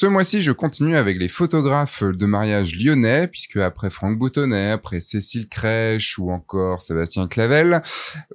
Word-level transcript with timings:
Ce 0.00 0.06
mois-ci, 0.06 0.42
je 0.42 0.52
continue 0.52 0.94
avec 0.94 1.18
les 1.18 1.26
photographes 1.26 2.04
de 2.04 2.24
mariage 2.24 2.76
lyonnais, 2.78 3.26
puisque 3.26 3.56
après 3.56 3.90
Franck 3.90 4.16
Boutonnet, 4.16 4.70
après 4.70 5.00
Cécile 5.00 5.48
Crèche 5.48 6.20
ou 6.20 6.30
encore 6.30 6.82
Sébastien 6.82 7.26
Clavel 7.26 7.82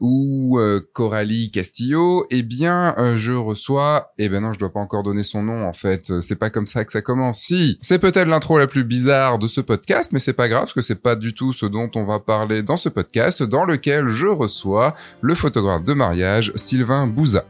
ou 0.02 0.60
euh, 0.60 0.82
Coralie 0.92 1.52
Castillo, 1.52 2.28
eh 2.32 2.44
bien, 2.44 2.94
euh, 2.98 3.16
je 3.16 3.32
reçois, 3.32 4.12
eh 4.18 4.28
ben 4.28 4.42
non, 4.42 4.52
je 4.52 4.60
dois 4.60 4.74
pas 4.74 4.82
encore 4.82 5.04
donner 5.04 5.24
son 5.24 5.42
nom, 5.42 5.66
en 5.66 5.72
fait. 5.72 6.20
C'est 6.20 6.36
pas 6.36 6.50
comme 6.50 6.66
ça 6.66 6.84
que 6.84 6.92
ça 6.92 7.02
commence. 7.02 7.40
Si, 7.40 7.80
c'est 7.82 8.00
peut-être 8.00 8.28
l'intro 8.28 8.60
la 8.60 8.68
plus 8.68 8.84
bizarre 8.84 9.40
de 9.40 9.48
ce 9.48 9.62
podcast, 9.62 10.12
mais 10.12 10.20
c'est 10.20 10.34
pas 10.34 10.50
grave, 10.50 10.64
parce 10.64 10.74
que 10.74 10.82
c'est 10.82 11.02
pas 11.02 11.16
du 11.16 11.34
tout 11.34 11.54
ce 11.54 11.66
dont 11.66 11.90
on 11.96 12.04
va 12.04 12.20
parler 12.20 12.62
dans 12.62 12.76
ce 12.76 12.90
podcast, 12.90 13.42
dans 13.42 13.64
lequel 13.64 14.10
je 14.10 14.28
reçois 14.28 14.96
le 15.22 15.34
photographe 15.34 15.86
de 15.86 15.94
mariage, 15.94 16.52
Sylvain 16.56 17.08
Bouza. 17.08 17.46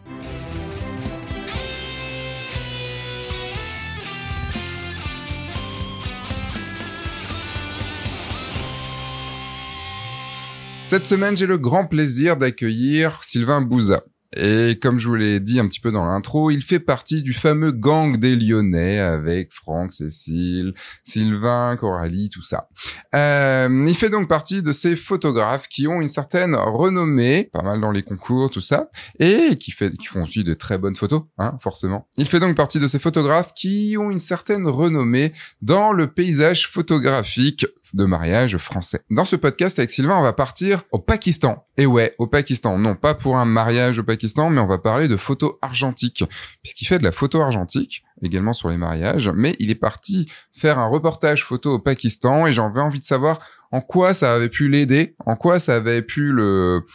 Cette 10.93 11.05
semaine, 11.05 11.35
j'ai 11.35 11.47
le 11.47 11.57
grand 11.57 11.87
plaisir 11.87 12.37
d'accueillir 12.37 13.23
Sylvain 13.23 13.61
Bouza. 13.61 14.03
Et 14.37 14.77
comme 14.79 14.99
je 14.99 15.07
vous 15.07 15.15
l'ai 15.15 15.39
dit 15.39 15.59
un 15.59 15.65
petit 15.65 15.79
peu 15.79 15.91
dans 15.91 16.05
l'intro, 16.05 16.51
il 16.51 16.61
fait 16.61 16.79
partie 16.79 17.23
du 17.23 17.33
fameux 17.33 17.71
gang 17.71 18.15
des 18.15 18.35
Lyonnais 18.35 18.99
avec 18.99 19.51
Franck, 19.51 19.91
Cécile, 19.91 20.75
Sylvain, 21.03 21.77
Coralie, 21.79 22.29
tout 22.29 22.43
ça. 22.43 22.69
Euh, 23.15 23.85
il 23.87 23.95
fait 23.95 24.11
donc 24.11 24.27
partie 24.27 24.61
de 24.61 24.71
ces 24.71 24.95
photographes 24.95 25.67
qui 25.67 25.87
ont 25.87 25.99
une 25.99 26.07
certaine 26.07 26.55
renommée, 26.55 27.49
pas 27.51 27.63
mal 27.63 27.81
dans 27.81 27.89
les 27.89 28.03
concours, 28.03 28.51
tout 28.51 28.61
ça, 28.61 28.91
et 29.17 29.55
qui, 29.55 29.71
font 29.71 30.21
aussi 30.21 30.43
de 30.43 30.53
très 30.53 30.77
bonnes 30.77 30.95
photos, 30.95 31.23
hein, 31.39 31.57
forcément. 31.59 32.07
Il 32.17 32.27
fait 32.27 32.39
donc 32.39 32.55
partie 32.55 32.77
de 32.77 32.85
ces 32.85 32.99
photographes 32.99 33.55
qui 33.55 33.95
ont 33.97 34.11
une 34.11 34.19
certaine 34.19 34.67
renommée 34.67 35.31
dans 35.63 35.91
le 35.91 36.05
paysage 36.05 36.67
photographique 36.69 37.65
de 37.93 38.05
mariage 38.05 38.57
français. 38.57 39.01
Dans 39.09 39.25
ce 39.25 39.35
podcast 39.35 39.79
avec 39.79 39.91
Sylvain, 39.91 40.17
on 40.17 40.23
va 40.23 40.33
partir 40.33 40.83
au 40.91 40.99
Pakistan. 40.99 41.65
Et 41.77 41.85
ouais, 41.85 42.15
au 42.17 42.27
Pakistan. 42.27 42.77
Non, 42.77 42.95
pas 42.95 43.13
pour 43.13 43.37
un 43.37 43.45
mariage 43.45 43.99
au 43.99 44.03
Pakistan, 44.03 44.49
mais 44.49 44.61
on 44.61 44.67
va 44.67 44.79
parler 44.79 45.07
de 45.07 45.17
photos 45.17 45.53
argentiques. 45.61 46.23
Puisqu'il 46.61 46.85
fait 46.85 46.99
de 46.99 47.03
la 47.03 47.11
photo 47.11 47.41
argentique, 47.41 48.03
également 48.21 48.53
sur 48.53 48.69
les 48.69 48.77
mariages, 48.77 49.29
mais 49.29 49.55
il 49.59 49.69
est 49.69 49.75
parti 49.75 50.29
faire 50.51 50.79
un 50.79 50.87
reportage 50.87 51.43
photo 51.43 51.73
au 51.73 51.79
Pakistan 51.79 52.47
et 52.47 52.51
j'en 52.51 52.73
envie 52.73 52.99
de 52.99 53.05
savoir 53.05 53.39
en 53.71 53.81
quoi 53.81 54.13
ça 54.13 54.33
avait 54.33 54.49
pu 54.49 54.69
l'aider, 54.69 55.15
en 55.25 55.35
quoi 55.35 55.59
ça 55.59 55.75
avait 55.75 56.01
pu 56.01 56.31
le 56.31 56.85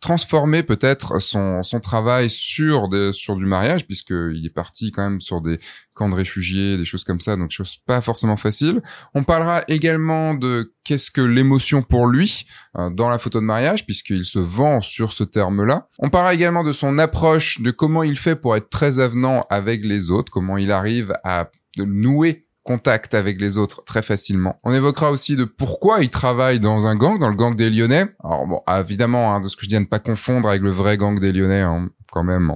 transformer 0.00 0.62
peut-être 0.62 1.20
son, 1.20 1.62
son 1.62 1.80
travail 1.80 2.30
sur 2.30 2.88
des, 2.88 3.12
sur 3.12 3.36
du 3.36 3.46
mariage 3.46 3.86
puisqu'il 3.86 4.44
est 4.44 4.54
parti 4.54 4.92
quand 4.92 5.02
même 5.02 5.20
sur 5.20 5.40
des 5.40 5.58
camps 5.94 6.08
de 6.08 6.14
réfugiés, 6.14 6.76
des 6.76 6.84
choses 6.84 7.04
comme 7.04 7.20
ça, 7.20 7.36
donc 7.36 7.50
choses 7.50 7.76
pas 7.86 8.00
forcément 8.00 8.36
faciles. 8.36 8.82
On 9.14 9.24
parlera 9.24 9.62
également 9.68 10.34
de 10.34 10.72
qu'est-ce 10.84 11.10
que 11.10 11.20
l'émotion 11.20 11.82
pour 11.82 12.06
lui 12.06 12.46
euh, 12.76 12.90
dans 12.90 13.08
la 13.08 13.18
photo 13.18 13.40
de 13.40 13.44
mariage 13.44 13.84
puisqu'il 13.86 14.24
se 14.24 14.38
vend 14.38 14.80
sur 14.80 15.12
ce 15.12 15.24
terme-là. 15.24 15.88
On 15.98 16.10
parlera 16.10 16.34
également 16.34 16.62
de 16.62 16.72
son 16.72 16.98
approche, 16.98 17.60
de 17.60 17.70
comment 17.70 18.02
il 18.02 18.16
fait 18.16 18.36
pour 18.36 18.56
être 18.56 18.70
très 18.70 19.00
avenant 19.00 19.44
avec 19.50 19.84
les 19.84 20.10
autres, 20.10 20.30
comment 20.32 20.58
il 20.58 20.72
arrive 20.72 21.14
à 21.24 21.50
nouer 21.78 22.46
contact 22.64 23.14
avec 23.14 23.40
les 23.40 23.58
autres 23.58 23.84
très 23.84 24.02
facilement. 24.02 24.58
On 24.64 24.72
évoquera 24.72 25.10
aussi 25.10 25.36
de 25.36 25.44
pourquoi 25.44 26.02
il 26.02 26.10
travaille 26.10 26.60
dans 26.60 26.86
un 26.86 26.96
gang, 26.96 27.18
dans 27.18 27.28
le 27.28 27.36
gang 27.36 27.54
des 27.54 27.70
Lyonnais. 27.70 28.06
Alors 28.24 28.46
bon, 28.46 28.62
évidemment, 28.68 29.34
hein, 29.34 29.40
de 29.40 29.48
ce 29.48 29.56
que 29.56 29.62
je 29.62 29.68
dis 29.68 29.76
à 29.76 29.80
ne 29.80 29.84
pas 29.84 29.98
confondre 29.98 30.48
avec 30.48 30.62
le 30.62 30.70
vrai 30.70 30.96
gang 30.96 31.18
des 31.20 31.30
Lyonnais, 31.30 31.60
hein, 31.60 31.90
quand 32.10 32.24
même, 32.24 32.52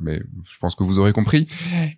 mais 0.00 0.22
je 0.42 0.58
pense 0.58 0.74
que 0.74 0.84
vous 0.84 0.98
aurez 0.98 1.12
compris. 1.12 1.46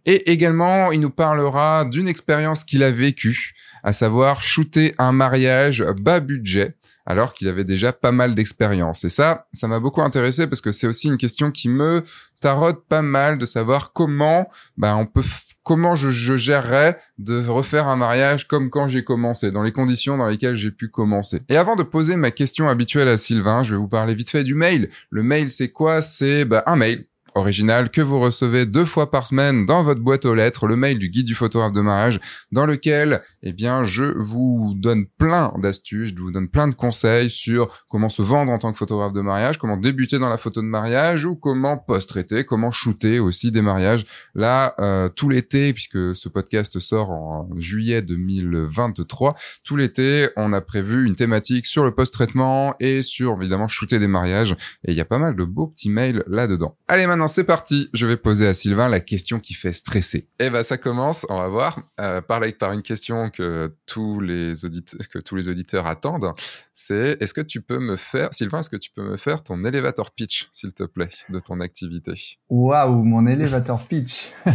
Et 0.07 0.31
également, 0.31 0.91
il 0.91 1.01
nous 1.01 1.11
parlera 1.11 1.85
d'une 1.85 2.09
expérience 2.09 2.65
qu'il 2.65 2.83
a 2.83 2.91
vécue, 2.91 3.55
à 3.83 3.93
savoir 3.93 4.43
shooter 4.43 4.95
un 4.99 5.13
mariage 5.13 5.85
bas 5.99 6.21
budget 6.21 6.77
alors 7.09 7.33
qu'il 7.33 7.49
avait 7.49 7.65
déjà 7.65 7.95
pas 7.95 8.13
mal 8.13 8.35
d'expérience. 8.35 9.03
Et 9.05 9.09
ça, 9.09 9.47
ça 9.55 9.67
m'a 9.67 9.81
beaucoup 9.81 10.03
intéressé 10.03 10.47
parce 10.47 10.61
que 10.61 10.73
c'est 10.73 10.87
aussi 10.87 11.09
une 11.09 11.17
question 11.17 11.51
qui 11.51 11.71
me 11.71 12.03
tarote 12.43 12.85
pas 12.87 13.01
mal 13.01 13.39
de 13.39 13.47
savoir 13.47 13.95
comment, 13.95 14.47
ben, 14.77 14.95
on 14.95 15.07
peut, 15.07 15.25
comment 15.69 15.95
je, 15.95 16.09
gérerais 16.11 16.97
de 17.19 17.47
refaire 17.47 17.89
un 17.89 17.97
mariage 17.97 18.49
comme 18.49 18.71
quand 18.71 18.89
j'ai 18.89 19.05
commencé, 19.05 19.51
dans 19.51 19.63
les 19.63 19.71
conditions 19.71 20.17
dans 20.17 20.27
lesquelles 20.27 20.55
j'ai 20.55 20.71
pu 20.71 20.89
commencer. 20.89 21.43
Et 21.51 21.59
avant 21.59 21.77
de 21.77 21.83
poser 21.83 22.17
ma 22.17 22.31
question 22.31 22.71
habituelle 22.71 23.07
à 23.07 23.19
Sylvain, 23.19 23.65
je 23.65 23.73
vais 23.73 23.77
vous 23.77 23.87
parler 23.87 24.15
vite 24.15 24.31
fait 24.31 24.45
du 24.45 24.55
mail. 24.55 24.89
Le 25.11 25.23
mail, 25.23 25.51
c'est 25.51 25.69
quoi? 25.69 26.01
C'est, 26.01 26.47
ben, 26.47 26.63
un 26.65 26.77
mail 26.77 27.05
original 27.35 27.91
que 27.91 28.01
vous 28.01 28.21
recevez 28.21 28.67
deux 28.67 28.85
fois 28.85 29.11
par 29.11 29.27
semaine 29.27 29.67
dans 29.67 29.83
votre 29.83 30.01
boîte 30.01 30.25
aux 30.25 30.35
lettres, 30.35 30.67
le 30.67 30.77
mail 30.77 30.99
du 30.99 31.09
guide 31.09 31.27
du 31.27 31.35
photographe 31.35 31.73
de 31.73 31.81
mariage, 31.81 32.21
dans 32.53 32.67
lequel, 32.67 33.21
eh 33.43 33.53
bien, 33.53 33.85
je 33.85 34.05
vous 34.17 34.75
donne 34.77 35.07
plein 35.07 35.53
d'astuces, 35.59 36.13
je 36.17 36.21
vous 36.21 36.33
donne 36.33 36.49
plein 36.49 36.69
de 36.69 36.75
conseils 36.75 37.31
sur 37.31 37.85
comment 37.89 38.09
se 38.09 38.23
vendre 38.23 38.53
en 38.53 38.59
tant 38.59 38.73
que 38.73 38.79
photographe 38.79 39.13
de 39.13 39.21
mariage, 39.21 39.59
comment 39.59 39.77
débuter 39.77 40.19
dans 40.19 40.29
la 40.29 40.39
photo 40.39 40.61
de 40.61 40.67
mariage 40.67 41.25
ou 41.25 41.37
comment 41.37 41.77
post-traiter, 41.77 42.45
comment 42.45 42.71
shooter 42.71 43.19
aussi 43.19 43.51
des 43.51 43.63
mariages. 43.63 44.07
Là, 44.35 44.75
euh, 44.79 45.09
tout 45.09 45.29
l'été, 45.29 45.73
puisque 45.73 46.15
ce 46.15 46.29
podcast 46.29 46.79
sort 46.81 47.11
en 47.11 47.49
juillet 47.57 48.03
2023, 48.03 49.35
tout 49.65 49.77
l'été, 49.77 50.29
on 50.37 50.53
a 50.53 50.61
prévu 50.61 51.07
une 51.07 51.15
thématique 51.15 51.67
sur 51.67 51.85
le 51.85 51.95
post-traitement 51.95 52.75
et 52.81 53.03
sur, 53.03 53.37
évidemment, 53.41 53.69
shooter 53.69 53.99
des 53.99 54.09
mariages. 54.09 54.53
Et 54.85 54.93
il 54.93 54.95
y 54.95 55.01
a 55.01 55.05
pas 55.05 55.19
mal 55.19 55.35
de 55.35 55.45
beaux 55.45 55.67
petits 55.67 55.91
mails 55.91 56.23
là-dedans. 56.27 56.77
Allez, 56.89 57.07
maintenant, 57.07 57.18
c'est 57.27 57.45
parti. 57.45 57.89
Je 57.93 58.07
vais 58.07 58.17
poser 58.17 58.47
à 58.47 58.55
Sylvain 58.55 58.89
la 58.89 59.01
question 59.01 59.41
qui 59.41 59.55
fait 59.55 59.73
stresser. 59.73 60.29
Eh 60.39 60.51
ben, 60.51 60.63
ça 60.63 60.79
commence. 60.79 61.27
On 61.29 61.39
va 61.39 61.49
voir. 61.49 61.81
Euh, 62.01 62.21
par, 62.21 62.43
par 62.59 62.73
une 62.73 62.83
question 62.83 63.31
que 63.31 63.73
tous 63.87 64.21
les 64.21 64.65
auditeurs, 64.65 65.09
que 65.09 65.19
tous 65.19 65.37
les 65.37 65.49
auditeurs 65.49 65.87
attendent. 65.87 66.33
C'est 66.73 67.17
est-ce 67.21 67.35
que 67.35 67.41
tu 67.41 67.61
peux 67.61 67.79
me 67.79 67.97
faire, 67.97 68.33
Sylvain, 68.33 68.61
est-ce 68.61 68.71
que 68.71 68.77
tu 68.77 68.91
peux 68.91 69.03
me 69.03 69.17
faire 69.17 69.43
ton 69.43 69.65
elevator 69.65 70.11
pitch, 70.11 70.49
s'il 70.53 70.73
te 70.73 70.85
plaît, 70.85 71.09
de 71.31 71.41
ton 71.41 71.61
activité? 71.61 72.39
Waouh, 72.49 73.03
mon 73.03 73.27
elevator 73.27 73.85
pitch. 73.87 74.33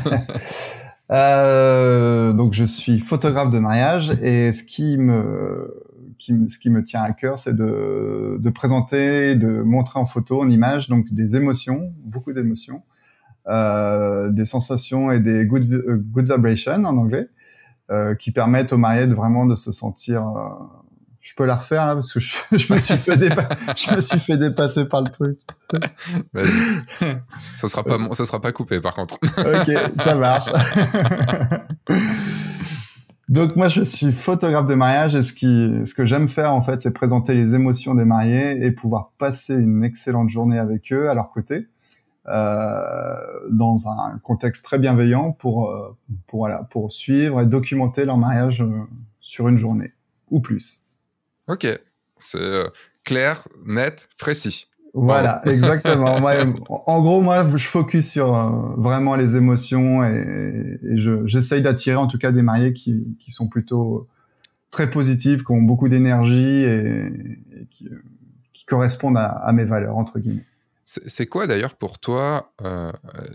Euh, 1.12 2.34
donc, 2.34 2.54
je 2.54 2.64
suis 2.64 2.98
photographe 2.98 3.52
de 3.52 3.60
mariage 3.60 4.12
et 4.24 4.52
ce 4.52 4.64
qui 4.64 4.98
me 4.98 5.83
ce 6.48 6.60
qui 6.60 6.70
me 6.70 6.84
tient 6.84 7.02
à 7.02 7.12
cœur, 7.12 7.38
c'est 7.38 7.56
de, 7.56 8.38
de 8.40 8.50
présenter, 8.50 9.36
de 9.36 9.62
montrer 9.62 10.00
en 10.00 10.06
photo, 10.06 10.42
en 10.42 10.50
image, 10.50 10.90
donc 10.90 11.12
des 11.12 11.36
émotions, 11.36 11.94
beaucoup 12.04 12.34
d'émotions, 12.34 12.84
euh, 13.48 14.30
des 14.30 14.46
sensations 14.46 15.12
et 15.12 15.20
des 15.20 15.46
good, 15.46 15.72
euh, 15.72 15.98
good 15.98 16.32
vibrations 16.32 16.84
en 16.86 16.98
anglais, 16.98 17.28
euh, 17.92 18.16
qui 18.16 18.32
permettent 18.32 18.74
aux 18.74 18.78
mariés 18.78 19.08
de 19.08 19.14
vraiment 19.14 19.46
de 19.46 19.56
se 19.56 19.72
sentir. 19.72 20.26
Euh, 20.28 20.50
je 21.20 21.36
peux 21.36 21.46
la 21.46 21.56
refaire 21.56 21.86
là 21.86 21.96
parce 21.96 22.12
que 22.14 22.20
je, 22.20 22.36
je 22.52 22.74
me 22.74 22.80
suis 22.80 22.98
fait 22.98 23.18
je 23.78 23.96
me 23.96 24.02
suis 24.02 24.20
fait 24.20 24.38
dépasser 24.38 24.86
par 24.86 25.02
le 25.02 25.10
truc. 25.10 25.40
Vas-y. 26.34 27.18
Ce 27.56 27.68
sera 27.68 27.84
pas 27.84 27.98
ce 28.14 28.26
sera 28.26 28.40
pas 28.40 28.52
coupé 28.52 28.80
par 28.80 28.94
contre. 28.94 29.18
ok, 29.22 30.02
ça 30.02 30.16
marche. 30.16 30.52
Donc 33.34 33.56
moi 33.56 33.68
je 33.68 33.82
suis 33.82 34.14
photographe 34.14 34.68
de 34.68 34.76
mariage 34.76 35.16
et 35.16 35.24
ce 35.24 35.34
qui 35.34 35.68
ce 35.86 35.96
que 35.96 36.06
j'aime 36.06 36.28
faire 36.28 36.54
en 36.54 36.62
fait 36.62 36.80
c'est 36.80 36.94
présenter 36.94 37.34
les 37.34 37.56
émotions 37.56 37.96
des 37.96 38.06
mariés 38.06 38.64
et 38.64 38.70
pouvoir 38.70 39.12
passer 39.18 39.56
une 39.56 39.84
excellente 39.84 40.30
journée 40.30 40.60
avec 40.60 40.94
eux 40.94 41.10
à 41.10 41.16
leur 41.16 41.32
côté 41.32 41.66
euh, 42.28 43.16
dans 43.50 43.88
un 43.88 44.20
contexte 44.20 44.64
très 44.64 44.78
bienveillant 44.78 45.32
pour 45.32 45.72
euh, 45.72 45.98
pour 46.28 46.42
voilà 46.42 46.68
pour 46.70 46.92
suivre 46.92 47.42
et 47.42 47.48
documenter 47.48 48.06
leur 48.06 48.20
mariage 48.20 48.62
euh, 48.62 48.84
sur 49.20 49.48
une 49.48 49.58
journée 49.58 49.94
ou 50.30 50.40
plus. 50.40 50.84
Ok, 51.48 51.66
c'est 52.20 52.38
euh, 52.38 52.70
clair, 53.04 53.48
net, 53.66 54.10
précis. 54.20 54.68
Voilà, 54.94 55.42
exactement. 55.48 56.16
en 56.70 57.02
gros, 57.02 57.22
moi, 57.22 57.46
je 57.56 57.66
focus 57.66 58.10
sur 58.10 58.36
euh, 58.36 58.76
vraiment 58.78 59.16
les 59.16 59.36
émotions 59.36 60.04
et, 60.04 60.80
et 60.84 60.98
j'essaye 61.26 61.62
d'attirer 61.62 61.96
en 61.96 62.08
tout 62.08 62.20
cas 62.20 62.32
des 62.32 62.44
mariés 62.44 62.74
qui, 62.74 63.18
qui 63.20 63.32
sont 63.32 63.48
plutôt 63.48 64.08
très 64.70 64.90
positifs, 64.90 65.44
qui 65.44 65.52
ont 65.52 65.62
beaucoup 65.62 65.90
d'énergie 65.90 66.64
et, 66.64 67.06
et 67.06 67.66
qui, 67.70 67.90
qui, 68.54 68.66
correspondent 68.66 69.18
à, 69.18 69.26
à, 69.26 69.52
mes 69.52 69.66
valeurs, 69.66 69.98
entre 69.98 70.20
guillemets. 70.20 70.46
C'est 70.86 71.28
quoi 71.28 71.48
d'ailleurs 71.48 71.76
pour 71.76 71.98
toi 71.98 72.52
euh, 72.62 72.92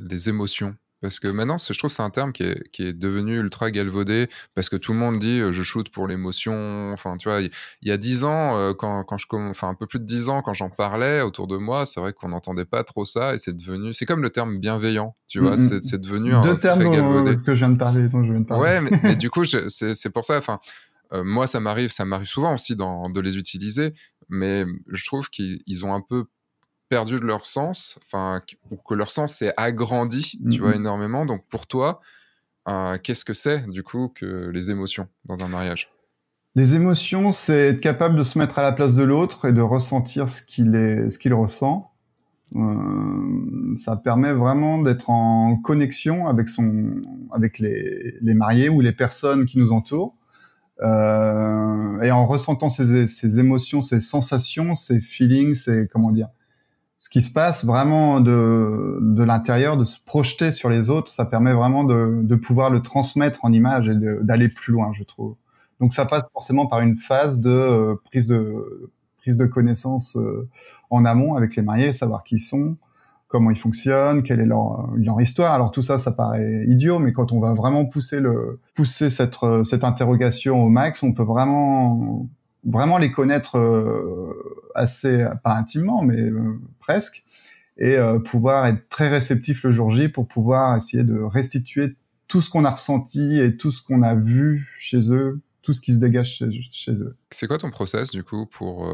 les 0.09 0.29
émotions? 0.29 0.77
Parce 1.01 1.21
que 1.21 1.29
maintenant, 1.29 1.57
je 1.57 1.79
trouve 1.79 1.91
que 1.91 1.95
c'est 1.95 2.03
un 2.03 2.11
terme 2.11 2.33
qui 2.33 2.43
est, 2.43 2.69
qui 2.71 2.85
est, 2.85 2.93
devenu 2.93 3.39
ultra 3.39 3.71
galvaudé, 3.71 4.29
parce 4.55 4.69
que 4.69 4.77
tout 4.77 4.93
le 4.93 4.99
monde 4.99 5.19
dit 5.19 5.41
je 5.51 5.63
shoot 5.63 5.89
pour 5.91 6.09
l'émotion. 6.09 6.91
Enfin, 6.93 7.17
tu 7.17 7.29
vois, 7.29 7.41
il 7.41 7.51
y, 7.83 7.91
a 7.91 7.97
dix 7.97 8.25
ans, 8.25 8.59
euh, 8.59 8.73
quand, 8.73 9.05
quand 9.05 9.17
je, 9.17 9.27
enfin 9.33 9.69
un 9.69 9.75
peu 9.75 9.87
plus 9.87 10.01
de 10.01 10.05
dix 10.05 10.29
ans, 10.29 10.43
quand 10.43 10.55
j'en 10.55 10.71
parlais 10.71 11.21
autour 11.21 11.47
de 11.47 11.57
moi, 11.57 11.87
c'est 11.87 12.01
vrai 12.01 12.13
qu'on 12.13 12.29
n'entendait 12.29 12.65
pas 12.65 12.83
trop 12.85 13.05
ça, 13.05 13.35
et 13.35 13.39
c'est 13.39 13.55
devenu, 13.55 13.93
c'est 13.93 14.07
comme 14.07 14.23
le 14.23 14.31
terme 14.31 14.59
bienveillant, 14.59 15.17
tu 15.27 15.41
vois, 15.41 15.57
mm, 15.57 15.77
mm. 15.77 15.83
c'est 15.83 16.01
devenu 16.01 16.35
un 16.35 16.43
Deux 16.43 16.59
termes 16.59 16.81
très 16.81 16.91
galvaudé. 16.91 17.37
que 17.45 17.55
je 17.55 17.59
viens 17.59 17.71
de 17.71 17.79
parler, 17.79 18.09
dont 18.09 18.25
je 18.25 18.33
viens 18.33 18.41
de 18.41 18.47
parler. 18.47 18.63
Ouais, 18.63 18.81
mais, 18.81 18.91
mais 19.03 19.17
du 19.17 19.31
coup, 19.31 19.45
c'est 19.45 20.13
pour 20.13 20.25
ça. 20.25 20.39
Enfin, 20.39 20.59
euh, 21.13 21.25
moi, 21.25 21.47
ça 21.47 21.61
m'arrive, 21.61 21.91
ça 21.91 22.05
m'arrive 22.05 22.29
souvent 22.29 22.55
aussi 22.55 22.77
dans, 22.77 23.09
de 23.09 23.21
les 23.21 23.37
utiliser, 23.37 23.93
mais 24.29 24.65
je 24.89 25.05
trouve 25.05 25.31
qu'ils 25.31 25.85
ont 25.85 25.95
un 25.95 26.03
peu 26.03 26.25
perdu 26.89 27.17
de 27.17 27.25
leur 27.25 27.47
sens, 27.47 27.99
enfin, 28.03 28.43
ou 28.71 28.77
que 28.77 28.95
leur 28.95 29.11
sens 29.11 29.37
s'est 29.37 29.53
agrandi, 29.57 30.39
tu 30.51 30.61
vois, 30.61 30.75
énormément. 30.75 31.27
Donc 31.27 31.47
pour 31.49 31.67
toi, 31.67 32.01
qu'est-ce 33.03 33.25
que 33.25 33.35
c'est 33.35 33.69
du 33.71 33.83
coup 33.83 34.09
que 34.15 34.51
les 34.53 34.71
émotions 34.71 35.09
dans 35.25 35.45
un 35.45 35.49
mariage? 35.49 35.91
Les 36.55 36.75
émotions, 36.75 37.31
c'est 37.31 37.69
être 37.69 37.81
capable 37.81 38.17
de 38.17 38.23
se 38.23 38.39
mettre 38.39 38.59
à 38.59 38.63
la 38.63 38.73
place 38.73 38.97
de 38.97 39.05
l'autre 39.05 39.49
et 39.49 39.53
de 39.53 39.61
ressentir 39.61 40.29
ce 40.29 40.43
qu'il 40.43 40.75
est, 40.75 41.11
ce 41.11 41.19
qu'il 41.19 41.35
ressent. 41.35 41.93
Euh, 42.57 43.75
ça 43.77 43.97
permet 43.97 44.33
vraiment 44.33 44.79
d'être 44.79 45.11
en 45.11 45.57
connexion 45.57 46.27
avec 46.27 46.49
son, 46.49 47.03
avec 47.33 47.59
les, 47.59 48.15
les 48.21 48.35
mariés 48.35 48.71
ou 48.71 48.81
les 48.81 48.93
personnes 48.93 49.45
qui 49.45 49.59
nous 49.59 49.73
entourent. 49.73 50.17
Euh, 50.81 52.01
et 52.03 52.11
en 52.11 52.27
ressentant 52.27 52.71
ces, 52.71 53.07
ces, 53.07 53.39
émotions, 53.39 53.81
ces 53.81 54.01
sensations, 54.01 54.75
ces 54.75 55.01
feelings, 55.01 55.55
ces 55.55 55.89
comment 55.89 56.11
dire, 56.11 56.29
ce 56.99 57.09
qui 57.09 57.23
se 57.23 57.31
passe 57.31 57.65
vraiment 57.65 58.21
de, 58.21 58.99
de 59.01 59.23
l'intérieur, 59.23 59.77
de 59.77 59.85
se 59.85 59.99
projeter 60.05 60.51
sur 60.51 60.69
les 60.69 60.91
autres, 60.91 61.11
ça 61.11 61.25
permet 61.25 61.53
vraiment 61.53 61.85
de, 61.85 62.21
de 62.23 62.35
pouvoir 62.35 62.71
le 62.71 62.83
transmettre 62.83 63.45
en 63.45 63.53
image 63.53 63.89
et 63.89 63.95
d'aller 64.23 64.49
plus 64.49 64.73
loin, 64.73 64.91
je 64.93 65.05
trouve. 65.05 65.37
Donc 65.81 65.93
ça 65.93 66.07
passe 66.07 66.29
forcément 66.33 66.67
par 66.67 66.81
une 66.81 66.97
phase 66.97 67.41
de 67.41 67.51
euh, 67.51 67.95
prise 68.05 68.27
de 68.27 68.91
prise 69.19 69.37
de 69.37 69.47
connaissance 69.47 70.17
euh, 70.17 70.49
en 70.91 71.05
amont 71.05 71.35
avec 71.35 71.55
les 71.55 71.63
mariés, 71.63 71.93
savoir 71.93 72.25
qui 72.25 72.35
ils 72.37 72.41
sont, 72.41 72.77
comment 73.29 73.53
ils 73.53 73.59
fonctionnent, 73.59 74.25
quelle 74.25 74.41
est 74.41 74.47
leur, 74.47 74.91
leur 74.97 75.21
histoire. 75.21 75.53
Alors 75.53 75.71
tout 75.71 75.83
ça, 75.83 75.99
ça 75.99 76.11
paraît 76.11 76.65
idiot, 76.67 76.99
mais 76.99 77.13
quand 77.13 77.31
on 77.31 77.39
va 77.39 77.55
vraiment 77.55 77.85
pousser 77.85 78.19
le 78.19 78.59
pousser 78.75 79.09
cette 79.09 79.37
cette 79.63 79.85
interrogation 79.85 80.61
au 80.65 80.69
max, 80.69 81.05
on 81.05 81.13
peut 81.13 81.23
vraiment 81.23 82.27
vraiment 82.65 82.99
les 82.99 83.11
connaître 83.11 83.57
euh, 83.57 84.71
assez, 84.75 85.27
pas 85.43 85.55
intimement, 85.55 86.03
mais 86.03 86.21
euh, 86.21 86.61
presque, 86.79 87.25
et 87.77 87.97
euh, 87.97 88.19
pouvoir 88.19 88.67
être 88.67 88.89
très 88.89 89.09
réceptif 89.09 89.63
le 89.63 89.73
jour 89.73 89.91
J 89.91 90.09
pour 90.09 90.27
pouvoir 90.27 90.77
essayer 90.77 91.05
de 91.05 91.21
restituer 91.21 91.97
tout 92.27 92.41
ce 92.41 92.51
qu'on 92.51 92.65
a 92.65 92.71
ressenti 92.71 93.39
et 93.39 93.57
tout 93.57 93.71
ce 93.71 93.83
qu'on 93.83 94.03
a 94.03 94.15
vu 94.15 94.69
chez 94.79 95.13
eux, 95.13 95.41
tout 95.63 95.73
ce 95.73 95.81
qui 95.81 95.95
se 95.95 95.99
dégage 95.99 96.37
chez, 96.37 96.51
chez 96.73 96.93
eux. 96.93 97.17
C'est 97.31 97.47
quoi 97.47 97.59
ton 97.59 97.71
process 97.71 98.11
du 98.11 98.23
coup 98.23 98.47
pour 98.47 98.91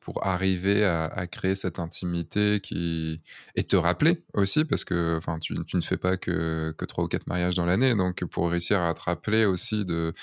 pour 0.00 0.26
arriver 0.26 0.86
à, 0.86 1.04
à, 1.04 1.26
créer 1.26 1.54
cette 1.54 1.78
intimité 1.78 2.60
qui 2.60 3.20
et 3.56 3.62
te 3.62 3.76
rappeler 3.76 4.24
aussi 4.32 4.64
parce 4.64 4.84
que 4.84 5.18
enfin 5.18 5.38
tu, 5.38 5.54
tu, 5.66 5.76
ne 5.76 5.82
fais 5.82 5.98
pas 5.98 6.16
que 6.16 6.74
que 6.78 6.86
trois 6.86 7.04
ou 7.04 7.08
quatre 7.08 7.26
mariages 7.26 7.56
dans 7.56 7.66
l'année 7.66 7.94
donc 7.94 8.24
pour 8.24 8.50
réussir 8.50 8.80
à 8.80 8.94
te 8.94 9.02
rappeler 9.02 9.44
aussi 9.44 9.84
de 9.84 10.14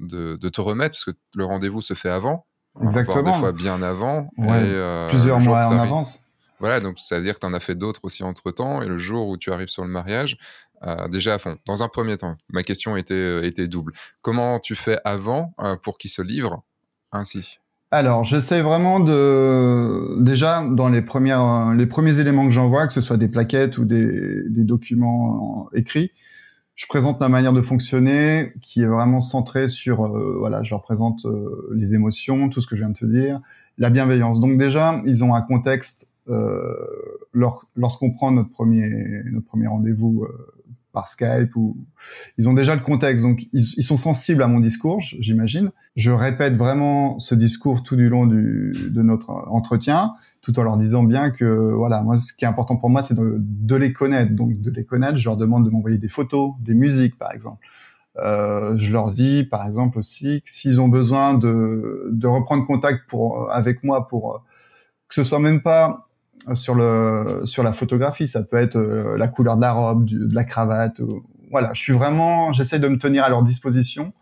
de, 0.00 0.48
te 0.48 0.60
remettre, 0.60 0.92
parce 0.92 1.04
que 1.04 1.12
le 1.34 1.44
rendez-vous 1.44 1.80
se 1.80 1.94
fait 1.94 2.08
avant, 2.08 2.46
Exactement. 2.82 3.22
des 3.22 3.38
fois 3.38 3.52
bien 3.52 3.82
avant. 3.82 4.28
Euh, 4.38 5.08
plusieurs 5.08 5.40
mois 5.40 5.66
en 5.66 5.78
avance. 5.78 6.24
Voilà, 6.58 6.80
donc 6.80 6.98
ça 6.98 7.16
veut 7.16 7.22
dire 7.22 7.34
que 7.34 7.40
tu 7.40 7.46
en 7.46 7.54
as 7.54 7.60
fait 7.60 7.74
d'autres 7.74 8.00
aussi 8.04 8.22
entre-temps, 8.22 8.82
et 8.82 8.86
le 8.86 8.98
jour 8.98 9.28
où 9.28 9.36
tu 9.36 9.52
arrives 9.52 9.68
sur 9.68 9.84
le 9.84 9.90
mariage, 9.90 10.36
euh, 10.82 11.08
déjà 11.08 11.34
à 11.34 11.38
fond. 11.38 11.56
Dans 11.66 11.82
un 11.82 11.88
premier 11.88 12.16
temps, 12.16 12.36
ma 12.50 12.62
question 12.62 12.96
était, 12.96 13.14
euh, 13.14 13.46
était 13.46 13.66
double. 13.66 13.92
Comment 14.22 14.58
tu 14.58 14.74
fais 14.74 14.98
avant 15.04 15.54
pour 15.82 15.98
qu'il 15.98 16.10
se 16.10 16.22
livre 16.22 16.62
ainsi? 17.12 17.58
Alors, 17.92 18.22
j'essaie 18.24 18.62
vraiment 18.62 19.00
de 19.00 20.22
déjà 20.22 20.64
dans 20.64 20.88
les 20.88 21.02
premières 21.02 21.74
les 21.74 21.86
premiers 21.86 22.20
éléments 22.20 22.44
que 22.44 22.52
j'envoie, 22.52 22.86
que 22.86 22.92
ce 22.92 23.00
soit 23.00 23.16
des 23.16 23.28
plaquettes 23.28 23.78
ou 23.78 23.84
des, 23.84 24.48
des 24.48 24.62
documents 24.62 25.68
écrits, 25.74 26.12
je 26.80 26.86
présente 26.86 27.20
ma 27.20 27.28
manière 27.28 27.52
de 27.52 27.60
fonctionner 27.60 28.54
qui 28.62 28.80
est 28.80 28.86
vraiment 28.86 29.20
centrée 29.20 29.68
sur 29.68 30.02
euh, 30.06 30.36
voilà 30.38 30.62
je 30.62 30.70
leur 30.70 30.80
présente 30.80 31.26
euh, 31.26 31.68
les 31.74 31.92
émotions 31.92 32.48
tout 32.48 32.62
ce 32.62 32.66
que 32.66 32.74
je 32.74 32.80
viens 32.80 32.88
de 32.88 32.98
te 32.98 33.04
dire 33.04 33.40
la 33.76 33.90
bienveillance. 33.90 34.40
Donc 34.40 34.56
déjà 34.56 35.02
ils 35.04 35.22
ont 35.22 35.34
un 35.34 35.42
contexte 35.42 36.10
euh, 36.30 36.74
lorsqu'on 37.34 38.12
prend 38.12 38.30
notre 38.30 38.48
premier 38.48 38.88
notre 39.30 39.46
premier 39.46 39.66
rendez-vous 39.66 40.24
euh, 40.24 40.54
par 40.92 41.06
Skype 41.08 41.54
ou 41.54 41.76
ils 42.38 42.48
ont 42.48 42.54
déjà 42.54 42.74
le 42.74 42.80
contexte. 42.80 43.26
Donc 43.26 43.42
ils, 43.52 43.74
ils 43.76 43.84
sont 43.84 43.98
sensibles 43.98 44.42
à 44.42 44.48
mon 44.48 44.60
discours 44.60 45.00
j'imagine. 45.00 45.72
Je 45.96 46.10
répète 46.10 46.56
vraiment 46.56 47.18
ce 47.18 47.34
discours 47.34 47.82
tout 47.82 47.96
du 47.96 48.08
long 48.08 48.24
du, 48.24 48.72
de 48.90 49.02
notre 49.02 49.28
entretien 49.50 50.14
tout 50.42 50.58
en 50.58 50.62
leur 50.62 50.76
disant 50.76 51.02
bien 51.02 51.30
que 51.30 51.44
voilà 51.44 52.02
moi 52.02 52.18
ce 52.18 52.32
qui 52.32 52.44
est 52.44 52.48
important 52.48 52.76
pour 52.76 52.90
moi 52.90 53.02
c'est 53.02 53.14
de, 53.14 53.36
de, 53.38 53.76
les 53.76 53.92
connaître. 53.92 54.32
Donc 54.32 54.60
de 54.60 54.70
les 54.70 54.84
connaître 54.84 55.18
je 55.18 55.28
leur 55.28 55.36
demande 55.36 55.64
de 55.64 55.70
m'envoyer 55.70 55.98
des 55.98 56.08
photos 56.08 56.52
des 56.60 56.74
musiques 56.74 57.18
par 57.18 57.32
exemple. 57.32 57.64
Euh, 58.18 58.76
je 58.76 58.92
leur 58.92 59.10
dis 59.10 59.44
par 59.44 59.66
exemple 59.66 59.98
aussi 59.98 60.42
que 60.42 60.50
s'ils 60.50 60.80
ont 60.80 60.88
besoin 60.88 61.34
de, 61.34 62.08
de 62.10 62.26
reprendre 62.26 62.66
contact 62.66 63.08
pour 63.08 63.50
avec 63.52 63.84
moi 63.84 64.06
pour 64.06 64.42
que 65.08 65.14
ce 65.14 65.24
soit 65.24 65.40
même 65.40 65.62
pas 65.62 66.08
sur 66.54 66.74
le 66.74 67.42
sur 67.44 67.62
la 67.62 67.72
photographie 67.72 68.26
ça 68.26 68.42
peut 68.42 68.56
être 68.56 68.76
euh, 68.76 69.16
la 69.18 69.28
couleur 69.28 69.56
de 69.56 69.60
la 69.60 69.72
robe 69.72 70.06
de 70.06 70.34
la 70.34 70.44
cravate 70.44 71.00
voilà. 71.50 71.72
Je 71.74 71.82
suis 71.82 71.92
vraiment 71.92 72.52
j'essaie 72.52 72.78
de 72.78 72.88
me 72.88 72.96
tenir 72.96 73.24
à 73.24 73.28
leur 73.28 73.42
disposition 73.42 74.12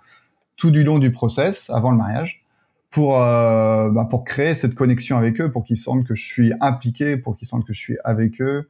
tout 0.57 0.71
du 0.71 0.83
long 0.83 0.99
du 0.99 1.13
process 1.13 1.71
avant 1.71 1.93
le 1.93 1.97
mariage 1.97 2.45
pour 2.91 3.21
euh, 3.21 3.91
bah, 3.91 4.07
pour 4.09 4.25
créer 4.25 4.55
cette 4.55 4.75
connexion 4.75 5.17
avec 5.17 5.41
eux 5.41 5.51
pour 5.51 5.65
qu'ils 5.65 5.77
sentent 5.77 6.07
que 6.07 6.15
je 6.15 6.25
suis 6.25 6.53
impliqué 6.61 7.17
pour 7.17 7.37
qu'ils 7.37 7.49
sentent 7.49 7.67
que 7.67 7.75
je 7.75 7.81
suis 7.81 7.99
avec 8.05 8.41
eux 8.41 8.69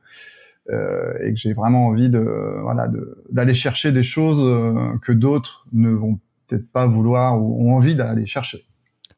euh, 0.71 1.15
et 1.21 1.33
que 1.33 1.39
j'ai 1.39 1.53
vraiment 1.53 1.87
envie 1.87 2.11
de 2.11 2.59
voilà 2.63 2.89
d'aller 3.31 3.55
chercher 3.55 3.93
des 3.93 4.03
choses 4.03 4.41
euh, 4.41 4.99
que 5.03 5.13
d'autres 5.13 5.67
ne 5.73 5.91
vont 5.91 6.19
peut-être 6.47 6.71
pas 6.71 6.87
vouloir 6.87 7.41
ou 7.41 7.69
ont 7.69 7.77
envie 7.77 7.95
d'aller 7.95 8.27
chercher 8.27 8.67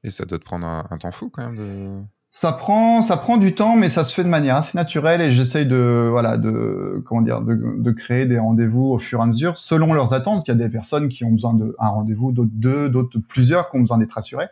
et 0.05 0.11
ça 0.11 0.25
doit 0.27 0.39
te 0.39 0.45
prendre 0.45 0.67
un, 0.67 0.87
un 0.91 0.99
temps 0.99 1.13
fou 1.13 1.31
quand 1.31 1.45
même 1.51 1.57
de 1.57 2.03
ça 2.33 2.53
prend, 2.53 3.03
ça 3.03 3.17
prend 3.17 3.39
du 3.39 3.57
temps, 3.57 3.75
mais 3.75 3.89
ça 3.89 4.05
se 4.05 4.15
fait 4.15 4.23
de 4.23 4.29
manière 4.29 4.55
assez 4.55 4.79
naturelle 4.79 5.21
et 5.21 5.33
j'essaye 5.33 5.67
de, 5.67 6.07
voilà, 6.09 6.37
de, 6.37 7.03
comment 7.05 7.23
dire, 7.23 7.41
de, 7.41 7.75
de 7.77 7.91
créer 7.91 8.25
des 8.25 8.39
rendez-vous 8.39 8.85
au 8.85 9.01
fur 9.01 9.19
et 9.19 9.23
à 9.25 9.27
mesure 9.27 9.59
selon 9.59 9.93
leurs 9.95 10.13
attentes. 10.13 10.47
Il 10.47 10.53
y 10.53 10.55
a 10.55 10.57
des 10.57 10.69
personnes 10.69 11.09
qui 11.09 11.25
ont 11.25 11.33
besoin 11.33 11.55
d'un 11.55 11.73
rendez-vous, 11.79 12.31
d'autres 12.31 12.53
deux, 12.53 12.89
d'autres 12.89 13.19
plusieurs 13.29 13.69
qui 13.69 13.79
ont 13.79 13.81
besoin 13.81 13.99
d'être 13.99 14.13
rassurés. 14.13 14.47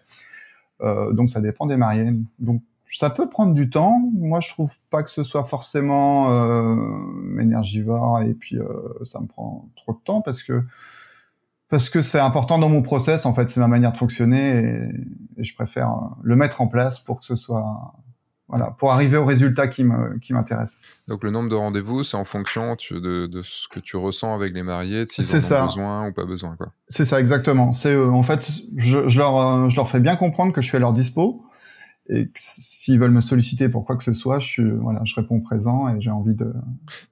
Euh, 0.82 1.12
donc 1.12 1.30
ça 1.30 1.40
dépend 1.40 1.66
des 1.66 1.76
mariés. 1.76 2.12
Donc 2.38 2.62
ça 2.88 3.10
peut 3.10 3.28
prendre 3.28 3.54
du 3.54 3.70
temps. 3.70 4.00
Moi, 4.14 4.40
je 4.40 4.50
trouve 4.50 4.74
pas 4.90 5.02
que 5.02 5.10
ce 5.10 5.24
soit 5.24 5.44
forcément 5.44 6.30
euh, 6.30 7.40
énergivore 7.40 8.20
et 8.22 8.34
puis 8.34 8.58
euh, 8.58 8.64
ça 9.04 9.20
me 9.20 9.26
prend 9.26 9.68
trop 9.76 9.92
de 9.92 9.98
temps 9.98 10.20
parce 10.20 10.42
que 10.42 10.62
parce 11.68 11.90
que 11.90 12.00
c'est 12.00 12.18
important 12.18 12.58
dans 12.58 12.70
mon 12.70 12.80
process. 12.80 13.26
En 13.26 13.34
fait, 13.34 13.50
c'est 13.50 13.60
ma 13.60 13.68
manière 13.68 13.92
de 13.92 13.98
fonctionner 13.98 14.88
et, 15.36 15.40
et, 15.40 15.44
je 15.44 15.54
préfère 15.54 16.16
le 16.22 16.34
mettre 16.34 16.62
en 16.62 16.66
place 16.66 16.98
pour 16.98 17.20
que 17.20 17.26
ce 17.26 17.36
soit 17.36 17.92
voilà, 18.48 18.74
pour 18.78 18.92
arriver 18.92 19.18
au 19.18 19.26
résultat 19.26 19.68
qui 19.68 19.84
m'intéresse. 19.84 20.78
Donc 21.06 21.22
le 21.22 21.30
nombre 21.30 21.50
de 21.50 21.54
rendez-vous, 21.54 22.02
c'est 22.02 22.16
en 22.16 22.24
fonction 22.24 22.76
de, 22.90 23.26
de, 23.26 23.42
ce 23.42 23.68
que 23.68 23.78
tu 23.78 23.96
ressens 23.96 24.34
avec 24.34 24.54
les 24.54 24.62
mariés, 24.62 25.04
s'ils 25.06 25.36
en 25.36 25.40
ça. 25.40 25.62
ont 25.62 25.66
besoin 25.66 26.08
ou 26.08 26.12
pas 26.12 26.24
besoin, 26.24 26.56
quoi. 26.56 26.72
C'est 26.88 27.04
ça 27.04 27.20
exactement. 27.20 27.72
C'est 27.72 27.92
euh, 27.92 28.10
en 28.10 28.22
fait, 28.22 28.50
je, 28.76 29.06
je 29.08 29.18
leur 29.18 29.36
euh, 29.38 29.68
je 29.68 29.76
leur 29.76 29.88
fais 29.88 30.00
bien 30.00 30.16
comprendre 30.16 30.54
que 30.54 30.62
je 30.62 30.68
suis 30.68 30.76
à 30.76 30.80
leur 30.80 30.94
dispo 30.94 31.42
et 32.08 32.30
s'ils 32.34 32.98
veulent 32.98 33.10
me 33.10 33.20
solliciter 33.20 33.68
pour 33.68 33.84
quoi 33.84 33.96
que 33.96 34.04
ce 34.04 34.14
soit, 34.14 34.38
je 34.38 34.46
suis, 34.46 34.70
voilà, 34.70 35.02
je 35.04 35.14
réponds 35.14 35.40
présent 35.40 35.88
et 35.88 36.00
j'ai 36.00 36.10
envie 36.10 36.34
de. 36.34 36.52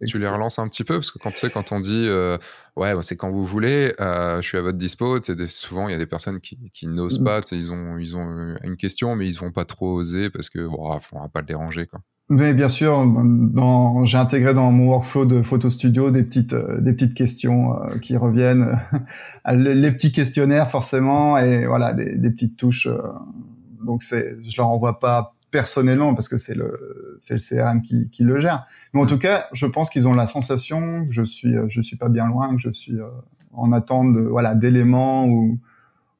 Tu 0.06 0.18
les 0.18 0.28
relances 0.28 0.58
un 0.58 0.68
petit 0.68 0.84
peu 0.84 0.94
parce 0.94 1.10
que 1.10 1.18
quand 1.18 1.30
tu 1.30 1.38
sais 1.38 1.50
quand 1.50 1.72
on 1.72 1.80
dit 1.80 2.06
euh, 2.08 2.38
ouais 2.76 2.94
bah, 2.94 3.02
c'est 3.02 3.16
quand 3.16 3.30
vous 3.30 3.44
voulez, 3.44 3.92
euh, 4.00 4.40
je 4.40 4.48
suis 4.48 4.58
à 4.58 4.62
votre 4.62 4.78
dispo. 4.78 5.18
Des, 5.18 5.48
souvent 5.48 5.88
il 5.88 5.92
y 5.92 5.94
a 5.94 5.98
des 5.98 6.06
personnes 6.06 6.40
qui, 6.40 6.70
qui 6.72 6.86
n'osent 6.86 7.20
mm. 7.20 7.24
pas, 7.24 7.40
ils 7.52 7.72
ont 7.72 7.98
ils 7.98 8.16
ont 8.16 8.56
une 8.62 8.76
question 8.76 9.16
mais 9.16 9.26
ils 9.26 9.38
vont 9.38 9.52
pas 9.52 9.64
trop 9.64 9.92
oser 9.94 10.30
parce 10.30 10.48
que 10.48 10.66
bon, 10.66 10.98
on 11.12 11.20
va 11.20 11.28
pas 11.28 11.40
le 11.40 11.46
déranger 11.46 11.86
quoi. 11.86 12.00
Mais 12.28 12.54
bien 12.54 12.68
sûr, 12.68 13.06
j'ai 14.04 14.18
intégré 14.18 14.52
dans 14.52 14.72
mon 14.72 14.88
workflow 14.88 15.26
de 15.26 15.42
photo 15.42 15.70
studio 15.70 16.10
des 16.10 16.24
petites 16.24 16.54
euh, 16.54 16.80
des 16.80 16.92
petites 16.92 17.14
questions 17.14 17.74
euh, 17.74 17.98
qui 17.98 18.16
reviennent, 18.16 18.80
les 19.52 19.92
petits 19.92 20.10
questionnaires 20.10 20.68
forcément 20.68 21.38
et 21.38 21.66
voilà 21.66 21.92
des, 21.92 22.16
des 22.16 22.30
petites 22.32 22.56
touches 22.56 22.88
euh, 22.88 22.98
donc 23.86 24.02
c'est, 24.02 24.36
je 24.46 24.56
leur 24.58 24.68
envoie 24.68 25.00
pas 25.00 25.36
personnellement 25.50 26.14
parce 26.14 26.28
que 26.28 26.36
c'est 26.36 26.54
le 26.54 27.16
c'est 27.18 27.34
le 27.34 27.40
CRM 27.40 27.80
qui, 27.80 28.10
qui 28.10 28.24
le 28.24 28.40
gère. 28.40 28.66
Mais 28.92 29.00
en 29.00 29.06
tout 29.06 29.18
cas, 29.18 29.46
je 29.52 29.66
pense 29.66 29.88
qu'ils 29.88 30.06
ont 30.06 30.12
la 30.12 30.26
sensation 30.26 31.06
que 31.06 31.12
je 31.12 31.22
suis 31.22 31.54
je 31.68 31.80
suis 31.80 31.96
pas 31.96 32.08
bien 32.08 32.26
loin, 32.26 32.54
que 32.54 32.60
je 32.60 32.70
suis 32.70 33.00
euh, 33.00 33.08
en 33.52 33.72
attente 33.72 34.12
de 34.12 34.20
voilà 34.20 34.54
d'éléments 34.54 35.26
ou 35.26 35.58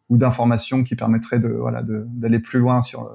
ou 0.09 0.17
d'informations 0.17 0.85
qui 0.85 0.95
permettraient 0.95 1.41
de 1.41 1.49
voilà 1.49 1.83
d'aller 1.85 2.39
plus 2.39 2.61
loin 2.61 2.81
sur 2.81 3.03
euh, 3.03 3.11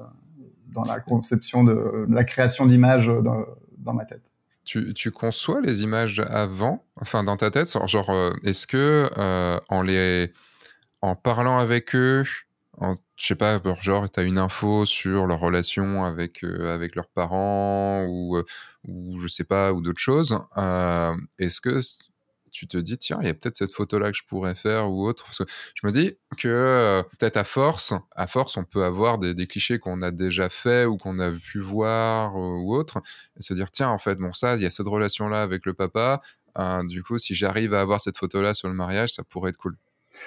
dans 0.68 0.84
la 0.84 1.00
conception 1.00 1.64
de, 1.64 2.06
la 2.08 2.24
création 2.24 2.64
d'images 2.64 3.08
dans, 3.08 3.44
dans 3.76 3.92
ma 3.92 4.06
tête. 4.06 4.32
Tu, 4.64 4.94
tu, 4.94 5.10
conçois 5.10 5.60
les 5.60 5.82
images 5.82 6.22
avant, 6.30 6.82
enfin 6.98 7.24
dans 7.24 7.36
ta 7.36 7.50
tête, 7.50 7.76
genre, 7.86 8.08
euh, 8.08 8.30
est-ce 8.44 8.66
que 8.66 9.10
en 9.68 9.82
les 9.82 10.32
en 11.02 11.16
parlant 11.16 11.58
avec 11.58 11.94
eux, 11.96 12.24
je 13.22 13.28
sais 13.28 13.34
pas, 13.36 13.60
genre, 13.80 14.10
tu 14.10 14.18
as 14.18 14.24
une 14.24 14.36
info 14.38 14.84
sur 14.84 15.28
leur 15.28 15.38
relation 15.38 16.04
avec, 16.04 16.42
euh, 16.42 16.74
avec 16.74 16.96
leurs 16.96 17.06
parents 17.08 18.04
ou, 18.08 18.36
euh, 18.36 18.44
ou 18.88 19.20
je 19.20 19.28
sais 19.28 19.44
pas, 19.44 19.72
ou 19.72 19.80
d'autres 19.80 20.00
choses. 20.00 20.36
Euh, 20.56 21.14
Est-ce 21.38 21.60
que 21.60 21.78
tu 22.50 22.66
te 22.66 22.76
dis, 22.76 22.98
tiens, 22.98 23.18
il 23.22 23.28
y 23.28 23.30
a 23.30 23.34
peut-être 23.34 23.56
cette 23.56 23.72
photo-là 23.74 24.10
que 24.10 24.16
je 24.18 24.24
pourrais 24.26 24.56
faire 24.56 24.90
ou 24.90 25.06
autre? 25.06 25.24
Parce 25.24 25.38
que 25.38 25.44
je 25.46 25.86
me 25.86 25.92
dis 25.92 26.18
que 26.36 27.04
peut-être 27.12 27.36
à 27.36 27.44
force, 27.44 27.94
à 28.16 28.26
force, 28.26 28.56
on 28.56 28.64
peut 28.64 28.84
avoir 28.84 29.18
des, 29.18 29.34
des 29.34 29.46
clichés 29.46 29.78
qu'on 29.78 30.02
a 30.02 30.10
déjà 30.10 30.48
fait 30.48 30.84
ou 30.84 30.96
qu'on 30.98 31.20
a 31.20 31.30
vu 31.30 31.60
voir 31.60 32.34
ou 32.34 32.74
autre 32.74 33.00
et 33.38 33.42
se 33.42 33.54
dire, 33.54 33.70
tiens, 33.70 33.90
en 33.90 33.98
fait, 33.98 34.16
bon, 34.18 34.32
ça, 34.32 34.56
il 34.56 34.62
y 34.62 34.66
a 34.66 34.70
cette 34.70 34.88
relation-là 34.88 35.42
avec 35.42 35.64
le 35.64 35.74
papa. 35.74 36.20
du 36.86 37.04
coup, 37.04 37.18
si 37.18 37.36
j'arrive 37.36 37.72
à 37.72 37.82
avoir 37.82 38.00
cette 38.00 38.16
photo-là 38.18 38.52
sur 38.52 38.66
le 38.68 38.74
mariage, 38.74 39.10
ça 39.10 39.22
pourrait 39.22 39.50
être 39.50 39.58
cool. 39.58 39.76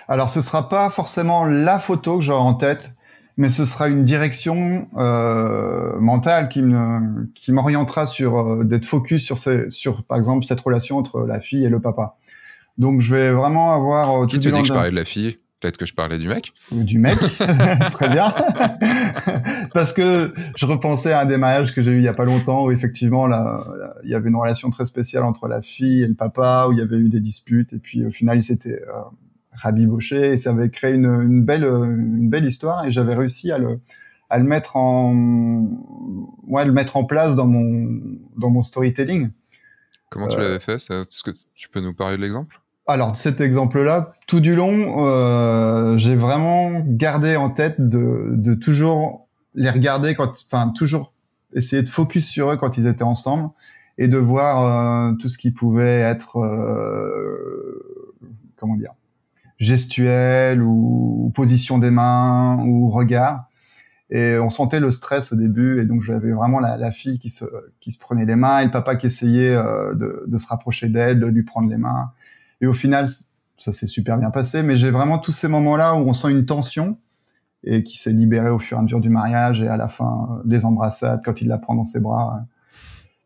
Alors, 0.08 0.30
ce 0.30 0.42
sera 0.42 0.70
pas 0.70 0.90
forcément 0.90 1.46
la 1.46 1.80
photo 1.80 2.18
que 2.18 2.24
j'aurai 2.24 2.42
en 2.42 2.54
tête, 2.54 2.92
mais 3.38 3.50
ce 3.50 3.66
sera 3.66 3.90
une 3.90 4.06
direction 4.06 4.88
euh, 4.98 6.00
mentale 6.00 6.50
qui 6.50 6.62
me 6.62 7.28
qui 7.34 7.52
m'orientera 7.52 8.06
sur 8.06 8.38
euh, 8.38 8.64
d'être 8.64 8.86
focus 8.86 9.24
sur 9.24 9.38
ces, 9.38 9.70
sur 9.70 10.04
par 10.04 10.18
exemple 10.18 10.46
cette 10.46 10.62
relation 10.62 10.98
entre 10.98 11.22
la 11.22 11.40
fille 11.40 11.66
et 11.66 11.70
le 11.70 11.80
papa. 11.80 12.18
Donc, 12.78 13.02
je 13.02 13.16
vais 13.16 13.32
vraiment 13.32 13.74
avoir. 13.74 14.24
Euh, 14.24 14.26
qui 14.26 14.40
te 14.40 14.50
dit 14.50 14.62
que 14.62 14.68
je 14.68 14.74
parlais 14.74 14.92
de 14.92 14.96
la 14.96 15.06
fille? 15.06 15.38
Peut-être 15.62 15.78
que 15.78 15.86
je 15.86 15.94
parlais 15.94 16.18
du 16.18 16.28
mec? 16.28 16.54
Du 16.72 17.00
mec, 17.00 17.16
très 17.92 18.10
bien. 18.10 18.34
Parce 19.74 19.94
que 19.94 20.34
je 20.56 20.66
repensais 20.66 21.14
à 21.14 21.22
un 21.22 21.26
des 21.26 21.38
mariages 21.38 21.74
que 21.74 21.82
j'ai 21.82 21.92
eu 21.92 21.98
il 21.98 22.04
y 22.04 22.08
a 22.08 22.14
pas 22.14 22.26
longtemps 22.26 22.66
où 22.66 22.72
effectivement 22.72 23.26
là, 23.26 23.66
il 24.04 24.12
y 24.12 24.16
avait 24.16 24.30
une 24.30 24.36
relation 24.36 24.70
très 24.70 24.86
spéciale 24.86 25.24
entre 25.24 25.48
la 25.48 25.62
fille 25.62 26.04
et 26.04 26.08
le 26.08 26.14
papa, 26.14 26.68
où 26.70 26.74
il 26.74 26.78
y 26.78 26.82
avait 26.82 26.98
eu 26.98 27.10
des 27.10 27.22
disputes 27.22 27.74
et 27.74 27.78
puis 27.80 28.06
au 28.06 28.12
final 28.12 28.38
il 28.38 28.44
s'était 28.44 28.82
euh, 28.82 29.02
rabiboché 29.62 30.32
et 30.32 30.38
ça 30.38 30.52
avait 30.52 30.70
créé 30.70 30.94
une, 30.94 31.06
une, 31.06 31.44
belle 31.44 31.64
une 31.64 32.30
belle 32.30 32.46
histoire 32.46 32.86
et 32.86 32.92
j'avais 32.92 33.16
réussi 33.16 33.52
à 33.52 33.58
le 33.58 33.80
à 34.30 34.38
le 34.40 34.44
mettre 34.44 34.76
en 34.76 35.14
ouais 36.48 36.66
le 36.66 36.72
mettre 36.72 36.98
en 36.98 37.04
place 37.04 37.36
dans 37.36 37.48
mon 37.48 37.90
dans 38.38 38.50
mon 38.50 38.64
storytelling. 38.64 39.30
Comment 40.10 40.28
tu 40.28 40.38
l'avais 40.38 40.60
fait? 40.60 40.76
Est-ce 40.76 41.24
que 41.24 41.32
tu 41.54 41.70
peux 41.70 41.82
nous 41.82 41.94
parler 41.94 42.18
de 42.18 42.22
l'exemple? 42.22 42.62
Alors 42.88 43.16
cet 43.16 43.42
exemple-là, 43.42 44.12
tout 44.28 44.40
du 44.40 44.56
long, 44.56 45.06
euh, 45.08 45.98
j'ai 45.98 46.16
vraiment 46.16 46.84
gardé 46.86 47.36
en 47.36 47.50
tête 47.50 47.76
de, 47.80 48.30
de 48.32 48.54
toujours 48.54 49.28
les 49.56 49.70
regarder 49.70 50.14
quand, 50.14 50.32
enfin 50.46 50.70
toujours 50.70 51.14
essayer 51.54 51.82
de 51.82 51.90
focus 51.90 52.28
sur 52.28 52.52
eux 52.52 52.58
quand 52.58 52.78
ils 52.78 52.86
étaient 52.86 53.04
ensemble 53.04 53.50
et 53.98 54.08
de 54.08 54.18
voir 54.18 55.10
euh, 55.10 55.16
tout 55.16 55.30
ce 55.30 55.38
qui 55.38 55.52
pouvait 55.52 56.02
être, 56.02 56.38
euh, 56.40 58.14
comment 58.58 58.76
dire, 58.76 58.94
gestuel 59.58 60.62
ou, 60.62 61.32
position 61.34 61.78
des 61.78 61.92
mains 61.92 62.64
ou 62.66 62.90
regard. 62.90 63.50
Et 64.12 64.38
on 64.38 64.50
sentait 64.50 64.80
le 64.80 64.92
stress 64.92 65.34
au 65.34 65.36
début, 65.36 65.82
et 65.82 65.86
donc 65.86 66.04
j'avais 66.04 66.32
vraiment 66.32 66.60
la, 66.60 66.92
fille 66.92 67.18
qui 67.18 67.30
se, 67.30 67.46
qui 67.80 67.92
se 67.92 68.00
prenait 68.00 68.26
les 68.26 68.36
mains, 68.36 68.60
et 68.60 68.66
le 68.66 68.72
papa 68.72 68.96
qui 68.96 69.08
essayait 69.08 69.56
euh, 69.56 69.96
de, 69.96 70.24
de 70.28 70.38
se 70.38 70.48
rapprocher 70.48 70.90
d'elle, 70.90 71.20
de 71.20 71.26
lui 71.26 71.44
prendre 71.44 71.70
les 71.70 71.78
mains. 71.78 72.12
Et 72.62 72.68
au 72.68 72.74
final, 72.74 73.08
ça 73.58 73.74
s'est 73.74 73.88
super 73.88 74.18
bien 74.18 74.30
passé, 74.30 74.64
mais 74.64 74.78
j'ai 74.78 74.92
vraiment 74.92 75.18
tous 75.18 75.32
ces 75.32 75.48
moments-là 75.48 75.96
où 75.96 76.08
on 76.08 76.14
sent 76.14 76.32
une 76.32 76.46
tension 76.46 76.98
et 77.64 77.84
qui 77.84 77.98
s'est 77.98 78.12
libérée 78.12 78.50
au 78.50 78.60
fur 78.60 78.78
et 78.78 78.80
à 78.80 78.84
mesure 78.84 79.02
du 79.02 79.10
mariage 79.10 79.62
et 79.62 79.68
à 79.68 79.78
la 79.78 79.88
fin 79.88 80.42
des 80.46 80.66
embrassades 80.66 81.22
quand 81.26 81.42
il 81.42 81.48
la 81.48 81.58
prend 81.58 81.76
dans 81.76 81.86
ses 81.86 82.00
bras. 82.00 82.46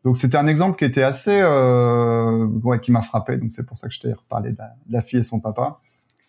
Donc 0.04 0.16
c'était 0.16 0.38
un 0.38 0.46
exemple 0.46 0.78
qui 0.78 0.84
était 0.86 1.02
assez, 1.02 1.40
euh, 1.42 2.46
ouais, 2.62 2.80
qui 2.80 2.90
m'a 2.90 3.02
frappé. 3.02 3.36
Donc 3.36 3.52
c'est 3.52 3.64
pour 3.64 3.76
ça 3.76 3.88
que 3.88 3.94
je 3.94 4.00
t'ai 4.00 4.12
reparlé 4.12 4.52
de 4.52 4.58
la, 4.88 5.02
fille 5.02 5.20
et 5.20 5.22
son 5.22 5.40
papa. 5.40 5.80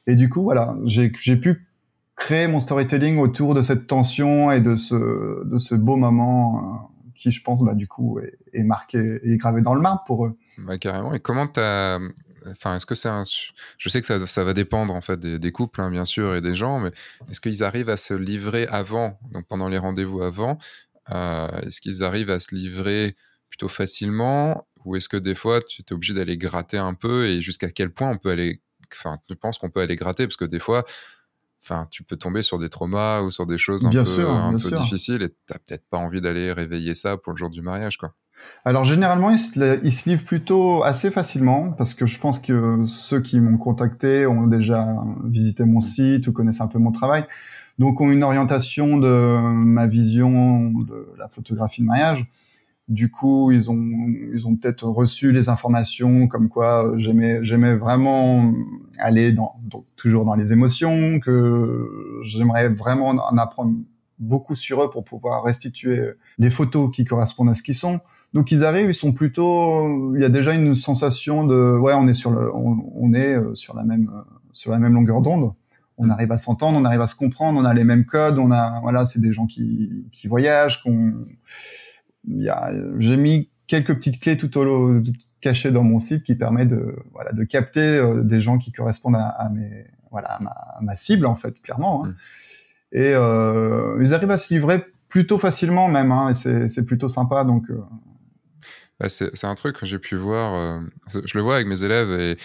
Et 0.08 0.16
du 0.16 0.30
coup, 0.30 0.44
voilà, 0.44 0.76
j'ai 0.86 1.10
pu 1.10 1.68
créer 2.16 2.48
mon 2.48 2.60
storytelling 2.60 3.18
autour 3.18 3.54
de 3.54 3.62
cette 3.62 3.88
tension 3.88 4.52
et 4.52 4.62
de 4.62 4.76
ce, 4.76 5.46
de 5.46 5.58
ce 5.60 5.76
beau 5.76 5.96
moment 5.96 6.58
euh, 6.58 7.12
qui, 7.16 7.32
je 7.32 7.42
pense, 7.44 7.64
bah, 7.64 7.74
du 7.74 7.88
coup, 7.88 8.20
est, 8.54 8.64
marqué 8.64 9.20
et 9.24 9.38
gravé 9.38 9.62
dans 9.62 9.74
le 9.74 9.82
marbre 9.82 10.04
pour 10.06 10.26
eux. 10.26 10.38
Bah, 10.60 10.78
carrément. 10.78 11.14
Et 11.14 11.20
comment 11.20 11.48
t'as 11.48 12.00
Enfin, 12.48 12.76
est-ce 12.76 12.86
que 12.86 12.96
c'est 12.96 13.10
un. 13.10 13.24
Je 13.78 13.90
sais 13.90 14.02
que 14.02 14.08
ça, 14.08 14.26
ça, 14.26 14.44
va 14.44 14.54
dépendre 14.54 14.94
en 14.94 15.02
fait 15.02 15.20
des, 15.20 15.52
couples, 15.52 15.82
hein, 15.82 15.92
bien 15.92 16.06
sûr, 16.06 16.36
et 16.36 16.42
des 16.42 16.56
gens, 16.56 16.80
mais 16.80 16.92
est-ce 17.30 17.40
qu'ils 17.42 17.64
arrivent 17.64 17.90
à 17.90 17.98
se 17.98 18.14
livrer 18.14 18.68
avant, 18.68 19.20
donc 19.32 19.46
pendant 19.48 19.70
les 19.70 19.78
rendez-vous 19.78 20.22
avant 20.22 20.58
euh, 21.12 21.48
Est-ce 21.62 21.82
qu'ils 21.82 22.04
arrivent 22.04 22.32
à 22.32 22.40
se 22.40 22.56
livrer 22.56 23.16
plutôt 23.50 23.68
facilement 23.68 24.66
Ou 24.86 24.96
est-ce 24.96 25.10
que 25.10 25.18
des 25.18 25.36
fois, 25.36 25.62
tu 25.62 25.84
es 25.84 25.94
obligé 25.94 26.14
d'aller 26.14 26.38
gratter 26.38 26.78
un 26.78 26.94
peu 26.94 27.28
et 27.28 27.42
jusqu'à 27.42 27.70
quel 27.70 27.92
point 27.92 28.10
on 28.10 28.18
peut 28.18 28.32
aller. 28.32 28.62
Enfin, 28.96 29.16
tu 29.28 29.36
penses 29.36 29.58
qu'on 29.58 29.70
peut 29.70 29.82
aller 29.82 29.96
gratter 29.96 30.28
Parce 30.28 30.38
que 30.38 30.46
des 30.46 30.60
fois, 30.60 30.84
enfin, 31.64 31.88
tu 31.92 32.04
peux 32.04 32.18
tomber 32.18 32.42
sur 32.42 32.60
des 32.60 32.70
traumas 32.70 33.22
ou 33.22 33.32
sur 33.32 33.46
des 33.46 33.58
choses 33.58 33.86
un 33.86 33.92
peu, 33.92 34.28
un 34.28 34.58
peu 34.58 34.72
difficiles 34.72 35.22
et 35.22 35.30
tu 35.30 35.36
n'as 35.50 35.60
peut-être 35.60 35.86
pas 35.90 35.98
envie 35.98 36.22
d'aller 36.22 36.52
réveiller 36.52 36.96
ça 36.96 37.18
pour 37.18 37.34
le 37.34 37.38
jour 37.38 37.50
du 37.50 37.62
mariage, 37.62 37.98
quoi. 37.98 38.14
Alors 38.66 38.86
généralement, 38.86 39.30
ils 39.30 39.40
se, 39.40 40.10
livrent 40.10 40.26
plutôt 40.26 40.84
assez 40.84 41.12
facilement 41.12 41.72
parce 41.72 41.94
que 41.94 42.06
je 42.06 42.20
pense 42.20 42.40
que 42.40 42.86
ceux 42.88 43.22
qui 43.22 43.40
m'ont 43.40 43.58
contacté 43.58 44.26
ont 44.26 44.48
déjà 44.48 44.88
visité 45.26 45.64
mon 45.66 45.82
site 45.82 46.28
ou 46.28 46.34
connaissent 46.34 46.62
un 46.62 46.68
peu 46.68 46.80
mon 46.80 46.92
travail, 46.92 47.26
donc 47.80 48.02
ont 48.02 48.12
une 48.12 48.24
orientation 48.24 48.98
de 48.98 49.40
ma 49.40 49.88
vision 49.88 50.72
de 50.72 51.08
la 51.18 51.28
photographie 51.30 51.82
de 51.82 51.88
mariage. 51.88 52.26
Du 52.92 53.10
coup, 53.10 53.52
ils 53.52 53.72
ont 53.72 53.82
ils 54.34 54.46
ont 54.46 54.58
peut-être 54.58 54.86
reçu 54.86 55.32
les 55.32 55.48
informations 55.48 56.28
comme 56.28 56.50
quoi 56.50 56.92
j'aimais 56.98 57.40
j'aimais 57.42 57.76
vraiment 57.76 58.54
aller 59.00 59.32
dans 59.32 59.56
donc 59.64 59.86
toujours 59.96 60.26
dans 60.26 60.36
les 60.36 60.52
émotions 60.52 61.22
que 61.22 61.88
j'aimerais 62.22 62.68
vraiment 62.68 63.08
en 63.08 63.38
apprendre 63.38 63.76
beaucoup 64.20 64.56
sur 64.56 64.84
eux 64.84 64.90
pour 64.90 65.06
pouvoir 65.06 65.42
restituer 65.42 66.12
les 66.38 66.50
photos 66.50 66.92
qui 66.94 67.06
correspondent 67.06 67.50
à 67.50 67.54
ce 67.54 67.64
qu'ils 67.64 67.76
sont. 67.76 68.02
Donc 68.34 68.52
ils 68.52 68.66
arrivent, 68.66 68.90
ils 68.90 68.94
sont 68.94 69.14
plutôt, 69.14 70.14
il 70.16 70.22
y 70.22 70.26
a 70.26 70.30
déjà 70.30 70.54
une 70.54 70.76
sensation 70.76 71.46
de, 71.46 71.78
ouais, 71.78 71.94
on 71.94 72.10
est 72.10 72.14
sur 72.14 72.32
le, 72.32 72.54
on, 72.54 73.14
est 73.14 73.36
euh, 73.36 73.56
sur 73.56 73.74
la 73.74 73.84
même, 73.84 74.12
euh, 74.14 74.22
sur 74.52 74.72
la 74.72 74.80
même 74.80 74.94
longueur 74.94 75.22
d'onde. 75.22 75.54
On 75.98 76.08
mm. 76.08 76.12
arrive 76.12 76.32
à 76.34 76.38
s'entendre, 76.38 76.78
on 76.78 76.84
arrive 76.84 77.02
à 77.02 77.08
se 77.08 77.16
comprendre, 77.16 77.58
on 77.58 77.64
a 77.64 77.74
les 77.74 77.86
mêmes 77.86 78.06
codes, 78.06 78.38
on 78.38 78.52
a, 78.52 78.82
voilà, 78.82 79.06
c'est 79.06 79.20
des 79.22 79.32
gens 79.32 79.48
qui, 79.48 80.06
qui 80.12 80.28
voyagent, 80.28 80.84
qu'on, 80.84 81.14
j'ai 82.26 83.18
mis 83.18 83.50
quelques 83.68 83.96
petites 83.96 84.22
clés 84.22 84.38
tout 84.38 84.58
au 84.58 85.02
cachées 85.42 85.72
dans 85.72 85.84
mon 85.84 86.00
site 86.00 86.24
qui 86.24 86.36
permet 86.36 86.66
de, 86.66 86.96
voilà, 87.14 87.32
de 87.32 87.44
capter 87.44 87.98
euh, 87.98 88.22
des 88.22 88.42
gens 88.42 88.60
qui 88.60 88.72
correspondent 88.72 89.16
à, 89.16 89.50
mes, 89.52 89.88
voilà, 90.12 90.36
à 90.36 90.80
ma, 90.82 90.96
cible 90.96 91.26
en 91.26 91.36
fait, 91.36 91.62
clairement. 91.62 92.06
Hein. 92.06 92.10
Mm. 92.10 92.16
Et 92.94 93.14
euh, 93.16 93.98
ils 94.02 94.14
arrivent 94.14 94.32
à 94.32 94.38
se 94.38 94.54
livrer 94.54 94.86
plutôt 95.10 95.40
facilement 95.40 95.88
même, 95.88 96.12
hein, 96.12 96.30
et 96.30 96.70
c'est 96.70 96.86
plutôt 96.86 97.10
sympa. 97.10 97.44
Donc 97.44 97.72
bah, 99.02 99.10
c'est 99.10 99.46
un 99.46 99.56
truc 99.56 99.78
que 99.78 99.86
j'ai 99.88 99.98
pu 99.98 100.16
voir. 100.16 100.54
Euh, 100.54 100.80
je 101.26 101.36
le 101.36 101.42
vois 101.42 101.56
avec 101.56 101.66
mes 101.66 101.84
élèves 101.84 102.12
et 102.12 102.38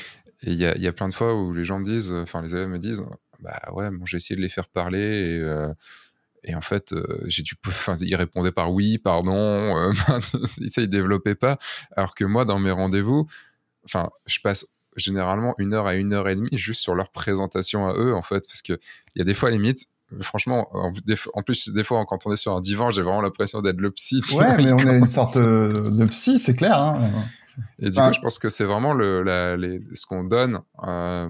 il 0.43 0.55
y 0.55 0.65
a, 0.65 0.77
y 0.79 0.87
a, 0.87 0.93
plein 0.93 1.09
de 1.09 1.15
fois 1.15 1.35
où 1.35 1.53
les 1.53 1.65
gens 1.65 1.79
me 1.79 1.85
disent, 1.85 2.13
enfin 2.13 2.41
les 2.41 2.55
élèves 2.55 2.69
me 2.69 2.79
disent, 2.79 3.03
bah 3.41 3.61
ouais, 3.75 3.91
bon, 3.91 4.07
j'ai 4.07 4.17
essayé 4.17 4.37
de 4.37 4.41
les 4.41 4.49
faire 4.49 4.69
parler 4.69 4.99
et, 4.99 5.41
euh, 5.41 5.69
et 6.47 6.55
en 6.55 6.61
fait, 6.61 6.93
euh, 6.93 7.05
j'ai 7.27 7.43
dû, 7.43 7.55
enfin, 7.67 7.97
ils 8.01 8.15
répondaient 8.15 8.53
par 8.53 8.73
oui, 8.73 8.99
par 8.99 9.25
non, 9.25 9.93
ils 10.59 10.89
développaient 10.89 11.35
pas. 11.35 11.59
Alors 11.97 12.15
que 12.15 12.25
moi, 12.25 12.45
dans 12.45 12.61
mes 12.61 12.71
rendez-vous, 12.71 13.27
enfin, 13.85 14.11
je 14.27 14.39
passe 14.41 14.69
généralement 14.97 15.55
une 15.59 15.75
heure 15.75 15.87
à 15.87 15.97
une 15.97 16.13
heure 16.13 16.29
et 16.29 16.37
demie 16.37 16.57
juste 16.57 16.81
sur 16.81 16.95
leur 16.95 17.11
présentation 17.11 17.87
à 17.87 17.95
eux, 17.95 18.15
en 18.15 18.23
fait, 18.23 18.45
parce 18.47 18.63
que 18.63 18.79
il 19.15 19.19
y 19.19 19.23
a 19.23 19.25
des 19.25 19.35
fois, 19.35 19.51
limite, 19.51 19.87
franchement, 20.21 20.69
en, 20.73 21.43
plus, 21.43 21.71
des 21.71 21.85
fois, 21.85 22.05
quand 22.07 22.27
on 22.27 22.33
est 22.33 22.37
sur 22.37 22.57
un 22.57 22.61
divan, 22.61 22.91
j'ai 22.91 23.03
vraiment 23.03 23.23
l'impression 23.23 23.61
d'être 23.61 23.81
le 23.81 23.91
psy. 23.91 24.23
ouais, 24.35 24.57
mais 24.57 24.73
on 24.73 24.79
est 24.79 24.99
une 24.99 25.07
sorte 25.07 25.39
de 25.39 26.05
psy, 26.07 26.39
c'est 26.39 26.55
clair. 26.55 26.81
Hein. 26.81 27.01
Et 27.81 27.91
du 27.91 27.99
coup, 27.99 28.13
je 28.13 28.21
pense 28.21 28.39
que 28.39 28.51
c'est 28.51 28.65
vraiment 28.65 28.93
le, 28.93 29.83
ce 29.93 30.07
qu'on 30.07 30.25
donne 30.25 30.61
euh, 30.85 31.29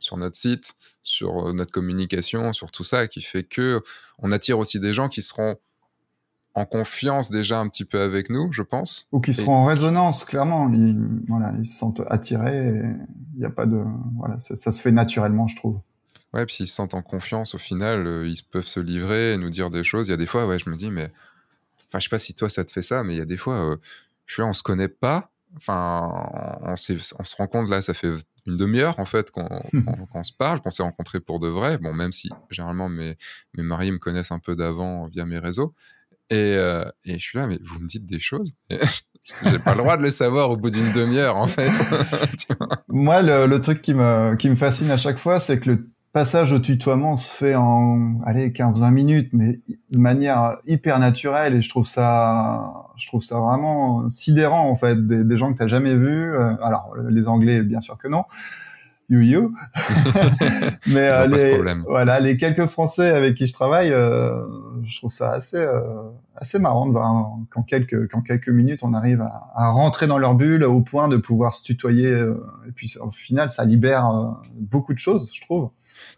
sur 0.00 0.16
notre 0.16 0.36
site, 0.36 0.74
sur 1.02 1.48
euh, 1.48 1.52
notre 1.52 1.70
communication, 1.70 2.52
sur 2.52 2.70
tout 2.70 2.84
ça, 2.84 3.06
qui 3.06 3.22
fait 3.22 3.44
que 3.44 3.82
on 4.18 4.32
attire 4.32 4.58
aussi 4.58 4.80
des 4.80 4.92
gens 4.92 5.08
qui 5.08 5.22
seront 5.22 5.56
en 6.54 6.66
confiance 6.66 7.30
déjà 7.30 7.60
un 7.60 7.68
petit 7.68 7.84
peu 7.84 8.00
avec 8.00 8.28
nous, 8.28 8.50
je 8.50 8.62
pense. 8.62 9.06
Ou 9.12 9.20
qui 9.20 9.32
seront 9.32 9.54
en 9.54 9.64
résonance, 9.64 10.24
clairement. 10.24 10.68
Ils, 10.72 10.98
voilà, 11.28 11.54
ils 11.58 11.66
se 11.66 11.78
sentent 11.78 12.02
attirés. 12.08 12.82
Il 13.36 13.44
a 13.44 13.50
pas 13.50 13.66
de, 13.66 13.80
voilà, 14.16 14.40
ça 14.40 14.72
se 14.72 14.80
fait 14.80 14.90
naturellement, 14.90 15.46
je 15.46 15.54
trouve. 15.54 15.78
Ouais, 16.32 16.46
puis 16.46 16.58
ils 16.60 16.66
se 16.66 16.74
sentent 16.74 16.94
en 16.94 17.02
confiance, 17.02 17.54
au 17.54 17.58
final, 17.58 18.06
euh, 18.06 18.28
ils 18.28 18.42
peuvent 18.42 18.66
se 18.66 18.78
livrer 18.78 19.34
et 19.34 19.36
nous 19.36 19.50
dire 19.50 19.68
des 19.68 19.82
choses. 19.82 20.08
Il 20.08 20.10
y 20.12 20.14
a 20.14 20.16
des 20.16 20.26
fois, 20.26 20.46
ouais, 20.46 20.58
je 20.58 20.70
me 20.70 20.76
dis, 20.76 20.90
mais. 20.90 21.10
Enfin, 21.88 21.98
je 21.98 22.04
sais 22.04 22.08
pas 22.08 22.20
si 22.20 22.34
toi, 22.34 22.48
ça 22.48 22.64
te 22.64 22.70
fait 22.70 22.82
ça, 22.82 23.02
mais 23.02 23.14
il 23.14 23.18
y 23.18 23.20
a 23.20 23.24
des 23.24 23.36
fois, 23.36 23.54
euh, 23.54 23.76
je 24.26 24.34
suis 24.34 24.42
là, 24.42 24.48
on 24.48 24.52
se 24.52 24.62
connaît 24.62 24.88
pas. 24.88 25.32
Enfin, 25.56 26.28
on, 26.62 26.72
on, 26.72 26.76
se 26.76 27.36
rend 27.36 27.48
compte, 27.48 27.68
là, 27.68 27.82
ça 27.82 27.94
fait 27.94 28.12
une 28.50 28.56
demi-heure, 28.56 28.98
en 28.98 29.06
fait, 29.06 29.30
qu'on 29.30 29.48
se 30.22 30.32
parle, 30.32 30.60
qu'on 30.60 30.70
s'est 30.70 30.82
rencontrés 30.82 31.20
pour 31.20 31.40
de 31.40 31.48
vrai. 31.48 31.78
Bon, 31.78 31.94
même 31.94 32.12
si, 32.12 32.30
généralement, 32.50 32.88
mes, 32.88 33.16
mes 33.56 33.62
maris 33.62 33.92
me 33.92 33.98
connaissent 33.98 34.32
un 34.32 34.38
peu 34.38 34.56
d'avant 34.56 35.08
via 35.08 35.24
mes 35.24 35.38
réseaux. 35.38 35.74
Et, 36.30 36.54
euh, 36.56 36.84
et, 37.04 37.14
je 37.14 37.18
suis 37.18 37.38
là, 37.38 37.46
mais 37.46 37.58
vous 37.64 37.80
me 37.80 37.88
dites 37.88 38.06
des 38.06 38.20
choses. 38.20 38.52
J'ai 39.44 39.58
pas 39.58 39.72
le 39.72 39.78
droit 39.78 39.96
de 39.96 40.02
le 40.02 40.10
savoir 40.10 40.50
au 40.50 40.56
bout 40.56 40.70
d'une 40.70 40.92
demi-heure, 40.92 41.36
en 41.36 41.46
fait. 41.46 41.70
Moi, 42.88 43.22
le, 43.22 43.46
le, 43.46 43.60
truc 43.60 43.82
qui 43.82 43.94
me, 43.94 44.36
qui 44.36 44.48
me 44.48 44.56
fascine 44.56 44.90
à 44.90 44.96
chaque 44.96 45.18
fois, 45.18 45.40
c'est 45.40 45.60
que 45.60 45.70
le 45.70 45.90
passage 46.12 46.52
au 46.52 46.58
tutoiement 46.58 47.16
se 47.16 47.32
fait 47.32 47.54
en 47.54 48.18
allez 48.24 48.50
15-20 48.50 48.90
minutes 48.90 49.30
mais 49.32 49.60
de 49.90 49.98
manière 49.98 50.58
hyper 50.64 50.98
naturelle 50.98 51.54
et 51.54 51.62
je 51.62 51.68
trouve 51.68 51.86
ça 51.86 52.72
je 52.96 53.06
trouve 53.06 53.22
ça 53.22 53.38
vraiment 53.38 54.08
sidérant 54.10 54.68
en 54.68 54.76
fait 54.76 55.06
des, 55.06 55.22
des 55.22 55.36
gens 55.36 55.52
que 55.52 55.62
tu 55.62 55.68
jamais 55.68 55.94
vus 55.94 56.34
euh, 56.34 56.54
alors 56.62 56.94
les 57.08 57.28
anglais 57.28 57.62
bien 57.62 57.80
sûr 57.80 57.96
que 57.96 58.08
non 58.08 58.24
you 59.10 59.20
you. 59.20 59.54
Mais 60.86 61.08
euh, 61.08 61.26
les, 61.26 61.60
voilà, 61.86 62.20
les 62.20 62.36
quelques 62.36 62.66
Français 62.66 63.10
avec 63.10 63.34
qui 63.34 63.46
je 63.46 63.52
travaille, 63.52 63.92
euh, 63.92 64.46
je 64.84 64.96
trouve 64.96 65.10
ça 65.10 65.32
assez 65.32 65.58
euh, 65.58 65.80
assez 66.36 66.58
marrant 66.58 66.86
de 66.86 66.92
voir 66.92 67.36
qu'en 67.50 67.62
quelques 67.62 68.08
qu'en 68.10 68.22
quelques 68.22 68.48
minutes 68.48 68.80
on 68.82 68.94
arrive 68.94 69.20
à, 69.20 69.50
à 69.54 69.70
rentrer 69.70 70.06
dans 70.06 70.18
leur 70.18 70.36
bulle 70.36 70.64
au 70.64 70.80
point 70.80 71.08
de 71.08 71.16
pouvoir 71.16 71.52
se 71.52 71.62
tutoyer. 71.62 72.06
euh, 72.06 72.42
et 72.68 72.72
puis 72.72 72.94
au 73.00 73.10
final, 73.10 73.50
ça 73.50 73.64
libère 73.64 74.06
euh, 74.06 74.30
beaucoup 74.54 74.94
de 74.94 74.98
choses, 74.98 75.30
je 75.34 75.40
trouve. 75.40 75.70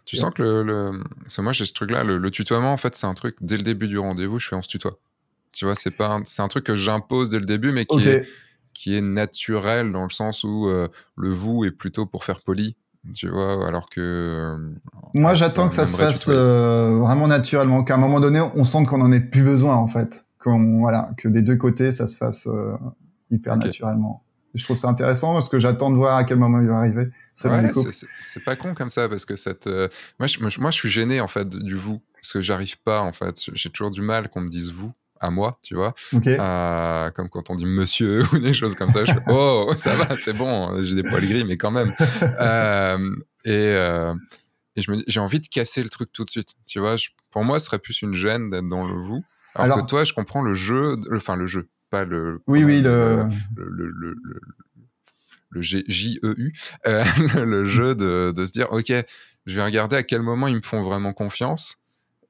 Tu 0.05 0.17
sens 0.17 0.31
que 0.33 0.43
le, 0.43 0.63
le... 0.63 1.03
parce 1.21 1.37
que 1.37 1.41
moi 1.41 1.53
j'ai 1.53 1.65
ce 1.65 1.73
truc-là, 1.73 2.03
le, 2.03 2.17
le 2.17 2.31
tutoiement 2.31 2.73
en 2.73 2.77
fait 2.77 2.95
c'est 2.95 3.07
un 3.07 3.13
truc 3.13 3.37
dès 3.41 3.57
le 3.57 3.63
début 3.63 3.87
du 3.87 3.97
rendez-vous, 3.97 4.39
je 4.39 4.47
fais 4.49 4.55
on 4.55 4.61
se 4.61 4.67
tutoie. 4.67 4.97
Tu 5.53 5.65
vois, 5.65 5.75
c'est 5.75 5.91
pas, 5.91 6.15
un... 6.15 6.21
c'est 6.25 6.41
un 6.41 6.47
truc 6.47 6.65
que 6.65 6.75
j'impose 6.75 7.29
dès 7.29 7.39
le 7.39 7.45
début, 7.45 7.71
mais 7.71 7.85
qui 7.85 8.07
est 8.07 8.27
qui 8.73 8.95
est 8.95 9.01
naturel 9.01 9.91
dans 9.91 10.03
le 10.03 10.09
sens 10.09 10.43
où 10.43 10.67
euh, 10.67 10.87
le 11.15 11.29
vous 11.29 11.63
est 11.63 11.71
plutôt 11.71 12.05
pour 12.05 12.23
faire 12.23 12.41
poli, 12.41 12.75
tu 13.13 13.29
vois, 13.29 13.67
alors 13.67 13.89
que 13.89 14.01
euh, 14.01 14.57
Moi, 15.13 15.35
j'attends 15.35 15.67
que 15.67 15.75
ça 15.75 15.85
se 15.85 15.95
fasse 15.95 16.25
euh, 16.27 16.97
vraiment 16.99 17.27
naturellement, 17.27 17.83
qu'à 17.83 17.95
un 17.95 17.99
moment 17.99 18.19
donné, 18.19 18.41
on 18.55 18.63
sente 18.63 18.87
qu'on 18.87 19.01
en 19.01 19.11
ait 19.11 19.19
plus 19.21 19.43
besoin 19.43 19.75
en 19.75 19.87
fait, 19.87 20.25
qu'on 20.39 20.79
voilà, 20.79 21.11
que 21.17 21.27
des 21.27 21.43
deux 21.43 21.55
côtés, 21.55 21.91
ça 21.91 22.07
se 22.07 22.17
fasse 22.17 22.47
hyper 23.29 23.57
naturellement. 23.57 24.23
Je 24.55 24.63
trouve 24.63 24.77
ça 24.77 24.87
intéressant 24.89 25.33
parce 25.33 25.49
que 25.49 25.57
j'attends 25.59 25.89
de 25.91 25.95
voir 25.95 26.15
à 26.17 26.23
quel 26.23 26.37
moment 26.37 26.59
il 26.61 26.67
va 26.67 26.77
arriver. 26.77 27.09
Ouais, 27.49 27.61
c'est- 28.19 28.43
pas 28.43 28.55
con 28.55 28.73
comme 28.75 28.89
ça 28.91 29.09
parce 29.09 29.25
que 29.25 29.35
cette, 29.35 29.65
euh, 29.67 29.87
moi, 30.19 30.27
je, 30.27 30.39
moi, 30.39 30.49
je- 30.71 30.77
suis 30.77 30.89
gêné 30.89 31.21
en 31.21 31.27
fait 31.27 31.49
du 31.49 31.75
vous 31.75 32.01
parce 32.13 32.31
que 32.33 32.41
j'arrive 32.41 32.79
pas 32.81 33.01
en 33.01 33.11
fait, 33.13 33.35
j'ai 33.53 33.69
toujours 33.69 33.89
du 33.91 34.01
mal 34.01 34.29
qu'on 34.29 34.41
me 34.41 34.49
dise 34.49 34.71
vous 34.71 34.93
à 35.19 35.29
moi, 35.31 35.57
tu 35.63 35.73
vois. 35.73 35.93
Euh, 36.39 37.09
comme 37.11 37.29
quand 37.29 37.49
on 37.49 37.55
dit 37.55 37.65
monsieur 37.65 38.21
ou 38.33 38.39
des 38.39 38.53
choses 38.53 38.75
comme 38.75 38.91
ça. 38.91 39.05
Je 39.05 39.13
fais 39.13 39.23
oh 39.29 39.71
ça 39.77 39.95
va, 39.95 40.15
c'est 40.17 40.33
bon, 40.33 40.83
j'ai 40.83 40.95
des 40.95 41.03
poils 41.03 41.25
gris 41.27 41.45
mais 41.45 41.57
quand 41.57 41.71
même. 41.71 41.93
Euh, 42.39 43.15
et 43.45 43.51
euh, 43.51 44.13
et 44.75 44.81
je 44.81 44.91
me 44.91 44.97
dis 44.97 45.03
j'ai 45.07 45.19
envie 45.19 45.39
de 45.39 45.47
casser 45.47 45.81
le 45.83 45.89
truc 45.89 46.11
tout 46.11 46.23
de 46.25 46.29
suite, 46.29 46.49
tu 46.67 46.79
vois. 46.79 46.95
je- 46.97 47.09
pour 47.31 47.43
moi, 47.43 47.57
ce 47.59 47.65
serait 47.65 47.79
plus 47.79 48.01
une 48.03 48.13
gêne 48.13 48.49
d'être 48.49 48.67
dans 48.67 48.85
le 48.87 48.93
vous. 49.01 49.23
Alors, 49.55 49.65
Alors- 49.77 49.85
que 49.85 49.89
toi, 49.89 50.03
je 50.03 50.13
comprends 50.13 50.41
le 50.41 50.53
jeu, 50.53 50.95
enfin 51.15 51.35
le 51.35 51.45
jeu, 51.47 51.67
pas 51.93 52.05
le. 52.05 52.41
Oui, 52.47 52.63
oui, 52.63 52.81
le. 52.81 53.27
le, 53.55 53.69
le, 53.69 53.85
le, 53.91 54.15
le, 54.23 54.41
le 55.51 55.61
J-E-U, 55.61 56.51
euh, 56.87 57.03
le 57.45 57.65
jeu 57.65 57.93
de, 57.93 58.33
de 58.35 58.45
se 58.47 58.51
dire, 58.51 58.71
OK, 58.71 58.91
je 59.45 59.55
vais 59.55 59.63
regarder 59.63 59.95
à 59.95 60.01
quel 60.01 60.23
moment 60.23 60.47
ils 60.47 60.55
me 60.55 60.61
font 60.63 60.81
vraiment 60.81 61.13
confiance. 61.13 61.77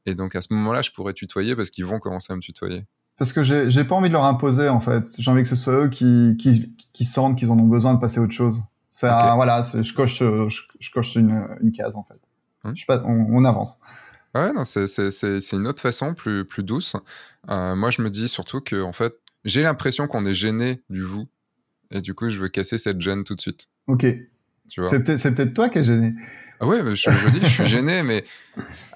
Et 0.06 0.16
donc, 0.16 0.36
à 0.36 0.42
ce 0.42 0.54
moment-là, 0.54 0.82
je 0.82 0.92
pourrais 0.92 1.14
tutoyer 1.14 1.56
parce 1.56 1.70
qu'ils 1.70 1.86
vont 1.86 2.00
commencer 2.00 2.34
à 2.34 2.36
me 2.36 2.42
tutoyer. 2.42 2.86
Parce 3.18 3.32
que 3.32 3.44
j'ai 3.44 3.84
pas 3.86 3.96
envie 3.96 4.10
de 4.10 4.14
leur 4.14 4.26
imposer 4.26 4.68
en 4.68 4.82
fait. 4.82 5.06
J'ai 5.18 5.32
envie 5.32 5.44
que 5.44 5.48
ce 5.50 5.56
soit 5.56 5.86
eux 5.86 5.88
qui 5.88 6.36
qui, 6.38 6.76
qui 6.92 7.06
sentent 7.06 7.38
qu'ils 7.38 7.52
en 7.52 7.58
ont 7.58 7.68
besoin 7.68 7.94
de 7.94 8.00
passer 8.00 8.20
à 8.20 8.24
autre 8.24 8.34
chose. 8.34 8.62
Ça, 8.92 9.30
Ok. 9.30 9.36
voilà, 9.36 9.62
je 9.62 9.94
coche 9.94 10.20
je, 10.20 10.62
je 10.80 10.92
coche 10.92 11.16
une, 11.16 11.48
une 11.62 11.72
case 11.72 11.96
en 11.96 12.04
fait. 12.04 12.20
Hmm. 12.66 12.76
Je 12.76 12.86
pas, 12.86 13.02
on, 13.06 13.28
on 13.30 13.46
avance. 13.46 13.80
Ouais, 14.36 14.52
non, 14.52 14.64
c'est 14.66 15.54
une 15.54 15.68
autre 15.68 15.82
façon, 15.82 16.16
plus, 16.16 16.44
plus 16.44 16.64
douce. 16.64 16.96
Euh, 17.50 17.76
moi, 17.76 17.92
je 17.92 18.02
me 18.02 18.10
dis 18.10 18.28
surtout 18.28 18.62
que, 18.62 18.82
en 18.82 18.92
fait, 18.94 19.14
j'ai 19.46 19.64
l'impression 19.64 20.08
qu'on 20.08 20.26
est 20.26 20.34
gêné 20.34 20.82
du 20.90 21.02
vous. 21.02 21.28
Et 21.92 22.02
du 22.02 22.14
coup, 22.14 22.30
je 22.30 22.40
veux 22.40 22.50
casser 22.50 22.78
cette 22.78 23.00
gêne 23.02 23.24
tout 23.24 23.36
de 23.36 23.42
suite. 23.42 23.68
Ok. 23.88 24.06
Tu 24.70 24.82
vois 24.82 24.90
C'est 24.90 25.04
peut-être 25.04 25.20
c'est 25.20 25.36
peut-être 25.36 25.54
toi 25.54 25.70
qui 25.70 25.80
es 25.80 25.84
gêné. 25.84 26.14
Ah 26.64 26.68
ouais, 26.68 26.80
je, 26.96 27.12
je 27.12 27.30
dis, 27.30 27.42
je 27.42 27.46
suis 27.48 27.66
gêné, 27.66 28.04
mais 28.04 28.24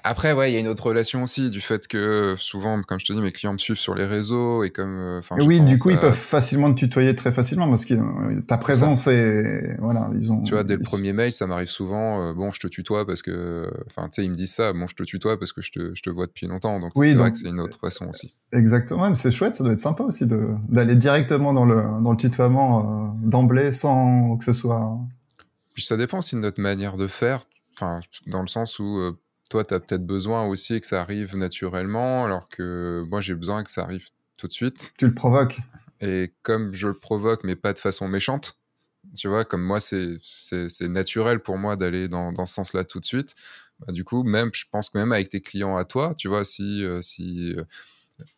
après, 0.02 0.32
ouais, 0.32 0.50
il 0.50 0.54
y 0.54 0.56
a 0.56 0.60
une 0.60 0.68
autre 0.68 0.86
relation 0.86 1.22
aussi, 1.22 1.50
du 1.50 1.60
fait 1.60 1.86
que 1.86 2.34
souvent, 2.38 2.80
comme 2.82 2.98
je 2.98 3.04
te 3.04 3.12
dis, 3.12 3.20
mes 3.20 3.32
clients 3.32 3.52
me 3.52 3.58
suivent 3.58 3.76
sur 3.78 3.94
les 3.94 4.06
réseaux 4.06 4.64
et 4.64 4.70
comme. 4.70 4.96
euh, 4.96 5.20
oui, 5.44 5.60
du 5.60 5.78
coup, 5.78 5.90
ils 5.90 5.98
peuvent 5.98 6.14
facilement 6.14 6.72
te 6.72 6.78
tutoyer 6.78 7.14
très 7.14 7.30
facilement 7.32 7.68
parce 7.68 7.84
que 7.84 7.94
euh, 7.94 8.40
ta 8.46 8.56
présence 8.56 9.06
est 9.08 9.76
voilà, 9.80 10.08
ils 10.18 10.32
ont. 10.32 10.40
Tu 10.42 10.54
vois, 10.54 10.64
dès 10.64 10.76
le 10.76 10.80
premier 10.82 11.12
mail, 11.12 11.32
ça 11.32 11.46
m'arrive 11.46 11.68
souvent. 11.68 12.28
euh, 12.28 12.32
bon, 12.32 12.50
je 12.50 12.60
te 12.60 12.68
tutoie 12.68 13.06
parce 13.06 13.20
que. 13.20 13.70
Enfin, 13.88 14.08
tu 14.08 14.14
sais, 14.14 14.24
ils 14.24 14.30
me 14.30 14.36
disent 14.36 14.54
ça. 14.54 14.72
Bon, 14.72 14.86
je 14.86 14.94
te 14.94 15.02
tutoie 15.02 15.38
parce 15.38 15.52
que 15.52 15.60
je 15.60 15.70
te, 15.72 15.94
je 15.94 16.02
te 16.02 16.10
vois 16.10 16.26
depuis 16.26 16.46
longtemps. 16.46 16.80
Donc, 16.80 16.92
Oui, 16.96 17.10
c'est 17.10 17.16
vrai 17.16 17.30
que 17.32 17.36
c'est 17.36 17.48
une 17.48 17.60
autre 17.60 17.78
façon 17.78 18.06
aussi. 18.08 18.32
Exactement, 18.52 19.10
mais 19.10 19.16
c'est 19.16 19.30
chouette, 19.30 19.56
ça 19.56 19.64
doit 19.64 19.74
être 19.74 19.80
sympa 19.80 20.04
aussi 20.04 20.24
d'aller 20.26 20.96
directement 20.96 21.52
dans 21.52 21.66
le 21.66 21.82
dans 22.02 22.12
le 22.12 22.16
tutoiement 22.16 22.80
euh, 22.80 23.28
d'emblée 23.28 23.72
sans 23.72 24.36
que 24.38 24.44
ce 24.44 24.54
soit. 24.54 24.96
Puis 25.74 25.84
ça 25.84 25.96
dépend 25.96 26.18
aussi 26.18 26.34
de 26.34 26.40
notre 26.40 26.60
manière 26.60 26.96
de 26.96 27.06
faire. 27.06 27.42
Enfin, 27.80 28.00
dans 28.26 28.40
le 28.40 28.48
sens 28.48 28.78
où 28.80 28.98
euh, 28.98 29.12
toi, 29.50 29.64
tu 29.64 29.72
as 29.72 29.78
peut-être 29.80 30.04
besoin 30.04 30.44
aussi 30.44 30.80
que 30.80 30.86
ça 30.86 31.00
arrive 31.00 31.36
naturellement, 31.36 32.24
alors 32.24 32.48
que 32.48 33.04
moi, 33.08 33.20
j'ai 33.20 33.34
besoin 33.34 33.62
que 33.62 33.70
ça 33.70 33.82
arrive 33.82 34.08
tout 34.36 34.48
de 34.48 34.52
suite. 34.52 34.94
Tu 34.98 35.06
le 35.06 35.14
provoques. 35.14 35.58
Et 36.00 36.34
comme 36.42 36.74
je 36.74 36.88
le 36.88 36.94
provoque, 36.94 37.44
mais 37.44 37.54
pas 37.56 37.72
de 37.72 37.78
façon 37.78 38.08
méchante, 38.08 38.58
tu 39.16 39.28
vois, 39.28 39.44
comme 39.44 39.62
moi, 39.62 39.78
c'est 39.80 40.18
naturel 40.88 41.40
pour 41.40 41.56
moi 41.56 41.76
d'aller 41.76 42.08
dans, 42.08 42.32
dans 42.32 42.46
ce 42.46 42.54
sens-là 42.54 42.84
tout 42.84 43.00
de 43.00 43.04
suite. 43.04 43.34
Bah, 43.80 43.92
du 43.92 44.02
coup, 44.04 44.22
même, 44.24 44.50
je 44.52 44.64
pense 44.70 44.90
que 44.90 44.98
même 44.98 45.12
avec 45.12 45.28
tes 45.28 45.40
clients 45.40 45.76
à 45.76 45.84
toi, 45.84 46.14
tu 46.16 46.26
vois, 46.28 46.44
si, 46.44 46.84
euh, 46.84 47.00
si, 47.00 47.54
euh, 47.56 47.64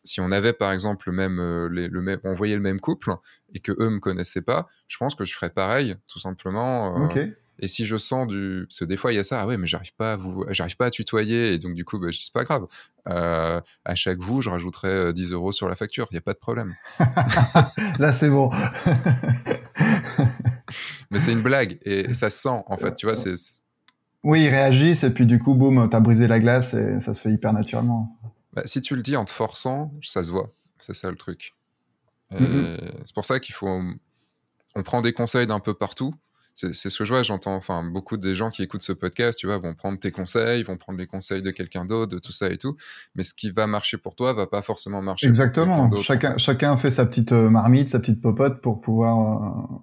si 0.05 0.21
on 0.21 0.31
avait 0.33 0.53
par 0.53 0.73
exemple 0.73 1.09
le 1.11 1.17
même, 1.17 1.39
euh, 1.41 1.69
les- 1.71 1.89
le 1.89 2.03
même, 2.03 2.21
on 2.25 2.35
voyait 2.35 2.55
le 2.57 2.61
même 2.61 2.79
couple 2.81 3.15
et 3.55 3.61
que 3.61 3.73
eux 3.79 3.89
me 3.89 3.99
connaissaient 4.01 4.43
pas, 4.43 4.69
je 4.87 4.99
pense 4.99 5.15
que 5.15 5.25
je 5.25 5.35
ferais 5.35 5.51
pareil, 5.51 5.97
tout 6.07 6.19
simplement. 6.21 6.97
euh, 6.97 7.07
Ok. 7.07 7.19
Et 7.61 7.69
si 7.69 7.85
je 7.85 7.97
sens 7.99 8.27
du, 8.27 8.65
parce 8.69 8.81
que 8.81 8.85
des 8.87 8.97
fois 8.97 9.13
il 9.13 9.17
y 9.17 9.19
a 9.19 9.25
ça, 9.25 9.43
ah 9.43 9.47
ouais, 9.47 9.59
mais 9.59 9.67
j'arrive 9.67 9.95
pas 9.95 10.15
à 10.15 10.17
vous, 10.17 10.45
j'arrive 10.49 10.77
pas 10.77 10.87
à 10.87 10.91
tutoyer, 10.91 11.53
et 11.53 11.59
donc 11.59 11.75
du 11.75 11.85
coup, 11.85 11.99
bah, 11.99 12.09
c'est 12.11 12.33
pas 12.33 12.45
grave. 12.45 12.67
Euh, 13.07 13.61
à 13.85 13.95
chaque 13.95 14.19
vous, 14.19 14.41
je 14.41 14.49
rajouterai 14.49 14.89
euh, 14.89 15.13
10 15.13 15.33
euros 15.33 15.53
sur 15.53 15.69
la 15.69 15.77
facture, 15.77 16.09
il 16.11 16.15
y 16.15 16.19
a 16.19 16.23
pas 16.23 16.33
de 16.33 16.39
problème. 16.39 16.75
Là, 17.99 18.13
c'est 18.13 18.31
bon. 18.31 18.51
Mais 21.11 21.21
c'est 21.21 21.33
une 21.33 21.43
blague 21.43 21.79
et 21.83 22.15
ça 22.15 22.31
se 22.31 22.41
sent 22.41 22.63
en 22.67 22.77
fait, 22.77 22.95
tu 22.95 23.07
vois, 23.07 23.15
c'est 23.15 23.35
Oui, 24.25 24.45
ils 24.45 24.49
réagissent 24.49 25.05
et 25.05 25.11
puis 25.11 25.27
du 25.27 25.39
coup, 25.39 25.55
boum, 25.55 25.89
t'as 25.91 26.01
brisé 26.01 26.29
la 26.29 26.41
glace 26.41 26.73
et 26.75 26.99
ça 27.01 27.13
se 27.15 27.21
fait 27.21 27.31
hyper 27.31 27.53
naturellement. 27.53 28.19
bah, 28.55 28.63
si 28.65 28.81
tu 28.81 28.97
le 28.97 29.03
dis 29.03 29.17
en 29.17 29.25
te 29.25 29.33
forçant, 29.33 29.93
ça 30.03 30.23
se 30.23 30.31
voit. 30.31 30.53
C'est 30.79 30.95
ça 30.95 31.11
le 31.11 31.17
truc. 31.17 31.55
Mhm. 32.31 32.79
C'est 33.05 33.15
pour 33.15 33.25
ça 33.25 33.39
qu'il 33.41 33.55
faut, 33.55 33.83
on 34.75 34.83
prend 34.83 35.01
des 35.01 35.13
conseils 35.13 35.47
d'un 35.47 35.61
peu 35.61 35.75
partout. 35.75 36.15
C'est 36.73 36.91
ce 36.91 36.99
que 36.99 37.05
je 37.05 37.13
vois, 37.13 37.23
j'entends, 37.23 37.55
enfin, 37.57 37.83
beaucoup 37.83 38.17
des 38.17 38.35
gens 38.35 38.51
qui 38.51 38.63
écoutent 38.63 38.83
ce 38.83 38.93
podcast, 38.93 39.39
tu 39.39 39.47
vois, 39.47 39.59
vont 39.59 39.75
prendre 39.75 39.99
tes 39.99 40.11
conseils, 40.11 40.63
vont 40.63 40.77
prendre 40.77 40.99
les 40.99 41.07
conseils 41.07 41.43
de 41.43 41.51
quelqu'un 41.51 41.85
d'autre, 41.85 42.15
de 42.15 42.19
tout 42.19 42.33
ça 42.33 42.51
et 42.51 42.59
tout. 42.59 42.77
Mais 43.15 43.23
ce 43.23 43.35
qui 43.35 43.51
va 43.51 43.67
marcher 43.67 43.97
pour 43.97 44.15
toi 44.15 44.33
va 44.33 44.47
pas 44.47 44.63
forcément 44.63 45.03
marcher 45.03 45.27
Exactement. 45.27 45.91
Chacun, 46.03 46.37
chacun 46.39 46.77
fait 46.77 46.91
sa 46.91 47.07
petite 47.07 47.33
euh, 47.33 47.49
marmite, 47.51 47.89
sa 47.89 48.01
petite 48.01 48.21
popote 48.21 48.61
pour 48.61 48.81
pouvoir, 48.81 49.43
euh, 49.73 49.77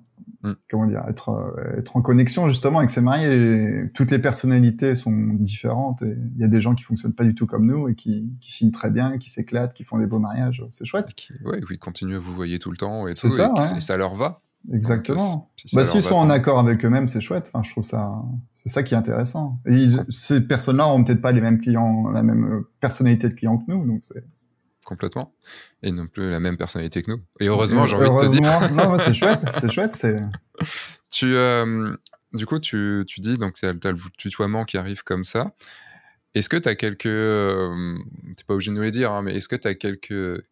Mm. 0.44 0.52
comment 0.70 0.86
dire, 0.86 1.04
être, 1.10 1.30
euh, 1.30 1.80
être 1.80 1.98
en 1.98 2.04
connexion 2.04 2.48
justement 2.48 2.78
avec 2.78 2.92
ses 2.92 3.02
mariés. 3.02 3.28
Et 3.34 3.90
toutes 3.96 4.12
les 4.12 4.20
personnalités 4.20 4.96
sont 4.96 5.12
différentes 5.40 6.04
et 6.04 6.16
il 6.36 6.40
y 6.40 6.44
a 6.44 6.48
des 6.48 6.62
gens 6.62 6.76
qui 6.76 6.84
fonctionnent 6.84 7.16
pas 7.16 7.24
du 7.24 7.34
tout 7.34 7.48
comme 7.48 7.66
nous 7.66 7.88
et 7.90 7.96
qui, 7.96 8.32
qui 8.40 8.52
signent 8.52 8.70
très 8.72 8.92
bien, 8.92 9.18
qui 9.18 9.32
s'éclatent, 9.32 9.74
qui 9.74 9.84
font 9.84 9.98
des 9.98 10.06
beaux 10.06 10.20
mariages. 10.20 10.64
C'est 10.72 10.86
chouette. 10.86 11.08
Et 11.10 11.14
qui, 11.14 11.34
ouais, 11.44 11.60
qui 11.68 11.80
continuent 11.80 12.18
à 12.18 12.20
vous 12.20 12.36
voyer 12.36 12.60
tout 12.60 12.70
le 12.70 12.78
temps 12.78 13.08
et 13.08 13.16
C'est 13.16 13.30
tout, 13.30 13.34
ça, 13.34 13.48
et, 13.48 13.60
puis- 13.60 13.72
ouais. 13.72 13.78
et 13.78 13.82
ça 13.82 13.98
leur 13.98 14.14
va. 14.14 14.42
Exactement. 14.74 15.34
Donc, 15.34 15.48
Bah, 15.74 15.86
s'ils 15.86 16.04
sont 16.04 16.16
en 16.16 16.30
accord 16.30 16.60
avec 16.60 16.84
eux-mêmes, 16.84 17.08
c'est 17.08 17.22
chouette. 17.22 17.50
Enfin, 17.54 17.64
je 17.64 17.72
trouve 17.72 17.84
ça, 17.86 18.22
c'est 18.54 18.70
ça 18.70 18.84
qui 18.84 18.94
est 18.94 18.98
intéressant. 18.98 19.60
Et 19.66 19.74
ils- 19.76 20.06
ces 20.10 20.42
personnes-là 20.42 20.88
ont 20.90 21.04
peut-être 21.04 21.22
pas 21.22 21.32
les 21.32 21.42
mêmes 21.42 21.60
clients, 21.62 22.10
la 22.10 22.22
même 22.24 22.44
euh, 22.46 22.70
personnalité 22.82 23.30
de 23.30 23.34
client 23.36 23.58
que 23.58 23.72
nous, 23.72 23.86
donc 23.86 24.02
c'est. 24.04 24.24
complètement. 24.86 25.34
Et 25.84 25.92
non 25.92 26.08
plus 26.08 26.30
la 26.30 26.40
même 26.40 26.56
personnalité 26.58 27.02
que 27.02 27.12
nous. 27.12 27.20
Et 27.42 27.48
heureusement, 27.48 27.86
j'ai 27.86 27.96
envie 27.98 28.10
de 28.10 28.18
te 28.28 28.32
dire. 28.32 28.42
Non, 28.74 28.92
ouais, 28.94 29.00
c'est 29.00 29.14
chouette, 29.14 29.42
c'est 29.60 29.70
chouette, 29.72 29.96
c'est. 29.96 30.20
Tu, 31.12 31.36
euh, 31.36 31.94
du 32.34 32.46
coup, 32.46 32.60
tu, 32.60 33.04
tu 33.08 33.20
dis, 33.22 33.38
donc, 33.38 33.54
tu 33.56 33.66
as, 33.66 33.72
le 33.74 33.98
tutoiement 34.18 34.64
qui 34.66 34.78
arrive 34.78 35.04
comme 35.04 35.24
ça. 35.24 35.52
Est-ce 36.34 36.50
que 36.50 36.58
tu 36.58 36.70
as 36.70 36.76
quelques. 36.76 37.06
Euh, 37.06 37.98
tu 38.38 38.46
pas 38.46 38.54
obligé 38.54 38.72
de 38.72 38.76
nous 38.76 38.82
les 38.82 38.92
dire, 38.92 39.12
hein, 39.12 39.22
mais 39.24 39.36
est-ce 39.36 39.48
que 39.48 39.56
tu 39.56 39.68
as 39.68 39.76
quelques 39.76 40.44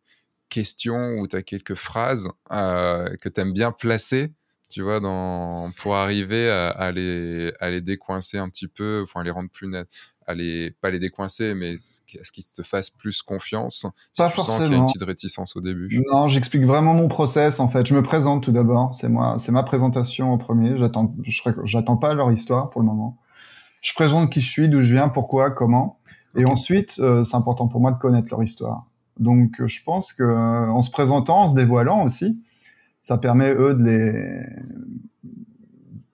questions 0.49 1.19
ou 1.19 1.27
tu 1.27 1.35
as 1.35 1.43
quelques 1.43 1.75
phrases 1.75 2.29
euh, 2.51 3.15
que 3.21 3.29
tu 3.29 3.41
aimes 3.41 3.53
bien 3.53 3.71
placer 3.71 4.33
tu 4.69 4.81
vois, 4.81 4.99
dans, 4.99 5.69
pour 5.77 5.95
arriver 5.95 6.49
à, 6.49 6.69
à, 6.69 6.91
les, 6.91 7.53
à 7.59 7.69
les 7.69 7.81
décoincer 7.81 8.37
un 8.37 8.49
petit 8.49 8.67
peu, 8.67 9.03
enfin, 9.03 9.21
à 9.21 9.23
les 9.23 9.31
rendre 9.31 9.49
plus 9.49 9.67
net, 9.67 9.87
à 10.25 10.33
les, 10.33 10.71
pas 10.71 10.89
les 10.89 10.99
décoincer, 10.99 11.53
mais 11.55 11.75
à 11.75 11.77
ce 11.77 12.31
qu'ils 12.31 12.43
te 12.43 12.63
fassent 12.63 12.89
plus 12.89 13.21
confiance, 13.21 13.85
si 14.11 14.21
pas 14.21 14.29
tu 14.29 14.35
forcément. 14.35 14.57
sens 14.57 14.67
qu'il 14.67 14.75
y 14.75 14.79
a 14.79 14.81
une 14.81 14.85
petite 14.87 15.03
réticence 15.03 15.55
au 15.55 15.61
début. 15.61 16.03
Non, 16.11 16.27
j'explique 16.27 16.63
vraiment 16.63 16.93
mon 16.93 17.07
process, 17.07 17.59
en 17.59 17.69
fait. 17.69 17.85
Je 17.85 17.93
me 17.93 18.03
présente 18.03 18.43
tout 18.43 18.51
d'abord. 18.51 18.93
C'est 18.93 19.09
moi, 19.09 19.37
c'est 19.39 19.51
ma 19.51 19.63
présentation 19.63 20.33
au 20.33 20.37
premier. 20.37 20.77
J'attends, 20.77 21.15
j'attends 21.63 21.97
pas 21.97 22.13
leur 22.13 22.31
histoire 22.31 22.69
pour 22.69 22.81
le 22.81 22.87
moment. 22.87 23.19
Je 23.81 23.93
présente 23.93 24.31
qui 24.31 24.41
je 24.41 24.49
suis, 24.49 24.67
d'où 24.67 24.81
je 24.81 24.93
viens, 24.93 25.09
pourquoi, 25.09 25.51
comment. 25.51 25.99
Et 26.35 26.43
ensuite, 26.43 26.95
euh, 26.99 27.23
c'est 27.23 27.37
important 27.37 27.67
pour 27.67 27.79
moi 27.79 27.91
de 27.91 27.97
connaître 27.97 28.27
leur 28.31 28.43
histoire. 28.43 28.87
Donc, 29.19 29.59
euh, 29.59 29.67
je 29.67 29.83
pense 29.83 30.13
que 30.13 30.23
euh, 30.23 30.69
en 30.69 30.81
se 30.81 30.91
présentant, 30.91 31.41
en 31.41 31.47
se 31.47 31.55
dévoilant 31.55 32.03
aussi, 32.03 32.41
ça 33.01 33.17
permet 33.17 33.53
eux 33.53 33.73
de 33.73 33.83
les 33.83 34.41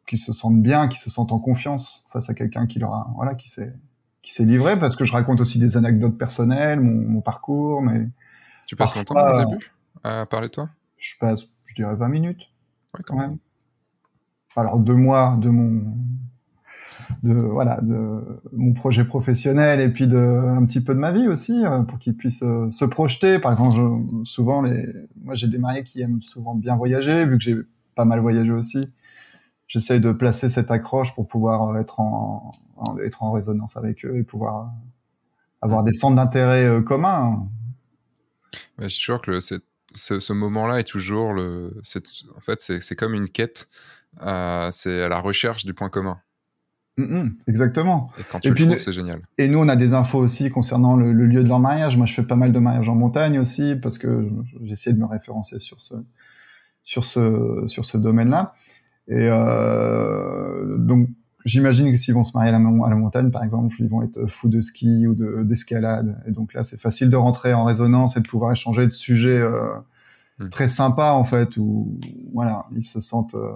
qu'ils 0.07 0.19
se 0.19 0.33
sentent 0.33 0.61
bien, 0.61 0.89
qu'ils 0.89 0.99
se 0.99 1.09
sentent 1.09 1.31
en 1.31 1.39
confiance 1.39 2.05
face 2.11 2.29
à 2.29 2.33
quelqu'un 2.33 2.67
qui 2.67 2.79
leur 2.79 2.93
a, 2.93 3.11
voilà, 3.15 3.33
qui 3.33 3.49
s'est 3.49 3.73
qui 4.21 4.33
s'est 4.33 4.45
livré, 4.45 4.77
parce 4.77 4.95
que 4.95 5.05
je 5.05 5.13
raconte 5.13 5.39
aussi 5.41 5.57
des 5.57 5.77
anecdotes 5.77 6.17
personnelles, 6.17 6.79
mon, 6.79 7.09
mon 7.09 7.21
parcours, 7.21 7.81
mais 7.81 8.07
Tu 8.67 8.75
passes 8.75 8.95
longtemps 8.95 9.15
au 9.15 9.17
euh, 9.17 9.45
début 9.45 9.71
à 10.03 10.25
parler 10.25 10.47
de 10.47 10.53
toi? 10.53 10.69
je 10.97 11.15
passe, 11.19 11.47
je 11.65 11.73
dirais 11.73 11.95
20 11.95 12.07
minutes. 12.09 12.41
Ouais, 12.93 13.01
quand 13.03 13.15
même. 13.15 13.37
Alors 14.55 14.79
deux 14.79 14.95
mois 14.95 15.37
de 15.39 15.49
mon 15.49 15.83
de 17.23 17.33
voilà 17.33 17.79
de 17.81 18.21
mon 18.53 18.73
projet 18.73 19.03
professionnel 19.03 19.79
et 19.79 19.89
puis 19.89 20.07
de 20.07 20.17
un 20.17 20.65
petit 20.65 20.81
peu 20.81 20.93
de 20.93 20.99
ma 20.99 21.11
vie 21.11 21.27
aussi 21.27 21.65
euh, 21.65 21.79
pour 21.79 21.99
qu'ils 21.99 22.15
puissent 22.15 22.43
euh, 22.43 22.69
se 22.71 22.85
projeter. 22.85 23.39
Par 23.39 23.51
exemple 23.51 23.79
souvent 24.25 24.61
les 24.61 24.87
moi 25.23 25.35
j'ai 25.35 25.47
des 25.47 25.57
mariés 25.57 25.83
qui 25.83 26.01
aiment 26.01 26.21
souvent 26.21 26.55
bien 26.55 26.75
voyager 26.75 27.25
vu 27.25 27.37
que 27.37 27.43
j'ai 27.43 27.55
pas 27.95 28.05
mal 28.05 28.19
voyagé 28.19 28.51
aussi. 28.51 28.91
J'essaye 29.67 30.01
de 30.01 30.11
placer 30.11 30.49
cette 30.49 30.71
accroche 30.71 31.15
pour 31.15 31.27
pouvoir 31.27 31.77
être 31.77 31.99
en, 31.99 32.51
être 33.03 33.23
en 33.23 33.31
résonance 33.31 33.77
avec 33.77 34.05
eux 34.05 34.17
et 34.17 34.23
pouvoir 34.23 34.71
avoir 35.61 35.83
des 35.83 35.93
centres 35.93 36.15
d'intérêt 36.15 36.65
euh, 36.65 36.81
communs. 36.81 37.47
Je 38.79 38.87
suis 38.87 39.01
sûr 39.01 39.21
que 39.21 39.39
ce, 39.39 39.59
ce 39.93 40.33
moment-là 40.33 40.79
est 40.79 40.87
toujours 40.87 41.33
le 41.33 41.79
en 42.35 42.41
fait 42.41 42.61
c'est 42.61 42.95
comme 42.95 43.13
une 43.13 43.29
quête 43.29 43.69
c'est 44.71 45.03
à 45.03 45.09
la 45.09 45.19
recherche 45.21 45.65
du 45.65 45.73
point 45.73 45.89
commun 45.89 46.19
Mm-hmm. 47.01 47.31
exactement. 47.47 48.09
Et 48.19 48.23
quand 48.29 48.39
tu 48.39 48.53
puis, 48.53 48.67
c'est 48.79 48.91
génial. 48.91 49.21
Et 49.37 49.47
nous, 49.47 49.59
on 49.59 49.67
a 49.67 49.75
des 49.75 49.93
infos 49.93 50.19
aussi 50.19 50.49
concernant 50.49 50.95
le, 50.95 51.11
lieu 51.13 51.43
de 51.43 51.47
leur 51.47 51.59
mariage. 51.59 51.97
Moi, 51.97 52.05
je 52.05 52.13
fais 52.13 52.23
pas 52.23 52.35
mal 52.35 52.51
de 52.51 52.59
mariages 52.59 52.89
en 52.89 52.95
montagne 52.95 53.39
aussi 53.39 53.75
parce 53.75 53.97
que 53.97 54.29
j'essaie 54.63 54.93
de 54.93 54.99
me 54.99 55.05
référencer 55.05 55.59
sur 55.59 55.79
ce 55.81 55.95
sur 56.83 57.05
ce 57.05 57.63
sur 57.67 57.85
ce 57.85 57.97
domaine-là. 57.97 58.53
Et 59.07 59.27
euh, 59.29 60.77
donc, 60.77 61.09
j'imagine 61.45 61.91
que 61.91 61.97
s'ils 61.97 62.13
vont 62.13 62.23
se 62.23 62.31
marier 62.35 62.49
à 62.49 62.57
la, 62.57 62.59
à 62.59 62.89
la, 62.89 62.95
montagne, 62.95 63.31
par 63.31 63.43
exemple, 63.43 63.75
ils 63.79 63.89
vont 63.89 64.03
être 64.03 64.25
fous 64.27 64.49
de 64.49 64.61
ski 64.61 65.07
ou 65.07 65.15
d'escalade. 65.43 66.21
et 66.27 66.31
donc 66.31 66.53
là, 66.53 66.63
c'est 66.63 66.79
facile 66.79 67.09
de 67.09 67.15
rentrer 67.15 67.53
en 67.53 67.63
résonance 67.63 68.17
et 68.17 68.21
de 68.21 68.27
pouvoir 68.27 68.51
échanger 68.51 68.85
de 68.85 68.91
sujets 68.91 69.39
euh, 69.39 69.67
mm. 70.39 70.49
très 70.49 70.67
sympas 70.67 71.13
en 71.13 71.23
fait, 71.23 71.57
où 71.57 71.99
voilà, 72.33 72.63
ils 72.75 72.83
se 72.83 72.99
sentent 72.99 73.35
euh, 73.35 73.51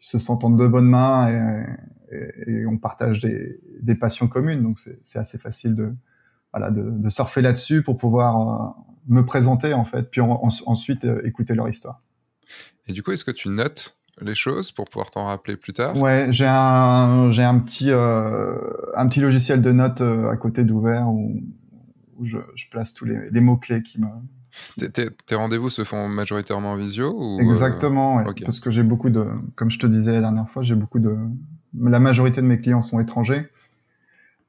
ils 0.00 0.06
se 0.06 0.18
sentent 0.18 0.44
en 0.44 0.50
deux 0.50 0.68
bonnes 0.68 0.88
mains 0.88 1.28
et, 1.28 1.64
et, 2.46 2.66
on 2.66 2.78
partage 2.78 3.20
des, 3.20 3.60
des, 3.80 3.94
passions 3.94 4.28
communes, 4.28 4.62
donc 4.62 4.78
c'est 5.02 5.18
assez 5.18 5.38
facile 5.38 5.74
de, 5.74 5.92
voilà, 6.52 6.70
de, 6.70 6.90
de 6.90 7.08
surfer 7.08 7.42
là-dessus 7.42 7.82
pour 7.82 7.96
pouvoir 7.96 8.36
euh, 8.38 8.82
me 9.08 9.24
présenter 9.24 9.74
en 9.74 9.84
fait, 9.84 10.10
puis 10.10 10.20
ensuite 10.20 11.04
euh, 11.04 11.20
écouter 11.24 11.54
leur 11.54 11.68
histoire. 11.68 11.98
Et 12.86 12.92
du 12.92 13.02
coup, 13.02 13.12
est-ce 13.12 13.24
que 13.24 13.30
tu 13.30 13.48
notes 13.48 13.96
les 14.20 14.34
choses 14.34 14.70
pour 14.70 14.88
pouvoir 14.88 15.10
t'en 15.10 15.26
rappeler 15.26 15.56
plus 15.56 15.72
tard? 15.72 15.96
Ouais, 15.96 16.28
j'ai 16.30 16.46
un 16.46 17.30
j'ai 17.30 17.42
un 17.42 17.58
petit 17.58 17.90
euh, 17.90 18.56
un 18.94 19.08
petit 19.08 19.20
logiciel 19.20 19.62
de 19.62 19.72
notes 19.72 20.00
à 20.00 20.36
côté 20.36 20.64
d'ouvert 20.64 21.08
où, 21.08 21.40
où 22.16 22.24
je, 22.24 22.38
je, 22.54 22.68
place 22.70 22.94
tous 22.94 23.04
les, 23.04 23.30
les 23.30 23.40
mots 23.40 23.56
clés 23.56 23.82
qui 23.82 24.00
me 24.00 24.06
tes, 24.76 25.34
rendez-vous 25.34 25.70
se 25.70 25.84
font 25.84 26.08
majoritairement 26.08 26.72
en 26.72 26.76
visio 26.76 27.14
ou 27.16 27.40
Exactement, 27.40 28.24
parce 28.44 28.60
que 28.60 28.70
j'ai 28.70 28.82
beaucoup 28.82 29.10
de, 29.10 29.26
comme 29.56 29.70
je 29.70 29.78
te 29.78 29.86
disais 29.86 30.12
la 30.12 30.20
dernière 30.20 30.48
fois, 30.48 30.62
j'ai 30.62 30.74
beaucoup 30.74 30.98
de, 31.00 31.16
la 31.80 32.00
majorité 32.00 32.40
de 32.40 32.46
mes 32.46 32.60
clients 32.60 32.82
sont 32.82 33.00
étrangers. 33.00 33.48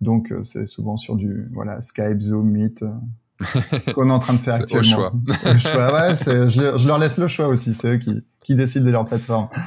Donc, 0.02 0.32
euh, 0.32 0.44
c'est 0.44 0.68
souvent 0.68 0.98
sur 0.98 1.16
du 1.16 1.48
voilà, 1.54 1.82
Skype, 1.82 2.22
Zoom, 2.22 2.52
Meet, 2.52 2.84
euh, 2.84 3.92
qu'on 3.94 4.10
est 4.10 4.14
en 4.14 4.20
train 4.20 4.34
de 4.34 4.40
faire 4.40 4.56
actuellement. 4.56 5.12
Au 5.28 5.58
choix. 5.58 5.94
Ouais, 5.94 6.16
je, 6.16 6.78
je, 6.78 6.88
leur 6.88 7.00
laisse 7.00 7.18
le 7.18 7.28
choix 7.28 7.48
aussi. 7.48 7.74
C'est 7.74 7.96
eux 7.96 7.98
qui, 7.98 8.24
qui 8.42 8.56
décident 8.56 8.86
de 8.86 8.92
leur 8.92 9.06
plateforme. 9.06 9.50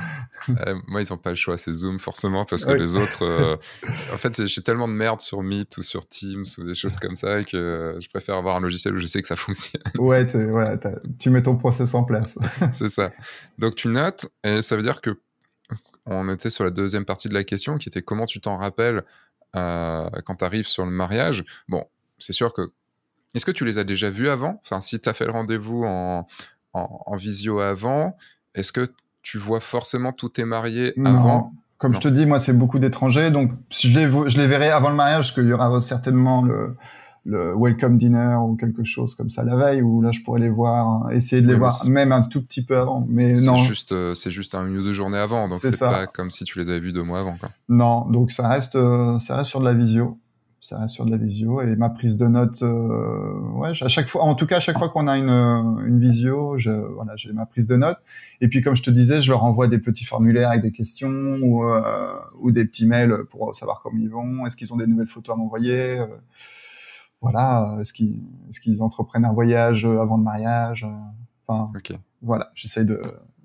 Euh, 0.66 0.76
moi, 0.86 1.02
ils 1.02 1.06
n'ont 1.10 1.18
pas 1.18 1.30
le 1.30 1.36
choix, 1.36 1.58
c'est 1.58 1.72
Zoom 1.72 1.98
forcément, 1.98 2.46
parce 2.46 2.64
que 2.64 2.70
les 2.70 2.96
autres. 2.96 3.58
en 4.14 4.16
fait, 4.16 4.46
j'ai 4.46 4.62
tellement 4.62 4.88
de 4.88 4.94
merde 4.94 5.20
sur 5.20 5.42
Meet 5.42 5.76
ou 5.76 5.82
sur 5.82 6.06
Teams 6.08 6.44
ou 6.56 6.64
des 6.64 6.74
choses 6.74 6.96
comme 6.96 7.16
ça 7.16 7.42
que 7.42 7.98
je 8.00 8.08
préfère 8.08 8.36
avoir 8.36 8.56
un 8.56 8.60
logiciel 8.60 8.94
où 8.94 8.98
je 8.98 9.06
sais 9.08 9.20
que 9.20 9.26
ça 9.26 9.36
fonctionne. 9.36 9.82
Ouais, 9.98 10.24
voilà, 10.24 10.78
tu 11.18 11.28
mets 11.28 11.42
ton 11.42 11.56
process 11.56 11.92
en 11.92 12.04
place. 12.04 12.38
c'est 12.70 12.88
ça. 12.88 13.10
Donc, 13.58 13.74
tu 13.74 13.88
notes, 13.88 14.28
et 14.44 14.62
ça 14.62 14.76
veut 14.76 14.82
dire 14.82 15.02
que 15.02 15.20
on 16.08 16.28
était 16.32 16.50
sur 16.50 16.64
la 16.64 16.70
deuxième 16.70 17.04
partie 17.04 17.28
de 17.28 17.34
la 17.34 17.44
question 17.44 17.78
qui 17.78 17.88
était 17.88 18.02
comment 18.02 18.26
tu 18.26 18.40
t'en 18.40 18.56
rappelles 18.56 19.04
euh, 19.56 20.08
quand 20.24 20.36
tu 20.36 20.44
arrives 20.44 20.66
sur 20.66 20.84
le 20.84 20.90
mariage. 20.90 21.44
Bon, 21.68 21.84
c'est 22.18 22.32
sûr 22.32 22.52
que. 22.52 22.72
Est-ce 23.34 23.44
que 23.44 23.50
tu 23.50 23.64
les 23.64 23.78
as 23.78 23.84
déjà 23.84 24.10
vus 24.10 24.28
avant? 24.28 24.58
Enfin, 24.64 24.80
si 24.80 24.98
tu 24.98 25.08
as 25.08 25.12
fait 25.12 25.26
le 25.26 25.32
rendez-vous 25.32 25.84
en, 25.84 26.26
en, 26.72 27.16
visio 27.16 27.60
avant, 27.60 28.16
est-ce 28.54 28.72
que 28.72 28.86
tu 29.20 29.36
vois 29.36 29.60
forcément 29.60 30.12
tous 30.12 30.30
tes 30.30 30.46
mariés 30.46 30.94
avant? 31.04 31.52
Comme 31.76 31.94
je 31.94 32.00
te 32.00 32.08
dis, 32.08 32.24
moi, 32.24 32.38
c'est 32.38 32.54
beaucoup 32.54 32.78
d'étrangers. 32.78 33.30
Donc, 33.30 33.52
je 33.70 33.88
les, 33.88 34.10
je 34.30 34.40
les 34.40 34.46
verrai 34.46 34.70
avant 34.70 34.88
le 34.88 34.96
mariage, 34.96 35.26
parce 35.26 35.32
qu'il 35.32 35.46
y 35.46 35.52
aura 35.52 35.80
certainement 35.82 36.42
le, 36.42 36.74
le 37.28 37.54
welcome 37.54 37.98
dinner 37.98 38.36
ou 38.42 38.56
quelque 38.56 38.84
chose 38.84 39.14
comme 39.14 39.28
ça 39.28 39.44
la 39.44 39.54
veille 39.54 39.82
où 39.82 40.00
là 40.00 40.12
je 40.12 40.20
pourrais 40.22 40.40
les 40.40 40.48
voir 40.48 41.12
essayer 41.12 41.42
de 41.42 41.46
les 41.46 41.56
voir 41.56 41.74
même 41.88 42.10
un 42.10 42.22
tout 42.22 42.42
petit 42.42 42.64
peu 42.64 42.78
avant 42.78 43.06
mais 43.08 43.34
non. 43.34 43.54
juste 43.56 43.92
euh, 43.92 44.14
c'est 44.14 44.30
juste 44.30 44.54
un, 44.54 44.66
une 44.66 44.78
ou 44.78 44.82
deux 44.82 44.94
journées 44.94 45.18
avant 45.18 45.46
donc 45.46 45.58
c'est 45.60 45.78
pas 45.78 46.06
comme 46.06 46.30
si 46.30 46.44
tu 46.44 46.58
les 46.58 46.68
avais 46.68 46.80
vus 46.80 46.92
deux 46.92 47.02
mois 47.02 47.20
avant 47.20 47.36
quoi. 47.36 47.50
non 47.68 48.06
donc 48.08 48.32
ça 48.32 48.48
reste 48.48 48.76
euh, 48.76 49.18
ça 49.18 49.36
reste 49.36 49.50
sur 49.50 49.60
de 49.60 49.66
la 49.66 49.74
visio. 49.74 50.18
Ça 50.60 50.80
reste 50.80 50.94
sur 50.94 51.04
de 51.04 51.12
la 51.12 51.16
visio 51.18 51.60
et 51.60 51.76
ma 51.76 51.88
prise 51.88 52.16
de 52.16 52.26
notes 52.26 52.62
euh, 52.62 53.38
ouais 53.54 53.70
à 53.80 53.88
chaque 53.88 54.08
fois 54.08 54.24
en 54.24 54.34
tout 54.34 54.44
cas 54.44 54.56
à 54.56 54.60
chaque 54.60 54.76
fois 54.76 54.88
qu'on 54.88 55.06
a 55.06 55.16
une 55.16 55.30
une 55.30 56.00
visio 56.00 56.58
je 56.58 56.72
voilà 56.72 57.12
j'ai 57.14 57.32
ma 57.32 57.46
prise 57.46 57.68
de 57.68 57.76
notes. 57.76 57.98
Et 58.40 58.48
puis 58.48 58.60
comme 58.60 58.74
je 58.74 58.82
te 58.82 58.90
disais 58.90 59.22
je 59.22 59.30
leur 59.30 59.44
envoie 59.44 59.68
des 59.68 59.78
petits 59.78 60.04
formulaires 60.04 60.50
avec 60.50 60.62
des 60.62 60.72
questions 60.72 61.38
ou 61.42 61.64
ou 62.40 62.50
des 62.50 62.64
petits 62.64 62.86
mails 62.86 63.18
pour 63.30 63.54
savoir 63.54 63.82
comment 63.82 63.98
ils 64.00 64.10
vont 64.10 64.46
est-ce 64.46 64.56
qu'ils 64.56 64.72
ont 64.72 64.76
des 64.76 64.88
nouvelles 64.88 65.06
photos 65.06 65.36
à 65.36 65.38
m'envoyer 65.38 66.00
voilà, 67.20 67.74
euh, 67.74 67.80
est-ce 67.80 67.92
qu'ils 67.92 68.20
est 68.48 68.58
qu'ils 68.60 68.82
entreprennent 68.82 69.24
un 69.24 69.32
voyage 69.32 69.84
euh, 69.84 70.00
avant 70.00 70.16
le 70.16 70.22
mariage 70.22 70.84
euh, 70.84 70.88
Enfin, 71.50 71.72
voilà, 72.20 72.50
j'essaye 72.54 72.84
de, 72.84 73.00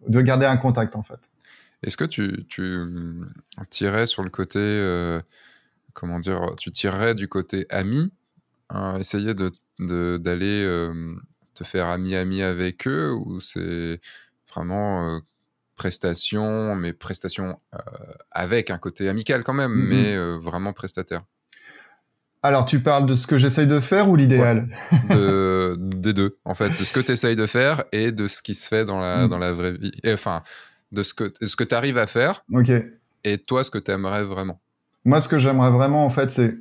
de 0.10 0.22
garder 0.22 0.46
un 0.46 0.58
contact 0.58 0.98
en 0.98 1.04
fait. 1.04 1.20
Est-ce 1.84 1.96
que 1.96 2.04
tu, 2.04 2.46
tu 2.50 2.86
tirais 3.70 4.08
sur 4.08 4.24
le 4.24 4.30
côté, 4.30 5.22
comment 5.94 6.20
dire, 6.20 6.54
tu 6.58 6.70
tirerais 6.72 7.16
du 7.16 7.30
côté 7.30 7.66
ami, 7.70 8.12
hein, 8.70 8.98
essayer 9.00 9.34
de 9.34 9.52
d'aller 10.18 10.68
te 11.54 11.64
faire 11.64 11.88
ami-ami 11.88 12.42
avec 12.42 12.88
eux, 12.88 13.14
ou 13.14 13.40
c'est 13.40 14.02
vraiment 14.54 15.22
prestation, 15.76 16.76
mais 16.76 16.92
prestation 16.92 17.58
avec 18.32 18.70
un 18.70 18.78
côté 18.78 19.08
amical 19.08 19.46
quand 19.46 19.54
même, 19.54 19.72
mm-hmm. 19.72 19.88
mais 19.88 20.38
vraiment 20.40 20.74
prestataire? 20.74 21.24
Alors, 22.46 22.66
tu 22.66 22.82
parles 22.82 23.06
de 23.06 23.16
ce 23.16 23.26
que 23.26 23.38
j'essaye 23.38 23.68
de 23.68 23.80
faire 23.80 24.10
ou 24.10 24.18
l'idéal 24.18 24.68
de, 25.10 25.78
Des 25.80 26.12
deux, 26.12 26.38
en 26.44 26.56
fait. 26.56 26.70
De 26.70 26.76
ce 26.76 26.92
que 26.92 27.00
tu 27.00 27.14
essayes 27.14 27.38
de 27.38 27.48
faire 27.48 27.86
et 27.94 28.12
de 28.12 28.28
ce 28.28 28.42
qui 28.42 28.54
se 28.54 28.68
fait 28.68 28.84
dans 28.84 29.00
la, 29.00 29.26
hmm. 29.26 29.30
dans 29.30 29.38
la 29.38 29.54
vraie 29.54 29.72
vie. 29.72 29.94
enfin, 30.08 30.44
de 30.92 31.04
ce 31.04 31.14
que, 31.14 31.32
ce 31.42 31.56
que 31.56 31.64
tu 31.64 31.74
arrives 31.74 31.98
à 31.98 32.06
faire. 32.06 32.44
Ok. 32.54 32.70
Et 33.24 33.38
toi, 33.38 33.64
ce 33.64 33.72
que 33.72 33.78
tu 33.78 33.92
aimerais 33.92 34.26
vraiment. 34.26 34.60
Moi, 35.06 35.22
ce 35.22 35.30
que 35.30 35.38
j'aimerais 35.38 35.72
vraiment, 35.72 36.06
en 36.06 36.10
fait, 36.10 36.34
c'est 36.34 36.58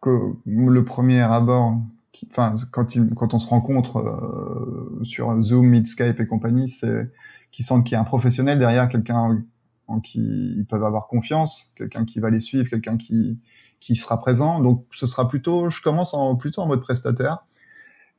que 0.00 0.32
le 0.46 0.84
premier 0.84 1.20
abord, 1.20 1.82
enfin, 2.30 2.54
quand, 2.70 2.86
quand 3.14 3.34
on 3.34 3.38
se 3.38 3.48
rencontre 3.48 3.98
euh, 3.98 5.04
sur 5.04 5.38
Zoom, 5.42 5.68
Meet, 5.68 5.86
Skype 5.86 6.18
et 6.18 6.26
compagnie, 6.26 6.70
c'est 6.70 7.10
qu'ils 7.52 7.66
sentent 7.66 7.84
qu'il 7.84 7.92
y 7.92 7.96
a 7.96 8.00
un 8.00 8.04
professionnel 8.04 8.58
derrière, 8.58 8.88
quelqu'un 8.88 9.42
en 9.88 10.00
qui 10.00 10.54
ils 10.56 10.66
peuvent 10.66 10.84
avoir 10.84 11.06
confiance, 11.06 11.70
quelqu'un 11.76 12.04
qui 12.04 12.20
va 12.20 12.30
les 12.30 12.40
suivre, 12.40 12.68
quelqu'un 12.68 12.96
qui 12.96 13.38
qui 13.80 13.96
sera 13.96 14.18
présent. 14.18 14.60
Donc 14.60 14.84
ce 14.92 15.06
sera 15.06 15.28
plutôt, 15.28 15.70
je 15.70 15.82
commence 15.82 16.14
en, 16.14 16.36
plutôt 16.36 16.62
en 16.62 16.66
mode 16.66 16.80
prestataire. 16.80 17.44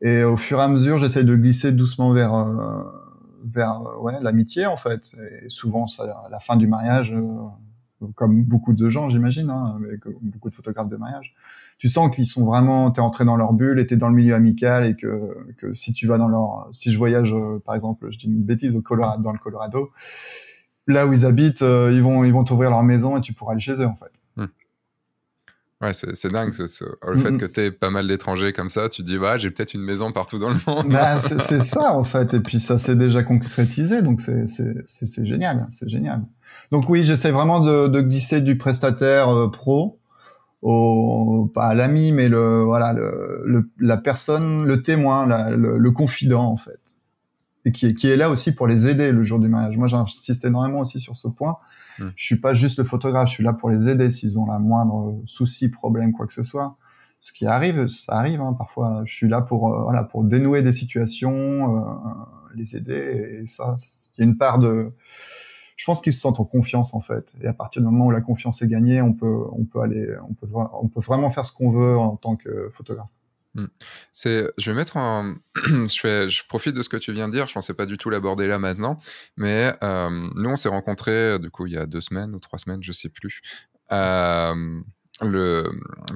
Et 0.02 0.24
au 0.24 0.38
fur 0.38 0.60
et 0.60 0.62
à 0.62 0.68
mesure, 0.68 0.98
j'essaye 0.98 1.26
de 1.26 1.36
glisser 1.36 1.72
doucement 1.72 2.12
vers 2.14 2.34
euh, 2.34 2.84
vers 3.44 3.82
euh, 3.82 4.02
ouais, 4.02 4.14
l'amitié 4.22 4.66
en 4.66 4.78
fait. 4.78 5.16
Et 5.44 5.50
souvent, 5.50 5.88
ça, 5.88 6.04
à 6.26 6.30
la 6.30 6.40
fin 6.40 6.56
du 6.56 6.68
mariage, 6.68 7.12
euh, 7.14 8.08
comme 8.14 8.44
beaucoup 8.44 8.74
de 8.74 8.90
gens, 8.90 9.10
j'imagine, 9.10 9.50
hein, 9.50 9.80
avec 9.84 10.02
beaucoup 10.22 10.50
de 10.50 10.56
photographes 10.56 10.90
de 10.90 10.98
mariage, 10.98 11.34
tu 11.80 11.88
sens 11.90 12.16
qu'ils 12.16 12.28
sont 12.28 12.46
vraiment, 12.46 12.92
t'es 12.92 13.02
entré 13.02 13.26
dans 13.26 13.38
leur 13.38 13.54
bulle, 13.54 13.80
et 13.80 13.88
t'es 13.88 13.98
dans 13.98 14.10
le 14.10 14.16
milieu 14.16 14.36
amical, 14.36 14.86
et 14.86 14.96
que 14.96 15.36
que 15.58 15.74
si 15.74 15.94
tu 15.94 16.06
vas 16.06 16.20
dans 16.20 16.28
leur, 16.28 16.68
si 16.72 16.92
je 16.92 16.98
voyage, 16.98 17.34
par 17.66 17.74
exemple, 17.74 18.08
je 18.12 18.20
dis 18.20 18.28
une 18.28 18.44
bêtise 18.44 18.76
au 18.76 18.82
Colorado, 18.82 19.24
dans 19.24 19.32
le 19.32 19.40
Colorado, 19.40 19.90
là 20.86 21.08
où 21.08 21.14
ils 21.14 21.26
habitent, 21.26 21.62
ils 21.62 22.02
vont 22.02 22.24
ils 22.24 22.34
vont 22.34 22.44
t'ouvrir 22.44 22.70
leur 22.70 22.84
maison 22.84 23.18
et 23.18 23.22
tu 23.22 23.34
pourras 23.34 23.54
aller 23.54 23.62
chez 23.62 23.74
eux 23.74 23.88
en 23.88 23.96
fait. 23.96 24.12
Ouais, 25.80 25.94
c'est 25.94 26.32
dingue 26.32 26.52
ce, 26.54 26.86
le 27.08 27.18
fait 27.18 27.38
que 27.38 27.46
tu 27.46 27.62
aies 27.62 27.72
pas 27.72 27.92
mal 27.92 28.08
d'étrangers 28.08 28.52
comme 28.52 28.70
ça. 28.70 28.90
Tu 28.90 29.04
dis, 29.04 29.20
bah, 29.20 29.38
j'ai 29.38 29.52
peut-être 29.52 29.76
une 29.76 29.84
maison 29.84 30.12
partout 30.12 30.40
dans 30.40 30.50
le 30.50 30.58
monde. 30.66 30.92
Bah, 30.92 31.20
c'est 31.20 31.62
ça 31.62 31.94
en 31.94 32.04
fait. 32.04 32.34
Et 32.34 32.40
puis 32.40 32.60
ça 32.60 32.80
s'est 32.80 32.96
déjà 32.96 33.22
concrétisé, 33.22 34.02
donc 34.02 34.22
c'est 34.22 35.26
génial, 35.26 35.68
c'est 35.70 35.88
génial. 35.88 36.24
Donc 36.72 36.90
oui, 36.90 37.04
j'essaie 37.04 37.32
vraiment 37.32 37.60
de, 37.60 37.88
de, 37.88 38.02
glisser 38.02 38.42
du 38.42 38.58
prestataire 38.58 39.30
euh, 39.30 39.52
pro 39.52 40.00
au 40.64 41.52
pas 41.54 41.76
l'ami, 41.76 42.12
mais 42.12 42.30
le 42.30 42.64
voilà 42.64 42.94
le, 42.94 43.70
la 43.80 43.98
personne, 43.98 44.66
le 44.66 44.82
témoin, 44.82 45.52
le, 45.56 45.78
le, 45.78 45.92
confident 45.92 46.46
en 46.46 46.58
fait 46.58 46.80
et 47.68 47.72
qui 47.72 47.86
est, 47.86 47.94
qui 47.94 48.08
est 48.08 48.16
là 48.16 48.30
aussi 48.30 48.56
pour 48.56 48.66
les 48.66 48.88
aider 48.88 49.12
le 49.12 49.24
jour 49.24 49.40
du 49.40 49.50
mariage. 49.50 49.76
Moi, 49.78 49.88
j'insiste 49.88 50.46
énormément 50.46 50.80
aussi 50.80 51.00
sur 51.00 51.18
ce 51.18 51.28
point. 51.28 51.58
Hmm. 52.00 52.10
Je 52.16 52.26
suis 52.26 52.40
pas 52.40 52.54
juste 52.54 52.80
le 52.80 52.84
photographe, 52.84 53.30
je 53.30 53.34
suis 53.34 53.44
là 53.44 53.54
pour 53.54 53.70
les 53.70 53.88
aider 53.88 54.10
s'ils 54.10 54.40
ont 54.40 54.46
la 54.46 54.60
moindre 54.60 55.22
souci, 55.26 55.70
problème, 55.70 56.12
quoi 56.12 56.28
que 56.28 56.34
ce 56.34 56.44
soit. 56.44 56.78
Ce 57.22 57.34
qui 57.34 57.46
arrive, 57.46 57.88
ça 57.90 58.14
arrive. 58.14 58.42
Hein, 58.42 58.54
parfois, 58.58 59.02
je 59.06 59.14
suis 59.14 59.28
là 59.28 59.42
pour 59.42 59.74
euh, 59.74 59.84
voilà 59.84 60.04
pour 60.04 60.24
dénouer 60.24 60.62
des 60.62 60.72
situations, 60.72 61.78
euh, 61.78 61.82
les 62.56 62.76
aider. 62.76 63.42
Et 63.42 63.48
ça, 63.48 63.76
il 64.18 64.22
y 64.22 64.24
a 64.24 64.26
une 64.26 64.38
part 64.38 64.60
de 64.60 64.94
je 65.76 65.86
pense 65.86 66.02
qu'ils 66.02 66.14
se 66.14 66.20
sentent 66.20 66.40
en 66.40 66.46
confiance 66.46 66.94
en 66.94 67.02
fait. 67.02 67.34
Et 67.42 67.48
à 67.48 67.54
partir 67.54 67.82
du 67.82 67.88
moment 67.88 68.08
où 68.08 68.12
la 68.12 68.22
confiance 68.22 68.62
est 68.62 68.68
gagnée, 68.68 69.02
on 69.02 69.14
peut, 69.14 69.44
on 69.52 69.66
peut 69.66 69.80
aller, 69.80 70.08
on 70.28 70.34
peut, 70.34 70.48
on 70.82 70.88
peut 70.88 71.02
vraiment 71.02 71.30
faire 71.30 71.46
ce 71.46 71.52
qu'on 71.52 71.70
veut 71.70 71.98
en 71.98 72.16
tant 72.16 72.36
que 72.36 72.70
photographe. 72.74 73.10
Hmm. 73.58 73.66
C'est, 74.12 74.48
je 74.60 74.72
vais 74.72 74.78
mettre 74.78 74.98
un, 74.98 75.36
je 75.66 76.00
fais, 76.00 76.30
je 76.30 76.46
profite 76.48 76.76
de 76.76 76.84
ce 76.84 76.90
que 76.90 76.98
tu 76.98 77.12
viens 77.12 77.28
de 77.28 77.34
dire. 77.34 77.48
Je 77.48 77.54
pensais 77.54 77.74
pas 77.74 77.88
du 77.88 77.98
tout 77.98 78.12
l'aborder 78.12 78.46
là 78.46 78.60
maintenant, 78.60 78.98
mais 79.36 79.74
euh, 79.82 80.30
nous 80.36 80.50
on 80.50 80.56
s'est 80.56 80.70
rencontrés 80.70 81.40
du 81.40 81.50
coup 81.50 81.66
il 81.66 81.74
y 81.74 81.78
a 81.78 81.88
deux 81.88 82.02
semaines 82.02 82.36
ou 82.36 82.40
trois 82.40 82.60
semaines, 82.60 82.84
je 82.84 82.92
sais 82.92 83.10
plus. 83.10 83.42
Euh, 83.92 84.80
le, 85.22 85.72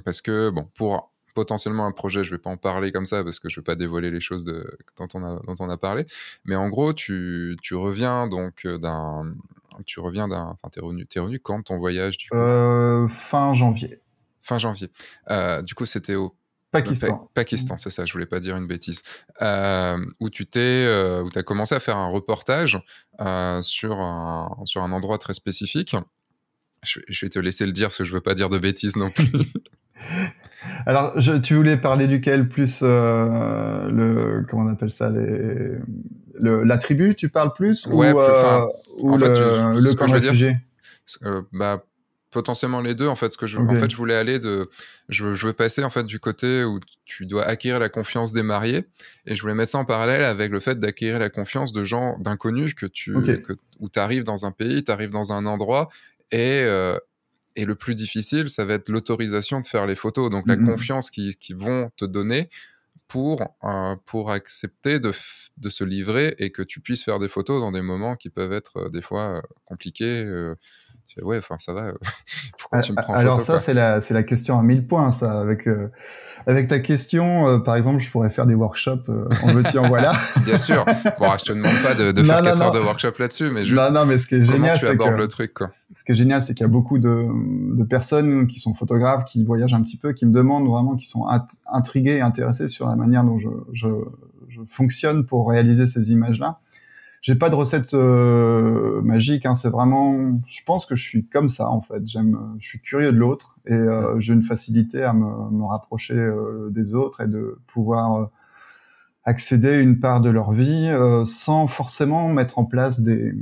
parce 0.06 0.22
que 0.22 0.52
bon, 0.52 0.70
pour 0.76 1.12
potentiellement 1.34 1.88
un 1.88 1.92
projet, 1.92 2.24
je 2.24 2.30
vais 2.30 2.38
pas 2.38 2.52
en 2.52 2.58
parler 2.58 2.92
comme 2.92 3.08
ça 3.08 3.24
parce 3.24 3.40
que 3.40 3.50
je 3.50 3.60
veux 3.60 3.64
pas 3.64 3.76
dévoiler 3.76 4.12
les 4.12 4.22
choses 4.22 4.44
de, 4.44 4.78
dont 4.98 5.08
on 5.16 5.24
a, 5.24 5.40
dont 5.48 5.56
on 5.60 5.70
a 5.70 5.78
parlé. 5.78 6.06
Mais 6.46 6.56
en 6.56 6.70
gros, 6.70 6.94
tu, 6.94 7.58
tu 7.64 7.74
reviens 7.74 8.28
donc 8.28 8.68
d'un, 8.68 9.34
tu 9.88 10.00
reviens 10.00 10.28
d'un, 10.28 10.46
enfin 10.46 10.70
t'es 10.72 10.82
revenu, 10.82 11.08
t'es 11.08 11.20
revenu 11.20 11.40
quand 11.40 11.64
ton 11.64 11.80
voyage 11.80 12.18
du 12.18 12.30
coup? 12.30 12.38
Euh, 12.38 13.08
Fin 13.08 13.54
janvier. 13.56 14.00
Fin 14.42 14.58
janvier. 14.58 14.92
Euh, 15.30 15.62
du 15.62 15.74
coup, 15.74 15.86
c'était 15.86 16.16
au 16.16 16.36
Pakistan. 16.72 17.30
Pakistan, 17.34 17.78
c'est 17.78 17.90
ça, 17.90 18.06
je 18.06 18.14
voulais 18.14 18.26
pas 18.26 18.40
dire 18.40 18.56
une 18.56 18.68
bêtise. 18.68 19.02
Euh, 19.42 19.98
où 20.20 20.30
tu 20.30 20.46
t'es, 20.46 20.86
euh, 20.88 21.24
où 21.24 21.30
as 21.36 21.44
commencé 21.44 21.76
à 21.76 21.80
faire 21.80 21.98
un 21.98 22.08
reportage 22.08 22.80
euh, 23.20 23.62
sur, 23.62 24.00
un, 24.00 24.58
sur 24.66 24.82
un 24.82 24.92
endroit 24.92 25.18
très 25.18 25.34
spécifique. 25.34 25.96
Je, 26.84 27.00
je, 27.08 27.26
vais 27.26 27.30
te 27.30 27.40
laisser 27.40 27.66
le 27.66 27.74
dire 27.74 27.90
parce 27.90 28.00
que 28.00 28.04
je 28.04 28.14
veux 28.14 28.22
pas 28.22 28.34
dire 28.34 28.50
de 28.50 28.58
bêtises 28.58 28.96
non 28.96 29.12
plus. 29.12 29.30
Alors, 30.86 31.20
je, 31.20 31.34
tu 31.34 31.56
voulais 31.56 31.78
parler 31.78 32.08
duquel 32.08 32.48
plus 32.50 32.80
euh, 32.84 33.90
le 33.90 34.46
comment 34.50 34.64
on 34.64 34.74
appelle 34.74 34.92
ça 34.92 35.10
les 35.10 35.78
le, 36.40 36.64
la 36.64 36.78
tribu 36.78 37.14
tu 37.16 37.30
parles 37.30 37.54
plus 37.54 37.86
ouais, 37.88 38.12
ou, 38.12 38.20
euh, 38.20 38.66
ou 38.98 39.18
le, 39.18 39.26
fait, 39.26 39.80
le 39.80 39.94
camp 39.94 40.12
réfugié? 40.12 40.58
euh, 41.24 41.42
bah 41.52 41.84
potentiellement 42.32 42.82
les 42.82 42.96
deux 42.96 43.08
en 43.08 43.16
fait 43.16 43.30
ce 43.30 43.38
que 43.38 43.46
je 43.46 43.58
okay. 43.58 43.72
en 43.72 43.76
fait 43.76 43.92
je 43.92 43.96
voulais 43.96 44.16
aller 44.16 44.40
de 44.40 44.70
je, 45.10 45.36
je 45.36 45.48
veux 45.48 45.54
passer 45.54 45.84
en 45.84 45.90
fait 45.90 46.04
du 46.04 46.20
côté 46.20 46.64
où 46.64 46.80
tu 47.06 47.26
dois 47.26 47.44
acquérir 47.44 47.80
la 47.80 47.90
confiance 47.90 48.34
des 48.34 48.44
mariés 48.44 48.86
et 49.26 49.36
je 49.36 49.42
voulais 49.42 49.54
mettre 49.54 49.72
ça 49.72 49.78
en 49.78 49.86
parallèle 49.86 50.24
avec 50.24 50.52
le 50.52 50.60
fait 50.60 50.80
d'acquérir 50.80 51.20
la 51.20 51.30
confiance 51.30 51.74
de 51.74 51.84
gens 51.84 52.18
d'inconnus 52.20 52.74
que 52.74 52.86
tu 52.86 53.16
okay. 53.16 53.42
que, 53.42 53.54
où 53.80 53.90
tu 53.90 54.00
arrives 54.00 54.24
dans 54.24 54.46
un 54.46 54.52
pays 54.52 54.84
tu 54.84 54.92
arrives 54.92 55.12
dans 55.12 55.34
un 55.34 55.46
endroit 55.46 55.90
et 56.32 56.62
euh, 56.64 56.98
et 57.58 57.66
le 57.66 57.76
plus 57.76 57.96
difficile, 57.96 58.48
ça 58.48 58.64
va 58.64 58.76
être 58.76 58.88
l'autorisation 58.88 59.60
de 59.60 59.68
faire 59.68 59.86
les 59.86 59.98
photos, 59.98 60.30
donc 60.30 60.48
la 60.48 60.56
mmh. 60.56 60.66
confiance 60.66 61.12
qu'ils 61.12 61.36
qui 61.36 61.52
vont 61.52 61.92
te 61.98 62.06
donner 62.06 62.50
pour, 63.12 63.42
euh, 63.66 63.96
pour 64.06 64.32
accepter 64.32 65.02
de, 65.02 65.12
de 65.58 65.70
se 65.70 65.84
livrer 65.84 66.34
et 66.38 66.52
que 66.52 66.62
tu 66.62 66.80
puisses 66.80 67.04
faire 67.04 67.20
des 67.20 67.28
photos 67.28 67.60
dans 67.60 67.74
des 67.74 67.82
moments 67.82 68.16
qui 68.16 68.30
peuvent 68.30 68.54
être 68.54 68.78
euh, 68.78 68.90
des 68.90 69.02
fois 69.02 69.38
euh, 69.38 69.42
compliqués. 69.66 70.26
Ouais, 71.22 71.38
enfin 71.38 71.58
ça 71.60 71.74
va. 71.74 71.94
Pourquoi 72.60 72.80
tu 72.82 72.92
me 72.94 73.02
prends 73.02 73.14
Alors 73.14 73.40
photo, 73.40 73.54
ça 73.54 73.60
c'est 73.60 73.74
la 73.74 74.02
c'est 74.02 74.14
la 74.14 74.24
question 74.24 74.58
à 74.60 74.64
1000 74.64 74.88
points 74.88 75.12
ça 75.12 75.40
avec 75.40 75.68
euh, 75.68 75.92
avec 76.48 76.68
ta 76.68 76.80
question 76.80 77.48
euh, 77.48 77.58
par 77.60 77.76
exemple 77.76 78.02
je 78.02 78.10
pourrais 78.10 78.30
faire 78.30 78.46
des 78.46 78.56
workshops 78.56 79.10
euh, 79.10 79.28
en 79.44 79.48
veux-tu 79.48 79.78
en 79.78 79.88
voilà. 79.88 80.14
Bien 80.46 80.58
sûr. 80.58 80.86
Bon 81.20 81.28
je 81.38 81.46
te 81.46 81.52
demande 81.54 81.76
pas 81.84 81.94
de, 81.94 82.12
de 82.12 82.22
non, 82.22 82.28
faire 82.28 82.38
non, 82.44 82.50
4 82.50 82.58
non. 82.60 82.66
heures 82.66 82.72
de 82.72 82.80
workshop 82.80 83.12
là-dessus 83.20 83.50
mais 83.50 83.66
juste 83.66 83.84
non 83.84 83.92
non 83.92 84.06
mais 84.06 84.20
ce 84.20 84.28
qui 84.28 84.36
est 84.36 84.40
comment 84.40 84.52
génial 84.54 84.78
tu 84.80 84.86
c'est 84.86 84.92
abordes 84.92 85.12
que 85.16 85.18
le 85.18 85.28
truc 85.28 85.54
quoi. 85.54 85.72
ce 85.96 86.04
qui 86.04 86.12
est 86.12 86.16
génial 86.16 86.42
c'est 86.42 86.54
qu'il 86.54 86.64
y 86.64 86.70
a 86.70 86.72
beaucoup 86.72 87.00
de 87.00 87.26
de 87.78 87.84
personnes 87.84 88.48
qui 88.48 88.60
sont 88.60 88.74
photographes 88.74 89.26
qui 89.26 89.44
voyagent 89.44 89.74
un 89.74 89.82
petit 89.82 89.98
peu 89.98 90.14
qui 90.14 90.26
me 90.26 90.34
demandent 90.34 90.68
vraiment 90.68 90.96
qui 90.96 91.08
sont 91.08 91.26
intrigués 91.72 92.18
et 92.18 92.22
intéressés 92.22 92.68
sur 92.68 92.88
la 92.88 92.96
manière 92.96 93.24
dont 93.24 93.40
je 93.40 93.50
je, 93.74 93.88
je 94.50 94.62
fonctionne 94.70 95.26
pour 95.26 95.50
réaliser 95.50 95.88
ces 95.88 96.12
images 96.12 96.40
là 96.40 96.60
j'ai 97.22 97.36
pas 97.36 97.50
de 97.50 97.56
recette 97.56 97.94
euh, 97.94 99.02
magique. 99.02 99.46
Hein, 99.46 99.54
c'est 99.54 99.70
vraiment, 99.70 100.40
je 100.48 100.62
pense 100.66 100.86
que 100.86 100.96
je 100.96 101.08
suis 101.08 101.28
comme 101.28 101.50
ça 101.50 101.70
en 101.70 101.82
fait. 101.82 102.06
J'aime, 102.06 102.56
je 102.60 102.68
suis 102.68 102.82
curieux 102.82 103.12
de 103.12 103.18
l'autre 103.18 103.58
et 103.68 103.74
euh, 103.74 104.20
j'ai 104.20 104.34
une 104.34 104.44
facilité 104.44 105.04
à 105.04 105.14
me, 105.14 105.52
me 105.52 105.64
rapprocher 105.66 106.16
euh, 106.16 106.70
des 106.72 106.94
autres 106.94 107.22
et 107.22 107.28
de 107.28 107.60
pouvoir 107.68 108.16
euh, 108.16 108.26
accéder 109.24 109.70
à 109.70 109.80
une 109.80 110.00
part 110.00 110.22
de 110.22 110.32
leur 110.32 110.52
vie 110.52 110.88
euh, 110.90 111.26
sans 111.26 111.68
forcément 111.68 112.28
mettre 112.30 112.58
en 112.58 112.66
place 112.66 113.02
des, 113.02 113.34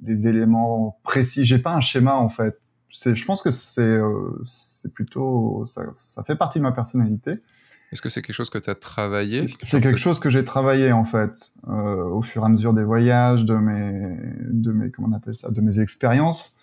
des 0.00 0.26
éléments 0.26 0.98
précis. 1.02 1.44
J'ai 1.44 1.58
pas 1.58 1.74
un 1.74 1.82
schéma 1.82 2.14
en 2.16 2.30
fait. 2.30 2.58
C'est, 2.88 3.14
je 3.14 3.24
pense 3.26 3.42
que 3.42 3.50
c'est, 3.50 3.82
euh, 3.82 4.40
c'est 4.44 4.92
plutôt, 4.92 5.64
ça, 5.66 5.82
ça 5.92 6.22
fait 6.22 6.36
partie 6.36 6.58
de 6.58 6.62
ma 6.62 6.72
personnalité. 6.72 7.42
Est-ce 7.94 8.02
que 8.02 8.08
c'est 8.08 8.22
quelque 8.22 8.34
chose 8.34 8.50
que 8.50 8.58
tu 8.58 8.68
as 8.68 8.74
travaillé 8.74 9.54
C'est 9.62 9.80
quelque 9.80 10.00
chose 10.00 10.18
que 10.18 10.28
j'ai 10.28 10.42
travaillé 10.42 10.90
en 10.90 11.04
fait 11.04 11.52
euh, 11.68 12.02
au 12.04 12.22
fur 12.22 12.42
et 12.42 12.46
à 12.46 12.48
mesure 12.48 12.74
des 12.74 12.82
voyages, 12.82 13.44
de 13.44 13.54
mes, 13.54 14.18
de 14.50 14.72
mes, 14.72 14.90
comment 14.90 15.06
on 15.12 15.12
appelle 15.12 15.36
ça, 15.36 15.52
de 15.52 15.60
mes 15.60 15.78
expériences. 15.78 16.56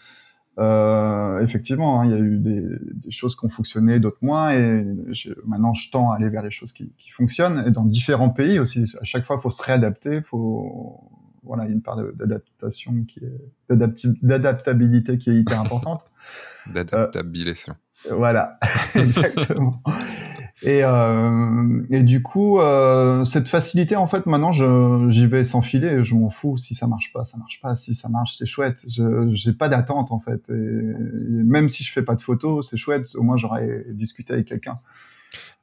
Euh, 0.60 1.40
effectivement, 1.40 2.02
hein, 2.02 2.06
il 2.06 2.12
y 2.12 2.16
a 2.16 2.20
eu 2.20 2.38
des, 2.38 2.62
des 2.62 3.12
choses 3.12 3.38
qui 3.38 3.46
ont 3.46 3.50
fonctionné, 3.50 4.02
d'autres 4.02 4.18
moins, 4.22 4.52
et 4.52 4.86
maintenant 5.46 5.74
je 5.74 5.90
tends 5.90 6.12
à 6.12 6.18
aller 6.18 6.28
vers 6.28 6.44
les 6.44 6.52
choses 6.52 6.74
qui, 6.74 6.92
qui, 6.98 7.12
fonctionnent. 7.12 7.64
Et 7.66 7.72
dans 7.72 7.86
différents 7.86 8.32
pays 8.32 8.60
aussi, 8.60 8.84
à 9.00 9.06
chaque 9.06 9.24
fois, 9.24 9.38
il 9.40 9.42
faut 9.42 9.50
se 9.50 9.64
réadapter, 9.64 10.22
faut 10.22 11.00
voilà, 11.44 11.64
il 11.64 11.70
y 11.70 11.72
a 11.72 11.76
une 11.76 11.82
part 11.82 11.96
d'adaptation 11.96 13.06
qui 13.08 13.22
est 13.22 13.76
d'adaptabilité 14.22 15.18
qui 15.18 15.30
est 15.30 15.36
hyper 15.36 15.62
importante. 15.62 16.04
D'adaptabilisation. 16.74 17.76
Euh, 18.10 18.16
voilà, 18.16 18.60
exactement. 18.96 19.82
Et, 20.64 20.84
euh, 20.84 21.84
et 21.90 22.04
du 22.04 22.22
coup, 22.22 22.60
euh, 22.60 23.26
cette 23.26 23.48
facilité, 23.48 23.96
en 23.96 24.06
fait, 24.06 24.28
maintenant, 24.28 24.52
j'y 24.52 25.26
vais 25.26 25.44
sans 25.44 25.62
filer. 25.62 26.04
Je 26.04 26.14
m'en 26.14 26.30
fous 26.30 26.58
si 26.58 26.76
ça 26.76 26.86
marche 26.86 27.12
pas, 27.12 27.24
ça 27.24 27.38
marche 27.38 27.60
pas. 27.62 27.76
Si 27.76 27.96
ça 27.96 28.10
marche, 28.10 28.36
c'est 28.38 28.46
chouette. 28.46 28.86
Je 28.88 29.30
j'ai 29.34 29.54
pas 29.54 29.70
d'attente 29.70 30.12
en 30.12 30.20
fait. 30.20 30.50
Même 30.50 31.70
si 31.70 31.84
je 31.84 31.92
fais 31.92 32.04
pas 32.04 32.16
de 32.16 32.22
photos, 32.22 32.70
c'est 32.70 32.78
chouette. 32.78 33.16
Au 33.16 33.24
moins, 33.24 33.38
j'aurais 33.38 33.86
discuté 33.90 34.34
avec 34.34 34.48
quelqu'un. 34.48 34.80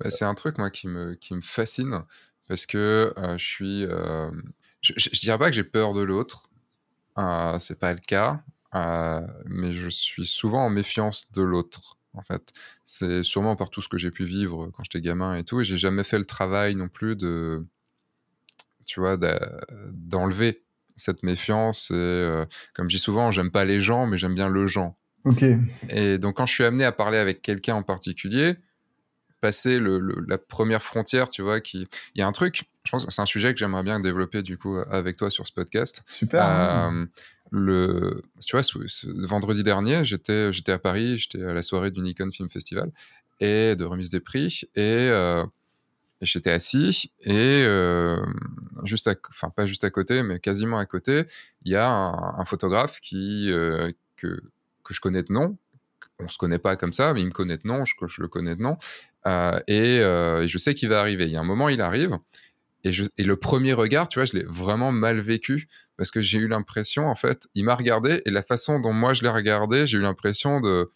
Bah, 0.00 0.10
c'est 0.10 0.24
un 0.24 0.34
truc 0.34 0.58
moi 0.58 0.70
qui 0.70 0.88
me 0.88 1.14
qui 1.14 1.34
me 1.34 1.42
fascine 1.42 2.02
parce 2.48 2.66
que 2.66 3.12
euh, 3.16 3.38
je 3.38 3.44
suis. 3.44 3.86
Je, 4.80 4.92
je, 4.96 5.20
dirais 5.20 5.38
pas 5.38 5.50
que 5.50 5.56
j'ai 5.56 5.64
peur 5.64 5.92
de 5.92 6.02
l'autre. 6.02 6.50
Euh, 7.18 7.58
c'est 7.58 7.78
pas 7.78 7.92
le 7.92 8.00
cas. 8.00 8.42
mais 9.44 9.72
je 9.72 9.90
suis 9.90 10.26
souvent 10.26 10.64
en 10.64 10.70
méfiance 10.70 11.30
de 11.32 11.42
l'autre 11.42 11.97
en 12.18 12.22
fait. 12.22 12.52
C'est 12.84 13.22
sûrement 13.22 13.56
par 13.56 13.70
tout 13.70 13.80
ce 13.80 13.88
que 13.88 13.96
j'ai 13.98 14.10
pu 14.10 14.24
vivre 14.24 14.70
quand 14.74 14.82
j'étais 14.84 15.00
gamin 15.00 15.34
et 15.36 15.44
tout, 15.44 15.60
et 15.60 15.64
j'ai 15.64 15.76
jamais 15.76 16.04
fait 16.04 16.18
le 16.18 16.24
travail 16.24 16.74
non 16.74 16.88
plus 16.88 17.16
de, 17.16 17.64
tu 18.84 19.00
vois, 19.00 19.16
d'enlever 19.92 20.62
cette 20.96 21.22
méfiance. 21.22 21.90
Et 21.90 21.94
euh, 21.94 22.44
comme 22.74 22.90
je 22.90 22.96
dis 22.96 23.02
souvent, 23.02 23.30
j'aime 23.30 23.50
pas 23.50 23.64
les 23.64 23.80
gens, 23.80 24.06
mais 24.06 24.18
j'aime 24.18 24.34
bien 24.34 24.48
le 24.48 24.66
gens. 24.66 24.98
Ok. 25.24 25.44
Et 25.88 26.18
donc 26.18 26.36
quand 26.36 26.46
je 26.46 26.54
suis 26.54 26.64
amené 26.64 26.84
à 26.84 26.92
parler 26.92 27.18
avec 27.18 27.42
quelqu'un 27.42 27.74
en 27.74 27.82
particulier, 27.82 28.56
passer 29.40 29.78
le, 29.78 30.00
le, 30.00 30.24
la 30.26 30.38
première 30.38 30.82
frontière, 30.82 31.28
tu 31.28 31.42
vois, 31.42 31.60
qui, 31.60 31.86
il 32.14 32.18
y 32.18 32.22
a 32.22 32.26
un 32.26 32.32
truc. 32.32 32.64
Je 32.84 32.90
pense 32.90 33.04
que 33.04 33.12
c'est 33.12 33.22
un 33.22 33.26
sujet 33.26 33.52
que 33.52 33.60
j'aimerais 33.60 33.82
bien 33.82 34.00
développer 34.00 34.42
du 34.42 34.56
coup 34.56 34.76
avec 34.90 35.16
toi 35.16 35.30
sur 35.30 35.46
ce 35.46 35.52
podcast. 35.52 36.02
Super. 36.06 36.44
Euh, 36.44 37.04
le, 37.50 38.22
tu 38.44 38.56
vois, 38.56 38.62
vendredi 39.26 39.62
dernier, 39.62 40.04
j'étais, 40.04 40.52
j'étais 40.52 40.72
à 40.72 40.78
Paris, 40.78 41.18
j'étais 41.18 41.42
à 41.42 41.54
la 41.54 41.62
soirée 41.62 41.90
du 41.90 42.00
Nikon 42.00 42.30
Film 42.30 42.50
Festival 42.50 42.90
et 43.40 43.76
de 43.76 43.84
remise 43.84 44.10
des 44.10 44.20
prix 44.20 44.62
et, 44.74 45.08
euh, 45.10 45.44
j'étais 46.20 46.50
assis 46.50 47.12
et 47.20 47.62
euh, 47.64 48.20
juste, 48.84 49.08
à, 49.08 49.14
enfin 49.30 49.50
pas 49.50 49.66
juste 49.66 49.84
à 49.84 49.90
côté, 49.90 50.22
mais 50.22 50.40
quasiment 50.40 50.78
à 50.78 50.86
côté, 50.86 51.24
il 51.64 51.72
y 51.72 51.76
a 51.76 51.88
un, 51.88 52.44
photographe 52.44 53.00
qui 53.00 53.50
euh, 53.52 53.92
que 54.16 54.40
que 54.84 54.94
je 54.94 55.00
connais 55.00 55.22
de 55.22 55.32
nom. 55.32 55.56
On 56.18 56.26
se 56.26 56.38
connaît 56.38 56.58
pas 56.58 56.74
comme 56.74 56.92
ça, 56.92 57.14
mais 57.14 57.20
il 57.20 57.26
me 57.26 57.30
connaît 57.30 57.58
de 57.58 57.68
nom, 57.68 57.84
je, 57.84 57.94
je 58.08 58.20
le 58.20 58.26
connais 58.26 58.56
de 58.56 58.62
nom, 58.62 58.76
et 59.68 59.98
je 60.00 60.58
sais 60.58 60.74
qu'il 60.74 60.88
va 60.88 60.98
arriver. 60.98 61.24
Il 61.26 61.30
y 61.30 61.36
a 61.36 61.40
un 61.40 61.44
moment, 61.44 61.68
il 61.68 61.80
arrive. 61.80 62.18
Et, 62.84 62.92
je, 62.92 63.04
et, 63.16 63.24
le 63.24 63.36
premier 63.36 63.72
regard, 63.72 64.08
tu 64.08 64.18
vois, 64.18 64.26
je 64.26 64.34
l'ai 64.34 64.44
vraiment 64.44 64.92
mal 64.92 65.18
vécu 65.18 65.66
parce 65.96 66.10
que 66.10 66.20
j'ai 66.20 66.38
eu 66.38 66.46
l'impression, 66.46 67.06
en 67.06 67.16
fait, 67.16 67.48
il 67.54 67.64
m'a 67.64 67.74
regardé 67.74 68.22
et 68.24 68.30
la 68.30 68.42
façon 68.42 68.78
dont 68.78 68.92
moi 68.92 69.14
je 69.14 69.22
l'ai 69.22 69.28
regardé, 69.28 69.86
j'ai 69.86 69.98
eu 69.98 70.00
l'impression 70.00 70.60
de, 70.60 70.92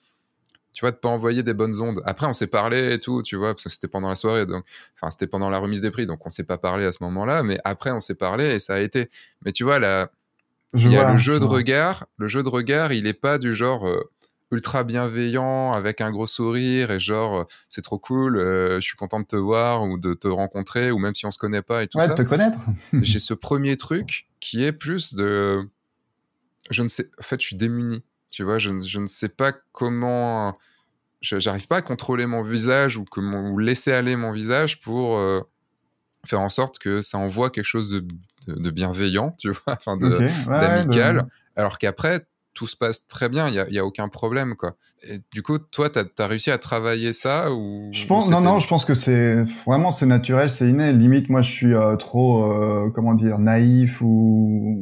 tu 0.73 0.81
vois, 0.83 0.90
de 0.90 0.97
pas 0.97 1.09
envoyer 1.09 1.42
des 1.42 1.55
bonnes 1.55 1.81
ondes. 1.81 2.01
Après, 2.05 2.27
on 2.27 2.33
s'est 2.33 2.47
parlé 2.47 2.95
et 2.95 2.99
tout, 2.99 3.23
tu 3.23 3.37
vois, 3.37 3.55
parce 3.55 3.64
que 3.64 3.71
c'était 3.71 3.88
pendant 3.88 4.09
la 4.09 4.14
soirée, 4.14 4.47
donc, 4.47 4.64
enfin, 4.95 5.11
c'était 5.11 5.27
pendant 5.27 5.51
la 5.51 5.59
remise 5.59 5.83
des 5.83 5.90
prix, 5.90 6.07
donc 6.07 6.25
on 6.27 6.31
s'est 6.31 6.45
pas 6.45 6.59
parlé 6.59 6.87
à 6.87 6.92
ce 6.92 7.03
moment-là, 7.03 7.42
mais 7.42 7.59
après, 7.64 7.90
on 7.90 8.01
s'est 8.01 8.14
parlé 8.14 8.47
et 8.47 8.59
ça 8.59 8.75
a 8.75 8.81
été. 8.81 9.09
Mais 9.45 9.53
tu 9.53 9.64
vois, 9.64 9.79
il 10.75 10.90
y 10.90 10.97
a 10.97 11.12
le 11.12 11.18
jeu 11.18 11.38
de 11.38 11.45
regard. 11.45 12.07
Le 12.16 12.29
jeu 12.29 12.42
de 12.42 12.49
regard, 12.49 12.92
il 12.92 13.07
est 13.07 13.12
pas 13.12 13.38
du 13.38 13.55
genre. 13.55 13.87
Euh, 13.87 14.12
ultra 14.53 14.85
bienveillant 14.85 15.73
avec 15.73 16.01
un 16.01 16.11
gros 16.11 16.27
sourire 16.27 16.91
et 16.91 17.01
genre 17.01 17.47
c'est 17.69 17.83
trop 17.83 17.99
cool 17.99 18.37
euh, 18.37 18.77
je 18.77 18.87
suis 18.87 18.97
content 18.97 19.19
de 19.19 19.27
te 19.27 19.37
voir 19.37 19.83
ou 19.85 19.99
de 19.99 20.15
te 20.15 20.29
rencontrer 20.29 20.91
ou 20.91 20.99
même 20.99 21.15
si 21.15 21.25
on 21.27 21.31
se 21.31 21.38
connaît 21.38 21.62
pas 21.62 21.83
et 21.83 21.88
tout 21.88 21.99
ouais, 21.99 22.05
ça. 22.05 22.15
de 22.15 22.23
te 22.23 22.29
connaître. 22.29 22.59
J'ai 22.93 23.19
ce 23.19 23.35
premier 23.35 23.77
truc 23.77 24.29
qui 24.41 24.62
est 24.62 24.73
plus 24.73 25.15
de 25.15 25.69
je 26.71 26.83
ne 26.83 26.88
sais 26.88 27.07
en 27.19 27.23
fait 27.23 27.41
je 27.41 27.47
suis 27.47 27.57
démuni 27.57 28.03
tu 28.31 28.45
vois 28.45 28.59
je, 28.59 28.79
je 28.79 29.01
ne 29.01 29.07
sais 29.07 29.31
pas 29.31 29.53
comment 29.73 30.57
j'arrive 31.23 31.67
pas 31.67 31.77
à 31.79 31.83
contrôler 31.83 32.27
mon 32.27 32.43
visage 32.43 32.97
ou 32.97 33.05
que 33.05 33.21
mon, 33.21 33.51
ou 33.51 33.59
laisser 33.59 33.93
aller 33.93 34.17
mon 34.17 34.33
visage 34.33 34.81
pour 34.81 35.19
euh, 35.19 35.41
faire 36.27 36.41
en 36.41 36.49
sorte 36.51 36.79
que 36.79 37.01
ça 37.01 37.17
envoie 37.17 37.51
quelque 37.51 37.65
chose 37.65 37.91
de, 37.91 38.01
de, 38.49 38.55
de 38.55 38.71
bienveillant 38.71 39.35
tu 39.38 39.51
vois 39.51 39.62
enfin 39.79 39.97
d'amical 39.97 41.19
okay, 41.19 41.25
ouais, 41.25 41.31
alors 41.57 41.79
qu'après, 41.79 42.27
tout 42.55 42.67
se 42.67 42.77
passe 42.77 43.07
très 43.07 43.29
bien, 43.29 43.49
il 43.49 43.65
n'y 43.71 43.79
a, 43.79 43.83
a, 43.83 43.85
aucun 43.85 44.09
problème. 44.09 44.55
Quoi. 44.57 44.77
Et 45.09 45.21
du 45.33 45.43
coup, 45.43 45.59
toi, 45.59 45.88
tu 45.91 45.99
as, 45.99 46.27
réussi 46.27 46.51
à 46.51 46.59
travailler 46.59 47.12
ça 47.12 47.53
ou 47.53 47.88
Je 47.93 48.07
pense, 48.07 48.31
non, 48.31 48.41
non, 48.41 48.61
je 48.61 48.69
pense 48.69 48.85
que 48.85 48.95
c'est 48.95 49.45
vraiment 49.67 49.91
c'est 49.91 50.07
naturel, 50.07 50.51
c'est 50.51 50.69
inné. 50.69 50.93
Limite, 50.93 51.29
moi, 51.29 51.43
je 51.43 51.51
suis 51.51 51.75
euh, 51.75 51.97
trop, 51.97 52.53
euh, 52.53 52.91
comment 52.95 53.15
dire, 53.15 53.38
naïf 53.38 54.01
ou 54.03 54.81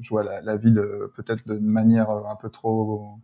je 0.00 0.08
vois 0.08 0.24
la, 0.24 0.40
la 0.42 0.56
vie 0.56 0.72
de 0.72 1.12
peut-être 1.16 1.46
d'une 1.46 1.66
manière 1.66 2.10
euh, 2.10 2.22
un 2.30 2.36
peu 2.36 2.50
trop. 2.50 3.18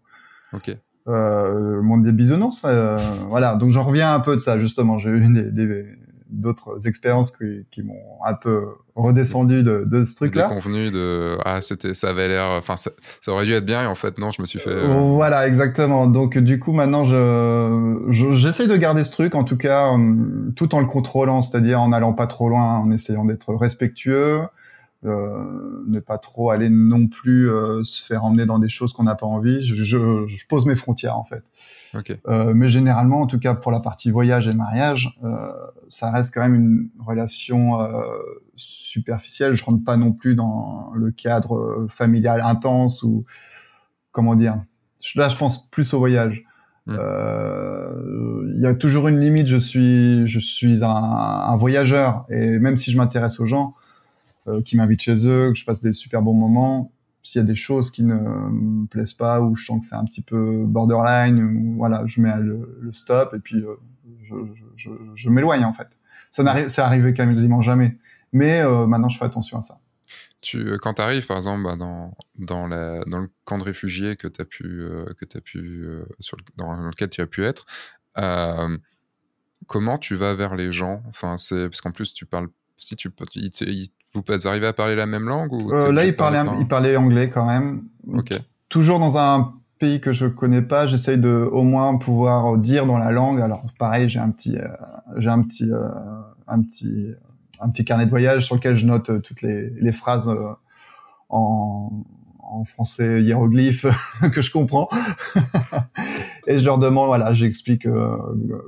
Ok. 0.52 0.76
Euh, 1.08 1.80
monde 1.80 2.04
des 2.04 2.12
bisounours, 2.12 2.66
voilà. 3.28 3.56
Donc 3.56 3.70
j'en 3.70 3.84
reviens 3.84 4.12
un 4.14 4.20
peu 4.20 4.34
de 4.34 4.40
ça 4.40 4.60
justement. 4.60 4.98
J'ai 4.98 5.08
eu 5.08 5.32
des, 5.32 5.50
des, 5.50 5.86
d'autres 6.28 6.86
expériences 6.86 7.30
qui, 7.30 7.66
qui 7.70 7.82
m'ont 7.82 8.22
un 8.24 8.34
peu 8.34 8.66
redescendu 8.94 9.62
de, 9.62 9.84
de 9.86 10.04
ce 10.04 10.14
truc-là. 10.16 10.48
convenu 10.48 10.90
de 10.90 11.38
ah 11.44 11.60
c'était 11.62 11.94
ça 11.94 12.10
avait 12.10 12.28
l'air 12.28 12.46
enfin 12.50 12.76
ça, 12.76 12.90
ça, 13.20 13.32
aurait 13.32 13.44
dû 13.44 13.52
être 13.52 13.64
bien 13.64 13.82
et 13.82 13.86
en 13.86 13.94
fait 13.94 14.18
non 14.18 14.30
je 14.30 14.42
me 14.42 14.46
suis 14.46 14.58
fait. 14.58 14.70
Euh, 14.70 15.12
voilà 15.14 15.46
exactement 15.46 16.06
donc 16.06 16.36
du 16.36 16.58
coup 16.58 16.72
maintenant 16.72 17.04
je 17.04 18.32
j'essaye 18.32 18.66
de 18.66 18.76
garder 18.76 19.04
ce 19.04 19.12
truc 19.12 19.34
en 19.34 19.44
tout 19.44 19.56
cas 19.56 19.92
tout 20.56 20.74
en 20.74 20.80
le 20.80 20.86
contrôlant 20.86 21.42
c'est-à-dire 21.42 21.80
en 21.80 21.92
allant 21.92 22.12
pas 22.12 22.26
trop 22.26 22.48
loin 22.48 22.78
en 22.78 22.90
essayant 22.90 23.24
d'être 23.24 23.54
respectueux. 23.54 24.40
Euh, 25.04 25.84
ne 25.86 26.00
pas 26.00 26.18
trop 26.18 26.50
aller 26.50 26.70
non 26.70 27.06
plus 27.06 27.48
euh, 27.48 27.84
se 27.84 28.04
faire 28.04 28.24
emmener 28.24 28.46
dans 28.46 28.58
des 28.58 28.68
choses 28.68 28.92
qu'on 28.92 29.04
n'a 29.04 29.14
pas 29.14 29.26
envie. 29.26 29.64
Je, 29.64 29.76
je, 29.76 30.26
je, 30.26 30.46
pose 30.48 30.66
mes 30.66 30.74
frontières 30.74 31.16
en 31.16 31.22
fait. 31.22 31.44
Euh, 31.94 32.52
mais 32.54 32.70
généralement, 32.70 33.20
en 33.20 33.26
tout 33.26 33.38
cas 33.38 33.54
pour 33.54 33.72
la 33.72 33.80
partie 33.80 34.10
voyage 34.10 34.48
et 34.48 34.52
mariage, 34.52 35.16
euh, 35.24 35.50
ça 35.88 36.10
reste 36.10 36.34
quand 36.34 36.42
même 36.42 36.54
une 36.54 36.90
relation 37.04 37.80
euh, 37.80 38.02
superficielle. 38.56 39.54
Je 39.54 39.64
rentre 39.64 39.84
pas 39.84 39.96
non 39.96 40.12
plus 40.12 40.34
dans 40.34 40.90
le 40.94 41.10
cadre 41.10 41.86
familial 41.88 42.40
intense 42.42 43.02
ou 43.02 43.24
comment 44.12 44.34
dire. 44.34 44.62
Là, 45.14 45.28
je 45.28 45.36
pense 45.36 45.70
plus 45.70 45.94
au 45.94 45.98
voyage. 45.98 46.44
Mmh. 46.86 46.96
Il 48.56 48.62
y 48.62 48.66
a 48.66 48.74
toujours 48.74 49.08
une 49.08 49.20
limite. 49.20 49.46
Je 49.46 49.58
suis, 49.58 50.26
je 50.26 50.40
suis 50.40 50.82
un, 50.82 50.88
un 50.88 51.56
voyageur 51.56 52.26
et 52.28 52.58
même 52.58 52.76
si 52.76 52.90
je 52.90 52.96
m'intéresse 52.96 53.40
aux 53.40 53.46
gens 53.46 53.74
qui 54.64 54.76
m'invitent 54.76 55.02
chez 55.02 55.26
eux, 55.26 55.50
que 55.52 55.58
je 55.58 55.64
passe 55.64 55.82
des 55.82 55.92
super 55.92 56.22
bons 56.22 56.32
moments, 56.32 56.90
s'il 57.22 57.40
y 57.40 57.44
a 57.44 57.46
des 57.46 57.54
choses 57.54 57.90
qui 57.90 58.04
ne 58.04 58.14
me 58.14 58.86
plaisent 58.86 59.12
pas 59.12 59.40
ou 59.40 59.54
je 59.54 59.64
sens 59.64 59.80
que 59.80 59.86
c'est 59.86 59.94
un 59.94 60.04
petit 60.04 60.22
peu 60.22 60.64
borderline, 60.64 61.76
voilà, 61.76 62.04
je 62.06 62.20
mets 62.20 62.36
le, 62.38 62.90
stop 62.92 63.34
et 63.34 63.38
puis 63.38 63.62
euh, 63.64 63.76
je, 65.14 65.28
m'éloigne 65.28 65.64
en 65.64 65.72
fait. 65.72 65.88
Ça 66.30 66.42
n'arrive, 66.42 66.68
c'est 66.68 66.80
arrivé 66.80 67.12
quasiment 67.12 67.62
jamais. 67.62 67.96
Mais 68.32 68.60
euh, 68.60 68.86
maintenant, 68.86 69.08
je 69.08 69.18
fais 69.18 69.24
attention 69.24 69.58
à 69.58 69.62
ça. 69.62 69.80
Euh, 70.54 70.78
quand 70.78 70.94
tu 70.94 71.02
arrives, 71.02 71.26
par 71.26 71.36
exemple, 71.38 71.64
bah, 71.64 71.76
dans, 71.76 72.14
dans, 72.38 72.66
le 72.66 73.30
camp 73.44 73.58
de 73.58 73.64
réfugiés 73.64 74.16
que 74.16 74.28
as 74.28 74.44
pu, 74.44 74.86
que 75.18 75.38
as 75.38 75.40
pu 75.40 75.86
dans 76.56 76.76
lequel 76.76 77.10
tu 77.10 77.20
as 77.20 77.26
pu 77.26 77.44
être, 77.44 77.66
comment 79.66 79.98
tu 79.98 80.14
vas 80.14 80.34
vers 80.34 80.54
les 80.54 80.70
gens? 80.70 81.02
Enfin, 81.08 81.36
c'est 81.36 81.68
parce 81.68 81.80
qu'en 81.80 81.92
plus, 81.92 82.12
tu 82.12 82.26
parles 82.26 82.48
si 82.76 82.96
tu 82.96 83.10
peux, 83.10 83.26
vous 84.14 84.48
arrivez 84.48 84.66
à 84.66 84.72
parler 84.72 84.94
la 84.94 85.06
même 85.06 85.28
langue 85.28 85.52
ou 85.52 85.72
euh, 85.72 85.92
Là, 85.92 86.04
il 86.04 86.16
parlait, 86.16 86.40
il 86.60 86.66
parlait 86.66 86.96
anglais 86.96 87.28
quand 87.28 87.46
même. 87.46 87.84
Ok. 88.12 88.32
Toujours 88.68 88.98
dans 88.98 89.18
un 89.18 89.54
pays 89.78 90.00
que 90.00 90.12
je 90.12 90.26
connais 90.26 90.62
pas, 90.62 90.86
j'essaye 90.86 91.18
de 91.18 91.48
au 91.52 91.62
moins 91.62 91.96
pouvoir 91.98 92.58
dire 92.58 92.86
dans 92.86 92.98
la 92.98 93.10
langue. 93.10 93.40
Alors 93.40 93.62
pareil, 93.78 94.08
j'ai 94.08 94.18
un 94.18 94.30
petit, 94.30 94.56
euh, 94.56 94.66
j'ai 95.16 95.30
un 95.30 95.42
petit, 95.42 95.70
euh, 95.70 95.88
un 96.46 96.62
petit, 96.62 97.12
un 97.60 97.68
petit 97.68 97.84
carnet 97.84 98.06
de 98.06 98.10
voyage 98.10 98.46
sur 98.46 98.56
lequel 98.56 98.74
je 98.74 98.86
note 98.86 99.22
toutes 99.22 99.42
les, 99.42 99.70
les 99.70 99.92
phrases 99.92 100.34
en, 101.28 102.04
en 102.40 102.64
français 102.64 103.22
hiéroglyphe 103.22 103.86
que 104.32 104.42
je 104.42 104.50
comprends. 104.50 104.88
et 106.46 106.58
je 106.58 106.64
leur 106.64 106.78
demande, 106.78 107.08
voilà, 107.08 107.34
j'explique 107.34 107.86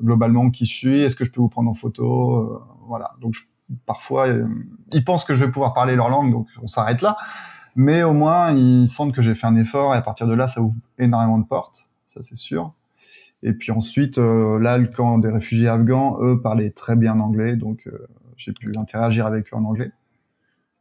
globalement 0.03 0.50
qui 0.50 0.66
je 0.66 0.74
suis, 0.74 1.00
est-ce 1.00 1.16
que 1.16 1.24
je 1.24 1.31
peux 1.31 1.40
vous 1.40 1.48
prendre 1.48 1.70
en 1.70 1.74
photo, 1.74 2.62
voilà. 2.87 3.12
Donc 3.20 3.35
je 3.35 3.40
parfois, 3.87 4.29
euh, 4.29 4.46
ils 4.92 5.05
pensent 5.05 5.24
que 5.24 5.35
je 5.35 5.44
vais 5.44 5.50
pouvoir 5.50 5.74
parler 5.74 5.96
leur 5.96 6.09
langue, 6.09 6.33
donc 6.33 6.48
on 6.62 6.66
s'arrête 6.66 7.03
là. 7.03 7.16
Mais 7.76 8.03
au 8.03 8.12
moins, 8.12 8.53
ils 8.53 8.88
sentent 8.88 9.14
que 9.14 9.22
j'ai 9.22 9.35
fait 9.35 9.46
un 9.46 9.57
effort 9.57 9.94
et 9.94 9.98
à 9.98 10.03
partir 10.03 10.26
de 10.26 10.35
là, 10.35 10.48
ça 10.48 10.61
ouvre 10.61 10.74
énormément 10.98 11.38
de 11.38 11.46
portes, 11.46 11.88
ça 12.07 12.22
c'est 12.22 12.37
sûr. 12.37 12.72
Et 13.42 13.53
puis 13.53 13.72
ensuite, 13.72 14.18
euh, 14.18 14.59
là, 14.59 14.76
le 14.76 14.88
camp 14.88 15.18
des 15.18 15.31
réfugiés 15.31 15.68
afghans, 15.68 16.18
eux, 16.20 16.40
parlaient 16.42 16.70
très 16.70 16.96
bien 16.96 17.20
anglais, 17.20 17.57
donc 17.57 17.87
euh, 17.87 18.07
j'ai 18.37 18.53
pu 18.53 18.72
interagir 18.76 19.26
avec 19.26 19.53
eux 19.53 19.57
en 19.57 19.64
anglais. 19.64 19.92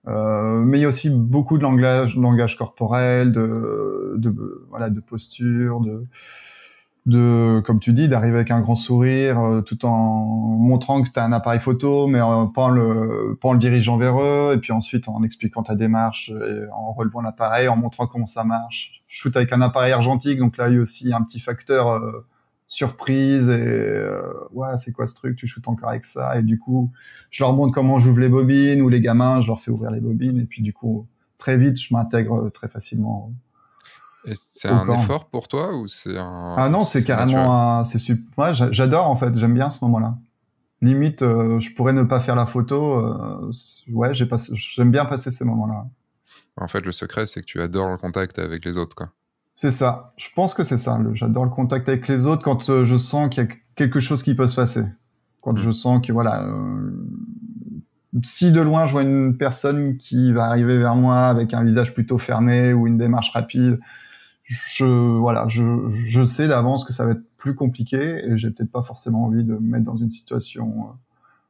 mais 0.06 0.80
il 0.80 0.82
y 0.82 0.86
a 0.86 0.88
aussi 0.88 1.10
beaucoup 1.10 1.58
de 1.58 1.64
langage, 1.64 2.18
langage 2.18 2.58
corporel, 2.58 3.32
de, 3.32 4.16
de 4.18 4.66
voilà, 4.70 4.90
de 4.90 5.00
posture, 5.00 5.82
de 5.82 6.06
de, 7.06 7.62
comme 7.62 7.80
tu 7.80 7.94
dis, 7.94 8.08
d'arriver 8.08 8.36
avec 8.36 8.52
un 8.52 8.62
grand 8.62 8.76
sourire, 8.76 9.40
euh, 9.40 9.62
tout 9.62 9.86
en 9.86 10.26
montrant 10.26 11.02
que 11.02 11.10
tu 11.10 11.18
as 11.18 11.26
un 11.26 11.32
appareil 11.32 11.60
photo, 11.60 12.08
mais 12.08 12.22
en, 12.22 12.48
pas, 12.48 12.64
en 12.64 12.70
le, 12.70 13.38
pas 13.42 13.50
en 13.50 13.54
le 13.54 13.60
dirigeant 13.60 13.98
vers 13.98 14.22
eux, 14.22 14.54
et 14.56 14.58
puis 14.58 14.72
ensuite 14.72 15.08
en 15.08 15.24
expliquant 15.24 15.64
ta 15.64 15.76
démarche, 15.76 16.30
et 16.30 16.70
en 16.72 16.94
relevant 16.94 17.22
l'appareil, 17.22 17.68
en 17.68 17.76
montrant 17.76 18.06
comment 18.06 18.26
ça 18.26 18.44
marche. 18.44 19.04
Shoot 19.08 19.36
avec 19.36 19.52
un 19.54 19.62
appareil 19.62 19.92
argentique, 19.92 20.40
donc 20.40 20.58
là 20.58 20.70
il 20.70 20.76
y 20.76 20.78
a 20.78 20.82
aussi 20.82 21.14
un 21.14 21.22
petit 21.24 21.40
facteur 21.40 21.90
euh, 21.90 22.26
surprise, 22.68 23.50
et 23.50 23.60
euh, 23.60 24.22
ouais, 24.52 24.78
c'est 24.78 24.92
quoi 24.92 25.08
ce 25.08 25.16
truc, 25.16 25.36
tu 25.36 25.48
shootes 25.48 25.68
encore 25.68 25.90
avec 25.90 26.06
ça, 26.06 26.38
et 26.38 26.44
du 26.44 26.60
coup, 26.60 26.92
je 27.32 27.44
leur 27.44 27.54
montre 27.54 27.74
comment 27.74 27.98
j'ouvre 27.98 28.20
les 28.20 28.30
bobines, 28.30 28.82
ou 28.82 28.90
les 28.90 29.02
gamins, 29.02 29.42
je 29.42 29.48
leur 29.48 29.62
fais 29.62 29.72
ouvrir 29.72 29.90
les 29.90 30.02
bobines, 30.02 30.40
et 30.40 30.46
puis 30.46 30.62
du 30.62 30.74
coup, 30.74 31.08
très 31.38 31.58
vite, 31.58 31.80
je 31.82 31.94
m'intègre 31.94 32.50
très 32.50 32.68
facilement 32.68 33.32
c'est 34.26 34.68
un 34.68 34.88
effort 34.90 35.30
pour 35.30 35.48
toi 35.48 35.76
ou 35.76 35.88
c'est 35.88 36.18
un 36.18 36.56
Ah 36.58 36.70
non, 36.70 36.84
c'est 36.84 37.04
carrément 37.04 37.80
un. 37.80 37.84
C'est 37.84 38.18
Moi, 38.38 38.54
j'adore 38.54 39.08
en 39.08 39.16
fait. 39.16 39.38
J'aime 39.38 39.54
bien 39.54 39.70
ce 39.70 39.84
moment-là. 39.86 40.18
Limite, 40.82 41.22
euh, 41.24 41.60
je 41.60 41.74
pourrais 41.74 41.94
ne 41.94 42.04
pas 42.04 42.20
faire 42.20 42.36
la 42.36 42.46
photo. 42.46 42.96
Euh, 42.96 43.52
ouais, 43.92 44.14
j'ai 44.14 44.26
passé. 44.26 44.54
J'aime 44.56 44.92
bien 44.92 45.06
passer 45.06 45.30
ces 45.30 45.44
moments-là. 45.44 45.86
En 46.58 46.68
fait, 46.68 46.82
le 46.82 46.92
secret, 46.92 47.26
c'est 47.26 47.42
que 47.42 47.46
tu 47.46 47.62
adores 47.62 47.90
le 47.90 47.98
contact 47.98 48.40
avec 48.40 48.66
les 48.66 48.78
autres, 48.78 48.96
quoi. 48.96 49.10
C'est 49.56 49.72
ça. 49.72 50.14
Je 50.16 50.28
pense 50.34 50.54
que 50.54 50.64
c'est 50.64 50.78
ça. 50.78 50.98
J'adore 51.14 51.44
le 51.44 51.50
contact 51.50 51.90
avec 51.90 52.08
les 52.08 52.26
autres 52.26 52.44
quand 52.44 52.70
euh, 52.70 52.86
je 52.86 52.98
sens 52.98 53.30
qu'il 53.30 53.44
y 53.44 53.48
a 53.48 53.50
quelque 53.76 54.00
chose 54.00 54.24
qui 54.24 54.34
peut 54.36 54.48
se 54.48 54.56
passer. 54.56 54.84
Quand 55.42 55.54
mmh. 55.54 55.58
je 55.58 55.72
sens 55.72 56.06
que 56.06 56.14
voilà. 56.14 56.48
si 58.24 58.52
de 58.52 58.62
loin 58.62 58.86
je 58.86 58.94
vois 58.94 59.04
une 59.04 59.38
personne 59.38 59.98
qui 59.98 60.32
va 60.32 60.46
arriver 60.46 60.78
vers 60.78 60.96
moi 60.96 61.28
avec 61.28 61.54
un 61.54 61.64
visage 61.64 61.94
plutôt 61.94 62.18
fermé 62.18 62.72
ou 62.74 62.88
une 62.88 62.98
démarche 62.98 63.32
rapide, 63.32 63.80
je 64.50 64.86
voilà, 64.86 65.48
je, 65.48 65.90
je 65.92 66.26
sais 66.26 66.48
d'avance 66.48 66.84
que 66.84 66.92
ça 66.92 67.06
va 67.06 67.12
être 67.12 67.24
plus 67.38 67.54
compliqué 67.54 68.26
et 68.26 68.36
j'ai 68.36 68.50
peut-être 68.50 68.72
pas 68.72 68.82
forcément 68.82 69.26
envie 69.26 69.44
de 69.44 69.54
me 69.54 69.60
mettre 69.60 69.86
dans 69.86 69.98
une 69.98 70.10
situation 70.10 70.68
euh, 70.68 70.94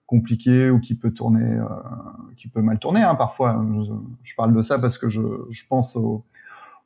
compliquée 0.06 0.70
ou 0.70 0.82
qui 0.82 0.96
peut 0.96 1.12
tourner, 1.12 1.50
euh, 1.50 1.66
qui 2.36 2.50
peut 2.50 2.62
mal 2.62 2.78
tourner. 2.78 3.02
Hein, 3.02 3.16
parfois, 3.16 3.66
je, 4.24 4.36
parle 4.36 4.54
de 4.54 4.62
ça 4.62 4.80
parce 4.80 4.98
que 4.98 5.08
je, 5.08 5.22
je 5.50 5.64
pense 5.68 5.96
au, 5.96 6.26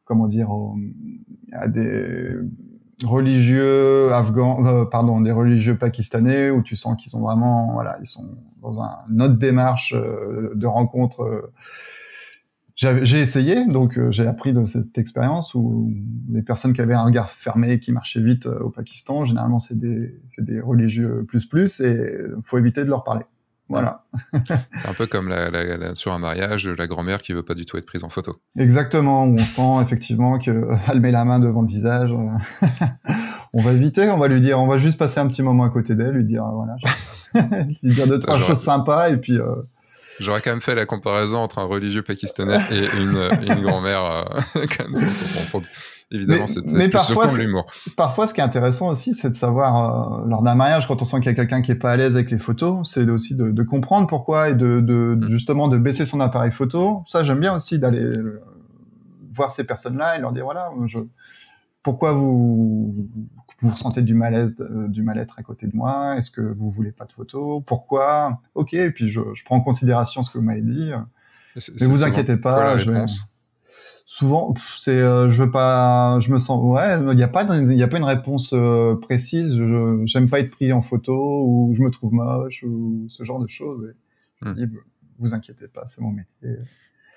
comment 0.06 0.28
dire, 0.28 0.52
à 1.52 1.67
des 1.67 2.36
religieux 3.04 4.13
afghans, 4.13 4.63
euh, 4.67 4.86
pardon, 4.86 5.19
des 5.19 5.32
religieux 5.32 5.78
pakistanais 5.80 6.52
où 6.52 6.62
tu 6.62 6.76
sens 6.76 7.02
qu'ils 7.02 7.15
ont 7.15 7.21
vraiment, 7.21 7.73
voilà, 7.73 7.97
ils 8.02 8.06
sont 8.06 8.38
dans 8.62 8.82
un, 8.82 8.99
une 9.10 9.21
autre 9.23 9.38
démarche 9.38 9.93
de 9.95 10.65
rencontre 10.67 11.52
j'ai 12.75 13.19
essayé, 13.19 13.67
donc 13.67 13.97
euh, 13.97 14.09
j'ai 14.09 14.25
appris 14.25 14.51
de 14.51 14.65
cette 14.65 14.97
expérience 14.97 15.53
où 15.53 15.93
les 16.31 16.41
personnes 16.41 16.73
qui 16.73 16.81
avaient 16.81 16.95
un 16.95 17.03
regard 17.03 17.29
fermé, 17.29 17.79
qui 17.79 17.91
marchaient 17.91 18.21
vite 18.21 18.47
euh, 18.47 18.59
au 18.59 18.69
Pakistan, 18.69 19.25
généralement 19.25 19.59
c'est 19.59 19.77
des, 19.77 20.19
des 20.39 20.59
religieux 20.59 21.23
plus 21.27 21.45
plus 21.45 21.79
et 21.81 22.17
faut 22.43 22.57
éviter 22.57 22.83
de 22.83 22.89
leur 22.89 23.03
parler. 23.03 23.25
Voilà. 23.69 24.03
c'est 24.75 24.89
un 24.89 24.93
peu 24.93 25.07
comme 25.07 25.29
la, 25.29 25.49
la, 25.49 25.95
sur 25.95 26.13
un 26.13 26.19
mariage, 26.19 26.67
la 26.67 26.88
grand-mère 26.88 27.21
qui 27.21 27.33
veut 27.33 27.43
pas 27.43 27.55
du 27.55 27.65
tout 27.65 27.77
être 27.77 27.86
prise 27.86 28.03
en 28.03 28.09
photo. 28.09 28.38
Exactement, 28.57 29.25
où 29.25 29.33
on 29.33 29.38
sent 29.38 29.81
effectivement 29.81 30.38
qu'elle 30.38 30.99
met 30.99 31.12
la 31.12 31.25
main 31.25 31.39
devant 31.39 31.62
le 31.62 31.67
visage. 31.67 32.12
on 33.53 33.62
va 33.62 33.71
éviter, 33.71 34.09
on 34.09 34.17
va 34.17 34.27
lui 34.27 34.41
dire, 34.41 34.59
on 34.59 34.67
va 34.67 34.77
juste 34.77 34.97
passer 34.97 35.19
un 35.19 35.27
petit 35.27 35.43
moment 35.43 35.63
à 35.63 35.69
côté 35.69 35.95
d'elle, 35.95 36.12
lui 36.12 36.25
dire 36.25 36.45
voilà, 36.45 36.75
lui 37.83 37.93
dire 37.93 38.07
deux 38.07 38.19
trois 38.19 38.39
choses 38.39 38.59
sympas 38.59 39.09
et 39.09 39.17
puis 39.17 39.39
euh, 39.39 39.55
J'aurais 40.19 40.41
quand 40.41 40.52
même 40.52 40.62
fait 40.62 40.76
la 40.76 40.86
comparaison 40.86 41.38
entre 41.38 41.60
un 41.60 41.63
religieux 41.63 42.04
pakistanais 42.04 42.60
et 42.71 42.86
une, 43.02 43.30
une 43.47 43.64
grand-mère. 43.64 44.26
Euh, 44.55 44.66
évidemment, 46.11 46.47
c'était 46.47 46.97
surtout 46.97 47.36
l'humour. 47.36 47.66
Parfois, 47.97 48.28
ce 48.28 48.34
qui 48.34 48.41
est 48.41 48.43
intéressant 48.43 48.89
aussi, 48.89 49.14
c'est 49.14 49.30
de 49.30 49.36
savoir, 49.36 50.22
euh, 50.22 50.28
lors 50.28 50.43
d'un 50.43 50.55
mariage, 50.55 50.88
quand 50.88 51.01
on 51.01 51.05
sent 51.05 51.18
qu'il 51.18 51.28
y 51.28 51.30
a 51.30 51.36
quelqu'un 51.36 51.61
qui 51.61 51.72
est 51.72 51.76
pas 51.76 51.91
à 51.91 51.95
l'aise 51.95 52.16
avec 52.16 52.32
les 52.32 52.38
photos, 52.38 52.89
c'est 52.91 53.09
aussi 53.09 53.36
de, 53.36 53.49
de, 53.49 53.64
comprendre 53.64 54.07
pourquoi 54.07 54.49
et 54.49 54.55
de, 54.55 54.80
de 54.80 55.16
mm. 55.16 55.32
justement 55.32 55.68
de 55.68 55.78
baisser 55.78 56.05
son 56.05 56.20
appareil 56.20 56.51
photo. 56.51 57.03
Ça, 57.07 57.24
j'aime 57.24 57.39
bien 57.39 57.55
aussi 57.55 57.80
d'aller 57.80 58.03
euh, 58.03 58.41
voir 59.32 59.51
ces 59.51 59.64
personnes-là 59.64 60.18
et 60.18 60.22
leur 60.22 60.32
dire, 60.32 60.43
voilà, 60.43 60.70
je, 60.86 60.99
pourquoi 61.82 62.14
vous, 62.14 63.07
vous 63.64 63.72
ressentez 63.74 64.01
du 64.01 64.14
malaise, 64.14 64.55
du 64.88 65.01
mal-être 65.01 65.39
à 65.39 65.43
côté 65.43 65.68
de 65.68 65.76
moi 65.76 66.16
Est-ce 66.18 66.32
que 66.32 66.41
vous 66.41 66.70
voulez 66.70 66.91
pas 66.91 67.05
de 67.05 67.11
photos 67.11 67.64
Pourquoi 67.66 68.41
Ok, 68.55 68.74
et 68.74 68.91
puis 68.91 69.09
je, 69.09 69.22
je, 69.34 69.43
prends 69.43 69.57
en 69.57 69.61
considération 69.61 70.24
ce 70.24 70.32
que 70.32 70.38
vous 70.38 70.43
m'avez 70.43 70.61
dit. 70.61 70.91
Ne 71.55 71.88
vous 71.88 72.03
inquiétez 72.03 72.38
pas. 72.38 72.78
je 72.78 72.91
souvent 74.05 74.53
c'est 74.78 74.99
euh, 74.99 75.30
je 75.30 75.43
veux 75.43 75.51
pas 75.51 76.20
je 76.20 76.32
me 76.32 76.39
sens 76.39 76.61
ouais 76.64 76.99
il 76.99 77.16
n'y 77.16 77.24
a 77.24 77.28
pas 77.28 77.45
il 77.57 77.74
y 77.74 77.84
a 77.84 77.88
pas 77.88 77.97
une 77.97 78.03
réponse 78.03 78.51
euh, 78.53 78.95
précise 78.95 79.55
je 79.55 80.01
j'aime 80.05 80.30
pas 80.30 80.39
être 80.39 80.51
pris 80.51 80.74
en 80.74 80.82
photo 80.82 81.43
ou 81.45 81.74
je 81.74 81.82
me 81.82 81.89
trouve 81.89 82.14
moche 82.14 82.64
ou 82.64 83.05
ce 83.07 83.24
genre 83.24 83.39
de 83.39 83.47
choses 83.47 83.93
et 84.41 84.45
hmm. 84.45 84.70
vous 85.20 85.34
inquiétez 85.34 85.68
pas 85.68 85.86
c'est 85.86 86.01
mon 86.01 86.11
métier 86.11 86.57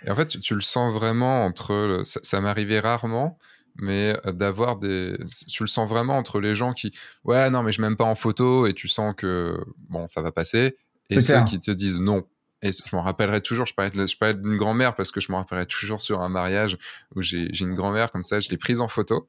et 0.04 0.10
en 0.10 0.14
fait 0.14 0.26
tu, 0.26 0.54
le 0.54 0.60
sens 0.60 0.92
vraiment 0.92 1.44
entre 1.44 2.02
ça, 2.04 2.20
ça 2.22 2.40
m'arrivait 2.40 2.80
rarement 2.80 3.36
mais 3.78 4.16
euh, 4.26 4.32
d'avoir 4.32 4.76
des 4.76 5.16
tu 5.48 5.62
le 5.62 5.66
sens 5.66 5.88
vraiment 5.88 6.16
entre 6.16 6.40
les 6.40 6.54
gens 6.54 6.72
qui 6.72 6.92
ouais 7.24 7.50
non 7.50 7.62
mais 7.62 7.72
je 7.72 7.80
m'aime 7.80 7.96
pas 7.96 8.04
en 8.04 8.14
photo 8.14 8.66
et 8.66 8.72
tu 8.72 8.88
sens 8.88 9.14
que 9.16 9.58
bon 9.88 10.06
ça 10.06 10.22
va 10.22 10.32
passer 10.32 10.76
et 11.10 11.20
ceux 11.20 11.44
qui 11.44 11.60
te 11.60 11.70
disent 11.70 11.98
non 11.98 12.26
et 12.62 12.70
je 12.72 12.96
m'en 12.96 13.02
rappellerai 13.02 13.40
toujours, 13.42 13.66
je 13.66 13.74
parlais, 13.74 13.90
je 13.92 14.32
d'une 14.32 14.56
grand-mère 14.56 14.94
parce 14.94 15.10
que 15.10 15.20
je 15.20 15.30
me 15.30 15.36
rappellerai 15.36 15.66
toujours 15.66 16.00
sur 16.00 16.22
un 16.22 16.28
mariage 16.28 16.78
où 17.14 17.22
j'ai 17.22 17.50
une 17.60 17.74
grand-mère 17.74 18.10
comme 18.10 18.22
ça, 18.22 18.40
je 18.40 18.48
l'ai 18.48 18.56
prise 18.56 18.80
en 18.80 18.88
photo. 18.88 19.28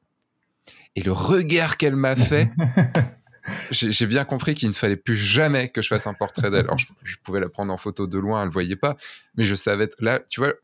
Et 0.96 1.02
le 1.02 1.12
regard 1.12 1.76
qu'elle 1.76 1.96
m'a 1.96 2.16
fait, 2.16 2.50
j'ai 3.70 4.06
bien 4.06 4.24
compris 4.24 4.54
qu'il 4.54 4.68
ne 4.68 4.74
fallait 4.74 4.96
plus 4.96 5.16
jamais 5.16 5.68
que 5.68 5.82
je 5.82 5.88
fasse 5.88 6.06
un 6.06 6.14
portrait 6.14 6.50
d'elle. 6.50 6.64
Alors, 6.64 6.78
je, 6.78 7.16
pouvais 7.22 7.40
la 7.40 7.48
prendre 7.48 7.72
en 7.72 7.76
photo 7.76 8.06
de 8.06 8.18
loin, 8.18 8.42
elle 8.42 8.48
ne 8.48 8.52
voyait 8.52 8.76
pas, 8.76 8.96
mais 9.36 9.44
je 9.44 9.54
savais, 9.54 9.88
là, 9.98 10.20
tu 10.20 10.40
vois, 10.40 10.54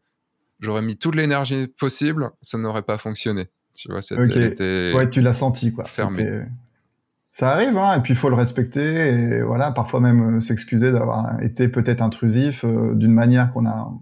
j'aurais 0.60 0.82
mis 0.82 0.96
toute 0.96 1.14
l'énergie 1.14 1.68
possible, 1.68 2.30
ça 2.40 2.56
n'aurait 2.56 2.82
pas 2.82 2.98
fonctionné. 2.98 3.48
Tu 3.74 3.90
vois, 3.90 4.02
c'était. 4.02 4.92
Ouais, 4.94 5.10
tu 5.10 5.20
l'as 5.20 5.34
senti, 5.34 5.72
quoi. 5.72 5.84
Fermé 5.84 6.44
ça 7.34 7.50
arrive, 7.50 7.76
hein, 7.76 7.96
et 7.96 8.00
puis 8.00 8.12
il 8.12 8.16
faut 8.16 8.28
le 8.28 8.36
respecter, 8.36 9.08
et 9.08 9.42
voilà, 9.42 9.72
parfois 9.72 9.98
même 9.98 10.36
euh, 10.36 10.40
s'excuser 10.40 10.92
d'avoir 10.92 11.42
été 11.42 11.66
peut-être 11.66 12.00
intrusif 12.00 12.64
euh, 12.64 12.94
d'une 12.94 13.12
manière 13.12 13.50
qu'on 13.50 13.66
a, 13.66 13.92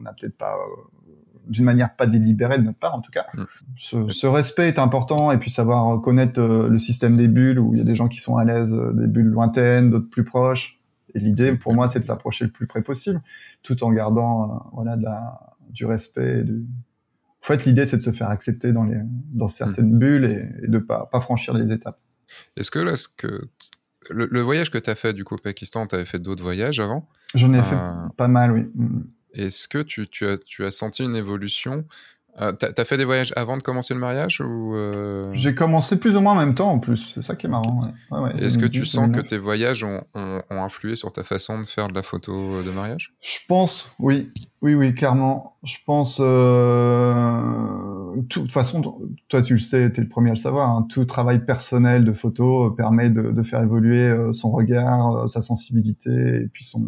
on 0.00 0.04
a 0.04 0.12
peut-être 0.12 0.36
pas, 0.36 0.54
euh, 0.54 1.12
d'une 1.46 1.64
manière 1.64 1.94
pas 1.94 2.08
délibérée 2.08 2.58
de 2.58 2.64
notre 2.64 2.80
part 2.80 2.96
en 2.96 3.02
tout 3.02 3.12
cas. 3.12 3.26
Mm. 3.34 3.44
Ce, 3.76 4.08
ce, 4.08 4.26
respect 4.26 4.66
est 4.66 4.80
important, 4.80 5.30
et 5.30 5.38
puis 5.38 5.48
savoir 5.48 6.00
connaître 6.00 6.40
le 6.40 6.78
système 6.80 7.16
des 7.16 7.28
bulles, 7.28 7.60
où 7.60 7.72
il 7.72 7.78
y 7.78 7.82
a 7.82 7.84
des 7.84 7.94
gens 7.94 8.08
qui 8.08 8.18
sont 8.18 8.36
à 8.36 8.42
l'aise, 8.42 8.76
des 8.94 9.06
bulles 9.06 9.30
lointaines, 9.30 9.90
d'autres 9.90 10.10
plus 10.10 10.24
proches. 10.24 10.80
Et 11.14 11.20
l'idée, 11.20 11.54
pour 11.54 11.72
moi, 11.72 11.86
c'est 11.86 12.00
de 12.00 12.04
s'approcher 12.04 12.46
le 12.46 12.50
plus 12.50 12.66
près 12.66 12.82
possible, 12.82 13.22
tout 13.62 13.84
en 13.84 13.92
gardant, 13.92 14.68
voilà, 14.72 14.96
de 14.96 15.04
la, 15.04 15.54
du 15.68 15.86
respect. 15.86 16.40
Et 16.40 16.42
du... 16.42 16.64
En 17.42 17.46
fait, 17.46 17.64
l'idée, 17.64 17.86
c'est 17.86 17.96
de 17.96 18.02
se 18.02 18.12
faire 18.12 18.28
accepter 18.28 18.72
dans 18.72 18.84
les, 18.84 18.98
dans 19.32 19.48
certaines 19.48 19.94
mm. 19.94 19.98
bulles 19.98 20.24
et, 20.24 20.64
et 20.64 20.68
de 20.68 20.78
pas, 20.78 21.08
pas 21.10 21.20
franchir 21.20 21.54
les 21.54 21.72
étapes. 21.72 21.98
Est-ce 22.56 22.70
que 22.70 22.78
là, 22.78 22.96
ce 22.96 23.08
que 23.08 23.48
le, 24.08 24.40
voyage 24.40 24.70
que 24.70 24.78
tu 24.78 24.88
as 24.88 24.94
fait 24.94 25.12
du 25.12 25.24
coup 25.24 25.34
au 25.34 25.38
Pakistan, 25.38 25.86
tu 25.86 25.94
avais 25.94 26.04
fait 26.04 26.20
d'autres 26.20 26.42
voyages 26.42 26.80
avant? 26.80 27.08
J'en 27.34 27.52
ai 27.52 27.62
fait 27.62 27.76
euh, 27.76 28.08
pas 28.16 28.28
mal, 28.28 28.52
oui. 28.52 28.70
Mm. 28.74 29.02
Est-ce 29.34 29.68
que 29.68 29.78
tu, 29.78 30.08
tu, 30.08 30.26
as, 30.26 30.38
tu 30.38 30.64
as 30.64 30.70
senti 30.70 31.04
une 31.04 31.14
évolution 31.14 31.84
euh, 32.40 32.52
T'as 32.52 32.68
as 32.76 32.84
fait 32.84 32.96
des 32.96 33.04
voyages 33.04 33.32
avant 33.36 33.56
de 33.56 33.62
commencer 33.62 33.94
le 33.94 34.00
mariage 34.00 34.40
ou 34.40 34.74
euh? 34.74 35.30
J'ai 35.32 35.54
commencé 35.54 35.98
plus 35.98 36.16
ou 36.16 36.20
moins 36.20 36.32
en 36.32 36.36
même 36.36 36.54
temps 36.54 36.70
en 36.70 36.78
plus, 36.78 37.12
c'est 37.14 37.22
ça 37.22 37.34
qui 37.34 37.46
est 37.46 37.50
marrant. 37.50 37.80
Est-ce 38.38 38.58
que 38.58 38.66
tu 38.66 38.84
sens 38.84 39.14
que 39.14 39.20
tes 39.20 39.38
voyages 39.38 39.84
ont, 39.84 40.02
ont, 40.14 40.42
influé 40.50 40.96
sur 40.96 41.12
ta 41.12 41.22
façon 41.22 41.60
de 41.60 41.66
faire 41.66 41.88
de 41.88 41.94
la 41.94 42.02
photo 42.02 42.62
de 42.62 42.70
mariage? 42.70 43.14
Je 43.20 43.38
pense, 43.48 43.94
oui, 43.98 44.30
oui, 44.62 44.74
oui, 44.74 44.94
clairement. 44.94 45.56
Je 45.64 45.76
pense, 45.84 46.18
euh... 46.20 47.42
de 48.16 48.26
toute 48.28 48.50
façon, 48.50 48.82
toi 49.28 49.42
tu 49.42 49.54
le 49.54 49.60
sais, 49.60 49.92
tu 49.92 50.00
es 50.00 50.02
le 50.02 50.08
premier 50.08 50.30
à 50.30 50.34
le 50.34 50.38
savoir, 50.38 50.70
hein, 50.70 50.86
tout 50.88 51.04
travail 51.04 51.44
personnel 51.44 52.04
de 52.04 52.12
photo 52.12 52.70
permet 52.70 53.10
de, 53.10 53.30
de 53.30 53.42
faire 53.42 53.62
évoluer 53.62 54.08
euh, 54.08 54.32
son 54.32 54.50
regard, 54.50 55.28
sa 55.28 55.42
sensibilité 55.42 56.10
et 56.10 56.48
puis 56.52 56.64
son, 56.64 56.86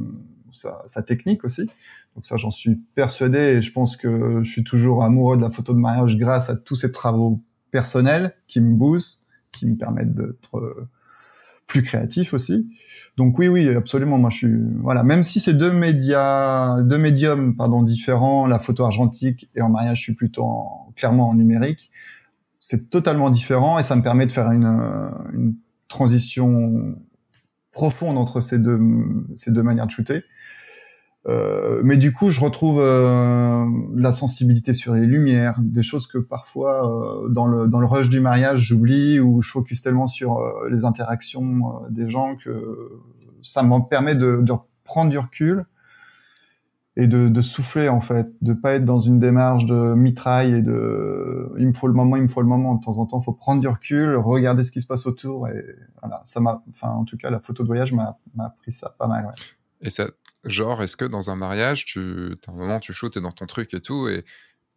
sa, 0.52 0.82
sa 0.86 1.02
technique 1.02 1.44
aussi. 1.44 1.68
Donc 2.14 2.26
ça, 2.26 2.36
j'en 2.36 2.50
suis 2.50 2.76
persuadé 2.94 3.38
et 3.38 3.62
je 3.62 3.72
pense 3.72 3.96
que 3.96 4.40
je 4.42 4.50
suis 4.50 4.64
toujours 4.64 5.02
amoureux 5.02 5.36
de 5.36 5.42
la 5.42 5.50
photo 5.50 5.72
de 5.72 5.78
mariage 5.78 6.16
grâce 6.16 6.50
à 6.50 6.56
tous 6.56 6.76
ces 6.76 6.92
travaux 6.92 7.40
personnels 7.70 8.34
qui 8.46 8.60
me 8.60 8.74
boostent, 8.74 9.24
qui 9.50 9.66
me 9.66 9.76
permettent 9.76 10.14
d'être 10.14 10.58
euh, 10.58 10.88
plus 11.66 11.82
créatif 11.82 12.34
aussi. 12.34 12.68
Donc 13.16 13.38
oui, 13.38 13.48
oui, 13.48 13.68
absolument. 13.70 14.18
Moi, 14.18 14.30
je 14.30 14.36
suis 14.36 14.54
voilà. 14.80 15.04
Même 15.04 15.22
si 15.22 15.40
c'est 15.40 15.54
deux 15.54 15.72
médias, 15.72 16.82
deux 16.82 16.98
médiums, 16.98 17.56
pardon, 17.56 17.82
différents, 17.82 18.46
la 18.46 18.58
photo 18.58 18.84
argentique 18.84 19.48
et 19.54 19.62
en 19.62 19.70
mariage, 19.70 19.98
je 19.98 20.02
suis 20.02 20.14
plutôt 20.14 20.66
clairement 20.96 21.30
en 21.30 21.34
numérique. 21.34 21.90
C'est 22.60 22.90
totalement 22.90 23.30
différent 23.30 23.78
et 23.78 23.82
ça 23.82 23.96
me 23.96 24.02
permet 24.02 24.26
de 24.26 24.32
faire 24.32 24.50
une, 24.52 24.66
une 25.32 25.54
transition 25.88 26.94
profonde 27.72 28.18
entre 28.18 28.40
ces 28.40 28.58
deux 28.58 28.78
ces 29.34 29.50
deux 29.50 29.62
manières 29.62 29.86
de 29.86 29.90
shooter. 29.90 30.22
Euh, 31.28 31.82
mais 31.84 31.96
du 31.96 32.12
coup, 32.12 32.30
je 32.30 32.40
retrouve 32.40 32.80
euh, 32.80 33.64
la 33.94 34.12
sensibilité 34.12 34.74
sur 34.74 34.94
les 34.94 35.06
lumières, 35.06 35.56
des 35.60 35.82
choses 35.82 36.06
que 36.06 36.18
parfois 36.18 37.24
euh, 37.24 37.28
dans 37.28 37.46
le 37.46 37.68
dans 37.68 37.78
le 37.78 37.86
rush 37.86 38.08
du 38.08 38.18
mariage 38.18 38.60
j'oublie 38.60 39.20
ou 39.20 39.40
je 39.40 39.50
focus 39.50 39.82
tellement 39.82 40.08
sur 40.08 40.38
euh, 40.38 40.68
les 40.68 40.84
interactions 40.84 41.82
des 41.90 42.10
gens 42.10 42.36
que 42.36 43.00
ça 43.42 43.62
me 43.62 43.88
permet 43.88 44.16
de, 44.16 44.38
de 44.38 44.52
prendre 44.84 45.10
du 45.10 45.18
recul 45.18 45.64
et 46.96 47.06
de, 47.06 47.28
de, 47.28 47.40
souffler 47.40 47.88
en 47.88 48.02
fait, 48.02 48.28
de 48.42 48.52
pas 48.52 48.74
être 48.74 48.84
dans 48.84 49.00
une 49.00 49.18
démarche 49.18 49.64
de 49.64 49.94
mitraille 49.94 50.52
et 50.52 50.62
de 50.62 51.50
il 51.56 51.68
me 51.68 51.72
faut 51.72 51.86
le 51.86 51.94
moment, 51.94 52.16
il 52.16 52.22
me 52.22 52.28
faut 52.28 52.42
le 52.42 52.48
moment. 52.48 52.74
De 52.74 52.84
temps 52.84 52.98
en 52.98 53.06
temps, 53.06 53.20
faut 53.20 53.32
prendre 53.32 53.60
du 53.60 53.68
recul, 53.68 54.16
regarder 54.16 54.64
ce 54.64 54.72
qui 54.72 54.80
se 54.80 54.86
passe 54.88 55.06
autour 55.06 55.48
et 55.48 55.64
voilà, 56.00 56.20
ça 56.24 56.40
m'a, 56.40 56.64
enfin 56.68 56.88
en 56.88 57.04
tout 57.04 57.16
cas 57.16 57.30
la 57.30 57.38
photo 57.38 57.62
de 57.62 57.68
voyage 57.68 57.92
m'a 57.92 58.16
appris 58.40 58.72
ça 58.72 58.94
pas 58.98 59.06
mal. 59.06 59.26
Ouais. 59.26 59.32
Et 59.82 59.90
ça 59.90 60.06
Genre, 60.44 60.82
est-ce 60.82 60.96
que 60.96 61.04
dans 61.04 61.30
un 61.30 61.36
mariage, 61.36 61.84
tu, 61.84 62.34
à 62.48 62.50
un 62.50 62.54
moment, 62.54 62.80
tu 62.80 62.92
shootes, 62.92 63.14
t'es 63.14 63.20
dans 63.20 63.32
ton 63.32 63.46
truc 63.46 63.74
et 63.74 63.80
tout, 63.80 64.08
et, 64.08 64.24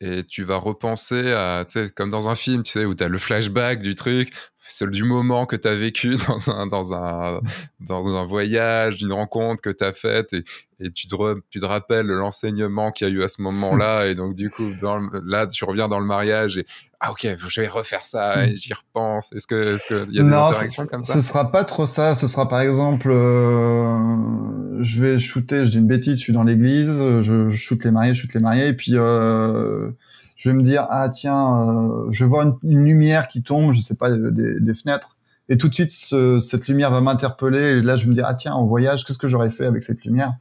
et 0.02 0.24
tu 0.24 0.44
vas 0.44 0.58
repenser 0.58 1.32
à, 1.32 1.66
tu 1.68 1.74
sais, 1.74 1.90
comme 1.92 2.10
dans 2.10 2.30
un 2.30 2.36
film, 2.36 2.64
tu 2.64 2.72
sais, 2.74 2.86
où 2.86 2.94
tu 2.96 3.04
as 3.04 3.08
le 3.08 3.18
flashback 3.18 3.82
du 3.82 3.96
truc, 3.96 4.34
seul 4.68 4.90
du 4.90 5.04
moment 5.04 5.46
que 5.46 5.56
tu 5.56 5.68
as 5.68 5.76
vécu 5.76 6.16
dans 6.28 6.50
un, 6.50 6.68
dans 6.68 6.94
un, 6.94 7.40
dans 7.80 8.16
un 8.16 8.26
voyage, 8.26 8.98
d'une 8.98 9.14
rencontre 9.14 9.62
que 9.62 9.70
tu 9.70 9.84
as 9.84 9.94
faite, 9.94 10.34
et, 10.34 10.44
et 10.80 10.92
tu, 10.92 11.08
te 11.08 11.16
tu 11.50 11.60
te 11.60 11.66
rappelles 11.66 12.08
l'enseignement 12.08 12.92
qu'il 12.92 13.08
y 13.08 13.12
a 13.12 13.14
eu 13.14 13.24
à 13.24 13.28
ce 13.28 13.42
moment-là, 13.42 14.06
et 14.08 14.16
donc 14.16 14.34
du 14.34 14.50
coup, 14.50 14.72
dans 14.82 15.00
là, 15.26 15.48
tu 15.48 15.66
reviens 15.66 15.88
dans 15.88 16.00
le 16.00 16.06
mariage, 16.06 16.58
et 16.58 16.66
ah 17.00 17.12
ok, 17.12 17.28
je 17.48 17.62
vais 17.62 17.68
refaire 17.68 18.04
ça, 18.06 18.38
hmm. 18.38 18.46
et 18.46 18.58
j'y 18.58 18.74
repense. 18.74 19.32
Est-ce 19.34 19.48
que, 19.48 19.76
est-ce 19.76 19.94
y 20.12 20.20
a 20.20 20.24
des 20.24 20.34
interactions 20.34 20.88
comme 20.88 21.04
ça? 21.04 21.14
Ce 21.14 21.22
sera 21.22 21.52
pas 21.52 21.64
trop 21.64 21.86
ça. 21.86 22.16
Ce 22.16 22.28
sera 22.28 22.48
par 22.48 22.62
exemple, 22.62 23.10
euh, 23.12 24.82
je 24.82 25.02
vais 25.02 25.20
shooter, 25.20 25.66
je 25.66 25.72
dis 25.72 25.78
une 25.78 25.88
bêtise, 25.88 26.18
je 26.18 26.24
suis 26.24 26.34
dans 26.34 26.44
l'église, 26.44 26.92
je, 27.22 27.50
je 27.50 27.58
shoot 27.58 27.84
les 27.84 27.92
mariés, 27.92 28.14
je 28.14 28.22
shoot 28.22 28.34
les 28.34 28.40
mariés, 28.40 28.68
et 28.68 28.74
puis 28.74 28.94
euh, 28.96 29.92
je 30.36 30.50
vais 30.50 30.56
me 30.56 30.64
dire 30.64 30.88
ah 30.90 31.10
tiens, 31.10 31.70
euh, 31.70 32.08
je 32.12 32.26
vois 32.26 32.44
une, 32.44 32.86
lumière 32.86 33.28
qui 33.28 33.44
tombe, 33.44 33.72
je 33.74 33.80
sais 33.80 33.96
pas 33.96 34.12
des, 34.12 34.74
fenêtres, 34.74 35.18
et 35.50 35.58
tout 35.58 35.70
de 35.70 35.74
suite 35.74 35.92
ce, 35.92 36.40
cette 36.40 36.68
lumière 36.68 36.92
va 36.92 37.02
m'interpeller. 37.02 37.78
Et 37.78 37.82
là 37.82 37.96
je 37.96 38.08
me 38.08 38.14
dis 38.14 38.22
ah 38.24 38.34
tiens 38.34 38.54
en 38.54 38.66
voyage, 38.66 39.06
qu'est-ce 39.06 39.20
que 39.20 39.28
j'aurais 39.28 39.50
fait 39.50 39.66
avec 39.66 39.84
cette 39.84 40.04
lumière? 40.06 40.34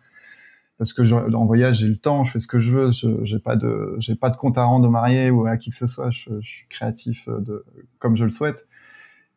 Parce 0.78 0.92
que 0.92 1.02
en 1.34 1.46
voyage 1.46 1.78
j'ai 1.78 1.88
le 1.88 1.96
temps, 1.96 2.24
je 2.24 2.32
fais 2.32 2.40
ce 2.40 2.48
que 2.48 2.58
je 2.58 2.72
veux, 2.72 2.90
j'ai 3.22 3.38
pas 3.38 3.56
de 3.56 3.96
j'ai 3.98 4.16
pas 4.16 4.30
de 4.30 4.36
compte 4.36 4.58
à 4.58 4.64
rendre 4.64 4.88
au 4.88 4.90
marié 4.90 5.30
ou 5.30 5.46
à 5.46 5.56
qui 5.56 5.70
que 5.70 5.76
ce 5.76 5.86
soit, 5.86 6.10
je, 6.10 6.30
je 6.40 6.48
suis 6.48 6.66
créatif 6.68 7.28
de 7.28 7.64
comme 7.98 8.16
je 8.16 8.24
le 8.24 8.30
souhaite. 8.30 8.66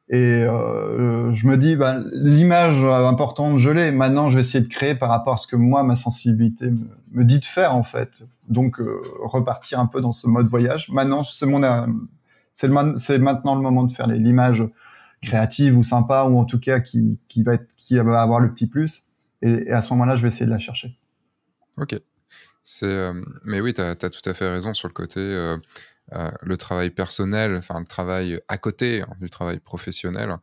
Et 0.09 0.43
euh, 0.43 1.33
je 1.33 1.47
me 1.47 1.57
dis, 1.57 1.75
bah, 1.75 1.97
l'image 2.13 2.81
importante, 2.83 3.57
je 3.57 3.69
l'ai. 3.69 3.91
Maintenant, 3.91 4.29
je 4.29 4.35
vais 4.35 4.41
essayer 4.41 4.63
de 4.63 4.69
créer 4.69 4.95
par 4.95 5.09
rapport 5.09 5.33
à 5.33 5.37
ce 5.37 5.47
que 5.47 5.57
moi, 5.57 5.83
ma 5.83 5.97
sensibilité 5.97 6.71
me, 7.11 7.25
dit 7.25 7.39
de 7.39 7.45
faire, 7.45 7.75
en 7.75 7.83
fait. 7.83 8.23
Donc, 8.47 8.79
euh, 8.79 9.01
repartir 9.21 9.79
un 9.79 9.85
peu 9.85 9.99
dans 9.99 10.13
ce 10.13 10.27
mode 10.27 10.47
voyage. 10.47 10.89
Maintenant, 10.89 11.25
c'est 11.25 11.45
mon, 11.45 11.61
euh, 11.61 11.85
c'est 12.53 12.69
maintenant 13.19 13.55
le 13.55 13.61
moment 13.61 13.83
de 13.83 13.91
faire 13.91 14.07
l'image 14.07 14.63
créative 15.21 15.77
ou 15.77 15.83
sympa, 15.83 16.23
ou 16.23 16.39
en 16.39 16.45
tout 16.45 16.59
cas 16.59 16.79
qui, 16.79 17.19
qui 17.27 17.43
va 17.43 17.55
être, 17.55 17.67
qui 17.75 17.97
va 17.97 18.21
avoir 18.21 18.39
le 18.39 18.53
petit 18.53 18.67
plus. 18.67 19.05
Et, 19.41 19.69
à 19.71 19.81
ce 19.81 19.91
moment-là, 19.93 20.15
je 20.15 20.21
vais 20.21 20.29
essayer 20.29 20.45
de 20.45 20.51
la 20.51 20.59
chercher. 20.59 20.97
Ok. 21.75 21.99
C'est, 22.63 22.85
euh, 22.85 23.13
mais 23.43 23.59
oui, 23.59 23.73
tu 23.73 23.81
as, 23.81 23.95
tout 23.95 24.29
à 24.29 24.33
fait 24.33 24.49
raison 24.49 24.73
sur 24.73 24.87
le 24.87 24.93
côté 24.93 25.19
euh, 26.13 26.31
le 26.41 26.57
travail 26.57 26.89
personnel, 26.89 27.55
enfin 27.57 27.79
le 27.79 27.85
travail 27.85 28.39
à 28.47 28.57
côté 28.57 29.01
hein, 29.01 29.09
du 29.19 29.29
travail 29.29 29.59
professionnel. 29.59 30.37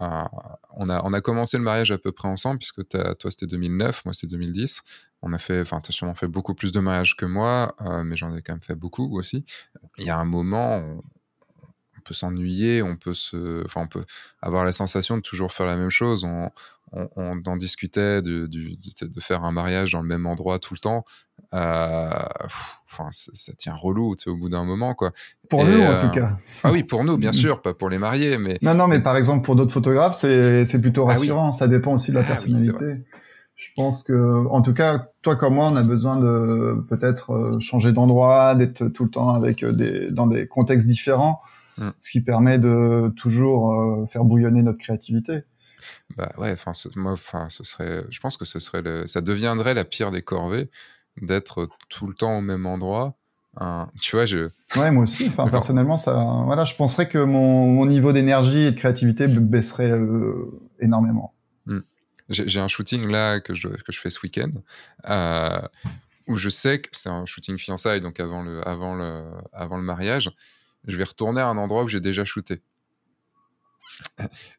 Euh, 0.00 0.24
on, 0.72 0.88
a, 0.88 1.02
on 1.04 1.12
a 1.12 1.20
commencé 1.20 1.56
le 1.56 1.62
mariage 1.62 1.92
à 1.92 1.98
peu 1.98 2.10
près 2.10 2.28
ensemble, 2.28 2.58
puisque 2.58 2.86
toi 2.88 3.30
c'était 3.30 3.46
2009, 3.46 4.04
moi 4.04 4.14
c'était 4.14 4.26
2010. 4.28 4.82
On 5.22 5.32
a 5.32 5.38
fait, 5.38 5.60
enfin, 5.60 5.80
tu 5.80 5.90
as 5.90 5.92
sûrement 5.92 6.14
fait 6.14 6.26
beaucoup 6.26 6.54
plus 6.54 6.72
de 6.72 6.80
mariages 6.80 7.16
que 7.16 7.24
moi, 7.24 7.74
euh, 7.80 8.02
mais 8.02 8.16
j'en 8.16 8.34
ai 8.34 8.42
quand 8.42 8.52
même 8.52 8.62
fait 8.62 8.74
beaucoup 8.74 9.16
aussi. 9.18 9.44
Il 9.98 10.04
y 10.04 10.10
a 10.10 10.18
un 10.18 10.24
moment, 10.24 10.76
on, 10.76 11.02
peut 12.04 12.12
s'ennuyer, 12.12 12.82
on 12.82 12.96
peut 12.96 13.14
se, 13.14 13.64
enfin, 13.64 13.82
on 13.82 13.88
peut 13.88 14.04
avoir 14.42 14.64
la 14.64 14.72
sensation 14.72 15.16
de 15.16 15.22
toujours 15.22 15.52
faire 15.52 15.64
la 15.64 15.76
même 15.76 15.90
chose. 15.90 16.24
On, 16.24 16.50
on, 17.16 17.42
en 17.46 17.56
discutait 17.56 18.22
de, 18.22 18.46
de, 18.46 19.20
faire 19.20 19.44
un 19.44 19.52
mariage 19.52 19.92
dans 19.92 20.00
le 20.00 20.08
même 20.08 20.26
endroit 20.26 20.58
tout 20.58 20.74
le 20.74 20.78
temps. 20.78 21.04
Euh, 21.52 22.10
enfin, 22.90 23.08
ça 23.10 23.52
tient 23.54 23.74
relou, 23.74 24.14
au 24.26 24.36
bout 24.36 24.48
d'un 24.48 24.64
moment, 24.64 24.94
quoi. 24.94 25.12
Pour 25.48 25.64
nous, 25.64 25.80
en 25.80 26.00
tout 26.00 26.06
euh, 26.06 26.10
cas. 26.10 26.38
Ah 26.62 26.72
oui, 26.72 26.84
pour 26.84 27.04
nous, 27.04 27.16
bien 27.16 27.30
mm. 27.30 27.34
sûr, 27.34 27.62
pas 27.62 27.74
pour 27.74 27.90
les 27.90 27.98
mariés, 27.98 28.38
mais. 28.38 28.58
Non, 28.62 28.74
non, 28.74 28.88
mais 28.88 29.00
par 29.00 29.16
exemple, 29.16 29.44
pour 29.44 29.56
d'autres 29.56 29.72
photographes, 29.72 30.16
c'est 30.16 30.80
plutôt 30.80 31.06
ah 31.08 31.14
rassurant. 31.14 31.52
Ça 31.52 31.68
dépend 31.68 31.94
aussi 31.94 32.10
de 32.10 32.16
la 32.16 32.22
ah 32.22 32.26
personnalité. 32.26 33.06
Je 33.56 33.68
pense 33.76 34.02
que, 34.02 34.46
en 34.48 34.62
tout 34.62 34.74
cas, 34.74 35.10
toi 35.22 35.36
comme 35.36 35.54
moi, 35.54 35.68
on 35.70 35.76
a 35.76 35.84
besoin 35.84 36.16
de 36.18 36.84
peut-être 36.88 37.32
euh, 37.32 37.60
changer 37.60 37.92
d'endroit, 37.92 38.56
d'être 38.56 38.88
tout 38.88 39.04
le 39.04 39.10
temps 39.10 39.30
avec 39.30 39.62
euh, 39.62 39.72
des, 39.72 40.10
dans 40.10 40.26
des 40.26 40.48
contextes 40.48 40.88
différents, 40.88 41.40
mm. 41.78 41.90
ce 42.00 42.10
qui 42.10 42.20
permet 42.20 42.58
de 42.58 43.12
toujours 43.16 44.08
faire 44.10 44.24
bouillonner 44.24 44.62
notre 44.62 44.78
créativité. 44.78 45.44
Bah 46.16 46.32
ouais, 46.38 46.52
enfin, 46.52 46.72
moi, 46.96 47.12
enfin, 47.12 47.48
ce 47.48 47.64
serait, 47.64 48.04
je 48.10 48.20
pense 48.20 48.36
que 48.36 48.44
ce 48.44 48.58
serait 48.58 48.82
le, 48.82 49.06
ça 49.06 49.20
deviendrait 49.20 49.74
la 49.74 49.84
pire 49.84 50.10
des 50.10 50.22
corvées 50.22 50.70
d'être 51.20 51.68
tout 51.88 52.06
le 52.06 52.14
temps 52.14 52.38
au 52.38 52.40
même 52.40 52.66
endroit. 52.66 53.16
tu 54.00 54.16
vois, 54.16 54.26
je. 54.26 54.50
Ouais, 54.76 54.90
moi 54.90 55.04
aussi. 55.04 55.28
Enfin, 55.28 55.48
personnellement, 55.50 55.96
ça, 55.96 56.42
voilà, 56.44 56.64
je 56.64 56.74
penserais 56.74 57.08
que 57.08 57.18
mon, 57.18 57.68
mon 57.68 57.86
niveau 57.86 58.12
d'énergie 58.12 58.66
et 58.66 58.70
de 58.70 58.76
créativité 58.76 59.26
baisserait 59.28 59.92
énormément. 60.80 61.34
Mm. 61.66 61.80
J'ai 62.30 62.60
un 62.60 62.68
shooting 62.68 63.06
là 63.06 63.40
que 63.40 63.54
je, 63.54 63.68
que 63.68 63.92
je 63.92 64.00
fais 64.00 64.08
ce 64.08 64.20
week-end 64.22 64.50
euh, 65.08 65.60
où 66.26 66.36
je 66.36 66.48
sais 66.48 66.80
que 66.80 66.88
c'est 66.92 67.10
un 67.10 67.26
shooting 67.26 67.58
fiançailles, 67.58 68.00
donc 68.00 68.18
avant 68.18 68.42
le, 68.42 68.66
avant, 68.66 68.94
le, 68.94 69.24
avant 69.52 69.76
le 69.76 69.82
mariage. 69.82 70.30
Je 70.86 70.96
vais 70.96 71.04
retourner 71.04 71.40
à 71.40 71.48
un 71.48 71.58
endroit 71.58 71.84
où 71.84 71.88
j'ai 71.88 72.00
déjà 72.00 72.24
shooté. 72.24 72.62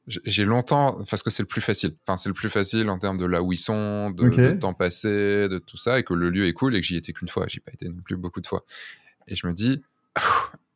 J'ai 0.07 0.45
longtemps, 0.45 1.03
parce 1.09 1.23
que 1.23 1.29
c'est 1.29 1.43
le 1.43 1.47
plus 1.47 1.61
facile. 1.61 1.95
Enfin, 2.05 2.17
c'est 2.17 2.29
le 2.29 2.35
plus 2.35 2.49
facile 2.49 2.89
en 2.89 2.99
termes 2.99 3.17
de 3.17 3.25
là 3.25 3.41
où 3.41 3.53
ils 3.53 3.57
sont, 3.57 4.11
de, 4.11 4.53
temps 4.53 4.73
passé, 4.73 5.47
de 5.47 5.57
tout 5.57 5.77
ça, 5.77 5.99
et 5.99 6.03
que 6.03 6.13
le 6.13 6.29
lieu 6.29 6.47
est 6.47 6.53
cool 6.53 6.75
et 6.75 6.81
que 6.81 6.85
j'y 6.85 6.97
étais 6.97 7.13
qu'une 7.13 7.27
fois. 7.27 7.45
J'y 7.47 7.59
pas 7.59 7.71
été 7.73 7.87
non 7.87 8.01
plus 8.03 8.17
beaucoup 8.17 8.41
de 8.41 8.47
fois. 8.47 8.63
Et 9.27 9.35
je 9.35 9.47
me 9.47 9.53
dis, 9.53 9.81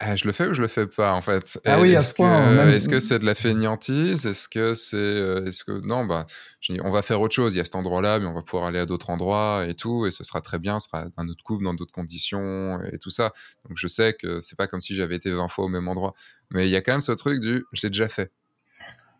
eh, 0.02 0.16
je 0.16 0.26
le 0.26 0.32
fais 0.32 0.48
ou 0.48 0.54
je 0.54 0.62
le 0.62 0.68
fais 0.68 0.88
pas 0.88 1.14
en 1.14 1.22
fait? 1.22 1.60
Ah 1.66 1.82
oui, 1.82 1.94
à 1.94 2.02
ce 2.02 2.14
point. 2.14 2.68
Est-ce 2.70 2.88
que 2.88 3.02
c'est 3.02 3.20
de 3.20 3.26
la 3.26 3.36
fainéantise? 3.36 4.26
Est-ce 4.26 4.48
que 4.48 4.74
c'est, 4.74 4.96
euh, 4.96 5.46
est-ce 5.46 5.66
que 5.66 5.74
non 5.86 6.06
Bah, 6.06 6.26
je 6.62 6.72
dis, 6.72 6.80
on 6.82 6.92
va 6.92 7.02
faire 7.02 7.20
autre 7.20 7.36
chose. 7.36 7.54
Il 7.54 7.58
y 7.58 7.62
a 7.62 7.66
cet 7.66 7.76
endroit-là, 7.76 8.20
mais 8.20 8.26
on 8.26 8.34
va 8.34 8.42
pouvoir 8.42 8.68
aller 8.68 8.80
à 8.80 8.86
d'autres 8.86 9.10
endroits 9.10 9.66
et 9.68 9.74
tout, 9.74 10.06
et 10.06 10.12
ce 10.12 10.24
sera 10.24 10.40
très 10.40 10.58
bien. 10.58 10.80
Ce 10.80 10.88
sera 10.88 11.06
un 11.18 11.28
autre 11.28 11.44
couple 11.44 11.66
dans 11.66 11.74
d'autres 11.74 11.92
conditions 11.92 12.82
et 12.84 12.98
tout 12.98 13.10
ça. 13.10 13.34
Donc 13.68 13.78
je 13.78 13.88
sais 13.88 14.14
que 14.14 14.40
c'est 14.40 14.58
pas 14.58 14.68
comme 14.68 14.80
si 14.80 14.96
j'avais 14.96 15.16
été 15.16 15.32
20 15.32 15.50
fois 15.50 15.66
au 15.66 15.70
même 15.70 15.90
endroit, 15.90 16.14
mais 16.50 16.66
il 16.68 16.72
y 16.72 16.78
a 16.78 16.82
quand 16.82 16.94
même 16.94 17.02
ce 17.02 17.12
truc 17.12 17.42
du 17.42 17.66
j'ai 17.74 17.90
déjà 17.90 18.08
fait. 18.08 18.32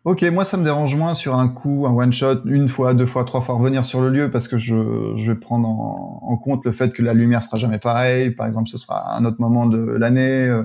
Ok, 0.04 0.22
moi 0.22 0.44
ça 0.46 0.56
me 0.56 0.64
dérange 0.64 0.96
moins 0.96 1.12
sur 1.12 1.34
un 1.34 1.48
coup, 1.48 1.84
un 1.86 1.92
one 1.92 2.12
shot, 2.12 2.46
une 2.46 2.70
fois, 2.70 2.94
deux 2.94 3.04
fois, 3.04 3.26
trois 3.26 3.42
fois 3.42 3.56
revenir 3.56 3.84
sur 3.84 4.00
le 4.00 4.08
lieu 4.08 4.30
parce 4.30 4.48
que 4.48 4.56
je, 4.56 5.12
je 5.14 5.32
vais 5.32 5.38
prendre 5.38 5.68
en, 5.68 6.36
compte 6.38 6.64
le 6.64 6.72
fait 6.72 6.94
que 6.94 7.02
la 7.02 7.12
lumière 7.12 7.42
sera 7.42 7.58
jamais 7.58 7.78
pareille. 7.78 8.30
Par 8.30 8.46
exemple, 8.46 8.70
ce 8.70 8.78
sera 8.78 9.14
un 9.14 9.26
autre 9.26 9.36
moment 9.40 9.66
de 9.66 9.78
l'année, 9.78 10.46
euh, 10.46 10.64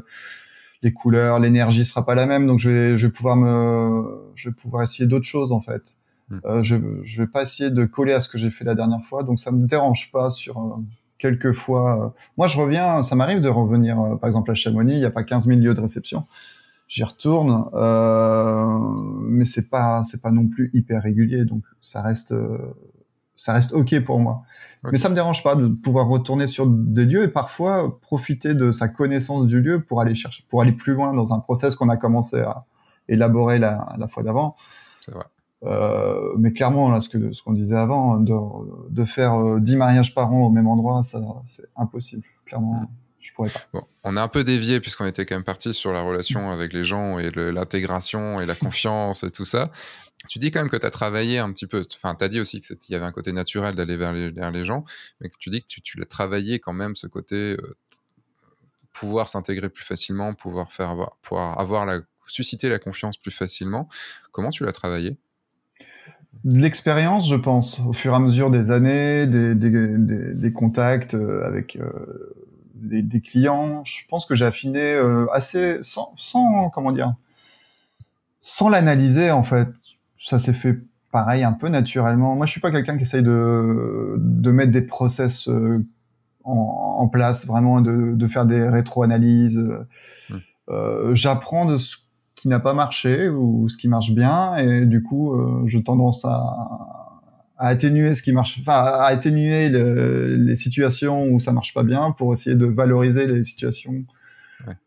les 0.83 0.93
couleurs, 0.93 1.39
l'énergie 1.39 1.83
sera 1.83 2.05
pas 2.05 2.15
la 2.15 2.27
même, 2.27 2.47
donc 2.47 2.59
je 2.59 2.69
vais, 2.69 2.97
je 2.97 3.07
vais 3.07 3.11
pouvoir 3.11 3.35
me, 3.35 4.31
je 4.35 4.47
vais 4.47 4.55
pouvoir 4.55 4.83
essayer 4.83 5.05
d'autres 5.05 5.25
choses 5.25 5.51
en 5.51 5.59
fait. 5.59 5.95
Hmm. 6.29 6.39
Euh, 6.45 6.63
je, 6.63 6.77
je 7.03 7.21
vais 7.21 7.27
pas 7.27 7.41
essayer 7.41 7.69
de 7.69 7.83
coller 7.83 8.13
à 8.13 8.21
ce 8.21 8.29
que 8.29 8.37
j'ai 8.37 8.51
fait 8.51 8.63
la 8.63 8.73
dernière 8.73 9.03
fois, 9.03 9.23
donc 9.23 9.41
ça 9.41 9.51
me 9.51 9.67
dérange 9.67 10.13
pas 10.13 10.29
sur 10.29 10.57
euh, 10.59 10.81
quelques 11.17 11.51
fois. 11.51 12.13
Moi, 12.37 12.47
je 12.47 12.57
reviens, 12.57 13.03
ça 13.03 13.15
m'arrive 13.15 13.41
de 13.41 13.49
revenir, 13.49 13.97
par 14.21 14.29
exemple 14.29 14.49
à 14.51 14.55
Chamonix, 14.55 14.93
il 14.93 14.99
n'y 14.99 15.05
a 15.05 15.11
pas 15.11 15.23
15 15.23 15.47
000 15.47 15.59
lieux 15.59 15.73
de 15.73 15.81
réception 15.81 16.25
j'y 16.87 17.03
retourne, 17.03 17.65
euh, 17.73 18.79
mais 19.21 19.45
c'est 19.45 19.69
pas 19.69 20.03
c'est 20.03 20.21
pas 20.21 20.31
non 20.31 20.47
plus 20.47 20.69
hyper 20.73 21.01
régulier, 21.01 21.45
donc 21.45 21.63
ça 21.81 22.01
reste 22.01 22.33
ça 23.35 23.53
reste 23.53 23.73
ok 23.73 24.03
pour 24.03 24.19
moi. 24.19 24.43
Mais 24.91 24.97
ça 24.97 25.09
me 25.09 25.15
dérange 25.15 25.43
pas 25.43 25.55
de 25.55 25.67
pouvoir 25.67 26.07
retourner 26.07 26.47
sur 26.47 26.67
des 26.67 27.05
lieux 27.05 27.23
et 27.23 27.27
parfois 27.27 27.99
profiter 27.99 28.53
de 28.53 28.71
sa 28.71 28.87
connaissance 28.87 29.47
du 29.47 29.61
lieu 29.61 29.83
pour 29.83 29.99
aller 29.99 30.15
chercher, 30.15 30.43
pour 30.47 30.61
aller 30.61 30.71
plus 30.71 30.93
loin 30.93 31.13
dans 31.13 31.33
un 31.33 31.39
process 31.39 31.75
qu'on 31.75 31.89
a 31.89 31.97
commencé 31.97 32.39
à 32.39 32.65
élaborer 33.09 33.59
la, 33.59 33.93
la 33.97 34.07
fois 34.07 34.23
d'avant. 34.23 34.55
C'est 35.01 35.11
vrai. 35.11 35.25
Euh, 35.63 36.35
mais 36.37 36.53
clairement, 36.53 36.89
là, 36.91 37.01
ce 37.01 37.09
que 37.09 37.33
ce 37.33 37.41
qu'on 37.41 37.53
disait 37.53 37.75
avant, 37.75 38.17
de, 38.17 38.33
de 38.89 39.05
faire 39.05 39.59
10 39.59 39.75
mariages 39.75 40.13
par 40.13 40.31
an 40.31 40.45
au 40.45 40.49
même 40.49 40.67
endroit, 40.67 41.01
ça 41.03 41.21
c'est 41.43 41.65
impossible. 41.75 42.23
Clairement. 42.45 42.87
Mm 43.29 43.33
pourrais 43.33 43.51
Bon, 43.73 43.83
on 44.03 44.17
a 44.17 44.21
un 44.21 44.27
peu 44.27 44.43
dévié 44.43 44.79
puisqu'on 44.79 45.05
était 45.05 45.25
quand 45.25 45.35
même 45.35 45.43
parti 45.43 45.73
sur 45.73 45.91
la 45.91 46.01
relation 46.01 46.51
avec 46.51 46.73
les 46.73 46.83
gens 46.83 47.19
et 47.19 47.29
l'intégration 47.29 48.39
et 48.41 48.45
la 48.45 48.55
confiance 48.55 49.23
et 49.23 49.31
tout 49.31 49.45
ça. 49.45 49.71
Tu 50.27 50.39
dis 50.39 50.51
quand 50.51 50.59
même 50.59 50.69
que 50.69 50.77
tu 50.77 50.85
as 50.85 50.91
travaillé 50.91 51.39
un 51.39 51.51
petit 51.51 51.67
peu, 51.67 51.85
enfin, 51.95 52.15
tu 52.15 52.23
as 52.23 52.27
dit 52.27 52.39
aussi 52.39 52.59
qu'il 52.61 52.77
y 52.89 52.95
avait 52.95 53.05
un 53.05 53.11
côté 53.11 53.31
naturel 53.31 53.75
d'aller 53.75 53.95
vers 53.97 54.11
les, 54.11 54.31
les 54.31 54.65
gens, 54.65 54.83
mais 55.21 55.29
que 55.29 55.37
tu 55.37 55.49
dis 55.49 55.61
que 55.61 55.67
tu, 55.67 55.99
l'as 55.99 56.05
travaillé 56.05 56.59
quand 56.59 56.73
même, 56.73 56.95
ce 56.95 57.07
côté 57.07 57.35
euh, 57.35 57.75
pouvoir 58.91 59.29
s'intégrer 59.29 59.69
plus 59.69 59.83
facilement, 59.83 60.33
pouvoir, 60.33 60.71
faire 60.71 60.89
avoir, 60.89 61.17
pouvoir 61.21 61.59
avoir 61.59 61.85
la, 61.85 61.99
susciter 62.25 62.69
la 62.69 62.79
confiance 62.79 63.17
plus 63.17 63.31
facilement. 63.31 63.87
Comment 64.31 64.49
tu 64.49 64.63
l'as 64.63 64.71
travaillé? 64.71 65.17
De 66.43 66.59
l'expérience, 66.59 67.29
je 67.29 67.35
pense, 67.35 67.79
au 67.79 67.93
fur 67.93 68.13
et 68.13 68.15
à 68.15 68.19
mesure 68.19 68.51
des 68.51 68.69
années, 68.69 69.25
des, 69.25 69.55
des, 69.55 70.51
contacts 70.51 71.15
euh, 71.15 71.43
avec 71.45 71.77
euh, 71.77 72.35
des, 72.75 73.21
clients. 73.21 73.83
Je 73.83 74.05
pense 74.07 74.25
que 74.25 74.35
j'ai 74.35 74.45
affiné 74.45 74.93
euh, 74.93 75.25
assez 75.31 75.79
sans, 75.81 76.13
sans, 76.17 76.69
comment 76.69 76.91
dire, 76.91 77.15
sans 78.41 78.69
l'analyser 78.69 79.31
en 79.31 79.43
fait. 79.43 79.69
Ça 80.23 80.39
s'est 80.39 80.53
fait 80.53 80.77
pareil 81.11 81.43
un 81.43 81.53
peu 81.53 81.69
naturellement. 81.69 82.35
Moi, 82.35 82.45
je 82.45 82.51
suis 82.51 82.61
pas 82.61 82.71
quelqu'un 82.71 82.97
qui 82.97 83.03
essaye 83.03 83.23
de 83.23 84.15
de 84.17 84.51
mettre 84.51 84.71
des 84.71 84.81
process 84.81 85.47
euh, 85.47 85.85
en, 86.43 86.97
en, 86.99 87.07
place, 87.07 87.47
vraiment 87.47 87.81
de, 87.81 88.11
de 88.11 88.27
faire 88.27 88.45
des 88.45 88.67
rétro-analyses. 88.67 89.57
Mmh. 90.29 90.35
Euh, 90.69 91.15
J'apprends 91.15 91.65
de 91.65 91.77
ce 91.77 91.97
qui 92.35 92.47
n'a 92.47 92.59
pas 92.59 92.73
marché 92.73 93.29
ou 93.29 93.69
ce 93.69 93.77
qui 93.77 93.87
marche 93.87 94.11
bien, 94.11 94.55
et 94.57 94.85
du 94.85 95.01
coup, 95.01 95.33
euh, 95.33 95.63
je 95.65 95.79
tendance 95.79 96.25
à 96.25 97.04
à 97.57 97.67
atténuer 97.67 98.15
ce 98.15 98.21
qui 98.21 98.31
marche, 98.31 98.57
enfin 98.59 98.73
à 98.73 99.05
atténuer 99.05 99.69
les 99.69 100.55
situations 100.55 101.27
où 101.29 101.39
ça 101.39 101.51
marche 101.51 101.73
pas 101.73 101.83
bien 101.83 102.11
pour 102.11 102.33
essayer 102.33 102.55
de 102.55 102.65
valoriser 102.65 103.27
les 103.27 103.43
situations 103.43 104.05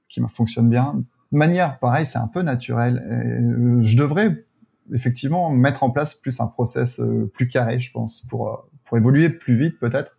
qui 0.08 0.20
fonctionnent 0.34 0.70
bien. 0.70 1.04
De 1.32 1.36
manière, 1.38 1.78
pareil, 1.78 2.06
c'est 2.06 2.18
un 2.18 2.28
peu 2.28 2.42
naturel. 2.42 3.02
Et 3.10 3.84
je 3.84 3.96
devrais 3.96 4.44
effectivement 4.92 5.50
mettre 5.50 5.82
en 5.82 5.90
place 5.90 6.14
plus 6.14 6.40
un 6.40 6.46
process 6.46 7.00
euh, 7.00 7.30
plus 7.32 7.46
carré, 7.46 7.78
je 7.78 7.90
pense, 7.90 8.22
pour 8.28 8.48
euh, 8.48 8.56
pour 8.84 8.96
évoluer 8.96 9.28
plus 9.28 9.58
vite 9.58 9.78
peut-être. 9.78 10.16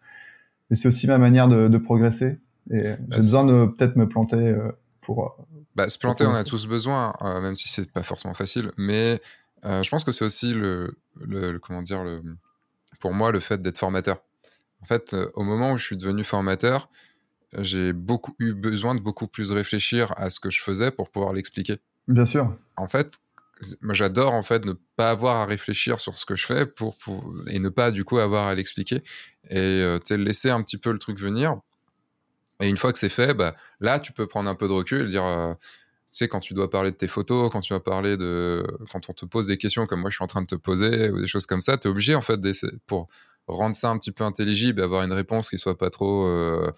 Mais 0.70 0.76
c'est 0.76 0.88
aussi 0.88 1.08
ma 1.08 1.18
manière 1.18 1.47
de, 1.47 1.68
de 1.68 1.78
progresser. 1.78 2.39
Et 2.72 2.84
j'ai 2.84 2.97
bah, 3.00 3.16
besoin 3.18 3.45
de 3.45 3.66
peut-être 3.66 3.95
me 3.95 4.08
planter 4.08 4.38
euh, 4.38 4.72
pour. 5.02 5.36
Bah, 5.76 5.89
se 5.89 5.97
planter, 5.97 6.26
on 6.26 6.36
a 6.36 6.43
tous 6.43 6.68
besoin, 6.68 7.14
même 7.41 7.56
si 7.56 7.70
c'est 7.70 7.89
pas 7.89 8.04
forcément 8.04 8.34
facile. 8.34 8.72
Mais 8.78 9.20
euh, 9.66 9.84
je 9.84 9.89
pense 9.89 10.03
que 10.03 10.12
c'est 10.12 10.26
aussi 10.26 10.53
le, 10.53 10.97
le, 11.20 11.57
comment 11.60 11.82
dire 11.82 12.03
le, 12.03 12.22
pour 12.99 13.14
moi 13.14 13.32
le 13.32 13.39
fait 13.39 13.62
d'être 13.62 13.78
formateur. 13.78 14.22
En 14.82 14.86
fait, 14.86 15.14
euh, 15.14 15.30
au 15.36 15.43
moment 15.43 15.74
où 15.74 15.78
je 15.78 15.84
suis 15.84 15.97
devenu 15.97 16.24
formateur, 16.24 16.89
j'ai 17.57 17.93
beaucoup 17.93 18.36
eu 18.39 18.53
besoin 18.53 18.95
de 18.95 19.01
beaucoup 19.01 19.28
plus 19.28 19.51
réfléchir 19.51 20.14
à 20.18 20.30
ce 20.30 20.39
que 20.39 20.49
je 20.49 20.62
faisais 20.62 20.91
pour 20.91 21.10
pouvoir 21.10 21.34
l'expliquer. 21.34 21.80
Bien 22.07 22.26
sûr. 22.26 22.55
En 22.76 22.88
fait, 22.88 23.20
moi 23.82 23.93
j'adore 23.93 24.34
en 24.34 24.43
fait 24.43 24.66
ne 24.66 24.74
pas 24.95 25.12
avoir 25.12 25.38
à 25.38 25.45
réfléchir 25.45 25.99
sur 25.99 26.18
ce 26.18 26.26
que 26.26 26.36
je 26.36 26.45
fais 26.45 26.66
pour, 26.66 26.95
et 27.47 27.60
ne 27.60 27.70
pas 27.70 27.91
du 27.91 28.05
coup 28.05 28.20
avoir 28.20 28.47
à 28.47 28.55
l'expliquer 28.55 29.03
et 29.49 29.57
euh, 29.57 29.99
laisser 30.12 30.49
un 30.49 30.62
petit 30.64 30.78
peu 30.78 30.91
le 30.91 30.99
truc 30.99 31.20
venir. 31.20 31.60
Et 32.62 32.68
une 32.68 32.78
fois 32.78 32.91
que 32.91 32.99
c'est 32.99 33.10
fait, 33.10 33.34
bah, 33.34 33.55
là 33.80 33.99
tu 33.99 34.14
peux 34.14 34.28
prendre 34.28 34.49
un 34.49 34.55
peu 34.55 34.68
de 34.68 34.74
recul 34.74 35.01
et 35.01 35.05
dire 35.07 35.24
euh, 35.24 35.53
sais, 36.12 36.28
quand 36.28 36.39
tu 36.39 36.53
dois 36.53 36.70
parler 36.70 36.91
de 36.91 36.95
tes 36.95 37.07
photos, 37.07 37.49
quand 37.51 37.62
tu 37.62 37.74
vas 37.74 37.80
parler 37.80 38.18
de. 38.18 38.66
Quand 38.91 39.10
on 39.10 39.14
te 39.14 39.26
pose 39.26 39.47
des 39.47 39.57
questions 39.57 39.86
comme 39.86 40.01
moi 40.01 40.10
je 40.10 40.16
suis 40.16 40.24
en 40.24 40.28
train 40.28 40.41
de 40.41 40.47
te 40.47 40.55
poser, 40.55 41.10
ou 41.10 41.20
des 41.20 41.28
choses 41.28 41.45
comme 41.45 41.62
ça, 41.62 41.78
tu 41.78 41.88
es 41.88 41.91
obligé, 41.91 42.16
en 42.16 42.22
fait, 42.22 42.39
pour 42.86 43.07
rendre 43.47 43.76
ça 43.76 43.89
un 43.89 43.97
petit 43.97 44.12
peu 44.12 44.24
intelligible 44.24 44.80
et 44.82 44.84
avoir 44.84 45.03
une 45.03 45.14
réponse 45.14 45.49
qui 45.49 45.57
soit 45.57 45.78
pas 45.78 45.89
trop. 45.89 46.26
Euh, 46.26 46.72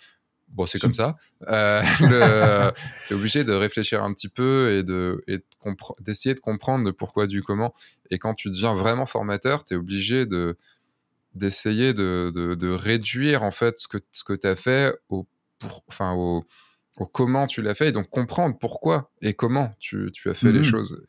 bon, 0.49 0.65
c'est 0.65 0.79
comme 0.79 0.93
ça. 0.93 1.17
Euh, 1.47 1.81
tu 3.07 3.13
es 3.13 3.15
obligé 3.15 3.43
de 3.43 3.53
réfléchir 3.53 4.03
un 4.03 4.13
petit 4.13 4.29
peu 4.29 4.77
et 4.77 4.83
de 4.83 5.23
et 5.27 5.39
d'essayer 5.99 6.35
de, 6.35 6.39
comprendre 6.39 6.85
le 6.85 6.93
pourquoi 6.93 7.27
du 7.27 7.43
comment. 7.43 7.73
Et 8.09 8.19
quand 8.19 8.33
tu 8.33 8.49
deviens 8.49 8.73
vraiment 8.73 9.05
formateur, 9.05 9.63
tu 9.63 9.73
es 9.73 9.77
obligé 9.77 10.25
de 10.25 10.57
d'essayer 11.33 11.93
de, 11.93 12.31
de, 12.35 12.55
de, 12.55 12.69
réduire 12.69 13.43
en 13.43 13.51
fait 13.51 13.79
ce 13.79 13.87
que, 13.87 13.97
ce 14.11 14.25
que 14.25 14.33
tu 14.33 14.47
as 14.47 14.55
fait 14.57 14.93
au, 15.07 15.25
enfin, 15.87 16.13
au, 16.13 16.43
comment 17.05 17.47
tu 17.47 17.61
l'as 17.61 17.75
fait 17.75 17.89
et 17.89 17.91
donc 17.91 18.09
comprendre 18.09 18.57
pourquoi 18.59 19.11
et 19.21 19.33
comment 19.33 19.71
tu, 19.79 20.11
as 20.25 20.33
fait 20.33 20.51
les 20.51 20.59
mmh 20.59 20.63
choses. 20.63 21.05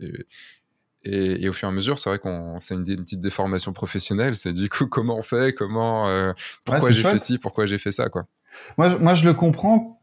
Et, 1.05 1.49
au 1.49 1.53
fur 1.53 1.69
et 1.69 1.73
à 1.73 1.75
mesure, 1.75 1.99
c'est 1.99 2.11
vrai 2.11 2.19
qu'on 2.19 2.61
c'est 2.61 2.75
une, 2.75 2.85
petite 2.85 3.21
déformation 3.21 3.73
professionnelle. 3.73 4.35
C'est 4.35 4.53
du 4.53 4.69
coup 4.69 4.87
comment 4.87 5.17
on 5.17 5.23
fait, 5.23 5.55
comment, 5.55 6.09
euh, 6.09 6.33
pourquoi 6.65 6.91
j'ai 6.91 7.03
fait 7.03 7.19
ci, 7.19 7.39
pourquoi 7.39 7.67
j'ai 7.67 7.79
fait 7.79 7.93
ça, 7.93 8.09
quoi. 8.09 8.27
Moi, 8.79 8.99
moi, 8.99 9.15
je 9.15 9.25
le 9.25 9.35
comprends 9.35 10.03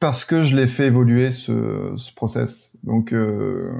parce 0.00 0.24
que 0.24 0.44
je 0.44 0.56
l'ai 0.56 0.66
fait 0.66 0.86
évoluer 0.86 1.30
ce, 1.30 1.94
ce 1.96 2.12
process. 2.12 2.72
Donc, 2.82 3.12
euh, 3.12 3.70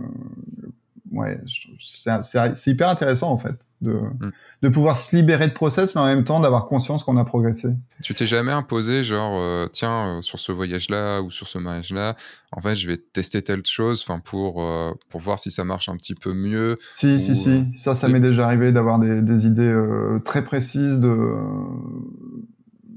ouais, 1.12 1.40
c'est 1.80 2.70
hyper 2.70 2.88
intéressant 2.88 3.30
en 3.30 3.38
fait. 3.38 3.54
de, 3.82 3.92
Mm. 3.92 4.32
de 4.62 4.68
pouvoir 4.70 4.96
se 4.96 5.14
libérer 5.14 5.48
de 5.48 5.52
process, 5.52 5.94
mais 5.94 6.00
en 6.00 6.06
même 6.06 6.24
temps 6.24 6.40
d'avoir 6.40 6.64
conscience 6.64 7.04
qu'on 7.04 7.18
a 7.18 7.24
progressé. 7.26 7.68
Tu 8.02 8.14
t'es 8.14 8.24
jamais 8.26 8.50
imposé, 8.52 9.04
genre, 9.04 9.34
euh, 9.36 9.66
tiens, 9.70 10.16
euh, 10.16 10.22
sur 10.22 10.38
ce 10.40 10.50
voyage-là 10.50 11.20
ou 11.20 11.30
sur 11.30 11.46
ce 11.46 11.58
mariage-là, 11.58 12.16
en 12.52 12.62
fait, 12.62 12.74
je 12.74 12.86
vais 12.86 12.96
tester 12.96 13.42
telle 13.42 13.66
chose, 13.66 14.02
enfin, 14.02 14.18
pour 14.18 14.62
euh, 14.62 14.94
pour 15.10 15.20
voir 15.20 15.38
si 15.38 15.50
ça 15.50 15.62
marche 15.64 15.90
un 15.90 15.96
petit 15.98 16.14
peu 16.14 16.32
mieux. 16.32 16.78
Si, 16.94 17.16
Ou, 17.16 17.20
si, 17.20 17.36
si. 17.36 17.66
Ça, 17.76 17.94
ça 17.94 18.08
m'est 18.08 18.18
déjà 18.18 18.46
arrivé 18.46 18.72
d'avoir 18.72 18.98
des, 18.98 19.20
des 19.20 19.46
idées 19.46 19.78
très 20.24 20.42
précises 20.42 20.98
de, 20.98 21.34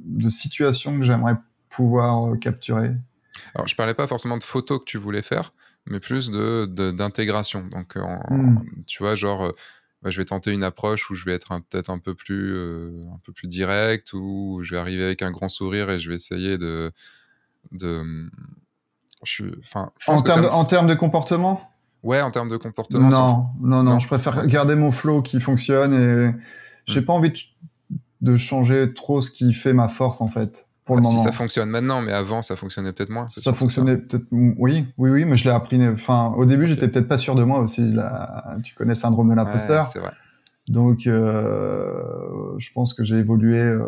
de 0.06 0.30
situations 0.30 0.98
que 0.98 1.04
j'aimerais 1.04 1.36
pouvoir 1.70 2.38
capturer. 2.40 2.92
Alors, 3.56 3.68
je 3.68 3.76
parlais 3.76 3.94
pas 3.94 4.08
forcément 4.08 4.38
de 4.38 4.44
photos 4.44 4.80
que 4.80 4.86
tu 4.86 4.98
voulais 4.98 5.22
faire, 5.22 5.52
mais 5.86 6.00
plus 6.00 6.32
de 6.32 6.66
d'intégration. 6.92 7.68
Donc, 7.68 7.98
euh, 7.98 8.02
en- 8.02 8.34
Mm. 8.36 8.58
tu 8.88 9.04
vois, 9.04 9.16
genre, 9.16 9.44
euh, 9.46 9.52
bah, 10.02 10.10
je 10.10 10.18
vais 10.18 10.26
tenter 10.26 10.52
une 10.52 10.64
approche 10.64 11.10
où 11.10 11.16
je 11.16 11.26
vais 11.26 11.34
être 11.34 11.50
peut-être 11.70 11.90
un 11.90 12.00
peu 12.00 12.14
plus 12.16 12.54
euh, 12.56 13.06
un 13.14 13.20
peu 13.24 13.34
plus 13.34 13.48
direct, 13.48 14.14
ou 14.14 14.60
je 14.64 14.72
vais 14.76 14.80
arriver 14.80 15.04
avec 15.04 15.22
un 15.22 15.32
grand 15.32 15.50
sourire 15.50 15.90
et 15.90 16.00
je 16.00 16.10
vais 16.10 16.16
essayer 16.16 16.58
de 16.58 16.92
de 17.72 18.30
je 19.24 19.32
suis- 19.32 19.52
enfin, 19.60 19.92
je 20.00 20.06
pense 20.06 20.22
En 20.22 20.24
termes, 20.24 20.42
de, 20.44 20.48
me- 20.48 20.52
en 20.54 20.64
termes 20.64 20.88
de 20.88 20.94
comportement? 20.94 21.70
Ouais, 22.04 22.22
en 22.22 22.32
termes 22.32 22.48
de 22.48 22.56
comportement. 22.56 23.10
Non, 23.10 23.50
non, 23.60 23.84
non, 23.84 23.92
Non. 23.94 24.00
Je 24.00 24.08
préfère 24.08 24.46
garder 24.48 24.76
mon 24.76 24.92
flow 24.94 25.22
qui 25.22 25.42
fonctionne 25.42 25.94
et 25.94 26.34
j'ai 26.86 27.02
Mm. 27.02 27.06
pas 27.06 27.14
envie 27.14 27.30
de, 27.32 27.38
de 28.22 28.38
changer 28.38 28.94
trop 28.94 29.20
ce 29.22 29.30
qui 29.30 29.52
fait 29.54 29.74
ma 29.74 29.90
force 29.90 30.22
en 30.22 30.30
fait 30.30 30.68
pour 30.90 30.98
le 30.98 31.04
Ah, 31.06 31.10
si 31.12 31.20
ça 31.20 31.32
fonctionne 31.32 31.70
maintenant, 31.70 32.02
mais 32.02 32.12
avant, 32.14 32.42
ça 32.42 32.56
fonctionnait 32.56 32.92
peut-être 32.94 33.12
moins. 33.12 33.28
Ça 33.30 33.54
fonctionnait 33.54 33.96
peut-être, 33.96 34.26
oui, 34.32 34.88
oui, 34.98 35.12
oui, 35.12 35.24
mais 35.26 35.38
je 35.38 35.44
l'ai 35.44 35.52
appris. 35.52 35.80
Enfin, 35.88 36.34
au 36.36 36.46
début, 36.46 36.64
Ok. 36.64 36.70
j'étais 36.70 36.88
peut-être 36.88 37.08
pas 37.08 37.20
sûr 37.20 37.36
de 37.36 37.44
moi 37.44 37.60
aussi. 37.60 37.88
Là, 37.94 38.56
tu 38.64 38.74
connais 38.74 38.94
le 38.94 38.96
syndrome 38.96 39.28
de 39.30 39.36
Ouais, 39.36 39.44
l'imposteur. 39.44 39.86
c'est 39.86 40.00
vrai. 40.00 40.10
Donc, 40.68 41.06
euh, 41.06 42.58
je 42.58 42.72
pense 42.74 42.96
que 42.96 43.04
j'ai 43.04 43.18
évolué 43.18 43.60
euh, 43.60 43.84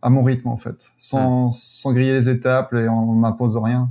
à 0.00 0.10
mon 0.10 0.22
rythme 0.22 0.46
en 0.46 0.56
fait, 0.56 0.92
sans, 0.96 1.52
sans 1.52 1.92
griller 1.92 2.12
les 2.12 2.28
étapes 2.28 2.72
et 2.74 2.86
en 2.86 3.04
m'imposant 3.14 3.62
rien. 3.62 3.90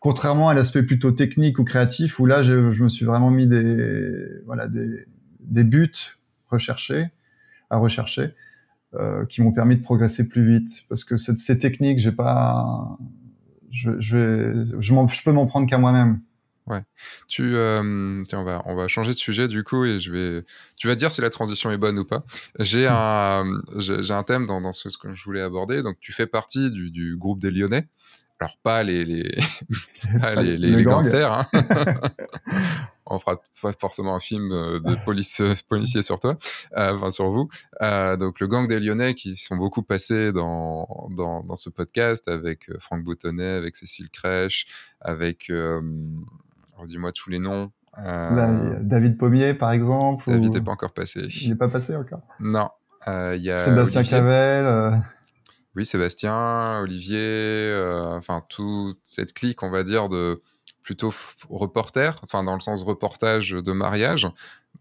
Contrairement 0.00 0.50
à 0.50 0.54
l'aspect 0.54 0.82
plutôt 0.82 1.10
technique 1.12 1.58
ou 1.58 1.64
créatif, 1.64 2.20
où 2.20 2.26
là, 2.26 2.42
je, 2.42 2.70
je 2.70 2.84
me 2.84 2.90
suis 2.90 3.06
vraiment 3.06 3.30
mis 3.30 3.46
des, 3.46 4.26
voilà, 4.44 4.68
des, 4.68 5.06
des 5.40 5.64
buts 5.64 5.90
recherchés, 6.50 7.08
à 7.70 7.78
rechercher, 7.78 8.34
euh, 8.94 9.24
qui 9.26 9.42
m'ont 9.42 9.52
permis 9.52 9.76
de 9.76 9.82
progresser 9.82 10.28
plus 10.28 10.46
vite. 10.46 10.84
Parce 10.88 11.04
que 11.04 11.16
cette- 11.16 11.38
ces 11.38 11.58
techniques, 11.58 11.98
j'ai 11.98 12.12
pas, 12.12 12.96
je, 13.70 13.90
je 14.00 14.16
vais, 14.16 14.80
je, 14.80 15.22
peux 15.24 15.32
m'en 15.32 15.46
prendre 15.46 15.66
qu'à 15.68 15.78
moi-même. 15.78 16.20
Tu, 17.28 17.54
euh, 17.54 18.22
tiens, 18.28 18.40
on 18.40 18.44
va, 18.44 18.60
on 18.66 18.74
va 18.74 18.88
changer 18.88 19.12
de 19.14 19.18
sujet 19.18 19.48
du 19.48 19.64
coup 19.64 19.86
et 19.86 20.00
je 20.00 20.12
vais, 20.12 20.44
tu 20.76 20.86
vas 20.86 20.94
dire 20.96 21.10
si 21.10 21.22
la 21.22 21.30
transition 21.30 21.70
est 21.70 21.78
bonne 21.78 21.98
ou 21.98 22.04
pas. 22.04 22.24
J'ai 22.58 22.86
un, 22.86 23.44
j'ai 23.78 24.12
un 24.12 24.22
thème 24.22 24.44
dans, 24.44 24.60
dans 24.60 24.72
ce, 24.72 24.90
ce 24.90 24.98
que 24.98 25.14
je 25.14 25.24
voulais 25.24 25.40
aborder. 25.40 25.82
Donc, 25.82 25.96
tu 25.98 26.12
fais 26.12 26.26
partie 26.26 26.70
du, 26.70 26.90
du 26.90 27.16
groupe 27.16 27.38
des 27.40 27.50
Lyonnais. 27.50 27.88
Alors, 28.38 28.58
pas 28.62 28.82
les, 28.82 29.04
les, 29.06 29.34
pas 30.20 30.34
les, 30.34 30.58
les, 30.58 30.70
Le 30.70 30.76
les 30.76 30.84
gang. 30.84 30.96
gangsters. 30.96 31.32
Hein. 31.32 31.46
on 33.10 33.18
fera 33.18 33.40
pas 33.62 33.72
forcément 33.80 34.14
un 34.14 34.20
film 34.20 34.52
euh, 34.52 34.80
de 34.80 34.96
police, 35.04 35.42
policier 35.68 36.02
sur 36.02 36.18
toi, 36.20 36.36
euh, 36.76 36.94
enfin 36.94 37.10
sur 37.10 37.30
vous. 37.30 37.48
Euh, 37.82 38.16
donc, 38.16 38.38
le 38.40 38.46
gang 38.46 38.66
des 38.68 38.78
Lyonnais 38.80 39.14
qui 39.14 39.34
sont 39.36 39.56
beaucoup 39.56 39.82
passés 39.82 40.32
dans, 40.32 41.08
dans, 41.16 41.42
dans 41.42 41.56
ce 41.56 41.70
podcast 41.70 42.28
avec 42.28 42.68
euh, 42.70 42.76
Franck 42.80 43.02
Boutonnet, 43.04 43.54
avec 43.56 43.76
Cécile 43.76 44.10
Crèche, 44.10 44.66
avec, 45.00 45.50
euh, 45.50 45.80
redis-moi 46.76 47.12
tous 47.12 47.30
les 47.30 47.38
noms. 47.38 47.70
Euh, 47.98 48.34
Là, 48.34 48.44
a 48.48 48.74
David 48.80 49.18
Pommier, 49.18 49.54
par 49.54 49.72
exemple. 49.72 50.24
David 50.30 50.50
ou- 50.50 50.52
n'est 50.54 50.60
pas 50.60 50.72
encore 50.72 50.92
passé. 50.92 51.26
Il 51.42 51.48
n'est 51.50 51.56
pas 51.56 51.68
passé 51.68 51.96
encore. 51.96 52.20
Non. 52.38 52.68
Euh, 53.08 53.34
Il 53.36 53.42
y 53.42 53.50
a 53.50 53.58
Sébastien 53.58 54.00
Olivier. 54.00 54.18
Clavel. 54.18 54.66
euh, 54.66 54.90
Oui, 55.74 55.86
Sébastien, 55.86 56.80
Olivier, 56.80 57.18
euh, 57.20 58.16
enfin 58.16 58.42
toute 58.48 58.98
cette 59.02 59.32
clique, 59.32 59.62
on 59.62 59.70
va 59.70 59.82
dire, 59.84 60.08
de 60.08 60.42
plutôt 60.82 61.12
reporter, 61.48 62.18
enfin 62.22 62.42
dans 62.44 62.54
le 62.54 62.60
sens 62.60 62.82
reportage 62.82 63.50
de 63.50 63.72
mariage, 63.72 64.28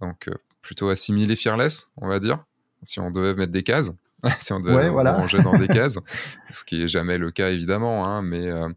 donc 0.01 0.27
euh, 0.27 0.33
plutôt 0.61 0.89
assimilé 0.89 1.35
fearless, 1.35 1.87
on 1.97 2.07
va 2.07 2.19
dire, 2.19 2.43
si 2.83 2.99
on 2.99 3.11
devait 3.11 3.33
mettre 3.35 3.51
des 3.51 3.63
cases, 3.63 3.91
si 4.39 4.53
on 4.53 4.59
devait 4.59 4.75
Ouais, 4.75 4.89
voilà. 4.89 5.13
ranger 5.13 5.41
dans 5.41 5.57
des 5.57 5.67
cases, 5.67 5.97
ce 6.51 6.63
qui 6.63 6.81
est 6.83 6.87
jamais 6.87 7.17
le 7.17 7.31
cas 7.31 7.49
évidemment, 7.49 8.05
hein, 8.07 8.21
mais 8.21 8.47
euh, 8.47 8.69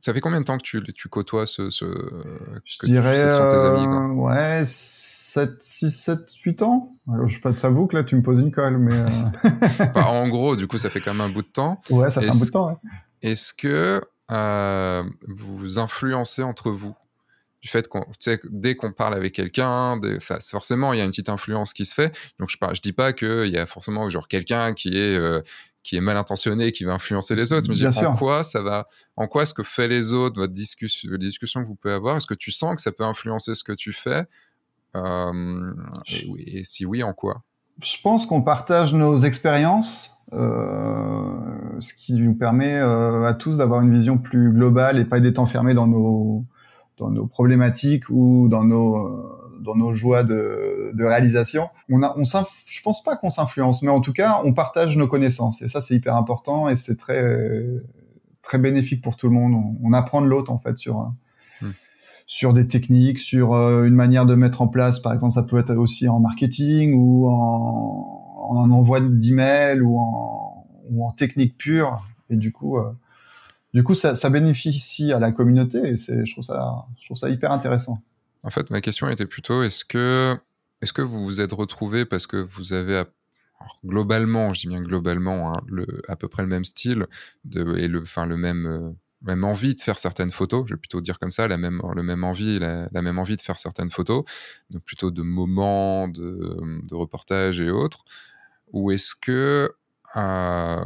ça 0.00 0.12
fait 0.12 0.20
combien 0.20 0.40
de 0.40 0.44
temps 0.44 0.58
que 0.58 0.62
tu, 0.62 0.82
tu 0.94 1.08
côtoies 1.08 1.46
ce, 1.46 1.70
ce 1.70 1.84
Je 1.84 2.78
que 2.78 2.86
tu- 2.86 2.92
dirais, 2.92 3.16
ce 3.16 3.28
sont 3.28 3.46
tes 3.46 3.64
amis, 3.64 3.86
quoi? 3.88 4.00
euh, 4.00 4.08
ouais, 4.14 4.62
7, 4.66 5.62
6, 5.62 5.90
7, 5.90 6.30
8 6.44 6.62
ans. 6.62 6.96
Alors, 7.12 7.26
je 7.28 7.40
t'avoue 7.40 7.86
que 7.86 7.96
là, 7.96 8.04
tu 8.04 8.14
me 8.16 8.22
poses 8.22 8.38
une 8.40 8.50
colle, 8.52 8.78
mais 8.78 8.92
euh, 8.94 9.06
Enfin, 9.94 10.04
en 10.06 10.28
gros, 10.28 10.56
du 10.56 10.66
coup, 10.68 10.78
ça 10.78 10.90
fait 10.90 11.00
quand 11.00 11.12
même 11.14 11.20
un 11.22 11.28
bout 11.30 11.42
de 11.42 11.48
temps. 11.48 11.80
ouais, 11.90 12.10
ça 12.10 12.20
fait 12.20 12.28
un 12.30 12.34
bout 12.34 12.44
de 12.46 12.50
temps. 12.50 12.68
ouais. 12.68 12.76
Est-ce 13.22 13.52
que 13.54 14.00
vous 14.28 15.78
influencez 15.78 16.42
entre 16.42 16.70
vous 16.70 16.96
du 17.64 17.70
fait 17.70 17.88
qu'on, 17.88 18.04
dès 18.50 18.76
qu'on 18.76 18.92
parle 18.92 19.14
avec 19.14 19.34
quelqu'un, 19.34 19.98
ça, 20.20 20.38
forcément, 20.38 20.92
il 20.92 20.98
y 20.98 21.00
a 21.00 21.04
une 21.04 21.10
petite 21.10 21.30
influence 21.30 21.72
qui 21.72 21.86
se 21.86 21.94
fait. 21.94 22.14
Donc, 22.38 22.50
je, 22.50 22.58
je 22.74 22.80
dis 22.82 22.92
pas 22.92 23.14
qu'il 23.14 23.46
y 23.46 23.56
a 23.56 23.66
forcément 23.66 24.08
genre 24.10 24.28
quelqu'un 24.28 24.74
qui 24.74 24.98
est 24.98 25.16
euh, 25.16 25.40
qui 25.84 25.96
est 25.96 26.00
mal 26.00 26.16
intentionné, 26.16 26.72
qui 26.72 26.84
va 26.84 26.94
influencer 26.94 27.36
les 27.36 27.52
autres. 27.52 27.68
Mais 27.68 27.74
je 27.74 27.80
Bien 27.80 27.90
dis, 27.90 27.98
en 27.98 28.12
sûr. 28.12 28.18
quoi 28.18 28.42
ça 28.42 28.62
va, 28.62 28.88
en 29.16 29.28
quoi 29.28 29.46
ce 29.46 29.54
que 29.54 29.62
fait 29.62 29.86
les 29.86 30.12
autres, 30.12 30.40
votre 30.40 30.52
discussion, 30.52 31.10
les 31.12 31.18
discussions 31.18 31.62
que 31.62 31.68
vous 31.68 31.74
pouvez 31.74 31.94
avoir, 31.94 32.16
est-ce 32.16 32.26
que 32.26 32.34
tu 32.34 32.50
sens 32.50 32.74
que 32.74 32.82
ça 32.82 32.90
peut 32.90 33.04
influencer 33.04 33.54
ce 33.54 33.62
que 33.62 33.72
tu 33.72 33.92
fais? 33.92 34.24
Euh, 34.96 35.74
et, 36.38 36.64
si 36.64 36.86
oui, 36.86 37.02
en 37.02 37.12
quoi? 37.12 37.42
Je 37.82 37.96
pense 38.02 38.24
qu'on 38.24 38.42
partage 38.42 38.94
nos 38.94 39.18
expériences, 39.18 40.13
ce 40.32 41.94
qui 41.94 42.14
nous 42.14 42.34
permet 42.34 42.76
euh, 42.78 43.24
à 43.24 43.34
tous 43.34 43.58
d'avoir 43.58 43.82
une 43.82 43.92
vision 43.92 44.18
plus 44.18 44.52
globale 44.52 44.98
et 44.98 45.04
pas 45.04 45.20
d'être 45.20 45.38
enfermés 45.38 45.74
dans 45.74 45.86
nos 45.86 46.44
dans 46.96 47.10
nos 47.10 47.26
problématiques 47.26 48.08
ou 48.10 48.48
dans 48.48 48.64
nos 48.64 48.96
euh, 48.96 49.60
dans 49.60 49.76
nos 49.76 49.94
joies 49.94 50.24
de, 50.24 50.92
de 50.94 51.04
réalisation. 51.04 51.68
On 51.90 52.02
a, 52.02 52.14
on 52.18 52.24
je 52.24 52.82
pense 52.82 53.02
pas 53.02 53.16
qu'on 53.16 53.30
s'influence, 53.30 53.82
mais 53.82 53.90
en 53.90 54.00
tout 54.00 54.12
cas, 54.12 54.40
on 54.44 54.52
partage 54.52 54.96
nos 54.96 55.06
connaissances 55.06 55.62
et 55.62 55.68
ça 55.68 55.80
c'est 55.80 55.94
hyper 55.94 56.16
important 56.16 56.68
et 56.68 56.76
c'est 56.76 56.96
très 56.96 57.24
très 58.42 58.58
bénéfique 58.58 59.02
pour 59.02 59.16
tout 59.16 59.28
le 59.28 59.34
monde. 59.34 59.54
On, 59.54 59.88
on 59.88 59.92
apprend 59.92 60.20
de 60.20 60.26
l'autre 60.26 60.52
en 60.52 60.58
fait 60.58 60.76
sur 60.76 61.00
euh, 61.00 61.04
Hmm. 61.60 61.70
sur 62.26 62.52
des 62.52 62.66
techniques, 62.66 63.18
sur 63.18 63.54
euh, 63.54 63.84
une 63.84 63.94
manière 63.94 64.26
de 64.26 64.34
mettre 64.34 64.62
en 64.62 64.68
place. 64.68 64.98
Par 64.98 65.12
exemple, 65.12 65.34
ça 65.34 65.42
peut 65.42 65.58
être 65.58 65.74
aussi 65.74 66.08
en 66.08 66.20
marketing 66.20 66.94
ou 66.94 67.28
en, 67.28 68.23
en 68.50 68.70
envoi 68.70 69.00
d'email 69.00 69.80
ou 69.80 69.98
en, 69.98 70.66
ou 70.90 71.06
en 71.06 71.12
technique 71.12 71.56
pure. 71.56 72.02
Et 72.30 72.36
du 72.36 72.52
coup, 72.52 72.78
euh, 72.78 72.92
du 73.72 73.82
coup, 73.82 73.94
ça, 73.94 74.14
ça 74.14 74.30
bénéficie 74.30 75.12
à 75.12 75.18
la 75.18 75.32
communauté 75.32 75.78
et 75.78 75.96
je 75.96 76.32
trouve 76.32 76.44
ça, 76.44 76.86
je 77.00 77.06
trouve 77.06 77.16
ça 77.16 77.28
hyper 77.28 77.50
intéressant. 77.52 77.98
En 78.44 78.50
fait, 78.50 78.70
ma 78.70 78.80
question 78.80 79.08
était 79.08 79.26
plutôt 79.26 79.62
est-ce 79.62 79.84
que, 79.84 80.36
est-ce 80.80 80.92
que 80.92 81.02
vous 81.02 81.24
vous 81.24 81.40
êtes 81.40 81.52
retrouvé 81.52 82.04
parce 82.04 82.26
que 82.26 82.36
vous 82.36 82.72
avez 82.72 83.02
globalement, 83.84 84.52
je 84.52 84.60
dis 84.60 84.66
bien 84.68 84.80
globalement, 84.80 85.52
hein, 85.52 85.60
le, 85.66 85.86
à 86.08 86.16
peu 86.16 86.28
près 86.28 86.42
le 86.42 86.48
même 86.48 86.64
style 86.64 87.06
de, 87.44 87.76
et 87.76 87.88
le, 87.88 88.02
enfin, 88.02 88.26
le 88.26 88.36
même, 88.36 88.66
euh, 88.66 88.90
même 89.22 89.44
envie 89.44 89.74
de 89.74 89.80
faire 89.80 89.98
certaines 89.98 90.30
photos, 90.30 90.64
je 90.66 90.74
vais 90.74 90.78
plutôt 90.78 91.00
dire 91.00 91.18
comme 91.18 91.30
ça, 91.30 91.48
la 91.48 91.56
même, 91.56 91.80
le 91.94 92.02
même 92.02 92.24
envie, 92.24 92.58
la, 92.58 92.88
même 92.92 93.18
envie 93.18 93.36
de 93.36 93.40
faire 93.40 93.58
certaines 93.58 93.90
photos, 93.90 94.24
donc 94.70 94.82
plutôt 94.82 95.10
de 95.10 95.22
moments, 95.22 96.08
de 96.08 96.94
reportages 96.94 97.60
et 97.60 97.70
autres, 97.70 98.04
ou 98.74 98.90
est-ce 98.90 99.14
que 99.14 99.72
euh, 100.16 100.84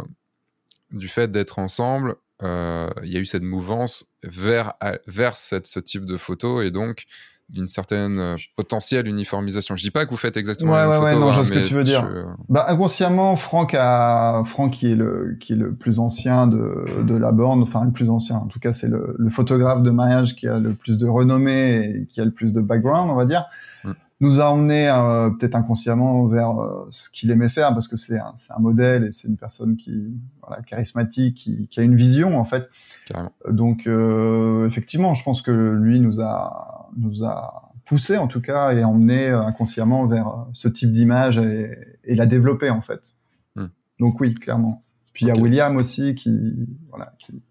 du 0.93 1.09
fait 1.09 1.31
d'être 1.31 1.59
ensemble, 1.59 2.15
euh, 2.43 2.89
il 3.03 3.11
y 3.13 3.17
a 3.17 3.21
eu 3.21 3.27
cette 3.27 3.43
mouvance 3.43 4.07
vers, 4.23 4.75
vers 5.07 5.37
cette, 5.37 5.67
ce 5.67 5.81
type 5.81 6.05
de 6.05 6.17
photo 6.17 6.63
et 6.63 6.71
donc 6.71 7.05
d'une 7.49 7.67
certaine 7.69 8.19
euh, 8.19 8.37
potentielle 8.57 9.07
uniformisation? 9.09 9.75
Je 9.75 9.83
dis 9.83 9.91
pas 9.91 10.05
que 10.05 10.11
vous 10.11 10.19
faites 10.19 10.37
exactement 10.37 10.73
Ouais, 10.73 10.79
la 10.81 10.89
même 10.89 11.03
ouais, 11.03 11.15
non, 11.17 11.33
je 11.33 11.41
hein, 11.41 11.45
ce 11.45 11.51
que 11.53 11.67
tu 11.67 11.73
veux 11.75 11.83
dire. 11.83 12.07
je- 12.07 12.23
Bah, 12.51 12.67
inconsciemment, 12.69 13.37
Franck 13.37 13.75
a, 13.75 14.43
Franck 14.45 14.73
qui 14.73 14.93
est 14.93 14.97
le, 14.97 15.37
qui 15.41 15.55
est 15.55 15.57
le 15.57 15.75
plus 15.75 15.99
ancien 15.99 16.47
de, 16.47 16.85
de 17.03 17.17
la 17.17 17.33
borne, 17.33 17.63
enfin, 17.63 17.87
le 17.87 17.91
plus 17.91 18.11
ancien. 18.11 18.37
En 18.37 18.49
tout 18.49 18.61
cas, 18.61 18.75
c'est 18.75 18.89
le, 18.89 19.15
le 19.19 19.31
photographe 19.31 19.83
de 19.83 19.91
mariage 19.91 20.37
qui 20.37 20.47
a 20.47 20.59
le 20.59 20.75
plus 20.75 20.99
de 20.99 21.07
renommée 21.07 21.77
et 22.03 22.07
qui 22.07 22.21
a 22.21 22.27
le 22.27 22.33
plus 22.33 22.53
de 22.53 22.61
background, 22.61 23.11
on 23.11 23.15
va 23.17 23.25
dire. 23.25 23.47
Mm. 23.85 23.93
Nous 24.21 24.41
a 24.41 24.51
emmené 24.51 24.89
euh, 24.89 25.31
peut-être 25.31 25.55
inconsciemment 25.55 26.27
vers 26.27 26.59
euh, 26.59 26.89
ce 26.91 27.09
qu'il 27.09 27.31
aimait 27.31 27.49
faire 27.49 27.73
parce 27.73 27.87
que 27.87 27.97
c'est 27.97 28.19
un, 28.19 28.35
un 28.51 28.59
modèle 28.59 29.05
et 29.05 29.13
c'est 29.13 29.29
une 29.29 29.37
personne 29.37 29.77
qui, 29.77 30.19
voilà, 30.45 30.63
charismatique, 30.63 31.37
qui, 31.37 31.69
qui 31.69 31.81
a 31.81 31.85
une 31.85 31.95
vision, 31.95 32.39
en 32.39 32.45
fait. 32.45 32.69
Carrément. 33.07 33.33
Donc, 33.49 33.87
euh, 33.87 34.67
effectivement, 34.67 35.15
je 35.15 35.23
pense 35.23 35.41
que 35.41 35.53
lui 35.53 36.01
nous 36.01 36.21
a, 36.21 36.91
nous 36.97 37.25
a 37.25 37.71
poussé, 37.89 38.19
en 38.19 38.27
tout 38.27 38.41
cas, 38.41 38.73
et 38.75 38.85
emmené 38.85 39.29
euh, 39.29 39.41
inconsciemment 39.41 40.07
vers 40.07 40.29
euh, 40.29 40.45
ce 40.53 40.69
type 40.69 40.93
d'image 40.93 41.39
et, 41.39 41.79
et 42.05 42.15
la 42.15 42.27
développer, 42.27 42.71
en 42.71 42.83
fait. 42.83 43.17
Hmm. 43.57 43.69
Donc 43.99 44.21
oui, 44.21 44.35
clairement. 44.35 44.85
Puis 45.15 45.25
il 45.25 45.29
y 45.29 45.31
a 45.33 45.41
William 45.41 45.77
aussi 45.77 46.15
qui, 46.15 46.69
voilà, 46.91 47.15
qui, 47.19 47.43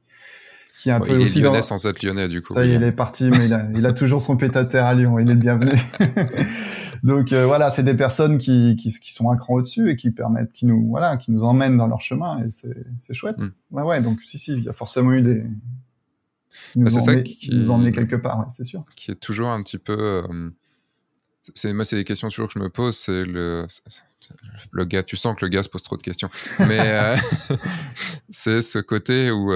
qui 0.78 0.90
est 0.90 0.92
un 0.92 1.00
Bon, 1.00 1.06
peu 1.06 1.14
il 1.14 1.22
est 1.22 1.24
aussi 1.26 1.42
lyonnais 1.42 1.58
dans... 1.58 1.64
sans 1.64 1.86
être 1.86 2.04
lyonnais 2.04 2.28
du 2.28 2.42
coup. 2.42 2.54
Ça 2.54 2.62
oui. 2.62 2.74
il 2.74 2.84
est 2.84 2.92
parti, 2.92 3.30
mais 3.30 3.46
il 3.46 3.54
a, 3.54 3.68
il 3.76 3.86
a 3.86 3.94
toujours 3.94 4.22
son 4.22 4.38
pétateur 4.38 4.86
à 4.86 4.94
Lyon. 4.94 5.20
Il 5.20 5.30
est 5.30 5.34
le 5.34 5.40
bienvenu. 5.40 5.72
Donc 7.04 7.32
euh, 7.32 7.46
voilà, 7.46 7.70
c'est 7.70 7.84
des 7.84 7.94
personnes 7.94 8.38
qui, 8.38 8.76
qui, 8.76 8.90
qui 8.92 9.14
sont 9.14 9.30
un 9.30 9.38
cran 9.38 9.56
au-dessus 9.56 9.90
et 9.90 9.96
qui 9.96 10.12
permettent, 10.12 10.52
qui 10.52 10.66
nous 10.66 10.88
voilà, 10.88 11.18
qui 11.18 11.32
nous 11.32 11.44
emmènent 11.44 11.78
dans 11.78 11.88
leur 11.88 12.02
chemin 12.02 12.44
et 12.44 12.50
c'est 12.52 13.14
chouette. 13.14 13.40
Mm. 13.40 13.52
Ouais 13.72 13.84
ouais, 13.84 14.02
donc 14.02 14.22
si 14.24 14.38
si, 14.38 14.54
il 14.54 14.64
y 14.64 14.70
a 14.70 14.74
forcément 14.74 15.14
eu 15.14 15.22
des 15.22 15.44
qui 16.72 16.80
nous, 16.80 16.86
bah, 16.86 16.90
ça 16.90 17.16
qui... 17.16 17.56
nous 17.56 17.70
emmener 17.70 17.92
quelque 17.92 18.16
part, 18.16 18.40
ouais, 18.40 18.46
c'est 18.50 18.64
sûr. 18.64 18.84
Qui 18.96 19.12
est 19.12 19.16
toujours 19.16 19.50
un 19.50 19.62
petit 19.62 19.78
peu 19.78 19.96
euh, 19.98 20.50
c'est 21.54 21.72
moi 21.72 21.86
c'est 21.86 21.96
des 21.96 22.04
questions 22.04 22.30
toujours 22.30 22.48
que 22.48 22.54
je 22.54 22.60
me 22.60 22.70
pose 22.70 22.98
c'est 22.98 23.24
le 23.24 23.68
le 24.72 24.86
gars 24.86 25.04
tu 25.04 25.16
sens 25.16 25.36
que 25.36 25.46
le 25.46 25.50
gars 25.50 25.64
se 25.64 25.70
pose 25.70 25.84
trop 25.84 25.96
de 25.96 26.02
questions 26.02 26.30
mais 26.60 26.80
euh, 26.82 27.16
c'est 28.30 28.62
ce 28.62 28.80
côté 28.80 29.32
où 29.32 29.52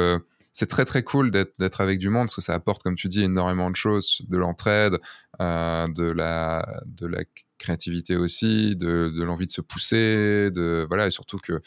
c'est 0.54 0.68
très 0.68 0.86
très 0.86 1.04
cool 1.04 1.32
d'être 1.32 1.82
avec 1.82 2.00
du 2.00 2.10
monde 2.10 2.28
parce 2.28 2.36
que 2.36 2.42
ça 2.42 2.54
apporte 2.54 2.84
comme 2.84 2.96
tu 2.96 3.08
dis 3.08 3.24
énormément 3.24 3.70
de 3.70 3.76
choses 3.76 4.22
de 4.28 4.38
l'entraide 4.38 4.98
euh, 5.40 5.88
de 5.88 6.04
la 6.04 6.82
de 6.86 7.08
la 7.08 7.24
créativité 7.58 8.18
aussi 8.18 8.76
de, 8.76 9.10
de 9.10 9.24
l'envie 9.24 9.48
de 9.48 9.52
se 9.52 9.62
pousser 9.62 10.52
de 10.52 10.86
voilà 10.88 11.08
et 11.08 11.12
surtout 11.12 11.38
que 11.38 11.62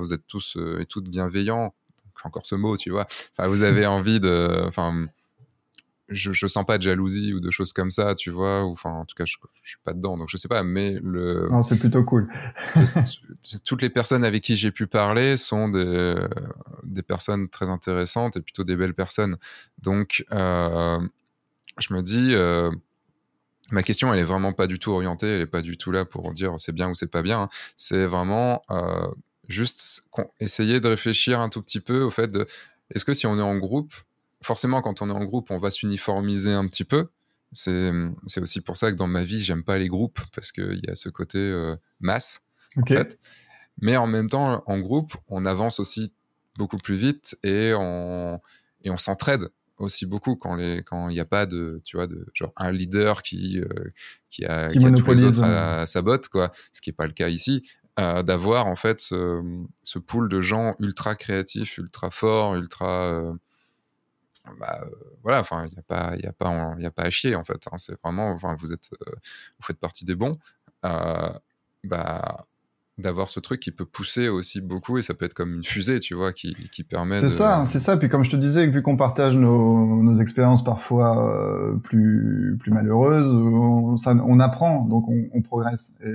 vous 0.00 0.12
êtes 0.12 0.26
tous 0.26 0.56
et 0.80 0.86
toutes 0.86 1.08
bienveillants 1.08 1.72
encore 2.24 2.46
ce 2.46 2.54
mot 2.54 2.76
tu 2.76 2.90
vois. 2.90 3.06
Enfin 3.36 3.48
vous 3.48 3.62
avez 3.62 3.86
envie 3.86 4.20
de 4.20 4.64
enfin 4.66 5.06
je, 6.08 6.32
je 6.32 6.46
sens 6.46 6.64
pas 6.64 6.78
de 6.78 6.82
jalousie 6.82 7.34
ou 7.34 7.40
de 7.40 7.50
choses 7.50 7.72
comme 7.72 7.90
ça, 7.90 8.14
tu 8.14 8.30
vois, 8.30 8.64
ou 8.64 8.72
enfin, 8.72 8.90
en 8.90 9.04
tout 9.04 9.14
cas, 9.14 9.24
je, 9.26 9.36
je 9.62 9.68
suis 9.68 9.78
pas 9.84 9.92
dedans, 9.92 10.16
donc 10.16 10.28
je 10.30 10.36
sais 10.36 10.48
pas, 10.48 10.62
mais 10.62 10.98
le. 11.02 11.48
Non, 11.50 11.62
c'est 11.62 11.78
plutôt 11.78 12.02
cool. 12.04 12.28
toutes 13.64 13.82
les 13.82 13.90
personnes 13.90 14.24
avec 14.24 14.42
qui 14.42 14.56
j'ai 14.56 14.70
pu 14.70 14.86
parler 14.86 15.36
sont 15.36 15.68
des, 15.68 16.16
des 16.84 17.02
personnes 17.02 17.48
très 17.48 17.68
intéressantes 17.68 18.36
et 18.36 18.40
plutôt 18.40 18.64
des 18.64 18.76
belles 18.76 18.94
personnes. 18.94 19.36
Donc, 19.82 20.24
euh, 20.32 20.98
je 21.78 21.94
me 21.94 22.02
dis, 22.02 22.30
euh, 22.32 22.70
ma 23.70 23.82
question, 23.82 24.12
elle 24.12 24.20
est 24.20 24.24
vraiment 24.24 24.52
pas 24.52 24.66
du 24.66 24.78
tout 24.78 24.90
orientée, 24.90 25.26
elle 25.26 25.42
est 25.42 25.46
pas 25.46 25.62
du 25.62 25.76
tout 25.76 25.90
là 25.90 26.04
pour 26.04 26.32
dire 26.32 26.54
c'est 26.58 26.72
bien 26.72 26.88
ou 26.88 26.94
c'est 26.94 27.10
pas 27.10 27.22
bien. 27.22 27.42
Hein. 27.42 27.48
C'est 27.76 28.06
vraiment 28.06 28.62
euh, 28.70 29.06
juste 29.48 30.08
essayer 30.40 30.80
de 30.80 30.88
réfléchir 30.88 31.40
un 31.40 31.48
tout 31.48 31.62
petit 31.62 31.80
peu 31.80 32.02
au 32.02 32.10
fait 32.10 32.30
de 32.30 32.46
est-ce 32.94 33.04
que 33.04 33.14
si 33.14 33.26
on 33.26 33.38
est 33.38 33.42
en 33.42 33.56
groupe, 33.56 33.92
forcément, 34.42 34.82
quand 34.82 35.02
on 35.02 35.08
est 35.08 35.12
en 35.12 35.24
groupe, 35.24 35.50
on 35.50 35.58
va 35.58 35.70
s'uniformiser 35.70 36.52
un 36.52 36.66
petit 36.66 36.84
peu. 36.84 37.08
C'est 37.52 37.92
aussi 38.36 38.60
pour 38.60 38.76
ça 38.76 38.90
que 38.90 38.96
dans 38.96 39.06
ma 39.06 39.22
vie, 39.22 39.42
j'aime 39.42 39.64
pas 39.64 39.78
les 39.78 39.88
groupes 39.88 40.20
parce 40.34 40.52
qu'il 40.52 40.80
y 40.86 40.90
a 40.90 40.94
ce 40.94 41.08
côté 41.08 41.38
euh, 41.38 41.76
masse. 42.00 42.44
En 42.76 42.84
fait. 42.84 43.18
Mais 43.80 43.96
en 43.96 44.06
même 44.06 44.28
temps, 44.28 44.62
en 44.66 44.78
groupe, 44.78 45.14
on 45.28 45.46
avance 45.46 45.80
aussi 45.80 46.12
beaucoup 46.56 46.78
plus 46.78 46.96
vite 46.96 47.38
et 47.42 47.72
on, 47.74 48.40
et 48.82 48.90
on 48.90 48.96
s'entraide 48.96 49.48
aussi 49.78 50.06
beaucoup 50.06 50.34
quand 50.34 50.58
il 50.58 50.84
n'y 51.08 51.20
a 51.20 51.24
pas 51.24 51.46
de 51.46 51.80
tu 51.84 51.96
vois 51.96 52.08
de 52.08 52.26
genre 52.34 52.52
un 52.56 52.72
leader 52.72 53.22
qui 53.22 53.60
euh, 53.60 53.68
qui 54.28 54.44
a 54.44 54.66
qui, 54.66 54.80
tous 54.80 55.12
les 55.12 55.22
autres 55.22 55.44
à, 55.44 55.86
sa 55.86 56.02
botte 56.02 56.28
quoi 56.28 56.50
ce 56.72 56.80
qui 56.80 56.90
est 56.90 56.92
pas 56.92 57.06
le 57.06 57.12
cas 57.12 57.28
ici 57.28 57.62
euh, 58.00 58.24
d'avoir 58.24 58.66
en 58.66 58.74
fait 58.74 58.98
ce, 58.98 59.40
ce 59.84 60.00
pool 60.00 60.28
de 60.28 60.42
gens 60.42 60.74
ultra 60.80 61.14
créatifs 61.14 61.78
ultra 61.78 62.10
forts 62.10 62.56
ultra 62.56 63.22
bah, 64.58 64.80
euh, 64.82 64.90
voilà, 65.22 65.40
enfin, 65.40 65.66
il 65.66 65.72
n'y 65.72 65.78
a 65.78 65.82
pas, 65.82 66.14
il 66.18 66.26
a 66.26 66.32
pas, 66.32 66.74
il 66.78 66.86
a 66.86 66.90
pas 66.90 67.02
à 67.02 67.10
chier 67.10 67.34
en 67.34 67.44
fait. 67.44 67.60
Hein. 67.70 67.78
c'est 67.78 68.00
vraiment, 68.02 68.30
enfin, 68.30 68.56
vous 68.58 68.72
êtes, 68.72 68.90
euh, 68.92 69.12
vous 69.12 69.66
faites 69.66 69.78
partie 69.78 70.04
des 70.04 70.14
bons. 70.14 70.36
Euh, 70.84 71.32
bah, 71.84 72.44
d'avoir 72.98 73.28
ce 73.28 73.38
truc 73.38 73.60
qui 73.60 73.70
peut 73.70 73.84
pousser 73.84 74.28
aussi 74.28 74.60
beaucoup 74.60 74.98
et 74.98 75.02
ça 75.02 75.14
peut 75.14 75.24
être 75.24 75.34
comme 75.34 75.54
une 75.54 75.64
fusée, 75.64 76.00
tu 76.00 76.14
vois, 76.14 76.32
qui, 76.32 76.56
qui 76.72 76.82
permet. 76.82 77.14
C'est 77.14 77.28
ça, 77.28 77.64
c'est 77.64 77.78
ça. 77.78 77.96
Puis 77.96 78.08
comme 78.08 78.24
je 78.24 78.30
te 78.30 78.36
disais, 78.36 78.66
vu 78.66 78.82
qu'on 78.82 78.96
partage 78.96 79.36
nos, 79.36 80.02
nos 80.02 80.16
expériences 80.16 80.64
parfois 80.64 81.78
plus 81.84 82.56
plus 82.58 82.72
malheureuses, 82.72 83.32
on, 83.32 83.96
ça, 83.96 84.16
on 84.24 84.40
apprend, 84.40 84.84
donc 84.84 85.08
on, 85.08 85.28
on 85.32 85.42
progresse. 85.42 85.92
Et 86.04 86.12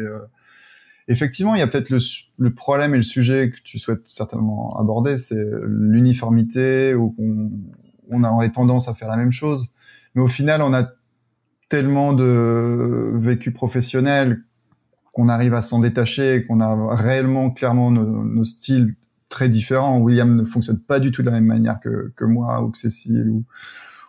effectivement, 1.07 1.55
il 1.55 1.59
y 1.59 1.61
a 1.61 1.67
peut-être 1.67 1.89
le, 1.89 1.99
le, 2.37 2.53
problème 2.53 2.93
et 2.93 2.97
le 2.97 3.03
sujet 3.03 3.51
que 3.51 3.61
tu 3.63 3.79
souhaites 3.79 4.07
certainement 4.07 4.77
aborder, 4.77 5.17
c'est 5.17 5.45
l'uniformité 5.63 6.93
ou 6.95 7.11
qu'on 7.11 7.51
on 8.09 8.23
aurait 8.23 8.49
tendance 8.49 8.87
à 8.87 8.93
faire 8.93 9.07
la 9.07 9.17
même 9.17 9.31
chose. 9.31 9.67
Mais 10.15 10.21
au 10.21 10.27
final, 10.27 10.61
on 10.61 10.73
a 10.73 10.87
tellement 11.69 12.13
de 12.13 13.11
vécu 13.15 13.51
professionnel 13.51 14.43
qu'on 15.11 15.29
arrive 15.29 15.53
à 15.53 15.61
s'en 15.61 15.79
détacher, 15.79 16.45
qu'on 16.45 16.59
a 16.59 16.95
réellement 16.95 17.51
clairement 17.51 17.91
nos, 17.91 18.43
styles 18.43 18.95
très 19.29 19.47
différents. 19.47 19.99
William 19.99 20.35
ne 20.35 20.43
fonctionne 20.43 20.79
pas 20.79 20.99
du 20.99 21.11
tout 21.11 21.21
de 21.21 21.27
la 21.27 21.33
même 21.33 21.45
manière 21.45 21.79
que, 21.79 22.25
moi 22.25 22.61
ou 22.63 22.69
que 22.69 22.77
Cécile 22.77 23.29
ou, 23.29 23.43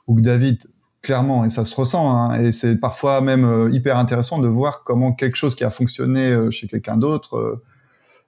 ou 0.07 0.17
que 0.17 0.23
David, 0.23 0.59
clairement, 1.03 1.45
et 1.45 1.51
ça 1.51 1.65
se 1.65 1.77
ressent. 1.77 2.11
Hein. 2.11 2.41
et 2.41 2.53
c'est 2.53 2.77
parfois 2.77 3.21
même 3.21 3.45
euh, 3.45 3.71
hyper 3.71 3.99
intéressant 3.99 4.39
de 4.39 4.49
voir 4.49 4.83
comment 4.83 5.13
quelque 5.13 5.37
chose 5.37 5.55
qui 5.55 5.63
a 5.65 5.71
fonctionné 5.71 6.33
euh, 6.33 6.51
chez 6.51 6.67
quelqu'un 6.67 6.97
d'autre 6.97 7.37
euh, 7.37 7.63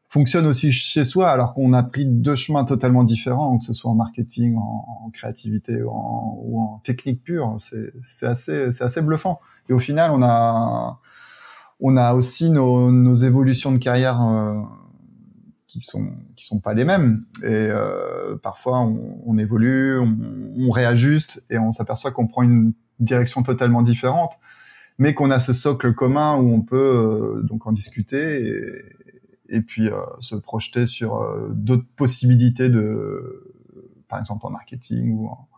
fonctionne 0.09 0.47
aussi 0.47 0.73
chez 0.73 1.05
soi, 1.05 1.31
alors 1.31 1.55
qu'on 1.55 1.73
a 1.73 1.83
pris 1.83 2.07
deux 2.07 2.37
chemins 2.37 2.65
totalement 2.65 3.05
différents, 3.05 3.59
que 3.59 3.65
ce 3.65 3.73
soit 3.73 3.91
en 3.91 3.95
marketing, 3.95 4.57
en, 4.57 5.11
créativité 5.13 5.83
ou 5.83 6.61
en, 6.61 6.81
technique 6.85 7.23
pure. 7.23 7.57
C'est 8.03 8.27
assez, 8.27 8.71
c'est 8.71 8.85
assez 8.85 9.03
bluffant. 9.03 9.41
Et 9.69 9.73
au 9.73 9.79
final, 9.79 10.11
on 10.13 10.23
a, 10.23 11.01
on 11.81 11.97
a 11.97 12.15
aussi 12.15 12.51
nos, 12.51 13.15
évolutions 13.15 13.73
de 13.73 13.79
carrière 13.79 14.23
euh, 14.23 14.55
qui 15.67 15.81
sont 15.81 16.11
qui 16.37 16.45
sont 16.45 16.61
pas 16.61 16.75
les 16.75 16.85
mêmes. 16.85 17.25
Et 17.43 17.47
euh, 17.49 18.37
parfois, 18.37 18.81
on, 18.81 19.39
évolue, 19.39 19.99
on, 19.99 20.71
réajuste 20.71 21.45
et 21.51 21.59
on 21.59 21.73
s'aperçoit 21.73 22.13
qu'on 22.13 22.27
prend 22.27 22.43
une 22.43 22.73
direction 23.01 23.43
totalement 23.43 23.83
différente, 23.83 24.39
mais 24.99 25.15
qu'on 25.15 25.31
a 25.31 25.41
ce 25.41 25.53
socle 25.53 25.95
commun 25.95 26.37
où 26.37 26.53
on 26.53 26.63
peut 26.63 26.77
euh, 26.77 27.43
donc 27.43 27.67
en 27.67 27.73
discuter. 27.73 28.63
Et 29.49 29.61
puis 29.61 29.89
euh, 29.89 30.01
se 30.21 30.35
projeter 30.35 30.87
sur 30.87 31.17
euh, 31.17 31.49
d'autres 31.53 31.87
possibilités 31.97 32.69
de, 32.69 33.55
par 34.09 34.19
exemple 34.19 34.47
en 34.47 34.51
marketing 34.51 35.13
ou 35.13 35.29
en, 35.29 35.49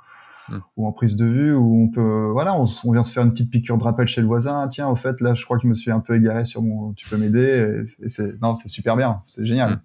hmm. 0.48 0.58
ou 0.76 0.86
en 0.86 0.92
prise 0.92 1.16
de 1.16 1.26
vue 1.26 1.54
où 1.54 1.84
on 1.84 1.88
peut 1.88 2.30
voilà 2.32 2.54
on, 2.54 2.66
on, 2.84 2.92
vient 2.92 3.02
se 3.02 3.12
faire 3.12 3.24
une 3.24 3.32
petite 3.32 3.50
piqûre 3.50 3.78
de 3.78 3.84
rappel 3.84 4.06
chez 4.08 4.20
le 4.20 4.26
voisin 4.26 4.68
tiens 4.68 4.88
au 4.88 4.96
fait 4.96 5.20
là 5.20 5.34
je 5.34 5.44
crois 5.44 5.56
que 5.56 5.62
je 5.62 5.68
me 5.68 5.74
suis 5.74 5.90
un 5.90 6.00
peu 6.00 6.16
égaré 6.16 6.44
sur 6.44 6.62
mon 6.62 6.92
tu 6.92 7.08
peux 7.08 7.16
m'aider 7.16 7.82
et, 8.02 8.08
c'est 8.08 8.40
non 8.40 8.54
c'est 8.54 8.68
super 8.68 8.96
bien 8.96 9.22
c'est 9.26 9.44
génial 9.44 9.74
hmm. 9.74 9.80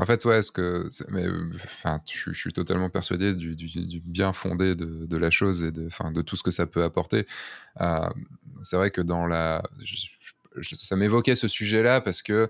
En 0.00 0.06
fait, 0.06 0.24
ouais, 0.26 0.42
ce 0.42 0.52
que, 0.52 0.88
mais, 1.10 1.26
enfin, 1.56 2.00
je, 2.08 2.30
je, 2.32 2.38
suis 2.38 2.52
totalement 2.52 2.88
persuadé 2.88 3.34
du, 3.34 3.56
du, 3.56 3.66
du 3.66 4.00
bien 4.00 4.32
fondé 4.32 4.76
de, 4.76 5.06
de, 5.06 5.16
la 5.16 5.30
chose 5.30 5.64
et 5.64 5.72
de, 5.72 5.88
enfin, 5.88 6.12
de 6.12 6.22
tout 6.22 6.36
ce 6.36 6.44
que 6.44 6.52
ça 6.52 6.66
peut 6.66 6.84
apporter. 6.84 7.26
Euh, 7.80 8.08
c'est 8.62 8.76
vrai 8.76 8.92
que 8.92 9.00
dans 9.00 9.26
la, 9.26 9.60
ça 10.62 10.94
m'évoquait 10.94 11.34
ce 11.34 11.48
sujet-là 11.48 12.00
parce 12.00 12.22
que 12.22 12.32
euh, 12.32 12.46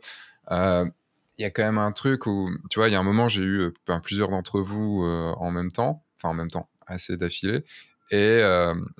il 0.51 1.43
y 1.43 1.45
a 1.45 1.51
quand 1.51 1.63
même 1.63 1.79
un 1.79 1.93
truc 1.93 2.27
où, 2.27 2.51
tu 2.69 2.79
vois, 2.79 2.89
il 2.89 2.93
y 2.93 2.95
a 2.97 3.01
un 3.01 3.05
moment, 3.05 3.29
j'ai 3.29 3.43
eu 3.43 3.61
euh, 3.61 4.01
plusieurs 4.03 4.31
d'entre 4.31 4.61
vous 4.61 5.05
euh, 5.05 5.33
en 5.39 5.51
même 5.51 5.71
temps, 5.71 6.03
enfin 6.17 6.31
en 6.31 6.35
même 6.35 6.51
temps, 6.51 6.69
assez 6.87 7.17
d'affilée, 7.17 7.65
et, 8.11 8.43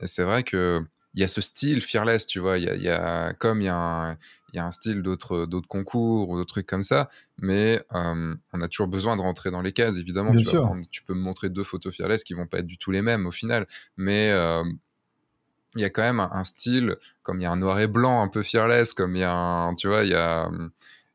c'est 0.05 0.23
vrai 0.23 0.43
que 0.43 0.85
il 1.15 1.21
y 1.21 1.25
a 1.25 1.29
ce 1.29 1.41
style 1.41 1.81
fearless, 1.81 2.27
tu 2.27 2.39
vois. 2.39 2.59
Il 2.59 2.65
y 2.65 2.69
a, 2.69 2.77
y 2.77 2.89
a, 2.89 3.33
comme 3.33 3.61
il 3.61 3.65
y 3.65 3.69
a 3.69 3.77
un, 3.77 4.17
y 4.53 4.59
a 4.59 4.65
un 4.65 4.71
style 4.71 5.03
d'autres 5.03 5.47
d'autres 5.47 5.67
concours 5.67 6.29
ou 6.29 6.37
d'autres 6.37 6.53
trucs 6.55 6.67
comme 6.67 6.83
ça, 6.83 7.09
mais 7.39 7.83
euh, 7.95 8.35
on 8.53 8.61
a 8.61 8.69
toujours 8.69 8.89
besoin 8.89 9.17
de 9.17 9.23
rentrer 9.23 9.51
dans 9.51 9.63
les 9.63 9.73
cases. 9.73 9.97
Évidemment, 9.97 10.33
tu, 10.37 10.45
tu, 10.91 11.03
peux 11.03 11.15
me 11.15 11.21
montrer 11.21 11.49
deux 11.49 11.65
photos 11.65 11.95
fearless 11.95 12.25
qui 12.25 12.35
vont 12.35 12.47
pas 12.47 12.59
être 12.59 12.67
du 12.67 12.79
tout 12.79 12.91
les 12.91 13.03
mêmes 13.03 13.27
au 13.27 13.33
final, 13.33 13.67
mais 13.97 14.31
euh, 14.31 14.63
il 15.75 15.81
y 15.81 15.85
a 15.85 15.91
quand 15.91 16.03
même 16.03 16.21
un, 16.21 16.31
un, 16.31 16.45
style, 16.45 16.97
comme 17.23 17.41
il 17.41 17.45
y 17.45 17.47
a 17.47 17.51
un 17.51 17.57
noir 17.57 17.81
et 17.81 17.89
blanc 17.89 18.23
un 18.23 18.29
peu 18.29 18.43
fearless, 18.43 18.93
comme 18.93 19.17
il 19.17 19.23
y 19.23 19.25
a 19.25 19.33
un, 19.33 19.75
tu 19.75 19.89
vois, 19.89 20.05
il 20.05 20.11
y 20.11 20.15
a 20.15 20.51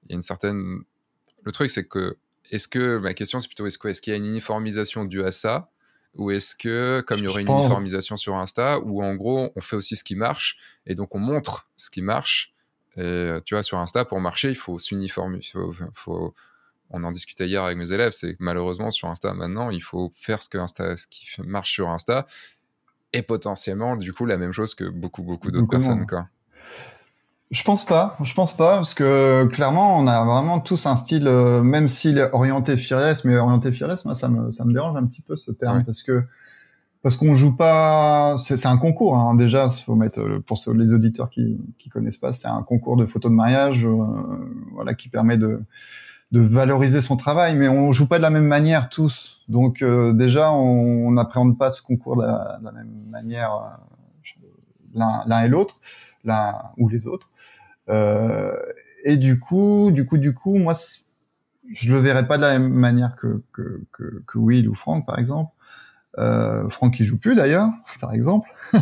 il 0.05 0.11
y 0.11 0.13
a 0.13 0.15
une 0.15 0.21
certaine. 0.21 0.83
Le 1.43 1.51
truc, 1.51 1.69
c'est 1.69 1.85
que, 1.85 2.17
est-ce 2.51 2.67
que, 2.67 2.97
ma 2.97 3.13
question, 3.13 3.39
c'est 3.39 3.47
plutôt, 3.47 3.65
est-ce 3.65 3.77
qu'il 3.77 4.13
est 4.13 4.17
y 4.17 4.19
a 4.19 4.23
une 4.23 4.29
uniformisation 4.29 5.05
due 5.05 5.23
à 5.23 5.31
ça? 5.31 5.65
Ou 6.15 6.29
est-ce 6.31 6.55
que, 6.55 7.03
comme 7.07 7.19
il 7.19 7.25
y 7.25 7.27
aurait 7.27 7.41
une 7.41 7.49
uniformisation 7.49 8.17
sur 8.17 8.35
Insta, 8.35 8.79
où 8.79 9.03
en 9.03 9.15
gros, 9.15 9.51
on 9.55 9.61
fait 9.61 9.75
aussi 9.75 9.95
ce 9.95 10.03
qui 10.03 10.15
marche, 10.15 10.57
et 10.85 10.93
donc 10.93 11.15
on 11.15 11.19
montre 11.19 11.69
ce 11.75 11.89
qui 11.89 12.03
marche 12.03 12.53
Et 12.97 13.29
tu 13.45 13.55
vois, 13.55 13.63
sur 13.63 13.79
Insta, 13.79 14.05
pour 14.05 14.19
marcher, 14.19 14.49
il 14.49 14.55
faut 14.55 14.77
s'uniformiser. 14.77 15.49
Faut, 15.53 15.73
faut, 15.95 16.33
on 16.91 17.03
en 17.03 17.11
discutait 17.11 17.47
hier 17.47 17.63
avec 17.63 17.77
mes 17.77 17.91
élèves, 17.91 18.11
c'est 18.11 18.33
que 18.33 18.43
malheureusement, 18.43 18.91
sur 18.91 19.09
Insta, 19.09 19.33
maintenant, 19.33 19.71
il 19.71 19.81
faut 19.81 20.11
faire 20.13 20.41
ce, 20.41 20.49
que 20.49 20.59
Insta, 20.59 20.95
ce 20.95 21.07
qui 21.07 21.25
marche 21.41 21.71
sur 21.71 21.89
Insta, 21.89 22.27
et 23.11 23.23
potentiellement, 23.23 23.95
du 23.95 24.13
coup, 24.13 24.25
la 24.25 24.37
même 24.37 24.53
chose 24.53 24.75
que 24.75 24.85
beaucoup, 24.85 25.23
beaucoup 25.23 25.49
d'autres 25.49 25.67
personnes. 25.67 26.05
Quoi. 26.05 26.27
Je 27.53 27.63
pense 27.63 27.85
pas, 27.85 28.17
je 28.23 28.33
pense 28.33 28.57
pas, 28.57 28.77
parce 28.77 28.95
que 28.95 29.45
clairement, 29.45 29.99
on 29.99 30.07
a 30.07 30.25
vraiment 30.25 30.59
tous 30.59 30.87
un 30.87 30.95
style, 30.95 31.27
euh, 31.27 31.61
même 31.61 31.87
s'il 31.87 32.17
est 32.17 32.33
orienté 32.33 32.75
fearless, 32.77 33.25
mais 33.25 33.37
orienté 33.37 33.71
fearless, 33.71 34.05
moi, 34.05 34.15
ça 34.15 34.27
me, 34.27 34.51
ça 34.51 34.65
me 34.65 34.73
dérange 34.73 34.97
un 34.97 35.05
petit 35.05 35.21
peu 35.21 35.35
ce 35.35 35.51
terme, 35.51 35.83
parce 35.83 36.01
que 36.01 36.23
parce 37.03 37.15
qu'on 37.15 37.35
joue 37.35 37.55
pas, 37.55 38.37
c'est 38.39 38.65
un 38.65 38.77
concours 38.77 39.15
hein, 39.17 39.35
déjà. 39.35 39.69
Faut 39.69 39.93
mettre 39.93 40.19
euh, 40.19 40.39
pour 40.39 40.57
les 40.73 40.93
auditeurs 40.93 41.29
qui 41.29 41.59
qui 41.77 41.89
connaissent 41.89 42.17
pas, 42.17 42.31
c'est 42.31 42.47
un 42.47 42.63
concours 42.63 42.97
de 42.97 43.05
photos 43.05 43.29
de 43.29 43.35
mariage, 43.35 43.85
euh, 43.85 44.03
voilà, 44.73 44.95
qui 44.95 45.09
permet 45.09 45.37
de 45.37 45.61
de 46.31 46.39
valoriser 46.39 47.01
son 47.01 47.17
travail, 47.17 47.55
mais 47.55 47.69
on 47.69 47.91
joue 47.93 48.07
pas 48.07 48.17
de 48.17 48.23
la 48.23 48.31
même 48.31 48.47
manière 48.47 48.89
tous. 48.89 49.41
Donc 49.47 49.83
déjà, 50.13 50.51
on 50.51 51.11
n'appréhende 51.11 51.59
pas 51.59 51.69
ce 51.69 51.83
concours 51.83 52.15
de 52.17 52.23
la, 52.23 52.57
de 52.59 52.65
la 52.65 52.71
même 52.71 52.89
manière 53.11 53.77
l'un 54.95 55.43
et 55.43 55.47
l'autre. 55.47 55.79
l'un 56.23 56.55
ou 56.77 56.89
les 56.89 57.05
autres. 57.07 57.29
Euh, 57.89 58.55
et 59.03 59.17
du 59.17 59.39
coup, 59.39 59.91
du 59.91 60.05
coup, 60.05 60.17
du 60.17 60.33
coup, 60.33 60.55
moi, 60.57 60.73
je 61.73 61.91
le 61.91 61.99
verrais 61.99 62.27
pas 62.27 62.37
de 62.37 62.43
la 62.43 62.59
même 62.59 62.71
manière 62.71 63.15
que, 63.15 63.43
que, 63.51 63.81
que, 63.91 64.23
que 64.25 64.37
Will 64.37 64.69
ou 64.69 64.75
Franck, 64.75 65.05
par 65.05 65.19
exemple. 65.19 65.51
Euh, 66.19 66.69
Franck 66.69 66.93
qui 66.93 67.05
joue 67.05 67.17
plus 67.17 67.33
d'ailleurs, 67.33 67.69
par 67.99 68.13
exemple. 68.13 68.47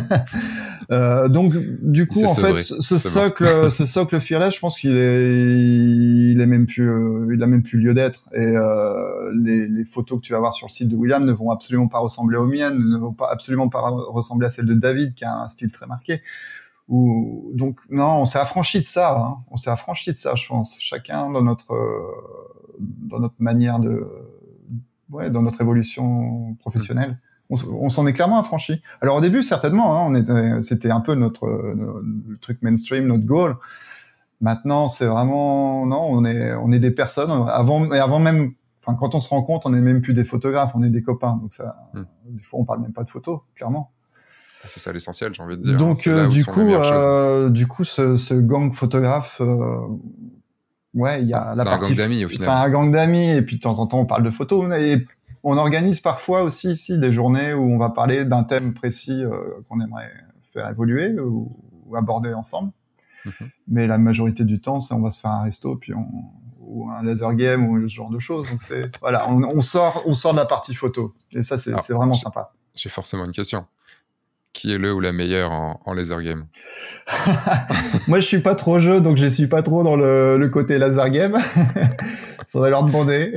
euh, 0.90 1.28
donc 1.28 1.54
du 1.56 2.06
coup, 2.06 2.22
en 2.22 2.34
fait, 2.34 2.58
ce 2.58 2.98
socle, 2.98 3.70
ce 3.70 3.86
socle 3.86 4.20
fearless, 4.20 4.54
je 4.54 4.60
pense 4.60 4.78
qu'il 4.78 4.94
est, 4.98 5.40
il 5.40 6.38
est 6.42 6.46
même 6.46 6.66
plus, 6.66 6.90
euh, 6.90 7.34
il 7.34 7.42
a 7.42 7.46
même 7.46 7.62
plus 7.62 7.78
lieu 7.78 7.94
d'être. 7.94 8.28
Et 8.34 8.44
euh, 8.44 9.32
les, 9.34 9.66
les, 9.66 9.84
photos 9.86 10.18
que 10.18 10.26
tu 10.26 10.34
vas 10.34 10.40
voir 10.40 10.52
sur 10.52 10.66
le 10.66 10.72
site 10.72 10.88
de 10.88 10.96
William 10.96 11.24
ne 11.24 11.32
vont 11.32 11.50
absolument 11.50 11.88
pas 11.88 12.00
ressembler 12.00 12.36
aux 12.36 12.46
miennes, 12.46 12.78
ne 12.78 12.98
vont 12.98 13.14
pas 13.14 13.30
absolument 13.30 13.70
pas 13.70 13.80
ressembler 13.80 14.48
à 14.48 14.50
celles 14.50 14.66
de 14.66 14.74
David, 14.74 15.14
qui 15.14 15.24
a 15.24 15.34
un 15.34 15.48
style 15.48 15.72
très 15.72 15.86
marqué. 15.86 16.20
Ou 16.92 17.50
donc 17.54 17.80
non, 17.88 18.20
on 18.20 18.24
s'est 18.26 18.38
affranchi 18.38 18.78
de 18.78 18.84
ça. 18.84 19.16
Hein. 19.18 19.38
On 19.50 19.56
s'est 19.56 19.70
affranchi 19.70 20.12
de 20.12 20.16
ça, 20.16 20.34
je 20.34 20.46
pense. 20.46 20.76
Chacun 20.78 21.30
dans 21.30 21.40
notre 21.40 21.74
dans 22.78 23.18
notre 23.18 23.36
manière 23.38 23.80
de 23.80 24.06
ouais, 25.10 25.30
dans 25.30 25.40
notre 25.40 25.62
évolution 25.62 26.54
professionnelle. 26.56 27.18
On, 27.48 27.90
s'en 27.90 28.06
est 28.06 28.14
clairement 28.14 28.38
affranchi. 28.38 28.82
Alors 29.02 29.16
au 29.16 29.20
début, 29.20 29.42
certainement, 29.42 29.94
hein, 29.94 30.06
on 30.08 30.14
était, 30.14 30.62
c'était 30.62 30.90
un 30.90 31.00
peu 31.00 31.14
notre, 31.14 31.46
le 31.46 32.38
truc 32.40 32.62
mainstream, 32.62 33.06
notre 33.06 33.24
goal. 33.24 33.56
Maintenant, 34.40 34.88
c'est 34.88 35.06
vraiment 35.06 35.84
non, 35.86 36.02
on 36.02 36.24
est, 36.24 36.54
on 36.54 36.72
est 36.72 36.78
des 36.78 36.90
personnes. 36.90 37.30
Avant, 37.30 37.92
et 37.92 37.98
avant 37.98 38.18
même, 38.18 38.52
enfin, 38.82 38.96
quand 38.98 39.14
on 39.14 39.20
se 39.20 39.28
rend 39.28 39.42
compte, 39.42 39.66
on 39.66 39.70
n'est 39.70 39.82
même 39.82 40.00
plus 40.00 40.14
des 40.14 40.24
photographes, 40.24 40.72
on 40.74 40.82
est 40.82 40.90
des 40.90 41.02
copains. 41.02 41.38
Donc 41.42 41.52
ça, 41.54 41.90
hmm. 41.92 42.04
des 42.26 42.42
fois, 42.42 42.60
on 42.60 42.64
parle 42.64 42.80
même 42.80 42.94
pas 42.94 43.04
de 43.04 43.10
photos, 43.10 43.40
clairement. 43.54 43.90
Ah, 44.64 44.66
c'est 44.68 44.80
ça 44.80 44.92
l'essentiel, 44.92 45.34
j'ai 45.34 45.42
envie 45.42 45.56
de 45.56 45.62
dire. 45.62 45.76
Donc 45.76 46.06
euh, 46.06 46.28
du, 46.28 46.44
coup, 46.44 46.60
euh, 46.60 47.50
du 47.50 47.66
coup, 47.66 47.84
ce, 47.84 48.16
ce 48.16 48.34
gang 48.34 48.72
photographe, 48.72 49.40
euh, 49.40 49.78
Ouais, 50.94 51.22
il 51.22 51.28
y 51.28 51.32
a 51.32 51.54
la 51.54 51.64
partie. 51.64 51.94
C'est 51.94 52.02
un 52.02 52.08
gang 52.08 52.10
d'amis 52.10 52.24
au 52.24 52.28
final. 52.28 52.44
C'est 52.44 52.50
un 52.50 52.70
gang 52.70 52.90
d'amis 52.90 53.30
et 53.30 53.42
puis 53.42 53.56
de 53.56 53.62
temps 53.62 53.78
en 53.78 53.86
temps 53.86 54.00
on 54.00 54.06
parle 54.06 54.22
de 54.24 54.30
photos. 54.30 54.70
Et 54.78 55.06
on 55.42 55.56
organise 55.56 56.00
parfois 56.00 56.42
aussi 56.42 56.70
ici 56.70 56.98
des 56.98 57.12
journées 57.12 57.54
où 57.54 57.62
on 57.62 57.78
va 57.78 57.90
parler 57.90 58.24
d'un 58.24 58.44
thème 58.44 58.74
précis 58.74 59.24
euh, 59.24 59.30
qu'on 59.68 59.80
aimerait 59.80 60.12
faire 60.52 60.68
évoluer 60.68 61.18
ou, 61.18 61.56
aborder 61.94 62.32
ensemble. 62.32 62.72
Mhm. 63.26 63.50
Mais 63.68 63.86
la 63.86 63.98
majorité 63.98 64.44
du 64.44 64.60
temps, 64.60 64.80
c'est 64.80 64.94
on 64.94 65.00
va 65.00 65.10
se 65.10 65.20
faire 65.20 65.30
un 65.30 65.42
resto 65.42 65.76
puis 65.76 65.92
on 65.94 66.06
ou 66.58 66.88
un 66.88 67.02
laser 67.02 67.34
game 67.34 67.68
ou 67.68 67.82
ce 67.82 67.94
genre 67.94 68.08
de 68.08 68.18
choses. 68.18 68.48
Donc 68.48 68.62
c'est 68.62 68.90
voilà, 69.00 69.28
on, 69.28 69.42
on, 69.42 69.60
sort 69.60 70.02
on 70.06 70.14
sort 70.14 70.32
de 70.32 70.38
la 70.38 70.46
partie 70.46 70.74
photo 70.74 71.14
et 71.32 71.42
ça 71.42 71.58
c'est 71.58 71.72
vraiment 71.90 72.14
sympa. 72.14 72.52
J'ai 72.74 72.88
forcément 72.88 73.26
une 73.26 73.32
question 73.32 73.66
qui 74.52 74.72
est 74.72 74.78
le 74.78 74.92
ou 74.92 75.00
la 75.00 75.12
meilleure 75.12 75.50
en, 75.50 75.92
laser 75.94 76.22
game 76.22 76.44
Moi, 78.08 78.20
je 78.20 78.26
suis 78.26 78.40
pas 78.40 78.54
trop 78.54 78.78
jeu, 78.78 79.00
donc 79.00 79.16
je 79.16 79.26
suis 79.26 79.46
pas 79.46 79.62
trop 79.62 79.82
dans 79.82 79.96
le, 79.96 80.48
côté 80.52 80.78
laser 80.78 81.10
game. 81.10 81.36
Faudrait 82.48 82.70
leur 82.70 82.84
demander. 82.84 83.34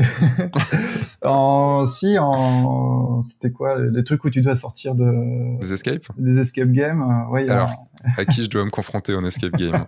en 1.23 1.87
si, 1.87 2.17
en 2.19 3.23
c'était 3.23 3.51
quoi 3.51 3.79
les 3.79 4.03
trucs 4.03 4.25
où 4.25 4.29
tu 4.29 4.41
dois 4.41 4.57
sortir 4.57 4.93
de 4.93 5.57
des 5.61 5.71
escapes 5.71 6.07
Des 6.17 6.37
escape 6.37 6.69
games. 6.69 7.01
Euh, 7.01 7.31
ouais. 7.31 7.49
Alors, 7.49 7.87
à 8.17 8.25
qui 8.25 8.43
je 8.43 8.49
dois 8.49 8.65
me 8.65 8.69
confronter 8.69 9.15
en 9.15 9.23
escape 9.23 9.53
game 9.53 9.85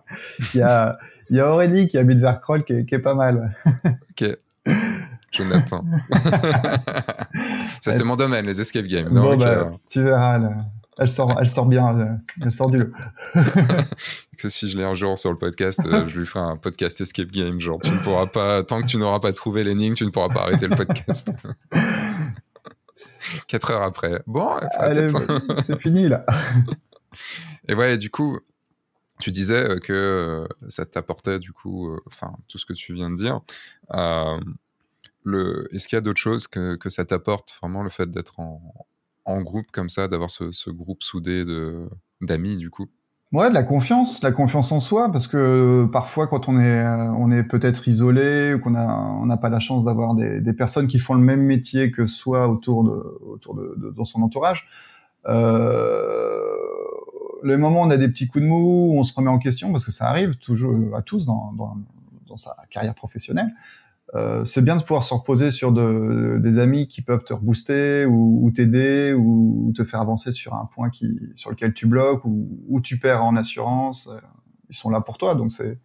Il 0.54 0.60
y 0.60 0.64
a 0.64 0.98
y 1.30 1.42
a 1.42 1.52
Aurélie 1.52 1.90
qui 1.90 1.98
habite 1.98 2.20
vers 2.20 2.40
Kroll 2.40 2.64
qui, 2.64 2.74
est 2.74 3.00
pas 3.00 3.16
mal. 3.16 3.54
ok. 4.12 4.38
Jonathan. 5.30 5.84
Ça, 7.82 7.92
c'est 7.92 8.06
mon 8.06 8.16
domaine, 8.16 8.46
les 8.46 8.62
escape 8.62 8.86
games. 8.86 9.10
bon, 9.12 9.36
bah, 9.36 9.72
tu 9.90 10.02
verras. 10.02 10.38
Là. 10.38 10.52
Elle 11.00 11.12
sort, 11.12 11.38
elle 11.40 11.50
sort 11.50 11.68
bien, 11.68 12.20
elle 12.42 12.52
sort 12.52 12.72
du 12.72 12.80
lot. 12.80 12.92
que 14.38 14.50
si 14.50 14.68
je 14.68 14.78
l'ai 14.78 14.84
un 14.84 14.96
jour 14.96 15.18
sur 15.20 15.32
le 15.32 15.38
podcast, 15.38 15.82
euh, 15.86 16.08
je 16.08 16.18
lui 16.20 16.26
ferai 16.26 16.44
un 16.44 16.58
podcast 16.58 17.00
escape 17.02 17.30
game. 17.30 17.60
Genre, 17.60 17.80
tu 17.80 17.92
ne 17.92 18.00
pourras 18.00 18.26
pas, 18.26 18.64
tant 18.64 18.82
que 18.82 18.88
tu 18.88 18.98
n'auras 18.98 19.20
pas 19.20 19.32
trouvé 19.32 19.64
l'énigme, 19.64 19.94
tu 19.94 20.06
ne 20.06 20.10
pourras 20.10 20.30
pas 20.30 20.42
arrêter 20.42 20.68
le 20.68 20.76
podcast. 20.76 21.32
Quatre 23.48 23.72
heures 23.72 23.84
après. 23.84 24.24
Bon, 24.26 24.50
c'est 25.62 25.80
fini 25.80 26.08
là. 26.08 26.26
Et 27.68 27.76
ouais, 27.76 27.98
du 27.98 28.10
coup, 28.10 28.40
tu 29.20 29.30
disais 29.30 29.70
euh, 29.70 29.80
que 29.80 29.94
euh, 29.94 30.48
ça 30.68 30.86
t'apportait 30.86 31.38
du 31.38 31.52
coup, 31.52 31.96
enfin, 32.08 32.34
tout 32.48 32.58
ce 32.58 32.66
que 32.66 32.74
tu 32.74 32.94
viens 32.94 33.12
de 33.12 33.16
dire. 33.16 33.42
le, 35.24 35.68
est-ce 35.72 35.88
qu'il 35.88 35.96
y 35.96 36.00
a 36.00 36.02
d'autres 36.02 36.20
choses 36.20 36.48
que, 36.48 36.76
que 36.76 36.90
ça 36.90 37.06
t'apporte 37.06 37.56
vraiment 37.62 37.84
le 37.84 37.90
fait 37.92 38.10
d'être 38.10 38.40
en, 38.40 38.88
en 39.28 39.42
groupe 39.42 39.68
comme 39.72 39.90
ça, 39.90 40.08
d'avoir 40.08 40.30
ce, 40.30 40.70
groupe 40.70 41.04
soudé 41.04 41.44
d'amis 42.22 42.58
du 42.58 42.70
coup? 42.70 42.88
Ouais, 43.34 43.50
de 43.50 43.54
la 43.54 43.64
confiance, 43.64 44.24
la 44.24 44.32
confiance 44.32 44.72
en 44.72 44.80
soi, 44.80 45.12
parce 45.12 45.28
que 45.28 45.86
parfois 45.92 46.28
quand 46.28 46.48
on 46.48 46.58
est 46.58 46.80
euh, 46.80 47.12
on 47.12 47.30
est 47.30 47.44
peut-être 47.44 47.86
isolé 47.90 48.54
ou 48.54 48.60
qu'on 48.60 48.74
a 48.74 48.88
on 48.88 49.26
n'a 49.26 49.36
pas 49.36 49.50
la 49.50 49.60
chance 49.60 49.84
d'avoir 49.84 50.16
des, 50.16 50.54
personnes 50.54 50.88
qui 50.88 50.98
font 50.98 51.14
le 51.14 51.20
même 51.20 51.42
métier 51.42 51.92
que 51.92 52.08
soi 52.08 52.48
autour 52.48 52.86
de 52.86 53.20
autour 53.26 53.56
de, 53.56 53.94
dans 53.96 54.06
son 54.06 54.22
entourage. 54.22 54.68
Euh, 55.28 56.42
le 57.44 57.58
moment 57.58 57.82
où 57.82 57.86
on 57.86 57.90
a 57.90 57.98
des 57.98 58.08
petits 58.08 58.28
coups 58.28 58.44
de 58.44 58.48
mou, 58.48 58.94
on 58.98 59.04
se 59.04 59.14
remet 59.14 59.30
en 59.30 59.40
question 59.40 59.74
parce 59.74 59.84
que 59.84 59.92
ça 59.92 60.06
arrive 60.08 60.38
toujours 60.38 60.96
à 60.96 61.02
tous 61.02 61.26
dans, 61.26 61.54
dans 62.28 62.38
sa 62.38 62.56
carrière 62.70 62.96
professionnelle. 62.96 63.52
Euh, 64.16 64.46
c'est 64.46 64.64
bien 64.64 64.78
de 64.78 64.82
pouvoir 64.82 65.04
se 65.04 65.14
reposer 65.14 65.52
sur 65.52 65.74
de, 65.74 66.40
des 66.42 66.60
amis 66.60 66.88
qui 66.88 67.02
peuvent 67.02 67.26
te 67.26 67.34
rebooster 67.34 68.06
ou, 68.06 68.40
ou 68.42 68.52
t'aider 68.52 69.14
ou, 69.14 69.74
te 69.76 69.84
faire 69.84 70.00
avancer 70.00 70.32
sur 70.32 70.54
un 70.54 70.66
point 70.66 70.90
qui, 70.90 71.20
sur 71.36 71.50
lequel 71.50 71.74
tu 71.74 71.88
bloques 71.88 72.24
ou, 72.24 72.64
ou 72.70 72.80
tu 72.80 73.00
perds 73.00 73.24
en 73.24 73.36
assurance. 73.36 74.08
Euh, 74.08 74.20
ils 74.70 74.76
sont 74.76 74.90
là 74.90 75.02
pour 75.02 75.18
toi, 75.18 75.36
donc 75.36 75.52
c'est 75.52 75.80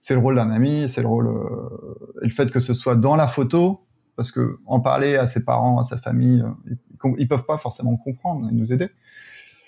c'est 0.00 0.14
le 0.14 0.20
rôle 0.20 0.34
d'un 0.34 0.50
ami, 0.50 0.88
c'est 0.88 1.00
le 1.00 1.06
rôle 1.06 1.28
euh, 1.28 2.22
et 2.22 2.26
le 2.26 2.32
fait 2.32 2.50
que 2.50 2.58
ce 2.58 2.74
soit 2.74 2.96
dans 2.96 3.14
la 3.14 3.28
photo, 3.28 3.86
parce 4.16 4.32
que 4.32 4.58
en 4.66 4.80
parler 4.80 5.14
à 5.16 5.26
ses 5.26 5.44
parents, 5.44 5.78
à 5.78 5.84
sa 5.84 5.96
famille, 5.96 6.42
euh, 6.42 6.74
ils, 7.04 7.14
ils 7.18 7.28
peuvent 7.28 7.46
pas 7.46 7.56
forcément 7.56 7.96
comprendre 7.96 8.48
et 8.50 8.52
nous 8.52 8.72
aider. 8.72 8.88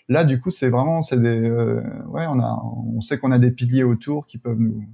Là, 0.08 0.24
du 0.24 0.40
coup, 0.40 0.50
c'est 0.50 0.68
vraiment, 0.68 1.02
c'est 1.02 1.22
des, 1.22 1.50
ouais, 1.50 2.26
on 2.28 2.38
a, 2.40 2.62
on 2.96 3.00
sait 3.00 3.18
qu'on 3.18 3.32
a 3.32 3.38
des 3.38 3.50
piliers 3.52 3.84
autour 3.84 4.26
qui 4.26 4.36
peuvent 4.36 4.58
nous, 4.58 4.84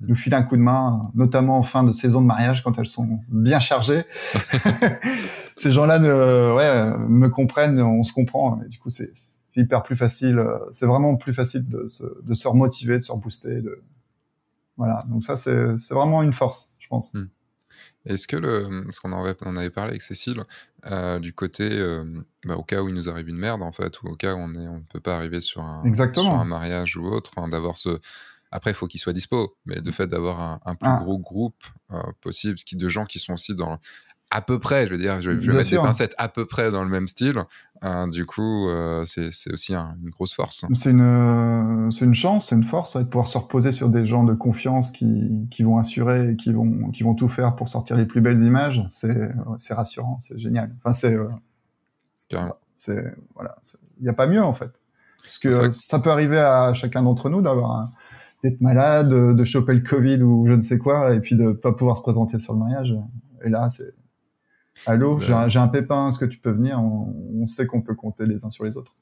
nous 0.00 0.14
filer 0.14 0.36
un 0.36 0.42
coup 0.42 0.56
de 0.56 0.62
main, 0.62 1.10
notamment 1.14 1.58
en 1.58 1.62
fin 1.62 1.82
de 1.84 1.92
saison 1.92 2.20
de 2.20 2.26
mariage 2.26 2.62
quand 2.62 2.78
elles 2.78 2.86
sont 2.86 3.20
bien 3.28 3.60
chargées. 3.60 4.04
Ces 5.56 5.72
gens-là 5.72 5.98
ne, 5.98 6.54
ouais, 6.54 7.08
me 7.08 7.28
comprennent, 7.28 7.80
on 7.80 8.02
se 8.02 8.12
comprend. 8.12 8.60
Et 8.64 8.68
du 8.68 8.78
coup, 8.78 8.90
c'est 8.90 9.12
hyper 9.56 9.82
plus 9.82 9.96
facile. 9.96 10.42
C'est 10.72 10.86
vraiment 10.86 11.16
plus 11.16 11.34
facile 11.34 11.68
de 11.68 11.86
se, 11.88 12.04
de 12.22 12.34
se 12.34 12.48
remotiver, 12.48 12.96
de 12.96 13.02
se 13.02 13.12
rebooster. 13.12 13.60
De... 13.60 13.82
Voilà. 14.76 15.04
Donc 15.08 15.24
ça, 15.24 15.36
c'est 15.36 15.76
vraiment 15.90 16.22
une 16.22 16.32
force, 16.32 16.72
je 16.78 16.88
pense. 16.88 17.12
Hmm. 17.12 17.26
Est-ce 18.06 18.26
que 18.26 18.36
le, 18.36 18.86
ce 18.90 19.00
qu'on 19.00 19.12
avait, 19.12 19.36
on 19.42 19.56
avait 19.56 19.68
parlé 19.68 19.90
avec 19.90 20.02
Cécile, 20.02 20.42
euh, 20.90 21.18
du 21.18 21.34
côté, 21.34 21.68
euh, 21.70 22.04
bah, 22.46 22.56
au 22.56 22.62
cas 22.62 22.80
où 22.80 22.88
il 22.88 22.94
nous 22.94 23.10
arrive 23.10 23.28
une 23.28 23.36
merde 23.36 23.62
en 23.62 23.72
fait, 23.72 24.02
ou 24.02 24.08
au 24.08 24.16
cas 24.16 24.34
où 24.34 24.38
on 24.38 24.48
ne 24.48 24.80
peut 24.90 25.00
pas 25.00 25.16
arriver 25.16 25.42
sur 25.42 25.60
un, 25.60 25.82
sur 25.92 26.32
un 26.32 26.44
mariage 26.46 26.96
ou 26.96 27.04
autre, 27.04 27.32
hein, 27.36 27.48
d'avoir 27.48 27.76
ce, 27.76 28.00
après, 28.52 28.70
il 28.70 28.74
faut 28.74 28.86
qu'il 28.86 29.00
soit 29.00 29.12
dispo, 29.12 29.56
mais 29.64 29.80
de 29.80 29.90
fait 29.90 30.06
d'avoir 30.06 30.60
un, 30.64 30.74
plus 30.74 30.88
ah. 30.90 31.00
gros 31.02 31.18
groupe 31.18 31.62
euh, 31.92 32.00
possible, 32.20 32.56
qui 32.56 32.76
de 32.76 32.88
gens 32.88 33.04
qui 33.06 33.18
sont 33.18 33.34
aussi 33.34 33.54
dans 33.54 33.78
à 34.32 34.42
peu 34.42 34.60
près, 34.60 34.86
je 34.86 34.92
veux 34.92 34.98
dire, 34.98 35.20
je, 35.20 35.30
vais 35.30 35.52
mettre 35.52 35.70
des 35.70 35.76
pincettes 35.76 36.14
à 36.16 36.28
peu 36.28 36.46
près 36.46 36.70
dans 36.70 36.84
le 36.84 36.88
même 36.88 37.08
style. 37.08 37.42
Euh, 37.82 38.06
du 38.06 38.26
coup, 38.26 38.68
euh, 38.68 39.04
c'est 39.04 39.52
aussi 39.52 39.74
une 39.74 40.10
grosse 40.10 40.34
force. 40.34 40.64
C'est 40.74 40.90
une, 40.90 41.90
c'est 41.90 42.04
une 42.04 42.14
chance, 42.14 42.48
c'est 42.48 42.54
une 42.54 42.62
force 42.62 42.96
de 42.96 43.02
pouvoir 43.02 43.26
se 43.26 43.38
reposer 43.38 43.72
sur 43.72 43.88
des 43.88 44.06
gens 44.06 44.22
de 44.22 44.34
confiance 44.34 44.92
qui, 44.92 45.48
qui 45.50 45.64
vont 45.64 45.78
assurer 45.78 46.30
et 46.30 46.36
qui 46.36 46.52
vont, 46.52 46.90
qui 46.92 47.02
vont 47.02 47.14
tout 47.14 47.26
faire 47.26 47.56
pour 47.56 47.68
sortir 47.68 47.96
les 47.96 48.06
plus 48.06 48.20
belles 48.20 48.40
images. 48.40 48.84
C'est 48.88 49.74
rassurant, 49.74 50.18
c'est 50.20 50.38
génial. 50.38 50.72
Enfin, 50.78 50.92
c'est. 50.92 51.16
c'est 52.76 53.04
voilà, 53.34 53.56
il 53.98 54.04
n'y 54.04 54.08
a 54.08 54.14
pas 54.14 54.28
mieux 54.28 54.42
en 54.42 54.52
fait. 54.52 54.70
Parce 55.22 55.38
que 55.38 55.72
ça 55.72 55.98
peut 55.98 56.10
arriver 56.10 56.38
à 56.38 56.72
chacun 56.74 57.02
d'entre 57.02 57.30
nous 57.30 57.42
d'avoir 57.42 57.72
un, 57.72 57.90
d'être 58.42 58.60
malade, 58.60 59.08
de 59.08 59.44
choper 59.44 59.74
le 59.74 59.80
Covid 59.80 60.22
ou 60.22 60.46
je 60.46 60.52
ne 60.52 60.62
sais 60.62 60.78
quoi, 60.78 61.14
et 61.14 61.20
puis 61.20 61.36
de 61.36 61.52
pas 61.52 61.72
pouvoir 61.72 61.96
se 61.96 62.02
présenter 62.02 62.38
sur 62.38 62.54
le 62.54 62.60
mariage. 62.60 62.94
Et 63.44 63.48
là, 63.48 63.68
c'est 63.68 63.94
allô, 64.86 65.16
ben 65.16 65.48
j'ai 65.48 65.58
un, 65.58 65.68
pépin, 65.68 66.08
est-ce 66.08 66.18
que 66.18 66.24
tu 66.24 66.38
peux 66.38 66.50
venir? 66.50 66.80
On, 66.80 67.46
sait 67.46 67.66
qu'on 67.66 67.82
peut 67.82 67.94
compter 67.94 68.26
les 68.26 68.44
uns 68.44 68.50
sur 68.50 68.64
les 68.64 68.76
autres. 68.76 68.94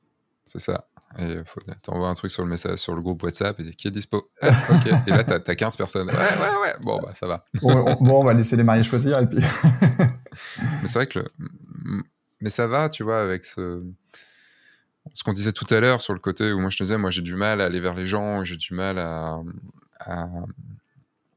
C'est 0.44 0.60
ça. 0.60 0.88
Et 1.18 1.36
faut 1.44 1.60
t'envoies 1.82 2.08
un 2.08 2.14
truc 2.14 2.30
sur 2.30 2.42
le 2.42 2.48
message, 2.48 2.78
sur 2.78 2.94
le 2.94 3.02
groupe 3.02 3.22
WhatsApp, 3.22 3.58
et 3.60 3.74
qui 3.74 3.88
est 3.88 3.90
dispo. 3.90 4.30
Ah, 4.40 4.50
ok. 4.70 4.86
Et 5.06 5.10
là, 5.10 5.24
t'as 5.24 5.40
as 5.46 5.54
15 5.54 5.76
personnes. 5.76 6.08
Ouais, 6.08 6.14
ouais, 6.14 6.62
ouais. 6.62 6.74
Bon, 6.82 7.00
bah, 7.02 7.12
ça 7.14 7.26
va. 7.26 7.44
bon, 7.62 7.96
on, 8.00 8.24
va 8.24 8.34
laisser 8.34 8.56
les 8.56 8.62
mariés 8.62 8.84
choisir, 8.84 9.18
et 9.18 9.26
puis. 9.26 9.38
Mais 10.82 10.88
c'est 10.88 10.98
vrai 10.98 11.06
que 11.06 11.20
Mais 12.40 12.50
ça 12.50 12.66
va, 12.66 12.88
tu 12.88 13.02
vois, 13.02 13.20
avec 13.20 13.44
ce 13.44 13.82
ce 15.18 15.24
qu'on 15.24 15.32
disait 15.32 15.50
tout 15.50 15.66
à 15.74 15.80
l'heure 15.80 16.00
sur 16.00 16.14
le 16.14 16.20
côté 16.20 16.52
où 16.52 16.60
moi 16.60 16.70
je 16.70 16.76
te 16.76 16.84
disais, 16.84 16.96
moi 16.96 17.10
j'ai 17.10 17.22
du 17.22 17.34
mal 17.34 17.60
à 17.60 17.64
aller 17.64 17.80
vers 17.80 17.96
les 17.96 18.06
gens, 18.06 18.44
j'ai 18.44 18.54
du 18.54 18.72
mal 18.72 19.00
à, 19.00 19.40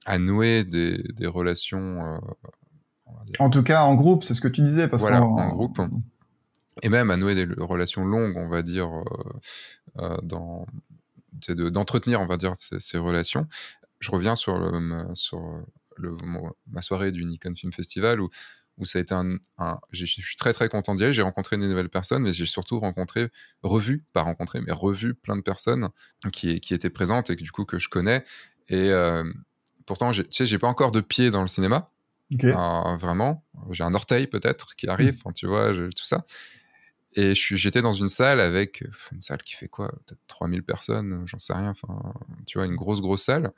à, 0.05 0.19
nouer 0.19 0.63
des, 0.63 1.01
des 1.13 1.25
relations. 1.25 2.05
Euh, 2.05 2.19
en 3.39 3.49
tout 3.49 3.63
cas, 3.63 3.81
en 3.81 3.95
groupe, 3.95 4.23
c'est 4.23 4.35
ce 4.35 4.41
que 4.41 4.47
tu 4.47 4.61
disais. 4.61 4.87
Parce 4.87 5.01
voilà, 5.01 5.23
en, 5.23 5.49
groupe. 5.49 5.81
Et 6.83 6.89
même 6.89 7.09
à 7.09 7.17
nouer 7.17 7.33
des 7.33 7.51
relations 7.57 8.05
longues, 8.05 8.37
on 8.37 8.49
va 8.49 8.61
dire, 8.61 8.87
euh, 8.87 9.03
euh, 9.97 10.17
dans, 10.21 10.67
d'entretenir, 11.49 12.21
on 12.21 12.27
va 12.27 12.37
dire, 12.37 12.53
ces, 12.57 12.99
relations. 12.99 13.47
Je 13.99 14.11
reviens 14.11 14.35
sur, 14.35 14.59
le, 14.59 15.07
sur 15.15 15.41
le, 15.97 16.15
ma 16.67 16.83
soirée 16.83 17.09
du 17.09 17.25
Nikon 17.25 17.55
Film 17.55 17.73
Festival 17.73 18.21
où, 18.21 18.29
où 18.81 18.85
ça 18.85 18.99
a 18.99 19.01
été 19.01 19.13
un. 19.13 19.37
je 19.91 20.05
suis 20.05 20.35
très 20.35 20.51
très 20.51 20.67
content 20.67 20.95
d'y 20.95 21.03
aller. 21.03 21.13
J'ai 21.13 21.21
rencontré 21.21 21.57
des 21.57 21.67
nouvelles 21.67 21.89
personnes, 21.89 22.23
mais 22.23 22.33
j'ai 22.33 22.45
surtout 22.45 22.79
rencontré, 22.79 23.29
revu, 23.63 24.03
pas 24.11 24.23
rencontré, 24.23 24.59
mais 24.61 24.71
revu 24.71 25.13
plein 25.13 25.37
de 25.37 25.41
personnes 25.41 25.89
qui, 26.33 26.59
qui 26.59 26.73
étaient 26.73 26.89
présentes 26.89 27.29
et 27.29 27.35
que, 27.35 27.43
du 27.43 27.51
coup 27.51 27.63
que 27.63 27.79
je 27.79 27.87
connais. 27.87 28.25
Et 28.67 28.89
euh, 28.89 29.23
pourtant, 29.85 30.11
tu 30.11 30.25
sais, 30.31 30.45
j'ai 30.45 30.57
pas 30.57 30.67
encore 30.67 30.91
de 30.91 31.01
pied 31.01 31.31
dans 31.31 31.41
le 31.41 31.47
cinéma. 31.47 31.87
vraiment. 32.97 33.45
J'ai 33.71 33.83
un 33.83 33.93
orteil 33.93 34.27
peut-être 34.27 34.75
qui 34.75 34.87
arrive, 34.87 35.21
mmh. 35.25 35.33
tu 35.33 35.47
vois, 35.47 35.73
tout 35.73 36.05
ça. 36.05 36.25
Et 37.13 37.35
j'étais 37.35 37.81
dans 37.81 37.91
une 37.91 38.07
salle 38.07 38.39
avec 38.39 38.83
une 39.11 39.21
salle 39.21 39.41
qui 39.43 39.55
fait 39.55 39.67
quoi 39.67 39.89
Peut-être 40.05 40.21
3000 40.27 40.63
personnes, 40.63 41.23
j'en 41.25 41.39
sais 41.39 41.53
rien. 41.53 41.71
Enfin, 41.71 42.13
tu 42.45 42.57
vois, 42.57 42.65
une 42.65 42.75
grosse, 42.75 43.01
grosse 43.01 43.23
salle. 43.23 43.51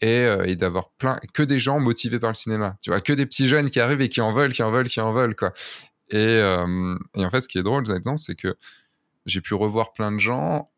Et, 0.00 0.24
euh, 0.24 0.44
et 0.44 0.56
d'avoir 0.56 0.90
plein, 0.90 1.18
que 1.32 1.42
des 1.42 1.58
gens 1.58 1.80
motivés 1.80 2.18
par 2.18 2.30
le 2.30 2.34
cinéma. 2.34 2.76
Tu 2.82 2.90
vois, 2.90 3.00
que 3.00 3.12
des 3.12 3.26
petits 3.26 3.48
jeunes 3.48 3.70
qui 3.70 3.80
arrivent 3.80 4.02
et 4.02 4.08
qui 4.08 4.20
en 4.20 4.32
veulent, 4.32 4.52
qui 4.52 4.62
en 4.62 4.70
veulent, 4.70 4.88
qui 4.88 5.00
en 5.00 5.12
veulent, 5.12 5.34
quoi. 5.34 5.52
Et, 6.10 6.16
euh, 6.16 6.96
et 7.14 7.24
en 7.24 7.30
fait, 7.30 7.40
ce 7.40 7.48
qui 7.48 7.58
est 7.58 7.62
drôle 7.62 7.86
là-dedans, 7.86 8.16
c'est 8.16 8.34
que 8.34 8.56
j'ai 9.26 9.40
pu 9.40 9.54
revoir 9.54 9.92
plein 9.92 10.12
de 10.12 10.18
gens. 10.18 10.68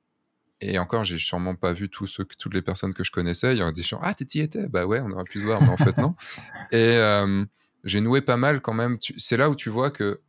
Et 0.60 0.78
encore, 0.78 1.04
j'ai 1.04 1.18
sûrement 1.18 1.54
pas 1.54 1.72
vu 1.72 1.88
tous 1.88 2.06
ceux, 2.06 2.24
toutes 2.38 2.54
les 2.54 2.62
personnes 2.62 2.94
que 2.94 3.02
je 3.02 3.10
connaissais. 3.10 3.54
Il 3.54 3.58
y 3.58 3.62
a 3.62 3.72
des 3.72 3.82
gens, 3.82 3.98
ah, 4.02 4.14
t'y 4.14 4.40
étais 4.40 4.68
Bah 4.68 4.86
ouais, 4.86 5.00
on 5.00 5.10
aurait 5.10 5.24
pu 5.24 5.40
se 5.40 5.44
voir, 5.44 5.62
mais 5.62 5.68
en 5.68 5.76
fait, 5.76 5.96
non. 5.96 6.14
Et 6.70 6.96
euh, 6.96 7.44
j'ai 7.84 8.00
noué 8.00 8.20
pas 8.20 8.36
mal 8.36 8.60
quand 8.60 8.74
même. 8.74 8.98
C'est 9.16 9.36
là 9.36 9.48
où 9.48 9.54
tu 9.54 9.70
vois 9.70 9.90
que 9.90 10.20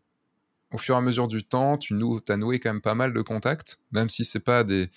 au 0.74 0.78
fur 0.78 0.96
et 0.96 0.98
à 0.98 1.02
mesure 1.02 1.28
du 1.28 1.44
temps, 1.44 1.78
tu 1.78 1.94
as 2.30 2.38
noué 2.38 2.60
quand 2.60 2.70
même 2.70 2.82
pas 2.82 2.96
mal 2.96 3.14
de 3.14 3.22
contacts, 3.22 3.80
même 3.92 4.10
si 4.10 4.26
c'est 4.26 4.40
pas 4.40 4.64
des, 4.64 4.90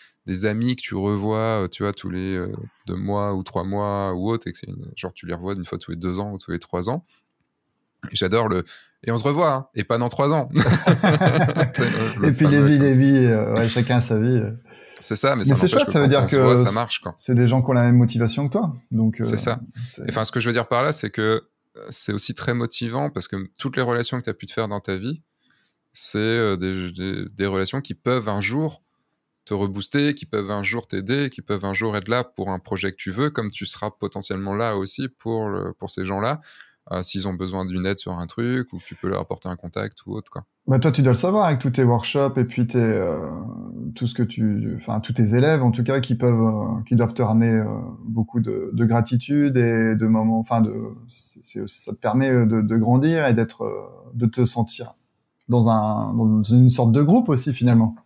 amis 0.44 0.76
que 0.76 0.82
tu 0.82 0.94
revois, 0.94 1.64
euh, 1.64 1.68
tu 1.68 1.82
vois, 1.82 1.92
tous 1.92 2.10
les 2.10 2.36
euh, 2.36 2.52
deux 2.86 2.96
mois 2.96 3.34
ou 3.34 3.42
trois 3.42 3.64
mois 3.64 4.12
ou 4.14 4.30
autre, 4.30 4.48
et 4.48 4.52
que 4.52 4.58
genre 4.96 5.12
tu 5.12 5.26
les 5.26 5.34
revois 5.34 5.54
une 5.54 5.64
fois 5.64 5.78
tous 5.78 5.90
les 5.90 5.96
deux 5.96 6.20
ans 6.20 6.32
ou 6.32 6.38
tous 6.38 6.50
les 6.50 6.58
trois 6.58 6.88
ans. 6.88 7.02
J'adore 8.12 8.48
le 8.48 8.64
et 9.06 9.10
on 9.10 9.18
se 9.18 9.24
revoit, 9.24 9.52
hein, 9.52 9.66
et 9.74 9.84
pas 9.84 9.98
dans 9.98 10.08
trois 10.08 10.32
ans. 10.32 10.48
et 12.24 12.32
puis 12.32 12.46
les 12.46 12.62
vies, 12.62 12.78
les 12.78 12.96
vies, 12.96 13.26
ouais, 13.26 13.68
chacun 13.68 14.00
sa 14.00 14.18
vie. 14.18 14.40
C'est 14.98 15.16
ça, 15.16 15.36
mais, 15.36 15.44
c'est 15.44 15.68
chouette, 15.68 15.90
ça 15.90 16.00
veut 16.00 16.08
dire 16.08 16.24
que 16.24 16.56
ça 16.56 16.72
marche. 16.72 17.02
C'est 17.18 17.34
des 17.34 17.46
gens 17.46 17.62
qui 17.62 17.70
ont 17.70 17.74
la 17.74 17.82
même 17.82 17.96
motivation 17.96 18.46
que 18.48 18.52
toi, 18.52 18.74
donc. 18.90 19.18
c'est 19.22 19.38
ça. 19.38 19.60
Enfin, 20.08 20.24
ce 20.24 20.32
que 20.32 20.40
je 20.40 20.46
veux 20.46 20.54
dire 20.54 20.68
par 20.68 20.82
là, 20.82 20.92
c'est 20.92 21.10
que 21.10 21.42
c'est 21.90 22.12
aussi 22.12 22.34
très 22.34 22.54
motivant 22.54 23.10
parce 23.10 23.28
que 23.28 23.36
toutes 23.58 23.76
les 23.76 23.82
relations 23.82 24.18
que 24.18 24.24
tu 24.24 24.30
as 24.30 24.34
pu 24.34 24.46
te 24.46 24.52
faire 24.52 24.68
dans 24.68 24.80
ta 24.80 24.96
vie, 24.96 25.22
c'est 25.94 26.18
euh, 26.18 26.56
des, 26.56 27.46
relations 27.46 27.80
qui 27.80 27.94
peuvent 27.94 28.28
un 28.28 28.40
jour 28.40 28.82
te 29.46 29.54
rebooster, 29.54 30.14
qui 30.14 30.26
peuvent 30.26 30.50
un 30.50 30.62
jour 30.62 30.86
t'aider, 30.86 31.30
qui 31.30 31.40
peuvent 31.40 31.64
un 31.64 31.74
jour 31.74 31.96
être 31.96 32.08
là 32.08 32.24
pour 32.24 32.50
un 32.50 32.58
projet 32.58 32.90
que 32.90 32.96
tu 32.96 33.10
veux, 33.10 33.30
comme 33.30 33.50
tu 33.50 33.66
seras 33.66 33.90
potentiellement 33.90 34.54
là 34.54 34.76
aussi 34.76 35.08
pour, 35.08 35.50
pour 35.78 35.90
ces 35.90 36.04
gens-là, 36.04 36.40
euh, 36.92 37.02
s'ils 37.02 37.28
ont 37.28 37.34
besoin 37.34 37.64
d'une 37.64 37.86
aide 37.86 37.98
sur 37.98 38.12
un 38.12 38.26
truc, 38.26 38.72
ou 38.72 38.78
que 38.78 38.84
tu 38.84 38.94
peux 38.94 39.08
leur 39.08 39.20
apporter 39.20 39.48
un 39.48 39.56
contact 39.56 40.04
ou 40.06 40.12
autre. 40.12 40.30
Quoi. 40.30 40.44
Bah 40.66 40.78
toi, 40.78 40.92
tu 40.92 41.02
dois 41.02 41.12
le 41.12 41.18
savoir 41.18 41.44
avec 41.46 41.58
tous 41.58 41.70
tes 41.70 41.84
workshops 41.84 42.38
et 42.38 42.44
puis 42.44 42.66
tes, 42.66 42.78
euh, 42.78 43.30
tout 43.94 44.06
ce 44.06 44.14
que 44.14 44.22
tu, 44.22 44.74
enfin 44.76 45.00
tous 45.00 45.12
tes 45.12 45.34
élèves 45.34 45.62
en 45.62 45.70
tout 45.70 45.84
cas 45.84 46.00
qui 46.00 46.14
peuvent, 46.14 46.82
qui 46.86 46.96
doivent 46.96 47.14
te 47.14 47.22
ramener 47.22 47.62
beaucoup 48.04 48.40
de, 48.40 48.70
de, 48.72 48.84
gratitude 48.86 49.56
et 49.58 49.94
de 49.94 50.06
moments, 50.06 50.40
enfin 50.40 50.62
ça 51.10 51.92
te 51.92 51.98
permet 51.98 52.30
de, 52.46 52.62
de 52.62 52.76
grandir 52.76 53.26
et 53.26 53.34
d'être, 53.34 53.66
de 54.14 54.26
te 54.26 54.46
sentir 54.46 54.94
dans, 55.48 55.68
un, 55.68 56.14
dans 56.14 56.42
une 56.42 56.70
sorte 56.70 56.92
de 56.92 57.02
groupe 57.02 57.28
aussi 57.28 57.52
finalement. 57.52 57.96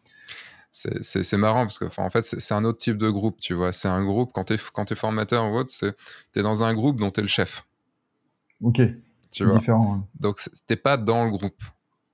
C'est 0.70 1.36
marrant 1.36 1.62
parce 1.62 1.78
que 1.78 1.86
en 2.01 2.11
fait 2.11 2.24
c'est 2.24 2.55
un 2.55 2.64
autre 2.64 2.78
type 2.78 2.99
de 2.99 3.11
groupe, 3.11 3.39
tu 3.39 3.55
vois. 3.55 3.72
C'est 3.72 3.89
un 3.89 4.05
groupe 4.05 4.30
quand 4.32 4.45
tu 4.45 4.55
es, 4.55 4.59
quand 4.72 4.91
es 4.93 4.95
formateur 4.95 5.51
ou 5.51 5.57
autre, 5.57 5.72
tu 5.72 6.39
es 6.39 6.43
dans 6.43 6.62
un 6.62 6.74
groupe 6.74 7.01
dont 7.01 7.11
tu 7.11 7.20
es 7.20 7.22
le 7.22 7.28
chef. 7.28 7.66
Ok. 8.62 8.80
Tu 9.30 9.45
vois. 9.45 9.59
Différent. 9.59 10.09
Donc 10.20 10.41
t'es 10.66 10.76
pas 10.76 10.97
dans 10.97 11.24
le 11.24 11.30
groupe, 11.30 11.62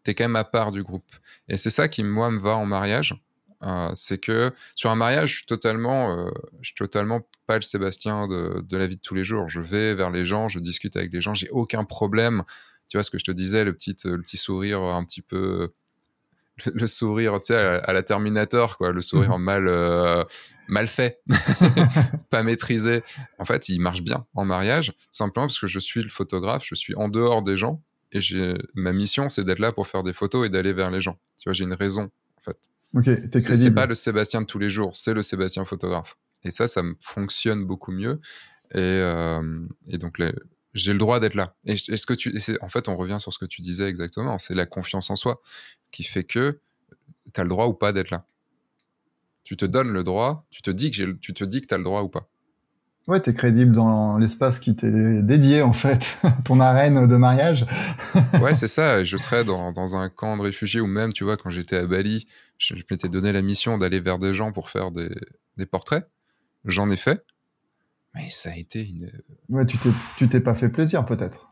tu 0.05 0.11
es 0.11 0.14
quand 0.14 0.25
même 0.25 0.37
à 0.37 0.45
part 0.45 0.72
du 0.72 0.83
groupe. 0.83 1.11
Et 1.49 1.57
c'est 1.57 1.70
ça 1.70 1.89
qui 1.89 2.03
moi 2.05 2.31
me 2.31 2.39
va 2.39 2.57
en 2.57 2.64
mariage, 2.64 3.14
euh, 3.62 3.91
c'est 3.95 4.18
que 4.18 4.53
sur 4.75 4.91
un 4.91 4.97
mariage, 4.97 5.31
je 5.31 5.37
suis 5.37 5.47
totalement, 5.47 6.12
euh, 6.12 6.31
je 6.61 6.68
suis 6.68 6.75
totalement 6.75 7.20
pas 7.47 7.57
le 7.57 7.62
Sébastien 7.62 8.27
de, 8.29 8.64
de, 8.66 8.77
la 8.77 8.87
vie 8.87 8.97
de 8.97 9.01
tous 9.01 9.14
les 9.14 9.25
jours. 9.25 9.49
Je 9.49 9.61
vais 9.61 9.95
vers 9.95 10.11
les 10.11 10.25
gens, 10.25 10.49
je 10.49 10.59
discute 10.59 10.97
avec 10.97 11.12
les 11.12 11.20
gens, 11.20 11.35
j'ai 11.35 11.51
aucun 11.51 11.85
problème 11.85 12.45
tu 12.95 12.99
vois 12.99 13.03
ce 13.03 13.11
que 13.11 13.18
je 13.18 13.24
te 13.24 13.32
disais, 13.32 13.64
le 13.64 13.72
petit, 13.72 13.97
le 14.05 14.20
petit 14.20 14.36
sourire 14.36 14.80
un 14.80 15.05
petit 15.05 15.20
peu, 15.20 15.72
le, 16.74 16.86
sourire, 16.86 17.40
tu 17.40 17.49
sais, 17.49 17.57
à, 17.57 17.92
la 17.92 18.05
Terminator, 18.05 18.78
quoi, 18.78 18.92
le 18.92 19.01
sourire 19.01 19.36
mmh. 19.36 19.42
mal, 19.42 19.64
euh, 19.66 20.22
mal 20.68 20.86
fait, 20.86 21.20
pas 22.30 22.45
maîtrisé. 22.45 23.03
En 23.40 23.45
fait, 23.47 23.68
il 23.68 23.80
marche 23.80 24.03
bien 24.03 24.24
en 24.34 24.45
mariage, 24.45 24.92
simplement 25.11 25.49
parce 25.49 25.59
que 25.59 25.66
je 25.66 25.80
suis 25.80 26.05
le 26.05 26.09
photographe, 26.09 26.62
je 26.64 26.76
suis 26.76 26.95
en 26.95 27.09
dehors 27.09 27.42
des 27.42 27.57
gens 27.57 27.82
et 28.12 28.20
j'ai 28.20 28.55
ma 28.74 28.92
mission, 28.92 29.28
c'est 29.28 29.42
d'être 29.42 29.59
là 29.59 29.72
pour 29.72 29.88
faire 29.88 30.05
des 30.05 30.12
photos 30.12 30.47
et 30.47 30.49
d'aller 30.49 30.72
vers 30.72 30.92
les 30.92 31.01
gens. 31.01 31.18
Tu 31.38 31.49
vois, 31.49 31.53
j'ai 31.53 31.64
une 31.64 31.74
raison, 31.74 32.12
en 32.38 32.42
fait. 32.42 32.59
Ok, 32.95 33.28
t'es 33.28 33.40
C'est 33.40 33.74
pas 33.74 33.86
le 33.86 33.97
Sébastien 33.97 34.40
de 34.42 34.47
tous 34.47 34.61
les 34.61 34.70
jours, 34.70 34.95
c'est 34.95 35.14
le 35.14 35.22
Sébastien 35.22 35.64
photographe. 35.64 36.16
Et 36.45 36.53
ça, 36.53 36.68
ça 36.68 36.84
me 36.84 36.95
fonctionne 37.01 37.64
beaucoup 37.64 37.90
mieux. 37.90 38.20
Et, 38.70 38.78
euh, 38.78 39.66
et 39.88 39.99
donc, 39.99 40.20
les, 40.20 40.32
j'ai 40.75 40.93
le 40.93 40.99
droit 40.99 41.20
d'être 41.20 41.35
là. 41.35 41.55
Et 41.64 41.72
est-ce 41.72 42.05
que 42.05 42.14
tu, 42.14 42.37
en 42.61 42.68
fait, 42.68 42.89
on 42.89 42.97
revient 42.97 43.18
sur 43.20 43.33
ce 43.33 43.39
que 43.39 43.47
tu 43.47 43.62
disais 43.62 43.89
exactement. 43.89 44.39
C'est 44.39 44.55
la 44.55 44.66
confiance 44.66 45.09
en 45.11 45.16
soi 45.16 45.41
qui 45.93 46.03
fait 46.03 46.25
que 46.25 46.61
tu 47.33 47.41
as 47.41 47.45
le 47.45 47.49
droit 47.49 47.66
ou 47.66 47.75
pas 47.75 47.93
d'être 47.93 48.11
là. 48.11 48.27
Tu 49.45 49.57
te 49.57 49.64
donnes 49.64 49.93
le 49.93 50.03
droit, 50.03 50.47
tu 50.51 50.62
te 50.62 50.70
dis 50.70 50.91
que 50.91 51.12
tu 51.12 51.33
te 51.33 51.45
dis 51.45 51.61
que 51.61 51.66
tu 51.66 51.75
as 51.75 51.79
le 51.79 51.85
droit 51.85 52.03
ou 52.03 52.09
pas. 52.09 52.29
Ouais, 53.07 53.20
tu 53.20 53.31
es 53.31 53.35
crédible 53.35 53.72
dans 53.72 54.16
l'espace 54.16 54.59
qui 54.59 54.75
t'est 54.75 54.91
dédié, 55.22 55.61
en 55.61 55.75
fait, 55.75 56.18
ton 56.45 56.59
arène 56.59 57.07
de 57.07 57.16
mariage. 57.16 57.66
ouais, 58.41 58.55
c'est 58.55 58.66
ça. 58.66 59.05
Je 59.05 59.16
serais 59.18 59.45
dans, 59.45 59.72
dans, 59.72 59.95
un 59.95 60.09
camp 60.09 60.39
de 60.39 60.43
réfugiés 60.43 60.81
ou 60.81 60.87
même, 60.87 61.12
tu 61.12 61.22
vois, 61.22 61.37
quand 61.37 61.51
j'étais 61.51 61.77
à 61.77 61.87
Bali, 61.87 62.27
je, 62.57 62.75
je 62.75 62.83
m'étais 62.91 63.11
donné 63.11 63.31
la 63.33 63.43
mission 63.43 63.77
d'aller 63.77 64.01
vers 64.01 64.18
des 64.18 64.33
gens 64.33 64.53
pour 64.53 64.70
faire 64.70 64.91
des, 64.91 65.11
des 65.59 65.66
portraits. 65.66 66.09
J'en 66.64 66.89
ai 66.89 66.97
fait. 66.97 67.22
Mais 68.15 68.29
ça 68.29 68.51
a 68.51 68.57
été 68.57 68.89
une. 68.89 69.11
Ouais, 69.49 69.67
tu 69.67 70.29
t'es 70.29 70.41
pas 70.41 70.55
fait 70.55 70.69
plaisir 70.69 71.05
peut-être. 71.05 71.51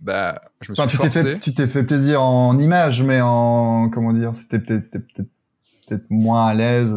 Bah, 0.00 0.40
je 0.60 0.70
me 0.70 0.74
suis 0.74 0.86
tu 0.88 0.96
forcé. 0.96 1.22
Fait, 1.22 1.40
tu 1.40 1.54
t'es 1.54 1.66
fait 1.66 1.82
plaisir 1.82 2.22
en 2.22 2.58
image, 2.58 3.02
mais 3.02 3.20
en 3.22 3.88
comment 3.88 4.12
dire, 4.12 4.34
c'était 4.34 4.58
peut-être 4.58 4.90
peut-être 4.90 6.10
moins 6.10 6.46
à 6.46 6.54
l'aise. 6.54 6.94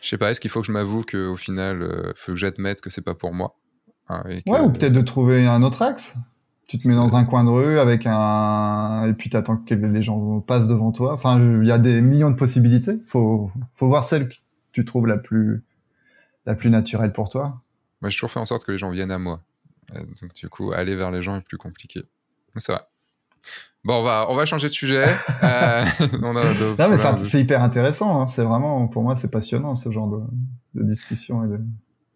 Je 0.00 0.08
sais 0.08 0.18
pas. 0.18 0.30
Est-ce 0.30 0.40
qu'il 0.40 0.50
faut 0.50 0.60
que 0.60 0.66
je 0.66 0.72
m'avoue 0.72 1.04
qu'au 1.04 1.36
final, 1.36 1.82
euh, 1.82 2.12
faut 2.16 2.32
que 2.32 2.38
j'admette 2.38 2.80
que 2.80 2.90
c'est 2.90 3.02
pas 3.02 3.14
pour 3.14 3.32
moi. 3.32 3.56
Hein, 4.08 4.24
ouais, 4.46 4.60
ou 4.60 4.70
peut-être 4.70 4.92
de 4.92 5.02
trouver 5.02 5.46
un 5.46 5.62
autre 5.62 5.82
axe. 5.82 6.16
Tu 6.66 6.78
te 6.78 6.88
mets 6.88 6.94
dans 6.94 7.16
un 7.16 7.24
coin 7.24 7.44
de 7.44 7.50
rue 7.50 7.78
avec 7.78 8.06
un 8.06 9.04
et 9.08 9.12
puis 9.12 9.28
t'attends 9.28 9.56
que 9.56 9.74
les 9.74 10.02
gens 10.02 10.40
passent 10.40 10.68
devant 10.68 10.92
toi. 10.92 11.12
Enfin, 11.12 11.40
il 11.40 11.66
y 11.66 11.72
a 11.72 11.78
des 11.78 12.00
millions 12.00 12.30
de 12.30 12.36
possibilités. 12.36 12.98
Faut 13.06 13.50
faut 13.74 13.88
voir 13.88 14.04
celle 14.04 14.28
que 14.28 14.34
tu 14.72 14.84
trouves 14.84 15.06
la 15.06 15.16
plus 15.16 15.64
la 16.46 16.54
plus 16.54 16.70
naturelle 16.70 17.12
pour 17.12 17.28
toi? 17.28 17.62
Moi, 18.00 18.10
j'ai 18.10 18.16
toujours 18.16 18.30
fait 18.30 18.40
en 18.40 18.46
sorte 18.46 18.64
que 18.64 18.72
les 18.72 18.78
gens 18.78 18.90
viennent 18.90 19.10
à 19.10 19.18
moi. 19.18 19.42
Euh, 19.94 20.00
donc, 20.20 20.32
du 20.34 20.48
coup, 20.48 20.72
aller 20.72 20.96
vers 20.96 21.10
les 21.10 21.22
gens 21.22 21.36
est 21.36 21.42
plus 21.42 21.58
compliqué. 21.58 22.02
C'est 22.56 22.72
vrai. 22.72 22.82
Bon, 23.84 24.00
on 24.00 24.02
va, 24.02 24.26
on 24.28 24.34
va 24.34 24.44
changer 24.46 24.68
de 24.68 24.72
sujet. 24.72 25.04
euh, 25.42 25.84
on 26.22 26.36
a 26.36 26.54
non, 26.54 26.90
mais 26.90 27.18
c'est 27.24 27.40
hyper 27.40 27.62
intéressant. 27.62 28.22
Hein. 28.22 28.28
C'est 28.28 28.42
vraiment, 28.42 28.86
pour 28.88 29.02
moi, 29.02 29.16
c'est 29.16 29.30
passionnant 29.30 29.74
ce 29.76 29.90
genre 29.90 30.08
de, 30.08 30.80
de 30.80 30.86
discussion. 30.86 31.44
Et 31.44 31.48
de... 31.48 31.60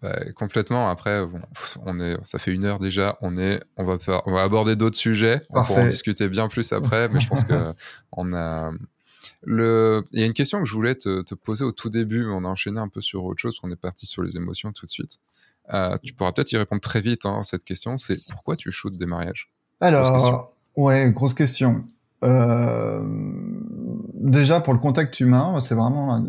Bah, 0.03 0.18
complètement. 0.35 0.91
Après, 0.91 1.25
bon, 1.27 1.41
on 1.85 1.99
est, 2.01 2.16
ça 2.25 2.39
fait 2.39 2.53
une 2.53 2.64
heure 2.64 2.79
déjà. 2.79 3.16
On 3.22 3.39
est, 3.39 3.61
on 3.77 3.85
va 3.85 3.99
faire, 3.99 4.22
on 4.27 4.33
va 4.33 4.43
aborder 4.43 4.77
d'autres 4.77 4.99
sujets. 4.99 5.43
On 5.51 5.64
pourra 5.64 5.83
en 5.83 5.87
discuter 5.87 6.29
bien 6.29 6.49
plus 6.49 6.72
après, 6.72 7.09
mais 7.09 7.20
je 7.20 7.29
pense 7.29 7.45
que 7.45 7.72
on 8.12 8.35
a, 8.35 8.70
le... 9.43 10.05
Il 10.12 10.20
y 10.20 10.22
a 10.22 10.27
une 10.27 10.33
question 10.33 10.61
que 10.61 10.66
je 10.66 10.72
voulais 10.72 10.95
te, 10.95 11.35
poser 11.35 11.64
au 11.64 11.72
tout 11.72 11.91
début, 11.91 12.27
on 12.31 12.45
a 12.45 12.49
enchaîné 12.49 12.81
un 12.81 12.89
peu 12.89 13.01
sur 13.01 13.25
autre 13.25 13.41
chose, 13.41 13.59
on 13.62 13.70
est 13.70 13.81
parti 13.81 14.07
sur 14.07 14.22
les 14.22 14.37
émotions 14.37 14.72
tout 14.72 14.87
de 14.87 14.91
suite. 14.91 15.18
Euh, 15.72 15.97
tu 16.03 16.12
pourras 16.12 16.33
peut-être 16.33 16.53
y 16.53 16.57
répondre 16.57 16.81
très 16.81 17.01
vite, 17.01 17.25
hein, 17.25 17.43
cette 17.43 17.64
question, 17.64 17.97
c'est 17.97 18.18
pourquoi 18.31 18.57
tu 18.57 18.70
shootes 18.70 18.97
des 18.97 19.07
mariages? 19.07 19.51
Alors, 19.81 20.51
ouais, 20.77 21.11
grosse 21.12 21.35
question. 21.35 21.85
Euh... 22.22 23.03
Déjà, 24.14 24.61
pour 24.61 24.72
le 24.72 24.79
contact 24.79 25.20
humain, 25.20 25.61
c'est 25.61 25.75
vraiment... 25.75 26.25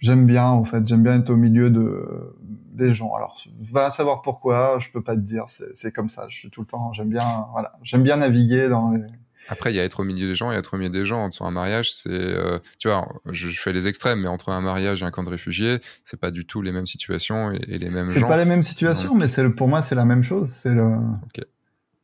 J'aime 0.00 0.26
bien, 0.26 0.46
en 0.46 0.64
fait, 0.64 0.86
j'aime 0.86 1.02
bien 1.02 1.18
être 1.18 1.30
au 1.30 1.36
milieu 1.36 1.70
de 1.70 2.34
des 2.78 2.94
gens. 2.94 3.12
Alors, 3.14 3.36
va 3.60 3.90
savoir 3.90 4.22
pourquoi, 4.22 4.78
je 4.78 4.90
peux 4.90 5.02
pas 5.02 5.14
te 5.14 5.20
dire, 5.20 5.44
c'est 5.48 5.92
comme 5.92 6.08
ça, 6.08 6.26
je 6.30 6.36
suis 6.36 6.48
tout 6.48 6.62
le 6.62 6.66
temps, 6.66 6.92
j'aime 6.94 7.10
bien, 7.10 7.46
voilà, 7.52 7.72
j'aime 7.82 8.02
bien 8.02 8.16
naviguer 8.16 8.68
dans 8.68 8.92
les 8.92 9.04
après, 9.48 9.72
il 9.72 9.76
y 9.76 9.80
a 9.80 9.84
être 9.84 10.00
au 10.00 10.04
milieu 10.04 10.26
des 10.26 10.34
gens 10.34 10.52
et 10.52 10.56
être 10.56 10.74
au 10.74 10.76
milieu 10.76 10.90
des 10.90 11.04
gens. 11.04 11.30
Sur 11.30 11.46
un 11.46 11.50
mariage, 11.50 11.92
c'est, 11.92 12.10
euh, 12.10 12.58
tu 12.78 12.88
vois, 12.88 13.08
je, 13.30 13.48
fais 13.48 13.72
les 13.72 13.88
extrêmes, 13.88 14.20
mais 14.20 14.28
entre 14.28 14.50
un 14.50 14.60
mariage 14.60 15.02
et 15.02 15.04
un 15.04 15.10
camp 15.10 15.22
de 15.22 15.30
réfugiés, 15.30 15.78
c'est 16.02 16.20
pas 16.20 16.30
du 16.30 16.44
tout 16.44 16.60
les 16.60 16.72
mêmes 16.72 16.86
situations 16.86 17.52
et, 17.52 17.78
les 17.78 17.90
mêmes 17.90 18.06
gens. 18.06 18.12
C'est 18.12 18.20
pas 18.20 18.36
les 18.36 18.44
mêmes 18.44 18.62
situations, 18.62 19.14
mais 19.14 19.28
c'est 19.28 19.48
pour 19.50 19.68
moi, 19.68 19.80
c'est 19.82 19.94
la 19.94 20.04
même 20.04 20.22
chose. 20.22 20.48
C'est 20.48 20.74
le. 20.74 20.96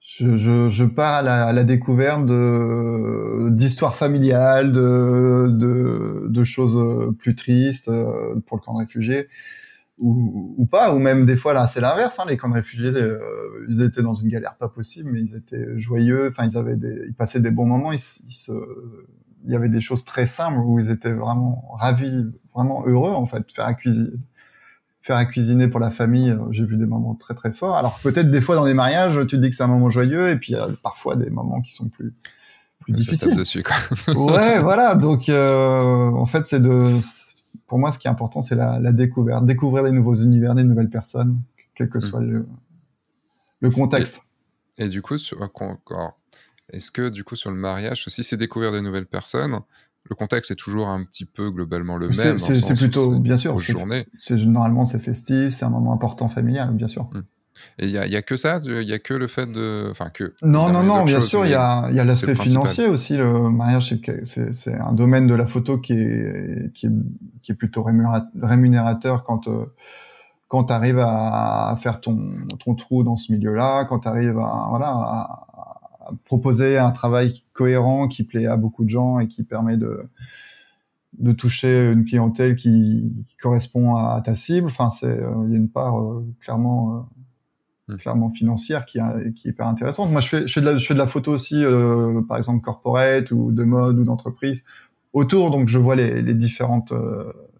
je, 0.01 0.39
je, 0.39 0.71
je, 0.71 0.85
pars 0.85 1.17
à 1.17 1.23
la, 1.23 1.47
à 1.47 1.53
la 1.53 1.65
découverte 1.65 2.25
de 2.25 3.51
d'histoires 3.51 3.97
familiales, 3.97 4.73
de, 4.73 5.49
de, 5.51 6.27
de 6.29 6.45
choses 6.45 7.15
plus 7.19 7.35
tristes 7.35 7.89
euh, 7.89 8.35
pour 8.47 8.57
le 8.57 8.63
camp 8.63 8.75
de 8.75 8.79
réfugiés 8.79 9.29
ou, 10.01 10.55
ou 10.59 10.67
pas, 10.67 10.95
ou 10.95 10.99
même 10.99 11.25
des 11.25 11.37
fois 11.37 11.53
là 11.53 11.67
c'est 11.67 11.81
l'inverse. 11.81 12.19
Hein, 12.19 12.25
les 12.29 12.37
camps 12.37 12.49
de 12.49 12.55
réfugiés, 12.55 12.93
euh, 12.95 13.19
ils 13.69 13.83
étaient 13.83 14.03
dans 14.03 14.15
une 14.15 14.29
galère 14.29 14.57
pas 14.57 14.69
possible, 14.69 15.11
mais 15.13 15.21
ils 15.21 15.35
étaient 15.35 15.79
joyeux. 15.79 16.29
Enfin, 16.31 16.47
ils 16.47 16.57
avaient 16.57 16.77
des, 16.77 17.07
ils 17.07 17.15
passaient 17.15 17.41
des 17.41 17.51
bons 17.51 17.67
moments. 17.67 17.93
Ils, 17.93 17.99
se, 17.99 18.53
il 19.45 19.53
y 19.53 19.57
avait 19.57 19.69
des 19.69 19.81
choses 19.81 20.05
très 20.05 20.27
simples 20.27 20.59
où 20.59 20.79
ils 20.81 20.91
étaient 20.91 21.13
vraiment 21.13 21.71
ravis, 21.79 22.25
vraiment 22.55 22.85
heureux 22.87 23.13
en 23.13 23.27
fait, 23.27 23.45
faire 23.53 23.67
à 23.67 23.75
cuisiner 23.75 24.11
faire 25.05 25.17
à 25.17 25.27
cuisiner 25.27 25.69
pour 25.69 25.81
la 25.81 25.91
famille, 25.91 26.31
euh, 26.31 26.39
j'ai 26.51 26.65
vu 26.65 26.79
des 26.79 26.87
moments 26.87 27.15
très 27.15 27.35
très 27.35 27.53
forts. 27.53 27.77
Alors 27.77 28.01
peut-être 28.03 28.31
des 28.31 28.41
fois 28.41 28.57
dans 28.57 28.65
les 28.65 28.73
mariages, 28.73 29.19
tu 29.27 29.27
te 29.27 29.37
dis 29.37 29.51
que 29.51 29.55
c'est 29.55 29.63
un 29.63 29.69
moment 29.69 29.91
joyeux, 29.91 30.31
et 30.31 30.37
puis 30.37 30.53
il 30.53 30.57
y 30.57 30.59
a 30.59 30.67
parfois 30.83 31.15
des 31.15 31.29
moments 31.29 31.61
qui 31.61 31.75
sont 31.75 31.91
plus, 31.91 32.15
plus 32.81 32.95
difficiles. 32.95 33.35
dessus, 33.35 33.63
quoi. 33.63 33.77
ouais, 34.15 34.61
voilà. 34.61 34.95
Donc 34.95 35.29
euh, 35.29 36.11
en 36.11 36.25
fait, 36.25 36.47
c'est 36.47 36.61
de, 36.61 37.01
pour 37.75 37.81
moi, 37.81 37.91
ce 37.91 37.99
qui 37.99 38.07
est 38.07 38.11
important, 38.11 38.41
c'est 38.41 38.55
la, 38.55 38.79
la, 38.79 38.93
découverte, 38.93 39.47
découvrir 39.47 39.83
des 39.83 39.91
nouveaux 39.91 40.15
univers, 40.15 40.55
des 40.55 40.63
nouvelles 40.63 40.91
personnes, 40.91 41.41
quel 41.75 41.89
que 41.89 41.99
mm. 41.99 42.03
soit 42.03 42.21
le, 42.21 42.47
le 43.59 43.69
contexte. 43.69 44.23
Et, 44.79 44.85
et, 44.85 44.89
du 44.89 45.03
coup, 45.03 45.19
sur, 45.19 45.37
est-ce 46.69 46.93
que 46.93 47.09
du 47.09 47.25
coup 47.25 47.35
sur 47.35 47.51
le 47.51 47.57
mariage 47.57 48.05
aussi, 48.07 48.23
c'est 48.23 48.37
découvrir 48.37 48.71
des 48.71 48.81
nouvelles 48.81 49.09
personnes? 49.09 49.59
Le 50.05 50.15
contexte 50.15 50.53
est 50.53 50.55
toujours 50.55 50.87
un 50.87 51.03
petit 51.03 51.25
peu 51.25 51.51
globalement 51.51 51.97
le 51.97 52.11
même. 52.11 52.39
C'est 52.39 52.75
plutôt, 52.75 53.19
bien 53.19 53.37
sûr, 53.37 53.57
c'est 54.21 54.39
généralement 54.39 54.85
c'est 54.85 55.01
festif, 55.01 55.53
c'est 55.53 55.65
un 55.65 55.71
moment 55.71 55.93
important 55.93 56.29
familial, 56.29 56.73
bien 56.75 56.87
sûr. 56.87 57.11
Hmm. 57.13 57.23
Et 57.79 57.87
il 57.87 57.91
y 57.91 57.99
a, 57.99 58.07
y 58.07 58.17
a, 58.17 58.23
que 58.23 58.37
ça, 58.37 58.61
il 58.65 58.89
y 58.89 58.93
a 58.93 58.99
que 58.99 59.15
le 59.15 59.27
fait 59.27 59.51
de, 59.51 59.89
enfin 59.91 60.11
que. 60.11 60.35
Non, 60.43 60.71
non, 60.71 60.83
non, 60.83 61.05
bien 61.05 61.21
sûr, 61.21 61.45
il 61.45 61.51
y 61.51 61.55
a, 61.55 61.91
y 61.91 61.99
a 61.99 62.05
l'aspect 62.05 62.35
financier 62.35 62.87
aussi. 62.87 63.17
Le 63.17 63.51
mariage, 63.51 63.95
c'est 64.25 64.75
un 64.75 64.93
domaine 64.93 65.27
de 65.27 65.35
la 65.35 65.47
photo 65.47 65.79
qui 65.79 65.95
est, 65.95 66.73
qui 66.73 66.87
est, 66.87 66.93
qui 67.43 67.53
est 67.53 67.55
plutôt 67.55 67.85
rémunérateur 67.85 69.25
quand, 69.25 69.49
euh, 69.49 69.67
quand 70.49 70.65
tu 70.65 70.73
arrives 70.73 71.01
à 71.01 71.77
faire 71.81 72.01
ton, 72.01 72.29
ton 72.65 72.75
trou 72.75 73.03
dans 73.03 73.17
ce 73.17 73.33
milieu-là, 73.33 73.85
quand 73.87 74.01
tu 74.01 74.09
arrives 74.09 74.39
à, 74.39 74.67
voilà, 74.71 74.89
à, 74.89 75.47
proposer 76.25 76.77
un 76.77 76.91
travail 76.91 77.45
cohérent 77.55 78.09
qui 78.09 78.25
plaît 78.25 78.47
à 78.47 78.59
beaucoup 78.59 78.85
de 78.85 78.91
gens 78.91 79.21
et 79.21 79.27
qui 79.27 79.43
permet 79.43 79.79
de 79.79 80.07
de 81.19 81.33
toucher 81.33 81.93
une 81.93 82.05
clientèle 82.05 82.57
qui, 82.57 83.13
correspond 83.41 83.95
à, 83.95 84.21
ta 84.25 84.35
cible. 84.35 84.69
Enfin, 84.69 84.91
c'est 84.91 85.07
euh, 85.07 85.45
il 85.47 85.53
y 85.53 85.55
a 85.55 85.59
une 85.59 85.69
part 85.69 86.01
euh, 86.01 86.27
clairement 86.41 86.97
euh. 86.97 87.01
Clairement 87.99 88.31
financière 88.31 88.87
qui, 88.87 88.99
qui 89.35 89.49
est 89.49 89.51
hyper 89.51 89.67
intéressante. 89.67 90.11
Moi, 90.11 90.21
je 90.21 90.29
fais, 90.29 90.47
je 90.47 90.53
fais, 90.53 90.61
de, 90.61 90.67
la, 90.67 90.77
je 90.77 90.87
fais 90.87 90.95
de 90.95 90.99
la 90.99 91.07
photo 91.07 91.33
aussi, 91.33 91.65
par 92.29 92.39
exemple 92.39 92.63
corporate 92.63 93.31
ou 93.31 93.53
de 93.53 93.65
mode 93.65 93.99
ou 93.99 94.05
d'entreprise 94.05 94.65
autour. 95.13 95.51
Donc, 95.51 95.69
je 95.69 95.79
vois 95.79 95.97
les, 95.97 96.23
les 96.23 96.35
différentes 96.35 96.93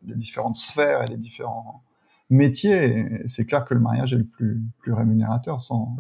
les 0.07 0.15
différentes 0.15 0.57
sphères 0.57 1.03
et 1.03 1.07
les 1.07 1.17
différents 1.17 1.83
métiers. 2.31 3.07
C'est 3.27 3.45
clair 3.45 3.65
que 3.65 3.75
le 3.75 3.81
mariage 3.81 4.13
est 4.15 4.19
le 4.19 4.25
plus 4.25 4.63
plus 4.79 4.93
rémunérateur 4.93 5.61
sans 5.61 5.97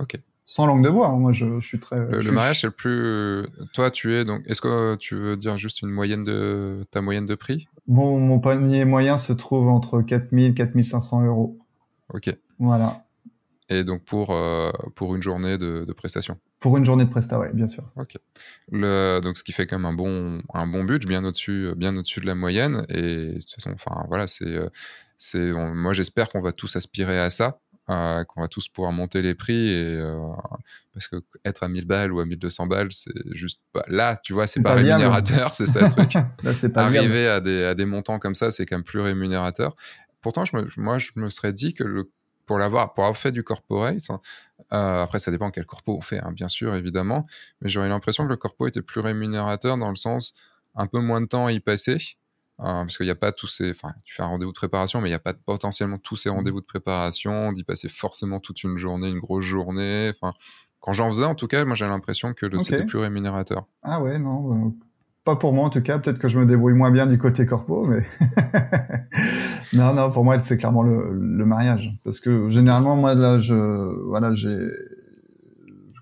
sans 0.47 0.67
langue 0.67 0.85
de 0.85 0.91
bois. 0.91 1.09
Hein. 1.09 1.19
Moi, 1.19 1.33
je, 1.33 1.59
je, 1.61 1.67
suis 1.67 1.81
très. 1.81 2.07
Le, 2.07 2.33
mariage, 2.33 2.61
c'est 2.61 2.67
le 2.67 2.73
plus. 2.73 3.47
Toi, 3.73 3.91
tu 3.91 4.15
es 4.15 4.25
donc. 4.25 4.43
Est-ce 4.47 4.61
que 4.61 4.97
tu 4.97 5.15
veux 5.15 5.37
dire 5.37 5.57
juste 5.57 5.83
une 5.83 5.91
moyenne 5.91 6.25
de 6.25 6.85
ta 6.91 7.01
moyenne 7.01 7.27
de 7.27 7.35
prix? 7.35 7.67
Mon, 7.87 8.19
mon 8.19 8.41
panier 8.41 8.85
moyen 8.85 9.17
se 9.17 9.33
trouve 9.33 9.69
entre 9.69 10.03
4000 10.03 10.55
4500 10.55 11.27
euros. 11.27 11.59
Ok. 12.13 12.35
Voilà. 12.59 13.04
Et 13.69 13.83
donc 13.85 14.05
pour 14.05 14.31
euh, 14.31 14.71
pour 14.95 15.15
une 15.15 15.23
journée 15.23 15.57
de, 15.57 15.85
de 15.85 15.93
prestation. 15.93 16.39
Pour 16.61 16.77
une 16.77 16.85
journée 16.85 17.05
de 17.05 17.11
prestation, 17.11 17.47
oui, 17.47 17.49
bien 17.55 17.67
sûr. 17.67 17.85
Ok. 17.97 18.17
Le, 18.71 19.21
donc 19.21 19.39
ce 19.39 19.45
qui 19.45 19.53
fait 19.53 19.67
quand 19.67 19.79
même 19.79 19.87
un 19.87 19.95
bon 19.95 20.43
un 20.53 20.67
bon 20.67 20.85
budget, 20.85 21.09
bien 21.09 21.25
au-dessus 21.25 21.73
bien 21.77 21.97
au-dessus 21.97 22.21
de 22.21 22.27
la 22.27 22.35
moyenne. 22.35 22.85
Et 22.89 23.33
de 23.33 23.41
toute 23.41 23.51
façon, 23.51 23.73
enfin 23.73 24.05
voilà, 24.09 24.27
c'est 24.27 24.69
euh, 25.35 25.75
moi 25.75 25.93
j'espère 25.93 26.29
qu'on 26.29 26.43
va 26.43 26.53
tous 26.53 26.77
aspirer 26.77 27.19
à 27.19 27.31
ça 27.31 27.59
euh, 27.91 28.25
qu'on 28.25 28.41
va 28.41 28.49
tous 28.49 28.69
pouvoir 28.69 28.93
monter 28.93 29.23
les 29.23 29.35
prix 29.35 29.73
et 29.73 29.97
euh, 29.99 30.17
parce 30.93 31.09
que 31.09 31.17
être 31.45 31.63
à 31.63 31.69
1000 31.69 31.85
balles 31.85 32.13
ou 32.13 32.21
à 32.21 32.25
1200 32.25 32.67
balles 32.67 32.89
c'est 32.91 33.13
juste 33.33 33.63
pas 33.73 33.85
là 33.89 34.19
tu 34.23 34.33
vois 34.33 34.47
c'est 34.47 34.63
pas, 34.63 34.75
rémunérateur 34.75 35.55
c'est 35.55 35.67
ça 35.67 35.83
le 35.83 35.91
truc 35.91 36.17
arriver 36.77 37.29
à 37.29 37.41
des, 37.41 37.65
à 37.65 37.75
des 37.75 37.85
montants 37.85 38.19
comme 38.19 38.35
ça 38.35 38.51
c'est 38.51 38.65
quand 38.67 38.77
même 38.77 38.85
plus 38.85 39.01
rémunérateur 39.01 39.75
pourtant 40.23 40.45
je 40.45 40.57
me, 40.57 40.67
moi 40.77 40.99
je 40.99 41.11
me 41.17 41.29
serais 41.31 41.53
dit 41.53 41.75
que 41.75 41.85
le 41.85 42.11
pour 42.47 42.59
l'avoir 42.59 42.95
pour 42.95 43.05
avoir 43.05 43.17
fait 43.17 43.33
du 43.33 43.43
corporate 43.43 43.99
euh, 44.73 45.03
après 45.03 45.19
ça 45.19 45.31
dépend 45.31 45.51
quel 45.51 45.67
corpo 45.67 45.97
on 45.97 46.01
fait 46.01 46.21
hein, 46.21 46.33
bien 46.33 46.49
sûr 46.49 46.75
évidemment 46.75 47.27
mais 47.61 47.69
j'aurais 47.69 47.89
l'impression 47.89 48.25
que 48.25 48.31
le 48.31 48.37
corpo 48.37 48.67
était 48.67 48.83
plus 48.83 49.01
rémunérateur 49.01 49.77
dans 49.79 49.91
le 49.91 49.97
sens 49.97 50.35
un 50.75 50.87
peu 50.87 51.01
moins 51.01 51.21
de 51.21 51.27
temps 51.27 51.47
à 51.47 51.53
y 51.53 51.61
passer 51.61 52.17
Hein, 52.59 52.85
parce 52.85 52.97
qu'il 52.97 53.07
n'y 53.07 53.11
a 53.11 53.17
pas 53.17 53.33
tous 53.33 53.49
ces. 53.49 53.71
Enfin, 53.71 53.93
tu 54.05 54.15
fais 54.15 54.23
un 54.23 54.27
rendez-vous 54.27 54.53
de 54.53 54.57
préparation, 54.57 55.01
mais 55.01 55.09
il 55.09 55.11
n'y 55.11 55.17
a 55.17 55.21
pas 55.21 55.35
potentiellement 55.35 55.99
tous 55.99 56.17
ces 56.17 56.31
mmh. 56.31 56.35
rendez-vous 56.35 56.61
de 56.61 56.67
préparation, 56.67 57.53
d'y 57.53 57.65
passer 57.65 57.89
forcément 57.89 58.39
toute 58.39 58.63
une 58.63 58.77
journée, 58.77 59.09
une 59.09 59.19
grosse 59.19 59.45
journée. 59.45 60.11
Enfin, 60.11 60.33
quand 60.79 60.93
j'en 60.93 61.11
faisais, 61.11 61.25
en 61.25 61.35
tout 61.35 61.49
cas, 61.49 61.65
moi 61.65 61.75
j'ai 61.75 61.87
l'impression 61.87 62.33
que 62.33 62.47
le 62.47 62.61
c'était 62.61 62.85
plus 62.85 62.99
rémunérateur. 62.99 63.67
Ah 63.83 64.01
ouais, 64.01 64.19
non. 64.21 64.73
Pas 65.25 65.37
pour 65.37 65.53
moi 65.53 65.67
en 65.67 65.71
tout 65.71 65.83
cas, 65.83 65.99
peut-être 65.99 66.19
que 66.19 66.29
je 66.29 66.39
me 66.39 66.47
débrouille 66.47 66.75
moins 66.75 66.91
bien 66.91 67.07
du 67.07 67.19
côté 67.19 67.47
corpo, 67.47 67.87
mais 67.87 68.05
non, 69.73 69.95
non, 69.95 70.11
pour 70.11 70.23
moi 70.23 70.39
c'est 70.41 70.57
clairement 70.59 70.83
le, 70.83 71.13
le, 71.13 71.47
mariage, 71.47 71.91
parce 72.05 72.21
que 72.21 72.51
généralement 72.51 72.95
moi 72.95 73.15
là, 73.15 73.41
je, 73.41 73.55
voilà, 74.07 74.35
j'ai, 74.35 74.59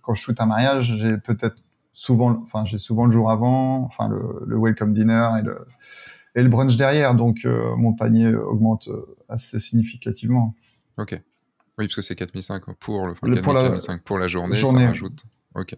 quand 0.03 0.15
je 0.15 0.23
shoot 0.23 0.41
un 0.41 0.47
mariage, 0.47 0.97
j'ai 0.99 1.19
peut-être 1.19 1.57
souvent, 1.93 2.43
enfin 2.43 2.65
j'ai 2.65 2.79
souvent 2.79 3.07
le 3.07 3.13
jour 3.13 3.31
avant, 3.31 3.85
enfin 3.85 4.09
le, 4.09 4.43
le 4.45 4.59
welcome 4.59 4.93
dinner 4.93 5.31
et 5.39 5.43
le, 5.43 5.67
et 6.35 6.43
le 6.43 6.49
brunch 6.49 6.77
derrière. 6.77 7.15
Donc, 7.15 7.45
euh, 7.45 7.77
mon 7.77 7.93
panier 7.93 8.35
augmente 8.35 8.89
euh, 8.89 9.17
assez 9.29 9.61
significativement. 9.61 10.55
Ok. 10.99 11.21
Oui, 11.79 11.87
parce 11.87 11.97
que 11.97 12.03
c'est 12.03 12.15
4005 12.15 12.63
pour 12.79 13.07
le, 13.07 13.13
enfin, 13.13 13.27
pour, 13.43 13.53
la, 13.55 13.99
pour 14.05 14.19
la 14.19 14.29
journée, 14.29 14.57
ça 14.57 14.67
rajoute. 14.73 15.25
Ok. 15.55 15.75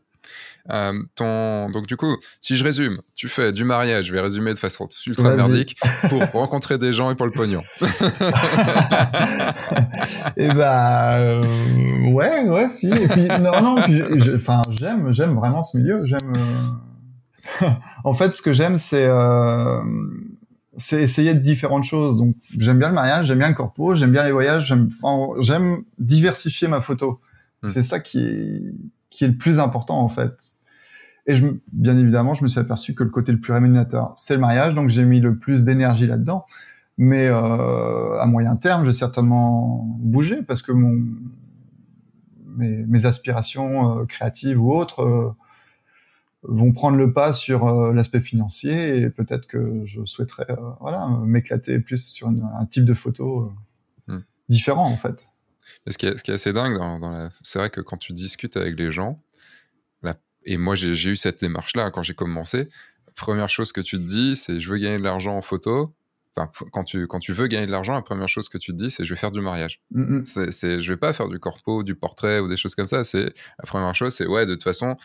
Euh, 0.70 0.94
ton... 1.14 1.68
Donc 1.70 1.86
du 1.86 1.96
coup, 1.96 2.16
si 2.40 2.56
je 2.56 2.64
résume, 2.64 3.00
tu 3.14 3.28
fais 3.28 3.52
du 3.52 3.64
mariage, 3.64 4.06
je 4.06 4.12
vais 4.12 4.20
résumer 4.20 4.54
de 4.54 4.58
façon 4.58 4.86
ultra 5.06 5.34
merdique, 5.34 5.76
pour 6.08 6.20
rencontrer 6.32 6.78
des 6.78 6.92
gens 6.92 7.10
et 7.10 7.14
pour 7.14 7.26
le 7.26 7.32
pognon. 7.32 7.62
et 7.82 7.86
eh 10.48 10.48
bah 10.48 11.18
euh, 11.18 11.44
ouais, 12.12 12.48
ouais, 12.48 12.68
si. 12.68 12.88
Et 12.88 13.08
puis 13.08 13.28
non, 13.40 13.60
non, 13.62 13.76
enfin 14.34 14.62
j'aime, 14.70 15.12
j'aime 15.12 15.34
vraiment 15.34 15.62
ce 15.62 15.76
milieu. 15.76 16.06
J'aime. 16.06 16.32
en 18.04 18.14
fait, 18.14 18.30
ce 18.30 18.40
que 18.40 18.52
j'aime, 18.52 18.78
c'est 18.78 19.08
c'est 20.76 21.02
essayer 21.02 21.34
de 21.34 21.40
différentes 21.40 21.84
choses. 21.84 22.16
Donc, 22.16 22.34
j'aime 22.58 22.78
bien 22.78 22.88
le 22.88 22.94
mariage, 22.94 23.26
j'aime 23.26 23.38
bien 23.38 23.48
le 23.48 23.54
corpo, 23.54 23.94
j'aime 23.94 24.12
bien 24.12 24.24
les 24.24 24.32
voyages, 24.32 24.66
j'aime, 24.66 24.88
j'aime 25.40 25.84
diversifier 25.98 26.68
ma 26.68 26.80
photo. 26.80 27.20
Hmm. 27.62 27.68
C'est 27.68 27.82
ça 27.82 28.00
qui 28.00 28.18
est, 28.18 28.62
qui 29.14 29.24
est 29.24 29.28
le 29.28 29.36
plus 29.36 29.60
important, 29.60 30.00
en 30.00 30.08
fait. 30.08 30.56
Et 31.26 31.36
je, 31.36 31.46
bien 31.72 31.96
évidemment, 31.96 32.34
je 32.34 32.42
me 32.42 32.48
suis 32.48 32.58
aperçu 32.58 32.94
que 32.94 33.04
le 33.04 33.10
côté 33.10 33.30
le 33.30 33.38
plus 33.38 33.52
rémunérateur, 33.52 34.12
c'est 34.16 34.34
le 34.34 34.40
mariage, 34.40 34.74
donc 34.74 34.88
j'ai 34.88 35.04
mis 35.04 35.20
le 35.20 35.38
plus 35.38 35.64
d'énergie 35.64 36.08
là-dedans. 36.08 36.44
Mais 36.98 37.28
euh, 37.28 38.18
à 38.18 38.26
moyen 38.26 38.56
terme, 38.56 38.82
je 38.82 38.88
vais 38.88 38.92
certainement 38.92 39.84
bouger 40.00 40.42
parce 40.42 40.62
que 40.62 40.72
mon, 40.72 41.04
mes, 42.56 42.84
mes 42.86 43.06
aspirations 43.06 44.00
euh, 44.00 44.04
créatives 44.04 44.60
ou 44.60 44.72
autres 44.72 45.02
euh, 45.02 45.32
vont 46.42 46.72
prendre 46.72 46.96
le 46.96 47.12
pas 47.12 47.32
sur 47.32 47.92
l'aspect 47.92 48.20
financier 48.20 48.98
et 48.98 49.10
peut-être 49.10 49.46
que 49.46 49.80
je 49.86 50.04
souhaiterais 50.04 50.46
voilà 50.78 51.08
m'éclater 51.24 51.80
plus 51.80 52.04
sur 52.04 52.28
un 52.28 52.66
type 52.66 52.84
de 52.84 52.92
photo 52.92 53.50
hmm. 54.08 54.18
différent 54.50 54.86
en 54.86 54.96
fait. 54.96 55.24
Ce, 55.88 55.98
qui 55.98 56.06
est, 56.06 56.16
ce 56.16 56.24
qui 56.24 56.30
est 56.30 56.34
assez 56.34 56.52
dingue 56.52 56.76
dans, 56.78 56.98
dans 56.98 57.10
la... 57.10 57.30
c'est 57.42 57.58
vrai 57.58 57.70
que 57.70 57.80
quand 57.80 57.96
tu 57.96 58.12
discutes 58.12 58.56
avec 58.56 58.78
les 58.78 58.93
gens 58.93 59.16
et 60.47 60.59
moi 60.59 60.74
j'ai 60.76 60.93
eu 61.09 61.16
cette 61.16 61.40
démarche 61.40 61.74
là 61.74 61.90
quand 61.90 62.02
j'ai 62.02 62.14
commencé 62.14 62.68
première 63.16 63.48
chose 63.48 63.72
que 63.72 63.80
tu 63.80 63.97
te 63.97 64.02
dis 64.02 64.36
c'est 64.36 64.60
je 64.60 64.68
veux 64.70 64.76
gagner 64.76 64.98
de 64.98 65.02
l'argent 65.02 65.36
en 65.36 65.43
photo 65.43 65.94
Enfin, 66.36 66.51
quand 66.72 66.84
tu, 66.84 67.06
quand 67.06 67.20
tu 67.20 67.32
veux 67.32 67.47
gagner 67.47 67.66
de 67.66 67.70
l'argent, 67.70 67.94
la 67.94 68.02
première 68.02 68.28
chose 68.28 68.48
que 68.48 68.59
tu 68.59 68.72
te 68.72 68.76
dis, 68.76 68.90
c'est 68.90 69.05
je 69.05 69.14
vais 69.14 69.20
faire 69.20 69.30
du 69.30 69.40
mariage. 69.40 69.80
Mm 69.93 70.22
-hmm. 70.22 70.51
c'est, 70.51 70.80
je 70.80 70.93
vais 70.93 70.97
pas 70.97 71.12
faire 71.12 71.28
du 71.28 71.39
corpo, 71.39 71.84
du 71.84 71.94
portrait 71.94 72.40
ou 72.40 72.48
des 72.48 72.56
choses 72.56 72.74
comme 72.74 72.89
ça. 72.89 73.05
C'est 73.05 73.26
la 73.60 73.66
première 73.66 73.94
chose, 73.94 74.14
c'est 74.14 74.26
ouais, 74.26 74.44
de 74.44 74.55
toute 74.55 74.64
façon, 74.64 74.97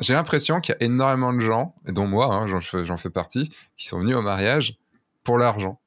j'ai 0.00 0.14
l'impression 0.14 0.60
qu'il 0.60 0.76
y 0.78 0.82
a 0.82 0.86
énormément 0.86 1.32
de 1.32 1.40
gens, 1.40 1.74
dont 1.86 2.06
moi, 2.06 2.32
hein, 2.32 2.46
j'en 2.46 2.96
fais 2.96 3.10
partie, 3.10 3.48
qui 3.76 3.86
sont 3.88 3.98
venus 3.98 4.16
au 4.16 4.22
mariage 4.22 4.78
pour 5.24 5.38
l'argent. 5.38 5.80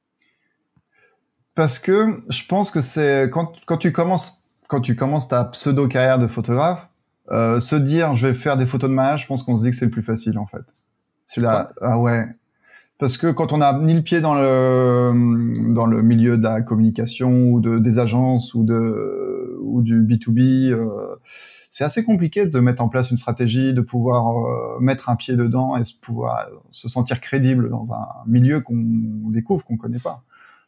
Parce 1.56 1.78
que 1.78 2.22
je 2.28 2.46
pense 2.46 2.70
que 2.70 2.82
c'est 2.82 3.30
quand, 3.32 3.52
quand 3.64 3.78
tu 3.78 3.90
commences 3.90 4.44
quand 4.68 4.80
tu 4.80 4.94
commences 4.94 5.28
ta 5.28 5.44
pseudo 5.44 5.88
carrière 5.88 6.18
de 6.18 6.26
photographe, 6.26 6.88
euh, 7.30 7.60
se 7.60 7.76
dire 7.76 8.14
je 8.14 8.26
vais 8.26 8.34
faire 8.34 8.56
des 8.56 8.66
photos 8.66 8.90
de 8.90 8.94
mariage, 8.94 9.22
je 9.22 9.26
pense 9.26 9.42
qu'on 9.42 9.56
se 9.56 9.62
dit 9.62 9.70
que 9.70 9.76
c'est 9.76 9.86
le 9.86 9.90
plus 9.90 10.02
facile 10.02 10.38
en 10.38 10.46
fait. 10.46 10.76
C'est 11.26 11.40
là, 11.40 11.70
ah 11.80 11.98
ouais. 11.98 12.26
Parce 12.98 13.16
que 13.16 13.30
quand 13.30 13.52
on 13.52 13.60
a 13.62 13.78
ni 13.80 13.94
le 13.94 14.02
pied 14.02 14.20
dans 14.20 14.34
le 14.34 15.72
dans 15.72 15.86
le 15.86 16.02
milieu 16.02 16.36
de 16.36 16.42
la 16.42 16.60
communication 16.60 17.30
ou 17.30 17.60
de 17.60 17.78
des 17.78 17.98
agences 17.98 18.52
ou 18.54 18.62
de 18.62 19.58
ou 19.62 19.80
du 19.80 20.02
B2B. 20.02 20.76
c'est 21.70 21.84
assez 21.84 22.04
compliqué 22.04 22.46
de 22.46 22.60
mettre 22.60 22.82
en 22.82 22.88
place 22.88 23.10
une 23.10 23.16
stratégie, 23.16 23.72
de 23.72 23.80
pouvoir 23.80 24.78
mettre 24.80 25.08
un 25.08 25.16
pied 25.16 25.36
dedans 25.36 25.76
et 25.76 25.84
se 25.84 25.94
pouvoir 25.94 26.48
se 26.70 26.88
sentir 26.88 27.20
crédible 27.20 27.70
dans 27.70 27.92
un 27.94 28.06
milieu 28.26 28.60
qu'on 28.60 29.30
découvre, 29.30 29.64
qu'on 29.64 29.78
connaît 29.78 29.98
pas. 29.98 30.22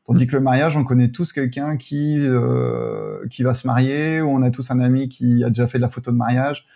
Tandis 0.08 0.26
que 0.26 0.36
le 0.36 0.42
mariage, 0.42 0.74
on 0.78 0.84
connaît 0.84 1.10
tous 1.10 1.34
quelqu'un 1.34 1.76
qui 1.76 2.16
euh, 2.18 3.26
qui 3.28 3.42
va 3.42 3.52
se 3.52 3.66
marier, 3.66 4.22
ou 4.22 4.30
on 4.30 4.40
a 4.40 4.50
tous 4.50 4.70
un 4.70 4.80
ami 4.80 5.10
qui 5.10 5.44
a 5.44 5.50
déjà 5.50 5.66
fait 5.66 5.76
de 5.76 5.82
la 5.82 5.90
photo 5.90 6.10
de 6.10 6.16
mariage, 6.16 6.66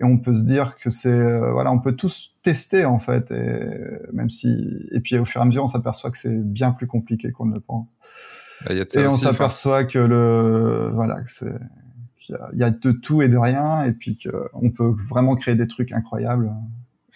et 0.00 0.04
on 0.04 0.16
peut 0.16 0.38
se 0.38 0.44
dire 0.44 0.76
que 0.76 0.88
c'est 0.88 1.08
euh, 1.08 1.50
voilà, 1.50 1.72
on 1.72 1.80
peut 1.80 1.96
tous 1.96 2.36
tester 2.44 2.84
en 2.84 3.00
fait, 3.00 3.32
et 3.32 4.12
même 4.12 4.30
si 4.30 4.64
et 4.92 5.00
puis 5.00 5.18
au 5.18 5.24
fur 5.24 5.40
et 5.40 5.42
à 5.42 5.44
mesure, 5.44 5.64
on 5.64 5.68
s'aperçoit 5.68 6.12
que 6.12 6.18
c'est 6.18 6.30
bien 6.30 6.70
plus 6.70 6.86
compliqué 6.86 7.32
qu'on 7.32 7.46
ne 7.46 7.54
le 7.54 7.60
pense. 7.60 7.96
Bah, 8.64 8.74
et 8.74 9.06
on 9.06 9.10
s'aperçoit 9.10 9.82
que 9.82 9.98
le 9.98 10.88
voilà, 10.94 11.20
que 11.20 11.30
c'est 11.32 11.54
qu'il 12.16 12.38
y, 12.54 12.62
a 12.62 12.70
de 12.70 12.92
tout 12.92 13.22
et 13.22 13.28
de 13.28 13.36
rien, 13.36 13.82
et 13.82 13.90
puis 13.90 14.16
qu'on 14.16 14.70
peut 14.70 14.94
vraiment 15.08 15.34
créer 15.34 15.56
des 15.56 15.66
trucs 15.66 15.90
incroyables. 15.90 16.52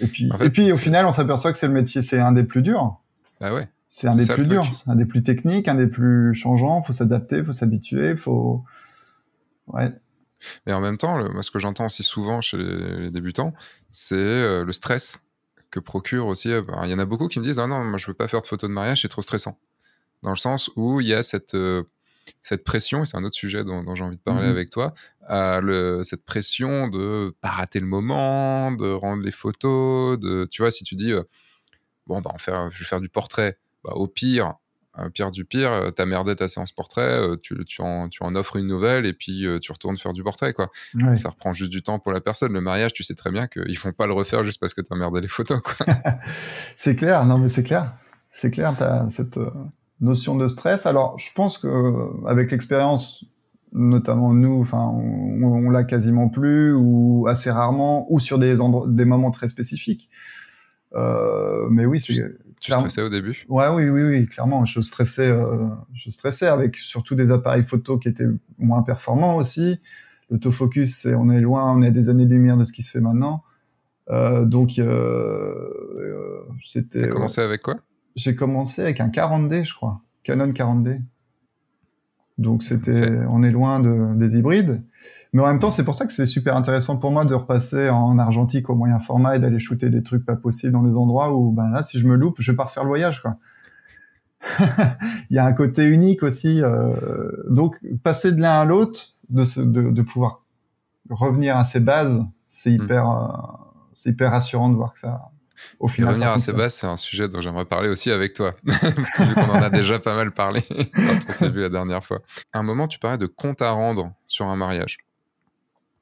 Et 0.00 0.08
puis 0.08 0.28
et 0.40 0.50
puis 0.50 0.72
au 0.72 0.76
final, 0.76 1.06
on 1.06 1.12
s'aperçoit 1.12 1.52
que 1.52 1.58
c'est 1.58 1.68
le 1.68 1.72
métier, 1.72 2.02
c'est 2.02 2.18
un 2.18 2.32
des 2.32 2.42
plus 2.42 2.62
durs. 2.62 3.00
Bah 3.40 3.54
ouais. 3.54 3.68
C'est 3.88 4.08
un 4.08 4.16
des 4.16 4.26
plus 4.26 4.48
durs, 4.48 4.68
un 4.86 4.96
des 4.96 5.06
plus 5.06 5.22
techniques, 5.22 5.68
un 5.68 5.76
des 5.76 5.86
plus 5.86 6.34
changeants. 6.34 6.82
Faut 6.82 6.92
s'adapter, 6.92 7.42
faut 7.44 7.52
s'habituer, 7.52 8.16
faut. 8.16 8.64
Ouais. 9.68 9.92
Mais 10.66 10.72
en 10.72 10.80
même 10.80 10.96
temps, 10.96 11.16
moi, 11.32 11.42
ce 11.42 11.50
que 11.50 11.58
j'entends 11.58 11.86
aussi 11.86 12.02
souvent 12.02 12.40
chez 12.40 12.58
les, 12.58 13.10
débutants, 13.10 13.54
c'est 13.92 14.16
euh, 14.16 14.64
le 14.64 14.72
stress 14.72 15.24
que 15.70 15.80
procure 15.80 16.26
aussi. 16.26 16.52
Euh, 16.52 16.62
il 16.84 16.90
y 16.90 16.94
en 16.94 16.98
a 16.98 17.06
beaucoup 17.06 17.28
qui 17.28 17.40
me 17.40 17.44
disent 17.44 17.58
ah 17.58 17.66
non, 17.66 17.84
moi 17.84 17.98
je 17.98 18.06
veux 18.06 18.14
pas 18.14 18.28
faire 18.28 18.42
de 18.42 18.46
photos 18.46 18.68
de 18.68 18.74
mariage, 18.74 19.02
c'est 19.02 19.08
trop 19.08 19.22
stressant. 19.22 19.58
Dans 20.22 20.30
le 20.30 20.36
sens 20.36 20.70
où 20.76 21.00
il 21.00 21.06
y 21.06 21.14
a 21.14 21.22
cette 21.22 21.54
euh, 21.54 21.84
cette 22.42 22.64
pression, 22.64 23.02
et 23.02 23.06
c'est 23.06 23.16
un 23.16 23.24
autre 23.24 23.36
sujet 23.36 23.62
dont, 23.62 23.94
j'ai 23.94 24.02
envie 24.02 24.16
de 24.16 24.20
parler 24.20 24.48
mm-hmm. 24.48 24.50
avec 24.50 24.70
toi, 24.70 24.94
le, 25.28 26.02
cette 26.02 26.24
pression 26.24 26.88
de 26.88 27.32
pas 27.40 27.50
rater 27.50 27.78
le 27.78 27.86
moment, 27.86 28.72
de 28.72 28.90
rendre 28.90 29.22
les 29.22 29.30
photos, 29.30 30.18
de 30.18 30.44
tu 30.50 30.62
vois 30.62 30.72
si 30.72 30.82
tu 30.82 30.96
dis 30.96 31.12
bon 32.08 32.20
bah 32.20 32.32
faire, 32.38 32.68
je 32.72 32.80
vais 32.80 32.84
faire 32.84 33.00
du 33.00 33.08
portrait 33.08 33.58
bah, 33.86 33.92
au 33.94 34.08
pire, 34.08 34.54
pire 35.12 35.30
du 35.30 35.44
pire, 35.44 35.72
euh, 35.72 35.90
t'as 35.90 36.06
merdé 36.06 36.34
ta 36.34 36.48
séance 36.48 36.72
portrait, 36.72 37.02
euh, 37.02 37.36
tu, 37.40 37.64
tu, 37.64 37.82
en, 37.82 38.08
tu 38.08 38.22
en 38.22 38.34
offres 38.34 38.56
une 38.56 38.66
nouvelle 38.66 39.06
et 39.06 39.12
puis 39.12 39.46
euh, 39.46 39.58
tu 39.58 39.70
retournes 39.70 39.96
faire 39.96 40.12
du 40.12 40.22
portrait. 40.22 40.52
quoi. 40.52 40.70
Ça 41.14 41.30
reprend 41.30 41.52
juste 41.52 41.70
du 41.70 41.82
temps 41.82 41.98
pour 41.98 42.12
la 42.12 42.20
personne. 42.20 42.52
Le 42.52 42.60
mariage, 42.60 42.92
tu 42.92 43.04
sais 43.04 43.14
très 43.14 43.30
bien 43.30 43.46
qu'ils 43.46 43.76
font 43.76 43.92
pas 43.92 44.06
le 44.06 44.12
refaire 44.12 44.42
juste 44.42 44.58
parce 44.58 44.74
que 44.74 44.80
t'as 44.80 44.96
merdé 44.96 45.20
les 45.20 45.28
photos. 45.28 45.60
c'est 46.76 46.96
clair, 46.96 47.24
non 47.26 47.38
mais 47.38 47.48
c'est 47.48 47.62
clair. 47.62 47.92
C'est 48.28 48.50
clair, 48.50 48.74
t'as 48.76 49.08
cette 49.08 49.38
notion 50.00 50.34
de 50.34 50.48
stress. 50.48 50.84
Alors, 50.84 51.18
je 51.18 51.30
pense 51.34 51.58
que 51.58 52.26
avec 52.26 52.50
l'expérience, 52.50 53.24
notamment 53.72 54.32
nous, 54.32 54.60
enfin, 54.60 54.90
on, 54.92 55.42
on 55.42 55.70
l'a 55.70 55.84
quasiment 55.84 56.28
plus 56.28 56.72
ou 56.72 57.26
assez 57.28 57.50
rarement 57.50 58.06
ou 58.10 58.18
sur 58.18 58.38
des, 58.38 58.56
des 58.88 59.04
moments 59.04 59.30
très 59.30 59.48
spécifiques. 59.48 60.10
Euh, 60.94 61.68
mais 61.70 61.86
oui, 61.86 62.00
c'est 62.00 62.14
tu 62.66 62.78
stressais 62.78 63.02
au 63.02 63.08
début 63.08 63.44
Ouais, 63.48 63.68
oui, 63.68 63.88
oui, 63.88 64.02
oui, 64.02 64.26
clairement. 64.26 64.64
Je 64.64 64.80
stressais, 64.80 65.30
euh, 65.30 65.68
je 65.94 66.10
stressais 66.10 66.46
avec 66.46 66.76
surtout 66.76 67.14
des 67.14 67.30
appareils 67.30 67.64
photo 67.64 67.98
qui 67.98 68.08
étaient 68.08 68.26
moins 68.58 68.82
performants 68.82 69.36
aussi. 69.36 69.80
L'autofocus, 70.30 71.06
on 71.06 71.30
est 71.30 71.40
loin, 71.40 71.72
on 71.72 71.82
est 71.82 71.88
à 71.88 71.90
des 71.90 72.08
années-lumière 72.08 72.56
de 72.56 72.64
ce 72.64 72.72
qui 72.72 72.82
se 72.82 72.90
fait 72.90 73.00
maintenant. 73.00 73.44
Euh, 74.10 74.44
donc, 74.44 74.78
euh, 74.78 74.84
euh 75.98 76.40
c'était. 76.64 77.02
T'as 77.02 77.08
commencé 77.08 77.40
avec 77.40 77.62
quoi? 77.62 77.76
J'ai 78.14 78.34
commencé 78.34 78.82
avec 78.82 79.00
un 79.00 79.08
40D, 79.08 79.64
je 79.64 79.74
crois, 79.74 80.00
Canon 80.22 80.48
40D. 80.48 81.00
Donc 82.38 82.62
c'était, 82.62 83.24
on 83.28 83.42
est 83.42 83.50
loin 83.50 83.80
de, 83.80 84.14
des 84.14 84.36
hybrides. 84.36 84.82
Mais 85.32 85.42
en 85.42 85.46
même 85.46 85.58
temps, 85.58 85.70
c'est 85.70 85.84
pour 85.84 85.94
ça 85.94 86.06
que 86.06 86.12
c'est 86.12 86.26
super 86.26 86.56
intéressant 86.56 86.96
pour 86.96 87.10
moi 87.10 87.24
de 87.24 87.34
repasser 87.34 87.88
en 87.90 88.18
argentique 88.18 88.70
au 88.70 88.74
moyen 88.74 88.98
format 88.98 89.36
et 89.36 89.38
d'aller 89.38 89.58
shooter 89.58 89.90
des 89.90 90.02
trucs 90.02 90.24
pas 90.24 90.36
possibles 90.36 90.72
dans 90.72 90.82
des 90.82 90.96
endroits 90.96 91.34
où, 91.34 91.52
ben 91.52 91.68
là, 91.70 91.82
si 91.82 91.98
je 91.98 92.06
me 92.06 92.16
loupe, 92.16 92.36
je 92.38 92.52
vais 92.52 92.56
pas 92.56 92.64
refaire 92.64 92.84
le 92.84 92.88
voyage, 92.88 93.22
quoi. 93.22 93.36
Il 95.30 95.36
y 95.36 95.38
a 95.38 95.44
un 95.44 95.52
côté 95.52 95.86
unique 95.86 96.22
aussi. 96.22 96.62
Euh, 96.62 97.30
donc, 97.48 97.78
passer 98.02 98.32
de 98.32 98.40
l'un 98.40 98.60
à 98.60 98.64
l'autre, 98.64 99.14
de, 99.28 99.44
de, 99.62 99.90
de, 99.90 100.02
pouvoir 100.02 100.44
revenir 101.10 101.56
à 101.56 101.64
ses 101.64 101.80
bases, 101.80 102.24
c'est 102.46 102.70
hmm. 102.70 102.84
hyper, 102.84 103.10
euh, 103.10 103.26
c'est 103.94 104.10
hyper 104.10 104.30
rassurant 104.30 104.68
de 104.68 104.76
voir 104.76 104.92
que 104.92 105.00
ça, 105.00 105.30
au 105.80 105.88
final, 105.88 106.10
revenir 106.10 106.30
à 106.30 106.38
ces 106.38 106.52
bases, 106.52 106.74
c'est 106.74 106.86
un 106.86 106.96
sujet 106.96 107.28
dont 107.28 107.40
j'aimerais 107.40 107.64
parler 107.64 107.88
aussi 107.88 108.10
avec 108.10 108.34
toi, 108.34 108.54
vu 108.64 109.34
qu'on 109.34 109.50
en 109.50 109.62
a 109.62 109.70
déjà 109.70 109.98
pas 109.98 110.14
mal 110.14 110.32
parlé 110.32 110.62
quand 110.94 111.18
on 111.28 111.32
s'est 111.32 111.48
vu 111.48 111.62
la 111.62 111.68
dernière 111.68 112.04
fois. 112.04 112.20
À 112.52 112.58
un 112.58 112.62
moment, 112.62 112.88
tu 112.88 112.98
parlais 112.98 113.18
de 113.18 113.26
compte 113.26 113.62
à 113.62 113.70
rendre 113.70 114.12
sur 114.26 114.46
un 114.46 114.56
mariage. 114.56 114.98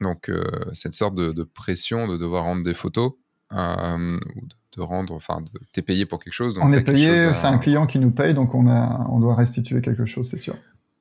Donc, 0.01 0.29
euh, 0.29 0.43
cette 0.73 0.93
sorte 0.93 1.15
de, 1.15 1.43
pression 1.43 2.07
de 2.07 2.17
devoir 2.17 2.43
rendre 2.43 2.63
des 2.63 2.73
photos, 2.73 3.13
euh, 3.53 4.19
ou 4.35 4.47
de, 4.75 4.81
rendre, 4.81 5.13
enfin, 5.13 5.43
t'es 5.71 5.81
payé 5.81 6.05
pour 6.05 6.23
quelque 6.23 6.33
chose. 6.33 6.57
on 6.61 6.73
est 6.73 6.83
payé, 6.83 7.33
c'est 7.33 7.47
un 7.47 7.57
client 7.57 7.87
qui 7.87 7.99
nous 7.99 8.11
paye, 8.11 8.33
donc 8.33 8.53
on, 8.53 8.67
a, 8.67 9.07
on 9.09 9.19
doit 9.19 9.35
restituer 9.35 9.81
quelque 9.81 10.05
chose, 10.05 10.29
c'est 10.29 10.37
sûr. 10.37 10.57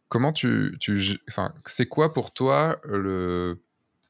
Comment 0.09 0.33
tu, 0.33 0.77
tu 0.79 0.97
enfin, 1.29 1.53
c'est 1.65 1.87
quoi 1.87 2.13
pour 2.13 2.33
toi 2.33 2.77
le, 2.85 3.61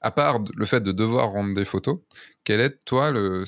à 0.03 0.11
part 0.11 0.41
le 0.55 0.67
fait 0.67 0.83
de 0.83 0.93
devoir 0.93 1.31
rendre 1.31 1.55
des 1.55 1.65
photos, 1.65 2.01
quel 2.45 2.61
est 2.61 2.85
toi 2.85 3.11
le, 3.11 3.45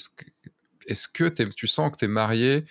est-ce 0.87 1.09
que 1.09 1.25
tu 1.29 1.67
sens 1.67 1.91
que 1.91 1.99
tes 1.99 2.09
mariés 2.09 2.65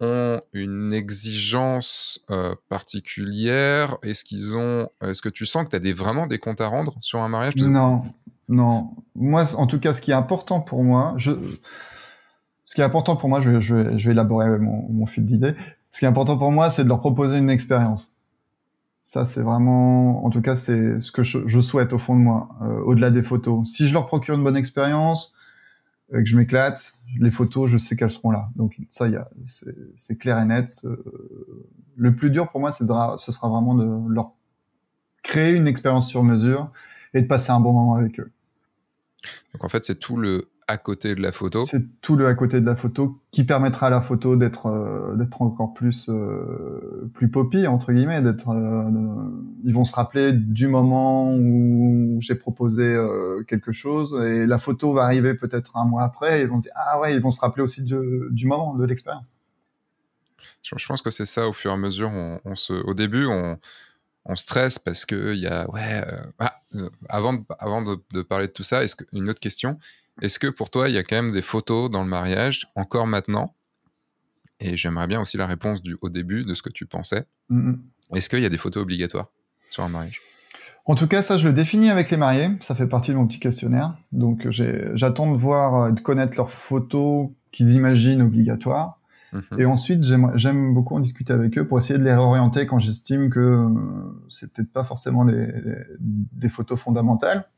une 0.00 0.92
exigence 0.92 2.24
euh, 2.30 2.54
particulière? 2.68 3.98
Est-ce 4.02 4.24
qu'ils 4.24 4.56
ont 4.56 4.88
Est-ce 5.02 5.22
que 5.22 5.28
tu 5.28 5.46
sens 5.46 5.64
que 5.64 5.70
tu 5.70 5.76
as 5.76 5.80
des, 5.80 5.92
vraiment 5.92 6.26
des 6.26 6.38
comptes 6.38 6.60
à 6.60 6.68
rendre 6.68 6.94
sur 7.00 7.20
un 7.20 7.28
mariage 7.28 7.56
Non, 7.56 8.02
non. 8.48 8.90
Moi, 9.14 9.44
en 9.56 9.66
tout 9.66 9.78
cas, 9.78 9.92
ce 9.92 10.00
qui 10.00 10.10
est 10.10 10.14
important 10.14 10.60
pour 10.60 10.82
moi, 10.84 11.14
je, 11.16 11.32
ce 12.64 12.74
qui 12.74 12.80
est 12.80 12.84
important 12.84 13.16
pour 13.16 13.28
moi, 13.28 13.40
je 13.40 13.50
vais, 13.50 13.60
je 13.60 13.74
vais, 13.74 14.12
élaborer 14.12 14.58
mon, 14.58 14.88
mon 14.90 15.06
fil 15.06 15.24
d'idée. 15.24 15.54
Ce 15.90 15.98
qui 15.98 16.04
est 16.04 16.08
important 16.08 16.38
pour 16.38 16.52
moi, 16.52 16.70
c'est 16.70 16.84
de 16.84 16.88
leur 16.88 17.00
proposer 17.00 17.38
une 17.38 17.50
expérience. 17.50 18.14
Ça, 19.02 19.24
c'est 19.24 19.42
vraiment, 19.42 20.24
en 20.24 20.30
tout 20.30 20.40
cas, 20.40 20.54
c'est 20.54 21.00
ce 21.00 21.10
que 21.10 21.24
je, 21.24 21.60
souhaite 21.60 21.92
au 21.92 21.98
fond 21.98 22.14
de 22.14 22.20
moi, 22.20 22.48
euh, 22.62 22.80
au-delà 22.82 23.10
des 23.10 23.24
photos. 23.24 23.68
Si 23.68 23.88
je 23.88 23.92
leur 23.92 24.06
procure 24.06 24.36
une 24.36 24.44
bonne 24.44 24.56
expérience, 24.56 25.32
que 26.12 26.24
je 26.24 26.36
m'éclate, 26.36 26.94
les 27.18 27.30
photos, 27.30 27.70
je 27.70 27.78
sais 27.78 27.96
qu'elles 27.96 28.10
seront 28.10 28.30
là. 28.30 28.50
Donc 28.56 28.76
ça, 28.88 29.08
y 29.08 29.16
a, 29.16 29.28
c'est 29.44 30.16
clair 30.16 30.38
et 30.38 30.44
net. 30.44 30.80
Euh, 30.84 30.96
le 31.96 32.14
plus 32.14 32.30
dur 32.30 32.50
pour 32.50 32.60
moi, 32.60 32.72
ce 32.72 32.84
sera 32.84 33.48
vraiment 33.48 33.74
de 33.74 34.12
leur 34.12 34.32
créer 35.22 35.56
une 35.56 35.68
expérience 35.68 36.08
sur 36.08 36.22
mesure 36.22 36.70
et 37.14 37.22
de 37.22 37.26
passer 37.26 37.50
un 37.50 37.60
bon 37.60 37.72
moment 37.72 37.94
avec 37.94 38.20
eux. 38.20 38.30
Donc 39.52 39.64
en 39.64 39.68
fait, 39.68 39.84
c'est 39.84 39.98
tout 39.98 40.16
le 40.16 40.49
à 40.70 40.76
côté 40.76 41.16
de 41.16 41.20
la 41.20 41.32
photo. 41.32 41.66
C'est 41.66 41.84
tout 42.00 42.14
le 42.14 42.26
à 42.26 42.34
côté 42.34 42.60
de 42.60 42.66
la 42.66 42.76
photo 42.76 43.20
qui 43.32 43.42
permettra 43.44 43.88
à 43.88 43.90
la 43.90 44.00
photo 44.00 44.36
d'être 44.36 44.66
euh, 44.66 45.16
d'être 45.16 45.42
encore 45.42 45.74
plus 45.74 46.08
euh, 46.08 47.10
plus 47.12 47.28
poppy 47.28 47.66
entre 47.66 47.92
guillemets, 47.92 48.22
d'être 48.22 48.50
euh, 48.50 48.88
ils 49.64 49.74
vont 49.74 49.84
se 49.84 49.94
rappeler 49.94 50.32
du 50.32 50.68
moment 50.68 51.34
où 51.34 52.18
j'ai 52.20 52.36
proposé 52.36 52.84
euh, 52.84 53.42
quelque 53.48 53.72
chose 53.72 54.14
et 54.24 54.46
la 54.46 54.58
photo 54.58 54.92
va 54.92 55.02
arriver 55.02 55.34
peut-être 55.34 55.76
un 55.76 55.84
mois 55.84 56.02
après 56.02 56.40
et 56.40 56.42
ils 56.42 56.48
vont 56.48 56.58
dire 56.58 56.72
ah 56.76 57.00
ouais, 57.00 57.14
ils 57.14 57.20
vont 57.20 57.32
se 57.32 57.40
rappeler 57.40 57.64
aussi 57.64 57.82
du, 57.82 57.96
du 58.30 58.46
moment 58.46 58.74
de 58.74 58.84
l'expérience. 58.84 59.32
Je, 60.62 60.74
je, 60.76 60.86
pense 60.86 61.02
que 61.02 61.10
c'est 61.10 61.26
ça 61.26 61.48
au 61.48 61.52
fur 61.52 61.72
et 61.72 61.74
à 61.74 61.76
mesure 61.76 62.10
on, 62.10 62.40
on 62.44 62.54
se 62.54 62.72
au 62.72 62.94
début 62.94 63.26
on 63.26 63.58
on 64.24 64.36
stresse 64.36 64.78
parce 64.78 65.04
que 65.04 65.32
il 65.32 65.40
y 65.40 65.48
a 65.48 65.68
ouais 65.70 66.04
ah, 66.38 66.60
avant 67.08 67.32
de, 67.32 67.40
avant 67.58 67.82
de, 67.82 67.98
de, 68.12 68.22
parler 68.22 68.46
de 68.46 68.52
tout 68.52 68.62
ça 68.62 68.84
est-ce 68.84 68.94
que 68.94 69.04
une 69.12 69.28
autre 69.28 69.40
question? 69.40 69.78
Est-ce 70.20 70.38
que 70.38 70.46
pour 70.46 70.70
toi, 70.70 70.88
il 70.88 70.94
y 70.94 70.98
a 70.98 71.02
quand 71.02 71.16
même 71.16 71.30
des 71.30 71.42
photos 71.42 71.90
dans 71.90 72.02
le 72.02 72.08
mariage, 72.08 72.68
encore 72.76 73.06
maintenant? 73.06 73.54
Et 74.60 74.76
j'aimerais 74.76 75.06
bien 75.06 75.20
aussi 75.20 75.36
la 75.36 75.46
réponse 75.46 75.82
du, 75.82 75.96
au 76.02 76.10
début 76.10 76.44
de 76.44 76.54
ce 76.54 76.62
que 76.62 76.70
tu 76.70 76.86
pensais. 76.86 77.24
Mm-hmm. 77.50 77.78
Est-ce 78.14 78.28
qu'il 78.28 78.40
y 78.40 78.46
a 78.46 78.50
des 78.50 78.58
photos 78.58 78.82
obligatoires 78.82 79.28
sur 79.70 79.82
un 79.84 79.88
mariage? 79.88 80.20
En 80.84 80.94
tout 80.94 81.06
cas, 81.06 81.22
ça, 81.22 81.36
je 81.36 81.46
le 81.46 81.54
définis 81.54 81.90
avec 81.90 82.10
les 82.10 82.16
mariés. 82.16 82.50
Ça 82.60 82.74
fait 82.74 82.86
partie 82.86 83.12
de 83.12 83.16
mon 83.16 83.26
petit 83.26 83.40
questionnaire. 83.40 83.96
Donc, 84.12 84.48
j'attends 84.50 85.30
de 85.30 85.36
voir, 85.36 85.92
de 85.92 86.00
connaître 86.00 86.36
leurs 86.36 86.50
photos 86.50 87.30
qu'ils 87.52 87.72
imaginent 87.72 88.22
obligatoires. 88.22 89.00
Mm-hmm. 89.32 89.60
Et 89.60 89.64
ensuite, 89.64 90.04
j'aime 90.34 90.74
beaucoup 90.74 90.96
en 90.96 91.00
discuter 91.00 91.32
avec 91.32 91.56
eux 91.56 91.66
pour 91.66 91.78
essayer 91.78 91.98
de 91.98 92.04
les 92.04 92.12
réorienter 92.12 92.66
quand 92.66 92.78
j'estime 92.78 93.30
que 93.30 93.38
euh, 93.38 93.68
c'est 94.28 94.52
peut-être 94.52 94.72
pas 94.72 94.84
forcément 94.84 95.24
des, 95.24 95.48
des, 96.00 96.48
photos 96.48 96.78
fondamentales. 96.80 97.48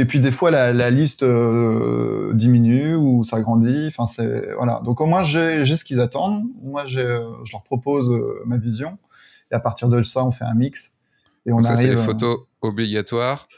Et 0.00 0.04
puis 0.04 0.20
des 0.20 0.30
fois 0.30 0.52
la, 0.52 0.72
la 0.72 0.90
liste 0.90 1.24
euh, 1.24 2.32
diminue 2.32 2.94
ou 2.94 3.24
s'agrandit. 3.24 3.88
Enfin 3.88 4.06
c'est 4.06 4.54
voilà. 4.54 4.80
Donc 4.84 5.00
au 5.00 5.06
moins 5.06 5.24
j'ai 5.24 5.64
ce 5.66 5.84
qu'ils 5.84 6.00
attendent. 6.00 6.44
Moi 6.62 6.86
je 6.86 7.00
leur 7.00 7.64
propose 7.64 8.08
euh, 8.12 8.40
ma 8.46 8.58
vision 8.58 8.96
et 9.50 9.56
à 9.56 9.60
partir 9.60 9.88
de 9.88 10.00
ça 10.04 10.24
on 10.24 10.30
fait 10.30 10.44
un 10.44 10.54
mix 10.54 10.94
et 11.46 11.52
on 11.52 11.56
Donc 11.56 11.66
ça 11.66 11.76
c'est 11.76 11.88
les 11.88 11.96
photos 11.96 12.38
obligatoires 12.60 13.48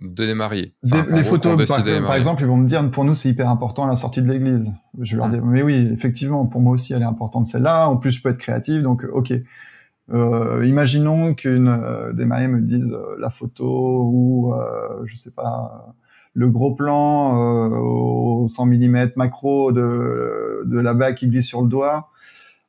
de 0.00 0.24
les 0.24 0.34
mariés. 0.34 0.72
les 0.84 1.24
photos 1.24 1.56
par, 1.68 2.14
exemple 2.14 2.42
ils 2.42 2.48
vont 2.48 2.56
me 2.56 2.66
dire 2.66 2.88
pour 2.90 3.04
nous 3.04 3.16
c'est 3.16 3.28
hyper 3.28 3.48
important 3.48 3.84
la 3.86 3.96
sortie 3.96 4.22
de 4.22 4.30
l'église. 4.30 4.72
Je 5.00 5.16
vais 5.16 5.18
leur 5.20 5.30
dire 5.30 5.44
mais 5.44 5.64
oui 5.64 5.90
effectivement 5.92 6.46
pour 6.46 6.60
moi 6.60 6.74
aussi 6.74 6.92
elle 6.92 7.02
est 7.02 7.06
importante 7.06 7.48
celle-là. 7.48 7.88
En 7.88 7.96
plus 7.96 8.12
je 8.12 8.22
peux 8.22 8.28
être 8.28 8.38
créatif 8.38 8.82
donc 8.82 9.04
ok. 9.12 9.32
Euh, 10.10 10.66
imaginons 10.66 11.34
qu'une 11.34 11.68
euh, 11.68 12.12
des 12.12 12.24
mariées 12.24 12.48
me 12.48 12.60
dise 12.60 12.92
euh, 12.92 13.16
la 13.18 13.30
photo 13.30 14.10
ou 14.12 14.52
je 15.04 15.16
sais 15.16 15.30
pas 15.30 15.94
le 16.34 16.50
gros 16.50 16.74
plan 16.74 17.36
au 17.36 18.48
100 18.48 18.66
mm 18.66 19.10
macro 19.16 19.70
de, 19.70 20.62
de 20.64 20.80
la 20.80 20.94
bague 20.94 21.14
qui 21.14 21.28
glisse 21.28 21.46
sur 21.46 21.60
le 21.60 21.68
doigt, 21.68 22.08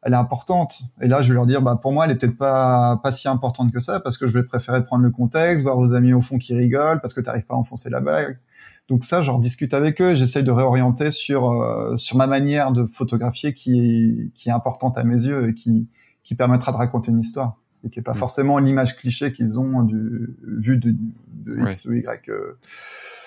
elle 0.02 0.12
est 0.12 0.18
importante. 0.18 0.82
Et 1.02 1.08
là, 1.08 1.22
je 1.22 1.30
vais 1.30 1.36
leur 1.36 1.46
dire, 1.46 1.62
bah 1.62 1.80
pour 1.82 1.94
moi, 1.94 2.04
elle 2.04 2.12
est 2.12 2.16
peut-être 2.16 2.38
pas 2.38 3.00
pas 3.02 3.14
si 3.14 3.30
importante 3.30 3.72
que 3.72 3.80
ça 3.80 4.02
parce 4.02 4.18
que 4.18 4.28
je 4.28 4.34
vais 4.34 4.44
préférer 4.44 4.84
prendre 4.84 5.04
le 5.04 5.12
contexte, 5.12 5.64
voir 5.64 5.78
vos 5.78 5.94
amis 5.94 6.14
au 6.14 6.22
fond 6.22 6.38
qui 6.38 6.54
rigolent 6.56 7.00
parce 7.00 7.14
que 7.14 7.22
tu 7.22 7.28
n'arrives 7.28 7.46
pas 7.46 7.56
à 7.56 7.58
enfoncer 7.58 7.90
la 7.90 8.02
bague. 8.02 8.38
Donc 8.90 9.06
ça, 9.06 9.22
j'en 9.22 9.40
discute 9.40 9.74
avec 9.74 10.02
eux, 10.02 10.14
j'essaye 10.16 10.44
de 10.44 10.52
réorienter 10.52 11.10
sur 11.12 11.96
sur 11.98 12.18
ma 12.18 12.28
manière 12.28 12.74
de 12.74 12.86
photographier 12.86 13.54
qui 13.54 13.80
est 13.80 14.34
qui 14.34 14.50
est 14.50 14.52
importante 14.54 14.98
à 14.98 15.06
mes 15.06 15.24
yeux 15.24 15.50
et 15.50 15.54
qui 15.54 15.88
qui 16.24 16.36
permettra 16.36 16.72
de 16.72 16.78
raconter 16.78 17.12
une 17.12 17.20
histoire 17.20 17.58
et 17.84 17.90
qui 17.90 18.00
est 18.00 18.04
pas 18.04 18.12
mm. 18.12 18.16
forcément 18.16 18.60
l'image 18.60 18.98
cliché 18.98 19.32
qu'ils 19.32 19.60
ont 19.60 19.84
du 19.84 20.38
vu 20.44 20.78
de, 20.78 20.96
de 21.46 21.62
X 21.64 21.86
ou 21.86 21.94
Y 21.94 22.30
euh, 22.30 22.58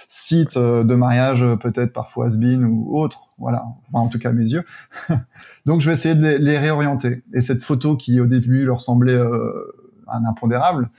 site 0.08 0.56
euh, 0.56 0.84
de 0.84 0.94
mariage 0.94 1.44
peut-être 1.60 1.92
parfois 1.92 2.26
has 2.26 2.36
ou 2.36 2.98
autre. 2.98 3.28
Voilà. 3.38 3.66
Enfin, 3.88 4.00
en 4.04 4.08
tout 4.08 4.18
cas 4.18 4.30
à 4.30 4.32
mes 4.32 4.50
yeux. 4.50 4.64
Donc 5.66 5.80
je 5.80 5.88
vais 5.88 5.94
essayer 5.94 6.14
de 6.14 6.26
les, 6.26 6.58
réorienter. 6.58 7.22
Et 7.34 7.40
cette 7.40 7.62
photo 7.62 7.96
qui 7.96 8.20
au 8.20 8.26
début 8.26 8.64
leur 8.64 8.80
semblait 8.80 9.14
euh, 9.14 9.74
un 10.08 10.24
impondérable 10.24 10.90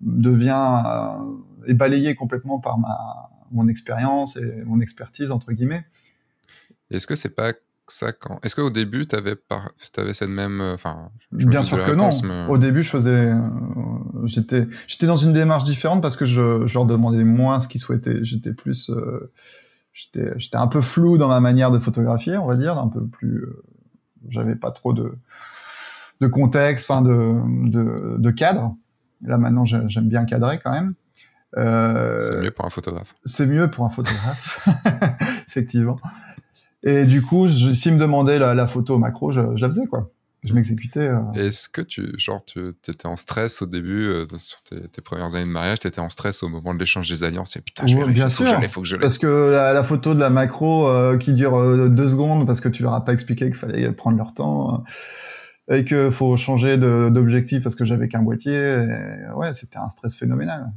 devient 0.00 0.82
euh, 0.86 1.66
est 1.66 1.74
balayée 1.74 2.14
complètement 2.14 2.58
par 2.58 2.78
ma 2.78 3.30
mon 3.50 3.68
expérience 3.68 4.36
et 4.36 4.64
mon 4.64 4.80
expertise 4.80 5.30
entre 5.30 5.52
guillemets. 5.52 5.84
Est-ce 6.90 7.06
que 7.06 7.14
c'est 7.14 7.36
pas 7.36 7.52
ça 7.86 8.12
quand? 8.12 8.38
Est-ce 8.42 8.54
qu'au 8.56 8.70
début, 8.70 9.06
tu 9.06 9.16
avais, 9.16 9.36
par... 9.36 9.72
avais 9.98 10.14
cette 10.14 10.28
même. 10.28 10.60
Euh, 10.60 10.74
enfin, 10.74 11.10
Bien 11.32 11.62
sûr 11.62 11.82
que 11.84 11.92
non. 11.92 12.10
Au 12.48 12.58
début, 12.58 12.82
je 12.82 12.90
faisais. 12.90 13.30
Euh, 13.30 14.66
j'étais 14.86 15.06
dans 15.06 15.16
une 15.16 15.32
démarche 15.32 15.64
différente 15.64 16.02
parce 16.02 16.16
que 16.16 16.24
je, 16.24 16.66
je 16.66 16.74
leur 16.74 16.86
demandais 16.86 17.24
moins 17.24 17.60
ce 17.60 17.68
qu'ils 17.68 17.80
souhaitaient. 17.80 18.24
J'étais 18.24 18.52
plus. 18.52 18.90
Euh, 18.90 19.32
j'étais 19.92 20.32
j'étais 20.36 20.56
un 20.56 20.66
peu 20.66 20.80
flou 20.80 21.18
dans 21.18 21.28
ma 21.28 21.40
manière 21.40 21.70
de 21.70 21.78
photographier, 21.78 22.36
on 22.36 22.46
va 22.46 22.56
dire, 22.56 22.78
un 22.78 22.88
peu 22.88 23.06
plus. 23.06 23.46
J'avais 24.28 24.56
pas 24.56 24.70
trop 24.70 24.92
de 24.92 25.12
de 26.20 26.26
contexte, 26.26 26.90
enfin 26.90 27.02
de, 27.02 27.34
de, 27.68 28.16
de 28.18 28.30
cadre. 28.30 28.76
Là 29.22 29.38
maintenant, 29.38 29.64
j'aime 29.64 30.08
bien 30.08 30.24
cadrer 30.24 30.58
quand 30.62 30.72
même. 30.72 30.94
Euh, 31.56 32.20
c'est 32.20 32.40
mieux 32.40 32.50
pour 32.50 32.64
un 32.64 32.70
photographe. 32.70 33.14
C'est 33.24 33.46
mieux 33.46 33.70
pour 33.70 33.84
un 33.84 33.90
photographe, 33.90 34.66
effectivement. 35.48 35.98
Et 36.84 37.04
du 37.04 37.22
coup, 37.22 37.48
s'il 37.48 37.94
me 37.94 37.98
demandait 37.98 38.38
la, 38.38 38.54
la, 38.54 38.66
photo 38.66 38.98
macro, 38.98 39.32
je, 39.32 39.40
je, 39.56 39.62
la 39.62 39.68
faisais, 39.68 39.86
quoi. 39.86 40.10
Je 40.44 40.52
m'exécutais. 40.52 41.00
Euh... 41.00 41.32
Est-ce 41.32 41.70
que 41.70 41.80
tu, 41.80 42.12
genre, 42.18 42.44
tu 42.44 42.74
étais 42.86 43.06
en 43.06 43.16
stress 43.16 43.62
au 43.62 43.66
début, 43.66 44.08
euh, 44.08 44.26
sur 44.36 44.60
tes, 44.60 44.88
tes, 44.88 45.00
premières 45.00 45.34
années 45.34 45.46
de 45.46 45.50
mariage, 45.50 45.80
tu 45.80 45.88
étais 45.88 46.00
en 46.00 46.10
stress 46.10 46.42
au 46.42 46.50
moment 46.50 46.74
de 46.74 46.78
l'échange 46.78 47.08
des 47.08 47.24
alliances? 47.24 47.56
Et 47.56 47.62
putain, 47.62 47.86
je 47.86 47.96
bien 47.96 48.28
sûr. 48.28 48.46
Faut 48.46 48.54
que 48.54 48.62
je 48.62 48.68
faut 48.68 48.82
que 48.82 48.86
je 48.86 48.96
Parce 48.96 49.16
que 49.16 49.50
la, 49.50 49.72
la, 49.72 49.82
photo 49.82 50.14
de 50.14 50.20
la 50.20 50.28
macro 50.28 50.86
euh, 50.86 51.16
qui 51.16 51.32
dure 51.32 51.58
euh, 51.58 51.88
deux 51.88 52.08
secondes 52.08 52.46
parce 52.46 52.60
que 52.60 52.68
tu 52.68 52.82
leur 52.82 52.92
as 52.92 53.02
pas 53.06 53.14
expliqué 53.14 53.46
qu'il 53.46 53.54
fallait 53.54 53.90
prendre 53.92 54.18
leur 54.18 54.34
temps 54.34 54.84
euh, 55.70 55.76
et 55.76 55.86
qu'il 55.86 56.10
faut 56.10 56.36
changer 56.36 56.76
d'objectif 56.76 57.62
parce 57.62 57.74
que 57.74 57.86
j'avais 57.86 58.08
qu'un 58.08 58.22
boîtier. 58.22 58.54
Et, 58.54 59.32
ouais, 59.34 59.54
c'était 59.54 59.78
un 59.78 59.88
stress 59.88 60.14
phénoménal. 60.14 60.70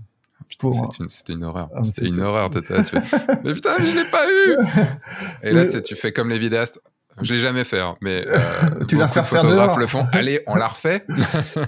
C'était 0.49 1.33
une, 1.33 1.39
une, 1.39 1.43
horreur. 1.43 1.69
Ah, 1.75 1.83
c'était 1.83 2.07
une 2.07 2.21
horreur. 2.21 2.49
mais 3.43 3.53
putain, 3.53 3.69
mais 3.79 3.85
je 3.85 3.95
l'ai 3.95 4.05
pas 4.05 4.25
eu. 4.27 4.57
Et 5.43 5.51
là, 5.51 5.65
tu 5.65 5.95
fais 5.95 6.11
comme 6.11 6.29
les 6.29 6.39
vidéastes. 6.39 6.79
Je 7.21 7.33
l'ai 7.33 7.39
jamais 7.39 7.63
fait, 7.63 7.79
hein, 7.79 7.95
mais 8.01 8.23
euh, 8.27 8.85
tu 8.87 8.95
l'as 8.95 9.07
fait 9.07 9.23
faire 9.23 9.41
photographes 9.41 9.77
le 9.77 9.87
font. 9.87 10.05
Allez, 10.11 10.41
on 10.45 10.55
la 10.55 10.67
refait. 10.67 11.03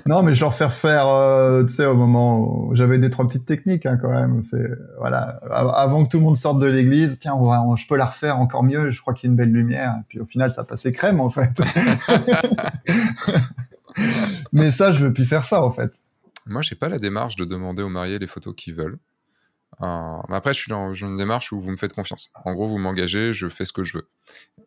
non, 0.05 0.21
mais 0.21 0.35
je 0.35 0.41
leur 0.41 0.53
fais 0.53 0.69
faire, 0.69 1.07
euh, 1.07 1.63
tu 1.63 1.73
sais, 1.73 1.85
au 1.87 1.95
moment 1.95 2.39
où 2.39 2.75
j'avais 2.75 2.99
des 2.99 3.09
trois 3.09 3.27
petites 3.27 3.47
techniques 3.47 3.87
hein, 3.87 3.97
quand 3.99 4.11
même. 4.11 4.41
C'est 4.41 4.69
voilà, 4.99 5.39
avant 5.49 6.05
que 6.05 6.09
tout 6.09 6.19
le 6.19 6.23
monde 6.23 6.37
sorte 6.37 6.59
de 6.59 6.67
l'église, 6.67 7.19
tiens, 7.19 7.33
on 7.33 7.75
je 7.75 7.87
peux 7.87 7.97
la 7.97 8.05
refaire 8.05 8.37
encore 8.39 8.63
mieux. 8.63 8.91
Je 8.91 9.01
crois 9.01 9.13
qu'il 9.13 9.27
y 9.27 9.29
a 9.29 9.31
une 9.31 9.37
belle 9.37 9.51
lumière. 9.51 9.95
Et 9.99 10.03
puis 10.07 10.19
au 10.19 10.25
final, 10.25 10.51
ça 10.51 10.63
passait 10.63 10.91
crème 10.91 11.19
en 11.19 11.31
fait. 11.31 11.59
mais 14.53 14.69
ça, 14.69 14.91
je 14.91 15.05
veux 15.05 15.13
plus 15.13 15.25
faire 15.25 15.45
ça 15.45 15.63
en 15.63 15.71
fait. 15.71 15.91
Moi, 16.49 16.61
j'ai 16.61 16.75
pas 16.75 16.89
la 16.89 16.97
démarche 16.97 17.35
de 17.35 17.45
demander 17.45 17.83
aux 17.83 17.89
mariés 17.89 18.19
les 18.19 18.27
photos 18.27 18.53
qu'ils 18.55 18.75
veulent. 18.75 18.99
Euh, 19.81 20.17
après, 20.29 20.53
je 20.53 20.59
suis 20.59 20.69
dans 20.69 20.93
une 20.93 21.15
démarche 21.15 21.51
où 21.51 21.61
vous 21.61 21.71
me 21.71 21.77
faites 21.77 21.93
confiance. 21.93 22.31
En 22.43 22.53
gros, 22.53 22.67
vous 22.67 22.77
m'engagez, 22.77 23.33
je 23.33 23.47
fais 23.47 23.65
ce 23.65 23.71
que 23.71 23.83
je 23.83 23.97
veux. 23.97 24.07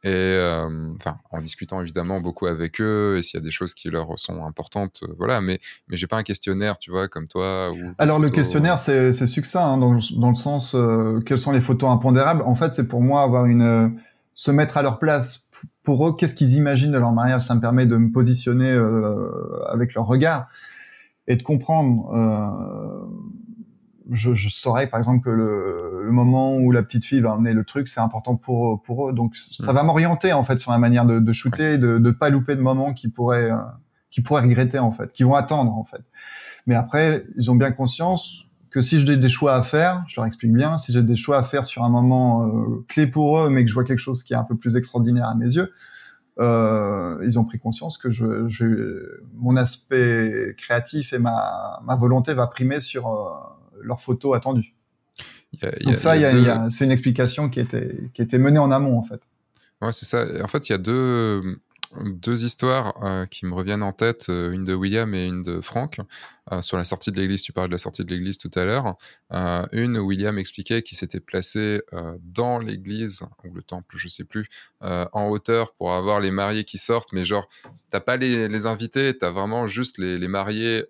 Et 0.04 0.08
euh, 0.08 0.68
enfin, 0.96 1.18
en 1.30 1.40
discutant 1.40 1.80
évidemment 1.82 2.20
beaucoup 2.20 2.46
avec 2.46 2.80
eux, 2.80 3.16
et 3.18 3.22
s'il 3.22 3.38
y 3.38 3.42
a 3.42 3.44
des 3.44 3.50
choses 3.50 3.74
qui 3.74 3.90
leur 3.90 4.18
sont 4.18 4.44
importantes, 4.44 5.00
euh, 5.02 5.14
voilà. 5.18 5.40
Mais 5.40 5.60
mais 5.88 5.96
j'ai 5.96 6.06
pas 6.06 6.16
un 6.16 6.22
questionnaire, 6.22 6.78
tu 6.78 6.90
vois, 6.90 7.08
comme 7.08 7.28
toi. 7.28 7.70
Alors 7.98 8.18
le 8.18 8.30
questionnaire, 8.30 8.78
c'est 8.78 9.12
c'est 9.12 9.26
succinct 9.26 9.74
hein, 9.74 9.78
dans, 9.78 9.98
dans 10.16 10.28
le 10.28 10.34
sens 10.34 10.74
quelles 11.26 11.38
sont 11.38 11.52
les 11.52 11.60
photos 11.60 11.90
impondérables. 11.90 12.42
En 12.42 12.54
fait, 12.54 12.72
c'est 12.72 12.88
pour 12.88 13.02
moi 13.02 13.22
avoir 13.22 13.46
une 13.46 13.98
se 14.34 14.50
mettre 14.50 14.76
à 14.76 14.82
leur 14.82 14.98
place. 14.98 15.44
Pour 15.84 16.08
eux, 16.08 16.16
qu'est-ce 16.16 16.34
qu'ils 16.34 16.54
imaginent 16.54 16.92
de 16.92 16.98
leur 16.98 17.12
mariage? 17.12 17.42
Ça 17.42 17.54
me 17.54 17.60
permet 17.60 17.86
de 17.86 17.96
me 17.96 18.10
positionner 18.10 18.72
avec 19.68 19.94
leur 19.94 20.06
regard 20.06 20.48
et 21.26 21.36
de 21.36 21.42
comprendre. 21.42 22.12
Euh, 22.14 23.06
je, 24.10 24.34
je, 24.34 24.48
saurais 24.48 24.88
par 24.88 24.98
exemple 24.98 25.24
que 25.24 25.30
le, 25.30 26.02
le, 26.04 26.10
moment 26.10 26.56
où 26.56 26.72
la 26.72 26.82
petite 26.82 27.04
fille 27.04 27.20
va 27.20 27.32
emmener 27.32 27.52
le 27.52 27.64
truc, 27.64 27.88
c'est 27.88 28.00
important 28.00 28.36
pour 28.36 28.82
pour 28.82 29.08
eux. 29.08 29.12
Donc 29.12 29.36
ça 29.36 29.72
va 29.72 29.82
m'orienter 29.84 30.32
en 30.32 30.44
fait 30.44 30.58
sur 30.58 30.72
la 30.72 30.78
manière 30.78 31.06
de, 31.06 31.18
de 31.20 31.32
shooter, 31.32 31.78
de 31.78 31.98
ne 31.98 32.10
pas 32.10 32.28
louper 32.28 32.56
de 32.56 32.60
moments 32.60 32.92
qui 32.92 33.08
pourraient 33.08 33.50
euh, 33.50 33.56
qui 34.10 34.20
pourraient 34.20 34.42
regretter 34.42 34.78
en 34.78 34.92
fait, 34.92 35.12
qui 35.12 35.22
vont 35.22 35.34
attendre 35.34 35.72
en 35.72 35.84
fait. 35.84 36.02
Mais 36.66 36.74
après, 36.74 37.24
ils 37.36 37.50
ont 37.50 37.56
bien 37.56 37.72
conscience 37.72 38.46
que 38.70 38.82
si 38.82 39.00
j'ai 39.00 39.16
des 39.16 39.28
choix 39.28 39.54
à 39.54 39.62
faire, 39.62 40.04
je 40.08 40.16
leur 40.16 40.26
explique 40.26 40.52
bien, 40.52 40.78
si 40.78 40.92
j'ai 40.92 41.02
des 41.02 41.16
choix 41.16 41.38
à 41.38 41.42
faire 41.42 41.64
sur 41.64 41.84
un 41.84 41.90
moment 41.90 42.46
euh, 42.46 42.84
clé 42.88 43.06
pour 43.06 43.38
eux, 43.38 43.50
mais 43.50 43.62
que 43.62 43.68
je 43.68 43.74
vois 43.74 43.84
quelque 43.84 43.98
chose 43.98 44.22
qui 44.22 44.32
est 44.32 44.36
un 44.36 44.44
peu 44.44 44.56
plus 44.56 44.76
extraordinaire 44.76 45.28
à 45.28 45.34
mes 45.34 45.46
yeux, 45.46 45.72
euh, 46.40 47.18
ils 47.24 47.38
ont 47.38 47.44
pris 47.44 47.58
conscience 47.58 47.98
que 47.98 48.10
je, 48.10 48.46
je, 48.46 49.20
mon 49.34 49.56
aspect 49.56 50.54
créatif 50.56 51.12
et 51.12 51.18
ma, 51.18 51.80
ma 51.84 51.96
volonté 51.96 52.32
va 52.34 52.46
primer 52.46 52.80
sur 52.80 53.08
euh, 53.08 53.30
leurs 53.82 54.00
photos 54.00 54.36
attendues. 54.36 54.74
Donc 55.84 55.98
ça, 55.98 56.14
c'est 56.70 56.84
une 56.86 56.90
explication 56.90 57.50
qui 57.50 57.60
était, 57.60 58.00
qui 58.14 58.22
était 58.22 58.38
menée 58.38 58.58
en 58.58 58.70
amont 58.70 58.98
en 58.98 59.02
fait. 59.02 59.20
Ouais, 59.82 59.92
c'est 59.92 60.06
ça. 60.06 60.24
En 60.42 60.48
fait, 60.48 60.68
il 60.68 60.72
y 60.72 60.74
a 60.74 60.78
deux, 60.78 61.60
deux 62.00 62.44
histoires 62.44 62.94
euh, 63.02 63.26
qui 63.26 63.46
me 63.46 63.54
reviennent 63.54 63.82
en 63.82 63.92
tête, 63.92 64.26
euh, 64.28 64.52
une 64.52 64.64
de 64.64 64.74
William 64.74 65.14
et 65.14 65.26
une 65.26 65.42
de 65.42 65.60
Franck. 65.60 66.00
Euh, 66.50 66.62
sur 66.62 66.76
la 66.76 66.84
sortie 66.84 67.12
de 67.12 67.20
l'église, 67.20 67.42
tu 67.42 67.52
parles 67.52 67.68
de 67.68 67.72
la 67.72 67.78
sortie 67.78 68.04
de 68.04 68.10
l'église 68.10 68.38
tout 68.38 68.50
à 68.54 68.64
l'heure. 68.64 68.96
une, 69.72 69.98
William 69.98 70.38
expliquait 70.38 70.82
qu'il 70.82 70.98
s'était 70.98 71.20
placé 71.20 71.80
dans 72.22 72.58
l'église, 72.58 73.22
ou 73.44 73.54
le 73.54 73.62
temple, 73.62 73.96
je 73.96 74.08
sais 74.08 74.24
plus, 74.24 74.48
en 74.80 75.28
hauteur 75.28 75.72
pour 75.72 75.94
avoir 75.94 76.20
les 76.20 76.30
mariés 76.30 76.64
qui 76.64 76.78
sortent, 76.78 77.12
mais 77.12 77.24
genre, 77.24 77.48
t'as 77.90 78.00
pas 78.00 78.16
les, 78.16 78.48
les 78.48 78.66
invités, 78.66 79.16
t'as 79.16 79.30
vraiment 79.30 79.66
juste 79.66 79.98
les, 79.98 80.18
les 80.18 80.28
mariés 80.28 80.84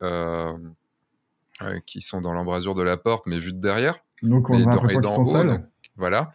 qui 1.86 2.00
sont 2.00 2.20
dans 2.20 2.32
l'embrasure 2.32 2.74
de 2.74 2.82
la 2.82 2.96
porte, 2.96 3.26
mais 3.26 3.38
vus 3.38 3.52
de 3.52 3.60
derrière. 3.60 3.98
Donc 4.22 4.48
on 4.50 4.54
a 4.54 4.58
l'impression 4.58 5.00
qu'ils 5.00 5.10
sont 5.10 5.24
seuls. 5.24 5.68
Voilà. 5.96 6.32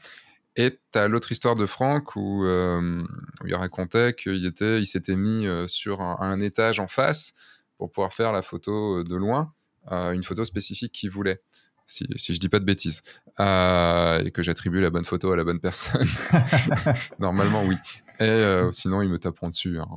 Et 0.60 0.80
tu 0.92 0.98
as 0.98 1.08
l'autre 1.08 1.32
histoire 1.32 1.56
de 1.56 1.68
Franck 1.68 2.16
où, 2.16 2.44
euh, 2.44 3.04
il 3.46 3.54
racontait 3.54 4.16
qu'il 4.16 4.44
était, 4.46 4.80
il 4.80 4.88
s'était 4.88 5.16
mis 5.16 5.46
euh, 5.46 5.68
sur 5.68 6.02
un, 6.02 6.40
étage 6.40 6.80
en 6.80 6.88
face 6.88 7.36
pour 7.78 7.92
pouvoir 7.92 8.12
faire 8.12 8.32
la 8.32 8.42
photo 8.42 9.00
euh, 9.00 9.04
de 9.04 9.16
loin, 9.16 9.54
une 9.90 10.24
photo 10.24 10.44
spécifique 10.44 10.92
qu'il 10.92 11.12
voulait. 11.12 11.40
Si, 11.90 12.06
si, 12.18 12.34
je 12.34 12.40
dis 12.40 12.50
pas 12.50 12.60
de 12.60 12.66
bêtises, 12.66 13.02
et 13.40 14.32
que 14.32 14.44
j'attribue 14.44 14.82
la 14.82 14.90
bonne 14.90 15.06
photo 15.06 15.32
à 15.32 15.38
la 15.38 15.46
bonne 15.46 15.60
personne. 15.60 16.06
Normalement, 17.20 17.64
oui. 17.64 17.78
Et 18.20 18.24
euh, 18.24 18.72
sinon, 18.72 19.04
ils 19.04 19.10
me 19.10 19.20
taperont 19.20 19.50
dessus. 19.50 19.80
Hein. 19.80 19.88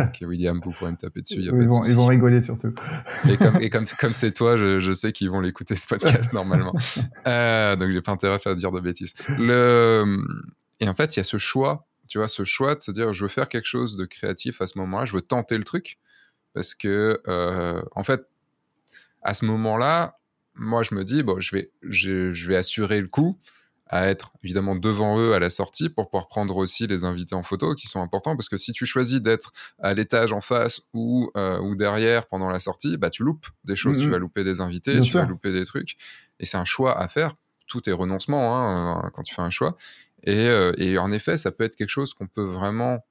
Ok, 0.00 0.18
William, 0.22 0.60
vous 0.64 0.72
pourrez 0.72 0.90
me 0.90 0.96
taper 0.96 1.20
dessus. 1.20 1.40
Y 1.40 1.48
a 1.48 1.52
ils, 1.52 1.68
vont, 1.68 1.80
ils, 1.82 1.94
vont, 1.94 2.06
rigoler 2.06 2.40
surtout. 2.40 2.74
Et 3.30 3.36
comme, 3.36 3.56
et 3.60 3.70
comme, 3.70 3.84
comme 4.00 4.12
c'est 4.12 4.32
toi, 4.32 4.56
je, 4.56 4.80
je 4.80 4.92
sais 4.92 5.12
qu'ils 5.12 5.30
vont 5.30 5.40
l'écouter 5.40 5.76
ce 5.76 5.86
podcast 5.86 6.32
normalement. 6.32 6.74
Euh, 7.26 7.76
donc, 7.76 7.90
j'ai 7.90 8.00
pas 8.00 8.12
intérêt 8.12 8.34
à 8.34 8.38
faire 8.38 8.56
dire 8.56 8.72
de 8.72 8.80
bêtises. 8.80 9.14
Le... 9.28 10.18
Et 10.80 10.88
en 10.88 10.94
fait, 10.94 11.16
il 11.16 11.18
y 11.18 11.20
a 11.20 11.24
ce 11.24 11.36
choix, 11.36 11.86
tu 12.06 12.18
vois, 12.18 12.28
ce 12.28 12.44
choix 12.44 12.74
de 12.74 12.82
se 12.82 12.90
dire, 12.90 13.12
je 13.12 13.22
veux 13.22 13.28
faire 13.28 13.48
quelque 13.48 13.66
chose 13.66 13.96
de 13.96 14.04
créatif 14.04 14.60
à 14.60 14.66
ce 14.66 14.78
moment-là, 14.78 15.04
je 15.04 15.12
veux 15.12 15.20
tenter 15.20 15.58
le 15.58 15.64
truc. 15.64 15.98
Parce 16.54 16.74
que, 16.74 17.20
euh, 17.28 17.82
en 17.94 18.02
fait, 18.02 18.26
à 19.22 19.34
ce 19.34 19.44
moment-là, 19.44 20.17
moi, 20.58 20.82
je 20.82 20.94
me 20.94 21.04
dis, 21.04 21.22
bon, 21.22 21.40
je 21.40 21.56
vais, 21.56 21.70
je, 21.82 22.32
je 22.32 22.48
vais 22.48 22.56
assurer 22.56 23.00
le 23.00 23.08
coup 23.08 23.38
à 23.88 24.08
être 24.08 24.30
évidemment 24.44 24.76
devant 24.76 25.18
eux 25.18 25.32
à 25.34 25.38
la 25.38 25.50
sortie 25.50 25.88
pour 25.88 26.10
pouvoir 26.10 26.28
prendre 26.28 26.56
aussi 26.56 26.86
les 26.86 27.04
invités 27.04 27.34
en 27.34 27.42
photo 27.42 27.74
qui 27.74 27.86
sont 27.88 28.00
importants. 28.00 28.36
Parce 28.36 28.48
que 28.48 28.58
si 28.58 28.72
tu 28.72 28.86
choisis 28.86 29.20
d'être 29.20 29.52
à 29.78 29.94
l'étage 29.94 30.32
en 30.32 30.40
face 30.40 30.82
ou, 30.92 31.30
euh, 31.36 31.58
ou 31.60 31.74
derrière 31.74 32.26
pendant 32.26 32.50
la 32.50 32.60
sortie, 32.60 32.96
bah 32.98 33.10
tu 33.10 33.22
loupes 33.22 33.46
des 33.64 33.76
choses, 33.76 33.98
tu 33.98 34.06
mm-hmm. 34.06 34.10
vas 34.10 34.18
louper 34.18 34.44
des 34.44 34.60
invités, 34.60 34.98
tu 35.00 35.14
vas 35.14 35.24
louper 35.24 35.52
des 35.52 35.64
trucs. 35.64 35.96
Et 36.38 36.46
c'est 36.46 36.58
un 36.58 36.64
choix 36.64 36.98
à 36.98 37.08
faire. 37.08 37.34
Tout 37.66 37.88
est 37.88 37.92
renoncement 37.92 38.56
hein, 38.56 39.10
quand 39.14 39.22
tu 39.22 39.34
fais 39.34 39.42
un 39.42 39.50
choix. 39.50 39.76
Et, 40.24 40.48
euh, 40.48 40.72
et, 40.76 40.98
en 40.98 41.12
effet 41.12 41.36
ça 41.36 41.52
peut 41.52 41.64
être 41.64 41.76
quelque 41.76 41.90
chose 41.90 42.12
qu'on 42.12 42.26
peut 42.26 42.42
vraiment 42.42 43.04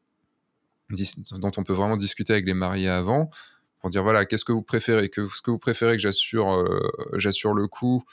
dont 1.31 1.51
on 1.57 1.63
peut 1.63 1.73
vraiment 1.73 1.97
discuter 1.97 2.33
avec 2.33 2.45
les 2.45 2.53
mariés 2.53 2.89
avant 2.89 3.29
dire 3.89 4.03
voilà, 4.03 4.25
qu'est-ce 4.25 4.45
que 4.45 4.51
vous 4.51 4.61
préférez 4.61 5.09
que 5.09 5.27
ce 5.27 5.41
que 5.41 5.51
vous 5.51 5.59
préférez 5.59 5.93
que 5.93 6.01
j'assure 6.01 6.51
euh, 6.53 6.79
j'assure 7.13 7.53
le 7.53 7.67
coup 7.67 8.03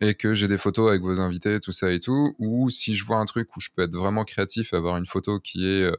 et 0.00 0.14
que 0.14 0.32
j'ai 0.34 0.48
des 0.48 0.58
photos 0.58 0.88
avec 0.88 1.02
vos 1.02 1.20
invités, 1.20 1.60
tout 1.60 1.72
ça 1.72 1.90
et 1.90 2.00
tout, 2.00 2.34
ou 2.38 2.70
si 2.70 2.94
je 2.94 3.04
vois 3.04 3.18
un 3.18 3.26
truc 3.26 3.54
où 3.56 3.60
je 3.60 3.68
peux 3.74 3.82
être 3.82 3.94
vraiment 3.94 4.24
créatif, 4.24 4.72
avoir 4.72 4.96
une 4.96 5.04
photo 5.04 5.40
qui 5.40 5.68
est, 5.68 5.82
euh, 5.82 5.96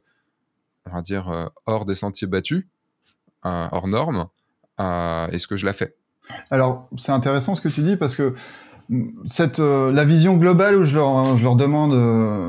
on 0.88 0.96
va 0.96 1.02
dire, 1.04 1.30
euh, 1.30 1.46
hors 1.68 1.86
des 1.86 1.94
sentiers 1.94 2.28
battus, 2.28 2.66
hors 3.44 3.88
normes, 3.88 4.28
est-ce 4.80 5.48
que 5.48 5.56
je 5.56 5.68
la 5.68 5.74
fais? 5.74 5.96
Alors, 6.50 6.90
c'est 6.98 7.12
intéressant 7.12 7.54
ce 7.54 7.62
que 7.62 7.70
tu 7.70 7.82
dis 7.82 7.96
parce 7.96 8.16
que 8.16 8.34
cette, 9.28 9.60
la 9.60 10.04
vision 10.04 10.36
globale 10.36 10.76
où 10.76 10.84
je 10.84 10.96
leur, 10.96 11.38
je 11.38 11.44
leur 11.44 11.56
demande 11.56 11.94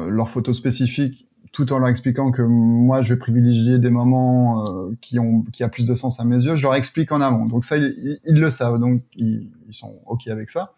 leurs 0.09 0.31
photos 0.31 0.57
spécifiques 0.57 1.29
tout 1.53 1.71
en 1.73 1.79
leur 1.79 1.89
expliquant 1.89 2.31
que 2.31 2.43
moi 2.43 3.03
je 3.03 3.13
vais 3.13 3.19
privilégier 3.19 3.79
des 3.79 3.91
moments 3.91 4.67
euh, 4.67 4.97
qui 5.01 5.19
ont 5.19 5.43
qui 5.53 5.63
a 5.63 5.69
plus 5.69 5.87
de 5.87 5.95
sens 5.95 6.19
à 6.19 6.25
mes 6.25 6.43
yeux, 6.43 6.57
je 6.57 6.63
leur 6.63 6.75
explique 6.75 7.13
en 7.13 7.21
amont. 7.21 7.45
Donc 7.45 7.65
ça 7.65 7.77
ils, 7.77 8.19
le 8.25 8.51
savent, 8.51 8.81
donc 8.81 9.03
ils, 9.15 9.49
sont 9.71 9.95
ok 10.07 10.29
avec 10.29 10.51
ça. 10.51 10.73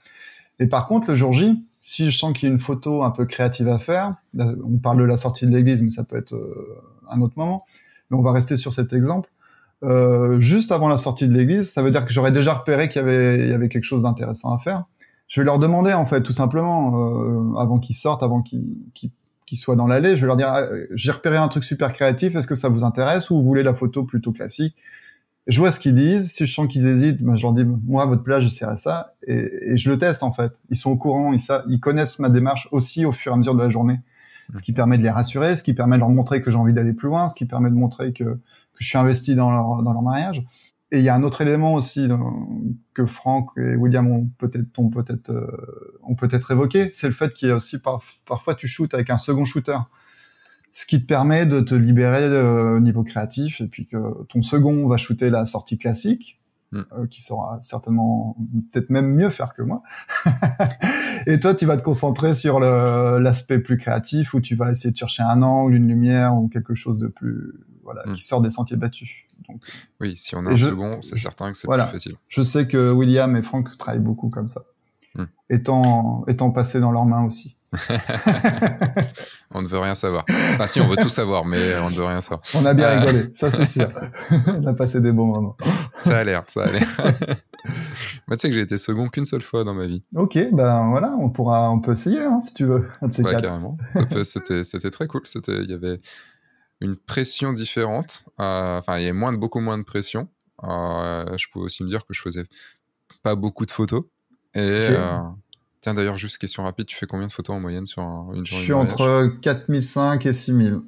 Et 0.59 0.67
par 0.67 0.87
contre 0.87 1.11
le 1.11 1.17
jour 1.17 1.33
J, 1.33 1.65
si 1.81 2.11
je 2.11 2.19
sens 2.19 2.33
qu'il 2.33 2.49
y 2.49 2.53
a 2.53 2.55
une 2.55 2.61
photo 2.61 3.03
un 3.05 3.11
peu 3.11 3.25
créative 3.25 3.69
à 3.69 3.79
faire, 3.79 4.17
on 4.37 4.79
parle 4.83 4.99
de 4.99 5.05
la 5.05 5.17
sortie 5.17 5.47
de 5.47 5.53
l'église, 5.53 5.81
mais 5.81 5.91
ça 5.91 6.05
peut 6.05 6.17
être 6.17 6.35
euh, 6.35 6.81
un 7.09 7.21
autre 7.21 7.35
moment. 7.37 7.65
Mais 8.11 8.17
on 8.17 8.23
va 8.23 8.33
rester 8.33 8.57
sur 8.57 8.73
cet 8.73 8.93
exemple. 8.93 9.31
Euh, 9.83 10.41
juste 10.41 10.73
avant 10.73 10.89
la 10.89 10.97
sortie 10.97 11.29
de 11.29 11.35
l'église, 11.35 11.73
ça 11.73 11.83
veut 11.83 11.91
dire 11.91 12.05
que 12.05 12.13
j'aurais 12.13 12.33
déjà 12.33 12.55
repéré 12.55 12.89
qu'il 12.89 13.03
y 13.03 13.05
avait 13.05 13.45
il 13.45 13.51
y 13.51 13.53
avait 13.53 13.69
quelque 13.69 13.85
chose 13.85 14.03
d'intéressant 14.03 14.53
à 14.53 14.59
faire. 14.59 14.85
Je 15.29 15.41
vais 15.41 15.45
leur 15.45 15.59
demander 15.59 15.93
en 15.93 16.07
fait 16.07 16.23
tout 16.23 16.33
simplement 16.33 17.55
euh, 17.55 17.59
avant 17.59 17.79
qu'ils 17.79 17.97
sortent, 17.97 18.23
avant 18.23 18.43
qu'ils 18.43 18.77
qui 19.47 19.57
soient 19.57 19.77
dans 19.77 19.87
l'allée, 19.87 20.17
je 20.17 20.23
vais 20.23 20.27
leur 20.27 20.37
dire 20.37 20.49
ah, 20.49 20.67
j'ai 20.93 21.11
repéré 21.11 21.37
un 21.37 21.49
truc 21.49 21.65
super 21.65 21.93
créatif, 21.93 22.35
est-ce 22.35 22.47
que 22.47 22.55
ça 22.55 22.69
vous 22.69 22.85
intéresse 22.85 23.31
ou 23.31 23.37
vous 23.37 23.45
voulez 23.45 23.63
la 23.63 23.75
photo 23.75 24.05
plutôt 24.05 24.33
classique? 24.33 24.75
Je 25.47 25.59
vois 25.59 25.73
ce 25.73 25.79
qu'ils 25.79 25.95
disent, 25.95 26.33
si 26.33 26.47
je 26.47 26.53
sens 26.55 26.67
qu'ils 26.67 26.87
hésitent, 26.87 27.23
ben, 27.23 27.37
je 27.37 27.43
leur 27.43 27.53
dis 27.53 27.65
moi 27.65 28.05
à 28.05 28.07
votre 28.07 28.23
place 28.23 28.43
j'essaierai 28.43 28.79
ça 28.79 29.15
et, 29.27 29.77
je 29.77 29.91
le 29.91 29.99
teste 29.99 30.23
en 30.23 30.33
fait. 30.33 30.61
Ils 30.71 30.77
sont 30.77 30.91
au 30.91 30.97
courant, 30.97 31.33
ils, 31.33 31.41
ils 31.69 31.81
connaissent 31.81 32.19
ma 32.19 32.31
démarche 32.31 32.69
aussi 32.73 33.05
au 33.05 33.13
fur 33.13 33.33
et 33.33 33.35
à 33.35 33.39
mesure 33.39 33.55
de 33.55 33.63
la 33.63 33.69
journée, 33.69 34.01
ce 34.55 34.63
qui 34.63 34.73
permet 34.73 34.97
de 34.97 35.03
les 35.03 35.11
rassurer, 35.11 35.57
ce 35.57 35.63
qui 35.63 35.75
permet 35.75 35.97
de 35.97 36.01
leur 36.01 36.11
montrer 36.11 36.41
que 36.41 36.51
j'ai 36.51 36.57
envie 36.57 36.73
d'aller 36.73 36.95
plus 36.95 37.09
loin, 37.09 37.29
ce 37.29 37.35
qui 37.35 37.45
permet 37.45 37.71
de 37.71 37.77
montrer 37.77 38.13
que, 38.13 38.39
je 38.77 38.89
suis 38.89 38.99
investi 38.99 39.37
dans 39.37 39.53
leur 39.53 40.03
mariage. 40.03 40.43
Et 40.95 40.99
il 40.99 41.05
y 41.05 41.09
a 41.09 41.15
un 41.17 41.25
autre 41.25 41.41
élément 41.41 41.75
aussi 41.75 42.09
euh, 42.09 42.17
que 42.95 43.05
Franck 43.05 43.51
et 43.57 43.75
William 43.75 44.09
ont 44.09 44.31
peut-être 44.39 44.79
ont 44.79 44.91
peut-être 44.91 45.29
euh, 45.31 45.99
ont 46.05 46.15
peut-être 46.15 46.53
évoqué, 46.53 46.91
c'est 46.93 47.09
le 47.09 47.13
fait 47.13 47.35
qu'il 47.35 47.49
y 47.49 47.51
a 47.51 47.57
aussi 47.57 47.79
parfois 48.25 48.55
tu 48.55 48.69
shootes 48.69 48.95
avec 48.95 49.11
un 49.11 49.19
second 49.19 49.45
shooter, 49.45 49.79
ce 50.71 50.87
qui 50.87 51.03
te 51.03 51.07
permet 51.07 51.47
de 51.47 51.59
te 51.59 51.75
libérer 51.75 52.23
euh, 52.23 52.77
au 52.77 52.81
niveau 52.81 53.03
créatif 53.03 53.61
et 53.61 53.67
puis 53.67 53.89
que 53.89 53.97
ton 54.29 54.41
second 54.41 54.87
va 54.87 54.97
shooter 54.97 55.31
la 55.31 55.47
sortie 55.47 55.79
classique 55.79 56.41
Mm. 56.75 57.07
qui 57.09 57.23
saura 57.23 57.61
certainement 57.63 58.37
peut-être 58.73 58.91
même 58.91 59.15
mieux 59.15 59.31
faire 59.31 59.55
que 59.55 59.63
moi. 59.63 59.85
et 61.27 61.39
toi, 61.39 61.55
tu 61.55 61.67
vas 61.67 61.77
te 61.77 61.85
concentrer 61.85 62.35
sur 62.35 62.59
l'aspect 62.59 63.61
plus 63.61 63.77
créatif 63.77 64.35
où 64.35 64.41
tu 64.41 64.57
vas 64.57 64.73
essayer 64.73 64.91
de 64.91 64.97
chercher 64.97 65.23
un 65.23 65.43
angle, 65.43 65.77
une 65.77 65.87
lumière 65.87 66.37
ou 66.37 66.49
quelque 66.49 66.75
chose 66.75 66.99
de 66.99 67.07
plus 67.07 67.53
voilà 67.85 68.03
mm. 68.07 68.15
qui 68.15 68.25
sort 68.25 68.43
des 68.43 68.51
sentiers 68.51 68.77
battus. 68.77 69.24
Donc, 69.49 69.63
oui, 70.01 70.17
si 70.17 70.35
on 70.37 70.47
a 70.47 70.51
un 70.51 70.57
second, 70.57 71.03
c'est 71.03 71.17
certain 71.17 71.51
que 71.51 71.57
c'est 71.57 71.69
plus 71.69 71.79
facile. 71.79 72.17
Je 72.29 72.43
sais 72.43 72.67
que 72.67 72.91
William 72.93 73.35
et 73.37 73.43
Franck 73.43 73.77
travaillent 73.79 74.01
beaucoup 74.01 74.29
comme 74.29 74.49
ça, 74.49 74.63
mm. 75.15 75.25
étant 75.51 76.25
étant 76.29 76.51
passé 76.51 76.81
dans 76.81 76.93
leurs 76.93 77.07
mains 77.07 77.25
aussi. 77.25 77.57
on 79.51 79.63
ne 79.63 79.69
veut 79.69 79.79
rien 79.79 79.95
savoir. 79.95 80.25
Enfin, 80.29 80.67
si, 80.67 80.81
on 80.81 80.89
veut 80.89 80.97
tout 80.97 81.09
savoir, 81.09 81.45
mais 81.45 81.77
on 81.79 81.91
ne 81.91 81.95
veut 81.95 82.05
rien 82.05 82.21
savoir. 82.21 82.43
On 82.57 82.65
a 82.65 82.75
bien 82.75 82.89
euh, 82.89 83.01
rigolé, 83.01 83.31
ça 83.35 83.51
c'est 83.51 83.67
sûr. 83.67 83.89
on 84.47 84.67
a 84.67 84.75
passé 84.75 85.01
des 85.01 85.13
bons 85.13 85.27
moments. 85.27 85.57
Ça 85.95 86.19
a 86.19 86.25
l'air, 86.25 86.45
ça 86.47 86.65
a 86.65 86.71
l'air. 86.71 86.87
Moi, 88.27 88.37
tu 88.37 88.43
sais 88.43 88.49
que 88.49 88.55
j'ai 88.55 88.63
été 88.63 88.79
second 88.79 89.09
qu'une 89.09 89.25
seule 89.25 89.43
fois 89.43 89.65
dans 89.65 89.75
ma 89.75 89.87
vie. 89.87 90.03
Ok, 90.15 90.39
ben 90.53 90.89
voilà, 90.91 91.15
on 91.19 91.31
pourra, 91.31 91.71
on 91.71 91.81
peut 91.81 91.93
essayer 91.93 92.21
hein, 92.21 92.41
si 92.41 92.55
tu 92.55 92.65
veux. 92.65 92.89
ouais, 93.03 93.41
carrément. 93.41 93.77
C'était, 94.23 94.65
c'était 94.65 94.91
très 94.91 95.07
cool. 95.07 95.23
C'était, 95.25 95.63
il 95.63 95.71
y 95.71 95.75
avait 95.75 96.01
une 96.81 96.97
pression 96.97 97.53
différente. 97.53 98.25
Euh, 98.41 98.79
enfin, 98.79 98.99
il 98.99 99.03
y 99.03 99.05
avait 99.05 99.13
moins 99.13 99.33
de, 99.33 99.39
beaucoup 99.39 99.61
moins 99.61 99.79
de 99.79 99.85
pression. 99.85 100.29
Euh, 100.63 101.37
je 101.37 101.47
pouvais 101.49 101.67
aussi 101.67 101.83
me 101.83 101.89
dire 101.89 102.07
que 102.07 102.15
je 102.15 102.21
faisais 102.21 102.45
pas 103.23 103.35
beaucoup 103.35 103.67
de 103.67 103.71
photos. 103.71 104.05
Et 104.55 104.91
Tiens, 105.85 105.93
d'ailleurs, 105.93 106.17
juste 106.17 106.39
question 106.39 106.63
rapide, 106.63 106.87
tu 106.87 106.97
fais 106.97 107.05
combien 107.05 107.27
de 107.27 107.33
photos 107.33 107.57
en 107.57 107.61
moyenne 107.61 107.85
sur 107.85 108.03
une 108.03 108.47
journée 108.47 108.47
Je 108.47 108.55
suis 108.55 108.73
entre 108.73 109.37
4005 109.43 110.25
et 110.25 110.33
6000. 110.33 110.81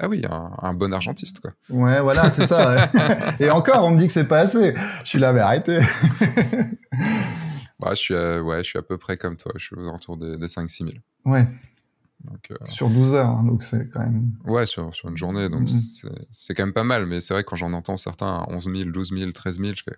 Ah 0.00 0.08
oui, 0.08 0.24
un, 0.28 0.74
bon 0.74 0.92
argentiste, 0.92 1.38
quoi. 1.38 1.52
Ouais, 1.68 2.00
voilà, 2.00 2.32
c'est 2.32 2.48
ça. 2.48 2.90
et 3.38 3.48
encore, 3.48 3.84
on 3.84 3.90
me 3.90 3.98
dit 3.98 4.08
que 4.08 4.12
c'est 4.12 4.26
pas 4.26 4.40
assez. 4.40 4.74
Je 5.04 5.08
suis 5.08 5.20
là, 5.20 5.32
mais 5.32 5.38
arrêtez. 5.38 5.78
bah, 7.78 7.90
je, 7.90 7.94
suis 7.94 8.16
à, 8.16 8.42
ouais, 8.42 8.64
je 8.64 8.70
suis 8.70 8.78
à 8.80 8.82
peu 8.82 8.98
près 8.98 9.16
comme 9.16 9.36
toi. 9.36 9.52
Je 9.54 9.66
suis 9.66 9.76
aux 9.76 9.86
alentours 9.86 10.16
des, 10.16 10.34
5-6 10.34 10.78
000. 10.78 10.88
Ouais. 11.26 11.46
Euh, 12.50 12.54
sur 12.68 12.90
12 12.90 13.14
heures, 13.14 13.28
hein, 13.28 13.44
donc 13.44 13.62
c'est 13.62 13.88
quand 13.88 14.00
même. 14.00 14.32
Ouais, 14.44 14.66
sur, 14.66 14.94
sur 14.94 15.08
une 15.08 15.16
journée, 15.16 15.48
donc 15.48 15.62
mm. 15.62 16.04
c'est 16.30 16.54
quand 16.54 16.64
même 16.64 16.72
pas 16.72 16.84
mal. 16.84 17.06
Mais 17.06 17.20
c'est 17.20 17.34
vrai 17.34 17.44
que 17.44 17.48
quand 17.48 17.56
j'en 17.56 17.72
entends 17.72 17.96
certains 17.96 18.26
à 18.26 18.46
11 18.50 18.64
000, 18.74 18.90
12 18.90 19.12
000, 19.18 19.32
13 19.32 19.60
000, 19.60 19.72
je 19.74 19.82
fais. 19.82 19.96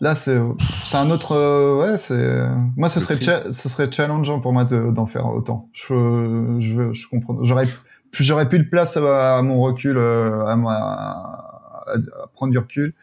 Là, 0.00 0.14
c'est 0.14 0.38
c'est 0.84 0.98
un 0.98 1.10
autre 1.10 1.32
euh, 1.32 1.78
ouais, 1.78 1.96
c'est 1.96 2.46
moi 2.76 2.90
ce 2.90 3.00
serait 3.00 3.18
ce 3.50 3.68
serait 3.70 3.90
challengeant 3.90 4.40
pour 4.40 4.52
moi 4.52 4.64
d'en 4.64 5.06
faire 5.06 5.26
autant. 5.26 5.70
Je 5.72 6.56
je 6.58 6.92
je 6.92 7.08
comprends. 7.08 7.42
J'aurais 7.42 7.66
j'aurais 8.12 8.48
plus 8.48 8.58
de 8.58 8.68
place 8.68 8.98
à, 8.98 9.40
mon 9.42 9.60
recul 9.60 9.96
euh, 9.96 10.44
à, 10.44 10.52
à, 10.52 11.94
à, 11.94 12.26
prendre 12.34 12.52
du 12.52 12.58
recul 12.58 12.94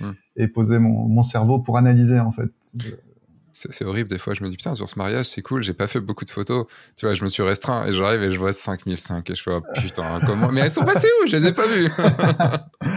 hmm. 0.00 0.10
et 0.36 0.48
poser 0.48 0.80
mon 0.80 1.06
mon 1.06 1.22
cerveau 1.22 1.60
pour 1.60 1.78
analyser 1.78 2.18
en 2.18 2.32
fait. 2.32 2.50
C'est 3.70 3.84
horrible, 3.84 4.08
des 4.08 4.18
fois, 4.18 4.34
je 4.34 4.42
me 4.42 4.48
dis, 4.48 4.56
putain, 4.56 4.74
sur 4.74 4.88
ce 4.88 4.98
mariage, 4.98 5.26
c'est 5.26 5.42
cool, 5.42 5.62
j'ai 5.62 5.74
pas 5.74 5.86
fait 5.86 6.00
beaucoup 6.00 6.24
de 6.24 6.30
photos. 6.30 6.66
Tu 6.96 7.06
vois, 7.06 7.14
je 7.14 7.22
me 7.24 7.28
suis 7.28 7.42
restreint 7.42 7.86
et 7.86 7.92
j'arrive 7.92 8.22
et 8.22 8.30
je 8.30 8.38
vois 8.38 8.52
5005 8.52 9.28
et 9.28 9.34
je 9.34 9.42
fais, 9.42 9.52
oh, 9.52 9.62
putain, 9.74 10.20
comment. 10.26 10.50
Mais 10.50 10.62
elles 10.62 10.70
sont 10.70 10.84
passées 10.84 11.08
où? 11.22 11.26
Je 11.26 11.36
les 11.36 11.46
ai 11.46 11.52
pas 11.52 11.66
vues 11.66 11.90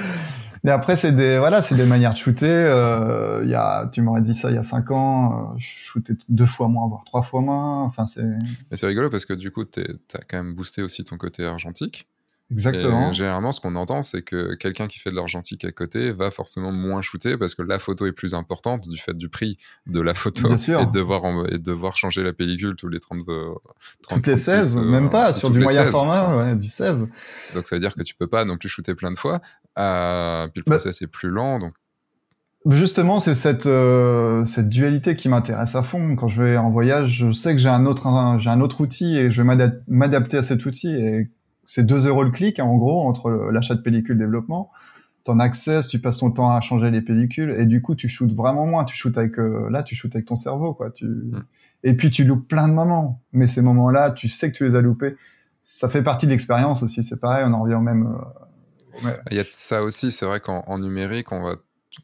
Mais 0.63 0.71
après, 0.71 0.95
c'est 0.95 1.11
des 1.11 1.39
voilà, 1.39 1.61
c'est 1.61 1.75
des 1.75 1.85
manières 1.85 2.13
de 2.13 2.17
shooter. 2.17 2.47
Euh, 2.47 3.41
il 3.43 3.49
y 3.49 3.55
a, 3.55 3.89
tu 3.91 4.01
m'aurais 4.01 4.21
dit 4.21 4.33
ça 4.33 4.49
il 4.49 4.55
y 4.55 4.57
a 4.57 4.63
cinq 4.63 4.91
ans, 4.91 5.51
euh, 5.51 5.57
je 5.57 5.67
shootais 5.67 6.13
deux 6.29 6.45
fois 6.45 6.69
moins, 6.69 6.87
voire 6.87 7.03
trois 7.03 7.21
fois 7.21 7.41
moins. 7.41 7.83
Enfin, 7.83 8.07
c'est. 8.07 8.23
c'est 8.71 8.87
rigolo 8.87 9.09
parce 9.09 9.25
que 9.25 9.33
du 9.33 9.51
coup, 9.51 9.65
tu 9.65 9.81
as 9.81 10.21
quand 10.25 10.37
même 10.37 10.53
boosté 10.53 10.81
aussi 10.81 11.03
ton 11.03 11.17
côté 11.17 11.45
argentique. 11.45 12.07
Exactement. 12.51 13.11
généralement, 13.11 13.51
ce 13.51 13.59
qu'on 13.59 13.75
entend, 13.75 14.03
c'est 14.03 14.21
que 14.21 14.53
quelqu'un 14.55 14.87
qui 14.87 14.99
fait 14.99 15.09
de 15.09 15.15
l'argentique 15.15 15.65
à 15.65 15.71
côté 15.71 16.11
va 16.11 16.29
forcément 16.29 16.71
moins 16.71 17.01
shooter 17.01 17.37
parce 17.37 17.55
que 17.55 17.61
la 17.61 17.79
photo 17.79 18.05
est 18.05 18.11
plus 18.11 18.33
importante 18.33 18.87
du 18.87 18.97
fait 18.97 19.17
du 19.17 19.29
prix 19.29 19.57
de 19.87 20.01
la 20.01 20.13
photo 20.13 20.49
et 20.51 20.85
de, 20.85 20.91
devoir 20.91 21.23
et 21.47 21.57
de 21.57 21.63
devoir 21.63 21.97
changer 21.97 22.21
la 22.21 22.33
pellicule 22.33 22.75
tous 22.75 22.89
les 22.89 22.99
30, 22.99 23.25
30 23.25 23.29
euh, 23.29 23.53
Toutes 24.09 24.27
les 24.27 24.37
16, 24.37 24.77
même 24.77 25.09
pas, 25.09 25.33
sur 25.33 25.49
du 25.49 25.59
moyen 25.59 25.89
format, 25.89 26.35
ouais, 26.37 26.55
du 26.55 26.67
16. 26.67 27.07
Donc 27.55 27.65
ça 27.65 27.75
veut 27.75 27.79
dire 27.79 27.95
que 27.95 28.03
tu 28.03 28.13
peux 28.13 28.27
pas 28.27 28.45
non 28.45 28.57
plus 28.57 28.69
shooter 28.69 28.93
plein 28.93 29.11
de 29.11 29.17
fois. 29.17 29.39
Euh, 29.79 30.47
puis 30.49 30.61
le 30.65 30.69
bah 30.69 30.75
process 30.75 31.01
est 31.01 31.07
plus 31.07 31.29
lent, 31.29 31.59
donc 31.59 31.73
Justement, 32.69 33.19
c'est 33.19 33.35
cette 33.35 33.65
euh, 33.65 34.45
cette 34.45 34.69
dualité 34.69 35.17
qui 35.17 35.27
m'intéresse 35.27 35.75
à 35.75 35.83
fond. 35.83 36.15
Quand 36.15 36.29
je 36.29 36.41
vais 36.41 36.55
en 36.55 36.69
voyage, 36.69 37.09
je 37.09 37.33
sais 37.33 37.51
que 37.51 37.59
j'ai 37.59 37.67
un 37.67 37.85
autre 37.85 38.07
j'ai 38.39 38.49
un 38.49 38.61
autre 38.61 38.79
outil 38.79 39.17
et 39.17 39.29
je 39.29 39.41
vais 39.41 39.69
m'adapter 39.87 40.37
à 40.37 40.43
cet 40.43 40.65
outil. 40.65 40.95
Et 40.95 41.29
c'est 41.65 41.85
2 41.85 42.07
euros 42.07 42.23
le 42.23 42.31
clic, 42.31 42.59
hein, 42.59 42.65
en 42.65 42.77
gros, 42.77 43.07
entre 43.07 43.29
l'achat 43.51 43.75
de 43.75 43.81
pellicule 43.81 44.17
développement. 44.17 44.71
T'en 45.23 45.39
accès, 45.39 45.81
tu 45.87 45.99
passes 45.99 46.17
ton 46.17 46.31
temps 46.31 46.51
à 46.51 46.59
changer 46.59 46.91
les 46.91 47.01
pellicules 47.01 47.55
et 47.57 47.65
du 47.65 47.81
coup, 47.81 47.95
tu 47.95 48.09
shootes 48.09 48.33
vraiment 48.33 48.65
moins. 48.65 48.83
Tu 48.83 48.97
shootes 48.97 49.17
avec, 49.17 49.39
euh, 49.39 49.69
là, 49.69 49.81
tu 49.81 49.95
shootes 49.95 50.15
avec 50.15 50.25
ton 50.25 50.35
cerveau, 50.35 50.73
quoi. 50.73 50.91
Tu... 50.91 51.05
Mm. 51.05 51.45
Et 51.85 51.95
puis, 51.95 52.11
tu 52.11 52.25
loupes 52.25 52.47
plein 52.47 52.67
de 52.67 52.73
moments. 52.73 53.21
Mais 53.31 53.47
ces 53.47 53.61
moments-là, 53.61 54.11
tu 54.11 54.27
sais 54.27 54.51
que 54.51 54.57
tu 54.57 54.65
les 54.65 54.75
as 54.75 54.81
loupés. 54.81 55.15
Ça 55.61 55.87
fait 55.87 56.03
partie 56.03 56.25
de 56.25 56.31
l'expérience 56.31 56.83
aussi. 56.83 57.03
C'est 57.05 57.19
pareil, 57.19 57.45
on 57.47 57.53
en 57.53 57.61
revient 57.61 57.75
au 57.75 57.81
même. 57.81 58.13
Euh, 59.05 59.13
Il 59.31 59.37
y 59.37 59.39
a 59.39 59.43
de 59.43 59.49
ça 59.49 59.81
aussi. 59.81 60.11
C'est 60.11 60.25
vrai 60.25 60.41
qu'en 60.41 60.77
numérique, 60.77 61.31
on 61.31 61.41
va 61.41 61.55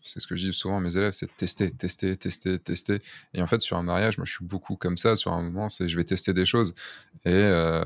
c'est 0.03 0.19
ce 0.19 0.27
que 0.27 0.36
je 0.36 0.48
dis 0.48 0.53
souvent 0.53 0.77
à 0.77 0.80
mes 0.80 0.98
élèves, 0.98 1.14
c'est 1.14 1.36
tester, 1.36 1.72
tester, 1.72 2.15
tester, 2.15 2.60
tester. 2.60 3.02
Et 3.34 3.41
en 3.41 3.48
fait, 3.48 3.61
sur 3.61 3.77
un 3.77 3.84
mariage, 3.84 4.18
moi, 4.18 4.26
je 4.26 4.34
suis 4.34 4.45
beaucoup 4.45 4.76
comme 4.76 4.98
ça. 4.98 5.15
Sur 5.15 5.34
un 5.34 5.41
moment, 5.41 5.69
c'est 5.69 5.90
je 5.90 5.98
vais 5.98 6.03
tester 6.03 6.34
des 6.34 6.45
choses. 6.45 6.73
Et 7.26 7.31
euh, 7.34 7.84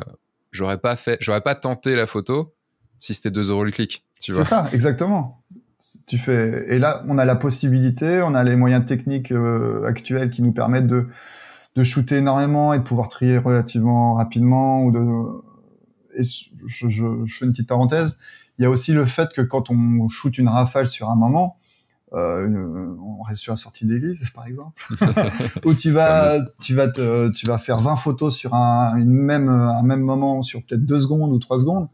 j'aurais 0.53 0.77
pas 0.77 0.95
fait, 0.95 1.17
j'aurais 1.19 1.41
pas 1.41 1.55
tenté 1.55 1.95
la 1.95 2.07
photo 2.07 2.55
si 2.99 3.13
c'était 3.13 3.31
2 3.31 3.49
euros 3.49 3.65
le 3.65 3.71
clic. 3.71 4.05
C'est 4.19 4.43
ça, 4.45 4.69
exactement. 4.71 5.43
Tu 6.07 6.17
fais, 6.17 6.65
et 6.73 6.79
là, 6.79 7.03
on 7.09 7.17
a 7.17 7.25
la 7.25 7.35
possibilité, 7.35 8.21
on 8.21 8.33
a 8.35 8.43
les 8.45 8.55
moyens 8.55 8.85
techniques 8.85 9.33
euh, 9.33 9.85
actuels 9.85 10.29
qui 10.29 10.41
nous 10.41 10.53
permettent 10.53 10.87
de, 10.87 11.09
de 11.75 11.83
shooter 11.83 12.17
énormément 12.17 12.73
et 12.73 12.79
de 12.79 12.83
pouvoir 12.83 13.09
trier 13.09 13.37
relativement 13.37 14.13
rapidement 14.13 14.85
ou 14.85 14.91
de, 14.91 15.43
et 16.15 16.23
je, 16.23 16.87
je, 16.87 17.25
je 17.25 17.33
fais 17.37 17.45
une 17.45 17.51
petite 17.51 17.67
parenthèse. 17.67 18.17
Il 18.57 18.63
y 18.63 18.65
a 18.65 18.69
aussi 18.69 18.93
le 18.93 19.05
fait 19.05 19.33
que 19.33 19.41
quand 19.41 19.69
on 19.69 20.07
shoot 20.07 20.37
une 20.37 20.47
rafale 20.47 20.87
sur 20.87 21.09
un 21.09 21.15
moment, 21.15 21.57
euh, 22.13 22.95
on 22.99 23.23
reste 23.23 23.41
sur 23.41 23.53
la 23.53 23.57
sortie 23.57 23.85
d'église 23.85 24.29
par 24.31 24.45
exemple. 24.45 24.83
Où 25.65 25.73
tu 25.73 25.91
vas 25.91 26.37
tu 26.59 26.75
vas 26.75 26.87
te, 26.87 27.29
tu 27.31 27.45
vas 27.45 27.57
faire 27.57 27.79
20 27.79 27.95
photos 27.95 28.35
sur 28.35 28.53
un 28.53 28.95
une 28.97 29.11
même 29.11 29.49
un 29.49 29.83
même 29.83 30.01
moment 30.01 30.41
sur 30.41 30.63
peut-être 30.63 30.85
deux 30.85 30.99
secondes 30.99 31.31
ou 31.31 31.39
trois 31.39 31.59
secondes. 31.59 31.87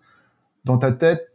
Dans 0.66 0.78
ta 0.78 0.92
tête 0.92 1.30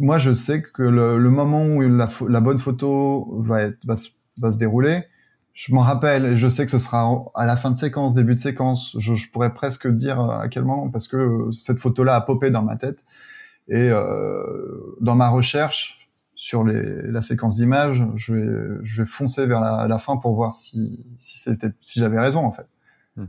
moi, 0.00 0.18
je 0.18 0.32
sais 0.32 0.62
que 0.62 0.82
le, 0.82 1.18
le 1.18 1.30
moment 1.30 1.66
où 1.66 1.80
la, 1.82 2.08
la, 2.28 2.40
bonne 2.40 2.58
photo 2.58 3.36
va, 3.38 3.62
être, 3.62 3.78
va, 3.84 3.96
se, 3.96 4.08
va 4.38 4.50
se 4.50 4.58
dérouler, 4.58 5.04
je 5.52 5.74
m'en 5.74 5.82
rappelle 5.82 6.24
et 6.24 6.38
je 6.38 6.48
sais 6.48 6.64
que 6.64 6.70
ce 6.70 6.78
sera 6.78 7.24
à 7.34 7.44
la 7.44 7.56
fin 7.56 7.70
de 7.70 7.76
séquence, 7.76 8.14
début 8.14 8.34
de 8.34 8.40
séquence. 8.40 8.96
Je, 8.98 9.14
je 9.14 9.30
pourrais 9.30 9.52
presque 9.52 9.88
dire 9.88 10.18
à 10.18 10.48
quel 10.48 10.64
moment 10.64 10.88
parce 10.88 11.06
que 11.06 11.50
cette 11.52 11.78
photo-là 11.78 12.16
a 12.16 12.20
popé 12.22 12.50
dans 12.50 12.62
ma 12.62 12.76
tête. 12.76 12.98
Et 13.68 13.90
euh, 13.90 14.96
dans 15.00 15.14
ma 15.14 15.28
recherche 15.28 15.99
sur 16.40 16.64
les, 16.64 17.02
la 17.02 17.20
séquence 17.20 17.58
d'images, 17.58 18.02
je 18.16 18.32
vais, 18.32 18.78
je 18.82 19.02
vais 19.02 19.06
foncer 19.06 19.44
vers 19.44 19.60
la, 19.60 19.86
la 19.86 19.98
fin 19.98 20.16
pour 20.16 20.34
voir 20.34 20.54
si, 20.54 20.98
si 21.18 21.38
c'était, 21.38 21.68
si 21.82 22.00
j'avais 22.00 22.18
raison 22.18 22.46
en 22.46 22.50
fait. 22.50 22.66
Hmm. 23.16 23.26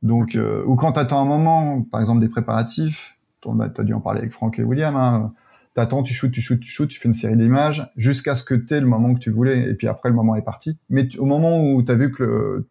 Donc, 0.00 0.34
euh, 0.34 0.64
ou 0.64 0.74
quand 0.74 0.92
tu 0.92 0.98
attends 0.98 1.20
un 1.20 1.26
moment, 1.26 1.82
par 1.82 2.00
exemple 2.00 2.22
des 2.22 2.30
préparatifs, 2.30 3.18
tu 3.42 3.50
as 3.50 3.84
dû 3.84 3.92
en 3.92 4.00
parler 4.00 4.20
avec 4.20 4.32
Franck 4.32 4.58
et 4.58 4.64
William, 4.64 4.96
hein, 4.96 5.34
t'attends, 5.74 6.02
tu 6.02 6.14
shootes, 6.14 6.32
tu 6.32 6.40
shootes, 6.40 6.60
tu 6.60 6.70
shootes, 6.70 6.88
tu 6.88 6.98
fais 6.98 7.06
une 7.06 7.12
série 7.12 7.36
d'images 7.36 7.86
jusqu'à 7.98 8.34
ce 8.34 8.44
que 8.44 8.54
tu 8.54 8.72
aies 8.72 8.80
le 8.80 8.86
moment 8.86 9.12
que 9.12 9.20
tu 9.20 9.30
voulais, 9.30 9.68
et 9.68 9.74
puis 9.74 9.86
après 9.86 10.08
le 10.08 10.14
moment 10.14 10.34
est 10.34 10.40
parti. 10.40 10.78
Mais 10.88 11.14
au 11.18 11.26
moment 11.26 11.62
où 11.62 11.82
tu 11.82 11.92
as 11.92 11.96
vu 11.96 12.12
que 12.12 12.22
le, 12.22 12.68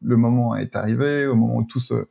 le, 0.00 0.16
moment 0.16 0.56
est 0.56 0.76
arrivé, 0.76 1.26
au 1.26 1.34
moment 1.34 1.56
où 1.56 1.64
tout 1.64 1.78
se, 1.78 2.08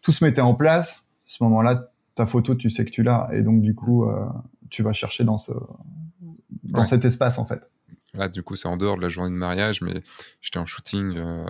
tout 0.00 0.12
se 0.12 0.24
mettait 0.24 0.40
en 0.40 0.54
place, 0.54 1.06
ce 1.26 1.44
moment-là, 1.44 1.90
ta 2.14 2.26
photo, 2.26 2.54
tu 2.54 2.70
sais 2.70 2.86
que 2.86 2.90
tu 2.90 3.02
l'as, 3.02 3.28
et 3.34 3.42
donc 3.42 3.60
du 3.60 3.74
coup, 3.74 4.06
euh, 4.06 4.24
tu 4.70 4.82
vas 4.82 4.94
chercher 4.94 5.24
dans 5.24 5.36
ce, 5.36 5.52
dans 6.62 6.84
cet 6.84 7.04
espace 7.04 7.38
en 7.38 7.46
fait. 7.46 7.62
Là, 8.14 8.28
du 8.28 8.42
coup, 8.42 8.54
c'est 8.54 8.68
en 8.68 8.76
dehors 8.76 8.96
de 8.96 9.02
la 9.02 9.08
journée 9.08 9.30
de 9.30 9.36
mariage, 9.36 9.82
mais 9.82 10.02
j'étais 10.40 10.58
en 10.58 10.66
shooting. 10.66 11.16
Euh, 11.16 11.44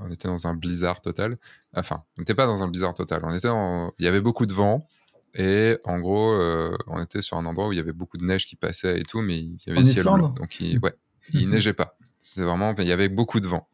on 0.00 0.08
était 0.10 0.28
dans 0.28 0.46
un 0.46 0.54
blizzard 0.54 1.00
total. 1.00 1.38
Enfin, 1.74 2.04
on 2.16 2.22
n'était 2.22 2.34
pas 2.34 2.46
dans 2.46 2.62
un 2.62 2.68
blizzard 2.68 2.94
total. 2.94 3.22
On 3.24 3.34
était 3.34 3.48
en... 3.48 3.92
Il 3.98 4.04
y 4.04 4.08
avait 4.08 4.20
beaucoup 4.20 4.46
de 4.46 4.54
vent. 4.54 4.86
Et 5.34 5.76
en 5.84 5.98
gros, 5.98 6.32
euh, 6.32 6.76
on 6.86 7.02
était 7.02 7.20
sur 7.20 7.36
un 7.36 7.46
endroit 7.46 7.68
où 7.68 7.72
il 7.72 7.76
y 7.76 7.80
avait 7.80 7.92
beaucoup 7.92 8.16
de 8.16 8.24
neige 8.24 8.46
qui 8.46 8.56
passait 8.56 9.00
et 9.00 9.02
tout, 9.02 9.22
mais 9.22 9.38
il 9.38 9.58
y 9.66 9.70
avait 9.70 9.82
ciel 9.82 10.04
bleu. 10.04 10.28
Donc, 10.36 10.60
il, 10.60 10.78
ouais, 10.78 10.94
il 11.32 11.48
neigeait 11.50 11.74
pas. 11.74 11.96
C'était 12.20 12.44
vraiment, 12.44 12.74
il 12.78 12.86
y 12.86 12.92
avait 12.92 13.08
beaucoup 13.08 13.40
de 13.40 13.48
vent. 13.48 13.68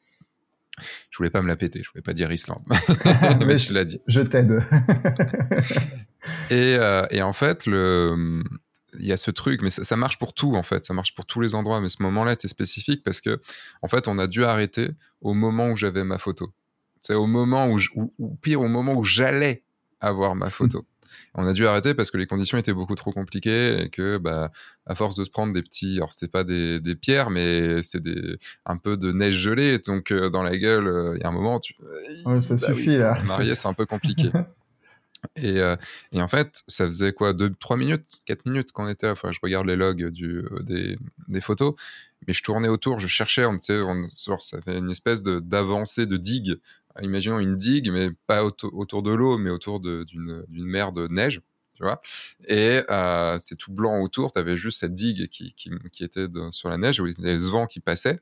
Je 1.10 1.18
voulais 1.18 1.30
pas 1.30 1.40
me 1.40 1.46
la 1.46 1.56
péter, 1.56 1.82
je 1.84 1.90
voulais 1.90 2.02
pas 2.02 2.14
dire 2.14 2.32
Islande. 2.32 2.62
mais, 3.46 3.56
tu 3.56 3.72
l'as 3.72 3.84
dit. 3.84 4.00
Je 4.08 4.20
t'aide. 4.20 4.50
et, 6.50 6.74
euh, 6.76 7.06
et, 7.10 7.22
en 7.22 7.32
fait, 7.32 7.66
le, 7.66 8.42
il 8.98 9.06
y 9.06 9.12
a 9.12 9.16
ce 9.16 9.30
truc, 9.30 9.62
mais 9.62 9.70
ça, 9.70 9.84
ça, 9.84 9.96
marche 9.96 10.18
pour 10.18 10.32
tout 10.32 10.54
en 10.54 10.62
fait, 10.62 10.84
ça 10.84 10.94
marche 10.94 11.14
pour 11.14 11.26
tous 11.26 11.40
les 11.40 11.54
endroits, 11.54 11.80
mais 11.80 11.88
ce 11.88 12.02
moment-là 12.02 12.32
était 12.32 12.48
spécifique 12.48 13.02
parce 13.02 13.20
que 13.20 13.40
en 13.82 13.88
fait, 13.88 14.08
on 14.08 14.18
a 14.18 14.26
dû 14.26 14.44
arrêter 14.44 14.90
au 15.20 15.34
moment 15.34 15.68
où 15.70 15.76
j'avais 15.76 16.04
ma 16.04 16.18
photo. 16.18 16.52
C'est 17.02 17.14
au 17.14 17.26
moment 17.26 17.68
où, 17.68 17.78
ou 18.18 18.34
pire, 18.36 18.60
au 18.62 18.68
moment 18.68 18.94
où 18.94 19.04
j'allais 19.04 19.62
avoir 20.00 20.34
ma 20.34 20.50
photo. 20.50 20.86
On 21.34 21.46
a 21.46 21.52
dû 21.52 21.66
arrêter 21.66 21.94
parce 21.94 22.10
que 22.10 22.16
les 22.16 22.26
conditions 22.26 22.58
étaient 22.58 22.72
beaucoup 22.72 22.94
trop 22.94 23.12
compliquées 23.12 23.82
et 23.82 23.88
que, 23.88 24.18
bah, 24.18 24.50
à 24.86 24.94
force 24.94 25.14
de 25.16 25.24
se 25.24 25.30
prendre 25.30 25.52
des 25.52 25.62
petits, 25.62 25.96
alors 25.96 26.12
c'était 26.12 26.30
pas 26.30 26.44
des, 26.44 26.80
des, 26.80 26.94
pierres, 26.94 27.30
mais 27.30 27.82
c'est 27.82 28.00
des 28.00 28.38
un 28.66 28.76
peu 28.76 28.96
de 28.96 29.12
neige 29.12 29.34
gelée, 29.34 29.78
donc 29.78 30.10
euh, 30.10 30.30
dans 30.30 30.42
la 30.42 30.56
gueule, 30.56 30.86
euh, 30.86 31.14
il 31.16 31.22
y 31.22 31.24
a 31.24 31.28
un 31.28 31.32
moment, 31.32 31.58
tu, 31.58 31.74
ouais, 32.24 32.40
ça 32.40 32.54
bah 32.54 32.66
suffit 32.66 32.96
là. 32.96 33.18
Marié, 33.24 33.54
c'est 33.54 33.68
un 33.68 33.74
peu 33.74 33.86
compliqué. 33.86 34.30
Et, 35.36 35.60
euh, 35.60 35.76
et, 36.12 36.20
en 36.20 36.28
fait, 36.28 36.62
ça 36.66 36.86
faisait 36.86 37.12
quoi, 37.12 37.32
2, 37.32 37.54
3 37.58 37.76
minutes, 37.76 38.22
4 38.26 38.46
minutes 38.46 38.72
qu'on 38.72 38.88
était 38.88 39.06
là. 39.06 39.12
Enfin, 39.12 39.32
je 39.32 39.38
regarde 39.42 39.66
les 39.66 39.76
logs 39.76 40.08
du, 40.08 40.44
des, 40.60 41.40
photos, 41.40 41.74
mais 42.26 42.32
je 42.32 42.42
tournais 42.42 42.68
autour, 42.68 42.98
je 42.98 43.06
cherchais, 43.06 43.44
on 43.44 43.54
était, 43.54 43.80
on, 43.80 44.08
ça 44.38 44.60
fait 44.62 44.78
une 44.78 44.90
espèce 44.90 45.22
d'avancée 45.22 46.06
de, 46.06 46.16
digue 46.16 46.58
imaginons 47.02 47.38
une 47.38 47.56
digue, 47.56 47.90
mais 47.90 48.10
pas 48.26 48.44
autour 48.44 49.02
de 49.02 49.12
l'eau, 49.12 49.38
mais 49.38 49.50
autour 49.50 49.80
d'une 49.80 50.44
mer 50.50 50.92
de 50.92 51.08
neige, 51.08 51.40
tu 51.74 51.82
vois. 51.82 52.00
Et 52.46 52.82
euh, 52.88 53.36
c'est 53.38 53.56
tout 53.56 53.72
blanc 53.72 54.00
autour, 54.00 54.32
tu 54.32 54.38
avais 54.38 54.56
juste 54.56 54.78
cette 54.78 54.94
digue 54.94 55.28
qui 55.28 55.54
était 56.00 56.26
sur 56.50 56.68
la 56.68 56.78
neige, 56.78 57.00
où 57.00 57.06
il 57.06 57.18
y 57.18 57.28
avait 57.28 57.40
ce 57.40 57.48
vent 57.48 57.66
qui 57.66 57.80
passait, 57.80 58.20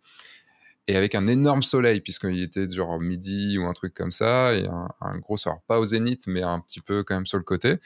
et 0.89 0.97
avec 0.97 1.15
un 1.15 1.27
énorme 1.27 1.63
soleil, 1.63 2.01
puisqu'il 2.01 2.43
était 2.43 2.69
genre 2.69 3.01
midi 3.01 3.59
ou 3.59 3.67
un 3.67 3.73
truc 3.73 3.95
comme 3.95 4.11
ça, 4.11 4.55
et 4.55 4.67
un, 4.67 4.89
un 5.01 5.19
gros, 5.19 5.37
alors 5.47 5.63
pas 5.63 5.79
au 5.79 5.85
zénith, 5.85 6.27
mais 6.27 6.43
un 6.43 6.61
petit 6.61 6.81
peu 6.81 7.05
quand 7.05 7.15
même 7.15 7.27
sur 7.27 7.39
le 7.39 7.45
côté. 7.45 7.77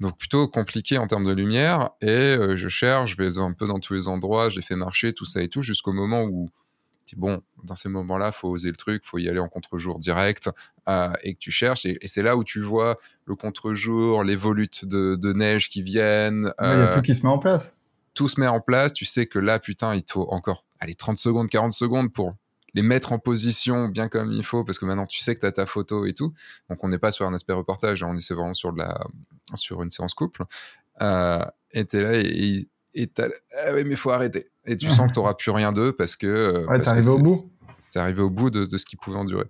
Donc 0.00 0.18
plutôt 0.18 0.48
compliqué 0.48 0.98
en 0.98 1.06
termes 1.06 1.24
de 1.24 1.32
lumière, 1.32 1.90
et 2.00 2.08
euh, 2.08 2.56
je 2.56 2.68
cherche, 2.68 3.16
je 3.16 3.22
vais 3.22 3.38
un 3.38 3.52
peu 3.52 3.66
dans 3.66 3.78
tous 3.78 3.94
les 3.94 4.08
endroits, 4.08 4.48
j'ai 4.48 4.62
fait 4.62 4.76
marcher, 4.76 5.12
tout 5.12 5.24
ça 5.24 5.42
et 5.42 5.48
tout, 5.48 5.62
jusqu'au 5.62 5.92
moment 5.92 6.24
où 6.24 6.50
bon, 7.16 7.42
dans 7.62 7.76
ces 7.76 7.88
moments-là, 7.88 8.32
faut 8.32 8.48
oser 8.48 8.70
le 8.70 8.76
truc, 8.76 9.04
faut 9.04 9.18
y 9.18 9.28
aller 9.28 9.38
en 9.38 9.48
contre-jour 9.48 9.98
direct 9.98 10.50
euh, 10.88 11.12
et 11.22 11.34
que 11.34 11.38
tu 11.38 11.50
cherches. 11.50 11.86
Et, 11.86 11.98
c'est 12.06 12.22
là 12.22 12.36
où 12.36 12.44
tu 12.44 12.60
vois 12.60 12.96
le 13.26 13.36
contre-jour, 13.36 14.24
les 14.24 14.36
volutes 14.36 14.84
de, 14.84 15.32
neige 15.32 15.68
qui 15.68 15.82
viennent. 15.82 16.52
Il 16.60 16.64
y 16.64 16.68
a 16.68 16.86
tout 16.88 16.98
euh, 16.98 17.02
qui 17.02 17.14
se 17.14 17.22
met 17.26 17.32
en 17.32 17.38
place. 17.38 17.76
Tout 18.14 18.28
se 18.28 18.40
met 18.40 18.46
en 18.46 18.60
place. 18.60 18.92
Tu 18.92 19.04
sais 19.04 19.26
que 19.26 19.38
là, 19.38 19.58
putain, 19.58 19.94
il 19.94 20.02
faut 20.10 20.26
encore 20.30 20.64
allez, 20.80 20.94
30 20.94 21.18
secondes, 21.18 21.48
40 21.48 21.72
secondes 21.72 22.12
pour 22.12 22.34
les 22.74 22.82
mettre 22.82 23.12
en 23.12 23.18
position 23.18 23.88
bien 23.88 24.08
comme 24.08 24.32
il 24.32 24.44
faut 24.44 24.64
parce 24.64 24.78
que 24.78 24.84
maintenant 24.84 25.06
tu 25.06 25.20
sais 25.20 25.34
que 25.34 25.40
tu 25.40 25.46
as 25.46 25.52
ta 25.52 25.64
photo 25.64 26.06
et 26.06 26.12
tout. 26.12 26.34
Donc 26.68 26.82
on 26.82 26.88
n'est 26.88 26.98
pas 26.98 27.12
sur 27.12 27.26
un 27.26 27.32
aspect 27.32 27.52
reportage, 27.52 28.02
on 28.02 28.16
est 28.16 28.32
vraiment 28.32 28.54
sur, 28.54 28.72
de 28.72 28.78
la, 28.78 29.00
sur 29.54 29.82
une 29.82 29.90
séance 29.90 30.14
couple. 30.14 30.42
Euh, 31.00 31.44
et 31.70 31.86
tu 31.86 31.96
es 31.96 32.02
là 32.02 32.14
et, 32.14 32.68
et 32.94 33.10
ah 33.18 33.74
oui, 33.74 33.84
mais 33.84 33.96
faut 33.96 34.10
arrêter. 34.10 34.50
Et 34.66 34.76
tu 34.76 34.90
sens 34.90 35.08
que 35.08 35.12
tu 35.12 35.18
n'auras 35.18 35.34
plus 35.38 35.50
rien 35.50 35.72
d'eux 35.72 35.92
parce 35.92 36.16
que. 36.16 36.26
Euh, 36.26 36.66
ouais, 36.66 36.80
t'es 36.80 36.88
arrivé 36.88 37.08
au 37.08 37.18
bout. 37.18 37.50
C'est 37.78 37.98
arrivé 37.98 38.22
au 38.22 38.30
bout 38.30 38.50
de, 38.50 38.64
de, 38.64 38.78
ce 38.78 38.84
qui 38.84 38.96
pouvait 38.96 39.18
endurer. 39.18 39.46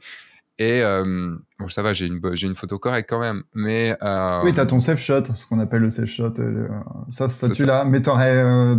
Et 0.59 0.83
euh, 0.83 1.37
bon, 1.59 1.69
ça 1.69 1.83
va, 1.83 1.93
j'ai 1.93 2.07
une, 2.07 2.21
j'ai 2.35 2.47
une 2.47 2.55
photo 2.55 2.79
correcte 2.79 3.11
quand 3.11 3.19
même. 3.19 3.43
Mais, 3.55 3.97
euh, 4.03 4.41
oui, 4.45 4.55
tu 4.55 4.61
as 4.61 4.67
ton 4.67 4.79
safe 4.79 5.01
shot, 5.01 5.25
ce 5.35 5.47
qu'on 5.49 5.59
appelle 5.59 5.83
le 5.83 5.91
safe 5.91 6.09
shot. 6.09 6.35
Euh, 6.39 6.69
ça, 7.11 7.29
ça 7.29 7.49
tu 7.51 7.65
l'as, 7.65 7.85
mais 7.85 8.03
t'aurais, 8.03 8.37
euh, 8.37 8.77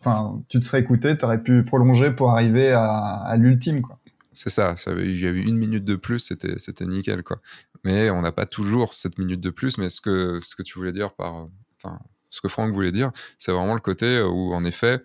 enfin, 0.00 0.42
tu 0.48 0.58
te 0.60 0.64
serais 0.64 0.80
écouté, 0.80 1.18
tu 1.18 1.24
aurais 1.24 1.42
pu 1.42 1.62
prolonger 1.62 2.10
pour 2.10 2.30
arriver 2.30 2.72
à, 2.72 2.86
à 2.86 3.36
l'ultime, 3.36 3.82
quoi. 3.82 3.98
C'est 4.32 4.50
ça, 4.50 4.76
ça 4.76 4.92
il 4.92 5.20
y 5.20 5.26
a 5.26 5.30
eu 5.30 5.42
une 5.42 5.58
minute 5.58 5.84
de 5.84 5.94
plus, 5.94 6.18
c'était, 6.18 6.58
c'était 6.58 6.86
nickel, 6.86 7.22
quoi. 7.22 7.36
Mais 7.84 8.08
on 8.08 8.22
n'a 8.22 8.32
pas 8.32 8.46
toujours 8.46 8.94
cette 8.94 9.18
minute 9.18 9.40
de 9.40 9.50
plus, 9.50 9.76
mais 9.76 9.90
ce 9.90 10.00
que, 10.00 10.40
ce 10.42 10.56
que 10.56 10.62
tu 10.62 10.78
voulais 10.78 10.92
dire 10.92 11.12
par, 11.12 11.48
enfin, 11.76 11.98
ce 12.28 12.40
que 12.40 12.48
Franck 12.48 12.72
voulait 12.72 12.92
dire, 12.92 13.12
c'est 13.36 13.52
vraiment 13.52 13.74
le 13.74 13.80
côté 13.80 14.22
où, 14.22 14.54
en 14.54 14.64
effet, 14.64 15.02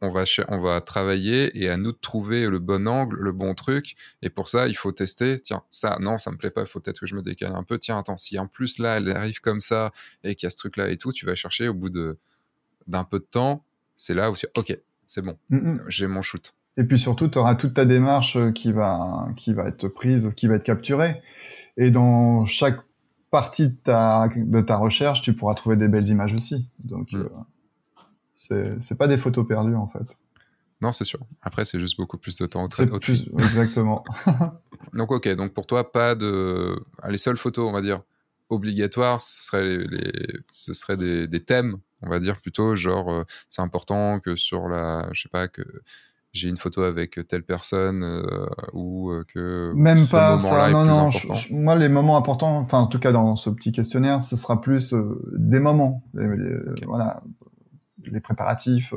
on 0.00 0.10
va, 0.10 0.24
on 0.48 0.58
va 0.58 0.80
travailler 0.80 1.50
et 1.60 1.68
à 1.68 1.76
nous 1.76 1.92
de 1.92 1.98
trouver 1.98 2.48
le 2.48 2.58
bon 2.58 2.86
angle, 2.86 3.16
le 3.16 3.32
bon 3.32 3.54
truc. 3.54 3.96
Et 4.22 4.30
pour 4.30 4.48
ça, 4.48 4.68
il 4.68 4.76
faut 4.76 4.92
tester. 4.92 5.40
Tiens, 5.40 5.62
ça, 5.70 5.98
non, 6.00 6.18
ça 6.18 6.30
me 6.30 6.36
plaît 6.36 6.50
pas, 6.50 6.62
il 6.62 6.66
faut 6.66 6.80
peut-être 6.80 7.00
que 7.00 7.06
je 7.06 7.14
me 7.14 7.22
décale 7.22 7.54
un 7.54 7.64
peu. 7.64 7.78
Tiens, 7.78 7.98
attends, 7.98 8.16
si 8.16 8.38
en 8.38 8.46
plus 8.46 8.78
là, 8.78 8.98
elle 8.98 9.10
arrive 9.10 9.40
comme 9.40 9.60
ça 9.60 9.90
et 10.22 10.34
qu'il 10.34 10.46
y 10.46 10.48
a 10.48 10.50
ce 10.50 10.56
truc-là 10.56 10.90
et 10.90 10.96
tout, 10.96 11.12
tu 11.12 11.26
vas 11.26 11.34
chercher 11.34 11.68
au 11.68 11.74
bout 11.74 11.90
de, 11.90 12.18
d'un 12.86 13.04
peu 13.04 13.18
de 13.18 13.24
temps. 13.24 13.64
C'est 13.96 14.14
là 14.14 14.30
où 14.30 14.36
tu 14.36 14.46
ok, 14.56 14.78
c'est 15.06 15.22
bon, 15.22 15.36
mm, 15.50 15.56
mm. 15.56 15.84
j'ai 15.88 16.06
mon 16.06 16.22
shoot. 16.22 16.54
Et 16.76 16.84
puis 16.84 16.98
surtout, 16.98 17.26
tu 17.26 17.38
auras 17.38 17.56
toute 17.56 17.74
ta 17.74 17.84
démarche 17.84 18.36
euh, 18.36 18.52
qui 18.52 18.70
va, 18.70 19.28
qui 19.36 19.52
va 19.52 19.66
être 19.66 19.88
prise, 19.88 20.32
qui 20.36 20.46
va 20.46 20.54
être 20.54 20.64
capturée. 20.64 21.20
Et 21.76 21.90
dans 21.90 22.46
chaque 22.46 22.78
partie 23.32 23.68
de 23.68 23.74
ta, 23.74 24.28
de 24.36 24.60
ta 24.60 24.76
recherche, 24.76 25.22
tu 25.22 25.34
pourras 25.34 25.54
trouver 25.54 25.76
des 25.76 25.88
belles 25.88 26.06
images 26.06 26.34
aussi. 26.34 26.68
Donc, 26.84 27.12
mm. 27.12 27.16
euh, 27.16 27.28
c'est 28.38 28.96
pas 28.96 29.08
des 29.08 29.18
photos 29.18 29.46
perdues 29.46 29.74
en 29.74 29.88
fait. 29.88 30.16
Non, 30.80 30.92
c'est 30.92 31.04
sûr. 31.04 31.20
Après, 31.42 31.64
c'est 31.64 31.80
juste 31.80 31.96
beaucoup 31.96 32.18
plus 32.18 32.36
de 32.36 32.46
temps 32.46 32.64
au, 32.64 32.82
au 32.82 32.98
plus, 33.00 33.28
Exactement. 33.34 34.04
donc, 34.92 35.10
ok. 35.10 35.28
Donc, 35.34 35.52
pour 35.52 35.66
toi, 35.66 35.90
pas 35.90 36.14
de. 36.14 36.78
Les 37.08 37.16
seules 37.16 37.36
photos, 37.36 37.68
on 37.68 37.72
va 37.72 37.80
dire, 37.80 38.02
obligatoires, 38.48 39.20
ce 39.20 39.42
serait, 39.42 39.78
les, 39.78 40.12
ce 40.50 40.72
serait 40.72 40.96
des, 40.96 41.26
des, 41.26 41.40
thèmes, 41.40 41.78
on 42.02 42.08
va 42.08 42.20
dire 42.20 42.40
plutôt, 42.40 42.76
genre, 42.76 43.10
euh, 43.10 43.24
c'est 43.48 43.62
important 43.62 44.20
que 44.20 44.36
sur 44.36 44.68
la. 44.68 45.08
Je 45.12 45.22
sais 45.22 45.28
pas, 45.28 45.48
que 45.48 45.64
j'ai 46.32 46.48
une 46.48 46.56
photo 46.56 46.82
avec 46.82 47.18
telle 47.26 47.42
personne 47.42 48.02
euh, 48.02 48.46
ou 48.72 49.10
euh, 49.10 49.24
que 49.26 49.72
même 49.74 50.06
pas 50.06 50.38
ça 50.38 50.70
non 50.70 50.84
non 50.84 51.10
moi 51.50 51.74
les 51.76 51.88
moments 51.88 52.16
importants 52.16 52.58
enfin 52.58 52.78
en 52.78 52.86
tout 52.86 52.98
cas 52.98 53.12
dans 53.12 53.36
ce 53.36 53.50
petit 53.50 53.72
questionnaire 53.72 54.22
ce 54.22 54.36
sera 54.36 54.60
plus 54.60 54.92
euh, 54.92 55.20
des 55.36 55.60
moments 55.60 56.02
voilà 56.86 57.22
les 58.12 58.20
préparatifs 58.20 58.94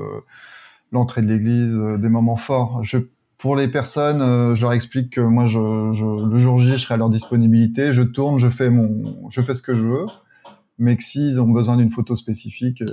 l'entrée 0.92 1.22
de 1.22 1.28
l'église 1.28 1.78
des 2.00 2.10
moments 2.10 2.36
forts 2.36 2.84
je 2.84 2.98
pour 3.38 3.56
les 3.56 3.68
personnes 3.68 4.20
je 4.56 4.62
leur 4.62 4.74
explique 4.74 5.14
que 5.14 5.22
moi 5.22 5.44
le 5.46 6.38
jour 6.38 6.58
J 6.58 6.72
je 6.72 6.78
serai 6.78 6.96
à 6.96 6.98
leur 6.98 7.10
disponibilité 7.10 7.94
je 7.94 8.04
tourne 8.04 8.38
je 8.38 8.50
fais 8.50 8.70
mon 8.70 9.30
je 9.30 9.42
fais 9.42 9.54
ce 9.54 9.62
que 9.62 9.76
je 9.76 9.82
veux 9.82 10.06
mais 10.78 10.98
que 10.98 11.04
s'ils 11.04 11.40
ont 11.40 11.50
besoin 11.50 11.78
d'une 11.78 11.92
photo 11.92 12.16
spécifique 12.16 12.84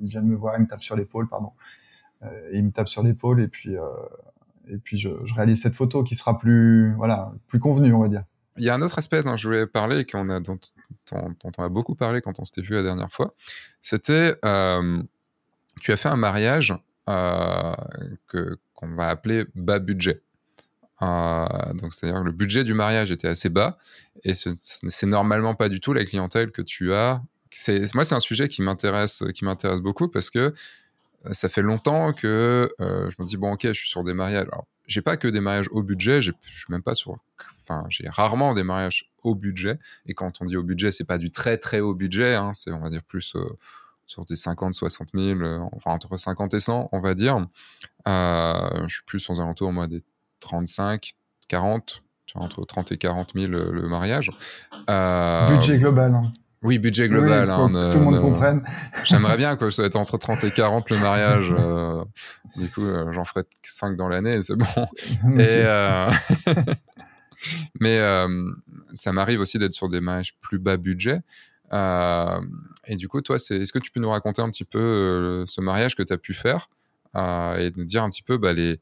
ils 0.00 0.08
viennent 0.08 0.26
me 0.26 0.36
voir 0.36 0.54
ils 0.58 0.62
me 0.62 0.66
tapent 0.66 0.82
sur 0.82 0.96
l'épaule 0.96 1.28
pardon 1.28 1.52
euh, 2.22 2.50
il 2.52 2.64
me 2.64 2.70
tape 2.70 2.88
sur 2.88 3.02
l'épaule 3.02 3.40
et 3.42 3.48
puis 3.48 3.76
euh, 3.76 3.86
et 4.68 4.76
puis 4.76 4.98
je, 4.98 5.08
réalise 5.34 5.62
cette 5.62 5.74
photo 5.74 6.04
qui 6.04 6.14
sera 6.14 6.38
plus 6.38 6.94
voilà 6.96 7.32
plus 7.46 7.58
convenue 7.58 7.94
on 7.94 8.00
va 8.00 8.08
dire. 8.08 8.24
Il 8.56 8.64
y 8.64 8.68
a 8.68 8.74
un 8.74 8.82
autre 8.82 8.98
aspect 8.98 9.22
dont 9.22 9.36
je 9.36 9.48
voulais 9.48 9.66
parler 9.66 10.04
qu'on 10.04 10.28
a 10.28 10.40
dont, 10.40 10.58
dont, 11.10 11.34
dont, 11.42 11.52
on 11.56 11.62
a 11.62 11.68
beaucoup 11.70 11.94
parlé 11.94 12.20
quand 12.20 12.38
on 12.40 12.44
s'était 12.44 12.60
vu 12.60 12.74
la 12.74 12.82
dernière 12.82 13.10
fois. 13.10 13.32
C'était 13.80 14.34
euh, 14.44 15.02
tu 15.80 15.92
as 15.92 15.96
fait 15.96 16.08
un 16.08 16.16
mariage 16.16 16.74
euh, 17.08 17.74
qu'on 18.26 18.94
va 18.94 19.08
appeler 19.08 19.44
bas 19.54 19.78
budget. 19.78 20.22
Euh, 21.02 21.46
donc 21.74 21.92
c'est-à-dire 21.92 22.20
que 22.20 22.26
le 22.26 22.32
budget 22.32 22.62
du 22.62 22.74
mariage 22.74 23.10
était 23.10 23.28
assez 23.28 23.48
bas 23.48 23.78
et 24.22 24.34
c'est 24.34 25.06
normalement 25.06 25.54
pas 25.54 25.68
du 25.68 25.80
tout 25.80 25.92
la 25.92 26.04
clientèle 26.04 26.52
que 26.52 26.62
tu 26.62 26.92
as. 26.92 27.22
Moi 27.94 28.04
c'est 28.04 28.14
un 28.14 28.20
sujet 28.20 28.48
qui 28.48 28.62
m'intéresse 28.62 29.24
qui 29.34 29.44
m'intéresse 29.44 29.80
beaucoup 29.80 30.08
parce 30.08 30.30
que 30.30 30.54
ça 31.32 31.48
fait 31.48 31.62
longtemps 31.62 32.12
que 32.12 32.70
je 32.78 33.14
me 33.18 33.24
dis 33.24 33.38
bon 33.38 33.52
ok 33.52 33.68
je 33.68 33.72
suis 33.72 33.88
sur 33.88 34.04
des 34.04 34.14
mariages. 34.14 34.46
Alors 34.52 34.66
j'ai 34.86 35.02
pas 35.02 35.16
que 35.16 35.26
des 35.26 35.40
mariages 35.40 35.68
au 35.70 35.82
budget 35.82 36.20
je 36.20 36.32
suis 36.46 36.66
même 36.68 36.82
pas 36.82 36.94
sur 36.94 37.16
enfin 37.62 37.86
j'ai 37.88 38.08
rarement 38.08 38.52
des 38.54 38.62
mariages 38.62 39.10
au 39.22 39.34
budget. 39.34 39.78
Et 40.06 40.14
quand 40.14 40.42
on 40.42 40.44
dit 40.44 40.56
au 40.58 40.62
budget 40.62 40.92
c'est 40.92 41.04
pas 41.04 41.18
du 41.18 41.30
très 41.30 41.56
très 41.56 41.80
haut 41.80 41.94
budget 41.94 42.34
hein, 42.34 42.52
c'est 42.52 42.72
on 42.72 42.80
va 42.80 42.90
dire 42.90 43.02
plus 43.02 43.34
sur 44.10 44.24
des 44.24 44.36
50 44.36 44.74
60 44.74 45.08
000 45.14 45.40
enfin 45.72 45.92
entre 45.92 46.16
50 46.16 46.54
et 46.54 46.60
100 46.60 46.88
on 46.92 46.98
va 46.98 47.14
dire 47.14 47.46
je 48.06 48.86
suis 48.88 49.04
plus 49.06 49.30
aux 49.30 49.40
alentours 49.40 49.72
moi 49.72 49.86
des 49.86 50.02
35 50.40 51.12
40 51.48 52.02
entre 52.34 52.64
30 52.64 52.92
et 52.92 52.98
40 52.98 53.32
000 53.34 53.46
le, 53.46 53.88
mariage. 53.88 54.30
budget 54.86 55.78
global. 55.78 56.14
Hein. 56.14 56.30
Oui, 56.62 56.78
budget 56.78 57.08
global. 57.08 57.48
Oui, 57.48 57.54
hein, 57.54 57.68
que 57.68 57.92
tout 57.92 57.98
le 57.98 58.04
monde 58.04 58.20
comprenne. 58.20 58.62
J'aimerais 59.04 59.38
bien 59.38 59.56
que 59.56 59.70
ça 59.70 59.90
soit 59.90 60.00
entre 60.00 60.18
30 60.18 60.44
et 60.44 60.50
40 60.50 60.90
le 60.90 60.98
mariage. 60.98 61.54
Euh, 61.58 62.04
du 62.56 62.68
coup, 62.68 62.84
euh, 62.84 63.12
j'en 63.12 63.24
ferai 63.24 63.44
5 63.62 63.96
dans 63.96 64.08
l'année, 64.08 64.42
c'est 64.42 64.56
bon. 64.56 64.66
et, 65.38 65.46
euh, 65.48 66.10
mais 67.80 67.98
ça 68.92 69.12
m'arrive 69.12 69.40
aussi 69.40 69.58
d'être 69.58 69.72
sur 69.72 69.88
des 69.88 70.00
mariages 70.00 70.34
plus 70.40 70.58
bas 70.58 70.76
budget. 70.76 71.20
Et 71.72 72.96
du 72.96 73.08
coup, 73.08 73.20
toi, 73.20 73.36
est-ce 73.36 73.72
que 73.72 73.78
tu 73.78 73.90
peux 73.90 74.00
nous 74.00 74.10
raconter 74.10 74.42
un 74.42 74.50
petit 74.50 74.64
peu 74.64 75.44
ce 75.46 75.60
mariage 75.60 75.94
que 75.94 76.02
tu 76.02 76.12
as 76.12 76.18
pu 76.18 76.34
faire 76.34 76.68
et 77.16 77.72
nous 77.76 77.84
dire 77.84 78.02
un 78.02 78.08
petit 78.08 78.22
peu 78.22 78.38
bah, 78.38 78.52
les, 78.52 78.80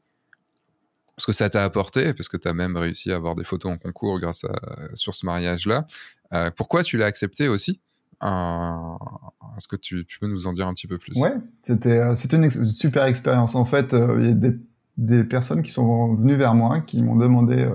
ce 1.19 1.25
que 1.25 1.31
ça 1.31 1.49
t'a 1.49 1.63
apporté, 1.63 2.13
parce 2.13 2.29
que 2.29 2.37
tu 2.37 2.47
as 2.47 2.53
même 2.53 2.77
réussi 2.77 3.11
à 3.11 3.15
avoir 3.15 3.35
des 3.35 3.43
photos 3.43 3.71
en 3.71 3.77
concours 3.77 4.19
grâce 4.19 4.45
à, 4.45 4.55
sur 4.93 5.13
ce 5.13 5.25
mariage-là. 5.25 5.85
Euh, 6.33 6.49
pourquoi 6.55 6.83
tu 6.83 6.97
l'as 6.97 7.05
accepté 7.05 7.47
aussi? 7.47 7.79
Est-ce 8.21 9.67
que 9.67 9.75
tu, 9.75 10.05
peux 10.19 10.27
nous 10.27 10.47
en 10.47 10.53
dire 10.53 10.67
un 10.67 10.73
petit 10.73 10.87
peu 10.87 10.97
plus? 10.97 11.19
Ouais, 11.21 11.35
c'était 11.63 11.99
euh, 11.99 12.15
une, 12.31 12.49
super 12.69 13.05
expérience. 13.05 13.55
En 13.55 13.65
fait, 13.65 13.93
euh, 13.93 14.17
il 14.19 14.27
y 14.27 14.31
a 14.31 14.33
des, 14.33 14.57
des, 14.97 15.23
personnes 15.23 15.61
qui 15.61 15.71
sont 15.71 16.15
venues 16.15 16.35
vers 16.35 16.55
moi, 16.55 16.81
qui 16.81 17.01
m'ont 17.01 17.15
demandé 17.15 17.69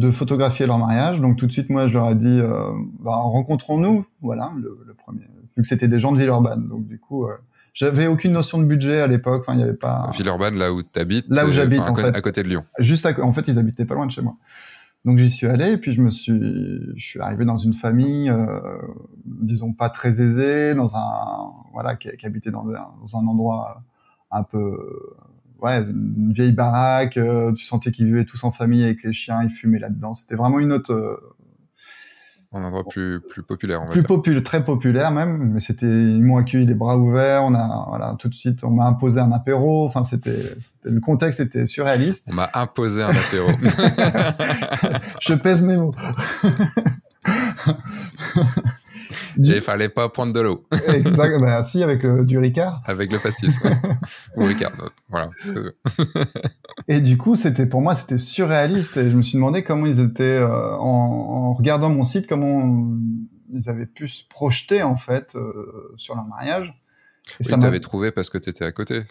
de 0.00 0.10
photographier 0.10 0.66
leur 0.66 0.78
mariage. 0.78 1.20
Donc 1.20 1.36
tout 1.36 1.46
de 1.46 1.52
suite, 1.52 1.70
moi, 1.70 1.86
je 1.86 1.94
leur 1.94 2.10
ai 2.10 2.14
dit, 2.14 2.40
bah, 3.00 3.16
rencontrons-nous. 3.16 4.06
Voilà, 4.22 4.52
le, 4.56 4.78
le, 4.86 4.94
premier. 4.94 5.22
Vu 5.56 5.62
que 5.62 5.68
c'était 5.68 5.88
des 5.88 6.00
gens 6.00 6.12
de 6.12 6.18
Villeurbanne. 6.18 6.68
Donc 6.68 6.86
du 6.86 6.98
coup, 6.98 7.26
j'avais 7.74 8.06
aucune 8.06 8.32
notion 8.32 8.58
de 8.58 8.64
budget 8.64 9.00
à 9.00 9.06
l'époque. 9.06 9.44
Enfin, 9.46 9.54
il 9.54 9.60
y 9.60 9.62
avait 9.62 9.74
pas. 9.74 10.10
Villeurbanne, 10.14 10.56
là 10.56 10.72
où 10.72 10.82
tu 10.82 10.98
habites. 10.98 11.26
Là 11.28 11.46
où 11.46 11.50
j'habite, 11.50 11.80
en 11.80 11.94
fait. 11.94 12.16
À 12.16 12.20
côté 12.20 12.42
de 12.42 12.48
Lyon. 12.48 12.64
Juste 12.78 13.06
à... 13.06 13.18
en 13.22 13.32
fait, 13.32 13.46
ils 13.48 13.58
habitaient 13.58 13.86
pas 13.86 13.94
loin 13.94 14.06
de 14.06 14.12
chez 14.12 14.22
moi. 14.22 14.36
Donc 15.04 15.18
j'y 15.18 15.30
suis 15.30 15.46
allé 15.46 15.72
et 15.72 15.78
puis 15.78 15.94
je 15.94 16.02
me 16.02 16.10
suis, 16.10 16.38
je 16.94 17.02
suis 17.04 17.20
arrivé 17.20 17.46
dans 17.46 17.56
une 17.56 17.72
famille, 17.72 18.28
euh, 18.28 18.60
disons 19.24 19.72
pas 19.72 19.88
très 19.88 20.20
aisée, 20.20 20.74
dans 20.74 20.94
un, 20.94 21.52
voilà, 21.72 21.96
qui, 21.96 22.14
qui 22.18 22.26
habitait 22.26 22.50
dans 22.50 22.68
un, 22.68 22.88
dans 23.00 23.16
un 23.16 23.26
endroit 23.26 23.82
un 24.30 24.42
peu, 24.42 24.76
ouais, 25.62 25.78
une 25.78 26.32
vieille 26.32 26.52
baraque. 26.52 27.16
Euh, 27.16 27.52
tu 27.52 27.64
sentais 27.64 27.90
qu'ils 27.90 28.06
vivaient 28.06 28.24
tous 28.24 28.42
en 28.44 28.50
famille 28.50 28.84
avec 28.84 29.02
les 29.02 29.12
chiens, 29.12 29.42
ils 29.42 29.50
fumaient 29.50 29.78
là-dedans. 29.78 30.14
C'était 30.14 30.34
vraiment 30.34 30.58
une 30.58 30.72
autre, 30.72 30.92
euh, 30.92 31.16
un 32.52 32.64
endroit 32.64 32.82
plus, 32.88 33.20
plus 33.20 33.44
populaire, 33.44 33.80
on 33.80 33.86
va 33.86 33.92
plus 33.92 34.02
populaire, 34.02 34.42
très 34.42 34.64
populaire 34.64 35.12
même. 35.12 35.52
Mais 35.52 35.60
c'était, 35.60 35.86
ils 35.86 36.22
m'ont 36.22 36.36
accueilli 36.36 36.66
les 36.66 36.74
bras 36.74 36.98
ouverts. 36.98 37.44
On 37.44 37.54
a, 37.54 37.86
voilà, 37.88 38.16
tout 38.18 38.28
de 38.28 38.34
suite, 38.34 38.64
on 38.64 38.70
m'a 38.70 38.86
imposé 38.86 39.20
un 39.20 39.30
apéro. 39.30 39.86
Enfin, 39.86 40.02
c'était, 40.02 40.42
le 40.82 41.00
contexte 41.00 41.38
était 41.38 41.66
surréaliste. 41.66 42.28
On 42.30 42.34
m'a 42.34 42.50
imposé 42.54 43.02
un 43.02 43.10
apéro. 43.10 43.48
Je 45.20 45.34
pèse 45.34 45.62
mes 45.62 45.76
mots. 45.76 45.94
Il 49.42 49.60
fallait 49.60 49.88
pas 49.88 50.08
prendre 50.08 50.32
de 50.32 50.40
l'eau. 50.40 50.66
Exactement. 50.88 51.40
Bah, 51.40 51.64
si, 51.64 51.82
avec 51.82 52.02
le, 52.02 52.24
du 52.24 52.38
Ricard. 52.38 52.82
Avec 52.86 53.12
le 53.12 53.18
pastis. 53.18 53.58
Ou 54.36 54.44
Ricard. 54.44 54.72
Voilà. 55.08 55.30
et 56.88 57.00
du 57.00 57.16
coup, 57.16 57.36
c'était 57.36 57.66
pour 57.66 57.80
moi, 57.80 57.94
c'était 57.94 58.18
surréaliste. 58.18 58.96
Et 58.96 59.10
je 59.10 59.16
me 59.16 59.22
suis 59.22 59.36
demandé 59.36 59.62
comment 59.62 59.86
ils 59.86 60.00
étaient, 60.00 60.24
euh, 60.24 60.76
en, 60.76 60.84
en, 60.84 61.54
regardant 61.54 61.90
mon 61.90 62.04
site, 62.04 62.26
comment 62.26 62.96
ils 63.52 63.68
avaient 63.68 63.86
pu 63.86 64.08
se 64.08 64.22
projeter, 64.28 64.82
en 64.82 64.96
fait, 64.96 65.34
euh, 65.34 65.92
sur 65.96 66.14
leur 66.14 66.26
mariage. 66.26 66.74
Et 67.38 67.44
oui, 67.44 67.58
t'avais 67.58 67.80
trouvé 67.80 68.10
parce 68.10 68.30
que 68.30 68.38
tu 68.38 68.50
étais 68.50 68.64
à 68.64 68.72
côté. 68.72 69.02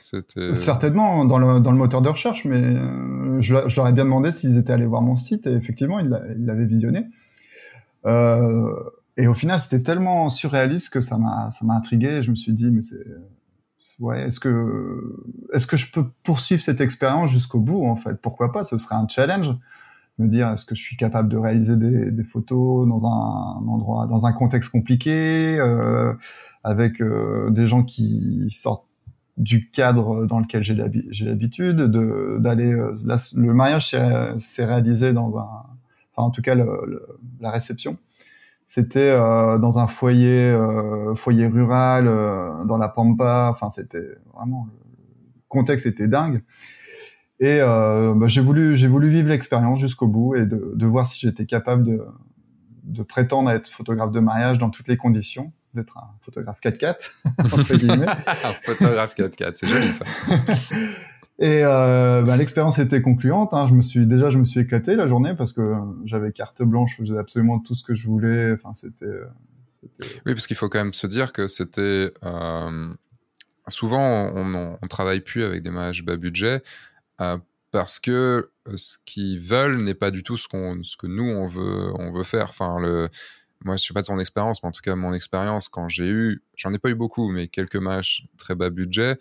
Certainement, 0.54 1.26
dans 1.26 1.38
le, 1.38 1.60
dans 1.60 1.72
le 1.72 1.78
moteur 1.78 2.02
de 2.02 2.10
recherche, 2.10 2.44
mais 2.46 2.62
euh, 2.62 3.40
je, 3.40 3.56
je, 3.68 3.76
leur 3.76 3.88
ai 3.88 3.94
bien 3.94 4.04
demandé 4.04 4.32
s'ils 4.32 4.58
étaient 4.58 4.74
allés 4.74 4.86
voir 4.86 5.02
mon 5.02 5.16
site, 5.16 5.48
et 5.48 5.54
effectivement, 5.54 6.00
ils 6.00 6.10
l'avaient 6.10 6.66
visionné. 6.66 7.06
Euh, 8.06 8.74
et 9.20 9.28
au 9.28 9.34
final, 9.34 9.60
c'était 9.60 9.84
tellement 9.84 10.30
surréaliste 10.30 10.94
que 10.94 11.02
ça 11.02 11.18
m'a 11.18 11.52
ça 11.52 11.66
m'a 11.66 11.76
intrigué. 11.76 12.24
je 12.24 12.32
me 12.32 12.36
suis 12.36 12.54
dit, 12.54 12.72
mais 12.72 12.82
c'est 12.82 13.06
ouais, 14.00 14.28
est-ce 14.28 14.40
que 14.40 15.20
est-ce 15.54 15.68
que 15.68 15.76
je 15.76 15.92
peux 15.92 16.06
poursuivre 16.24 16.62
cette 16.62 16.80
expérience 16.80 17.30
jusqu'au 17.30 17.60
bout 17.60 17.86
en 17.86 17.98
fait? 17.98 18.16
Pourquoi 18.22 18.54
pas? 18.54 18.64
Ce 18.64 18.78
serait 18.78 18.96
un 18.96 19.08
challenge. 19.10 19.50
Me 20.20 20.28
dire, 20.28 20.50
est-ce 20.50 20.66
que 20.66 20.76
je 20.76 20.82
suis 20.82 20.98
capable 20.98 21.30
de 21.30 21.38
réaliser 21.38 21.78
des, 21.78 22.12
des 22.12 22.24
photos 22.24 22.88
dans 22.88 23.06
un, 23.06 23.68
endroit, 23.68 24.06
dans 24.08 24.26
un 24.26 24.34
contexte 24.34 24.70
compliqué, 24.70 25.58
euh, 25.60 26.14
avec 26.64 27.02
euh, 27.02 27.50
des 27.52 27.68
gens 27.68 27.84
qui 27.84 28.50
sortent 28.52 28.86
du 29.38 29.70
cadre 29.70 30.26
dans 30.26 30.40
lequel 30.40 30.64
j'ai 30.64 31.26
l'habitude 31.26 31.78
de 31.78 32.38
d'aller. 32.40 32.72
Euh, 32.74 32.98
le 33.36 33.54
mariage 33.54 33.90
s'est 34.40 34.66
réalisé 34.66 35.14
dans 35.14 35.38
un, 35.38 35.50
enfin 36.14 36.28
en 36.28 36.32
tout 36.32 36.42
cas 36.42 36.56
le, 36.56 37.20
la 37.42 37.52
réception 37.52 37.98
c'était 38.70 39.10
euh, 39.10 39.58
dans 39.58 39.80
un 39.80 39.88
foyer 39.88 40.44
euh, 40.44 41.16
foyer 41.16 41.48
rural 41.48 42.06
euh, 42.08 42.64
dans 42.66 42.78
la 42.78 42.88
pampa. 42.88 43.50
Enfin 43.52 43.72
c'était 43.72 44.16
vraiment 44.32 44.68
le 44.72 45.42
contexte 45.48 45.88
était 45.88 46.08
dingue. 46.08 46.44
Et 47.40 47.62
bah, 47.62 48.28
j'ai 48.28 48.42
voulu 48.42 48.76
j'ai 48.76 48.88
voulu 48.88 49.10
vivre 49.10 49.30
l'expérience 49.30 49.80
jusqu'au 49.80 50.08
bout 50.08 50.36
et 50.36 50.46
de, 50.46 50.74
de 50.76 50.86
voir 50.86 51.08
si 51.08 51.20
j'étais 51.20 51.48
capable 51.48 51.84
de 51.84 52.06
de 52.84 53.02
prétendre 53.02 53.50
être 53.50 53.70
photographe 53.70 54.12
de 54.12 54.20
mariage 54.20 54.60
dans 54.60 54.70
toutes 54.70 54.88
les 54.88 54.98
conditions 54.98 55.52
d'être 55.74 55.98
un 55.98 56.12
photographe 56.22 56.60
4x4 56.62 56.96
entre 57.40 57.76
guillemets. 57.76 58.06
Photographe 58.66 59.16
4x4 59.16 59.52
c'est 59.56 59.68
joli 59.68 59.88
ça 59.88 60.06
Et 61.42 61.64
euh, 61.64 62.22
bah, 62.24 62.36
l'expérience 62.36 62.80
était 62.80 63.02
concluante. 63.02 63.54
Hein. 63.54 63.68
Je 63.70 63.74
me 63.74 63.82
suis 63.82 64.06
déjà, 64.06 64.30
je 64.30 64.38
me 64.38 64.46
suis 64.46 64.60
éclaté 64.60 64.96
la 64.96 65.08
journée 65.08 65.34
parce 65.36 65.54
que 65.54 65.62
j'avais 66.06 66.34
carte 66.34 66.62
blanche, 66.64 66.98
je 66.98 67.06
faisais 67.06 67.18
absolument 67.18 67.60
tout 67.60 67.76
ce 67.76 67.84
que 67.84 67.96
je 67.96 68.06
voulais. 68.08 68.54
Enfin, 68.54 68.74
c'était. 68.74 69.06
Oui, 70.26 70.34
parce 70.34 70.46
qu'il 70.46 70.58
faut 70.58 70.68
quand 70.68 70.80
même 70.80 70.94
se 70.94 71.08
dire 71.08 71.32
que 71.32 71.48
c'était 71.48 72.12
euh, 72.24 72.94
souvent 73.70 74.30
on, 74.36 74.78
on, 74.82 74.88
travaille 74.88 75.22
plus 75.22 75.44
avec 75.44 75.62
des 75.62 75.70
mariages 75.70 76.04
bas 76.04 76.18
budget 76.18 76.62
euh, 77.22 77.38
parce 77.72 77.98
que 77.98 78.52
ce 78.76 78.98
qu'ils 79.06 79.40
veulent 79.40 79.82
n'est 79.82 79.94
pas 79.94 80.12
du 80.12 80.22
tout 80.22 80.36
ce 80.36 80.50
qu'on, 80.50 80.84
ce 80.84 80.98
que 80.98 81.08
nous 81.08 81.24
on 81.24 81.48
veut, 81.48 81.94
on 81.98 82.12
veut 82.12 82.24
faire. 82.24 82.50
Enfin, 82.50 82.78
le 82.80 83.08
moi, 83.64 83.76
je 83.76 83.86
sais 83.86 83.94
pas 83.94 84.02
de 84.02 84.08
ton 84.08 84.20
expérience, 84.20 84.64
mais 84.64 84.70
en 84.70 84.72
tout 84.72 84.82
cas, 84.82 84.96
mon 84.96 85.14
expérience, 85.14 85.68
quand 85.68 85.90
j'ai 85.90 86.08
eu, 86.08 86.42
j'en 86.56 86.74
ai 86.74 86.80
pas 86.80 86.90
eu 86.90 86.96
beaucoup, 86.96 87.30
mais 87.30 87.50
quelques 87.50 87.76
matchs 87.76 88.26
très 88.38 88.56
bas 88.56 88.70
budget, 88.70 89.18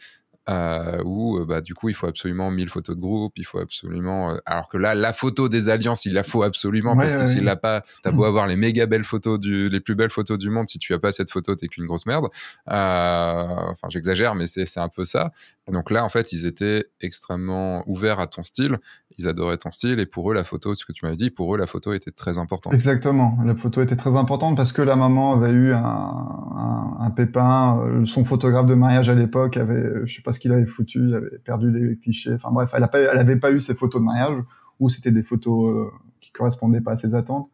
euh, 0.48 1.02
où 1.04 1.38
euh, 1.38 1.44
bah, 1.44 1.60
du 1.60 1.74
coup 1.74 1.88
il 1.88 1.94
faut 1.94 2.06
absolument 2.06 2.50
1000 2.50 2.68
photos 2.68 2.96
de 2.96 3.00
groupe, 3.00 3.34
il 3.36 3.44
faut 3.44 3.58
absolument... 3.58 4.30
Euh, 4.30 4.38
alors 4.46 4.68
que 4.68 4.78
là, 4.78 4.94
la 4.94 5.12
photo 5.12 5.48
des 5.48 5.68
alliances, 5.68 6.06
il 6.06 6.14
la 6.14 6.22
faut 6.22 6.42
absolument, 6.42 6.96
parce 6.96 7.16
que 7.16 7.24
s'il 7.24 7.44
l'a 7.44 7.56
pas, 7.56 7.82
t'as 8.02 8.10
beau 8.10 8.24
avoir 8.28 8.46
les 8.46 8.56
méga 8.56 8.86
belles 8.86 9.04
photos, 9.04 9.38
du, 9.38 9.68
les 9.68 9.80
plus 9.80 9.94
belles 9.94 10.10
photos 10.10 10.38
du 10.38 10.50
monde, 10.50 10.68
si 10.68 10.78
tu 10.78 10.94
as 10.94 10.98
pas 10.98 11.12
cette 11.12 11.30
photo, 11.30 11.54
t'es 11.54 11.68
qu'une 11.68 11.86
grosse 11.86 12.06
merde. 12.06 12.28
Euh, 12.70 13.44
enfin, 13.70 13.88
j'exagère, 13.90 14.34
mais 14.34 14.46
c'est 14.46 14.80
un 14.80 14.88
peu 14.88 15.04
ça. 15.04 15.32
Donc 15.70 15.90
là, 15.90 16.04
en 16.04 16.08
fait, 16.08 16.32
ils 16.32 16.46
étaient 16.46 16.86
extrêmement 17.00 17.82
ouverts 17.86 18.20
à 18.20 18.26
ton 18.26 18.42
style, 18.42 18.78
ils 19.18 19.28
adoraient 19.28 19.58
ton 19.58 19.70
style, 19.70 20.00
et 20.00 20.06
pour 20.06 20.30
eux, 20.30 20.34
la 20.34 20.44
photo, 20.44 20.74
ce 20.74 20.84
que 20.84 20.92
tu 20.92 21.04
m'avais 21.04 21.16
dit, 21.16 21.30
pour 21.30 21.54
eux, 21.54 21.58
la 21.58 21.66
photo 21.66 21.92
était 21.92 22.10
très 22.10 22.38
importante. 22.38 22.72
Exactement, 22.72 23.38
la 23.44 23.54
photo 23.54 23.82
était 23.82 23.96
très 23.96 24.16
importante 24.16 24.56
parce 24.56 24.72
que 24.72 24.82
la 24.82 24.96
maman 24.96 25.34
avait 25.34 25.52
eu 25.52 25.72
un, 25.72 25.78
un, 25.80 26.96
un 27.00 27.10
pépin, 27.10 28.04
son 28.06 28.24
photographe 28.24 28.66
de 28.66 28.74
mariage 28.74 29.08
à 29.08 29.14
l'époque 29.14 29.56
avait, 29.56 30.06
je 30.06 30.14
sais 30.14 30.22
pas 30.22 30.32
qu'il 30.38 30.52
avait 30.52 30.66
foutu, 30.66 31.08
il 31.08 31.14
avait 31.14 31.38
perdu 31.44 31.70
les 31.70 31.96
clichés. 31.98 32.34
Enfin 32.34 32.50
bref, 32.52 32.70
elle, 32.74 32.82
a 32.82 32.88
pas, 32.88 32.98
pas 33.40 33.52
eu 33.52 33.60
ses 33.60 33.74
photos 33.74 34.00
de 34.00 34.06
mariage 34.06 34.36
ou 34.80 34.88
c'était 34.88 35.10
des 35.10 35.22
photos 35.22 35.74
euh, 35.74 35.90
qui 36.20 36.32
correspondaient 36.32 36.80
pas 36.80 36.92
à 36.92 36.96
ses 36.96 37.14
attentes. 37.14 37.48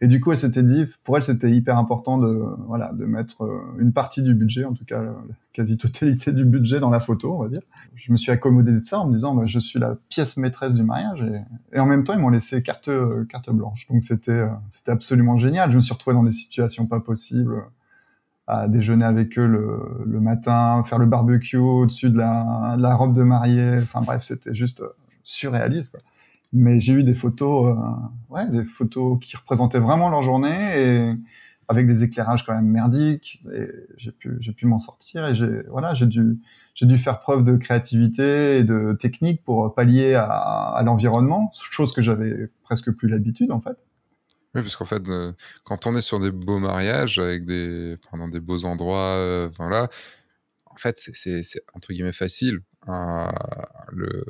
Et 0.00 0.08
du 0.08 0.20
coup, 0.20 0.32
elle 0.32 0.38
s'était 0.38 0.62
dit, 0.62 0.84
pour 1.04 1.16
elle, 1.16 1.22
c'était 1.22 1.50
hyper 1.50 1.78
important 1.78 2.18
de 2.18 2.42
voilà 2.66 2.92
de 2.92 3.04
mettre 3.04 3.44
euh, 3.44 3.60
une 3.78 3.92
partie 3.92 4.22
du 4.22 4.34
budget, 4.34 4.64
en 4.64 4.74
tout 4.74 4.84
cas 4.84 5.02
la 5.02 5.14
quasi-totalité 5.52 6.32
du 6.32 6.44
budget 6.44 6.80
dans 6.80 6.90
la 6.90 7.00
photo, 7.00 7.34
on 7.34 7.42
va 7.42 7.48
dire. 7.48 7.62
Je 7.94 8.12
me 8.12 8.16
suis 8.16 8.32
accommodé 8.32 8.72
de 8.72 8.84
ça 8.84 8.98
en 9.00 9.06
me 9.06 9.12
disant, 9.12 9.34
bah, 9.34 9.44
je 9.46 9.58
suis 9.58 9.78
la 9.78 9.96
pièce 10.08 10.36
maîtresse 10.36 10.74
du 10.74 10.82
mariage, 10.82 11.24
et, 11.72 11.78
en 11.78 11.86
même 11.86 12.04
temps, 12.04 12.12
ils 12.12 12.20
m'ont 12.20 12.28
laissé 12.28 12.62
carte 12.62 12.90
carte 13.28 13.50
blanche. 13.50 13.86
Donc 13.88 14.04
c'était 14.04 14.32
euh, 14.32 14.48
c'était 14.70 14.90
absolument 14.90 15.36
génial. 15.36 15.70
Je 15.70 15.76
me 15.76 15.82
suis 15.82 15.94
retrouvé 15.94 16.14
dans 16.14 16.24
des 16.24 16.32
situations 16.32 16.86
pas 16.86 17.00
possibles 17.00 17.64
à 18.46 18.68
déjeuner 18.68 19.04
avec 19.04 19.38
eux 19.38 19.46
le, 19.46 20.04
le 20.04 20.20
matin, 20.20 20.82
faire 20.86 20.98
le 20.98 21.06
barbecue 21.06 21.56
au-dessus 21.56 22.10
de 22.10 22.18
la, 22.18 22.94
robe 22.94 23.14
de 23.14 23.22
mariée. 23.22 23.78
Enfin 23.82 24.02
bref, 24.02 24.22
c'était 24.22 24.54
juste 24.54 24.82
euh, 24.82 24.88
surréaliste. 25.22 25.98
Mais 26.56 26.78
j'ai 26.78 26.92
eu 26.92 27.02
des 27.02 27.14
photos, 27.14 27.76
euh, 28.32 28.44
des 28.46 28.64
photos 28.64 29.18
qui 29.20 29.36
représentaient 29.36 29.80
vraiment 29.80 30.08
leur 30.08 30.22
journée 30.22 30.80
et 30.80 31.14
avec 31.68 31.86
des 31.86 32.04
éclairages 32.04 32.44
quand 32.44 32.54
même 32.54 32.66
merdiques. 32.66 33.42
Et 33.52 33.66
j'ai 33.96 34.12
pu, 34.12 34.36
j'ai 34.40 34.52
pu 34.52 34.66
m'en 34.66 34.78
sortir 34.78 35.26
et 35.26 35.34
j'ai, 35.34 35.62
voilà, 35.68 35.94
j'ai 35.94 36.06
dû, 36.06 36.38
j'ai 36.74 36.86
dû 36.86 36.96
faire 36.96 37.20
preuve 37.20 37.44
de 37.44 37.56
créativité 37.56 38.58
et 38.58 38.64
de 38.64 38.96
technique 38.98 39.42
pour 39.42 39.74
pallier 39.74 40.14
à, 40.14 40.80
l'environnement, 40.84 41.50
chose 41.54 41.92
que 41.92 42.02
j'avais 42.02 42.48
presque 42.62 42.92
plus 42.92 43.08
l'habitude 43.08 43.50
en 43.50 43.60
fait. 43.60 43.76
Oui, 44.54 44.62
parce 44.62 44.76
qu'en 44.76 44.84
fait, 44.84 45.08
euh, 45.08 45.32
quand 45.64 45.86
on 45.86 45.94
est 45.96 46.00
sur 46.00 46.20
des 46.20 46.30
beaux 46.30 46.60
mariages 46.60 47.18
avec 47.18 47.44
des, 47.44 47.96
dans 48.12 48.28
des 48.28 48.38
beaux 48.38 48.64
endroits, 48.64 49.16
euh, 49.16 49.50
voilà, 49.56 49.88
en 50.66 50.76
fait, 50.76 50.96
c'est 50.96 51.42
entre 51.74 51.92
guillemets 51.92 52.12
facile. 52.12 52.60
Hein, 52.86 53.32
le, 53.92 54.24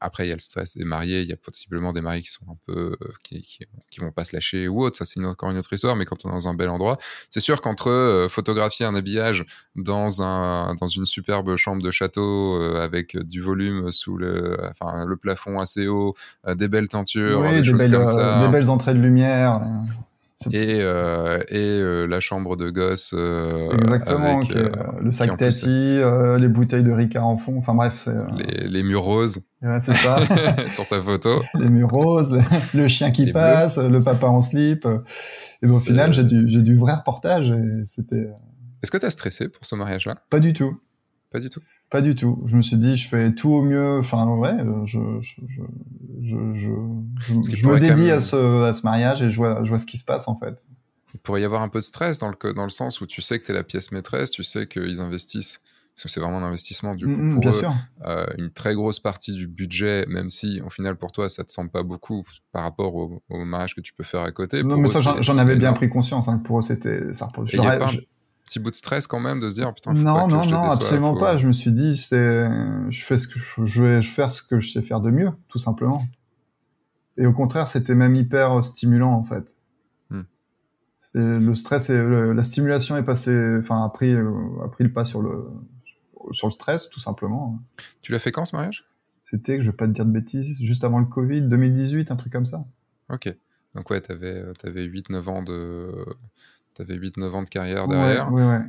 après, 0.00 0.26
il 0.26 0.28
y 0.28 0.32
a 0.32 0.34
le 0.34 0.40
stress 0.40 0.76
des 0.76 0.84
mariés, 0.84 1.22
il 1.22 1.28
y 1.28 1.32
a 1.32 1.36
possiblement 1.36 1.92
des 1.92 2.00
mariés 2.00 2.22
qui 2.22 2.30
sont 2.30 2.44
un 2.50 2.56
peu, 2.66 2.96
qui, 3.22 3.42
qui, 3.42 4.00
vont 4.00 4.10
pas 4.10 4.24
se 4.24 4.34
lâcher 4.34 4.66
ou 4.66 4.82
autre. 4.82 4.96
Ça, 4.96 5.04
c'est 5.04 5.22
encore 5.24 5.50
une 5.50 5.58
autre 5.58 5.72
histoire. 5.72 5.94
Mais 5.96 6.04
quand 6.06 6.24
on 6.24 6.30
est 6.30 6.32
dans 6.32 6.48
un 6.48 6.54
bel 6.54 6.68
endroit, 6.70 6.96
c'est 7.28 7.40
sûr 7.40 7.60
qu'entre 7.60 7.90
euh, 7.90 8.28
photographier 8.28 8.86
un 8.86 8.94
habillage 8.94 9.44
dans 9.76 10.22
un, 10.22 10.74
dans 10.74 10.86
une 10.86 11.06
superbe 11.06 11.56
chambre 11.56 11.82
de 11.82 11.90
château 11.90 12.60
euh, 12.60 12.82
avec 12.82 13.16
du 13.16 13.42
volume 13.42 13.92
sous 13.92 14.16
le, 14.16 14.56
enfin, 14.70 15.04
le 15.04 15.16
plafond 15.16 15.58
assez 15.58 15.86
haut, 15.86 16.14
euh, 16.46 16.54
des 16.54 16.68
belles 16.68 16.88
tentures, 16.88 17.42
des, 17.42 17.62
choses 17.62 17.78
belles, 17.78 17.92
comme 17.92 18.06
ça. 18.06 18.46
des 18.46 18.52
belles 18.52 18.70
entrées 18.70 18.94
de 18.94 19.00
lumière 19.00 19.60
et, 20.50 20.78
euh, 20.80 21.38
et 21.48 21.58
euh, 21.58 22.06
la 22.06 22.20
chambre 22.20 22.56
de 22.56 22.70
gosse. 22.70 23.14
Euh, 23.14 23.70
Exactement, 23.72 24.38
avec, 24.38 24.54
le 25.00 25.12
sac 25.12 25.36
Tati, 25.36 26.00
les 26.38 26.48
bouteilles 26.48 26.82
de 26.82 26.92
Ricard 26.92 27.26
en 27.26 27.36
fond, 27.36 27.56
enfin 27.58 27.74
bref. 27.74 28.08
Les, 28.36 28.68
les, 28.68 28.82
murs 28.82 29.02
roses. 29.02 29.42
Ouais, 29.62 29.78
c'est 29.80 29.92
ça. 29.92 30.18
Sur 30.68 30.88
ta 30.88 31.00
photo. 31.00 31.42
les 31.58 31.68
murs 31.68 31.90
roses, 31.90 32.40
le 32.74 32.88
chien 32.88 33.10
qui 33.10 33.32
passe, 33.32 33.76
le 33.76 34.02
papa 34.02 34.26
en 34.26 34.40
slip. 34.40 34.86
Et 35.62 35.70
au 35.70 35.78
final, 35.78 36.14
j'ai 36.14 36.24
du, 36.24 36.44
du 36.44 36.76
vrai 36.76 36.94
reportage. 36.94 37.50
Est-ce 37.50 38.90
que 38.90 38.98
tu 38.98 39.06
as 39.06 39.10
stressé 39.10 39.48
pour 39.48 39.64
ce 39.64 39.74
mariage-là? 39.74 40.16
Pas 40.30 40.40
du 40.40 40.52
tout. 40.52 40.80
Pas 41.30 41.38
du 41.38 41.50
tout? 41.50 41.60
Pas 41.90 42.02
du 42.02 42.14
tout. 42.14 42.42
Je 42.46 42.56
me 42.56 42.62
suis 42.62 42.76
dit, 42.76 42.96
je 42.96 43.08
fais 43.08 43.34
tout 43.34 43.50
au 43.50 43.62
mieux. 43.62 43.98
Enfin, 43.98 44.26
ouais, 44.26 44.56
je, 44.86 44.98
je, 45.20 45.40
je, 46.22 46.54
je, 46.54 47.56
je 47.56 47.66
me 47.66 47.80
dédie 47.80 48.10
à, 48.10 48.20
ce, 48.20 48.62
à 48.62 48.72
ce 48.72 48.82
mariage 48.82 49.22
et 49.22 49.30
je 49.30 49.36
vois, 49.36 49.64
je 49.64 49.68
vois 49.68 49.78
ce 49.78 49.86
qui 49.86 49.98
se 49.98 50.04
passe 50.04 50.28
en 50.28 50.38
fait. 50.38 50.68
Il 51.14 51.18
pourrait 51.18 51.40
y 51.40 51.44
avoir 51.44 51.62
un 51.62 51.68
peu 51.68 51.80
de 51.80 51.84
stress 51.84 52.20
dans 52.20 52.28
le, 52.28 52.52
dans 52.54 52.62
le 52.62 52.70
sens 52.70 53.00
où 53.00 53.06
tu 53.06 53.20
sais 53.20 53.40
que 53.40 53.44
tu 53.44 53.50
es 53.50 53.54
la 53.54 53.64
pièce 53.64 53.90
maîtresse, 53.90 54.30
tu 54.30 54.44
sais 54.44 54.68
qu'ils 54.68 55.00
investissent, 55.00 55.60
parce 55.96 56.04
que 56.04 56.08
c'est 56.08 56.20
vraiment 56.20 56.38
un 56.38 56.44
investissement 56.44 56.94
du 56.94 57.06
coup 57.06 57.20
mmh, 57.20 57.32
pour 57.32 57.40
bien 57.40 57.50
eux, 57.50 57.54
sûr. 57.54 57.72
Euh, 58.04 58.26
une 58.38 58.52
très 58.52 58.76
grosse 58.76 59.00
partie 59.00 59.34
du 59.34 59.48
budget, 59.48 60.06
même 60.06 60.30
si 60.30 60.60
au 60.64 60.70
final 60.70 60.94
pour 60.96 61.10
toi 61.10 61.28
ça 61.28 61.42
te 61.42 61.50
semble 61.50 61.70
pas 61.70 61.82
beaucoup 61.82 62.22
par 62.52 62.62
rapport 62.62 62.94
au, 62.94 63.20
au 63.28 63.44
mariage 63.44 63.74
que 63.74 63.80
tu 63.80 63.92
peux 63.92 64.04
faire 64.04 64.20
à 64.20 64.30
côté. 64.30 64.62
Non, 64.62 64.76
mais 64.76 64.86
ça 64.86 65.16
j'en 65.20 65.38
avais 65.38 65.56
bien 65.56 65.72
pris 65.72 65.88
conscience. 65.88 66.28
Hein, 66.28 66.38
pour 66.38 66.60
eux 66.60 66.62
c'était 66.62 67.12
ça. 67.12 67.28
Je, 67.44 67.56
petit 68.44 68.58
bout 68.58 68.70
de 68.70 68.74
stress 68.74 69.06
quand 69.06 69.20
même 69.20 69.40
de 69.40 69.50
se 69.50 69.56
dire 69.56 69.72
putain. 69.74 69.92
non, 69.92 70.14
pas 70.14 70.26
non, 70.26 70.42
je 70.42 70.50
non, 70.50 70.62
absolument 70.70 71.14
faut... 71.14 71.20
pas. 71.20 71.38
Je 71.38 71.46
me 71.46 71.52
suis 71.52 71.72
dit, 71.72 71.96
c'est, 71.96 72.48
je 72.88 73.04
fais 73.04 73.18
ce 73.18 73.28
que 73.28 73.38
je, 73.38 73.64
je 73.64 73.82
vais 73.82 74.02
faire 74.02 74.30
ce 74.30 74.42
que 74.42 74.60
je 74.60 74.70
sais 74.70 74.82
faire 74.82 75.00
de 75.00 75.10
mieux, 75.10 75.30
tout 75.48 75.58
simplement. 75.58 76.06
Et 77.16 77.26
au 77.26 77.32
contraire, 77.32 77.68
c'était 77.68 77.94
même 77.94 78.16
hyper 78.16 78.64
stimulant 78.64 79.12
en 79.12 79.24
fait. 79.24 79.56
Hmm. 80.10 80.22
Le 81.14 81.54
stress 81.54 81.90
et 81.90 81.96
le, 81.96 82.32
la 82.32 82.42
stimulation 82.42 82.96
est 82.96 83.02
passée, 83.02 83.56
enfin 83.58 83.84
a 83.84 83.88
pris, 83.88 84.12
euh, 84.12 84.32
a 84.64 84.68
pris 84.68 84.84
le 84.84 84.92
pas 84.92 85.04
sur 85.04 85.22
le 85.22 85.46
sur 86.32 86.46
le 86.46 86.52
stress, 86.52 86.88
tout 86.90 87.00
simplement. 87.00 87.58
Tu 88.02 88.12
l'as 88.12 88.18
fait 88.18 88.32
quand 88.32 88.44
ce 88.44 88.54
mariage? 88.54 88.86
C'était, 89.22 89.60
je 89.60 89.70
vais 89.70 89.76
pas 89.76 89.86
te 89.86 89.92
dire 89.92 90.06
de 90.06 90.10
bêtises, 90.10 90.62
juste 90.62 90.84
avant 90.84 90.98
le 90.98 91.06
Covid, 91.06 91.42
2018, 91.42 92.10
un 92.10 92.16
truc 92.16 92.32
comme 92.32 92.46
ça. 92.46 92.64
Ok. 93.08 93.34
Donc 93.74 93.90
ouais, 93.90 94.00
t'avais 94.00 94.42
avais 94.64 94.86
8-9 94.86 95.28
ans 95.28 95.42
de 95.42 96.04
T'avais 96.80 96.96
8-9 96.96 97.30
ans 97.32 97.42
de 97.42 97.48
carrière 97.48 97.88
derrière. 97.88 98.32
Ouais, 98.32 98.42
ouais, 98.42 98.48
ouais. 98.48 98.62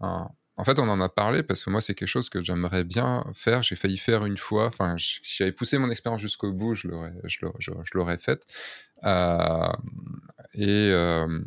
Ah. 0.00 0.28
En 0.56 0.64
fait, 0.64 0.80
on 0.80 0.88
en 0.88 1.00
a 1.00 1.08
parlé 1.08 1.44
parce 1.44 1.64
que 1.64 1.70
moi, 1.70 1.80
c'est 1.80 1.94
quelque 1.94 2.08
chose 2.08 2.28
que 2.28 2.42
j'aimerais 2.42 2.82
bien 2.82 3.24
faire. 3.32 3.62
J'ai 3.62 3.76
failli 3.76 3.96
faire 3.96 4.26
une 4.26 4.36
fois. 4.36 4.66
Enfin, 4.66 4.96
j'avais 4.96 5.52
poussé 5.52 5.78
mon 5.78 5.88
expérience 5.88 6.20
jusqu'au 6.20 6.52
bout, 6.52 6.74
je 6.74 6.88
l'aurais, 6.88 7.12
je 7.24 7.90
l'aurais 7.94 8.18
faite. 8.18 8.44
Euh, 9.04 9.68
et, 10.54 10.90
euh, 10.92 11.38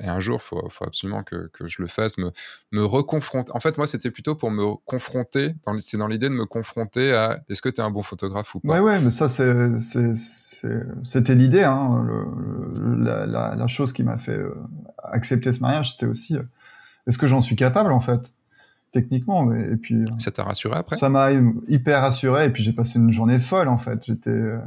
et, 0.00 0.08
un 0.08 0.18
jour, 0.18 0.40
il 0.42 0.44
faut, 0.44 0.68
faut, 0.70 0.84
absolument 0.84 1.22
que, 1.22 1.48
que, 1.52 1.68
je 1.68 1.80
le 1.80 1.86
fasse, 1.86 2.18
me, 2.18 2.32
me 2.72 2.84
reconfronter. 2.84 3.52
En 3.54 3.60
fait, 3.60 3.78
moi, 3.78 3.86
c'était 3.86 4.10
plutôt 4.10 4.34
pour 4.34 4.50
me 4.50 4.74
confronter. 4.84 5.54
C'est 5.78 5.96
dans 5.96 6.08
l'idée 6.08 6.28
de 6.28 6.34
me 6.34 6.44
confronter 6.44 7.12
à 7.12 7.40
est-ce 7.48 7.62
que 7.62 7.68
tu 7.68 7.80
es 7.80 7.84
un 7.84 7.90
bon 7.90 8.02
photographe 8.02 8.56
ou 8.56 8.60
pas? 8.60 8.74
Ouais, 8.74 8.80
ouais, 8.80 9.00
mais 9.00 9.12
ça, 9.12 9.28
c'était 9.28 11.34
l'idée. 11.36 11.62
Hein, 11.62 12.04
la, 12.76 13.66
chose 13.68 13.92
qui 13.92 14.02
m'a 14.02 14.16
fait 14.16 14.32
euh, 14.32 14.54
accepter 15.04 15.52
ce 15.52 15.60
mariage, 15.60 15.92
c'était 15.92 16.06
aussi 16.06 16.36
euh, 16.36 16.42
est-ce 17.06 17.18
que 17.18 17.26
j'en 17.26 17.40
suis 17.40 17.56
capable 17.56 17.92
en 17.92 18.00
fait 18.00 18.34
techniquement 18.92 19.44
mais, 19.44 19.72
et 19.72 19.76
puis 19.76 19.96
euh, 19.96 20.06
ça 20.18 20.30
t'a 20.30 20.44
rassuré 20.44 20.76
après? 20.76 20.96
ça 20.96 21.08
m'a 21.08 21.30
hyper 21.68 22.00
rassuré 22.00 22.46
et 22.46 22.50
puis 22.50 22.62
j'ai 22.62 22.72
passé 22.72 22.98
une 22.98 23.12
journée 23.12 23.38
folle 23.38 23.68
en 23.68 23.78
fait. 23.78 24.00
J'étais 24.04 24.30
euh, 24.30 24.58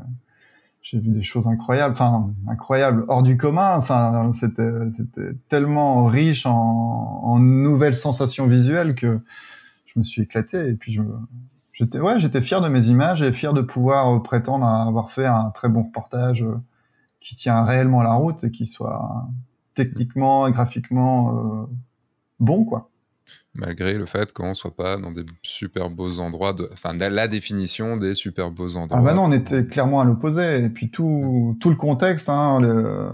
j'ai 0.82 1.00
vu 1.00 1.10
des 1.10 1.24
choses 1.24 1.48
incroyables 1.48 1.94
enfin 1.94 2.32
incroyables 2.48 3.06
hors 3.08 3.24
du 3.24 3.38
commun 3.38 3.76
enfin 3.78 4.32
c'était 4.34 4.90
c'était 4.90 5.34
tellement 5.48 6.06
riche 6.06 6.46
en, 6.46 7.22
en 7.24 7.40
nouvelles 7.40 7.96
sensations 7.96 8.48
visuelles 8.48 8.96
que 8.96 9.20
je 9.86 10.00
me 10.00 10.04
suis 10.04 10.24
éclaté 10.24 10.70
et 10.70 10.74
puis 10.74 11.00
j'étais 11.74 12.00
ouais 12.00 12.20
j'étais 12.20 12.42
fier 12.42 12.62
de 12.62 12.70
mes 12.70 12.88
images 12.88 13.22
et 13.22 13.32
fier 13.32 13.54
de 13.54 13.62
pouvoir 13.62 14.24
prétendre 14.24 14.66
avoir 14.66 15.12
fait 15.12 15.28
un 15.28 15.52
très 15.52 15.70
bon 15.70 15.84
reportage 15.84 16.44
qui 17.20 17.36
tient 17.36 17.64
réellement 17.64 18.02
la 18.02 18.14
route 18.14 18.44
et 18.44 18.50
qui 18.50 18.66
soit 18.66 19.28
techniquement 19.74 20.48
et 20.48 20.52
graphiquement 20.52 21.38
euh, 21.38 21.66
bon, 22.40 22.66
quoi. 22.66 22.90
Malgré 23.54 23.98
le 23.98 24.06
fait 24.06 24.32
qu'on 24.34 24.54
soit 24.54 24.76
pas 24.76 24.98
dans 24.98 25.12
des 25.12 25.26
super 25.42 25.90
beaux 25.90 26.20
endroits, 26.20 26.54
de... 26.54 26.70
enfin 26.72 26.94
la 26.94 27.28
définition 27.28 27.98
des 27.98 28.14
super 28.14 28.50
beaux 28.50 28.78
endroits. 28.78 29.00
Ah 29.00 29.02
bah 29.02 29.14
non, 29.14 29.26
on 29.26 29.32
était 29.32 29.66
clairement 29.66 30.00
à 30.02 30.06
l'opposé. 30.06 30.64
Et 30.64 30.70
puis 30.70 30.90
tout, 30.90 31.58
tout 31.60 31.70
le 31.70 31.76
contexte, 31.76 32.30
hein, 32.30 32.60
le... 32.60 33.10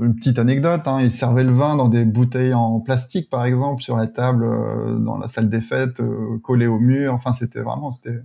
une 0.00 0.14
petite 0.14 0.38
anecdote, 0.38 0.82
hein, 0.86 1.00
ils 1.00 1.10
servaient 1.10 1.44
le 1.44 1.52
vin 1.52 1.76
dans 1.76 1.88
des 1.88 2.04
bouteilles 2.04 2.54
en 2.54 2.80
plastique, 2.80 3.30
par 3.30 3.44
exemple, 3.44 3.82
sur 3.82 3.96
la 3.96 4.06
table, 4.06 4.44
euh, 4.44 4.98
dans 4.98 5.16
la 5.18 5.28
salle 5.28 5.48
des 5.48 5.62
fêtes, 5.62 6.00
euh, 6.00 6.38
collé 6.42 6.66
au 6.66 6.78
mur. 6.78 7.14
Enfin, 7.14 7.32
c'était 7.32 7.60
vraiment, 7.60 7.90
c'était 7.90 8.20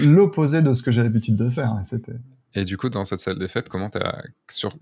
l'opposé 0.00 0.62
de 0.62 0.72
ce 0.72 0.82
que 0.82 0.90
j'ai 0.92 1.02
l'habitude 1.02 1.36
de 1.36 1.50
faire. 1.50 1.76
Et, 1.80 1.84
c'était... 1.84 2.16
et 2.54 2.64
du 2.64 2.76
coup, 2.76 2.90
dans 2.90 3.04
cette 3.04 3.20
salle 3.20 3.38
des 3.38 3.48
fêtes, 3.48 3.68
comment 3.68 3.90
t'as 3.90 4.22
sur 4.48 4.72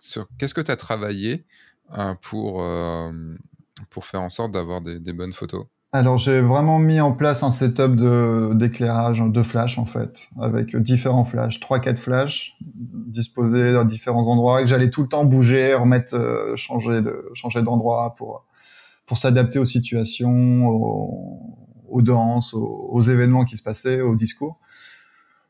sur 0.00 0.26
qu'est-ce 0.38 0.54
que 0.54 0.60
tu 0.60 0.70
as 0.70 0.76
travaillé 0.76 1.44
euh, 1.98 2.14
pour, 2.22 2.62
euh, 2.62 3.10
pour 3.90 4.04
faire 4.04 4.22
en 4.22 4.30
sorte 4.30 4.52
d'avoir 4.52 4.80
des, 4.80 5.12
bonnes 5.12 5.32
photos? 5.32 5.66
Alors, 5.92 6.18
j'ai 6.18 6.40
vraiment 6.40 6.78
mis 6.78 7.00
en 7.00 7.12
place 7.12 7.42
un 7.42 7.50
setup 7.50 7.96
d'éclairage, 8.56 9.20
de 9.20 9.42
flash, 9.42 9.76
en 9.76 9.86
fait, 9.86 10.28
avec 10.40 10.76
différents 10.76 11.24
flashs, 11.24 11.58
trois, 11.58 11.80
quatre 11.80 11.98
flashs 11.98 12.56
disposés 12.60 13.76
à 13.76 13.84
différents 13.84 14.28
endroits, 14.28 14.60
et 14.60 14.64
que 14.64 14.70
j'allais 14.70 14.90
tout 14.90 15.02
le 15.02 15.08
temps 15.08 15.24
bouger, 15.24 15.74
remettre, 15.74 16.14
euh, 16.14 16.56
changer, 16.56 17.02
de, 17.02 17.28
changer 17.34 17.62
d'endroit 17.62 18.14
pour, 18.16 18.44
pour 19.04 19.18
s'adapter 19.18 19.58
aux 19.58 19.64
situations, 19.64 20.68
aux, 20.68 21.40
aux 21.88 22.02
danses, 22.02 22.54
aux, 22.54 22.88
aux, 22.92 23.02
événements 23.02 23.44
qui 23.44 23.56
se 23.56 23.62
passaient, 23.64 24.00
aux 24.00 24.14
discours. 24.14 24.60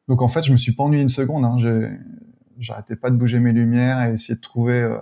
Donc, 0.08 0.22
en 0.22 0.28
fait, 0.28 0.42
je 0.42 0.52
me 0.52 0.56
suis 0.56 0.72
pas 0.72 0.84
ennuyé 0.84 1.02
une 1.02 1.10
seconde. 1.10 1.44
Hein. 1.44 1.58
J'arrêtais 2.60 2.96
pas 2.96 3.10
de 3.10 3.16
bouger 3.16 3.40
mes 3.40 3.52
lumières 3.52 4.02
et 4.08 4.14
essayer 4.14 4.34
de 4.36 4.40
trouver 4.40 4.82
euh, 4.82 4.98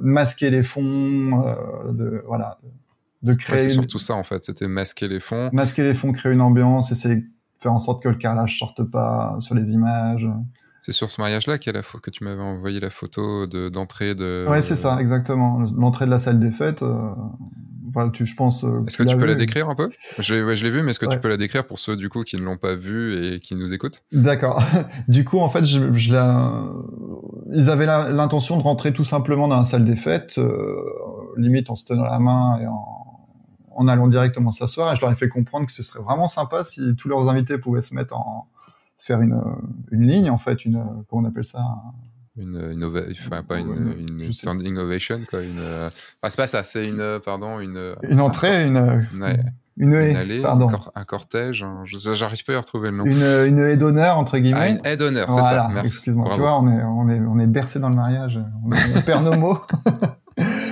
masquer 0.00 0.50
les 0.50 0.62
fonds 0.62 1.44
euh, 1.44 1.92
de 1.92 2.22
voilà 2.26 2.58
de, 2.62 3.30
de 3.30 3.34
créer 3.34 3.56
ouais, 3.56 3.62
c'est 3.62 3.70
surtout 3.70 3.98
ça 3.98 4.14
en 4.14 4.22
fait 4.22 4.44
c'était 4.44 4.68
masquer 4.68 5.08
les 5.08 5.20
fonds. 5.20 5.50
Masquer 5.52 5.82
les 5.82 5.94
fonds 5.94 6.12
créer 6.12 6.32
une 6.32 6.40
ambiance 6.40 6.92
essayer 6.92 7.16
de 7.16 7.24
faire 7.58 7.72
en 7.72 7.78
sorte 7.78 8.02
que 8.02 8.08
le 8.08 8.16
carrelage 8.16 8.58
sorte 8.58 8.82
pas 8.84 9.36
sur 9.40 9.54
les 9.54 9.72
images. 9.72 10.26
C'est 10.82 10.92
sur 10.92 11.10
ce 11.10 11.20
mariage 11.20 11.46
là 11.46 11.58
qu'il 11.58 11.72
y 11.74 11.76
a 11.76 11.80
la 11.80 12.00
que 12.00 12.10
tu 12.10 12.24
m'avais 12.24 12.42
envoyé 12.42 12.80
la 12.80 12.90
photo 12.90 13.46
de 13.46 13.68
d'entrée 13.68 14.14
de 14.14 14.46
ouais 14.48 14.62
c'est 14.62 14.76
ça 14.76 15.00
exactement. 15.00 15.64
L'entrée 15.76 16.06
de 16.06 16.10
la 16.10 16.18
salle 16.18 16.40
des 16.40 16.50
fêtes 16.50 16.82
euh, 16.82 17.12
voilà, 17.92 18.10
tu, 18.10 18.26
je 18.26 18.34
pense. 18.36 18.64
Euh, 18.64 18.84
est-ce 18.86 18.96
que 18.96 19.02
tu 19.02 19.16
peux 19.16 19.26
la 19.26 19.34
décrire 19.34 19.68
un 19.68 19.74
peu? 19.74 19.88
Je, 20.18 20.44
ouais, 20.44 20.54
je 20.54 20.64
l'ai 20.64 20.70
vu, 20.70 20.82
mais 20.82 20.90
est-ce 20.90 21.00
que 21.00 21.06
ouais. 21.06 21.14
tu 21.14 21.20
peux 21.20 21.28
la 21.28 21.36
décrire 21.36 21.66
pour 21.66 21.78
ceux 21.78 21.96
du 21.96 22.08
coup 22.08 22.22
qui 22.22 22.36
ne 22.36 22.42
l'ont 22.42 22.56
pas 22.56 22.74
vu 22.74 23.24
et 23.24 23.40
qui 23.40 23.54
nous 23.54 23.72
écoutent? 23.74 24.02
D'accord. 24.12 24.62
du 25.08 25.24
coup, 25.24 25.38
en 25.38 25.48
fait, 25.48 25.64
je, 25.64 25.96
je 25.96 26.12
la... 26.12 26.64
ils 27.52 27.68
avaient 27.70 27.86
l'intention 27.86 28.56
de 28.56 28.62
rentrer 28.62 28.92
tout 28.92 29.04
simplement 29.04 29.48
dans 29.48 29.58
la 29.58 29.64
salle 29.64 29.84
des 29.84 29.96
fêtes, 29.96 30.38
euh, 30.38 30.76
limite 31.36 31.70
en 31.70 31.74
se 31.74 31.84
tenant 31.84 32.04
la 32.04 32.18
main 32.18 32.58
et 32.60 32.66
en, 32.66 33.20
en 33.74 33.88
allant 33.88 34.08
directement 34.08 34.52
s'asseoir. 34.52 34.92
Et 34.92 34.96
je 34.96 35.00
leur 35.00 35.10
ai 35.10 35.16
fait 35.16 35.28
comprendre 35.28 35.66
que 35.66 35.72
ce 35.72 35.82
serait 35.82 36.02
vraiment 36.02 36.28
sympa 36.28 36.64
si 36.64 36.94
tous 36.96 37.08
leurs 37.08 37.28
invités 37.28 37.58
pouvaient 37.58 37.82
se 37.82 37.94
mettre 37.94 38.16
en 38.16 38.46
faire 38.98 39.20
une, 39.20 39.40
une 39.90 40.06
ligne, 40.06 40.30
en 40.30 40.38
fait, 40.38 40.64
une 40.64 40.84
comment 41.08 41.22
on 41.22 41.24
appelle 41.24 41.46
ça? 41.46 41.64
Une, 42.36 42.70
une 42.72 42.84
enfin 42.84 43.42
pas 43.42 43.58
une, 43.58 44.32
standing 44.32 44.76
ovation 44.76 45.20
quoi 45.28 45.42
une 45.42 45.58
enfin 45.58 46.28
c'est 46.28 46.36
pas 46.36 46.46
ça 46.46 46.62
c'est 46.62 46.86
une 46.86 47.18
pardon 47.24 47.58
une 47.58 47.96
une 48.02 48.20
entrée 48.20 48.66
une 48.66 48.78
ouais. 49.20 49.36
Une 49.76 49.94
haie, 49.94 50.14
allée, 50.14 50.42
pardon. 50.42 50.68
Un, 50.94 51.04
cortège, 51.04 51.64
j'arrive 51.86 52.44
pas 52.44 52.52
à 52.52 52.58
retrouver 52.58 52.90
le 52.90 52.98
nom. 52.98 53.04
Une, 53.06 53.22
une 53.46 53.58
haie 53.60 53.78
d'honneur, 53.78 54.18
entre 54.18 54.36
guillemets. 54.36 54.58
Ah, 54.60 54.68
une 54.68 54.80
haie 54.84 54.98
d'honneur, 54.98 55.32
c'est 55.32 55.40
ça, 55.40 55.70
merci. 55.72 55.96
Excuse-moi, 55.96 56.28
tu 56.34 56.40
vois, 56.40 56.60
on 56.60 56.68
est, 56.68 56.82
on 56.82 57.08
est, 57.08 57.18
on 57.18 57.38
est 57.38 57.46
bercé 57.46 57.80
dans 57.80 57.88
le 57.88 57.96
mariage, 57.96 58.38
on, 58.62 58.70
on 58.70 59.00
perd 59.00 59.24
nos 59.24 59.36
mots. 59.36 59.58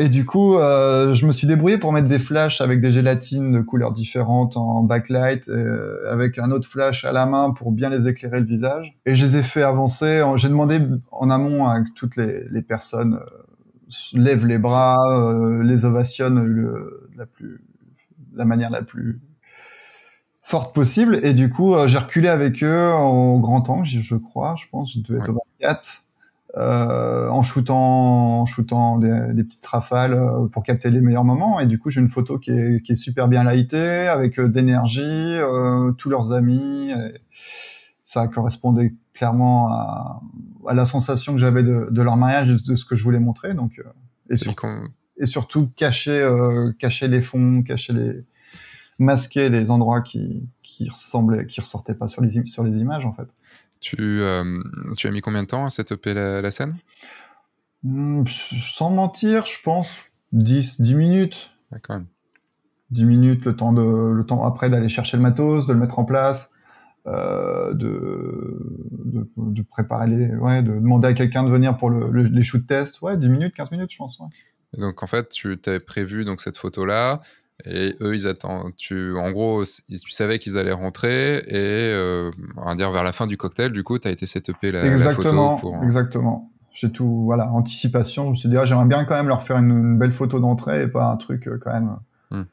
Et 0.00 0.08
du 0.08 0.24
coup, 0.24 0.56
euh, 0.56 1.12
je 1.12 1.26
me 1.26 1.32
suis 1.32 1.46
débrouillé 1.46 1.76
pour 1.76 1.92
mettre 1.92 2.08
des 2.08 2.18
flashs 2.18 2.62
avec 2.62 2.80
des 2.80 2.90
gélatines 2.90 3.52
de 3.52 3.60
couleurs 3.60 3.92
différentes 3.92 4.56
en 4.56 4.82
backlight, 4.82 5.50
euh, 5.50 6.10
avec 6.10 6.38
un 6.38 6.50
autre 6.52 6.66
flash 6.66 7.04
à 7.04 7.12
la 7.12 7.26
main 7.26 7.50
pour 7.50 7.70
bien 7.70 7.90
les 7.90 8.08
éclairer 8.08 8.40
le 8.40 8.46
visage. 8.46 8.96
Et 9.04 9.14
je 9.14 9.26
les 9.26 9.36
ai 9.36 9.42
fait 9.42 9.62
avancer. 9.62 10.24
J'ai 10.36 10.48
demandé 10.48 10.80
en 11.12 11.28
amont 11.28 11.66
à 11.66 11.82
toutes 11.94 12.16
les, 12.16 12.46
les 12.48 12.62
personnes 12.62 13.20
euh, 13.20 13.26
lèvent 14.14 14.46
les 14.46 14.56
bras, 14.56 14.96
euh, 15.06 15.62
les 15.62 15.84
ovationnent 15.84 16.44
le, 16.44 17.10
la 17.14 17.26
plus, 17.26 17.60
la 18.32 18.46
manière 18.46 18.70
la 18.70 18.80
plus 18.80 19.20
forte 20.42 20.74
possible. 20.74 21.20
Et 21.22 21.34
du 21.34 21.50
coup, 21.50 21.74
euh, 21.74 21.88
j'ai 21.88 21.98
reculé 21.98 22.28
avec 22.28 22.64
eux 22.64 22.90
en 22.90 23.38
grand 23.38 23.68
angle, 23.68 23.86
je 23.86 24.16
crois, 24.16 24.54
je 24.56 24.64
pense, 24.70 24.94
je 24.94 25.00
devais 25.00 25.20
être 25.20 25.28
au 25.28 25.38
24 25.60 26.04
euh, 26.56 27.28
en 27.28 27.42
shootant, 27.42 28.40
en 28.40 28.46
shootant 28.46 28.98
des, 28.98 29.32
des, 29.32 29.44
petites 29.44 29.64
rafales 29.64 30.14
euh, 30.14 30.46
pour 30.46 30.62
capter 30.62 30.90
les 30.90 31.00
meilleurs 31.00 31.24
moments. 31.24 31.60
Et 31.60 31.66
du 31.66 31.78
coup, 31.78 31.90
j'ai 31.90 32.00
une 32.00 32.08
photo 32.08 32.38
qui 32.38 32.50
est, 32.50 32.84
qui 32.84 32.92
est 32.92 32.96
super 32.96 33.28
bien 33.28 33.44
lightée, 33.44 34.08
avec 34.08 34.38
euh, 34.38 34.48
d'énergie, 34.48 35.00
euh, 35.02 35.92
tous 35.92 36.10
leurs 36.10 36.32
amis. 36.32 36.92
ça 38.04 38.26
correspondait 38.26 38.94
clairement 39.14 39.68
à, 39.68 40.20
à 40.66 40.74
la 40.74 40.86
sensation 40.86 41.34
que 41.34 41.38
j'avais 41.38 41.62
de, 41.62 41.88
de, 41.90 42.02
leur 42.02 42.16
mariage 42.16 42.50
et 42.50 42.70
de 42.70 42.76
ce 42.76 42.84
que 42.84 42.96
je 42.96 43.04
voulais 43.04 43.20
montrer. 43.20 43.54
Donc, 43.54 43.80
et, 44.28 44.36
surtout, 44.36 44.66
et 45.18 45.26
surtout 45.26 45.70
cacher, 45.76 46.28
cacher 46.78 47.06
les 47.08 47.22
fonds, 47.22 47.62
cacher 47.62 47.92
les 47.92 48.24
masquer 48.98 49.48
les 49.48 49.70
endroits 49.70 50.02
qui, 50.02 50.46
qui 50.62 50.88
ressemblaient, 50.88 51.46
qui 51.46 51.60
ressortaient 51.60 51.94
pas 51.94 52.06
sur 52.06 52.20
les, 52.20 52.46
sur 52.46 52.62
les 52.62 52.78
images 52.78 53.06
en 53.06 53.14
fait. 53.14 53.26
Tu, 53.80 53.96
euh, 53.98 54.62
tu 54.96 55.06
as 55.06 55.10
mis 55.10 55.20
combien 55.20 55.42
de 55.42 55.48
temps 55.48 55.64
à 55.64 55.70
setuper 55.70 56.14
la, 56.14 56.40
la 56.42 56.50
scène? 56.50 56.76
Mmh, 57.82 58.24
Sans 58.26 58.90
mentir, 58.90 59.46
je 59.46 59.60
pense 59.62 60.10
10, 60.32 60.80
10 60.80 60.94
minutes. 60.94 61.50
Ouais, 61.72 61.78
quand 61.82 61.94
même. 61.94 62.06
10 62.90 63.04
minutes, 63.04 63.44
le 63.44 63.56
temps, 63.56 63.72
de, 63.72 64.12
le 64.12 64.24
temps 64.24 64.44
après 64.44 64.68
d'aller 64.68 64.88
chercher 64.88 65.16
le 65.16 65.22
matos, 65.22 65.66
de 65.66 65.72
le 65.72 65.78
mettre 65.78 65.98
en 65.98 66.04
place, 66.04 66.50
euh, 67.06 67.72
de, 67.72 68.58
de, 68.90 69.28
de, 69.36 69.62
préparer 69.62 70.08
les, 70.08 70.34
ouais, 70.36 70.62
de 70.62 70.72
demander 70.72 71.08
à 71.08 71.14
quelqu'un 71.14 71.44
de 71.44 71.50
venir 71.50 71.76
pour 71.76 71.88
le, 71.88 72.10
le, 72.10 72.24
les 72.24 72.42
shoot 72.42 72.66
tests. 72.66 73.00
Ouais, 73.00 73.16
10 73.16 73.28
minutes, 73.28 73.54
15 73.54 73.70
minutes, 73.70 73.92
je 73.92 73.96
pense. 73.96 74.18
Ouais. 74.18 74.26
Et 74.76 74.80
donc 74.80 75.02
en 75.02 75.06
fait, 75.06 75.28
tu 75.30 75.56
t'avais 75.58 75.80
prévu 75.80 76.24
donc 76.24 76.40
cette 76.40 76.56
photo-là, 76.56 77.20
et 77.66 77.96
eux, 78.00 78.14
ils 78.14 78.26
attendent. 78.26 78.72
Tu, 78.76 79.16
en 79.16 79.30
gros, 79.30 79.64
tu 79.64 80.10
savais 80.10 80.38
qu'ils 80.38 80.58
allaient 80.58 80.72
rentrer 80.72 81.38
et 81.38 81.42
euh, 81.54 82.30
on 82.56 82.64
va 82.64 82.74
dire 82.74 82.90
vers 82.90 83.04
la 83.04 83.12
fin 83.12 83.26
du 83.26 83.36
cocktail, 83.36 83.72
du 83.72 83.84
coup, 83.84 83.98
tu 83.98 84.08
as 84.08 84.10
été 84.10 84.26
setupé 84.26 84.72
la, 84.72 84.84
exactement, 84.84 85.52
la 85.52 85.56
photo. 85.58 85.72
Pour... 85.72 85.84
Exactement. 85.84 86.50
J'ai 86.72 86.90
tout, 86.90 87.24
voilà, 87.24 87.50
anticipation. 87.50 88.26
Je 88.26 88.30
me 88.30 88.34
suis 88.34 88.48
dit, 88.48 88.56
ah, 88.56 88.64
j'aimerais 88.64 88.86
bien 88.86 89.04
quand 89.04 89.16
même 89.16 89.28
leur 89.28 89.42
faire 89.42 89.56
une, 89.58 89.70
une 89.70 89.98
belle 89.98 90.12
photo 90.12 90.40
d'entrée 90.40 90.82
et 90.82 90.88
pas 90.88 91.10
un 91.10 91.16
truc 91.16 91.46
euh, 91.48 91.58
quand 91.60 91.72
même. 91.72 91.96
Hmm. 92.30 92.44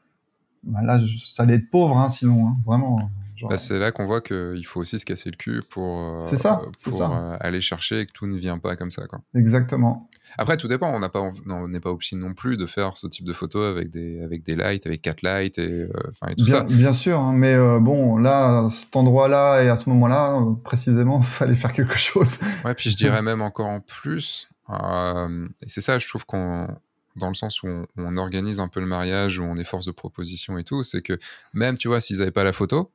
Bah, 0.64 0.80
là, 0.82 1.00
ça 1.24 1.44
allait 1.44 1.54
être 1.54 1.70
pauvre, 1.70 1.96
hein, 1.96 2.08
sinon, 2.08 2.48
hein, 2.48 2.56
vraiment. 2.66 3.10
Bah, 3.48 3.56
c'est 3.56 3.78
là 3.78 3.92
qu'on 3.92 4.06
voit 4.06 4.20
qu'il 4.20 4.66
faut 4.66 4.80
aussi 4.80 4.98
se 4.98 5.04
casser 5.04 5.30
le 5.30 5.36
cul 5.36 5.62
pour, 5.70 6.00
euh, 6.00 6.22
ça, 6.22 6.60
pour 6.82 6.92
ça. 6.92 7.10
Euh, 7.10 7.36
aller 7.38 7.60
chercher 7.60 8.00
et 8.00 8.06
que 8.06 8.12
tout 8.12 8.26
ne 8.26 8.36
vient 8.36 8.58
pas 8.58 8.74
comme 8.74 8.90
ça. 8.90 9.06
Quoi. 9.06 9.20
Exactement. 9.34 10.10
Après, 10.36 10.56
tout 10.56 10.68
dépend. 10.68 10.92
On 10.94 10.98
n'a 10.98 11.08
pas, 11.08 11.32
on 11.48 11.68
n'est 11.68 11.80
pas 11.80 11.90
obligé 11.90 12.16
non 12.16 12.34
plus 12.34 12.56
de 12.56 12.66
faire 12.66 12.96
ce 12.96 13.06
type 13.06 13.24
de 13.24 13.32
photos 13.32 13.70
avec 13.70 13.90
des, 13.90 14.22
avec 14.22 14.42
des 14.42 14.56
lights, 14.56 14.86
avec 14.86 15.02
quatre 15.02 15.22
lights 15.22 15.58
et, 15.58 15.82
euh, 15.82 15.88
et 16.28 16.34
tout 16.34 16.44
bien, 16.44 16.54
ça. 16.54 16.62
Bien 16.64 16.92
sûr, 16.92 17.18
hein, 17.18 17.32
mais 17.34 17.54
euh, 17.54 17.80
bon, 17.80 18.18
là, 18.18 18.64
à 18.64 18.70
cet 18.70 18.94
endroit-là 18.96 19.62
et 19.62 19.68
à 19.68 19.76
ce 19.76 19.88
moment-là, 19.90 20.40
euh, 20.40 20.54
précisément, 20.62 21.20
il 21.20 21.26
fallait 21.26 21.54
faire 21.54 21.72
quelque 21.72 21.98
chose. 21.98 22.38
Ouais, 22.64 22.74
puis 22.74 22.90
je 22.90 22.96
dirais 22.96 23.22
même 23.22 23.40
encore 23.40 23.68
en 23.68 23.80
plus. 23.80 24.48
Euh, 24.70 25.48
et 25.62 25.68
c'est 25.68 25.80
ça, 25.80 25.98
je 25.98 26.06
trouve 26.08 26.26
qu'on 26.26 26.68
dans 27.16 27.28
le 27.28 27.34
sens 27.34 27.64
où 27.64 27.66
on, 27.66 27.86
on, 27.96 28.16
organise 28.16 28.60
un 28.60 28.68
peu 28.68 28.78
le 28.78 28.86
mariage, 28.86 29.40
où 29.40 29.42
on 29.42 29.56
est 29.56 29.64
force 29.64 29.86
de 29.86 29.90
proposition 29.90 30.56
et 30.56 30.62
tout, 30.62 30.84
c'est 30.84 31.02
que 31.02 31.18
même, 31.52 31.76
tu 31.76 31.88
vois, 31.88 32.00
s'ils 32.00 32.18
n'avaient 32.18 32.30
pas 32.30 32.44
la 32.44 32.52
photo, 32.52 32.92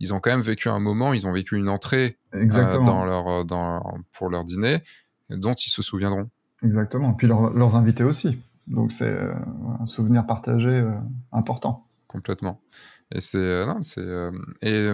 ils 0.00 0.12
ont 0.12 0.20
quand 0.20 0.30
même 0.30 0.42
vécu 0.42 0.68
un 0.68 0.80
moment, 0.80 1.12
ils 1.12 1.26
ont 1.26 1.32
vécu 1.32 1.56
une 1.56 1.68
entrée 1.68 2.18
dans 2.32 3.04
leur, 3.04 3.44
dans, 3.44 3.98
pour 4.12 4.28
leur 4.28 4.44
dîner 4.44 4.78
dont 5.30 5.52
ils 5.52 5.70
se 5.70 5.82
souviendront. 5.82 6.28
Exactement. 6.64 7.12
Puis 7.12 7.26
leur, 7.26 7.52
leurs 7.52 7.76
invités 7.76 8.04
aussi. 8.04 8.38
Donc 8.66 8.92
c'est 8.92 9.10
euh, 9.10 9.34
un 9.80 9.86
souvenir 9.86 10.26
partagé 10.26 10.70
euh, 10.70 10.92
important. 11.32 11.86
Complètement. 12.08 12.60
Et 13.14 13.20
c'est 13.20 13.38
euh, 13.38 13.66
non, 13.66 13.82
c'est 13.82 14.06
et 14.62 14.88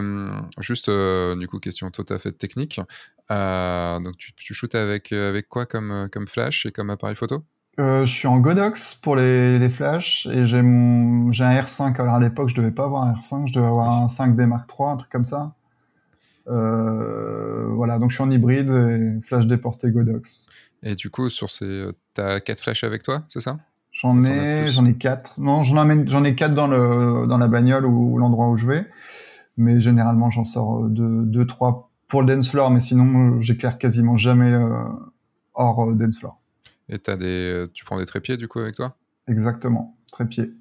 juste 0.58 0.90
du 0.90 1.46
coup 1.46 1.58
question 1.60 1.90
tout 1.90 2.04
à 2.08 2.18
fait 2.18 2.32
technique. 2.32 2.80
donc 3.28 4.16
tu, 4.18 4.32
tu 4.34 4.52
shootes 4.52 4.74
avec 4.74 5.12
avec 5.12 5.48
quoi 5.48 5.66
comme 5.66 6.08
comme 6.10 6.26
flash 6.26 6.66
et 6.66 6.72
comme 6.72 6.90
appareil 6.90 7.16
photo? 7.16 7.44
Je 7.78 8.04
suis 8.04 8.28
en 8.28 8.40
Godox 8.40 8.96
pour 8.96 9.16
les, 9.16 9.58
les 9.58 9.70
flashs 9.70 10.26
et 10.30 10.46
j'ai 10.46 10.60
mon 10.60 11.32
j'ai 11.32 11.44
un 11.44 11.52
R5. 11.62 11.98
Alors 12.00 12.14
à 12.16 12.20
l'époque 12.20 12.48
je 12.48 12.56
devais 12.56 12.72
pas 12.72 12.84
avoir 12.84 13.04
un 13.04 13.12
R5, 13.12 13.46
je 13.46 13.54
devais 13.54 13.66
avoir 13.66 14.02
un 14.02 14.06
5D 14.06 14.44
Mark 14.46 14.68
III, 14.78 14.88
un 14.90 14.96
truc 14.96 15.10
comme 15.10 15.24
ça. 15.24 15.54
voilà, 16.46 17.98
donc 17.98 18.10
je 18.10 18.16
suis 18.16 18.24
en 18.24 18.30
hybride 18.30 18.70
et 18.70 19.20
flash 19.24 19.46
déporté 19.46 19.90
Godox. 19.92 20.46
Et 20.82 20.94
du 20.94 21.10
coup, 21.10 21.28
sur 21.28 21.50
ces, 21.50 21.86
t'as 22.14 22.40
quatre 22.40 22.62
flashs 22.62 22.84
avec 22.84 23.02
toi, 23.02 23.22
c'est 23.28 23.40
ça? 23.40 23.58
J'en 23.92 24.24
ai, 24.24 24.68
j'en 24.70 24.86
ai 24.86 24.96
quatre. 24.96 25.38
Non, 25.38 25.62
j'en 25.62 25.76
amène, 25.76 26.08
j'en 26.08 26.24
ai 26.24 26.34
quatre 26.34 26.54
dans 26.54 26.68
le 26.68 27.26
dans 27.26 27.38
la 27.38 27.48
bagnole 27.48 27.84
ou 27.84 28.18
l'endroit 28.18 28.48
où 28.48 28.56
je 28.56 28.66
vais, 28.66 28.86
mais 29.56 29.80
généralement 29.80 30.30
j'en 30.30 30.44
sors 30.44 30.84
deux, 30.84 31.24
deux, 31.24 31.46
trois 31.46 31.90
pour 32.06 32.22
le 32.22 32.34
dance 32.34 32.50
floor, 32.50 32.70
mais 32.70 32.80
sinon 32.80 33.40
j'éclaire 33.40 33.78
quasiment 33.78 34.16
jamais 34.16 34.52
euh, 34.52 34.84
hors 35.54 35.90
euh, 35.90 35.94
dance 35.94 36.18
floor. 36.18 36.40
Et 36.88 36.98
t'as 36.98 37.16
des, 37.16 37.66
tu 37.74 37.84
prends 37.84 37.98
des 37.98 38.06
trépieds 38.06 38.36
du 38.36 38.48
coup 38.48 38.60
avec 38.60 38.76
toi? 38.76 38.96
Exactement, 39.28 39.96
trépieds. 40.12 40.52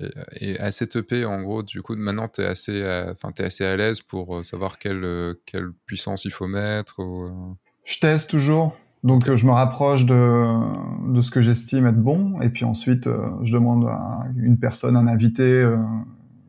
Et, 0.00 0.10
et 0.40 0.58
à 0.60 0.72
cette 0.72 0.96
EP, 0.96 1.24
en 1.26 1.42
gros, 1.42 1.62
du 1.62 1.82
coup, 1.82 1.94
maintenant, 1.96 2.26
tu 2.26 2.40
es 2.40 2.46
assez, 2.46 2.82
enfin, 3.10 3.30
es 3.38 3.44
assez 3.44 3.64
à 3.64 3.76
l'aise 3.76 4.00
pour 4.00 4.44
savoir 4.44 4.78
quelle, 4.78 5.34
quelle 5.44 5.70
puissance 5.86 6.24
il 6.24 6.30
faut 6.30 6.48
mettre 6.48 7.00
ou... 7.00 7.56
Je 7.84 7.98
teste 8.00 8.30
toujours. 8.30 8.76
Donc 9.02 9.28
euh, 9.28 9.36
je 9.36 9.46
me 9.46 9.52
rapproche 9.52 10.06
de, 10.06 11.12
de 11.12 11.20
ce 11.22 11.30
que 11.30 11.40
j'estime 11.40 11.86
être 11.86 12.00
bon, 12.00 12.40
et 12.40 12.50
puis 12.50 12.64
ensuite 12.64 13.06
euh, 13.06 13.30
je 13.42 13.52
demande 13.52 13.86
à 13.86 14.26
une 14.36 14.58
personne, 14.58 14.96
un 14.96 15.08
invité 15.08 15.42
euh, 15.42 15.76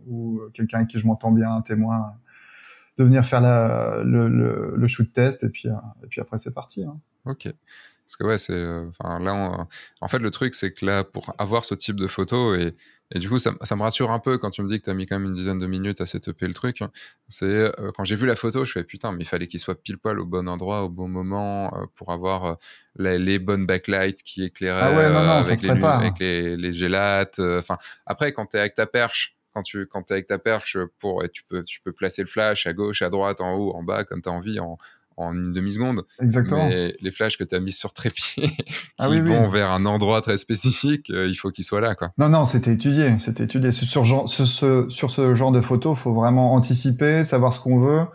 ou 0.08 0.40
quelqu'un 0.54 0.78
avec 0.78 0.90
qui 0.90 1.00
je 1.00 1.08
m'entends 1.08 1.32
bien, 1.32 1.50
un 1.56 1.62
témoin, 1.62 2.14
de 2.98 3.04
venir 3.04 3.26
faire 3.26 3.42
la, 3.42 4.04
le, 4.04 4.30
le, 4.30 4.76
le, 4.78 4.88
shoot 4.88 5.12
test, 5.12 5.44
et 5.44 5.50
puis, 5.50 5.68
et 5.68 6.08
puis 6.08 6.22
après 6.22 6.38
c'est 6.38 6.54
parti. 6.54 6.84
Hein. 6.84 7.00
Parce 8.14 8.18
que 8.18 8.24
ouais, 8.26 8.38
c'est, 8.38 8.66
enfin 8.90 9.20
là, 9.20 9.34
on... 9.34 9.68
en 10.06 10.08
fait 10.08 10.20
le 10.20 10.30
truc 10.30 10.54
c'est 10.54 10.72
que 10.72 10.86
là, 10.86 11.04
pour 11.04 11.34
avoir 11.38 11.66
ce 11.66 11.74
type 11.74 11.96
de 11.96 12.08
photo 12.08 12.54
et 12.54 12.76
et 13.16 13.20
du 13.20 13.30
coup, 13.30 13.38
ça, 13.38 13.54
ça, 13.62 13.76
me 13.76 13.84
rassure 13.84 14.12
un 14.12 14.18
peu 14.18 14.40
quand 14.40 14.50
tu 14.50 14.64
me 14.64 14.68
dis 14.68 14.80
que 14.80 14.86
tu 14.86 14.90
as 14.90 14.96
mis 14.96 15.06
quand 15.06 15.20
même 15.20 15.28
une 15.28 15.36
dizaine 15.36 15.60
de 15.60 15.68
minutes 15.68 16.02
à 16.02 16.08
setuper 16.08 16.48
le 16.48 16.54
truc. 16.54 16.80
C'est 17.28 17.46
euh, 17.46 17.92
quand 17.96 18.04
j'ai 18.04 18.16
vu 18.16 18.26
la 18.26 18.36
photo, 18.36 18.66
je 18.66 18.72
fais 18.72 18.84
putain, 18.84 19.12
mais 19.12 19.24
il 19.24 19.28
fallait 19.28 19.48
qu'il 19.48 19.60
soit 19.60 19.80
pile 19.80 20.00
poil 20.00 20.20
au 20.20 20.26
bon 20.26 20.50
endroit, 20.50 20.84
au 20.84 20.90
bon 20.90 21.08
moment, 21.08 21.72
euh, 21.76 21.86
pour 21.94 22.12
avoir 22.12 22.46
euh, 22.46 22.56
les, 22.98 23.38
bonnes 23.38 23.68
backlights 23.68 24.24
qui 24.24 24.44
éclairaient 24.46 24.82
ah 24.82 24.92
ouais, 24.92 25.10
non, 25.10 25.24
non, 25.26 25.32
avec, 25.32 25.62
les, 25.62 25.70
avec, 25.70 26.20
les, 26.20 26.58
les, 26.58 26.74
gélates. 26.74 27.40
Enfin, 27.40 27.78
après, 28.08 28.34
quand 28.34 28.48
tu 28.48 28.58
es 28.58 28.60
avec 28.60 28.74
ta 28.74 28.88
perche, 28.88 29.38
quand 29.54 29.62
tu 29.62 29.86
quand 29.86 30.10
es 30.10 30.14
avec 30.16 30.26
ta 30.26 30.40
perche, 30.40 30.78
pour, 30.98 31.24
tu, 31.32 31.44
peux, 31.44 31.64
tu 31.64 31.82
peux 31.82 31.92
placer 31.92 32.24
le 32.24 32.28
flash 32.28 32.66
à 32.66 32.74
gauche, 32.74 33.04
à 33.04 33.10
droite, 33.10 33.42
en 33.42 33.54
haut, 33.54 33.76
en 33.76 33.84
bas, 33.84 34.06
comme 34.06 34.24
tu 34.24 34.30
as 34.30 34.32
envie, 34.32 34.60
en, 34.60 34.80
en 35.18 35.34
une 35.34 35.52
demi-seconde. 35.52 36.04
Exactement. 36.20 36.68
Mais 36.68 36.96
les 37.02 37.12
flashs 37.12 37.38
que 37.38 37.44
tu 37.44 37.56
as 37.56 37.60
mis 37.60 37.72
sur 37.72 37.94
trépied, 37.94 38.48
qui 38.48 38.66
ah 38.98 39.10
oui, 39.10 39.20
vont 39.22 39.46
oui. 39.46 39.52
vers 39.52 39.72
un 39.72 39.86
endroit 39.86 40.22
très 40.22 40.38
spécifique, 40.38 41.10
euh, 41.10 41.28
il 41.28 41.36
faut 41.36 41.52
qu'ils 41.52 41.66
soient 41.66 41.82
là. 41.82 41.96
Quoi. 41.96 42.12
Non, 42.18 42.30
non, 42.30 42.46
c'était 42.46 42.74
étudié. 42.74 43.18
C'était 43.20 43.46
étudié. 43.46 43.72
Sur, 43.72 44.06
genre, 44.06 44.30
ce, 44.30 44.46
ce, 44.46 44.90
sur 44.90 45.12
ce 45.12 45.36
genre 45.36 45.52
de 45.52 45.62
photos, 45.62 45.98
faut 45.98 46.14
vraiment 46.14 46.54
anticiper, 46.54 47.24
savoir 47.24 47.54
ce 47.54 47.60
qu'on 47.60 47.80
veut, 47.80 48.06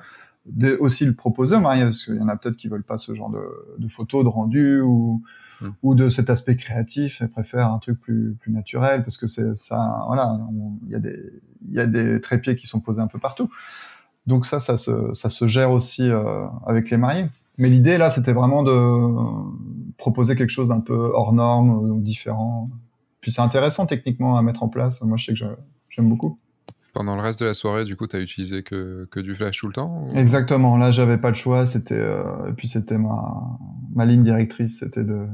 de, 0.46 0.76
aussi 0.80 1.04
le 1.04 1.14
proposer 1.14 1.56
au 1.56 1.60
mariage, 1.60 1.88
parce 1.88 2.04
qu'il 2.04 2.16
y 2.16 2.20
en 2.20 2.28
a 2.28 2.36
peut-être 2.36 2.56
qui 2.56 2.68
veulent 2.68 2.84
pas 2.84 2.98
ce 2.98 3.14
genre 3.14 3.30
de, 3.30 3.42
de 3.78 3.88
photos, 3.88 4.24
de 4.24 4.28
rendu 4.28 4.80
ou, 4.80 5.22
hmm. 5.60 5.70
ou 5.82 5.94
de 5.94 6.08
cet 6.08 6.30
aspect 6.30 6.56
créatif 6.56 7.20
et 7.22 7.28
préfèrent 7.28 7.70
un 7.70 7.78
truc 7.78 8.00
plus, 8.00 8.34
plus 8.40 8.52
naturel, 8.52 9.04
parce 9.04 9.16
que 9.16 9.26
c'est 9.26 9.56
ça, 9.56 10.04
voilà, 10.06 10.38
il 10.86 10.92
y 10.92 10.94
a 10.94 11.00
des, 11.00 11.18
il 11.68 11.74
y 11.74 11.80
a 11.80 11.86
des 11.86 12.20
trépieds 12.20 12.56
qui 12.56 12.66
sont 12.66 12.80
posés 12.80 13.00
un 13.00 13.06
peu 13.06 13.18
partout. 13.18 13.50
Donc 14.28 14.44
ça, 14.44 14.60
ça 14.60 14.76
se, 14.76 15.14
ça 15.14 15.30
se 15.30 15.46
gère 15.46 15.72
aussi 15.72 16.02
euh, 16.02 16.44
avec 16.66 16.90
les 16.90 16.98
mariés. 16.98 17.26
Mais 17.56 17.70
l'idée 17.70 17.96
là, 17.96 18.10
c'était 18.10 18.34
vraiment 18.34 18.62
de 18.62 19.96
proposer 19.96 20.36
quelque 20.36 20.50
chose 20.50 20.68
d'un 20.68 20.80
peu 20.80 21.10
hors 21.14 21.32
norme 21.32 21.70
ou 21.70 22.00
différent. 22.00 22.68
Puis 23.22 23.32
c'est 23.32 23.40
intéressant 23.40 23.86
techniquement 23.86 24.36
à 24.36 24.42
mettre 24.42 24.62
en 24.62 24.68
place. 24.68 25.00
Moi, 25.02 25.16
je 25.16 25.24
sais 25.24 25.32
que 25.32 25.38
j'aime 25.88 26.09
beaucoup. 26.10 26.38
Pendant 26.92 27.16
le 27.16 27.22
reste 27.22 27.40
de 27.40 27.46
la 27.46 27.55
soirée, 27.55 27.84
du 27.84 27.96
coup, 27.96 28.06
tu 28.06 28.16
as 28.16 28.20
utilisé 28.20 28.62
que, 28.62 29.09
que, 29.10 29.18
du 29.18 29.34
flash 29.34 29.59
tout 29.59 29.66
le 29.66 29.72
temps 29.72 30.05
ou... 30.05 30.16
Exactement. 30.16 30.76
Là, 30.76 30.90
j'avais 30.90 31.16
pas 31.16 31.30
le 31.30 31.34
choix. 31.34 31.64
C'était 31.64 31.94
euh, 31.94 32.50
et 32.50 32.52
puis 32.52 32.68
c'était 32.68 32.98
ma, 32.98 33.59
ma 33.94 34.05
ligne 34.05 34.24
directrice, 34.24 34.80
c'était 34.80 35.05
de 35.05 35.26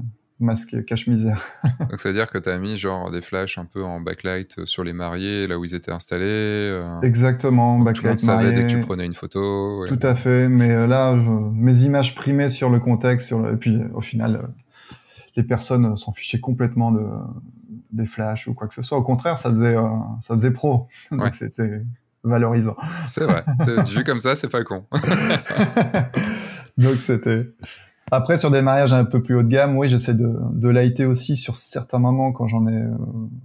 masque 0.44 0.84
cache-misère. 0.84 1.42
Donc 1.80 1.98
ça 1.98 2.10
veut 2.10 2.14
dire 2.14 2.30
que 2.30 2.38
tu 2.38 2.48
as 2.48 2.58
mis 2.58 2.76
genre 2.76 3.10
des 3.10 3.20
flashs 3.20 3.58
un 3.58 3.64
peu 3.64 3.82
en 3.82 4.00
backlight 4.00 4.64
sur 4.64 4.84
les 4.84 4.92
mariés, 4.92 5.46
là 5.46 5.58
où 5.58 5.64
ils 5.64 5.74
étaient 5.74 5.92
installés. 5.92 6.24
Euh, 6.26 7.00
Exactement, 7.02 7.78
backlight. 7.78 7.96
Tout 7.96 8.02
le 8.04 8.08
monde 8.10 8.18
savait 8.18 8.52
dès 8.52 8.66
que 8.66 8.78
tu 8.78 8.80
prenais 8.80 9.06
une 9.06 9.14
photo. 9.14 9.86
Tout 9.88 9.98
à 10.02 10.14
fait, 10.14 10.48
mais 10.48 10.86
là, 10.86 11.14
mes 11.16 11.78
images 11.82 12.14
primaient 12.14 12.48
sur 12.48 12.70
le 12.70 12.78
contexte, 12.78 13.26
sur 13.26 13.48
et 13.48 13.56
puis 13.56 13.80
au 13.94 14.00
final, 14.00 14.48
les 15.36 15.42
personnes 15.42 15.96
s'en 15.96 16.12
fichaient 16.12 16.40
complètement 16.40 16.92
de 16.92 17.04
des 17.94 18.06
flashs 18.06 18.48
ou 18.48 18.54
quoi 18.54 18.66
que 18.68 18.74
ce 18.74 18.82
soit. 18.82 18.98
Au 18.98 19.02
contraire, 19.02 19.38
ça 19.38 19.50
faisait 19.50 19.76
ça 20.20 20.34
faisait 20.34 20.50
pro. 20.50 20.88
Donc 21.10 21.34
c'était 21.34 21.82
valorisant. 22.22 22.76
C'est 23.06 23.24
vrai. 23.24 23.44
Vu 23.94 24.04
comme 24.04 24.20
ça, 24.20 24.34
c'est 24.34 24.48
pas 24.48 24.64
con. 24.64 24.84
Donc 26.78 26.96
c'était. 26.96 27.48
Après, 28.10 28.38
sur 28.38 28.50
des 28.50 28.62
mariages 28.62 28.92
un 28.92 29.04
peu 29.04 29.22
plus 29.22 29.34
haut 29.34 29.42
de 29.42 29.48
gamme, 29.48 29.76
oui, 29.76 29.88
j'essaie 29.88 30.14
de, 30.14 30.30
de 30.52 30.68
lighter 30.68 31.06
aussi 31.06 31.36
sur 31.36 31.56
certains 31.56 31.98
moments 31.98 32.32
quand 32.32 32.48
j'en 32.48 32.66
ai, 32.66 32.84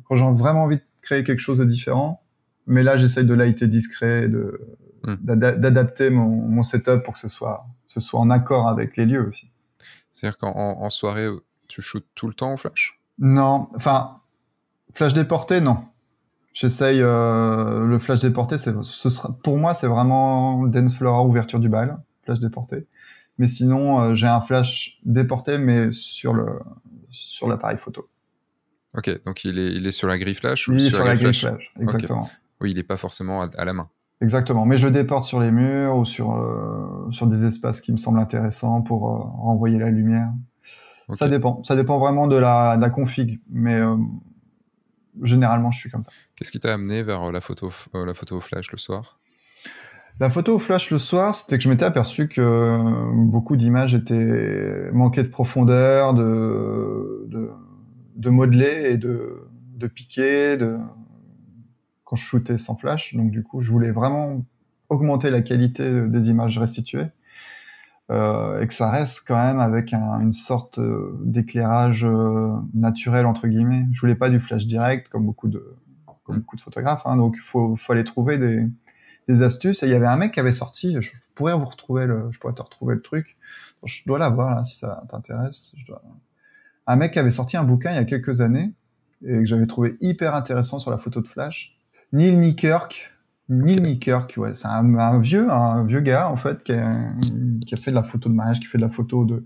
quand 0.06 0.16
j'ai 0.16 0.26
vraiment 0.32 0.64
envie 0.64 0.78
de 0.78 0.84
créer 1.02 1.24
quelque 1.24 1.40
chose 1.40 1.60
de 1.60 1.66
différent. 1.66 2.22
Mais 2.68 2.84
là, 2.84 2.98
j'essaie 2.98 3.24
de 3.24 3.34
lighter 3.34 3.68
discret, 3.68 4.28
de, 4.28 4.78
hmm. 5.04 5.16
d'adapter 5.24 6.10
mon, 6.10 6.28
mon 6.30 6.64
setup 6.64 7.04
pour 7.04 7.14
que 7.14 7.20
ce 7.20 7.30
soit, 7.30 7.66
ce 7.88 8.00
soit 8.00 8.20
en 8.20 8.30
accord 8.30 8.68
avec 8.68 8.96
les 8.98 9.06
lieux 9.06 9.26
aussi. 9.26 9.50
C'est-à-dire 10.12 10.38
qu'en 10.38 10.54
en 10.54 10.90
soirée, 10.90 11.30
tu 11.68 11.82
shootes 11.82 12.06
tout 12.14 12.28
le 12.28 12.34
temps 12.34 12.54
au 12.54 12.58
flash? 12.58 13.00
Non, 13.18 13.70
enfin, 13.76 14.18
flash 14.94 15.14
déporté, 15.14 15.62
non. 15.62 15.78
J'essaye 16.54 17.02
euh, 17.02 17.86
le 17.86 18.00
flash 18.00 18.22
déporté, 18.22 18.58
c'est 18.58 18.74
ce 18.84 19.10
sera 19.10 19.34
pour 19.44 19.58
moi 19.58 19.74
c'est 19.74 19.88
vraiment 19.88 20.66
dance 20.66 20.96
floor 20.96 21.26
ouverture 21.26 21.60
du 21.60 21.70
bal, 21.70 21.98
flash 22.24 22.40
déporté. 22.40 22.86
Mais 23.40 23.48
sinon 23.48 24.00
euh, 24.00 24.16
j'ai 24.16 24.28
un 24.28 24.42
flash 24.42 25.00
déporté 25.04 25.58
mais 25.58 25.92
sur 25.92 26.34
le 26.34 26.60
sur 27.10 27.48
l'appareil 27.48 27.78
photo. 27.78 28.08
Ok, 28.96 29.24
donc 29.26 29.44
il 29.46 29.58
est 29.58 29.74
il 29.74 29.88
est 29.88 29.92
sur 29.92 30.08
la 30.08 30.20
grille 30.20 30.36
flash 30.36 30.68
ou 30.68 30.74
il 30.74 30.86
est 30.86 30.90
sur, 30.92 31.04
la, 31.04 31.16
grille 31.16 31.34
flash, 31.34 31.74
exactement. 31.80 32.30
Oui, 32.62 32.72
il 32.72 32.76
n'est 32.76 32.84
pas 32.84 32.98
forcément 32.98 33.42
à, 33.42 33.66
la 33.66 33.74
main. 33.74 33.90
Exactement, 34.22 34.66
mais 34.66 34.78
je 34.78 34.88
déporte 34.88 35.24
sur 35.24 35.40
les 35.40 35.50
murs 35.52 35.96
ou 35.96 36.06
sur 36.06 36.36
euh, 36.36 37.10
sur 37.12 37.26
des 37.26 37.46
espaces 37.46 37.82
qui 37.82 37.92
me 37.92 37.98
semblent 37.98 38.20
intéressants 38.20 38.82
pour 38.82 39.02
renvoyer 39.02 39.80
la 39.80 39.90
lumière. 39.90 40.30
Ça 41.14 41.28
dépend, 41.28 41.64
ça 41.64 41.76
dépend 41.76 41.98
vraiment 41.98 42.28
de 42.28 42.38
la, 42.38 42.78
de 42.78 42.82
la 42.82 42.92
config, 42.92 43.40
mais 43.50 43.82
généralement, 45.24 45.72
je 45.72 45.80
suis 45.80 45.90
comme 45.90 46.04
ça. 46.04 46.12
Qu'est-ce 46.36 46.52
qui 46.52 46.60
t'a 46.60 46.74
amené 46.74 47.04
vers 47.04 47.24
euh, 47.24 47.32
la 47.32 47.42
photo, 47.42 47.72
euh, 47.96 48.06
la 48.06 48.14
photo 48.14 48.40
flash 48.40 48.72
le 48.72 48.78
soir? 48.78 49.19
La 50.20 50.30
photo 50.30 50.60
flash 50.60 50.92
le 50.92 51.00
soir, 51.00 51.34
c'était 51.34 51.58
que 51.58 51.64
je 51.64 51.70
m'étais 51.70 51.86
aperçu 51.86 52.28
que 52.28 52.78
beaucoup 53.14 53.56
d'images 53.56 53.96
étaient 53.96 54.92
manquaient 54.92 55.24
de 55.24 55.30
profondeur, 55.30 56.14
de, 56.14 57.26
de, 57.30 57.50
de 58.18 58.30
modeler 58.30 58.92
et 58.92 58.98
de, 58.98 59.48
de 59.76 59.88
piquer, 59.88 60.58
de 60.58 60.78
quand 62.04 62.18
je 62.18 62.26
shootais 62.26 62.58
sans 62.58 62.76
flash. 62.76 63.16
Donc 63.16 63.32
du 63.32 63.44
coup, 63.44 63.62
je 63.62 63.72
voulais 63.72 63.92
vraiment 63.92 64.44
augmenter 64.90 65.30
la 65.30 65.42
qualité 65.42 66.02
des 66.08 66.30
images 66.30 66.58
restituées 66.58 67.08
euh, 68.12 68.60
et 68.60 68.68
que 68.68 68.74
ça 68.74 68.92
reste 68.92 69.24
quand 69.26 69.38
même 69.38 69.60
avec 69.60 69.94
un, 69.94 70.20
une 70.20 70.34
sorte 70.34 70.80
euh, 70.80 71.18
d'éclairage 71.24 72.04
euh, 72.04 72.56
naturel 72.74 73.26
entre 73.26 73.48
guillemets. 73.48 73.86
Je 73.94 74.02
voulais 74.02 74.16
pas 74.16 74.30
du 74.30 74.42
flash 74.42 74.66
direct 74.66 75.08
comme 75.08 75.26
beaucoup 75.26 75.48
de 75.48 75.78
comme 76.24 76.36
mm. 76.36 76.40
beaucoup 76.40 76.56
de 76.58 76.62
photographes, 76.62 77.04
hein, 77.06 77.16
donc 77.16 77.36
il 77.38 77.44
faut 77.44 77.78
fallait 77.78 78.04
trouver 78.04 78.38
des, 78.38 78.66
des 79.30 79.44
astuces. 79.44 79.84
Et 79.84 79.86
il 79.88 79.92
y 79.92 79.96
avait 79.96 80.08
un 80.08 80.18
mec 80.18 80.34
qui 80.34 80.40
avait 80.40 80.52
sorti, 80.52 80.98
je 81.00 81.12
pourrais 81.36 81.54
vous 81.54 81.66
retrouver 81.66 82.06
le, 82.06 82.28
je 82.32 82.40
pourrais 82.40 82.54
te 82.54 82.62
retrouver 82.62 82.96
le 82.96 83.02
truc. 83.02 83.38
Je 83.86 84.02
dois 84.06 84.20
l'avoir 84.20 84.56
là 84.56 84.64
si 84.64 84.78
ça 84.78 85.04
t'intéresse. 85.10 85.74
Dois... 85.88 86.02
Un 86.88 86.96
mec 86.98 87.14
qui 87.14 87.20
avait 87.20 87.32
sorti 87.32 87.56
un 87.56 87.64
bouquin 87.64 87.92
il 87.92 87.96
y 87.96 88.00
a 88.00 88.06
quelques 88.06 88.42
années 88.42 88.74
et 89.24 89.34
que 89.34 89.46
j'avais 89.46 89.68
trouvé 89.68 89.96
hyper 90.02 90.36
intéressant 90.36 90.80
sur 90.80 90.92
la 90.92 90.98
photo 90.98 91.22
de 91.22 91.28
flash. 91.28 91.78
Neil 92.12 92.38
Nikirk, 92.38 93.14
Neil 93.48 93.82
Nikirk, 93.82 94.34
ouais, 94.38 94.54
c'est 94.56 94.68
un, 94.68 95.20
vieux, 95.20 95.52
un 95.52 95.86
vieux 95.86 96.02
gars 96.02 96.30
en 96.30 96.36
fait 96.36 96.64
qui 96.64 96.74
a, 96.74 96.98
qui 97.66 97.76
a, 97.76 97.78
fait 97.78 97.92
de 97.92 97.96
la 97.96 98.04
photo 98.04 98.30
de 98.30 98.34
mariage, 98.34 98.60
qui 98.60 98.66
fait 98.66 98.80
de 98.80 98.84
la 98.84 98.90
photo 98.90 99.26
de 99.26 99.46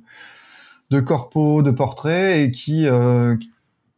de 0.91 0.99
corpo, 0.99 1.63
de 1.63 1.71
portrait 1.71 2.43
et 2.43 2.51
qui 2.51 2.87
euh, 2.87 3.35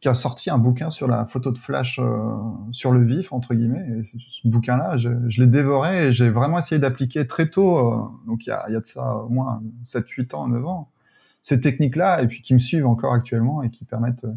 qui 0.00 0.08
a 0.08 0.14
sorti 0.14 0.50
un 0.50 0.58
bouquin 0.58 0.90
sur 0.90 1.08
la 1.08 1.24
photo 1.24 1.50
de 1.50 1.58
flash 1.58 1.98
euh, 1.98 2.36
sur 2.70 2.92
le 2.92 3.02
vif 3.02 3.32
entre 3.32 3.54
guillemets. 3.54 3.86
Et 3.98 4.04
ce 4.04 4.46
bouquin-là, 4.46 4.96
je, 4.96 5.10
je 5.28 5.40
l'ai 5.40 5.48
dévoré 5.48 6.08
et 6.08 6.12
j'ai 6.12 6.28
vraiment 6.28 6.58
essayé 6.58 6.78
d'appliquer 6.78 7.26
très 7.26 7.48
tôt. 7.48 7.78
Euh, 7.78 8.02
donc 8.26 8.46
il 8.46 8.50
y 8.50 8.52
a, 8.52 8.68
y 8.70 8.76
a 8.76 8.80
de 8.80 8.86
ça 8.86 9.16
au 9.16 9.28
moins 9.28 9.62
7, 9.82 10.08
8 10.08 10.34
ans, 10.34 10.48
9 10.48 10.66
ans, 10.66 10.90
ces 11.42 11.60
techniques-là 11.60 12.22
et 12.22 12.26
puis 12.26 12.42
qui 12.42 12.52
me 12.52 12.58
suivent 12.58 12.86
encore 12.86 13.14
actuellement 13.14 13.62
et 13.62 13.70
qui 13.70 13.84
permettent 13.84 14.24
euh, 14.24 14.34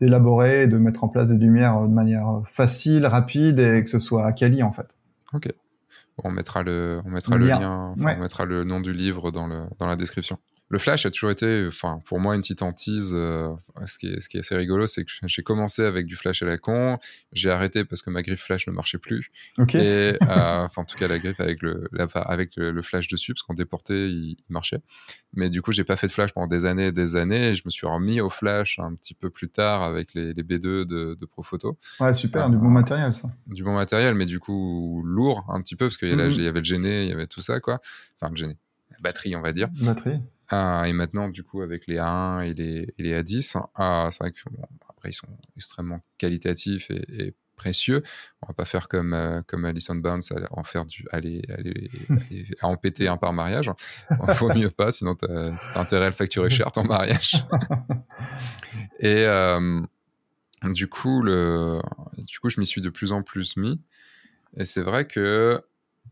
d'élaborer, 0.00 0.66
de 0.66 0.78
mettre 0.78 1.04
en 1.04 1.08
place 1.08 1.28
des 1.28 1.36
lumières 1.36 1.82
de 1.82 1.92
manière 1.92 2.42
facile, 2.46 3.06
rapide 3.06 3.58
et 3.58 3.84
que 3.84 3.90
ce 3.90 3.98
soit 3.98 4.32
quali 4.32 4.62
en 4.62 4.72
fait. 4.72 4.86
Ok. 5.34 5.52
on 6.22 6.30
mettra 6.30 6.62
le, 6.62 7.02
on 7.04 7.10
mettra 7.10 7.36
le, 7.36 7.44
lien, 7.44 7.94
on 7.98 8.18
mettra 8.18 8.46
le 8.46 8.64
nom 8.64 8.80
du 8.80 8.92
livre 8.92 9.30
dans 9.30 9.46
le, 9.46 9.64
dans 9.78 9.86
la 9.86 9.96
description 9.96 10.38
le 10.74 10.80
flash 10.80 11.06
a 11.06 11.10
toujours 11.12 11.30
été, 11.30 11.66
enfin, 11.68 12.00
pour 12.04 12.18
moi, 12.18 12.34
une 12.34 12.40
petite 12.40 12.60
hantise. 12.60 13.12
Euh, 13.14 13.48
ce, 13.86 13.96
qui 13.96 14.08
est, 14.08 14.20
ce 14.20 14.28
qui 14.28 14.38
est 14.38 14.40
assez 14.40 14.56
rigolo, 14.56 14.88
c'est 14.88 15.04
que 15.04 15.10
j'ai 15.22 15.42
commencé 15.44 15.84
avec 15.84 16.04
du 16.04 16.16
flash 16.16 16.42
à 16.42 16.46
la 16.46 16.58
con. 16.58 16.96
J'ai 17.32 17.48
arrêté 17.48 17.84
parce 17.84 18.02
que 18.02 18.10
ma 18.10 18.22
griffe 18.22 18.42
flash 18.42 18.66
ne 18.66 18.72
marchait 18.72 18.98
plus. 18.98 19.30
Ok. 19.56 19.76
Et, 19.76 19.78
euh, 20.28 20.64
enfin, 20.64 20.82
en 20.82 20.84
tout 20.84 20.96
cas, 20.96 21.06
la 21.06 21.20
griffe 21.20 21.38
avec 21.38 21.62
le, 21.62 21.88
avec 22.14 22.56
le, 22.56 22.82
flash 22.82 23.06
dessus, 23.06 23.34
parce 23.34 23.42
qu'on 23.42 23.54
déportait, 23.54 24.10
il, 24.10 24.36
marchait. 24.48 24.80
Mais 25.32 25.48
du 25.48 25.62
coup, 25.62 25.70
j'ai 25.70 25.84
pas 25.84 25.94
fait 25.94 26.08
de 26.08 26.12
flash 26.12 26.32
pendant 26.32 26.48
des 26.48 26.64
années 26.64 26.86
et 26.86 26.92
des 26.92 27.14
années. 27.14 27.50
Et 27.50 27.54
je 27.54 27.62
me 27.66 27.70
suis 27.70 27.86
remis 27.86 28.20
au 28.20 28.28
flash 28.28 28.80
un 28.80 28.96
petit 28.96 29.14
peu 29.14 29.30
plus 29.30 29.48
tard 29.48 29.84
avec 29.84 30.12
les, 30.12 30.34
les 30.34 30.42
B2 30.42 30.58
de, 30.58 30.84
de 30.86 31.26
Profoto. 31.26 31.78
Ouais, 32.00 32.12
super, 32.12 32.50
du 32.50 32.56
bon 32.56 32.66
euh, 32.66 32.70
matériel, 32.70 33.14
ça. 33.14 33.30
Du 33.46 33.62
bon 33.62 33.74
matériel, 33.74 34.16
mais 34.16 34.26
du 34.26 34.40
coup, 34.40 35.04
lourd 35.04 35.46
un 35.54 35.62
petit 35.62 35.76
peu, 35.76 35.86
parce 35.86 35.98
qu'il 35.98 36.10
y, 36.10 36.16
mhm. 36.16 36.32
y 36.32 36.48
avait 36.48 36.58
le 36.58 36.64
gêné, 36.64 37.04
il 37.04 37.10
y 37.10 37.12
avait 37.12 37.28
tout 37.28 37.42
ça, 37.42 37.60
quoi. 37.60 37.78
Enfin, 38.20 38.32
le 38.32 38.36
gêné. 38.36 38.56
Batterie, 39.00 39.36
on 39.36 39.40
va 39.40 39.52
dire. 39.52 39.68
Batterie. 39.80 40.20
Ah, 40.48 40.84
et 40.86 40.92
maintenant, 40.92 41.28
du 41.28 41.42
coup, 41.42 41.62
avec 41.62 41.86
les 41.86 41.96
A1 41.96 42.42
et 42.42 42.54
les, 42.54 42.94
les 42.98 43.22
A10, 43.22 43.62
ah, 43.74 44.08
c'est 44.10 44.22
vrai 44.22 44.32
que 44.32 44.40
après, 44.88 45.10
ils 45.10 45.14
sont 45.14 45.28
extrêmement 45.56 46.00
qualitatifs 46.18 46.90
et, 46.90 47.34
précieux. 47.56 48.02
On 48.42 48.48
va 48.48 48.54
pas 48.54 48.64
faire 48.64 48.88
comme 48.88 49.14
euh, 49.14 49.40
comme 49.46 49.64
Alison 49.64 49.94
Barnes, 49.94 50.22
en 50.50 50.64
faire 50.64 50.84
du, 50.84 51.06
aller, 51.12 51.40
aller, 51.48 51.88
à 52.60 52.66
en 52.66 52.76
péter 52.76 53.06
un 53.06 53.16
par 53.16 53.32
mariage. 53.32 53.70
Il 54.10 54.34
faut 54.34 54.52
mieux 54.52 54.70
pas, 54.70 54.90
sinon 54.90 55.16
as 55.28 55.78
intérêt 55.78 56.06
à 56.06 56.08
le 56.08 56.14
facturer 56.14 56.50
cher 56.50 56.72
ton 56.72 56.82
mariage. 56.82 57.46
et 58.98 59.24
euh, 59.24 59.80
du 60.64 60.88
coup, 60.88 61.22
le, 61.22 61.80
du 62.18 62.40
coup, 62.40 62.50
je 62.50 62.58
m'y 62.58 62.66
suis 62.66 62.80
de 62.80 62.90
plus 62.90 63.12
en 63.12 63.22
plus 63.22 63.56
mis. 63.56 63.80
Et 64.56 64.64
c'est 64.66 64.82
vrai 64.82 65.06
que 65.06 65.60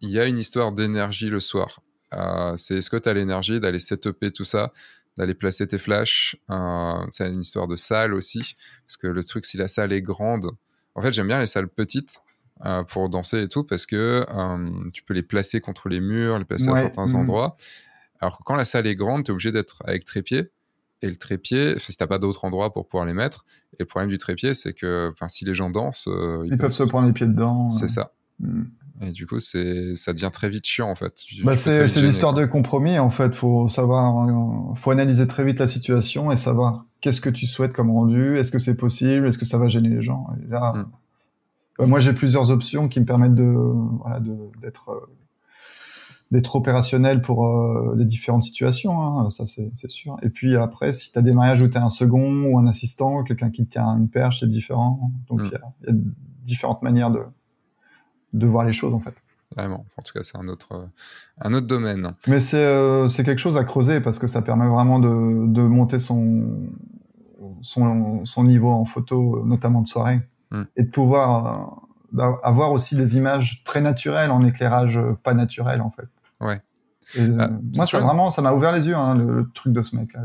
il 0.00 0.10
y 0.10 0.18
a 0.18 0.26
une 0.26 0.38
histoire 0.38 0.72
d'énergie 0.72 1.28
le 1.28 1.40
soir. 1.40 1.80
Euh, 2.12 2.56
c'est 2.56 2.76
est-ce 2.76 2.90
que 2.90 2.96
tu 2.96 3.08
as 3.08 3.14
l'énergie 3.14 3.60
d'aller 3.60 3.78
setuper 3.78 4.30
tout 4.30 4.44
ça, 4.44 4.72
d'aller 5.16 5.34
placer 5.34 5.66
tes 5.66 5.78
flashs. 5.78 6.36
Euh, 6.50 7.04
c'est 7.08 7.28
une 7.28 7.40
histoire 7.40 7.68
de 7.68 7.76
salle 7.76 8.14
aussi, 8.14 8.56
parce 8.86 8.96
que 8.96 9.06
le 9.06 9.22
truc, 9.24 9.44
si 9.44 9.56
la 9.56 9.68
salle 9.68 9.92
est 9.92 10.02
grande, 10.02 10.50
en 10.94 11.02
fait, 11.02 11.12
j'aime 11.12 11.28
bien 11.28 11.38
les 11.38 11.46
salles 11.46 11.68
petites 11.68 12.20
euh, 12.64 12.82
pour 12.84 13.08
danser 13.08 13.42
et 13.42 13.48
tout, 13.48 13.64
parce 13.64 13.86
que 13.86 14.24
tu 14.92 15.02
peux 15.02 15.14
les 15.14 15.22
placer 15.22 15.60
contre 15.60 15.88
les 15.88 16.00
murs, 16.00 16.38
les 16.38 16.44
placer 16.44 16.68
à 16.68 16.76
certains 16.76 17.06
mmh. 17.06 17.16
endroits. 17.16 17.56
Alors 18.20 18.38
que 18.38 18.42
quand 18.44 18.56
la 18.56 18.64
salle 18.64 18.86
est 18.86 18.94
grande, 18.94 19.24
tu 19.24 19.30
es 19.30 19.32
obligé 19.32 19.50
d'être 19.50 19.82
avec 19.84 20.04
trépied. 20.04 20.50
Et 21.04 21.08
le 21.08 21.16
trépied, 21.16 21.80
si 21.80 21.96
t'as 21.96 22.06
pas 22.06 22.20
d'autres 22.20 22.44
endroits 22.44 22.72
pour 22.72 22.86
pouvoir 22.86 23.06
les 23.06 23.14
mettre, 23.14 23.44
et 23.72 23.76
le 23.80 23.86
problème 23.86 24.08
du 24.08 24.18
trépied, 24.18 24.54
c'est 24.54 24.72
que 24.72 25.12
si 25.26 25.44
les 25.44 25.54
gens 25.54 25.68
dansent, 25.68 26.08
ils, 26.44 26.56
peuvent, 26.56 26.72
se 26.72 26.84
prendre 26.84 27.08
les 27.08 27.12
pieds 27.12 27.26
dedans. 27.26 27.68
C'est 27.68 27.88
ça. 27.88 28.12
Mmh. 28.38 28.62
Et 29.02 29.10
du 29.10 29.26
coup, 29.26 29.40
c'est, 29.40 29.94
ça 29.96 30.12
devient 30.12 30.30
très 30.32 30.48
vite 30.48 30.64
chiant, 30.64 30.88
en 30.88 30.94
fait. 30.94 31.14
Bah, 31.42 31.56
c'est, 31.56 31.86
l'histoire 32.00 32.34
de 32.34 32.46
compromis, 32.46 32.98
en 32.98 33.10
fait. 33.10 33.34
Faut 33.34 33.66
savoir, 33.68 34.28
euh, 34.28 34.74
faut 34.74 34.90
analyser 34.90 35.26
très 35.26 35.44
vite 35.44 35.58
la 35.58 35.66
situation 35.66 36.30
et 36.30 36.36
savoir 36.36 36.86
qu'est-ce 37.00 37.20
que 37.20 37.30
tu 37.30 37.46
souhaites 37.46 37.72
comme 37.72 37.90
rendu, 37.90 38.36
est-ce 38.38 38.52
que 38.52 38.60
c'est 38.60 38.76
possible, 38.76 39.26
est-ce 39.26 39.38
que 39.38 39.44
ça 39.44 39.58
va 39.58 39.68
gêner 39.68 39.88
les 39.88 40.02
gens. 40.02 40.28
Et 40.38 40.48
là, 40.48 40.72
hmm. 40.74 40.86
bah, 41.78 41.86
moi, 41.86 41.98
j'ai 41.98 42.12
plusieurs 42.12 42.50
options 42.50 42.88
qui 42.88 43.00
me 43.00 43.04
permettent 43.04 43.34
de, 43.34 43.52
voilà, 44.00 44.20
de, 44.20 44.36
d'être, 44.60 44.90
euh, 44.90 45.00
d'être 46.30 46.54
opérationnel 46.54 47.22
pour 47.22 47.46
euh, 47.46 47.94
les 47.96 48.04
différentes 48.04 48.44
situations, 48.44 49.02
hein, 49.02 49.30
ça 49.30 49.46
c'est, 49.46 49.90
sûr. 49.90 50.16
Et 50.22 50.30
puis 50.30 50.54
après, 50.54 50.92
si 50.92 51.10
tu 51.10 51.18
as 51.18 51.22
des 51.22 51.32
mariages 51.32 51.60
où 51.60 51.68
tu 51.68 51.76
as 51.76 51.84
un 51.84 51.90
second 51.90 52.44
ou 52.44 52.56
un 52.56 52.68
assistant, 52.68 53.24
quelqu'un 53.24 53.50
qui 53.50 53.66
te 53.66 53.72
tient 53.72 53.96
une 53.96 54.08
perche, 54.08 54.40
c'est 54.40 54.48
différent. 54.48 55.10
Donc 55.28 55.40
hmm. 55.40 55.46
il 55.46 55.50
y, 55.50 55.56
a, 55.56 55.90
y, 55.90 55.90
a 55.90 55.98
différentes 56.44 56.82
manières 56.82 57.10
de, 57.10 57.20
de 58.32 58.46
voir 58.46 58.64
les 58.64 58.72
choses 58.72 58.94
en 58.94 58.98
fait. 58.98 59.14
Vraiment. 59.56 59.84
En 59.96 60.02
tout 60.02 60.12
cas, 60.14 60.22
c'est 60.22 60.38
un 60.38 60.48
autre, 60.48 60.72
euh, 60.72 60.86
un 61.40 61.52
autre 61.52 61.66
domaine. 61.66 62.12
Mais 62.26 62.40
c'est 62.40 62.64
euh, 62.64 63.08
c'est 63.08 63.24
quelque 63.24 63.38
chose 63.38 63.56
à 63.56 63.64
creuser 63.64 64.00
parce 64.00 64.18
que 64.18 64.26
ça 64.26 64.42
permet 64.42 64.66
vraiment 64.66 64.98
de, 64.98 65.46
de 65.46 65.62
monter 65.62 65.98
son, 65.98 66.70
son, 67.60 68.24
son 68.24 68.44
niveau 68.44 68.70
en 68.70 68.84
photo, 68.84 69.42
notamment 69.44 69.82
de 69.82 69.88
soirée, 69.88 70.22
hmm. 70.50 70.62
et 70.76 70.84
de 70.84 70.90
pouvoir 70.90 71.78
euh, 72.18 72.32
avoir 72.42 72.72
aussi 72.72 72.96
des 72.96 73.16
images 73.16 73.62
très 73.64 73.80
naturelles 73.80 74.30
en 74.30 74.42
éclairage 74.42 74.98
pas 75.22 75.34
naturel 75.34 75.82
en 75.82 75.90
fait. 75.90 76.08
Ouais. 76.40 76.60
moi, 77.76 77.86
ça 77.86 78.00
vraiment, 78.00 78.30
ça 78.30 78.40
m'a 78.40 78.52
ouvert 78.52 78.72
les 78.72 78.88
yeux 78.88 78.96
hein, 78.96 79.14
le, 79.14 79.50
truc 79.52 79.72
de 79.72 79.82
ce 79.82 79.96
mec 79.96 80.14
là. 80.14 80.22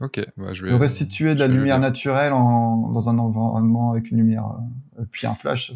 Ok, 0.00 0.20
bah, 0.36 0.52
je 0.52 0.64
vais. 0.64 0.70
de 0.70 0.76
restituer 0.76 1.34
de 1.34 1.40
la 1.40 1.48
le 1.48 1.54
lumière 1.54 1.78
naturelle 1.78 2.32
en, 2.32 2.90
dans 2.90 3.08
un 3.08 3.16
environnement 3.18 3.92
avec 3.92 4.10
une 4.10 4.18
lumière, 4.18 4.56
euh, 4.98 5.04
puis 5.10 5.26
un 5.26 5.34
flash. 5.34 5.72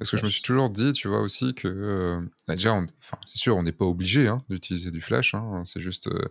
Parce 0.00 0.10
que 0.10 0.16
je 0.16 0.24
me 0.24 0.30
suis 0.30 0.42
toujours 0.42 0.70
dit, 0.70 0.92
tu 0.92 1.08
vois 1.08 1.20
aussi 1.20 1.54
que 1.54 1.68
euh, 1.68 2.20
bah, 2.48 2.56
déjà, 2.56 2.72
enfin, 2.74 3.18
c'est 3.26 3.38
sûr, 3.38 3.56
on 3.56 3.62
n'est 3.62 3.72
pas 3.72 3.84
obligé 3.84 4.28
hein, 4.28 4.42
d'utiliser 4.50 4.90
du 4.90 5.02
flash. 5.02 5.34
hein, 5.34 5.62
c'est 5.66 5.80
juste, 5.80 6.08
euh, 6.08 6.28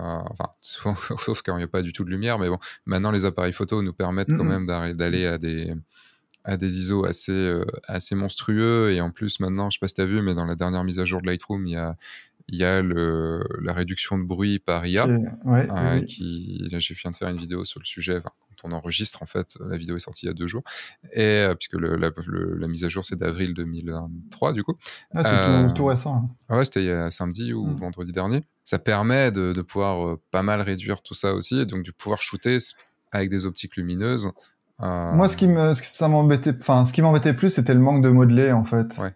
euh, 0.00 0.02
enfin, 0.30 0.50
sauf, 0.60 1.42
quand 1.42 1.54
il 1.56 1.58
n'y 1.58 1.64
a 1.64 1.68
pas 1.68 1.82
du 1.82 1.92
tout 1.92 2.04
de 2.04 2.10
lumière. 2.10 2.38
Mais 2.40 2.48
bon, 2.50 2.58
maintenant 2.86 3.12
les 3.12 3.24
appareils 3.24 3.52
photo 3.54 3.82
nous 3.82 3.92
permettent 3.94 4.34
quand 4.34 4.44
Mhm. 4.44 4.66
même 4.66 4.94
d'aller 4.96 5.26
à 5.26 5.38
des 5.38 5.74
à 6.44 6.56
des 6.58 6.78
ISO 6.78 7.06
assez 7.06 7.32
euh, 7.32 7.64
assez 7.88 8.14
monstrueux 8.14 8.92
et 8.92 9.00
en 9.00 9.10
plus 9.10 9.40
maintenant, 9.40 9.70
je 9.70 9.76
sais 9.76 9.80
pas 9.80 9.88
si 9.88 9.94
t'as 9.94 10.04
vu, 10.06 10.22
mais 10.22 10.34
dans 10.34 10.46
la 10.46 10.56
dernière 10.56 10.84
mise 10.84 11.00
à 11.00 11.04
jour 11.06 11.22
de 11.22 11.26
Lightroom, 11.28 11.66
il 11.66 11.72
y 11.72 11.76
a 11.76 11.96
il 12.48 12.56
y 12.58 12.64
a 12.64 12.82
le, 12.82 13.44
la 13.62 13.72
réduction 13.72 14.18
de 14.18 14.24
bruit 14.24 14.58
par 14.58 14.86
IA. 14.86 15.06
Ouais, 15.44 15.68
Euh, 15.70 16.00
oui. 16.00 16.06
qui 16.06 16.68
là, 16.70 16.78
j'ai 16.80 16.94
viens 16.94 17.10
de 17.10 17.16
faire 17.16 17.28
une 17.30 17.38
vidéo 17.38 17.64
sur 17.64 17.80
le 17.80 17.86
sujet 17.86 18.18
enfin, 18.18 18.32
quand 18.64 18.70
on 18.70 18.72
enregistre 18.76 19.22
en 19.22 19.26
fait 19.26 19.56
la 19.60 19.76
vidéo 19.76 19.96
est 19.96 20.00
sortie 20.00 20.24
il 20.26 20.28
y 20.28 20.30
a 20.30 20.34
deux 20.34 20.46
jours 20.46 20.62
et 21.12 21.20
euh, 21.22 21.54
puisque 21.54 21.74
le, 21.74 21.96
la, 21.96 22.10
le- 22.26 22.54
la 22.56 22.66
mise 22.68 22.84
à 22.84 22.88
jour 22.88 23.04
c'est 23.04 23.16
d'avril 23.16 23.52
2023 23.54 24.52
du 24.52 24.64
coup 24.64 24.74
Ah, 25.14 25.22
c'est 25.24 25.34
euh, 25.34 25.68
tout, 25.68 25.74
tout 25.74 25.84
récent. 25.86 26.16
hein. 26.24 26.30
ah 26.48 26.56
ouais 26.58 26.64
c'était 26.64 26.82
il 26.82 26.86
y 26.86 26.90
a 26.90 27.10
samedi 27.10 27.52
ou 27.52 27.66
Mm. 27.66 27.76
vendredi 27.76 28.12
dernier 28.12 28.42
ça 28.64 28.78
permet 28.78 29.30
de, 29.32 29.52
de 29.52 29.62
pouvoir 29.62 30.06
euh, 30.08 30.20
pas 30.30 30.42
mal 30.42 30.60
réduire 30.62 31.02
tout 31.02 31.14
ça 31.14 31.34
aussi 31.34 31.60
et 31.60 31.66
donc 31.66 31.84
de 31.84 31.90
pouvoir 31.90 32.22
shooter 32.22 32.58
avec 33.12 33.28
des 33.30 33.44
optiques 33.46 33.76
lumineuses 33.76 34.30
euh, 34.80 35.12
Moi, 35.12 35.28
ce 35.28 35.36
qui 35.36 35.46
me, 35.46 35.72
ça 35.74 36.08
m'embêtait, 36.08 36.54
enfin, 36.58 36.84
ce 36.84 36.92
qui 36.92 37.00
m'embêtait 37.00 37.32
plus, 37.34 37.50
c'était 37.50 37.74
le 37.74 37.80
manque 37.80 38.02
de 38.02 38.08
modelé, 38.08 38.50
en 38.50 38.64
fait. 38.64 38.98
Ouais. 38.98 39.14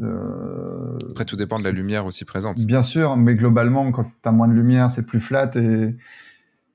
Euh, 0.00 0.96
après 1.10 1.26
tout 1.26 1.36
dépend 1.36 1.58
de 1.58 1.64
la 1.64 1.70
lumière 1.70 2.06
aussi 2.06 2.24
présente 2.24 2.64
Bien 2.64 2.82
sûr, 2.82 3.16
mais 3.16 3.34
globalement, 3.34 3.92
quand 3.92 4.04
tu 4.04 4.10
as 4.28 4.32
moins 4.32 4.48
de 4.48 4.54
lumière, 4.54 4.90
c'est 4.90 5.04
plus 5.04 5.20
flat 5.20 5.50
et, 5.56 5.94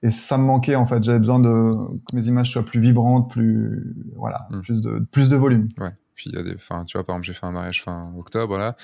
et 0.08 0.12
ça 0.12 0.38
me 0.38 0.44
manquait 0.44 0.76
en 0.76 0.86
fait. 0.88 1.04
J'avais 1.04 1.20
besoin 1.20 1.40
de 1.40 1.72
que 2.10 2.16
mes 2.16 2.26
images 2.28 2.52
soient 2.52 2.66
plus 2.66 2.80
vibrantes, 2.80 3.30
plus 3.30 3.96
voilà, 4.16 4.48
Mm. 4.50 4.62
plus 4.62 4.82
de 4.82 5.00
plus 5.12 5.30
de 5.30 5.36
volume. 5.36 5.68
ouais 5.80 5.92
puis 6.16 6.32
il 6.32 6.36
y 6.36 6.40
a 6.40 6.44
des 6.44 6.56
enfin 6.56 6.84
tu 6.84 6.98
vois 6.98 7.06
par 7.06 7.16
exemple 7.16 7.28
j'ai 7.28 7.34
fait 7.34 7.46
un 7.46 7.52
mariage 7.52 7.84
fin 7.84 8.12
octobre 8.18 8.58
là 8.58 8.76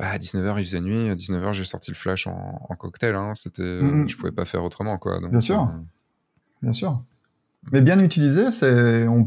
bah, 0.00 0.06
à 0.10 0.18
19h 0.18 0.58
il 0.58 0.64
faisait 0.64 0.80
nuit 0.80 1.08
à 1.08 1.14
19h 1.14 1.52
j'ai 1.52 1.64
sorti 1.64 1.92
le 1.92 1.96
flash 1.96 2.26
en, 2.26 2.66
en 2.68 2.74
cocktail 2.74 3.14
hein. 3.14 3.34
c'était 3.36 3.62
euh, 3.62 3.82
Mhm. 3.82 4.08
je 4.08 4.16
pouvais 4.16 4.32
pas 4.32 4.44
faire 4.44 4.64
autrement 4.64 4.98
quoi 4.98 5.20
donc, 5.20 5.30
Bien 5.30 5.40
sûr. 5.40 5.60
euh, 5.62 5.80
Bien 6.62 6.72
sûr. 6.72 7.02
Mais 7.72 7.80
bien 7.82 7.98
utilisé, 8.00 8.50
c'est 8.50 9.06
on, 9.08 9.24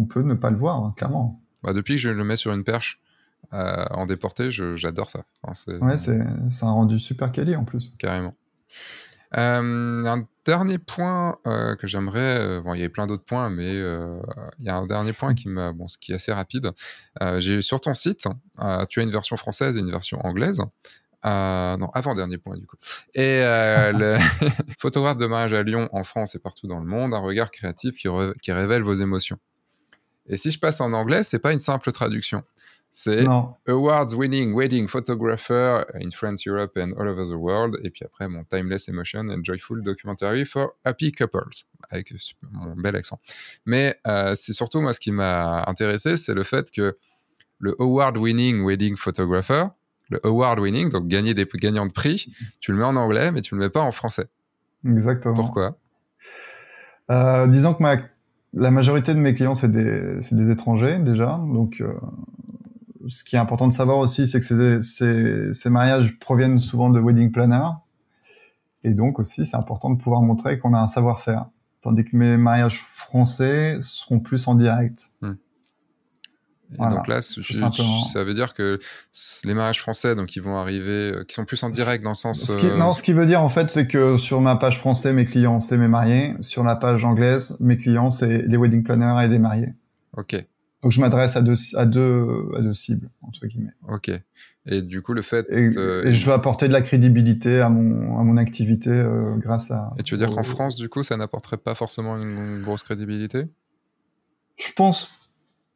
on 0.00 0.04
peut 0.06 0.22
ne 0.22 0.34
pas 0.34 0.50
le 0.50 0.56
voir 0.56 0.94
clairement. 0.96 1.40
Bah, 1.62 1.72
depuis 1.72 1.94
que 1.94 2.00
je 2.00 2.10
le 2.10 2.24
mets 2.24 2.36
sur 2.36 2.52
une 2.52 2.64
perche 2.64 3.00
euh, 3.54 3.84
en 3.90 4.06
déporté, 4.06 4.50
je- 4.50 4.76
j'adore 4.76 5.08
ça. 5.10 5.24
Enfin, 5.42 5.54
c'est 5.54 5.78
Ouais, 5.82 5.96
c'est 5.98 6.20
un 6.64 6.70
rendu 6.72 6.98
super 6.98 7.32
quali 7.32 7.54
en 7.56 7.64
plus. 7.64 7.94
carrément. 7.98 8.34
Euh, 9.36 10.04
un 10.06 10.26
dernier 10.44 10.78
point 10.78 11.38
euh, 11.46 11.76
que 11.76 11.86
j'aimerais, 11.86 12.38
euh, 12.40 12.60
bon, 12.60 12.74
il 12.74 12.78
y 12.78 12.80
avait 12.80 12.88
plein 12.88 13.06
d'autres 13.06 13.24
points, 13.24 13.50
mais 13.50 13.70
euh, 13.72 14.10
il 14.58 14.64
y 14.64 14.68
a 14.68 14.76
un 14.76 14.86
dernier 14.86 15.12
point 15.12 15.34
qui 15.34 15.48
m'a, 15.48 15.72
bon, 15.72 15.86
ce 15.88 15.98
qui 15.98 16.12
est 16.12 16.16
assez 16.16 16.32
rapide. 16.32 16.72
J'ai 17.38 17.62
sur 17.62 17.80
ton 17.80 17.94
site, 17.94 18.26
tu 18.88 19.00
as 19.00 19.02
une 19.02 19.10
version 19.10 19.36
française 19.36 19.76
et 19.76 19.80
une 19.80 19.90
version 19.90 20.18
anglaise. 20.24 20.60
Non, 21.22 21.90
avant 21.92 22.14
dernier 22.14 22.38
point 22.38 22.56
du 22.56 22.66
coup. 22.66 22.76
Et 23.14 23.40
le 23.92 24.16
photographe 24.78 25.18
de 25.18 25.26
mariage 25.26 25.52
à 25.52 25.62
Lyon, 25.62 25.88
en 25.92 26.04
France 26.04 26.34
et 26.34 26.38
partout 26.38 26.66
dans 26.66 26.78
le 26.78 26.86
monde, 26.86 27.14
un 27.14 27.18
regard 27.18 27.50
créatif 27.50 27.96
qui, 27.96 28.08
qui 28.42 28.52
révèle 28.52 28.82
vos 28.82 28.94
émotions. 28.94 29.38
Et 30.26 30.36
si 30.36 30.50
je 30.50 30.58
passe 30.58 30.80
en 30.80 30.92
anglais, 30.92 31.22
c'est 31.22 31.40
pas 31.40 31.52
une 31.52 31.58
simple 31.58 31.90
traduction. 31.92 32.42
C'est 32.92 33.24
Awards 33.68 34.14
winning 34.16 34.52
wedding 34.52 34.88
photographer 34.88 35.84
in 35.94 36.10
France, 36.10 36.44
Europe 36.44 36.76
and 36.76 36.92
all 36.98 37.06
over 37.08 37.24
the 37.24 37.36
world. 37.36 37.78
Et 37.84 37.90
puis 37.90 38.04
après, 38.04 38.28
mon 38.28 38.42
timeless 38.44 38.88
emotion 38.88 39.28
and 39.28 39.44
joyful 39.44 39.80
documentary 39.82 40.44
for 40.44 40.72
happy 40.84 41.12
couples. 41.12 41.64
Avec 41.90 42.12
mon 42.50 42.74
bel 42.74 42.96
accent. 42.96 43.20
Mais 43.64 43.96
euh, 44.08 44.34
c'est 44.34 44.52
surtout, 44.52 44.80
moi, 44.80 44.92
ce 44.92 44.98
qui 44.98 45.12
m'a 45.12 45.64
intéressé, 45.68 46.16
c'est 46.16 46.34
le 46.34 46.42
fait 46.42 46.70
que 46.72 46.96
le 47.60 47.76
award 47.78 48.16
winning 48.16 48.64
wedding 48.64 48.96
photographer, 48.96 49.66
le 50.10 50.18
award 50.26 50.58
winning, 50.58 50.88
donc 50.88 51.06
gagner 51.06 51.34
des 51.34 51.46
gagnants 51.54 51.86
de 51.86 51.92
prix, 51.92 52.26
tu 52.60 52.72
le 52.72 52.78
mets 52.78 52.84
en 52.84 52.96
anglais, 52.96 53.30
mais 53.30 53.40
tu 53.40 53.54
le 53.54 53.60
mets 53.60 53.70
pas 53.70 53.82
en 53.82 53.92
français. 53.92 54.26
exactement. 54.84 55.34
Pourquoi? 55.34 55.78
Euh, 57.10 57.46
disons 57.46 57.74
que 57.74 57.82
ma, 57.82 57.96
la 58.52 58.70
majorité 58.70 59.14
de 59.14 59.20
mes 59.20 59.34
clients, 59.34 59.54
c'est 59.54 59.70
des, 59.70 60.20
des 60.32 60.50
étrangers 60.50 60.98
déjà. 60.98 61.40
Donc, 61.52 61.80
euh, 61.80 61.92
ce 63.08 63.24
qui 63.24 63.36
est 63.36 63.38
important 63.38 63.68
de 63.68 63.72
savoir 63.72 63.98
aussi, 63.98 64.26
c'est 64.26 64.40
que 64.40 64.46
ces, 64.46 64.82
ces, 64.82 65.52
ces 65.52 65.70
mariages 65.70 66.18
proviennent 66.18 66.60
souvent 66.60 66.90
de 66.90 67.00
wedding 67.00 67.30
planners. 67.32 67.70
Et 68.84 68.90
donc 68.90 69.18
aussi, 69.18 69.44
c'est 69.46 69.56
important 69.56 69.90
de 69.90 70.00
pouvoir 70.00 70.22
montrer 70.22 70.58
qu'on 70.58 70.74
a 70.74 70.80
un 70.80 70.88
savoir-faire. 70.88 71.46
Tandis 71.82 72.04
que 72.04 72.16
mes 72.16 72.36
mariages 72.36 72.78
français 72.78 73.78
seront 73.80 74.20
plus 74.20 74.46
en 74.48 74.54
direct. 74.54 75.10
Et 76.72 76.76
Voilà, 76.76 76.94
donc 76.96 77.08
là, 77.08 77.20
ça 77.20 78.22
veut 78.22 78.34
dire 78.34 78.54
que 78.54 78.78
les 79.44 79.54
mariages 79.54 79.80
français, 79.80 80.14
donc 80.14 80.36
ils 80.36 80.42
vont 80.42 80.56
arriver, 80.56 81.12
euh, 81.12 81.24
qui 81.24 81.34
sont 81.34 81.44
plus 81.44 81.60
en 81.64 81.68
direct 81.70 82.04
dans 82.04 82.10
le 82.10 82.16
sens. 82.16 82.46
Ce 82.46 82.56
qui, 82.56 82.66
euh, 82.66 82.76
Non, 82.76 82.92
ce 82.92 83.02
qui 83.02 83.12
veut 83.12 83.26
dire 83.26 83.42
en 83.42 83.48
fait, 83.48 83.70
c'est 83.70 83.88
que 83.88 84.16
sur 84.18 84.40
ma 84.40 84.54
page 84.54 84.78
français, 84.78 85.12
mes 85.12 85.24
clients, 85.24 85.58
c'est 85.58 85.76
mes 85.76 85.88
mariés. 85.88 86.36
Sur 86.40 86.62
la 86.62 86.76
page 86.76 87.04
anglaise, 87.04 87.56
mes 87.58 87.76
clients, 87.76 88.10
c'est 88.10 88.42
les 88.42 88.56
wedding 88.56 88.84
planners 88.84 89.24
et 89.24 89.28
les 89.28 89.38
mariés. 89.40 89.72
Ok, 90.16 90.36
Donc 90.82 90.92
je 90.92 91.00
m'adresse 91.00 91.36
à 91.36 91.42
deux, 91.42 91.56
à 91.74 91.84
deux, 91.84 92.48
à 92.56 92.62
deux 92.62 92.74
cibles 92.74 93.10
entre 93.22 93.46
guillemets. 93.46 93.74
ok. 93.88 94.10
Et 94.66 94.82
du 94.82 95.00
coup, 95.00 95.14
le 95.14 95.22
fait. 95.22 95.46
Et, 95.50 95.70
euh, 95.76 96.04
et 96.04 96.14
je 96.14 96.26
veux 96.26 96.32
apporter 96.32 96.68
de 96.68 96.72
la 96.72 96.82
crédibilité 96.82 97.60
à 97.60 97.70
mon, 97.70 98.18
à 98.18 98.22
mon 98.22 98.36
activité 98.36 98.90
euh, 98.90 99.36
grâce 99.36 99.70
à. 99.70 99.92
Et 99.98 100.02
tu 100.02 100.14
veux 100.14 100.24
dire 100.24 100.34
qu'en 100.34 100.42
France, 100.42 100.76
du 100.76 100.88
coup, 100.88 101.02
ça 101.02 101.16
n'apporterait 101.16 101.56
pas 101.56 101.74
forcément 101.74 102.16
une 102.16 102.60
grosse 102.62 102.82
crédibilité? 102.82 103.46
Je 104.56 104.72
pense, 104.76 105.28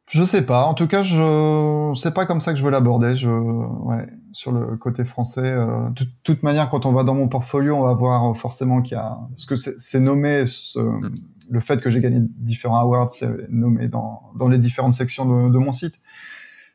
je 0.07 0.23
sais 0.23 0.45
pas. 0.45 0.65
En 0.65 0.75
tout 0.75 0.87
cas, 0.87 1.01
je, 1.01 1.93
c'est 1.95 2.13
pas 2.13 2.27
comme 2.27 2.41
ça 2.41 2.53
que 2.53 2.59
je 2.59 2.63
veux 2.63 2.69
l'aborder. 2.69 3.15
Je, 3.15 3.27
ouais, 3.27 4.07
sur 4.33 4.51
le 4.51 4.77
côté 4.77 5.03
français. 5.03 5.41
Euh, 5.41 5.89
de 5.89 6.05
toute 6.23 6.43
manière, 6.43 6.69
quand 6.69 6.85
on 6.85 6.91
va 6.91 7.03
dans 7.03 7.15
mon 7.15 7.27
portfolio, 7.27 7.75
on 7.75 7.81
va 7.81 7.95
voir 7.95 8.37
forcément 8.37 8.83
qu'il 8.83 8.95
y 8.95 8.99
a, 8.99 9.17
parce 9.31 9.45
que 9.47 9.55
c'est 9.55 9.99
nommé. 9.99 10.45
Ce, 10.45 10.79
Le 11.49 11.59
fait 11.59 11.81
que 11.81 11.89
j'ai 11.91 11.99
gagné 11.99 12.19
différents 12.21 12.79
awards, 12.79 13.11
c'est 13.11 13.29
nommé 13.49 13.87
dans 13.87 14.31
dans 14.35 14.47
les 14.47 14.57
différentes 14.59 14.93
sections 14.95 15.25
de, 15.25 15.49
de 15.53 15.57
mon 15.57 15.71
site. 15.71 15.95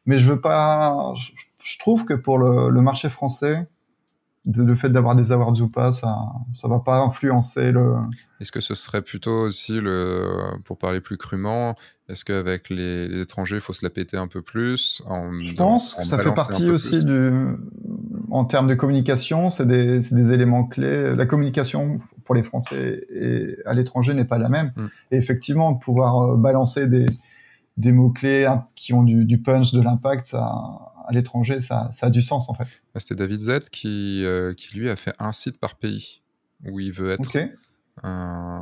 Mais 0.06 0.18
je 0.18 0.30
veux 0.30 0.40
pas. 0.40 1.12
Je, 1.16 1.32
je 1.62 1.78
trouve 1.78 2.04
que 2.04 2.14
pour 2.14 2.38
le, 2.38 2.70
le 2.70 2.80
marché 2.80 3.10
français, 3.10 3.68
de- 4.46 4.62
le 4.62 4.74
fait 4.74 4.88
d'avoir 4.90 5.14
des 5.16 5.32
awards 5.32 5.60
ou 5.60 5.68
pas, 5.68 5.92
ça, 5.92 6.16
ça 6.54 6.68
va 6.68 6.80
pas 6.80 7.00
influencer 7.00 7.72
le. 7.72 7.96
Est-ce 8.40 8.50
que 8.52 8.60
ce 8.60 8.74
serait 8.74 9.02
plutôt 9.02 9.42
aussi, 9.42 9.80
le, 9.80 10.24
pour 10.64 10.78
parler 10.78 11.00
plus 11.02 11.18
crûment, 11.18 11.74
est-ce 12.08 12.24
qu'avec 12.24 12.70
les, 12.70 13.06
les 13.08 13.20
étrangers, 13.20 13.56
il 13.56 13.60
faut 13.60 13.74
se 13.74 13.84
la 13.84 13.90
péter 13.90 14.16
un 14.16 14.28
peu 14.28 14.40
plus 14.40 15.02
en, 15.06 15.38
Je 15.40 15.54
pense 15.54 15.94
en 15.98 16.02
que 16.02 16.08
ça 16.08 16.18
fait 16.18 16.32
partie 16.34 16.70
aussi 16.70 17.00
plus? 17.00 17.04
du, 17.04 17.30
en 18.30 18.44
termes 18.46 18.66
de 18.68 18.74
communication, 18.74 19.50
c'est 19.50 19.66
des, 19.66 20.00
c'est 20.00 20.14
des 20.14 20.32
éléments 20.32 20.64
clés. 20.64 21.14
La 21.14 21.26
communication 21.26 22.00
pour 22.30 22.36
les 22.36 22.44
Français 22.44 23.08
et 23.12 23.56
à 23.66 23.74
l'étranger 23.74 24.14
n'est 24.14 24.24
pas 24.24 24.38
la 24.38 24.48
même. 24.48 24.72
Mm. 24.76 24.86
Et 25.10 25.16
effectivement, 25.16 25.74
pouvoir 25.74 26.22
euh, 26.22 26.36
balancer 26.36 26.86
des, 26.86 27.06
des 27.76 27.90
mots 27.90 28.10
clés 28.10 28.44
hein, 28.46 28.68
qui 28.76 28.92
ont 28.92 29.02
du, 29.02 29.24
du 29.24 29.42
punch, 29.42 29.72
de 29.72 29.82
l'impact, 29.82 30.26
ça, 30.26 30.44
à 30.44 31.12
l'étranger, 31.12 31.60
ça, 31.60 31.90
ça 31.92 32.06
a 32.06 32.10
du 32.10 32.22
sens 32.22 32.48
en 32.48 32.54
fait. 32.54 32.68
Ah, 32.94 33.00
C'était 33.00 33.16
David 33.16 33.40
Z 33.40 33.60
qui, 33.72 34.24
euh, 34.24 34.54
qui, 34.54 34.76
lui, 34.78 34.88
a 34.88 34.94
fait 34.94 35.12
un 35.18 35.32
site 35.32 35.58
par 35.58 35.74
pays 35.74 36.22
où 36.68 36.78
il 36.78 36.92
veut 36.92 37.10
être. 37.10 37.26
Ok. 37.26 37.48
Euh, 38.04 38.58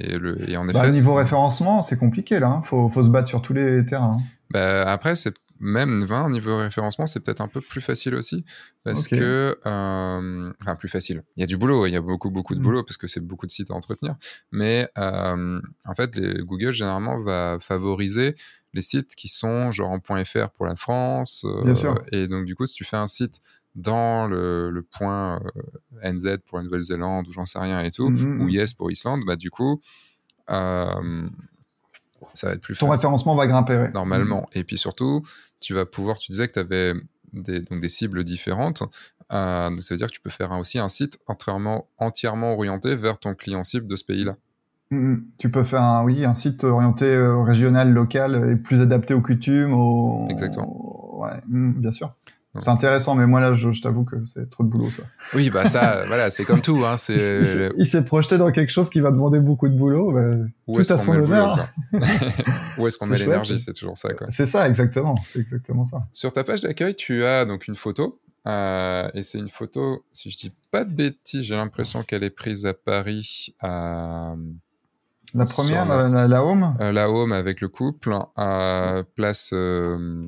et, 0.00 0.16
le, 0.16 0.50
et 0.50 0.56
en 0.56 0.66
effet. 0.66 0.78
Bah, 0.80 0.90
niveau 0.90 1.10
c'est- 1.10 1.18
référencement, 1.18 1.82
c'est 1.82 1.98
compliqué 1.98 2.38
là. 2.38 2.48
Hein. 2.48 2.62
Faut, 2.62 2.88
faut 2.88 3.02
se 3.02 3.10
battre 3.10 3.28
sur 3.28 3.42
tous 3.42 3.52
les 3.52 3.84
terrains. 3.84 4.16
Bah, 4.50 4.90
après, 4.90 5.14
c'est 5.14 5.34
même 5.64 6.06
hein, 6.10 6.28
niveau 6.30 6.58
référencement, 6.58 7.06
c'est 7.06 7.20
peut-être 7.20 7.40
un 7.40 7.48
peu 7.48 7.60
plus 7.60 7.80
facile 7.80 8.14
aussi 8.14 8.44
parce 8.84 9.08
que, 9.08 9.58
euh, 9.66 10.52
enfin, 10.60 10.74
plus 10.76 10.88
facile. 10.90 11.22
Il 11.36 11.40
y 11.40 11.44
a 11.44 11.46
du 11.46 11.56
boulot, 11.56 11.86
il 11.86 11.92
y 11.92 11.96
a 11.96 12.00
beaucoup 12.02 12.30
beaucoup 12.30 12.54
de 12.54 12.60
Mm. 12.60 12.62
boulot 12.62 12.82
parce 12.82 12.96
que 12.98 13.06
c'est 13.06 13.20
beaucoup 13.20 13.46
de 13.46 13.50
sites 13.50 13.70
à 13.70 13.74
entretenir. 13.74 14.14
Mais 14.52 14.88
euh, 14.98 15.60
en 15.86 15.94
fait, 15.94 16.14
les, 16.16 16.42
Google 16.44 16.72
généralement 16.72 17.18
va 17.22 17.56
favoriser 17.60 18.34
les 18.74 18.82
sites 18.82 19.14
qui 19.14 19.28
sont 19.28 19.70
genre 19.70 19.90
en 19.90 20.00
.fr 20.24 20.50
pour 20.50 20.66
la 20.66 20.76
France. 20.76 21.44
euh, 21.46 21.64
Bien 21.64 21.74
sûr. 21.74 21.94
Et 22.12 22.28
donc 22.28 22.44
du 22.44 22.54
coup, 22.54 22.66
si 22.66 22.74
tu 22.74 22.84
fais 22.84 22.96
un 22.98 23.06
site 23.06 23.40
dans 23.74 24.26
le, 24.28 24.70
le 24.70 24.82
point 24.82 25.40
NZ 26.02 26.38
pour 26.46 26.58
la 26.58 26.64
Nouvelle-Zélande 26.64 27.26
ou 27.26 27.32
j'en 27.32 27.44
sais 27.44 27.58
rien 27.58 27.80
et 27.82 27.90
tout, 27.90 28.10
Mhm. 28.10 28.42
ou 28.42 28.48
Yes 28.48 28.74
pour 28.74 28.90
Islande, 28.90 29.22
bah 29.26 29.36
du 29.36 29.50
coup, 29.50 29.80
euh, 30.50 31.26
ça 32.32 32.48
va 32.48 32.54
être 32.54 32.60
plus 32.60 32.76
Ton 32.78 32.88
référencement 32.90 33.34
va 33.36 33.46
grimper. 33.46 33.76
ouais. 33.76 33.90
normalement. 33.92 34.46
Et 34.52 34.64
puis 34.64 34.78
surtout, 34.78 35.22
tu 35.60 35.74
vas 35.74 35.86
pouvoir, 35.86 36.18
tu 36.18 36.32
disais 36.32 36.46
que 36.48 36.52
tu 36.54 36.58
avais 36.58 36.94
des, 37.32 37.60
donc 37.60 37.80
des 37.80 37.88
cibles 37.88 38.24
différentes. 38.24 38.82
Euh, 39.32 39.70
donc 39.70 39.82
ça 39.82 39.94
veut 39.94 39.98
dire 39.98 40.06
que 40.08 40.12
tu 40.12 40.20
peux 40.20 40.30
faire 40.30 40.52
aussi 40.52 40.78
un 40.78 40.88
site 40.88 41.18
entièrement, 41.26 41.88
entièrement 41.98 42.52
orienté 42.54 42.94
vers 42.94 43.18
ton 43.18 43.34
client 43.34 43.64
cible 43.64 43.86
de 43.86 43.96
ce 43.96 44.04
pays-là. 44.04 44.36
Mhm. 44.90 45.24
Tu 45.38 45.50
peux 45.50 45.64
faire 45.64 45.82
un, 45.82 46.04
oui, 46.04 46.24
un 46.24 46.34
site 46.34 46.62
orienté 46.64 47.06
euh, 47.06 47.42
régional, 47.42 47.92
local 47.92 48.50
et 48.52 48.56
plus 48.56 48.80
adapté 48.80 49.14
aux 49.14 49.22
coutumes. 49.22 49.72
Aux... 49.72 50.26
Exactement. 50.28 51.18
Ouais, 51.20 51.40
bien 51.46 51.92
sûr. 51.92 52.14
C'est 52.60 52.70
intéressant, 52.70 53.14
mais 53.14 53.26
moi 53.26 53.40
là, 53.40 53.54
je, 53.54 53.68
t'avoue 53.82 54.04
que 54.04 54.24
c'est 54.24 54.48
trop 54.48 54.62
de 54.62 54.68
boulot 54.68 54.90
ça. 54.90 55.02
Oui, 55.34 55.50
bah 55.50 55.64
ça, 55.66 56.02
voilà, 56.06 56.30
c'est 56.30 56.44
comme 56.44 56.60
tout. 56.60 56.84
Hein, 56.84 56.96
c'est. 56.96 57.72
Il 57.78 57.86
s'est 57.86 58.04
projeté 58.04 58.38
dans 58.38 58.52
quelque 58.52 58.70
chose 58.70 58.90
qui 58.90 59.00
va 59.00 59.10
demander 59.10 59.40
beaucoup 59.40 59.68
de 59.68 59.76
boulot. 59.76 60.12
Bah, 60.12 60.44
Où 60.66 60.80
tout 60.80 60.92
à 60.92 60.98
son 60.98 61.16
honneur. 61.16 61.68
Où 62.78 62.86
est-ce 62.86 62.96
qu'on 62.96 63.06
met 63.06 63.18
l'énergie 63.18 63.58
C'est 63.58 63.72
toujours 63.72 63.96
ça, 63.96 64.12
quoi. 64.14 64.28
C'est 64.30 64.46
ça, 64.46 64.68
exactement. 64.68 65.16
C'est 65.26 65.40
exactement 65.40 65.84
ça. 65.84 66.06
Sur 66.12 66.32
ta 66.32 66.44
page 66.44 66.60
d'accueil, 66.60 66.94
tu 66.94 67.24
as 67.24 67.44
donc 67.44 67.66
une 67.66 67.76
photo. 67.76 68.20
Euh, 68.46 69.08
et 69.14 69.22
c'est 69.22 69.38
une 69.38 69.48
photo, 69.48 70.04
si 70.12 70.30
je 70.30 70.36
dis 70.36 70.52
pas 70.70 70.84
de 70.84 70.90
bêtises, 70.90 71.44
j'ai 71.44 71.56
l'impression 71.56 72.02
qu'elle 72.02 72.22
est 72.24 72.30
prise 72.30 72.66
à 72.66 72.74
Paris. 72.74 73.54
À... 73.60 74.34
La 75.34 75.46
première, 75.46 75.84
la, 75.86 76.28
la, 76.28 76.44
home 76.44 76.76
euh, 76.80 76.92
La 76.92 77.10
home 77.10 77.32
avec 77.32 77.60
le 77.60 77.68
couple, 77.68 78.16
à 78.36 79.02
place, 79.16 79.50
euh, 79.52 80.22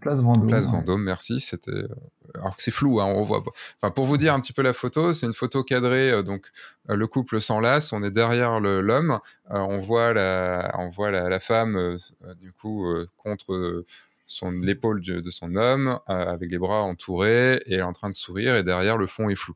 place 0.00 0.20
Vendôme. 0.20 0.46
Place 0.46 0.68
Vendôme, 0.68 1.02
merci. 1.02 1.40
C'était, 1.40 1.72
euh, 1.72 1.88
alors 2.34 2.56
que 2.56 2.62
c'est 2.62 2.70
flou, 2.70 3.00
hein, 3.00 3.06
on 3.06 3.24
voit. 3.24 3.42
Enfin, 3.82 3.90
pour 3.90 4.04
vous 4.04 4.16
dire 4.16 4.32
un 4.32 4.38
petit 4.38 4.52
peu 4.52 4.62
la 4.62 4.72
photo, 4.72 5.12
c'est 5.12 5.26
une 5.26 5.32
photo 5.32 5.64
cadrée, 5.64 6.22
donc 6.22 6.46
le 6.88 7.06
couple 7.08 7.40
s'enlace, 7.40 7.92
on 7.92 8.04
est 8.04 8.12
derrière 8.12 8.60
l'homme, 8.60 9.18
on 9.50 9.80
voit 9.80 10.12
la, 10.12 10.72
on 10.78 10.88
voit 10.88 11.10
la, 11.10 11.28
la 11.28 11.40
femme, 11.40 11.96
du 12.40 12.52
coup, 12.52 12.86
contre 13.18 13.84
son 14.26 14.52
l'épaule 14.52 15.00
de, 15.02 15.20
de, 15.20 15.30
son 15.30 15.56
homme, 15.56 15.98
avec 16.06 16.50
les 16.50 16.58
bras 16.58 16.82
entourés, 16.82 17.54
et 17.66 17.74
elle 17.74 17.80
est 17.80 17.82
en 17.82 17.92
train 17.92 18.08
de 18.08 18.14
sourire, 18.14 18.54
et 18.54 18.62
derrière 18.62 18.98
le 18.98 19.06
fond 19.06 19.28
est 19.28 19.34
flou. 19.34 19.54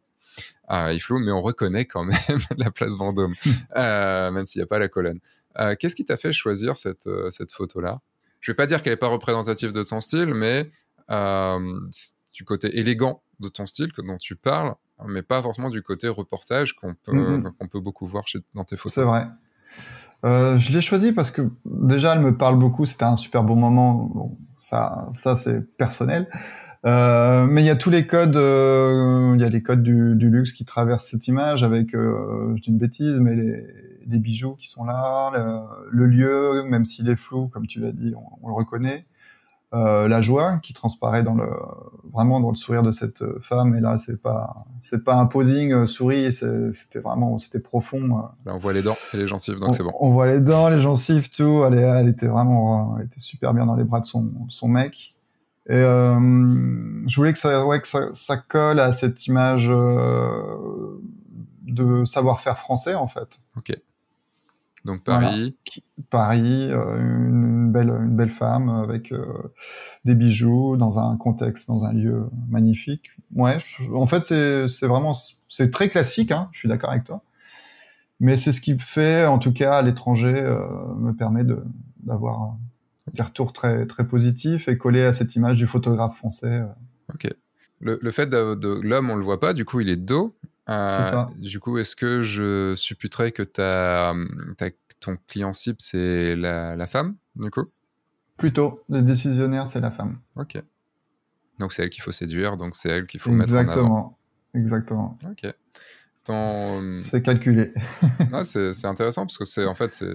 Ah, 0.71 0.93
il 0.93 1.01
flou, 1.01 1.19
mais 1.19 1.33
on 1.33 1.41
reconnaît 1.41 1.87
quand 1.87 2.05
même 2.05 2.19
la 2.59 2.71
place 2.71 2.97
Vendôme, 2.97 3.35
euh, 3.77 4.31
même 4.31 4.47
s'il 4.47 4.61
n'y 4.61 4.65
a 4.65 4.67
pas 4.67 4.79
la 4.79 4.89
colonne. 4.89 5.19
Euh, 5.59 5.75
qu'est-ce 5.79 5.95
qui 5.95 6.05
t'a 6.05 6.19
fait 6.19 6.33
choisir 6.33 6.77
cette, 6.77 7.07
euh, 7.07 7.31
cette 7.31 7.53
photo-là? 7.53 8.01
Je 8.41 8.53
vais 8.53 8.57
pas 8.57 8.67
dire 8.67 8.83
qu'elle 8.83 8.93
n'est 8.93 8.99
pas 8.99 9.09
représentative 9.09 9.73
de 9.73 9.83
ton 9.83 10.01
style, 10.01 10.35
mais 10.35 10.71
du 12.35 12.45
côté 12.45 12.79
élégant 12.79 13.23
de 13.41 13.49
ton 13.49 13.65
style 13.65 13.93
que, 13.93 14.03
dont 14.03 14.19
tu 14.19 14.37
parles, 14.37 14.75
mais 15.07 15.23
pas 15.23 15.43
forcément 15.43 15.71
du 15.71 15.83
côté 15.83 16.07
reportage 16.07 16.75
qu'on 16.75 16.95
peut, 16.95 17.43
qu'on 17.59 17.67
peut 17.67 17.81
beaucoup 17.81 18.07
voir 18.07 18.27
chez, 18.27 18.41
dans 18.55 18.65
tes 18.65 18.77
photos. 18.77 18.95
C'est 18.95 19.05
vrai. 19.05 19.27
je 20.23 20.73
l'ai 20.73 20.83
choisi 20.83 21.13
parce 21.13 21.31
que 21.31 21.51
déjà 21.65 22.15
elle 22.15 22.21
me 22.21 22.37
parle 22.37 22.59
beaucoup, 22.59 22.85
c'était 22.85 23.05
un 23.05 23.17
super 23.17 23.43
bon 23.43 23.57
moment. 23.57 23.95
Bon, 23.95 24.39
ça, 24.59 25.09
ça 25.13 25.35
c'est 25.35 25.63
personnel. 25.77 26.29
Euh, 26.87 27.47
mais 27.47 27.63
il 27.63 27.67
y 27.67 27.71
a 27.71 27.77
tous 27.77 27.91
les 27.91 28.07
codes, 28.07 28.37
euh, 28.37 29.33
il 29.35 29.41
y 29.41 29.45
a 29.45 29.49
les 29.49 29.63
codes 29.63 29.83
du, 29.83 30.15
du, 30.15 30.31
luxe 30.31 30.53
qui 30.53 30.65
traversent 30.65 31.09
cette 31.09 31.27
image 31.27 31.65
avec, 31.65 31.95
euh, 31.95 32.55
je 32.57 32.63
dis 32.63 32.69
une 32.69 32.79
bêtise, 32.79 33.19
mais 33.19 33.35
les, 33.35 33.67
les 34.07 34.19
bijoux 34.19 34.55
qui 34.55 34.69
sont 34.69 34.85
là, 34.85 35.33
le, 35.91 36.07
lieu, 36.07 36.63
même 36.65 36.85
s'il 36.85 37.09
est 37.09 37.17
flou, 37.17 37.49
comme 37.49 37.67
tu 37.67 37.81
l'as 37.81 37.93
dit, 37.93 38.15
on, 38.17 38.47
on, 38.47 38.49
le 38.49 38.55
reconnaît. 38.55 39.07
Euh, 39.75 40.09
la 40.09 40.23
joie 40.23 40.61
qui 40.63 40.73
transparaît 40.73 41.23
dans 41.23 41.35
le 41.35 41.47
vraiment 42.11 42.41
dans 42.41 42.49
le 42.49 42.57
sourire 42.57 42.83
de 42.83 42.91
cette 42.91 43.23
femme. 43.43 43.75
Et 43.77 43.81
là 43.81 43.99
c'est 43.99 44.17
pas 44.17 44.57
c'est 44.81 45.05
pas 45.05 45.17
un 45.17 45.27
posing 45.27 45.73
euh, 45.75 45.87
souris 45.87 46.33
c'était 46.33 47.01
vraiment 47.01 47.37
c'était 47.37 47.59
profond 47.59 48.17
Là, 48.47 48.55
on 48.55 48.57
voit 48.57 48.73
les 48.73 48.81
dents 48.81 48.97
et 49.13 49.19
les 49.19 49.27
gencives 49.27 49.59
donc 49.59 49.75
c'est 49.75 49.83
bon. 49.83 49.93
on 50.01 50.11
voit 50.11 50.27
les 50.27 50.41
dents 50.41 50.71
les 50.71 50.81
gencives 50.81 51.29
tout. 51.31 51.65
Elle, 51.67 51.75
elle 51.75 52.09
était 52.09 52.29
vraiment 52.29 52.97
elle 52.99 53.05
était 53.05 53.21
super 53.21 53.53
bien 53.53 53.67
dans 53.67 53.77
les 53.77 53.85
bras 53.85 54.01
de 54.01 54.07
son 54.07 54.31
son 54.49 54.69
mec 54.69 55.18
et 55.69 55.77
euh, 55.77 56.19
je 57.07 57.17
voulais 57.17 57.33
que 57.33 57.39
ça, 57.39 57.67
ouais, 57.67 57.81
que 57.81 57.89
ça, 57.89 58.09
ça 58.15 58.37
colle 58.37 58.81
à 58.81 58.93
cette 58.93 59.27
image 59.27 59.69
euh, 59.71 61.01
de 61.63 62.05
savoir-faire 62.05 62.59
français, 62.59 62.95
en 62.95 63.07
fait. 63.07 63.41
Ok. 63.57 63.73
Donc 64.85 65.05
Paris. 65.05 65.55
Paris, 66.09 66.69
euh, 66.71 66.99
une, 66.99 67.71
belle, 67.71 67.91
une 67.91 68.17
belle 68.17 68.31
femme 68.31 68.71
avec 68.71 69.13
euh, 69.13 69.53
des 70.07 70.15
bijoux 70.15 70.77
dans 70.79 70.99
un 70.99 71.17
contexte, 71.17 71.69
dans 71.69 71.85
un 71.85 71.93
lieu 71.93 72.31
magnifique. 72.49 73.11
Ouais, 73.35 73.59
en 73.93 74.07
fait, 74.07 74.23
c'est 74.23 74.87
vraiment, 74.87 75.13
c'est 75.49 75.71
très 75.71 75.89
classique. 75.89 76.33
Hein, 76.33 76.49
je 76.53 76.61
suis 76.61 76.69
d'accord 76.69 76.91
avec 76.91 77.05
toi. 77.05 77.23
Mais 78.21 78.37
c'est 78.37 78.53
ce 78.53 78.61
qui 78.63 78.79
fait, 78.79 79.27
en 79.27 79.39
tout 79.39 79.53
cas, 79.53 79.77
à 79.77 79.83
l'étranger, 79.83 80.35
euh, 80.35 80.67
me 80.97 81.13
permet 81.13 81.45
de 81.45 81.63
d'avoir 82.03 82.57
des 83.15 83.23
retours 83.23 83.53
très, 83.53 83.87
très 83.87 84.07
positifs 84.07 84.69
et 84.69 84.79
collé 84.79 85.03
à 85.03 85.13
cette 85.13 85.35
image 85.37 85.57
du 85.57 85.67
photographe 85.67 86.17
français. 86.17 86.63
Euh. 86.63 86.67
Ok. 87.15 87.29
Le, 87.81 87.99
le 88.01 88.11
fait 88.11 88.27
de, 88.27 88.81
l'homme, 88.83 89.11
on 89.11 89.17
le 89.17 89.25
voit 89.25 89.41
pas, 89.41 89.53
du 89.53 89.65
coup, 89.65 89.81
il 89.81 89.89
est 89.89 89.97
dos. 89.97 90.37
Euh, 90.69 90.91
c'est 90.91 91.03
ça. 91.03 91.27
Du 91.37 91.61
coup, 91.61 91.79
est-ce 91.79 91.97
que 91.97 92.23
je 92.23 92.75
supputerais 92.77 93.33
que 93.33 93.43
ta, 93.43 94.15
ton 95.01 95.17
client 95.29 95.53
cible, 95.53 95.79
c'est 95.79 96.37
la, 96.37 96.77
la, 96.77 96.87
femme, 96.87 97.17
du 97.37 97.51
coup? 97.51 97.65
Plutôt, 98.37 98.83
les 98.89 99.03
décisionnaires, 99.03 99.67
c'est 99.67 99.81
la 99.81 99.91
femme. 99.91 100.19
Ok. 100.37 100.61
Donc 101.59 101.73
c'est 101.73 101.83
elle 101.83 101.91
qu'il 101.91 102.03
faut 102.03 102.13
séduire, 102.13 102.57
donc 102.57 102.77
c'est 102.77 102.89
elle 102.89 103.07
qu'il 103.07 103.21
faut 103.21 103.31
mettre 103.31 103.53
en 103.53 103.57
avant. 103.57 104.19
Exactement. 104.55 105.19
Exactement. 105.19 105.19
Ok. 106.29 106.99
C'est 106.99 107.23
calculé. 107.23 107.73
c'est 108.45 108.85
intéressant 108.85 109.23
parce 109.23 109.39
que 109.39 109.45
c'est 109.45 109.67
en 109.67 109.75
fait 109.75 109.93
c'est 109.93 110.07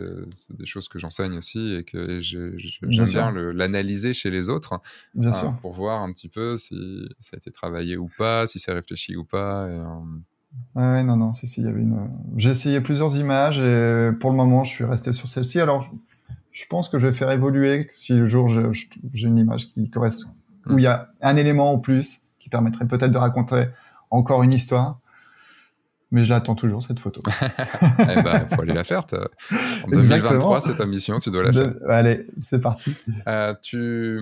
des 0.51 0.65
choses 0.65 0.87
que 0.87 0.99
j'enseigne 0.99 1.37
aussi 1.37 1.75
et 1.75 1.83
que 1.83 2.19
j'aime 2.19 3.05
bien, 3.05 3.31
l'analyser 3.31 4.13
chez 4.13 4.29
les 4.29 4.49
autres 4.49 4.79
bien 5.15 5.29
euh, 5.29 5.33
sûr. 5.33 5.57
pour 5.61 5.73
voir 5.73 6.01
un 6.01 6.11
petit 6.11 6.29
peu 6.29 6.57
si 6.57 6.75
ça 7.19 7.35
a 7.35 7.37
été 7.37 7.51
travaillé 7.51 7.97
ou 7.97 8.09
pas, 8.17 8.47
si 8.47 8.59
c'est 8.59 8.73
réfléchi 8.73 9.15
ou 9.15 9.23
pas. 9.23 9.67
Et, 9.67 9.79
euh, 9.79 9.85
Ouais, 10.75 11.03
non, 11.03 11.17
non, 11.17 11.33
si, 11.33 11.47
si, 11.47 11.61
il 11.61 11.65
y 11.65 11.69
avait 11.69 11.81
une. 11.81 12.09
J'ai 12.35 12.51
essayé 12.51 12.79
plusieurs 12.79 13.17
images 13.17 13.59
et 13.59 14.11
pour 14.19 14.29
le 14.29 14.37
moment, 14.37 14.63
je 14.63 14.71
suis 14.71 14.83
resté 14.83 15.11
sur 15.11 15.27
celle-ci. 15.27 15.59
Alors, 15.59 15.89
je 16.51 16.63
pense 16.69 16.89
que 16.89 16.99
je 16.99 17.07
vais 17.07 17.13
faire 17.13 17.31
évoluer 17.31 17.89
si 17.93 18.13
le 18.13 18.27
jour 18.27 18.49
j'ai 18.49 19.27
une 19.27 19.39
image 19.39 19.69
qui 19.69 19.89
correspond, 19.89 20.29
où 20.67 20.77
il 20.77 20.83
y 20.83 20.87
a 20.87 21.09
un 21.21 21.35
élément 21.37 21.71
en 21.71 21.79
plus 21.79 22.21
qui 22.39 22.49
permettrait 22.49 22.87
peut-être 22.87 23.11
de 23.11 23.17
raconter 23.17 23.65
encore 24.11 24.43
une 24.43 24.53
histoire 24.53 24.99
mais 26.13 26.25
je 26.25 26.29
l'attends 26.29 26.53
toujours 26.53 26.83
cette 26.83 26.99
photo. 26.99 27.21
eh 27.41 28.21
ben, 28.21 28.47
faut 28.53 28.61
aller 28.61 28.73
la 28.73 28.83
faire. 28.83 29.03
En 29.83 29.89
2023, 29.89 30.61
c'est 30.61 30.75
ta 30.75 30.85
mission, 30.85 31.17
tu 31.17 31.31
dois 31.31 31.43
la 31.43 31.51
faire. 31.51 31.73
Allez, 31.89 32.27
c'est 32.45 32.61
parti. 32.61 32.95
Euh, 33.27 33.55
tu 33.61 34.21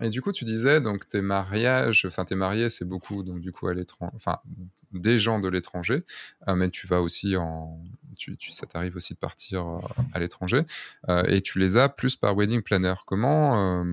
et 0.00 0.08
du 0.08 0.22
coup, 0.22 0.32
tu 0.32 0.44
disais 0.44 0.80
donc 0.80 1.06
tes 1.06 1.22
mariages, 1.22 2.04
enfin 2.04 2.24
tes 2.24 2.34
mariés, 2.34 2.68
c'est 2.68 2.84
beaucoup 2.84 3.22
donc 3.22 3.40
du 3.40 3.52
coup 3.52 3.68
à 3.68 3.74
l'étranger, 3.74 4.12
enfin 4.16 4.38
des 4.92 5.20
gens 5.20 5.38
de 5.38 5.48
l'étranger, 5.48 6.02
euh, 6.48 6.56
mais 6.56 6.68
tu 6.68 6.88
vas 6.88 7.00
aussi 7.00 7.36
en, 7.36 7.78
tu, 8.16 8.36
tu 8.36 8.50
ça 8.50 8.66
t'arrive 8.66 8.96
aussi 8.96 9.14
de 9.14 9.18
partir 9.20 9.68
euh, 9.68 9.78
à 10.12 10.18
l'étranger 10.18 10.62
et 11.28 11.42
tu 11.42 11.60
les 11.60 11.76
as 11.76 11.88
plus 11.88 12.16
par 12.16 12.34
wedding 12.36 12.60
planner. 12.62 12.94
Comment 13.06 13.84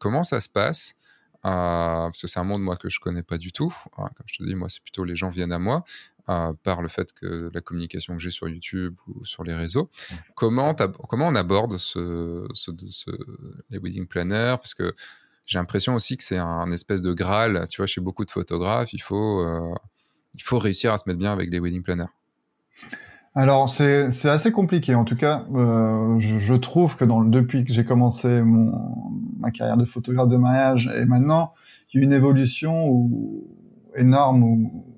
comment 0.00 0.24
ça 0.24 0.40
se 0.40 0.48
passe? 0.48 0.96
Parce 1.42 2.20
que 2.20 2.26
c'est 2.26 2.40
un 2.40 2.44
monde 2.44 2.62
moi 2.62 2.76
que 2.76 2.90
je 2.90 2.98
connais 2.98 3.22
pas 3.22 3.38
du 3.38 3.52
tout. 3.52 3.72
comme 3.94 4.26
je 4.26 4.38
te 4.38 4.42
dis, 4.42 4.56
moi 4.56 4.68
c'est 4.68 4.82
plutôt 4.82 5.04
les 5.04 5.14
gens 5.14 5.30
viennent 5.30 5.52
à 5.52 5.60
moi 5.60 5.84
par 6.26 6.82
le 6.82 6.88
fait 6.88 7.12
que 7.12 7.50
la 7.52 7.60
communication 7.60 8.16
que 8.16 8.22
j'ai 8.22 8.30
sur 8.30 8.48
YouTube 8.48 8.96
ou 9.08 9.24
sur 9.24 9.44
les 9.44 9.54
réseaux. 9.54 9.90
Comment, 10.34 10.74
comment 11.08 11.28
on 11.28 11.34
aborde 11.34 11.76
ce, 11.78 12.46
les 13.70 13.78
wedding 13.78 14.06
planners? 14.06 14.56
Parce 14.56 14.74
que 14.74 14.94
j'ai 15.46 15.58
l'impression 15.58 15.94
aussi 15.94 16.16
que 16.16 16.22
c'est 16.22 16.38
un, 16.38 16.70
espèce 16.70 17.02
de 17.02 17.12
graal. 17.12 17.66
Tu 17.68 17.78
vois, 17.78 17.86
chez 17.86 18.00
beaucoup 18.00 18.24
de 18.24 18.30
photographes, 18.30 18.92
il 18.92 19.02
faut, 19.02 19.40
euh, 19.40 19.74
il 20.34 20.42
faut 20.42 20.58
réussir 20.58 20.92
à 20.92 20.98
se 20.98 21.08
mettre 21.08 21.18
bien 21.18 21.32
avec 21.32 21.50
les 21.50 21.58
wedding 21.58 21.82
planners. 21.82 22.10
Alors 23.34 23.70
c'est 23.70 24.26
assez 24.26 24.52
compliqué. 24.52 24.94
En 24.94 25.04
tout 25.04 25.16
cas, 25.16 25.46
euh, 25.54 26.18
je, 26.18 26.54
trouve 26.54 26.96
que 26.96 27.04
dans, 27.04 27.22
depuis 27.22 27.64
que 27.64 27.72
j'ai 27.72 27.84
commencé 27.84 28.42
mon, 28.42 28.72
ma 29.38 29.50
carrière 29.50 29.76
de 29.76 29.84
photographe 29.84 30.28
de 30.28 30.36
mariage 30.36 30.90
et 30.96 31.04
maintenant, 31.04 31.54
il 31.92 32.00
y 32.00 32.02
a 32.02 32.06
une 32.06 32.12
évolution 32.12 32.88
où, 32.88 33.48
énorme 33.96 34.42
où, 34.42 34.89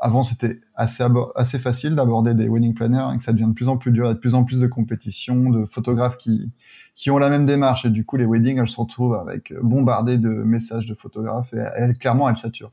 avant 0.00 0.22
c'était 0.22 0.60
assez 0.74 1.04
assez 1.36 1.58
facile 1.58 1.94
d'aborder 1.94 2.34
des 2.34 2.48
wedding 2.48 2.74
planners 2.74 3.08
et 3.14 3.18
que 3.18 3.24
ça 3.24 3.32
devient 3.32 3.48
de 3.48 3.52
plus 3.52 3.68
en 3.68 3.76
plus 3.76 3.92
dur, 3.92 4.04
il 4.06 4.08
y 4.08 4.10
a 4.10 4.14
de 4.14 4.18
plus 4.18 4.34
en 4.34 4.44
plus 4.44 4.60
de 4.60 4.66
compétitions, 4.66 5.50
de 5.50 5.66
photographes 5.66 6.16
qui 6.16 6.50
qui 6.94 7.10
ont 7.10 7.18
la 7.18 7.30
même 7.30 7.46
démarche. 7.46 7.84
Et 7.84 7.90
du 7.90 8.04
coup 8.04 8.16
les 8.16 8.24
weddings 8.24 8.58
elles 8.58 8.68
se 8.68 8.80
retrouvent 8.80 9.14
avec 9.14 9.52
bombardées 9.62 10.18
de 10.18 10.30
messages 10.30 10.86
de 10.86 10.94
photographes 10.94 11.52
et 11.52 11.62
elles, 11.76 11.96
clairement 11.96 12.28
elles 12.28 12.36
saturent. 12.36 12.72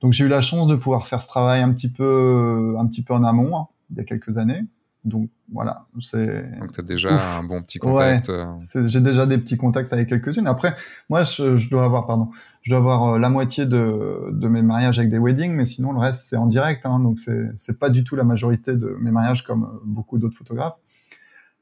Donc 0.00 0.12
j'ai 0.12 0.24
eu 0.24 0.28
la 0.28 0.40
chance 0.40 0.66
de 0.66 0.76
pouvoir 0.76 1.06
faire 1.06 1.22
ce 1.22 1.28
travail 1.28 1.62
un 1.62 1.72
petit 1.72 1.90
peu 1.90 2.76
un 2.78 2.86
petit 2.86 3.02
peu 3.02 3.14
en 3.14 3.24
amont 3.24 3.56
hein, 3.56 3.66
il 3.90 3.96
y 3.98 4.00
a 4.00 4.04
quelques 4.04 4.38
années 4.38 4.64
donc 5.04 5.30
voilà, 5.52 5.86
c'est. 6.00 6.58
Donc 6.60 6.72
tu 6.72 6.80
as 6.80 6.84
déjà 6.84 7.38
un 7.38 7.42
bon 7.42 7.60
petit 7.62 7.78
contact. 7.78 8.30
Euh. 8.30 8.46
J'ai 8.86 9.00
déjà 9.00 9.26
des 9.26 9.36
petits 9.36 9.56
contacts 9.56 9.92
avec 9.92 10.08
quelques-unes. 10.08 10.46
Après, 10.46 10.76
moi, 11.10 11.24
je, 11.24 11.68
dois 11.68 11.84
avoir, 11.84 12.06
pardon, 12.06 12.28
je 12.62 12.70
dois 12.70 12.78
avoir 12.78 13.14
euh, 13.14 13.18
la 13.18 13.28
moitié 13.28 13.66
de, 13.66 14.30
de 14.30 14.48
mes 14.48 14.62
mariages 14.62 15.00
avec 15.00 15.10
des 15.10 15.18
weddings, 15.18 15.52
mais 15.52 15.64
sinon 15.64 15.92
le 15.92 15.98
reste 15.98 16.24
c'est 16.24 16.36
en 16.36 16.46
direct. 16.46 16.86
Hein, 16.86 17.00
donc 17.00 17.18
c'est 17.18 17.78
pas 17.78 17.90
du 17.90 18.04
tout 18.04 18.14
la 18.14 18.22
majorité 18.22 18.74
de 18.74 18.96
mes 19.00 19.10
mariages 19.10 19.42
comme 19.42 19.64
euh, 19.64 19.80
beaucoup 19.84 20.18
d'autres 20.18 20.36
photographes. 20.38 20.76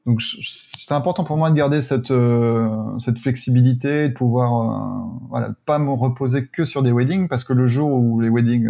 Donc 0.05 0.21
c'est 0.21 0.93
important 0.93 1.23
pour 1.23 1.37
moi 1.37 1.51
de 1.51 1.55
garder 1.55 1.81
cette 1.83 2.11
cette 2.97 3.19
flexibilité, 3.19 4.09
de 4.09 4.13
pouvoir 4.15 5.07
voilà 5.29 5.51
pas 5.67 5.77
me 5.77 5.91
reposer 5.91 6.47
que 6.47 6.65
sur 6.65 6.81
des 6.81 6.91
weddings 6.91 7.27
parce 7.27 7.43
que 7.43 7.53
le 7.53 7.67
jour 7.67 7.91
où 7.91 8.19
les 8.19 8.29
weddings 8.29 8.67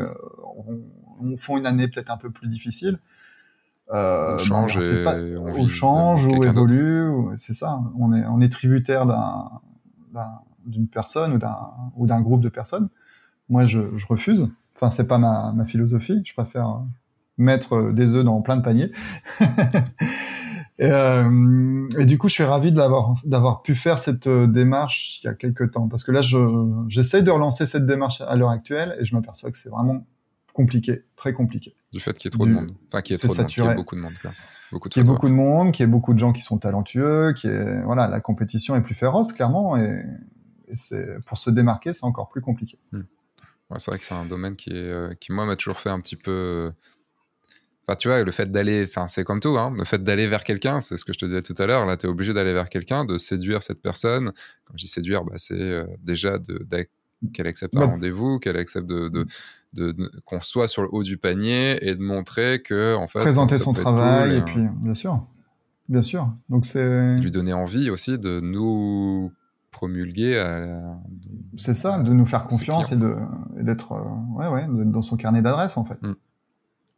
font 1.38 1.58
une 1.58 1.66
année 1.66 1.88
peut-être 1.88 2.12
un 2.12 2.18
peu 2.18 2.32
plus 2.32 2.50
difficile, 2.50 3.00
euh, 3.94 4.36
on 4.36 4.38
change 4.38 4.78
et 4.78 5.06
on, 5.38 5.68
change 5.68 6.26
ou 6.26 6.44
évolue, 6.44 7.12
c'est 7.38 7.54
ça. 7.54 7.82
On 8.00 8.14
est 8.14 8.26
on 8.26 8.40
est 8.42 8.50
tributaire 8.50 9.06
d'un 9.06 9.50
d'une 10.66 10.88
personne 10.88 11.34
ou 11.34 11.38
d'un 11.38 11.58
ou 11.96 12.08
d'un 12.08 12.22
groupe 12.22 12.42
de 12.42 12.50
personnes. 12.50 12.90
moi, 13.50 13.66
je, 13.66 13.98
je 13.98 14.06
refuse. 14.08 14.48
Enfin, 14.76 14.90
c'est 14.90 15.08
pas 15.08 15.18
ma, 15.18 15.52
ma 15.54 15.66
philosophie. 15.66 16.22
Je 16.26 16.34
préfère 16.34 16.82
mettre 17.38 17.92
des 17.92 18.08
œufs 18.08 18.24
dans 18.24 18.42
plein 18.42 18.58
de 18.58 18.62
paniers. 18.62 18.92
et, 20.80 20.86
euh, 20.86 21.88
et, 22.00 22.06
du 22.06 22.18
coup, 22.18 22.30
je 22.30 22.34
suis 22.34 22.44
ravi 22.44 22.72
d'avoir 22.72 23.62
pu 23.62 23.76
faire 23.76 24.00
cette 24.00 24.28
euh, 24.28 24.48
démarche 24.48 25.20
il 25.24 25.28
y 25.28 25.30
a 25.30 25.34
quelques 25.34 25.72
temps, 25.72 25.88
parce 25.88 26.04
que 26.04 26.12
là, 26.12 26.22
je, 26.22 26.38
j'essaie 26.88 27.24
de 27.24 27.32
relancer 27.32 27.66
cette 27.66 27.86
démarche 27.86 28.22
à 28.22 28.36
l'heure 28.36 28.50
actuelle, 28.50 28.96
et 29.00 29.06
je 29.06 29.16
m'aperçois 29.16 29.52
que 29.52 29.58
c'est 29.58 29.70
vraiment 29.70 30.06
compliqué, 30.54 31.04
très 31.16 31.34
compliqué. 31.34 31.76
Du 31.92 32.00
fait 32.00 32.14
qu'il 32.14 32.26
y 32.26 32.30
ait 32.30 32.38
trop 32.38 32.46
de 32.46 32.52
monde, 32.52 32.72
enfin 32.88 33.02
qu'il 33.02 33.16
y 33.16 33.16
ait 33.16 33.20
trop 33.20 33.34
de 33.34 33.38
monde, 33.38 33.48
qu'il 33.48 33.64
y 33.64 33.68
ait 33.68 33.76
beaucoup 33.76 33.96
de 33.96 34.02
monde. 34.02 34.14
Quoi. 34.22 34.32
Beaucoup 34.72 34.88
de 34.88 34.94
qu'il 34.94 35.02
y 35.02 35.06
ait 35.06 35.08
beaucoup 35.08 35.28
de 35.28 35.34
monde, 35.34 35.72
qu'il 35.74 35.84
y 35.84 35.88
ait 35.88 35.92
beaucoup 35.92 36.14
de 36.14 36.20
gens 36.20 36.32
qui 36.32 36.42
sont 36.42 36.58
talentueux, 36.58 37.34
qui 37.34 37.48
est 37.48 37.82
voilà, 37.84 38.08
la 38.08 38.22
compétition 38.22 38.76
est 38.76 38.82
plus 38.82 38.96
féroce 38.96 39.34
clairement, 39.34 39.78
et, 39.78 40.06
et 40.68 40.78
c'est 40.78 41.06
pour 41.26 41.38
se 41.38 41.50
démarquer, 41.50 41.94
c'est 41.94 42.06
encore 42.06 42.30
plus 42.30 42.42
compliqué. 42.42 42.80
Hmm. 42.92 43.02
Ouais, 43.72 43.80
c'est 43.80 43.90
vrai 43.90 44.00
que 44.00 44.06
c'est 44.06 44.14
un 44.14 44.26
domaine 44.26 44.58
qui, 44.58 44.72
est, 44.72 44.76
euh, 44.76 45.14
qui 45.20 45.32
moi, 45.32 45.46
m'a 45.46 45.56
toujours 45.56 45.80
fait 45.80 45.90
un 45.90 46.02
petit 46.02 46.18
peu. 46.18 46.74
Enfin, 47.88 47.96
tu 47.96 48.10
vois, 48.10 48.22
le 48.22 48.32
fait 48.32 48.52
d'aller. 48.52 48.84
Enfin, 48.84 49.08
c'est 49.08 49.24
comme 49.24 49.40
tout, 49.40 49.58
hein, 49.58 49.74
le 49.78 49.86
fait 49.86 50.04
d'aller 50.04 50.28
vers 50.28 50.44
quelqu'un, 50.44 50.82
c'est 50.82 50.98
ce 50.98 51.06
que 51.06 51.14
je 51.14 51.20
te 51.20 51.26
disais 51.26 51.42
tout 51.42 51.56
à 51.58 51.66
l'heure. 51.66 51.86
Là, 51.86 51.96
tu 51.96 52.06
es 52.06 52.10
obligé 52.10 52.34
d'aller 52.34 52.54
vers 52.54 52.68
quelqu'un, 52.68 53.06
de 53.06 53.18
séduire 53.18 53.64
cette 53.64 53.82
personne. 53.82 54.34
Quand 54.66 54.74
je 54.76 54.84
dis 54.84 54.92
séduire, 54.92 55.24
bah, 55.24 55.36
c'est 55.38 55.54
euh, 55.54 55.86
déjà 56.00 56.38
de, 56.38 56.66
qu'elle 57.34 57.48
accepte 57.48 57.78
un 57.78 57.82
bah 57.82 57.86
rendez-vous, 57.86 58.40
qu'elle 58.40 58.58
accepte 58.58 58.88
de, 58.88 59.08
de, 59.08 59.26
de, 59.74 59.96
qu'on 60.26 60.42
soit 60.42 60.68
sur 60.68 60.82
le 60.82 60.90
haut 60.92 61.04
du 61.04 61.18
panier 61.18 61.78
et 61.82 61.96
de 61.96 62.02
montrer 62.02 62.62
que, 62.62 62.96
en 62.96 63.08
fait. 63.08 63.20
Présenter 63.20 63.58
son 63.58 63.74
travail, 63.74 64.38
et 64.38 64.42
puis, 64.42 64.68
bien 64.82 64.94
sûr. 64.94 65.26
Bien 65.90 66.02
sûr. 66.02 66.32
Donc, 66.50 66.66
c'est. 66.66 67.18
Lui 67.18 67.32
donner 67.32 67.54
envie 67.54 67.90
aussi 67.90 68.18
de 68.18 68.40
nous 68.40 69.32
promulguer 69.72 70.38
à 70.38 70.98
C'est 71.58 71.76
ça, 71.76 72.00
de 72.00 72.14
nous 72.14 72.26
faire 72.26 72.46
confiance 72.46 72.92
et 72.92 72.98
de 72.98 73.16
d'être 73.56 73.94
euh, 73.94 74.38
ouais, 74.38 74.48
ouais, 74.48 74.66
dans 74.68 75.02
son 75.02 75.16
carnet 75.18 75.42
d'adresse 75.42 75.78
en 75.78 75.86
fait. 75.86 76.00
Mm. 76.02 76.14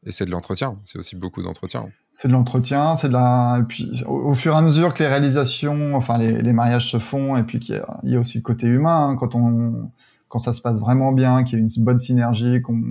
Et 0.05 0.11
c'est 0.11 0.25
de 0.25 0.31
l'entretien, 0.31 0.77
c'est 0.83 0.99
aussi 0.99 1.15
beaucoup 1.15 1.41
d'entretien. 1.41 1.85
C'est 2.11 2.27
de 2.27 2.33
l'entretien, 2.33 2.97
c'est 2.97 3.07
de 3.07 3.13
la. 3.13 3.59
Et 3.61 3.63
puis 3.63 4.03
au, 4.05 4.33
fur 4.33 4.53
et 4.53 4.57
à 4.57 4.61
mesure 4.61 4.93
que 4.93 5.01
les 5.01 5.07
réalisations, 5.07 5.95
enfin 5.95 6.17
les, 6.17 6.41
les 6.41 6.51
mariages 6.51 6.91
se 6.91 6.99
font, 6.99 7.37
et 7.37 7.43
puis 7.43 7.59
qu'il 7.59 7.81
y, 8.03 8.09
y, 8.09 8.15
a 8.15 8.19
aussi 8.19 8.39
le 8.39 8.43
côté 8.43 8.67
humain, 8.67 9.09
hein, 9.09 9.15
quand 9.15 9.33
on 9.35 9.91
quand 10.33 10.39
ça 10.39 10.51
se 10.51 10.61
passe 10.61 10.79
vraiment 10.79 11.11
bien, 11.11 11.43
qu'il 11.43 11.59
y 11.59 11.61
a 11.61 11.63
une 11.63 11.85
bonne 11.85 11.99
synergie, 11.99 12.59
qu'on 12.63 12.81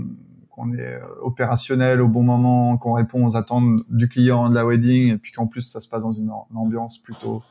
qu'on 0.48 0.72
est 0.74 1.00
opérationnel 1.22 2.00
au 2.00 2.06
bon 2.06 2.22
moment, 2.22 2.76
qu'on 2.76 2.92
répond 2.92 3.26
aux 3.26 3.36
attentes 3.36 3.82
du 3.88 4.08
client 4.08 4.48
de 4.48 4.54
la 4.54 4.64
wedding, 4.64 5.14
et 5.14 5.18
puis 5.18 5.32
qu'en 5.32 5.48
plus 5.48 5.62
ça 5.62 5.80
se 5.80 5.88
passe 5.88 6.02
dans 6.02 6.12
une, 6.12 6.30
ambiance 6.54 6.98
plutôt 6.98 7.42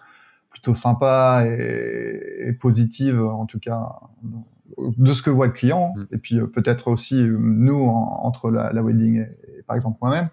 plutôt 0.49 0.75
sympa 0.75 1.43
et, 1.45 2.47
et, 2.47 2.53
positive, 2.53 3.21
en 3.21 3.45
tout 3.45 3.59
cas 3.59 3.99
de 4.77 5.13
ce 5.13 5.21
que 5.21 5.29
voit 5.29 5.47
le 5.47 5.51
client, 5.51 5.93
mm. 5.93 6.05
et 6.11 6.17
puis 6.19 6.39
euh, 6.39 6.47
peut-être 6.47 6.87
aussi 6.87 7.21
euh, 7.21 7.37
nous 7.37 7.81
entre 7.89 8.49
la, 8.49 8.71
la, 8.71 8.81
wedding 8.81 9.25
et, 9.25 9.63
par 9.63 9.75
exemple 9.75 9.97
moi-même. 10.01 10.29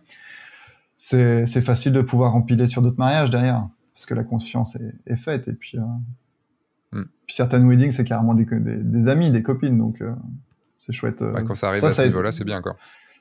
C'est 0.96 1.62
facile 1.62 1.92
de 1.92 2.02
pouvoir 2.02 2.36
empiler 2.36 2.68
sur 2.68 2.80
d'autres 2.80 2.98
mariages 2.98 3.30
derrière, 3.30 3.66
parce 3.92 4.06
que 4.06 4.14
la 4.14 4.22
confiance 4.22 4.76
est, 4.76 4.94
est 5.06 5.16
faite. 5.16 5.48
Et 5.48 5.52
puis, 5.52 5.78
euh, 5.78 5.82
mm. 6.92 7.02
puis 7.26 7.34
certaines 7.34 7.68
weddings, 7.68 7.92
c'est 7.92 8.04
carrément 8.04 8.34
des, 8.34 8.44
des, 8.44 8.76
des, 8.76 9.08
amis, 9.08 9.30
des 9.30 9.42
copines, 9.42 9.78
donc 9.78 10.00
euh, 10.00 10.12
c'est 10.78 10.92
chouette. 10.92 11.22
quand 11.46 11.54
ça 11.54 11.68
arrive 11.68 11.84
à 11.84 11.90
ce 11.90 12.02
niveau-là, 12.02 12.32
c'est 12.32 12.44
bien, 12.44 12.62
quoi 12.62 12.76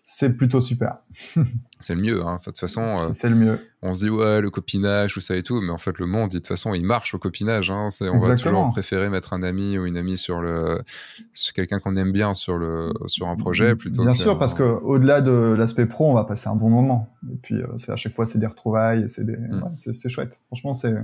c'est 0.09 0.37
plutôt 0.37 0.61
super. 0.61 0.99
c'est 1.81 1.93
le 1.93 1.99
mieux, 1.99 2.25
hein. 2.25 2.37
de 2.37 2.43
toute 2.45 2.57
façon. 2.57 2.81
Euh, 2.81 3.09
c'est 3.11 3.27
le 3.27 3.35
mieux. 3.35 3.59
On 3.81 3.93
se 3.93 4.05
dit, 4.05 4.09
ouais, 4.09 4.39
le 4.39 4.49
copinage, 4.49 5.13
tout 5.13 5.19
ça 5.19 5.35
et 5.35 5.43
tout, 5.43 5.59
mais 5.59 5.69
en 5.73 5.77
fait, 5.77 5.99
le 5.99 6.05
monde, 6.05 6.31
de 6.31 6.37
toute 6.37 6.47
façon, 6.47 6.73
il 6.73 6.85
marche 6.85 7.13
au 7.13 7.19
copinage. 7.19 7.71
Hein. 7.71 7.89
on 8.01 8.19
va 8.19 8.35
toujours 8.35 8.69
préférer 8.69 9.09
mettre 9.09 9.33
un 9.33 9.43
ami 9.43 9.77
ou 9.77 9.85
une 9.85 9.97
amie 9.97 10.15
sur 10.15 10.39
le, 10.39 10.81
sur 11.33 11.51
quelqu'un 11.51 11.81
qu'on 11.81 11.97
aime 11.97 12.13
bien 12.13 12.33
sur 12.33 12.57
le, 12.57 12.93
sur 13.07 13.27
un 13.27 13.35
projet 13.35 13.75
plutôt. 13.75 14.03
Bien 14.03 14.13
sûr, 14.13 14.39
parce 14.39 14.53
que 14.53 14.63
au-delà 14.63 15.19
de 15.19 15.53
l'aspect 15.57 15.85
pro, 15.85 16.09
on 16.09 16.13
va 16.13 16.23
passer 16.23 16.47
un 16.47 16.55
bon 16.55 16.69
moment. 16.69 17.13
Et 17.29 17.35
puis, 17.35 17.55
euh, 17.55 17.67
à 17.89 17.97
chaque 17.97 18.15
fois, 18.15 18.25
c'est 18.25 18.39
des 18.39 18.47
retrouvailles, 18.47 19.09
c'est 19.09 19.25
des, 19.25 19.35
mm. 19.35 19.73
c'est 19.75 20.07
chouette. 20.07 20.39
Franchement, 20.47 20.73
c'est, 20.73 20.95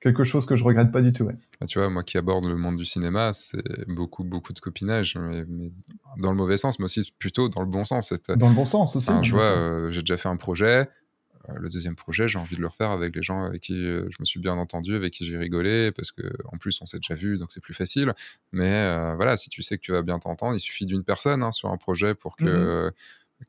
quelque 0.00 0.24
chose 0.24 0.46
que 0.46 0.56
je 0.56 0.64
regrette 0.64 0.92
pas 0.92 1.02
du 1.02 1.12
tout. 1.12 1.24
Ouais. 1.24 1.36
Ah, 1.60 1.66
tu 1.66 1.78
vois, 1.78 1.88
moi 1.88 2.02
qui 2.02 2.18
aborde 2.18 2.46
le 2.46 2.56
monde 2.56 2.76
du 2.76 2.84
cinéma, 2.84 3.32
c'est 3.32 3.88
beaucoup, 3.88 4.24
beaucoup 4.24 4.52
de 4.52 4.60
copinage, 4.60 5.16
mais, 5.16 5.44
dans 6.18 6.30
le 6.30 6.36
mauvais 6.36 6.56
sens, 6.56 6.78
mais 6.78 6.84
aussi 6.84 7.12
plutôt 7.18 7.48
dans 7.48 7.62
le 7.62 7.68
bon 7.68 7.84
sens. 7.84 8.12
Dans 8.36 8.48
le 8.48 8.54
bon 8.54 8.64
sens 8.64 8.96
aussi. 8.96 9.10
je 9.22 9.32
vois, 9.32 9.44
euh, 9.44 9.90
j'ai 9.90 10.00
déjà 10.00 10.16
fait 10.16 10.28
un 10.28 10.36
projet. 10.36 10.88
Euh, 11.48 11.54
le 11.56 11.68
deuxième 11.68 11.94
projet, 11.94 12.28
j'ai 12.28 12.38
envie 12.38 12.56
de 12.56 12.60
le 12.60 12.66
refaire 12.66 12.90
avec 12.90 13.14
les 13.14 13.22
gens 13.22 13.44
avec 13.44 13.62
qui 13.62 13.74
euh, 13.74 14.06
je 14.10 14.16
me 14.20 14.24
suis 14.24 14.40
bien 14.40 14.54
entendu, 14.54 14.96
avec 14.96 15.12
qui 15.12 15.24
j'ai 15.24 15.38
rigolé, 15.38 15.92
parce 15.92 16.12
que 16.12 16.22
en 16.52 16.58
plus 16.58 16.80
on 16.82 16.86
s'est 16.86 16.98
déjà 16.98 17.14
vu, 17.14 17.38
donc 17.38 17.52
c'est 17.52 17.62
plus 17.62 17.74
facile. 17.74 18.12
Mais 18.52 19.14
voilà, 19.16 19.36
si 19.36 19.48
tu 19.48 19.62
sais 19.62 19.76
que 19.76 19.82
tu 19.82 19.92
vas 19.92 20.02
bien 20.02 20.18
t'entendre, 20.18 20.54
il 20.54 20.60
suffit 20.60 20.86
d'une 20.86 21.04
personne 21.04 21.42
hein, 21.42 21.52
sur 21.52 21.70
un 21.70 21.76
projet 21.76 22.14
pour 22.14 22.36
que 22.36 22.88
mmh 22.88 22.92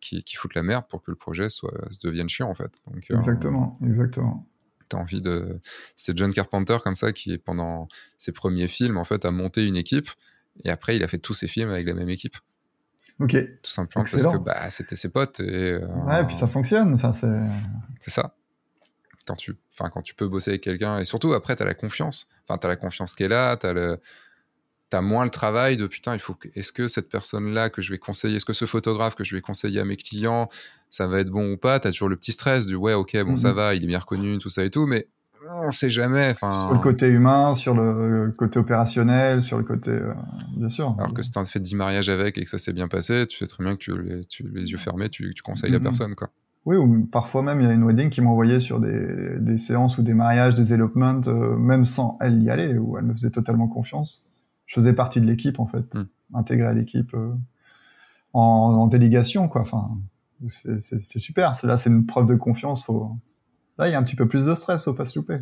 qui, 0.01 0.21
qui 0.21 0.35
foute 0.35 0.53
la 0.53 0.63
merde 0.63 0.83
pour 0.89 1.01
que 1.01 1.11
le 1.11 1.15
projet 1.15 1.47
soit 1.47 1.71
se 1.89 2.05
devienne 2.05 2.27
chiant 2.27 2.49
en 2.49 2.53
fait. 2.53 2.81
Donc, 2.91 3.09
exactement, 3.09 3.79
exactement 3.81 4.45
t'as 4.89 4.97
envie 4.97 5.21
de. 5.21 5.59
C'est 5.95 6.17
John 6.17 6.33
Carpenter 6.33 6.77
comme 6.83 6.95
ça 6.95 7.11
qui, 7.11 7.37
pendant 7.37 7.87
ses 8.17 8.31
premiers 8.31 8.67
films, 8.67 8.97
en 8.97 9.03
fait, 9.03 9.25
a 9.25 9.31
monté 9.31 9.65
une 9.65 9.75
équipe 9.75 10.09
et 10.63 10.69
après 10.69 10.95
il 10.95 11.03
a 11.03 11.07
fait 11.07 11.19
tous 11.19 11.33
ses 11.33 11.47
films 11.47 11.69
avec 11.69 11.87
la 11.87 11.93
même 11.93 12.09
équipe. 12.09 12.37
Ok. 13.19 13.35
Tout 13.63 13.71
simplement 13.71 14.05
parce 14.09 14.23
que 14.23 14.37
bah, 14.37 14.69
c'était 14.69 14.95
ses 14.95 15.09
potes. 15.09 15.39
Et, 15.39 15.71
euh, 15.73 15.87
ouais, 16.05 16.21
et 16.21 16.25
puis 16.25 16.35
ça 16.35 16.47
fonctionne. 16.47 16.93
Enfin, 16.93 17.13
c'est. 17.13 17.39
C'est 17.99 18.11
ça. 18.11 18.35
Quand 19.25 19.35
tu, 19.35 19.55
quand 19.77 20.01
tu 20.01 20.13
peux 20.13 20.27
bosser 20.27 20.51
avec 20.51 20.61
quelqu'un 20.61 20.99
et 20.99 21.05
surtout 21.05 21.33
après, 21.33 21.55
tu 21.55 21.63
as 21.63 21.65
la 21.65 21.73
confiance. 21.73 22.27
Enfin, 22.43 22.57
tu 22.57 22.65
as 22.65 22.69
la 22.69 22.75
confiance 22.77 23.13
qu'elle 23.13 23.33
a, 23.33 23.57
tu 23.57 23.65
as 23.65 23.73
le 23.73 23.99
t'as 24.89 25.01
moins 25.01 25.23
le 25.23 25.29
travail 25.29 25.75
de 25.75 25.87
putain, 25.87 26.13
il 26.13 26.19
faut 26.19 26.33
que, 26.33 26.47
est-ce 26.55 26.71
que 26.71 26.87
cette 26.87 27.09
personne-là 27.09 27.69
que 27.69 27.81
je 27.81 27.91
vais 27.91 27.97
conseiller, 27.97 28.37
est-ce 28.37 28.45
que 28.45 28.53
ce 28.53 28.65
photographe 28.65 29.15
que 29.15 29.23
je 29.23 29.35
vais 29.35 29.41
conseiller 29.41 29.79
à 29.79 29.85
mes 29.85 29.97
clients, 29.97 30.49
ça 30.89 31.07
va 31.07 31.19
être 31.19 31.29
bon 31.29 31.53
ou 31.53 31.57
pas? 31.57 31.79
T'as 31.79 31.91
toujours 31.91 32.09
le 32.09 32.15
petit 32.15 32.31
stress 32.31 32.65
du 32.65 32.75
ouais, 32.75 32.93
ok, 32.93 33.17
bon, 33.23 33.35
ça 33.35 33.49
mhm. 33.49 33.55
va, 33.55 33.75
il 33.75 33.83
est 33.83 33.87
bien 33.87 33.99
reconnu, 33.99 34.37
tout 34.37 34.49
ça 34.49 34.63
et 34.63 34.69
tout, 34.69 34.85
mais 34.85 35.07
on 35.49 35.71
sait 35.71 35.89
jamais. 35.89 36.33
Sur 36.33 36.73
le 36.73 36.79
côté 36.79 37.09
humain, 37.09 37.55
sur 37.55 37.73
le 37.73 38.33
côté 38.37 38.59
opérationnel, 38.59 39.41
sur 39.41 39.57
le 39.57 39.63
côté, 39.63 39.91
euh, 39.91 40.13
bien 40.57 40.67
sûr. 40.69 40.95
Alors 40.97 41.13
que 41.13 41.21
si 41.21 41.31
t'as 41.31 41.45
fait 41.45 41.59
10 41.59 41.75
mariages 41.75 42.09
avec 42.09 42.37
et 42.37 42.43
que 42.43 42.49
ça 42.49 42.57
s'est 42.57 42.73
bien 42.73 42.87
passé, 42.87 43.25
tu 43.27 43.37
sais 43.37 43.47
très 43.47 43.63
bien 43.63 43.75
que 43.75 43.79
tu, 43.79 44.01
les, 44.01 44.25
tu, 44.25 44.43
les 44.53 44.71
yeux 44.71 44.77
fermés, 44.77 45.09
tu, 45.09 45.33
tu 45.33 45.43
conseilles 45.43 45.71
la 45.71 45.79
mhm. 45.79 45.83
personne, 45.83 46.15
quoi. 46.15 46.29
Oui, 46.65 46.75
ou 46.75 47.07
parfois 47.09 47.43
même, 47.43 47.61
il 47.61 47.67
y 47.67 47.69
a 47.69 47.73
une 47.73 47.85
wedding 47.85 48.09
qui 48.09 48.19
m'envoyait 48.19 48.59
sur 48.59 48.81
des, 48.81 49.39
des, 49.39 49.57
séances 49.57 49.97
ou 49.99 50.03
des 50.03 50.13
mariages, 50.13 50.53
des 50.53 50.73
elopements, 50.73 51.21
euh, 51.27 51.55
même 51.55 51.85
sans 51.85 52.17
elle 52.19 52.43
y 52.43 52.49
aller, 52.49 52.77
où 52.77 52.97
elle 52.97 53.05
me 53.05 53.13
faisait 53.13 53.29
totalement 53.29 53.69
confiance 53.69 54.26
je 54.67 54.75
faisais 54.75 54.93
partie 54.93 55.19
de 55.19 55.25
l'équipe 55.25 55.59
en 55.59 55.65
fait, 55.65 55.95
hmm. 55.95 56.05
intégré 56.35 56.67
à 56.67 56.73
l'équipe 56.73 57.13
euh, 57.15 57.33
en, 58.33 58.41
en, 58.41 58.87
délégation 58.87 59.47
quoi. 59.47 59.61
Enfin, 59.61 59.97
c'est 60.49 61.19
super. 61.19 61.55
C'est 61.55 61.65
là, 61.65 61.77
c'est 61.77 61.89
une 61.89 62.05
preuve 62.05 62.27
de 62.27 62.35
confiance. 62.35 62.85
Faut... 62.85 63.15
Là, 63.77 63.87
il 63.87 63.91
y 63.91 63.95
a 63.95 63.99
un 63.99 64.03
petit 64.03 64.15
peu 64.15 64.27
plus 64.27 64.45
de 64.45 64.53
stress, 64.53 64.83
faut 64.83 64.93
pas 64.93 65.05
se 65.05 65.17
louper. 65.17 65.39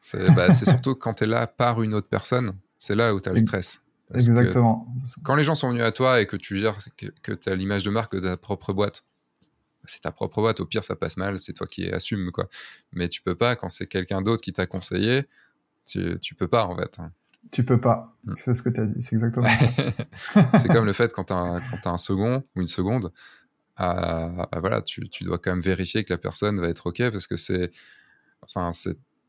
C'est 0.00 0.34
bah, 0.34 0.50
surtout 0.50 0.94
quand 0.94 1.14
tu 1.14 1.24
es 1.24 1.26
là 1.26 1.46
par 1.46 1.82
une 1.82 1.94
autre 1.94 2.08
personne, 2.08 2.56
c'est 2.78 2.94
là 2.94 3.14
où 3.14 3.20
tu 3.20 3.28
as 3.28 3.32
le 3.32 3.38
stress. 3.38 3.82
Exactement. 4.12 4.86
quand 5.22 5.34
les 5.34 5.44
gens 5.44 5.54
sont 5.54 5.70
venus 5.70 5.82
à 5.82 5.90
toi 5.90 6.20
et 6.20 6.26
que 6.26 6.36
tu 6.36 6.58
gères, 6.58 6.76
que, 6.96 7.06
que 7.22 7.32
tu 7.32 7.48
as 7.48 7.54
l'image 7.54 7.84
de 7.84 7.90
marque 7.90 8.14
de 8.14 8.20
ta 8.20 8.36
propre 8.36 8.72
boîte, 8.74 9.02
c'est 9.86 10.02
ta 10.02 10.12
propre 10.12 10.40
boîte. 10.40 10.60
Au 10.60 10.66
pire, 10.66 10.84
ça 10.84 10.94
passe 10.94 11.16
mal, 11.16 11.38
c'est 11.38 11.54
toi 11.54 11.66
qui 11.66 11.88
assume 11.88 12.30
quoi. 12.30 12.48
Mais 12.92 13.08
tu 13.08 13.22
peux 13.22 13.34
pas 13.34 13.56
quand 13.56 13.68
c'est 13.68 13.86
quelqu'un 13.86 14.20
d'autre 14.22 14.42
qui 14.42 14.52
t'a 14.52 14.66
conseillé. 14.66 15.24
Tu, 15.86 16.18
tu 16.20 16.34
peux 16.34 16.48
pas 16.48 16.66
en 16.66 16.76
fait. 16.76 16.98
Tu 17.50 17.64
peux 17.64 17.80
pas. 17.80 18.16
Mm. 18.24 18.34
C'est 18.36 18.54
ce 18.54 18.62
que 18.62 18.68
tu 18.68 18.80
as 18.80 18.86
dit. 18.86 19.02
C'est 19.02 19.16
exactement 19.16 19.48
c'est 20.58 20.68
comme 20.68 20.86
le 20.86 20.92
fait 20.92 21.12
quand 21.12 21.24
tu 21.24 21.32
as, 21.32 21.60
un 21.84 21.98
second 21.98 22.44
ou 22.56 22.60
une 22.60 22.66
seconde, 22.66 23.12
euh, 23.80 24.46
voilà, 24.58 24.82
tu, 24.82 25.08
tu, 25.08 25.24
dois 25.24 25.38
quand 25.38 25.50
même 25.50 25.60
vérifier 25.60 26.04
que 26.04 26.12
la 26.12 26.18
personne 26.18 26.60
va 26.60 26.68
être 26.68 26.86
OK 26.86 27.02
parce 27.10 27.26
que 27.26 27.36
c'est. 27.36 27.70
Enfin, 28.42 28.70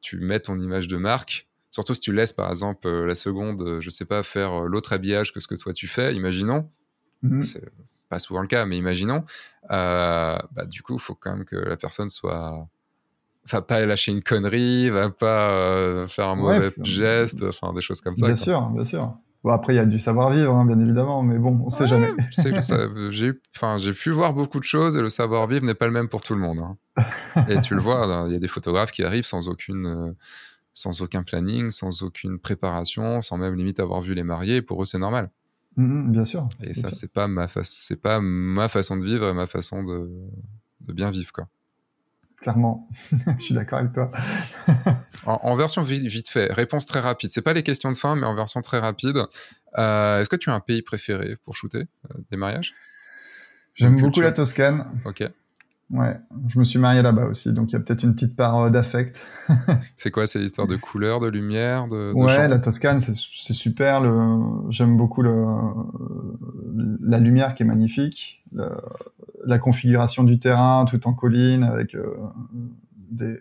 tu 0.02 0.20
mets 0.20 0.40
ton 0.40 0.60
image 0.60 0.88
de 0.88 0.98
marque. 0.98 1.48
Surtout 1.72 1.94
si 1.94 2.00
tu 2.00 2.14
laisses, 2.14 2.34
par 2.34 2.50
exemple, 2.50 2.88
euh, 2.88 3.06
la 3.06 3.16
seconde, 3.16 3.62
euh, 3.62 3.82
je 3.82 3.90
sais 3.90 4.06
pas, 4.06 4.24
faire 4.24 4.62
l'autre 4.62 4.94
habillage 4.94 5.34
que 5.34 5.40
ce 5.40 5.48
que 5.48 5.56
toi 5.56 5.74
tu 5.74 5.88
fais, 5.88 6.14
imaginons. 6.14 6.70
Mm-hmm. 7.24 7.42
C'est 7.42 7.70
pas 8.08 8.20
souvent 8.20 8.42
le 8.42 8.48
cas, 8.48 8.66
mais 8.66 8.78
imaginons. 8.78 9.26
bah, 9.70 10.40
du 10.68 10.82
coup, 10.84 10.94
il 10.94 11.02
faut 11.02 11.16
quand 11.16 11.36
même 11.36 11.46
que 11.46 11.56
la 11.56 11.76
personne 11.76 12.10
soit 12.10 12.68
va 13.52 13.62
pas 13.62 13.86
lâcher 13.86 14.12
une 14.12 14.24
connerie, 14.24 14.90
va 14.90 15.10
pas 15.10 15.50
euh, 15.50 16.08
faire 16.08 16.30
un 16.30 16.36
mauvais 16.36 16.72
geste, 16.84 17.44
enfin 17.44 17.74
des 17.74 17.82
choses 17.82 18.02
comme 18.02 18.16
ça. 18.16 18.26
Bien 18.26 18.36
sûr, 18.36 18.70
bien 18.70 18.84
sûr. 18.84 19.14
Bon, 19.44 19.52
après, 19.52 19.74
il 19.74 19.76
y 19.76 19.80
a 19.80 19.86
du 19.86 20.00
savoir-vivre, 20.00 20.56
hein, 20.56 20.66
bien 20.66 20.80
évidemment, 20.80 21.22
mais 21.22 21.38
bon, 21.38 21.62
on 21.64 21.70
sait 21.70 21.86
jamais. 21.86 22.10
j'ai, 23.12 23.94
pu 23.94 24.10
voir 24.10 24.34
beaucoup 24.34 24.60
de 24.60 24.66
choses 24.66 24.98
et 24.98 25.02
le 25.02 25.10
savoir-vivre 25.10 25.64
n'est 25.64 25.76
pas 25.76 25.86
le 25.86 25.92
même 25.92 26.10
pour 26.10 26.24
tout 26.24 26.34
le 26.34 26.40
monde. 26.40 26.60
Hein. 26.60 27.06
et 27.48 27.60
tu 27.62 27.76
le 27.76 27.82
vois, 27.82 28.26
il 28.28 28.34
y 28.34 28.36
a 28.36 28.40
des 28.40 28.48
photographes 28.48 28.92
qui 28.92 29.04
arrivent 29.04 29.26
sans 29.26 29.48
aucune, 29.48 29.86
euh, 29.86 30.12
sans 30.74 31.04
aucun 31.04 31.22
planning, 31.22 31.70
sans 31.70 32.02
aucune 32.02 32.40
préparation, 32.40 33.22
sans 33.22 33.38
même 33.38 33.54
limite 33.54 33.80
avoir 33.80 34.02
vu 34.02 34.16
les 34.16 34.24
mariés. 34.24 34.64
Pour 34.64 34.82
eux, 34.82 34.86
c'est 34.88 34.98
normal. 34.98 35.30
Mmh, 35.78 35.86
mmh, 35.86 36.12
bien 36.12 36.26
sûr. 36.26 36.50
Et 36.64 36.74
ça, 36.74 36.90
c'est 36.92 37.14
pas 37.14 37.28
ma 37.28 37.48
c'est 37.62 38.02
pas 38.02 38.20
ma 38.22 38.68
façon 38.68 38.98
de 38.98 39.06
vivre, 39.06 39.32
ma 39.32 39.46
façon 39.46 39.84
de, 39.84 40.10
de 40.82 40.94
bien 40.94 41.12
vivre, 41.12 41.32
quoi. 41.32 41.48
Clairement. 42.46 42.88
je 43.40 43.44
suis 43.44 43.56
d'accord 43.56 43.80
avec 43.80 43.92
toi. 43.92 44.12
en, 45.26 45.56
version 45.56 45.82
vite, 45.82 46.30
fait, 46.30 46.54
réponse 46.54 46.86
très 46.86 47.00
rapide. 47.00 47.32
C'est 47.34 47.42
pas 47.42 47.54
les 47.54 47.64
questions 47.64 47.92
de 47.92 47.98
fin, 47.98 48.16
mais 48.16 48.28
en 48.28 48.36
version 48.36 48.62
très 48.62 48.78
rapide. 48.78 49.18
Euh, 49.80 50.22
est-ce 50.22 50.30
que 50.30 50.36
tu 50.36 50.52
as 50.52 50.54
un 50.54 50.60
pays 50.60 50.84
préféré 50.84 51.38
pour 51.44 51.56
shooter 51.56 51.80
euh, 51.80 52.18
des 52.30 52.38
mariages? 52.38 52.76
J'aime 53.74 54.00
beaucoup 54.00 54.22
la 54.22 54.32
Toscane. 54.32 54.86
Ok. 55.06 55.24
Ouais, 55.92 56.18
je 56.48 56.58
me 56.58 56.64
suis 56.64 56.80
marié 56.80 57.04
là-bas 57.04 57.26
aussi, 57.26 57.54
donc 57.54 57.72
il 57.72 57.74
y 57.74 57.76
a 57.76 57.80
peut-être 57.80 58.04
une 58.04 58.16
petite 58.16 58.36
part 58.36 58.60
euh, 58.60 58.70
d'affect. 58.72 59.24
c'est 59.96 60.10
quoi 60.10 60.26
C'est 60.26 60.40
l'histoire 60.40 60.66
de 60.66 60.76
couleur, 60.76 61.20
de 61.20 61.28
lumière, 61.28 61.88
de, 61.88 62.12
Ouais, 62.14 62.48
la 62.48 62.58
Toscane, 62.58 63.00
c'est 63.02 63.16
super. 63.54 64.02
J'aime 64.72 64.98
beaucoup 64.98 65.22
le... 65.22 65.36
la 67.02 67.20
lumière 67.20 67.54
qui 67.54 67.64
est 67.64 67.68
magnifique, 67.68 68.44
la 69.46 69.60
configuration 69.60 70.24
du 70.24 70.40
terrain 70.40 70.86
tout 70.86 71.08
en 71.08 71.14
colline 71.14 71.64
avec 71.64 71.94
euh, 71.94 72.16
des... 73.12 73.40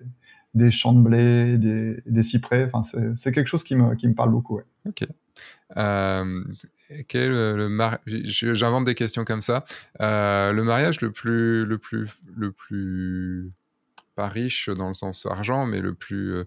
des 0.52 0.70
champs 0.70 0.92
de 0.92 1.00
blé, 1.00 1.56
des, 1.56 2.02
des 2.04 2.22
cyprès. 2.22 2.70
Enfin, 2.70 2.82
c'est 3.16 3.32
quelque 3.32 3.48
chose 3.48 3.64
qui 3.64 3.74
me, 3.74 3.94
qui 3.94 4.06
me 4.06 4.14
parle 4.14 4.30
beaucoup. 4.30 4.56
Ouais. 4.56 4.64
Ok. 4.86 5.06
Euh, 5.76 6.44
quel 7.08 7.22
est 7.22 7.28
le, 7.28 7.68
le 7.68 8.54
J'invente 8.54 8.84
des 8.84 8.94
questions 8.94 9.24
comme 9.24 9.40
ça. 9.40 9.64
Euh, 10.00 10.52
le 10.52 10.62
mariage 10.64 11.00
le 11.00 11.10
plus, 11.10 11.64
le 11.64 11.78
plus, 11.78 12.08
le 12.36 12.52
plus 12.52 13.50
pas 14.14 14.28
riche 14.28 14.68
dans 14.68 14.88
le 14.88 14.94
sens 14.94 15.26
argent, 15.26 15.66
mais 15.66 15.80
le 15.80 15.94
plus 15.94 16.34
euh, 16.34 16.44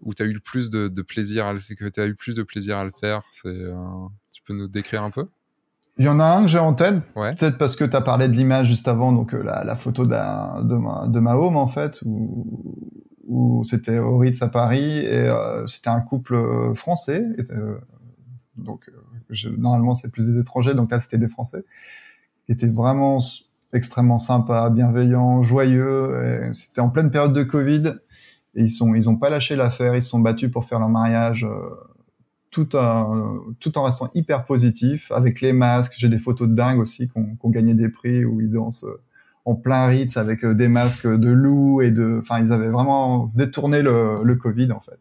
où 0.00 0.14
tu 0.14 0.22
as 0.22 0.26
eu 0.26 0.32
le 0.32 0.40
plus 0.40 0.70
de, 0.70 0.88
plaisir 1.02 1.46
à 1.46 1.52
le 1.52 1.60
que 1.60 1.88
tu 1.88 2.00
as 2.00 2.06
eu 2.06 2.14
plus 2.14 2.36
de 2.36 2.42
plaisir 2.42 2.78
à 2.78 2.84
le 2.84 2.90
faire. 2.90 3.22
C'est, 3.30 3.66
tu 4.32 4.42
peux 4.42 4.54
nous 4.54 4.68
décrire 4.68 5.02
un 5.02 5.10
peu? 5.10 5.26
Il 5.98 6.06
y 6.06 6.08
en 6.08 6.18
a 6.18 6.24
un 6.24 6.42
que 6.42 6.48
j'ai 6.48 6.58
en 6.58 6.72
tête, 6.72 6.96
peut-être 7.14 7.58
parce 7.58 7.76
que 7.76 7.84
tu 7.84 7.94
as 7.94 8.00
parlé 8.00 8.26
de 8.26 8.32
l'image 8.32 8.66
juste 8.66 8.88
avant, 8.88 9.12
donc 9.12 9.32
la, 9.32 9.62
la, 9.62 9.76
photo 9.76 10.04
de, 10.04 10.08
ma, 10.08 11.06
de 11.06 11.20
ma 11.20 11.36
home 11.36 11.58
en 11.58 11.68
fait, 11.68 12.00
où, 12.06 12.78
où 13.28 13.62
c'était 13.62 13.98
au 13.98 14.16
Ritz 14.16 14.40
à 14.40 14.48
Paris 14.48 14.98
et 14.98 15.30
c'était 15.66 15.90
un 15.90 16.00
couple 16.00 16.74
français, 16.74 17.24
donc 18.56 18.90
je, 19.32 19.48
normalement 19.48 19.94
c'est 19.94 20.10
plus 20.10 20.26
des 20.26 20.38
étrangers, 20.38 20.74
donc 20.74 20.90
là 20.90 21.00
c'était 21.00 21.18
des 21.18 21.28
Français, 21.28 21.64
qui 22.46 22.52
étaient 22.52 22.68
vraiment 22.68 23.18
extrêmement 23.72 24.18
sympas, 24.18 24.70
bienveillants, 24.70 25.42
joyeux. 25.42 26.50
C'était 26.52 26.80
en 26.80 26.90
pleine 26.90 27.10
période 27.10 27.32
de 27.32 27.42
Covid 27.42 27.94
et 28.54 28.64
ils 28.64 28.70
sont 28.70 28.94
ils 28.94 29.08
ont 29.08 29.16
pas 29.16 29.30
lâché 29.30 29.56
l'affaire, 29.56 29.94
ils 29.96 30.02
se 30.02 30.10
sont 30.10 30.20
battus 30.20 30.50
pour 30.50 30.64
faire 30.66 30.78
leur 30.78 30.90
mariage. 30.90 31.44
Euh, 31.44 31.70
tout 32.52 32.76
en, 32.76 33.38
tout 33.58 33.78
en 33.78 33.82
restant 33.82 34.10
hyper 34.14 34.44
positif, 34.44 35.10
avec 35.10 35.40
les 35.40 35.52
masques. 35.52 35.94
J'ai 35.96 36.10
des 36.10 36.18
photos 36.18 36.48
de 36.48 36.54
dingue 36.54 36.78
aussi 36.78 37.08
qu'on 37.08 37.34
qu 37.34 37.50
gagné 37.50 37.74
des 37.74 37.88
prix 37.88 38.24
où 38.24 38.40
ils 38.40 38.50
dansent 38.50 38.84
euh, 38.84 39.00
en 39.44 39.56
plein 39.56 39.86
Ritz 39.86 40.16
avec 40.18 40.44
euh, 40.44 40.54
des 40.54 40.68
masques 40.68 41.08
de 41.08 41.30
loup 41.30 41.80
et 41.80 41.90
de, 41.90 42.20
enfin, 42.20 42.40
ils 42.40 42.52
avaient 42.52 42.68
vraiment 42.68 43.32
détourné 43.34 43.82
le, 43.82 44.22
le 44.22 44.36
Covid 44.36 44.70
en 44.70 44.80
fait. 44.80 44.98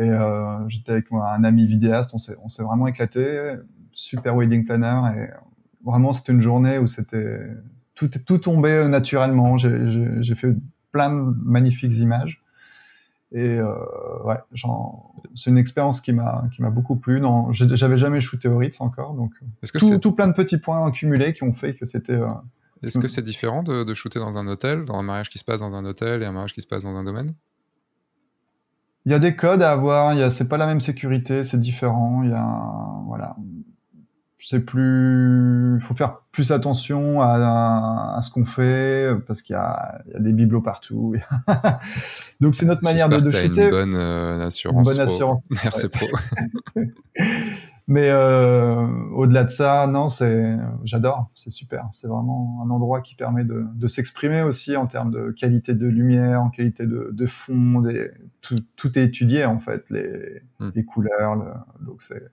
Et 0.00 0.08
euh, 0.08 0.66
j'étais 0.68 0.92
avec 0.92 1.10
moi, 1.10 1.30
un 1.30 1.44
ami 1.44 1.66
vidéaste, 1.66 2.12
on 2.14 2.18
s'est, 2.18 2.34
on 2.42 2.48
s'est 2.48 2.62
vraiment 2.62 2.86
éclaté. 2.86 3.54
Super 3.92 4.34
wedding 4.34 4.64
planner 4.64 5.02
et 5.14 5.28
vraiment 5.84 6.14
c'était 6.14 6.32
une 6.32 6.40
journée 6.40 6.78
où 6.78 6.86
c'était 6.86 7.40
tout, 7.94 8.08
tout 8.08 8.38
tombait 8.38 8.88
naturellement. 8.88 9.58
J'ai, 9.58 10.34
fait 10.34 10.56
plein 10.90 11.14
de 11.14 11.34
magnifiques 11.44 11.98
images. 11.98 12.42
Et 13.32 13.58
euh, 13.58 13.74
ouais, 14.24 14.38
c'est 15.36 15.50
une 15.50 15.58
expérience 15.58 16.00
qui 16.00 16.12
m'a 16.12 16.48
qui 16.52 16.62
m'a 16.62 16.70
beaucoup 16.70 16.96
plu. 16.96 17.20
Non, 17.20 17.52
j'avais 17.52 17.98
jamais 17.98 18.22
shooté 18.22 18.48
au 18.48 18.56
Ritz 18.56 18.80
encore, 18.80 19.12
donc 19.12 19.34
que 19.62 19.78
tout, 19.78 19.98
tout, 19.98 20.12
plein 20.12 20.28
de 20.28 20.32
petits 20.32 20.58
points 20.58 20.84
accumulés 20.86 21.34
qui 21.34 21.42
ont 21.42 21.52
fait 21.52 21.74
que 21.74 21.84
c'était. 21.84 22.14
Euh, 22.14 22.28
Est-ce 22.82 22.98
que 22.98 23.06
c'est 23.06 23.22
différent 23.22 23.62
de, 23.62 23.84
de 23.84 23.94
shooter 23.94 24.18
dans 24.18 24.38
un 24.38 24.48
hôtel, 24.48 24.86
dans 24.86 24.98
un 24.98 25.02
mariage 25.02 25.28
qui 25.28 25.38
se 25.38 25.44
passe 25.44 25.60
dans 25.60 25.74
un 25.74 25.84
hôtel 25.84 26.22
et 26.22 26.26
un 26.26 26.32
mariage 26.32 26.54
qui 26.54 26.62
se 26.62 26.66
passe 26.66 26.84
dans 26.84 26.96
un 26.96 27.04
domaine? 27.04 27.34
Il 29.10 29.12
y 29.12 29.16
a 29.16 29.18
des 29.18 29.34
codes 29.34 29.60
à 29.60 29.72
avoir, 29.72 30.14
il 30.14 30.20
y 30.20 30.22
a, 30.22 30.30
c'est 30.30 30.46
pas 30.46 30.56
la 30.56 30.66
même 30.66 30.80
sécurité, 30.80 31.42
c'est 31.42 31.58
différent, 31.58 32.22
il 32.22 32.30
y 32.30 32.32
a, 32.32 32.46
voilà. 33.08 33.34
C'est 34.38 34.60
plus, 34.60 35.80
faut 35.82 35.94
faire 35.94 36.20
plus 36.30 36.52
attention 36.52 37.20
à, 37.20 38.14
à 38.16 38.22
ce 38.22 38.30
qu'on 38.30 38.44
fait 38.44 39.12
parce 39.26 39.42
qu'il 39.42 39.54
y 39.54 39.58
a, 39.58 40.00
il 40.06 40.12
y 40.12 40.16
a 40.16 40.20
des 40.20 40.32
bibelots 40.32 40.62
partout. 40.62 41.16
Donc 42.40 42.54
c'est 42.54 42.66
notre 42.66 42.84
manière 42.84 43.08
de. 43.08 43.16
Une 43.16 43.70
bonne 43.70 43.94
euh, 43.96 44.46
assurance. 44.46 44.88
Une 44.88 44.96
bonne 44.96 45.08
assurance. 45.08 45.42
Merci 45.64 45.88
pro. 45.88 46.06
Mais 47.90 48.08
euh, 48.08 48.86
au-delà 49.16 49.42
de 49.42 49.50
ça, 49.50 49.88
non, 49.88 50.08
c'est, 50.08 50.56
j'adore, 50.84 51.28
c'est 51.34 51.50
super. 51.50 51.88
C'est 51.90 52.06
vraiment 52.06 52.62
un 52.64 52.70
endroit 52.70 53.00
qui 53.00 53.16
permet 53.16 53.42
de, 53.42 53.64
de 53.74 53.88
s'exprimer 53.88 54.42
aussi 54.42 54.76
en 54.76 54.86
termes 54.86 55.10
de 55.10 55.32
qualité 55.32 55.74
de 55.74 55.88
lumière, 55.88 56.40
en 56.40 56.50
qualité 56.50 56.86
de, 56.86 57.10
de 57.10 57.26
fond. 57.26 57.80
Des, 57.80 58.12
tout, 58.42 58.54
tout, 58.76 58.96
est 58.96 59.02
étudié 59.02 59.44
en 59.44 59.58
fait, 59.58 59.90
les, 59.90 60.40
hmm. 60.60 60.70
les 60.72 60.84
couleurs. 60.84 61.34
Le, 61.34 61.50
donc 61.84 62.00
c'est, 62.00 62.30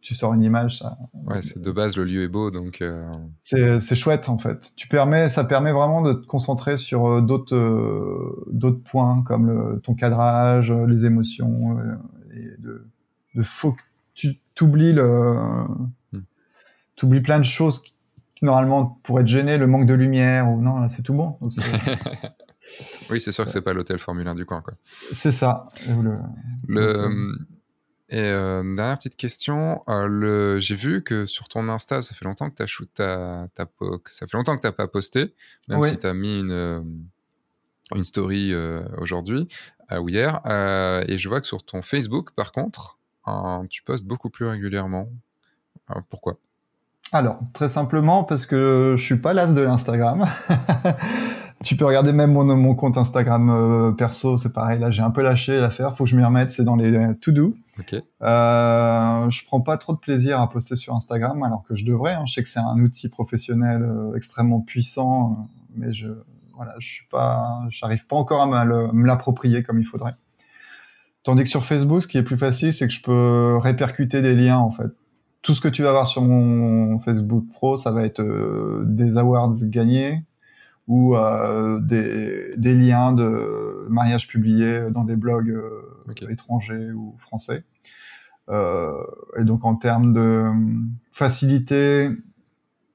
tu 0.00 0.14
sors 0.14 0.32
une 0.32 0.42
image, 0.42 0.78
ça. 0.78 0.96
Ouais, 1.26 1.42
c'est 1.42 1.62
de 1.62 1.70
base 1.70 1.98
le 1.98 2.04
lieu 2.04 2.22
est 2.22 2.28
beau, 2.28 2.50
donc. 2.50 2.80
Euh... 2.80 3.12
C'est, 3.40 3.80
c'est 3.80 3.96
chouette 3.96 4.30
en 4.30 4.38
fait. 4.38 4.72
Tu 4.76 4.88
permets, 4.88 5.28
ça 5.28 5.44
permet 5.44 5.72
vraiment 5.72 6.00
de 6.00 6.14
te 6.14 6.26
concentrer 6.26 6.78
sur 6.78 7.06
euh, 7.06 7.20
d'autres, 7.20 7.54
euh, 7.54 8.46
d'autres 8.50 8.82
points 8.82 9.22
comme 9.26 9.46
le, 9.48 9.80
ton 9.80 9.92
cadrage, 9.94 10.72
les 10.72 11.04
émotions, 11.04 11.78
euh, 11.80 11.96
et 12.34 12.62
de, 12.62 12.86
de 13.34 13.42
focus 13.42 13.84
tu 13.87 13.87
t'oublies 14.58 14.92
le, 14.92 15.36
hmm. 16.12 16.22
t'oublies 16.96 17.20
plein 17.20 17.38
de 17.38 17.44
choses 17.44 17.80
qui, 17.80 17.94
normalement 18.42 18.98
pourraient 19.04 19.22
te 19.22 19.28
gêner, 19.28 19.56
le 19.56 19.68
manque 19.68 19.86
de 19.86 19.94
lumière 19.94 20.50
ou 20.50 20.60
non, 20.60 20.80
là 20.80 20.88
c'est 20.88 21.02
tout 21.02 21.14
bon. 21.14 21.38
oui, 23.10 23.20
c'est 23.20 23.30
sûr 23.30 23.44
que 23.44 23.52
c'est 23.52 23.62
pas 23.62 23.72
l'hôtel 23.72 24.00
Formule 24.00 24.26
1 24.26 24.34
du 24.34 24.44
coin, 24.44 24.60
quoi. 24.60 24.74
C'est 25.12 25.30
ça. 25.30 25.68
Le, 25.86 26.16
et 28.08 28.20
euh, 28.20 28.62
dernière 28.74 28.96
petite 28.96 29.14
question, 29.14 29.80
euh, 29.88 30.06
le... 30.08 30.58
j'ai 30.58 30.74
vu 30.74 31.04
que 31.04 31.24
sur 31.26 31.48
ton 31.48 31.68
Insta, 31.68 32.02
ça 32.02 32.16
fait 32.16 32.24
longtemps 32.24 32.50
que 32.50 32.56
t'as 32.56 32.66
shoot, 32.66 32.90
ta 32.94 33.48
ça 34.06 34.26
fait 34.26 34.36
longtemps 34.36 34.56
que 34.56 34.62
t'as 34.62 34.72
pas 34.72 34.88
posté, 34.88 35.34
même 35.68 35.84
si 35.84 35.90
si 35.90 35.98
t'as 35.98 36.14
mis 36.14 36.40
une 36.40 36.50
euh, 36.50 36.80
une 37.94 38.04
story 38.04 38.54
aujourd'hui 38.98 39.48
ou 39.98 40.08
hier, 40.08 40.40
et 41.06 41.16
je 41.16 41.28
vois 41.28 41.40
que 41.40 41.46
sur 41.46 41.62
ton 41.64 41.80
Facebook, 41.80 42.32
par 42.32 42.52
contre, 42.52 42.98
tu 43.70 43.82
postes 43.82 44.06
beaucoup 44.06 44.30
plus 44.30 44.46
régulièrement. 44.46 45.08
pourquoi? 46.10 46.38
Alors, 47.12 47.38
très 47.54 47.68
simplement 47.68 48.24
parce 48.24 48.44
que 48.44 48.94
je 48.98 49.02
suis 49.02 49.18
pas 49.18 49.32
l'as 49.32 49.54
de 49.54 49.62
l'Instagram. 49.62 50.26
tu 51.64 51.74
peux 51.76 51.86
regarder 51.86 52.12
même 52.12 52.32
mon, 52.32 52.44
mon 52.44 52.74
compte 52.74 52.98
Instagram 52.98 53.48
euh, 53.48 53.92
perso, 53.92 54.36
c'est 54.36 54.52
pareil. 54.52 54.78
Là, 54.78 54.90
j'ai 54.90 55.02
un 55.02 55.10
peu 55.10 55.22
lâché 55.22 55.58
l'affaire. 55.58 55.96
Faut 55.96 56.04
que 56.04 56.10
je 56.10 56.16
m'y 56.16 56.24
remette. 56.24 56.50
C'est 56.50 56.64
dans 56.64 56.76
les 56.76 57.14
to-do. 57.20 57.56
Okay. 57.80 58.02
Euh, 58.22 59.30
je 59.30 59.44
prends 59.46 59.60
pas 59.60 59.76
trop 59.78 59.92
de 59.92 59.98
plaisir 59.98 60.40
à 60.40 60.50
poster 60.50 60.76
sur 60.76 60.94
Instagram, 60.94 61.42
alors 61.42 61.62
que 61.62 61.76
je 61.76 61.84
devrais. 61.84 62.14
Hein. 62.14 62.24
Je 62.26 62.34
sais 62.34 62.42
que 62.42 62.48
c'est 62.48 62.60
un 62.60 62.78
outil 62.78 63.08
professionnel 63.08 63.82
euh, 63.82 64.14
extrêmement 64.16 64.60
puissant, 64.60 65.32
euh, 65.32 65.60
mais 65.76 65.92
je 65.92 66.08
voilà, 66.54 66.74
je 66.80 66.88
suis 66.88 67.06
pas, 67.06 67.62
j'arrive 67.68 68.04
pas 68.08 68.16
encore 68.16 68.42
à 68.42 68.64
me 68.64 69.06
l'approprier 69.06 69.62
comme 69.62 69.78
il 69.78 69.84
faudrait. 69.84 70.16
Tandis 71.28 71.42
que 71.42 71.50
sur 71.50 71.62
Facebook, 71.62 72.02
ce 72.02 72.08
qui 72.08 72.16
est 72.16 72.22
plus 72.22 72.38
facile, 72.38 72.72
c'est 72.72 72.88
que 72.88 72.94
je 72.94 73.02
peux 73.02 73.58
répercuter 73.58 74.22
des 74.22 74.34
liens 74.34 74.56
en 74.56 74.70
fait. 74.70 74.90
Tout 75.42 75.52
ce 75.52 75.60
que 75.60 75.68
tu 75.68 75.82
vas 75.82 75.90
voir 75.90 76.06
sur 76.06 76.22
mon 76.22 76.98
Facebook 77.00 77.44
Pro, 77.52 77.76
ça 77.76 77.92
va 77.92 78.04
être 78.04 78.22
euh, 78.22 78.82
des 78.86 79.18
awards 79.18 79.52
gagnés 79.64 80.24
ou 80.86 81.16
euh, 81.16 81.82
des, 81.82 82.52
des, 82.56 82.72
liens 82.72 83.12
de 83.12 83.86
mariages 83.90 84.26
publiés 84.26 84.84
dans 84.90 85.04
des 85.04 85.16
blogs 85.16 85.50
euh, 85.50 86.30
étrangers 86.30 86.92
ou 86.92 87.14
français. 87.18 87.62
Et 88.50 89.44
donc 89.44 89.66
en 89.66 89.74
termes 89.74 90.14
de 90.14 90.46
facilité 91.12 92.08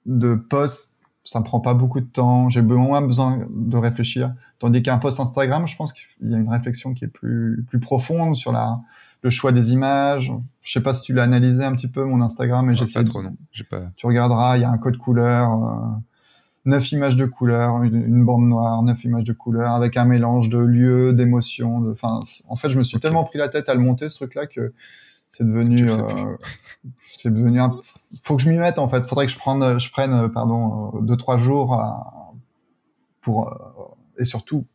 de 0.08 0.34
post, 0.34 0.96
ça 1.24 1.40
me 1.40 1.46
prend 1.46 1.60
pas 1.60 1.76
beaucoup 1.76 2.02
de 2.02 2.08
temps. 2.08 2.50
J'ai 2.50 2.64
moins 2.64 3.04
besoin 3.04 3.46
de 3.48 3.78
réfléchir. 3.78 4.34
Tandis 4.64 4.82
qu'un 4.82 4.98
post 4.98 5.20
Instagram, 5.20 5.68
je 5.68 5.76
pense 5.76 5.92
qu'il 5.92 6.30
y 6.30 6.34
a 6.34 6.38
une 6.38 6.48
réflexion 6.48 6.94
qui 6.94 7.04
est 7.04 7.10
plus, 7.10 7.66
plus 7.68 7.82
profonde 7.82 8.38
sur 8.38 8.54
la, 8.54 8.80
le 9.22 9.30
choix 9.30 9.52
des 9.52 9.74
images. 9.74 10.32
Je 10.62 10.72
sais 10.72 10.82
pas 10.82 10.94
si 10.94 11.02
tu 11.02 11.14
l'as 11.14 11.24
analysé 11.24 11.66
un 11.66 11.76
petit 11.76 11.90
peu, 11.90 12.06
mon 12.06 12.22
Instagram, 12.22 12.68
mais 12.68 12.74
j'ai 12.74 12.86
Pas 12.86 13.04
trop, 13.04 13.22
non. 13.22 13.36
Pas... 13.70 13.82
Tu 13.98 14.06
regarderas, 14.08 14.58
il 14.58 14.62
y 14.62 14.64
a 14.64 14.70
un 14.70 14.78
code 14.78 14.96
couleur, 14.96 15.52
euh, 15.52 15.76
neuf 16.64 16.94
images 16.94 17.18
de 17.18 17.26
couleur, 17.26 17.84
une, 17.84 18.24
bande 18.24 18.48
noire, 18.48 18.82
neuf 18.84 19.04
images 19.04 19.26
de 19.26 19.34
couleur, 19.34 19.74
avec 19.74 19.98
un 19.98 20.06
mélange 20.06 20.48
de 20.48 20.60
lieux, 20.60 21.12
d'émotions. 21.12 21.82
De... 21.82 21.92
Enfin, 21.92 22.22
en 22.48 22.56
fait, 22.56 22.70
je 22.70 22.78
me 22.78 22.86
suis 22.86 23.02
tellement 23.02 23.26
pris 23.26 23.40
la 23.40 23.50
tête 23.50 23.68
à 23.68 23.74
le 23.74 23.82
monter, 23.82 24.08
ce 24.08 24.16
truc-là, 24.16 24.48
que 24.48 24.72
c'est 25.30 25.46
devenu, 25.46 25.90
euh, 25.90 26.38
c'est 27.12 27.34
devenu 27.34 27.60
un... 27.60 27.82
Faut 28.24 28.38
que 28.38 28.42
je 28.42 28.50
m'y 28.50 28.58
mette, 28.58 28.80
en 28.80 28.88
fait. 28.88 29.04
Faudrait 29.06 29.26
que 29.26 29.32
je 29.34 29.38
prenne, 29.38 29.78
je 29.78 29.92
prenne, 29.92 30.30
pardon, 30.30 30.94
euh, 30.96 31.02
deux, 31.02 31.18
trois 31.18 31.38
jours 31.38 31.74
à... 31.74 32.32
pour 33.20 33.54
et 34.18 34.26
surtout 34.26 34.68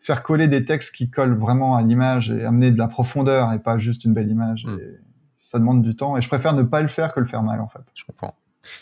faire 0.00 0.22
coller 0.22 0.48
des 0.48 0.64
textes 0.64 0.94
qui 0.94 1.10
collent 1.10 1.38
vraiment 1.38 1.76
à 1.76 1.82
l'image 1.82 2.30
et 2.30 2.44
amener 2.44 2.70
de 2.70 2.78
la 2.78 2.88
profondeur 2.88 3.52
et 3.52 3.58
pas 3.60 3.78
juste 3.78 4.04
une 4.04 4.14
belle 4.14 4.30
image. 4.30 4.66
Et 4.80 4.98
ça 5.36 5.58
demande 5.58 5.82
du 5.82 5.94
temps 5.94 6.16
et 6.16 6.22
je 6.22 6.28
préfère 6.28 6.54
ne 6.54 6.62
pas 6.62 6.82
le 6.82 6.88
faire 6.88 7.14
que 7.14 7.20
le 7.20 7.26
faire 7.26 7.42
mal 7.42 7.60
en 7.60 7.68
fait. 7.68 7.82
Je 7.94 8.04
comprends. 8.04 8.36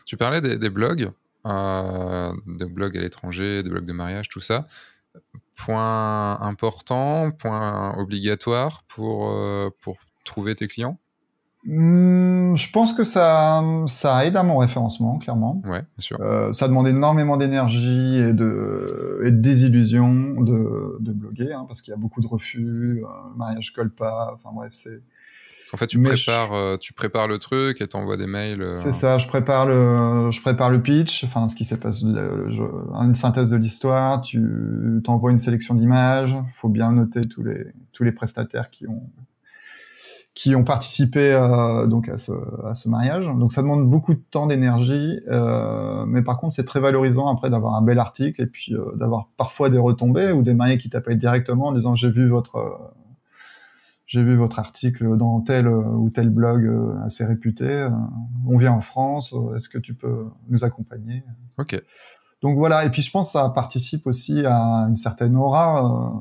Tu 0.04 0.16
parlais 0.16 0.40
des, 0.40 0.70
blogs, 0.70 1.10
euh, 1.46 2.32
des 2.46 2.66
blogs 2.66 2.96
à 2.96 3.00
l'étranger, 3.00 3.62
des 3.62 3.70
blogs 3.70 3.86
de 3.86 3.92
mariage, 3.92 4.28
tout 4.28 4.40
ça. 4.40 4.66
point 5.56 6.40
important, 6.40 7.30
point 7.30 7.94
obligatoire 7.98 8.84
pour, 8.88 9.34
pour 9.80 9.96
trouver 10.24 10.54
tes 10.54 10.68
clients? 10.68 10.98
Hmm, 11.64 12.54
je 12.56 12.70
pense 12.72 12.94
que 12.94 13.04
ça, 13.04 13.62
ça 13.86 14.24
aide 14.24 14.36
à 14.36 14.42
mon 14.42 14.56
référencement, 14.56 15.18
clairement. 15.18 15.60
Ouais, 15.64 15.80
bien 15.80 15.98
sûr. 15.98 16.18
Euh, 16.20 16.52
ça 16.54 16.68
demande 16.68 16.88
énormément 16.88 17.36
d'énergie 17.36 18.16
et 18.16 18.32
de, 18.32 19.20
et 19.24 19.30
de 19.30 19.36
désillusion 19.36 20.40
de, 20.40 20.96
de 21.00 21.12
bloguer, 21.12 21.52
hein, 21.52 21.64
parce 21.68 21.82
qu'il 21.82 21.92
y 21.92 21.94
a 21.94 21.98
beaucoup 21.98 22.22
de 22.22 22.26
refus, 22.26 23.02
euh, 23.04 23.06
mariage 23.36 23.72
colle 23.72 23.90
pas, 23.90 24.32
enfin 24.34 24.54
bref, 24.54 24.70
c'est. 24.72 25.02
En 25.72 25.76
fait, 25.76 25.86
tu 25.86 26.02
prépares, 26.02 26.52
euh, 26.52 26.76
tu 26.76 26.92
prépares 26.92 27.28
le 27.28 27.38
truc 27.38 27.80
et 27.80 27.86
t'envoies 27.86 28.16
des 28.16 28.26
mails. 28.26 28.62
Euh, 28.62 28.74
c'est 28.74 28.92
ça, 28.92 29.18
je 29.18 29.28
prépare 29.28 29.66
le, 29.66 30.30
je 30.32 30.40
prépare 30.40 30.68
le 30.68 30.82
pitch, 30.82 31.22
enfin 31.22 31.48
ce 31.48 31.54
qui 31.54 31.64
s'est 31.64 31.76
passé, 31.76 32.04
une 32.04 33.14
synthèse 33.14 33.50
de 33.50 33.56
l'histoire. 33.56 34.22
Tu 34.22 34.42
t'envoies 35.04 35.30
une 35.30 35.38
sélection 35.38 35.74
d'images. 35.74 36.36
Faut 36.54 36.70
bien 36.70 36.90
noter 36.90 37.20
tous 37.20 37.44
les 37.44 37.66
tous 37.92 38.02
les 38.02 38.10
prestataires 38.10 38.70
qui 38.70 38.88
ont 38.88 39.02
qui 40.40 40.54
ont 40.54 40.64
participé 40.64 41.34
euh, 41.34 41.86
donc 41.86 42.08
à 42.08 42.16
ce, 42.16 42.32
à 42.64 42.74
ce 42.74 42.88
mariage. 42.88 43.26
Donc 43.26 43.52
ça 43.52 43.60
demande 43.60 43.86
beaucoup 43.90 44.14
de 44.14 44.22
temps, 44.30 44.46
d'énergie, 44.46 45.20
euh, 45.28 46.06
mais 46.06 46.22
par 46.22 46.38
contre 46.38 46.54
c'est 46.54 46.64
très 46.64 46.80
valorisant 46.80 47.28
après 47.28 47.50
d'avoir 47.50 47.74
un 47.74 47.82
bel 47.82 47.98
article 47.98 48.40
et 48.40 48.46
puis 48.46 48.74
euh, 48.74 48.96
d'avoir 48.96 49.28
parfois 49.36 49.68
des 49.68 49.76
retombées 49.76 50.32
ou 50.32 50.40
des 50.40 50.54
mariés 50.54 50.78
qui 50.78 50.88
t'appellent 50.88 51.18
directement 51.18 51.66
en 51.66 51.72
disant 51.72 51.94
j'ai 51.94 52.10
vu 52.10 52.26
votre 52.26 52.56
euh, 52.56 52.70
j'ai 54.06 54.22
vu 54.22 54.34
votre 54.34 54.58
article 54.58 55.14
dans 55.18 55.42
tel 55.42 55.68
ou 55.68 56.08
tel 56.08 56.30
blog 56.30 56.68
assez 57.04 57.24
réputé. 57.26 57.86
on 58.48 58.56
vient 58.56 58.72
en 58.72 58.80
France, 58.80 59.34
est-ce 59.54 59.68
que 59.68 59.78
tu 59.78 59.92
peux 59.94 60.24
nous 60.48 60.64
accompagner? 60.64 61.22
Ok. 61.58 61.80
Donc 62.42 62.56
voilà, 62.56 62.84
et 62.86 62.90
puis 62.90 63.02
je 63.02 63.10
pense 63.12 63.28
que 63.28 63.32
ça 63.32 63.48
participe 63.50 64.08
aussi 64.08 64.44
à 64.46 64.86
une 64.88 64.96
certaine 64.96 65.36
aura 65.36 66.12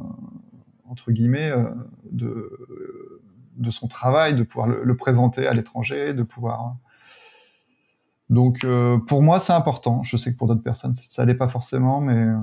entre 0.88 1.12
guillemets 1.12 1.52
de 2.12 2.52
de 3.60 3.72
son 3.72 3.88
travail, 3.88 4.36
de 4.36 4.44
pouvoir 4.44 4.68
le, 4.68 4.96
présenter 4.96 5.48
à 5.48 5.54
l'étranger, 5.54 6.14
de 6.14 6.24
pouvoir. 6.24 6.76
Donc 8.30 8.64
euh, 8.64 8.98
pour 8.98 9.22
moi 9.22 9.40
c'est 9.40 9.54
important. 9.54 10.04
Je 10.04 10.18
sais 10.18 10.32
que 10.32 10.38
pour 10.38 10.48
d'autres 10.48 10.64
personnes 10.64 10.94
ça 10.96 11.26
l'est 11.26 11.36
pas 11.36 11.50
forcément, 11.50 12.00
mais 12.00 12.16
euh, 12.16 12.36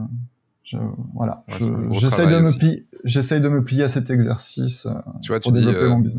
je, 0.63 0.79
voilà, 1.15 1.45
j'essaie 1.93 2.27
de 2.27 2.39
me 2.41 2.59
plier, 2.59 2.87
j'essaie 3.05 3.41
de 3.41 3.49
me 3.49 3.63
plier 3.63 3.85
à 3.85 3.89
cet 3.89 4.11
exercice. 4.11 4.87
Euh, 4.87 4.95
tu 5.23 5.29
vois, 5.29 5.39
tu 5.39 5.53
dis, 5.53 5.67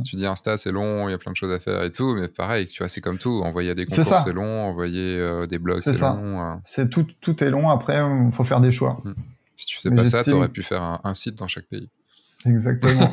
tu 0.05 0.15
dis 0.15 0.25
Insta 0.25 0.57
c'est 0.57 0.71
long, 0.71 1.07
il 1.09 1.11
y 1.11 1.13
a 1.13 1.17
plein 1.17 1.31
de 1.31 1.37
choses 1.37 1.51
à 1.51 1.59
faire 1.59 1.83
et 1.83 1.91
tout, 1.91 2.15
mais 2.15 2.27
pareil, 2.29 2.65
tu 2.67 2.79
vois, 2.79 2.87
c'est 2.87 3.01
comme 3.01 3.17
tout. 3.17 3.41
Envoyer 3.43 3.75
des 3.75 3.85
concours 3.85 4.19
c'est 4.23 4.33
long, 4.33 4.69
envoyer 4.69 5.47
des 5.47 5.59
blogs 5.59 5.79
c'est 5.79 5.99
long. 5.99 6.59
C'est 6.63 6.89
tout, 6.89 7.05
tout 7.21 7.43
est 7.43 7.49
long. 7.49 7.69
Après, 7.69 7.99
il 7.99 8.31
faut 8.31 8.45
faire 8.45 8.61
des 8.61 8.71
choix. 8.71 8.97
Hmm. 9.03 9.13
Si 9.57 9.65
tu 9.65 9.81
fais 9.81 9.91
pas 9.91 10.05
ça, 10.05 10.23
tu 10.23 10.31
aurais 10.31 10.49
pu 10.49 10.63
faire 10.63 11.01
un 11.03 11.13
site 11.13 11.35
dans 11.35 11.47
chaque 11.47 11.65
pays. 11.65 11.89
Exactement. 12.49 13.11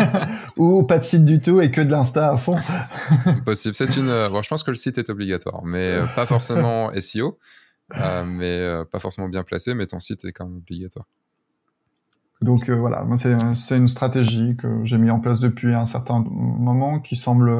Ou 0.56 0.84
pas 0.84 0.98
de 0.98 1.04
site 1.04 1.24
du 1.24 1.40
tout 1.40 1.60
et 1.60 1.70
que 1.70 1.80
de 1.80 1.90
l'insta 1.90 2.30
à 2.30 2.36
fond. 2.36 2.56
Possible. 3.44 3.74
C'est 3.74 3.96
une. 3.96 4.08
Euh, 4.08 4.28
bon, 4.28 4.42
je 4.42 4.48
pense 4.48 4.62
que 4.62 4.70
le 4.70 4.76
site 4.76 4.98
est 4.98 5.10
obligatoire, 5.10 5.64
mais 5.64 5.92
euh, 5.92 6.06
pas 6.14 6.26
forcément 6.26 6.90
SEO, 7.00 7.38
euh, 7.96 8.24
mais 8.24 8.84
pas 8.90 8.98
forcément 8.98 9.28
bien 9.28 9.42
placé, 9.42 9.74
mais 9.74 9.86
ton 9.86 10.00
site 10.00 10.24
est 10.24 10.32
quand 10.32 10.46
même 10.46 10.58
obligatoire. 10.58 11.06
Donc 12.42 12.68
voilà, 12.68 13.04
moi 13.04 13.16
c'est 13.16 13.76
une 13.76 13.88
stratégie 13.88 14.56
que 14.56 14.84
j'ai 14.84 14.98
mis 14.98 15.10
en 15.10 15.18
place 15.18 15.40
depuis 15.40 15.72
un 15.72 15.86
certain 15.86 16.22
moment 16.28 17.00
qui 17.00 17.16
semble 17.16 17.50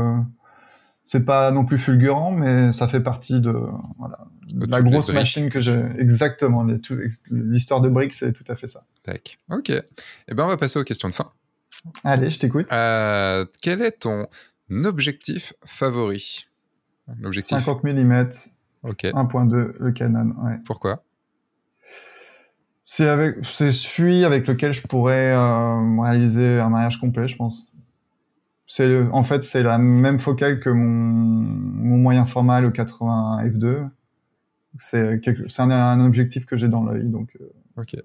c'est 1.04 1.24
pas 1.24 1.50
non 1.52 1.64
plus 1.64 1.78
fulgurant, 1.78 2.32
mais 2.32 2.72
ça 2.72 2.88
fait 2.88 3.00
partie 3.00 3.40
de, 3.40 3.54
voilà, 3.98 4.26
la 4.52 4.82
grosse 4.82 5.12
machine 5.12 5.50
que 5.50 5.60
j'ai. 5.60 5.80
Exactement. 5.98 6.66
L'histoire 7.30 7.80
de 7.80 7.88
briques, 7.88 8.12
c'est 8.12 8.32
tout 8.32 8.44
à 8.48 8.54
fait 8.54 8.68
ça. 8.68 8.84
Tac. 9.02 9.38
Ok. 9.50 9.70
Eh 9.70 10.34
ben, 10.34 10.44
on 10.44 10.48
va 10.48 10.56
passer 10.56 10.78
aux 10.78 10.84
questions 10.84 11.08
de 11.08 11.14
fin. 11.14 11.30
Allez, 12.02 12.30
je 12.30 12.38
t'écoute. 12.38 12.66
Euh, 12.72 13.44
quel 13.60 13.82
est 13.82 14.00
ton 14.00 14.26
objectif 14.70 15.52
favori? 15.64 16.46
L'objectif 17.20 17.58
50 17.58 17.84
mm. 17.84 18.28
Ok. 18.82 19.04
1.2, 19.04 19.74
le 19.78 19.92
Canon. 19.92 20.34
Ouais. 20.42 20.58
Pourquoi? 20.64 21.02
C'est 22.86 23.08
avec, 23.08 23.36
c'est 23.44 23.72
celui 23.72 24.24
avec 24.24 24.46
lequel 24.46 24.72
je 24.72 24.82
pourrais 24.82 25.32
euh, 25.32 26.00
réaliser 26.00 26.60
un 26.60 26.68
mariage 26.68 26.98
complet, 26.98 27.28
je 27.28 27.36
pense. 27.36 27.70
C'est 28.66 29.06
en 29.12 29.24
fait 29.24 29.42
c'est 29.42 29.62
la 29.62 29.78
même 29.78 30.18
focale 30.18 30.58
que 30.58 30.70
mon, 30.70 30.84
mon 30.84 31.98
moyen 31.98 32.24
format 32.24 32.60
le 32.60 32.70
80 32.70 33.44
f2. 33.44 33.88
C'est 34.78 35.20
c'est 35.48 35.62
un, 35.62 36.04
objectif 36.04 36.46
que 36.46 36.56
j'ai 36.56 36.68
dans 36.68 36.84
l'œil 36.84 37.04
donc. 37.04 37.36
Euh, 37.40 37.80
ok. 37.80 37.96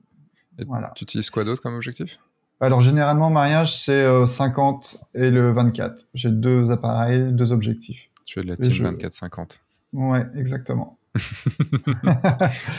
voilà. 0.67 0.91
Tu 0.95 1.03
utilises 1.03 1.29
quoi 1.29 1.43
d'autre 1.43 1.61
comme 1.61 1.75
objectif? 1.75 2.19
Alors 2.61 2.81
généralement 2.81 3.29
mariage 3.29 3.77
c'est 3.77 4.27
50 4.27 4.97
euh, 5.15 5.23
et 5.23 5.31
le 5.31 5.51
24. 5.51 6.07
J'ai 6.13 6.29
deux 6.29 6.71
appareils, 6.71 7.31
deux 7.31 7.51
objectifs. 7.51 8.09
Tu 8.25 8.39
es 8.39 8.43
de 8.43 8.49
la 8.49 8.57
team 8.57 8.73
24-50. 8.73 9.59
Ouais, 9.93 10.25
exactement. 10.35 10.99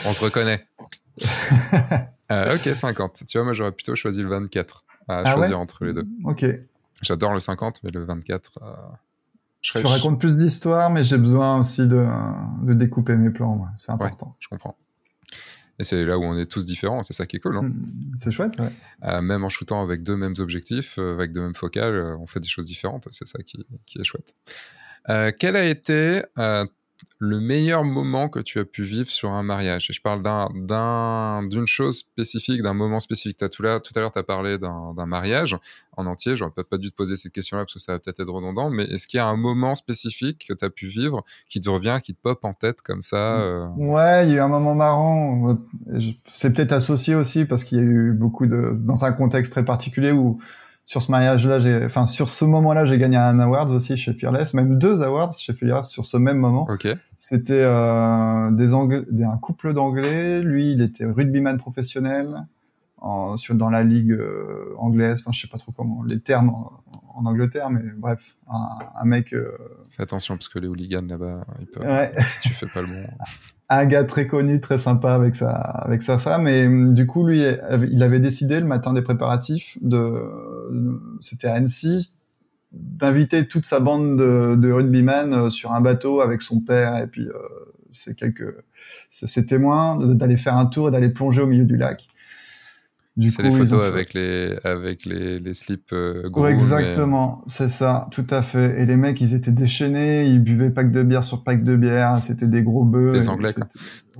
On 0.05 0.13
se 0.13 0.23
reconnaît. 0.23 0.65
euh, 2.31 2.55
ok, 2.55 2.75
50. 2.75 3.23
Tu 3.27 3.37
vois, 3.37 3.45
moi 3.45 3.53
j'aurais 3.53 3.71
plutôt 3.71 3.95
choisi 3.95 4.21
le 4.21 4.29
24 4.29 4.85
à 5.07 5.23
ah 5.25 5.33
choisir 5.33 5.59
entre 5.59 5.83
les 5.83 5.93
deux. 5.93 6.05
Ok. 6.23 6.45
J'adore 7.01 7.33
le 7.33 7.39
50, 7.39 7.81
mais 7.83 7.91
le 7.91 8.03
24. 8.03 8.59
Euh, 8.61 8.75
je, 9.61 9.79
raconte 9.79 10.19
plus 10.19 10.35
d'histoires, 10.35 10.89
mais 10.89 11.03
j'ai 11.03 11.17
besoin 11.17 11.59
aussi 11.59 11.87
de, 11.87 12.05
de, 12.63 12.73
découper 12.73 13.15
mes 13.15 13.29
plans. 13.29 13.67
C'est 13.77 13.91
important. 13.91 14.35
je 14.39 14.47
comprends. 14.47 14.75
Et 15.79 15.83
c'est 15.83 16.05
là 16.05 16.17
où 16.17 16.23
on 16.23 16.37
est 16.37 16.45
tous 16.45 16.65
différents, 16.65 17.01
c'est 17.01 17.13
ça 17.13 17.25
qui 17.25 17.37
est 17.37 17.39
cool. 17.39 17.57
Hein. 17.57 17.63
Hmm, 17.63 18.13
c'est 18.17 18.31
chouette, 18.31 18.59
ouais. 18.59 18.71
Euh, 19.03 19.21
même 19.21 19.43
en 19.43 19.49
shootant 19.49 19.81
avec 19.81 20.03
deux 20.03 20.15
mêmes 20.15 20.35
objectifs, 20.37 20.99
euh, 20.99 21.13
avec 21.13 21.31
deux 21.31 21.41
mêmes 21.41 21.55
focales, 21.55 22.17
on 22.19 22.27
fait 22.27 22.39
des 22.39 22.47
choses 22.47 22.65
différentes. 22.65 23.07
C'est 23.11 23.27
ça 23.27 23.39
qui, 23.39 23.57
qui, 23.85 23.99
est 23.99 24.03
chouette. 24.03 24.35
quel 25.39 25.55
a 25.55 25.63
été 25.63 26.21
le 27.19 27.39
meilleur 27.39 27.83
moment 27.83 28.29
que 28.29 28.39
tu 28.39 28.59
as 28.59 28.65
pu 28.65 28.83
vivre 28.83 29.09
sur 29.09 29.31
un 29.31 29.43
mariage? 29.43 29.89
Et 29.89 29.93
je 29.93 30.01
parle 30.01 30.21
d'un, 30.23 31.43
d'une 31.43 31.67
chose 31.67 31.99
spécifique, 31.99 32.61
d'un 32.61 32.73
moment 32.73 32.99
spécifique. 32.99 33.41
As 33.41 33.49
tout, 33.49 33.63
là, 33.63 33.79
tout 33.79 33.91
à 33.95 33.99
l'heure, 33.99 34.11
tu 34.11 34.19
as 34.19 34.23
parlé 34.23 34.57
d'un, 34.57 34.93
mariage 35.05 35.57
en 35.97 36.05
entier. 36.05 36.35
J'aurais 36.35 36.51
peut-être 36.51 36.69
pas 36.69 36.77
dû 36.77 36.91
te 36.91 36.95
poser 36.95 37.15
cette 37.15 37.33
question-là 37.33 37.63
parce 37.63 37.73
que 37.73 37.79
ça 37.79 37.93
va 37.93 37.99
peut-être 37.99 38.19
être 38.19 38.31
redondant, 38.31 38.69
mais 38.69 38.83
est-ce 38.83 39.07
qu'il 39.07 39.17
y 39.17 39.21
a 39.21 39.27
un 39.27 39.37
moment 39.37 39.75
spécifique 39.75 40.45
que 40.47 40.53
tu 40.53 40.63
as 40.63 40.69
pu 40.69 40.87
vivre 40.87 41.23
qui 41.49 41.59
te 41.59 41.69
revient, 41.69 41.99
qui 42.03 42.13
te 42.13 42.21
pop 42.21 42.39
en 42.43 42.53
tête 42.53 42.81
comme 42.81 43.01
ça 43.01 43.41
euh? 43.41 43.67
Ouais, 43.77 44.27
il 44.27 44.31
y 44.31 44.33
a 44.33 44.37
eu 44.37 44.39
un 44.39 44.47
moment 44.47 44.75
marrant. 44.75 45.57
C'est 46.33 46.53
peut-être 46.53 46.71
associé 46.71 47.15
aussi 47.15 47.45
parce 47.45 47.63
qu'il 47.63 47.77
y 47.77 47.81
a 47.81 47.83
eu 47.83 48.13
beaucoup 48.13 48.45
de... 48.45 48.71
dans 48.85 49.05
un 49.05 49.11
contexte 49.11 49.51
très 49.51 49.65
particulier 49.65 50.11
où 50.11 50.39
sur 50.85 51.01
ce 51.01 51.11
mariage-là, 51.11 51.59
j'ai, 51.59 51.85
enfin, 51.85 52.05
sur 52.05 52.29
ce 52.29 52.43
moment-là, 52.45 52.85
j'ai 52.85 52.97
gagné 52.97 53.17
un 53.17 53.39
award 53.39 53.71
aussi 53.71 53.95
chez 53.95 54.13
Fearless, 54.13 54.53
même 54.53 54.77
deux 54.77 55.01
awards 55.01 55.33
chez 55.33 55.53
Fearless 55.53 55.87
sur 55.87 56.05
ce 56.05 56.17
même 56.17 56.37
moment. 56.37 56.65
C'était 57.15 57.61
euh, 57.61 58.51
des 58.51 58.73
Anglais, 58.73 59.03
un 59.23 59.37
couple 59.37 59.73
d'Anglais. 59.73 60.41
Lui, 60.41 60.73
il 60.73 60.81
était 60.81 61.05
rugbyman 61.05 61.57
professionnel 61.57 62.45
en, 63.01 63.37
sur, 63.37 63.55
dans 63.55 63.69
la 63.69 63.83
ligue 63.83 64.11
euh, 64.11 64.73
anglaise. 64.77 65.21
Enfin, 65.21 65.31
je 65.33 65.41
sais 65.41 65.47
pas 65.47 65.57
trop 65.57 65.71
comment 65.71 66.03
les 66.03 66.19
termes 66.19 66.49
en, 66.49 67.25
Angleterre, 67.25 67.69
mais 67.69 67.81
bref, 67.97 68.35
un, 68.49 68.79
un 68.99 69.05
mec. 69.05 69.33
Euh, 69.33 69.51
Fais 69.91 70.01
attention 70.01 70.35
parce 70.37 70.49
que 70.49 70.57
les 70.57 70.67
hooligans 70.67 71.05
là-bas, 71.07 71.45
ils 71.59 71.67
peuvent. 71.67 71.83
Ouais. 71.83 72.11
si 72.25 72.49
tu 72.49 72.53
fais 72.53 72.65
pas 72.65 72.81
le 72.81 72.87
bon. 72.87 73.07
un 73.69 73.85
gars 73.85 74.03
très 74.03 74.27
connu, 74.27 74.59
très 74.59 74.77
sympa 74.77 75.13
avec 75.13 75.35
sa 75.35 75.51
avec 75.51 76.03
sa 76.03 76.19
femme 76.19 76.47
et 76.47 76.67
hum, 76.67 76.93
du 76.93 77.07
coup 77.07 77.25
lui 77.25 77.41
il 77.89 78.03
avait 78.03 78.19
décidé 78.19 78.59
le 78.59 78.65
matin 78.65 78.91
des 78.91 79.01
préparatifs 79.01 79.77
de 79.81 80.29
c'était 81.21 81.47
à 81.47 81.53
Annecy 81.53 82.13
d'inviter 82.71 83.47
toute 83.47 83.65
sa 83.65 83.79
bande 83.79 84.17
de, 84.17 84.55
de 84.55 84.71
rugbyman 84.71 85.33
euh, 85.33 85.49
sur 85.49 85.71
un 85.71 85.81
bateau 85.81 86.21
avec 86.21 86.41
son 86.41 86.59
père 86.59 86.97
et 86.97 87.07
puis 87.07 87.27
euh, 87.27 87.33
ses 87.91 88.13
quelques 88.13 88.55
ses 89.09 89.45
témoins 89.45 89.97
d'aller 90.15 90.37
faire 90.37 90.55
un 90.55 90.65
tour 90.65 90.89
et 90.89 90.91
d'aller 90.91 91.09
plonger 91.09 91.41
au 91.41 91.47
milieu 91.47 91.65
du 91.65 91.77
lac 91.77 92.07
c'est 93.19 93.43
les 93.43 93.51
photos 93.51 93.83
avec 93.83 94.13
les 94.13 94.57
avec 94.63 95.05
les, 95.05 95.39
les 95.39 95.53
slips 95.53 95.91
euh, 95.91 96.29
gros. 96.29 96.47
exactement, 96.47 97.43
c'est 97.45 97.69
ça, 97.69 98.07
tout 98.11 98.25
à 98.29 98.41
fait. 98.41 98.81
Et 98.81 98.85
les 98.85 98.95
mecs, 98.95 99.19
ils 99.19 99.33
étaient 99.33 99.51
déchaînés, 99.51 100.27
ils 100.27 100.41
buvaient 100.41 100.69
pack 100.69 100.91
de 100.91 101.03
bière 101.03 101.23
sur 101.23 101.43
pack 101.43 101.63
de 101.63 101.75
bière, 101.75 102.21
c'était 102.21 102.47
des 102.47 102.63
gros 102.63 102.85
bœufs. 102.85 103.11
Des 103.11 103.27
Anglais, 103.27 103.53
quoi. 103.53 103.67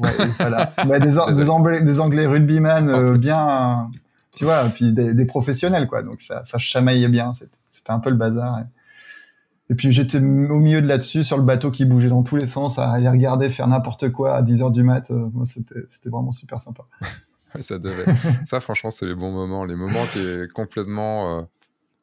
Ouais, 0.04 0.28
voilà. 0.40 0.74
bah, 0.88 1.00
des, 1.00 1.08
des, 1.08 1.50
Anglais, 1.50 1.82
des 1.82 2.00
Anglais 2.02 2.26
rugbyman 2.26 2.90
euh, 2.90 3.18
bien, 3.18 3.90
tu 4.34 4.44
vois, 4.44 4.66
puis 4.66 4.92
des, 4.92 5.14
des, 5.14 5.26
professionnels, 5.26 5.88
quoi. 5.88 6.04
Donc 6.04 6.22
ça, 6.22 6.44
ça 6.44 6.58
chamaillait 6.58 7.10
bien. 7.10 7.32
C'était 7.34 7.92
un 7.92 8.00
peu 8.00 8.10
le 8.10 8.18
bazar. 8.18 8.64
Et, 9.70 9.76
puis 9.76 9.94
j'étais 9.94 10.18
au 10.18 10.60
milieu 10.60 10.82
de 10.82 10.88
là-dessus, 10.88 11.24
sur 11.24 11.38
le 11.38 11.44
bateau 11.44 11.72
qui 11.72 11.86
bougeait 11.86 12.10
dans 12.10 12.24
tous 12.24 12.36
les 12.36 12.46
sens, 12.46 12.78
à 12.78 12.92
aller 12.92 13.08
regarder 13.08 13.50
faire 13.50 13.68
n'importe 13.68 14.10
quoi 14.10 14.36
à 14.36 14.42
10 14.42 14.62
heures 14.64 14.72
du 14.72 14.84
mat. 14.84 15.12
Euh, 15.12 15.30
moi, 15.34 15.46
c'était 15.46 15.86
c'était 15.88 16.10
vraiment 16.10 16.34
super 16.34 16.60
sympa. 16.60 16.84
ça 17.60 17.80
devait. 17.80 18.06
ça, 18.46 18.60
franchement, 18.60 18.90
c'est 18.90 19.06
les 19.06 19.16
bons 19.16 19.32
moments. 19.32 19.66
Les 19.66 19.76
moments 19.76 20.06
qui 20.12 20.20
est 20.20 20.52
complètement 20.52 21.40
euh, 21.40 21.42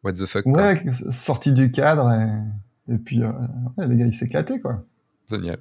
what 0.05 0.13
the 0.13 0.27
fuck. 0.27 0.47
Ouais, 0.47 0.77
sorti 1.11 1.53
du 1.53 1.71
cadre. 1.71 2.11
Et, 2.11 2.95
et 2.95 2.99
puis, 2.99 3.23
euh, 3.23 3.33
les 3.79 3.97
gars, 3.97 4.07
ils 4.07 4.13
s'éclataient, 4.13 4.61
quoi. 4.61 4.85
Génial. 5.31 5.59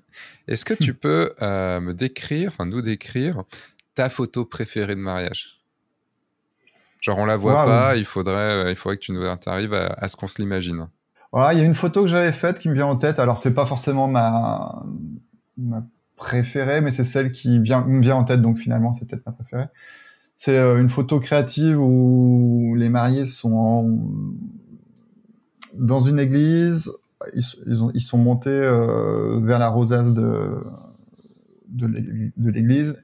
Est-ce 0.48 0.64
que 0.64 0.74
tu 0.74 0.94
peux 0.94 1.34
euh, 1.42 1.82
me 1.82 1.94
décrire, 1.94 2.50
enfin, 2.50 2.66
nous 2.66 2.82
décrire 2.82 3.42
ta 3.96 4.10
photo 4.10 4.46
préférée 4.46 4.96
de 4.96 5.02
mariage? 5.02 5.62
Genre 7.02 7.18
on 7.20 7.26
la 7.26 7.38
voit 7.38 7.66
pas, 7.66 7.96
il 7.96 8.06
faudrait, 8.06 8.72
il 8.72 8.76
faudrait 8.76 8.98
que 8.98 9.04
tu 9.04 9.12
nous 9.12 9.24
arrives 9.46 9.74
à, 9.74 9.88
à 9.88 10.08
ce 10.08 10.16
qu'on 10.16 10.28
se 10.28 10.42
l'imagine. 10.42 10.88
Voilà, 11.32 11.54
il 11.54 11.60
y 11.60 11.62
a 11.62 11.66
une 11.66 11.76
photo 11.76 12.02
que 12.02 12.08
j'avais 12.08 12.32
faite 12.32 12.60
qui 12.60 12.70
me 12.70 12.74
vient 12.74 12.88
en 12.88 12.96
tête. 12.96 13.20
Alors 13.20 13.38
c'est 13.38 13.54
pas 13.54 13.66
forcément 13.66 14.08
ma, 14.08 14.84
ma 15.58 15.84
préférée, 16.18 16.82
mais 16.82 16.92
c'est 16.92 17.06
celle 17.06 17.32
qui 17.32 17.60
vient, 17.60 17.86
me 17.86 18.02
vient 18.02 18.16
en 18.16 18.26
tête, 18.26 18.42
donc 18.42 18.58
finalement 18.58 18.92
c'est 18.92 19.06
peut-être 19.06 19.26
ma 19.26 19.32
préférée. 19.32 19.68
C'est 20.36 20.58
euh, 20.58 20.82
une 20.82 20.90
photo 20.90 21.20
créative 21.20 21.80
où 21.80 22.76
les 22.76 22.90
mariés 22.90 23.26
sont 23.26 24.00
dans 25.76 26.02
une 26.02 26.20
église, 26.20 26.92
ils, 27.34 27.44
ils, 27.68 27.84
ont, 27.84 27.92
ils 27.94 28.02
sont 28.02 28.18
montés 28.18 28.50
euh, 28.50 29.40
vers 29.42 29.60
la 29.60 29.70
rosace 29.70 30.14
de, 30.14 30.64
de 31.70 32.50
l'église. 32.50 32.98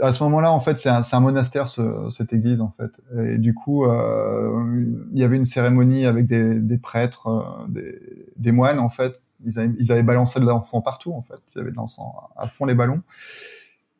À 0.00 0.12
ce 0.12 0.22
moment-là, 0.24 0.52
en 0.52 0.60
fait, 0.60 0.78
c'est 0.78 0.88
un, 0.88 1.20
monastère, 1.20 1.68
ce, 1.68 2.08
cette 2.10 2.32
église, 2.32 2.60
en 2.60 2.72
fait. 2.76 2.90
Et 3.24 3.38
du 3.38 3.54
coup, 3.54 3.84
euh, 3.84 4.84
il 5.12 5.18
y 5.18 5.24
avait 5.24 5.36
une 5.36 5.44
cérémonie 5.44 6.06
avec 6.06 6.26
des, 6.26 6.78
prêtres, 6.78 7.66
des, 7.68 8.52
moines, 8.52 8.78
en 8.78 8.88
fait. 8.88 9.20
Ils 9.44 9.58
avaient, 9.58 9.74
ils 9.78 9.92
avaient 9.92 10.02
balancé 10.02 10.40
de 10.40 10.44
l'encens 10.44 10.82
partout, 10.82 11.12
en 11.12 11.22
fait. 11.22 11.40
Il 11.54 11.58
y 11.58 11.60
avait 11.60 11.70
de 11.70 11.76
l'encens 11.76 12.06
à 12.36 12.48
fond 12.48 12.64
les 12.64 12.74
ballons. 12.74 13.02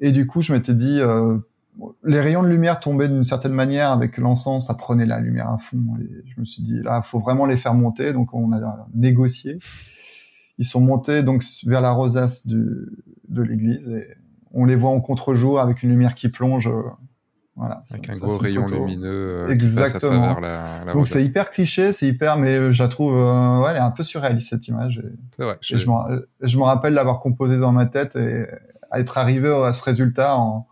Et 0.01 0.13
du 0.13 0.27
coup, 0.27 0.43
je 0.43 0.53
m'étais 0.53 0.75
dit, 0.75 1.01
euh, 1.01 1.39
les 2.05 2.21
rayons 2.21 2.43
de 2.43 2.49
lumière 2.49 2.81
tombaient 2.81 3.09
d'une 3.09 3.25
certaine 3.25 3.53
manière 3.53 3.91
avec 3.91 4.19
l'encens, 4.19 4.67
ça 4.67 4.75
prenait 4.75 5.07
la 5.07 5.21
lumière 5.21 5.51
à 5.51 5.59
fond. 5.59 5.79
Et 6.01 6.25
je 6.27 6.41
me 6.41 6.45
suis 6.45 6.63
dit, 6.63 6.81
là, 6.83 7.03
faut 7.03 7.19
vraiment 7.19 7.47
les 7.47 7.57
faire 7.57 7.75
monter. 7.75 8.13
Donc, 8.13 8.35
on 8.35 8.53
a 8.53 8.87
négocié. 8.95 9.59
Ils 10.59 10.65
sont 10.65 10.81
montés 10.81 11.23
donc 11.23 11.45
vers 11.65 11.81
la 11.81 11.91
rosace 11.91 12.47
de 12.47 12.91
l'église 13.29 13.89
et 13.89 14.17
on 14.53 14.65
les 14.65 14.75
voit 14.75 14.91
en 14.91 15.01
contre-jour 15.01 15.61
avec 15.61 15.83
une 15.83 15.91
lumière 15.91 16.15
qui 16.15 16.31
plonge. 16.31 16.71
Euh, 17.57 17.61
voilà. 17.61 17.83
Avec 17.91 18.09
un 18.11 18.19
gros 18.19 18.39
rayon 18.39 18.69
lumineux. 18.69 19.47
Euh, 19.47 19.49
Exactement. 19.49 20.39
la, 20.41 20.85
la 20.85 20.93
donc 20.93 21.07
c'est 21.07 21.25
hyper 21.25 21.51
cliché, 21.51 21.93
c'est 21.93 22.07
hyper, 22.07 22.37
mais 22.37 22.73
je 22.73 22.83
la 22.83 22.89
trouve, 22.89 23.17
euh, 23.17 23.61
ouais, 23.61 23.71
elle 23.71 23.77
est 23.77 23.81
un 23.81 23.91
peu 23.91 24.05
surréaliste 24.05 24.51
cette 24.51 24.69
image. 24.69 25.03
C'est 25.37 25.45
vrai. 25.45 25.59
je, 25.61 25.77
je 25.79 26.59
me 26.59 26.63
rappelle 26.63 26.95
l'avoir 26.95 27.21
composée 27.21 27.59
dans 27.59 27.73
ma 27.73 27.87
tête 27.87 28.17
et 28.17 28.47
être 28.93 29.19
arrivé 29.19 29.49
à 29.49 29.73
ce 29.73 29.83
résultat 29.83 30.37
en, 30.37 30.67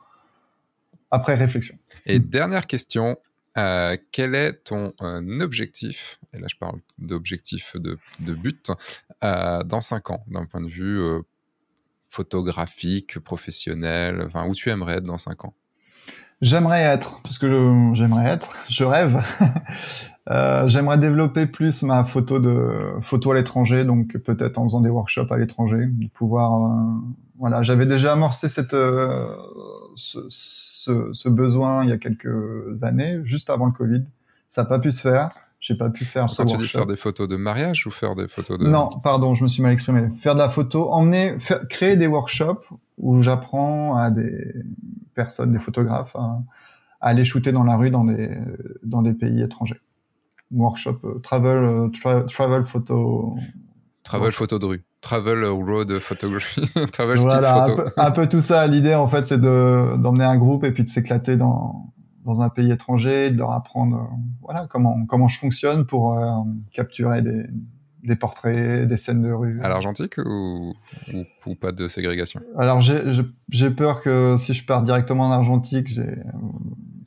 après 1.10 1.34
réflexion. 1.34 1.76
Et 2.06 2.18
dernière 2.18 2.66
question, 2.66 3.16
euh, 3.56 3.96
quel 4.10 4.34
est 4.34 4.64
ton 4.64 4.92
euh, 5.00 5.40
objectif, 5.40 6.18
et 6.32 6.38
là 6.38 6.48
je 6.48 6.56
parle 6.56 6.80
d'objectif 6.98 7.76
de, 7.76 7.98
de, 8.20 8.34
but, 8.34 8.70
euh, 9.22 9.62
dans 9.62 9.80
5 9.80 10.10
ans, 10.10 10.24
d'un 10.26 10.44
point 10.44 10.60
de 10.60 10.68
vue 10.68 10.98
euh, 10.98 11.20
photographique, 12.08 13.18
professionnel, 13.20 14.22
enfin, 14.26 14.46
où 14.48 14.54
tu 14.54 14.70
aimerais 14.70 14.96
être 14.96 15.04
dans 15.04 15.18
5 15.18 15.44
ans? 15.44 15.54
J'aimerais 16.44 16.82
être, 16.82 17.20
parce 17.22 17.38
que 17.38 17.92
j'aimerais 17.94 18.26
être, 18.26 18.54
je 18.68 18.84
rêve. 18.84 19.22
Euh, 20.30 20.66
j'aimerais 20.68 20.96
développer 20.96 21.44
plus 21.44 21.82
ma 21.82 22.02
photo 22.06 22.38
de 22.38 22.94
photo 23.02 23.32
à 23.32 23.34
l'étranger, 23.34 23.84
donc 23.84 24.16
peut-être 24.16 24.56
en 24.56 24.64
faisant 24.64 24.80
des 24.80 24.88
workshops 24.88 25.30
à 25.30 25.36
l'étranger, 25.36 25.86
pouvoir. 26.14 26.72
voilà, 27.36 27.62
j'avais 27.62 27.84
déjà 27.84 28.14
amorcé 28.14 28.48
cette 28.48 28.70
ce, 28.70 30.26
ce, 30.30 31.10
ce, 31.12 31.28
besoin 31.28 31.84
il 31.84 31.90
y 31.90 31.92
a 31.92 31.98
quelques 31.98 32.82
années, 32.82 33.20
juste 33.24 33.50
avant 33.50 33.66
le 33.66 33.72
Covid. 33.72 34.04
Ça 34.48 34.62
n'a 34.62 34.68
pas 34.68 34.78
pu 34.78 34.92
se 34.92 35.02
faire. 35.02 35.28
J'ai 35.60 35.74
pas 35.74 35.88
pu 35.88 36.04
faire. 36.04 36.26
Quand 36.36 36.44
tu 36.44 36.58
dis 36.58 36.68
faire 36.68 36.84
des 36.84 36.96
photos 36.96 37.26
de 37.26 37.36
mariage 37.36 37.86
ou 37.86 37.90
faire 37.90 38.14
des 38.14 38.28
photos 38.28 38.58
de. 38.58 38.68
Non, 38.68 38.90
pardon, 39.02 39.34
je 39.34 39.44
me 39.44 39.48
suis 39.48 39.62
mal 39.62 39.72
exprimé. 39.72 40.10
Faire 40.20 40.34
de 40.34 40.40
la 40.40 40.50
photo, 40.50 40.92
emmener, 40.92 41.38
faire, 41.38 41.66
créer 41.68 41.96
des 41.96 42.06
workshops 42.06 42.66
où 42.98 43.22
j'apprends 43.22 43.96
à 43.96 44.10
des 44.10 44.54
personnes, 45.14 45.52
des 45.52 45.58
photographes, 45.58 46.14
à, 46.16 46.42
aller 47.00 47.24
shooter 47.24 47.52
dans 47.52 47.64
la 47.64 47.76
rue 47.76 47.90
dans 47.90 48.04
des 48.04 48.30
dans 48.82 49.02
des 49.02 49.14
pays 49.14 49.42
étrangers. 49.42 49.80
Workshop 50.50 51.00
euh, 51.04 51.18
travel 51.20 51.56
euh, 51.64 52.24
travel 52.26 52.64
photo. 52.64 53.36
Travel 54.02 54.32
photo 54.32 54.58
de 54.58 54.66
rue. 54.66 54.84
Travel 55.00 55.44
Road 55.44 55.98
Photography, 55.98 56.62
Travel 56.92 57.18
Street 57.18 57.40
Photo. 57.40 57.82
Un 57.98 58.10
peu, 58.10 58.26
tout 58.26 58.40
ça. 58.40 58.66
L'idée, 58.66 58.94
en 58.94 59.06
fait, 59.06 59.26
c'est 59.26 59.40
de, 59.40 59.98
d'emmener 59.98 60.24
un 60.24 60.38
groupe 60.38 60.64
et 60.64 60.72
puis 60.72 60.82
de 60.82 60.88
s'éclater 60.88 61.36
dans, 61.36 61.92
dans 62.24 62.40
un 62.40 62.48
pays 62.48 62.72
étranger, 62.72 63.30
de 63.30 63.36
leur 63.36 63.52
apprendre, 63.52 63.96
euh, 63.96 64.16
voilà, 64.40 64.66
comment, 64.70 65.04
comment 65.06 65.28
je 65.28 65.38
fonctionne 65.38 65.84
pour 65.84 66.18
euh, 66.18 66.32
capturer 66.72 67.22
des, 67.22 67.44
des 68.04 68.16
portraits, 68.16 68.86
des 68.86 68.96
scènes 68.96 69.22
de 69.22 69.32
rue. 69.32 69.58
À 69.60 69.68
l'argentique 69.68 70.18
ou, 70.18 70.74
ou, 71.46 71.54
pas 71.54 71.72
de 71.72 71.88
ségrégation? 71.88 72.40
Alors, 72.58 72.80
j'ai, 72.80 73.70
peur 73.70 74.02
que 74.02 74.36
si 74.38 74.54
je 74.54 74.64
pars 74.64 74.82
directement 74.82 75.24
en 75.24 75.32
argentique, 75.32 75.88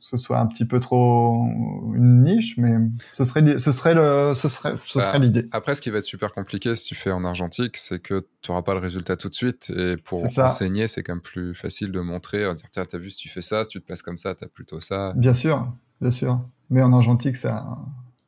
ce 0.00 0.16
soit 0.16 0.38
un 0.38 0.46
petit 0.46 0.64
peu 0.64 0.80
trop 0.80 1.46
une 1.94 2.22
niche, 2.22 2.56
mais 2.58 2.76
ce 3.12 3.24
serait, 3.24 3.58
ce 3.58 3.72
serait 3.72 3.94
le, 3.94 4.32
ce 4.34 4.48
serait, 4.48 4.74
ce 4.84 5.00
serait 5.00 5.18
bah, 5.18 5.24
l'idée. 5.24 5.46
Après, 5.52 5.74
ce 5.74 5.80
qui 5.80 5.90
va 5.90 5.98
être 5.98 6.04
super 6.04 6.32
compliqué 6.32 6.74
si 6.76 6.88
tu 6.88 6.94
fais 6.94 7.12
en 7.12 7.24
argentique, 7.24 7.76
c'est 7.76 8.00
que 8.00 8.26
tu 8.42 8.50
n'auras 8.50 8.62
pas 8.62 8.74
le 8.74 8.80
résultat 8.80 9.16
tout 9.16 9.28
de 9.28 9.34
suite. 9.34 9.70
Et 9.70 9.96
pour 9.96 10.24
enseigner, 10.24 10.88
c'est 10.88 11.02
quand 11.02 11.14
même 11.14 11.22
plus 11.22 11.54
facile 11.54 11.92
de 11.92 12.00
montrer, 12.00 12.44
de 12.44 12.52
dire, 12.54 12.70
tiens, 12.70 12.84
t'as 12.84 12.98
vu, 12.98 13.10
si 13.10 13.18
tu 13.18 13.28
fais 13.28 13.42
ça, 13.42 13.64
si 13.64 13.70
tu 13.70 13.80
te 13.80 13.86
places 13.86 14.02
comme 14.02 14.16
ça, 14.16 14.34
t'as 14.34 14.48
plutôt 14.48 14.80
ça. 14.80 15.12
Bien 15.16 15.34
sûr, 15.34 15.72
bien 16.00 16.10
sûr. 16.10 16.40
Mais 16.70 16.82
en 16.82 16.92
argentique, 16.92 17.36
ça, 17.36 17.66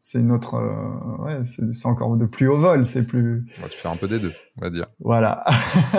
c'est 0.01 0.19
une 0.19 0.33
autre, 0.33 0.55
euh, 0.55 1.23
ouais, 1.23 1.43
c'est 1.45 1.87
encore 1.87 2.17
de 2.17 2.25
plus 2.25 2.49
haut 2.49 2.59
vol, 2.59 2.89
c'est 2.89 3.03
plus. 3.03 3.47
On 3.59 3.63
va 3.63 3.69
te 3.69 3.75
faire 3.75 3.91
un 3.91 3.97
peu 3.97 4.09
des 4.09 4.19
deux, 4.19 4.33
on 4.57 4.63
va 4.63 4.71
dire. 4.71 4.87
Voilà. 4.99 5.45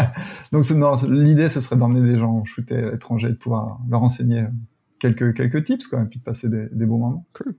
Donc, 0.52 0.66
l'idée, 1.08 1.50
ce 1.50 1.62
serait 1.62 1.78
d'emmener 1.78 2.02
des 2.02 2.18
gens 2.18 2.44
shooter 2.44 2.78
à 2.78 2.92
l'étranger, 2.92 3.30
de 3.30 3.36
pouvoir 3.36 3.80
leur 3.88 4.02
enseigner 4.02 4.46
quelques 5.00 5.36
quelques 5.36 5.64
tips 5.66 5.88
quand 5.88 6.00
même, 6.00 6.10
puis 6.10 6.20
de 6.20 6.24
passer 6.24 6.50
des, 6.50 6.68
des 6.72 6.86
bons 6.86 6.98
moments. 6.98 7.26
Cool. 7.34 7.56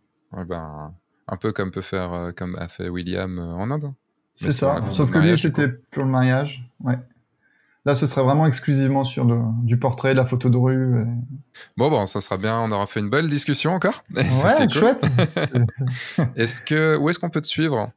ben, 0.48 0.93
un 1.28 1.36
peu 1.36 1.52
comme 1.52 1.70
peut 1.70 1.81
faire, 1.81 2.12
euh, 2.12 2.32
comme 2.32 2.56
a 2.56 2.66
fait 2.66 2.89
William 2.89 3.39
euh, 3.39 3.55
en 3.55 3.70
Inde. 3.70 3.93
C'est 4.35 4.52
ça. 4.52 4.81
Sauf 4.90 5.12
que 5.12 5.19
lui, 5.19 5.39
c'était 5.39 5.69
pour 5.69 6.02
le 6.02 6.10
mariage. 6.10 6.69
Ouais. 6.81 6.98
Là, 7.85 7.97
ce 7.97 8.07
serait 8.07 8.23
vraiment 8.23 8.47
exclusivement 8.47 9.05
sur 9.05 9.25
le, 9.25 9.41
du 9.65 9.77
portrait, 9.77 10.13
de 10.13 10.19
la 10.19 10.27
photo 10.27 10.49
de 10.49 10.57
rue. 10.57 11.05
Bon, 11.77 11.91
bon, 11.91 12.07
ça 12.07 12.21
sera 12.21 12.37
bien. 12.37 12.61
On 12.61 12.71
aura 12.71 12.87
fait 12.87 13.01
une 13.01 13.11
belle 13.11 13.29
discussion 13.29 13.73
encore. 13.73 14.05
Ouais, 14.15 14.23
c'est 14.25 14.71
chouette. 14.73 15.05
est-ce 16.37 16.63
que, 16.63 16.97
où 16.97 17.11
est-ce 17.11 17.19
qu'on 17.19 17.31
peut 17.31 17.40
te 17.40 17.47
suivre? 17.47 17.90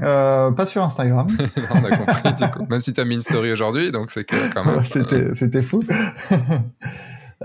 Euh, 0.00 0.50
pas 0.52 0.64
sur 0.64 0.82
Instagram. 0.82 1.26
on 1.70 1.84
a 1.84 1.96
compris, 1.96 2.32
du 2.34 2.50
coup. 2.50 2.66
Même 2.70 2.80
si 2.80 2.92
tu 2.92 3.00
as 3.00 3.04
mis 3.04 3.16
une 3.16 3.20
story 3.20 3.52
aujourd'hui, 3.52 3.92
donc 3.92 4.10
c'est 4.10 4.24
que 4.24 4.52
quand 4.54 4.64
même. 4.64 4.84
c'était 5.34 5.62
fou. 5.62 5.84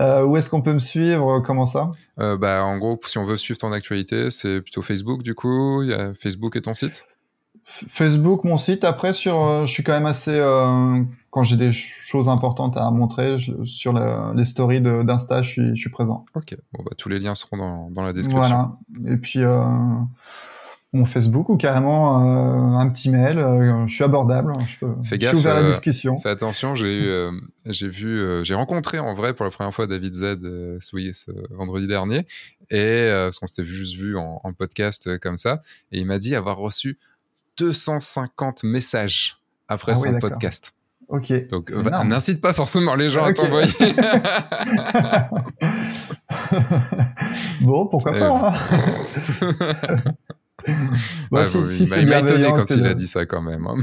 Euh, 0.00 0.22
où 0.22 0.36
est-ce 0.36 0.48
qu'on 0.48 0.62
peut 0.62 0.72
me 0.72 0.78
suivre? 0.78 1.40
Comment 1.40 1.66
ça? 1.66 1.90
Euh, 2.20 2.36
bah, 2.36 2.64
En 2.64 2.78
gros, 2.78 2.98
si 3.04 3.18
on 3.18 3.24
veut 3.24 3.36
suivre 3.36 3.58
ton 3.58 3.72
actualité, 3.72 4.30
c'est 4.30 4.60
plutôt 4.60 4.82
Facebook 4.82 5.22
du 5.22 5.34
coup. 5.34 5.82
Il 5.82 5.90
y 5.90 5.92
a 5.92 6.14
Facebook 6.14 6.54
et 6.56 6.60
ton 6.60 6.72
site? 6.72 7.04
Facebook, 7.68 8.44
mon 8.44 8.56
site. 8.56 8.82
Après, 8.82 9.12
sur, 9.12 9.44
euh, 9.44 9.66
je 9.66 9.72
suis 9.72 9.82
quand 9.82 9.92
même 9.92 10.06
assez 10.06 10.34
euh, 10.34 11.02
quand 11.30 11.42
j'ai 11.42 11.56
des 11.56 11.70
choses 11.72 12.28
importantes 12.28 12.78
à 12.78 12.90
montrer 12.90 13.38
je, 13.38 13.52
sur 13.64 13.92
le, 13.92 14.34
les 14.34 14.46
stories 14.46 14.80
d'Insta, 14.80 15.42
je 15.42 15.50
suis, 15.50 15.68
je 15.76 15.80
suis 15.80 15.90
présent. 15.90 16.24
Ok. 16.34 16.56
Bon, 16.72 16.82
bah, 16.82 16.92
tous 16.96 17.10
les 17.10 17.18
liens 17.18 17.34
seront 17.34 17.58
dans, 17.58 17.90
dans 17.90 18.02
la 18.02 18.14
description. 18.14 18.40
Voilà. 18.40 18.72
Et 19.06 19.18
puis 19.18 19.42
euh, 19.42 19.62
mon 20.94 21.04
Facebook 21.04 21.50
ou 21.50 21.58
carrément 21.58 22.16
un 22.16 22.88
petit 22.88 23.10
mail. 23.10 23.36
Je 23.86 23.92
suis 23.92 24.02
abordable. 24.02 24.54
Je, 24.66 24.78
peux, 24.78 24.94
fais 25.04 25.18
gaffe, 25.18 25.32
je 25.32 25.36
suis 25.36 25.46
ouvert 25.46 25.58
à 25.58 25.62
la 25.62 25.68
discussion. 25.68 26.18
Fais 26.18 26.30
attention. 26.30 26.74
J'ai 26.74 27.28
j'ai 27.66 27.88
vu, 27.88 28.42
j'ai 28.42 28.54
rencontré 28.54 28.98
en 28.98 29.12
vrai 29.12 29.34
pour 29.34 29.44
la 29.44 29.50
première 29.50 29.74
fois 29.74 29.86
David 29.86 30.14
Z 30.14 30.38
ce 30.80 31.54
vendredi 31.54 31.86
dernier 31.86 32.26
et 32.70 33.10
parce 33.10 33.38
qu'on 33.38 33.46
s'était 33.46 33.64
juste 33.64 33.96
vu 33.96 34.16
en, 34.16 34.40
en, 34.42 34.52
podcast 34.54 35.18
comme 35.18 35.36
ça 35.36 35.60
et 35.92 36.00
il 36.00 36.06
m'a 36.06 36.18
dit 36.18 36.34
avoir 36.34 36.56
reçu 36.56 36.98
250 37.58 38.64
messages 38.64 39.38
après 39.68 39.92
ah 39.92 39.96
son 39.96 40.14
oui, 40.14 40.20
podcast. 40.20 40.74
Ok. 41.08 41.48
Donc 41.48 41.70
n'incite 42.04 42.40
pas 42.40 42.52
forcément 42.52 42.94
les 42.94 43.08
gens 43.08 43.26
okay. 43.26 43.30
à 43.30 43.44
t'envoyer. 43.44 43.72
bon, 47.62 47.86
pourquoi 47.86 48.12
pas. 48.12 48.48
Hein 48.48 48.52
si, 51.44 51.86
si 51.86 52.00
il 52.00 52.08
m'a 52.08 52.18
étonné 52.18 52.50
quand 52.52 52.68
il 52.70 52.86
a 52.86 52.94
dit 52.94 53.06
ça 53.06 53.26
quand 53.26 53.42
même. 53.42 53.66
Hein, 53.66 53.76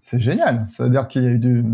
c'est 0.00 0.20
génial. 0.20 0.66
Ça 0.68 0.84
veut 0.84 0.90
dire 0.90 1.08
qu'il 1.08 1.24
y 1.24 1.26
a 1.26 1.30
eu 1.30 1.38
du, 1.38 1.64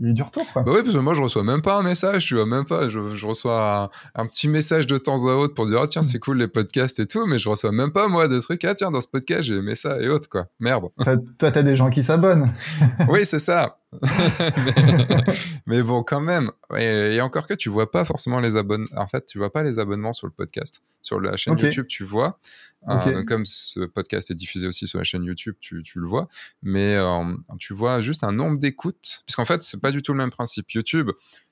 eu 0.00 0.12
du 0.12 0.22
retour. 0.22 0.46
Quoi. 0.52 0.62
Bah 0.62 0.72
oui, 0.74 0.82
parce 0.82 0.94
que 0.94 1.00
moi, 1.00 1.14
je 1.14 1.22
reçois 1.22 1.42
même 1.42 1.62
pas 1.62 1.78
un 1.78 1.82
message, 1.82 2.26
tu 2.26 2.34
vois, 2.34 2.46
même 2.46 2.64
pas. 2.64 2.88
Je, 2.88 3.14
je 3.14 3.26
reçois 3.26 3.90
un, 4.14 4.22
un, 4.22 4.26
petit 4.26 4.48
message 4.48 4.86
de 4.86 4.98
temps 4.98 5.26
à 5.26 5.34
autre 5.34 5.54
pour 5.54 5.66
dire, 5.66 5.80
oh, 5.82 5.86
tiens, 5.86 6.02
c'est 6.02 6.18
cool 6.18 6.38
les 6.38 6.48
podcasts 6.48 6.98
et 7.00 7.06
tout, 7.06 7.26
mais 7.26 7.38
je 7.38 7.48
reçois 7.48 7.72
même 7.72 7.92
pas, 7.92 8.08
moi, 8.08 8.28
des 8.28 8.40
trucs, 8.40 8.64
ah, 8.64 8.74
tiens, 8.74 8.90
dans 8.90 9.00
ce 9.00 9.08
podcast, 9.08 9.42
j'ai 9.42 9.56
aimé 9.56 9.74
ça 9.74 10.00
et 10.00 10.08
autres, 10.08 10.28
quoi. 10.28 10.46
Merde. 10.58 10.88
Toi, 11.38 11.50
t'as 11.50 11.62
des 11.62 11.76
gens 11.76 11.90
qui 11.90 12.02
s'abonnent. 12.02 12.46
oui, 13.08 13.24
c'est 13.24 13.38
ça. 13.38 13.78
mais, 14.02 15.24
mais, 15.66 15.82
bon, 15.82 16.04
quand 16.04 16.20
même. 16.20 16.50
Et, 16.76 17.16
et, 17.16 17.20
encore 17.20 17.48
que 17.48 17.54
tu 17.54 17.68
vois 17.68 17.90
pas 17.90 18.04
forcément 18.04 18.38
les 18.38 18.56
abonnements. 18.56 18.86
En 18.96 19.08
fait, 19.08 19.26
tu 19.26 19.38
vois 19.38 19.52
pas 19.52 19.64
les 19.64 19.80
abonnements 19.80 20.12
sur 20.12 20.28
le 20.28 20.32
podcast. 20.32 20.82
Sur 21.02 21.20
la 21.20 21.36
chaîne 21.36 21.54
okay. 21.54 21.66
YouTube, 21.66 21.86
tu 21.88 22.04
vois. 22.04 22.38
Okay. 22.86 23.14
Euh, 23.14 23.24
comme 23.24 23.44
ce 23.44 23.80
podcast 23.80 24.30
est 24.30 24.34
diffusé 24.34 24.66
aussi 24.66 24.86
sur 24.86 24.98
la 24.98 25.04
chaîne 25.04 25.24
YouTube, 25.24 25.54
tu, 25.60 25.82
tu 25.82 25.98
le 26.00 26.06
vois. 26.06 26.28
Mais 26.62 26.94
euh, 26.96 27.24
tu 27.58 27.74
vois 27.74 28.00
juste 28.00 28.24
un 28.24 28.32
nombre 28.32 28.58
d'écoutes. 28.58 29.22
Puisqu'en 29.26 29.44
fait, 29.44 29.62
c'est 29.62 29.80
pas 29.80 29.90
du 29.90 30.02
tout 30.02 30.12
le 30.12 30.18
même 30.18 30.30
principe. 30.30 30.70
YouTube, 30.70 31.10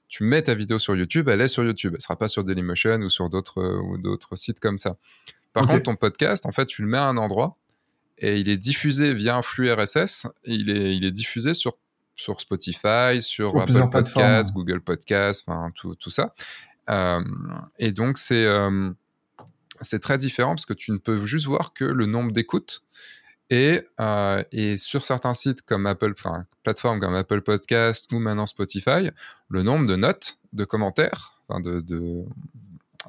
tu 0.08 0.24
mets 0.24 0.42
ta 0.42 0.54
vidéo 0.54 0.78
sur 0.78 0.96
YouTube, 0.96 1.28
elle 1.28 1.40
est 1.40 1.48
sur 1.48 1.64
YouTube. 1.64 1.94
Elle 1.94 2.00
sera 2.00 2.16
pas 2.16 2.28
sur 2.28 2.44
Dailymotion 2.44 2.96
ou 3.00 3.10
sur 3.10 3.28
d'autres 3.28 3.62
ou 3.84 3.98
d'autres 3.98 4.36
sites 4.36 4.60
comme 4.60 4.78
ça. 4.78 4.96
Par 5.52 5.66
contre, 5.66 5.84
ton 5.84 5.96
podcast, 5.96 6.46
en 6.46 6.52
fait, 6.52 6.66
tu 6.66 6.82
le 6.82 6.88
mets 6.88 6.98
à 6.98 7.06
un 7.06 7.16
endroit 7.16 7.56
et 8.18 8.38
il 8.38 8.48
est 8.48 8.56
diffusé 8.56 9.14
via 9.14 9.36
un 9.36 9.42
flux 9.42 9.72
RSS. 9.72 10.26
Il 10.44 10.70
est, 10.70 10.96
il 10.96 11.04
est 11.04 11.10
diffusé 11.10 11.54
sur, 11.54 11.76
sur 12.14 12.40
Spotify, 12.40 13.20
sur, 13.20 13.56
Apple 13.60 13.90
Podcasts. 13.90 14.52
Google 14.52 14.80
Podcasts, 14.80 15.44
enfin 15.46 15.70
tout, 15.74 15.94
tout 15.94 16.10
ça. 16.10 16.34
Euh, 16.88 17.22
et 17.78 17.92
donc, 17.92 18.18
c'est 18.18 18.44
euh, 18.44 18.90
c'est 19.80 20.00
très 20.00 20.18
différent 20.18 20.54
parce 20.54 20.66
que 20.66 20.74
tu 20.74 20.92
ne 20.92 20.98
peux 20.98 21.24
juste 21.26 21.46
voir 21.46 21.72
que 21.72 21.84
le 21.84 22.06
nombre 22.06 22.32
d'écoutes. 22.32 22.82
Et, 23.50 23.80
euh, 23.98 24.44
sur 24.76 25.04
certains 25.04 25.32
sites 25.32 25.62
comme 25.62 25.86
Apple, 25.86 26.12
enfin, 26.12 26.44
plateformes 26.62 27.00
comme 27.00 27.14
Apple 27.14 27.40
Podcast 27.40 28.12
ou 28.12 28.18
maintenant 28.18 28.46
Spotify, 28.46 29.10
le 29.48 29.62
nombre 29.62 29.86
de 29.86 29.96
notes, 29.96 30.38
de 30.52 30.64
commentaires, 30.64 31.40
enfin, 31.48 31.62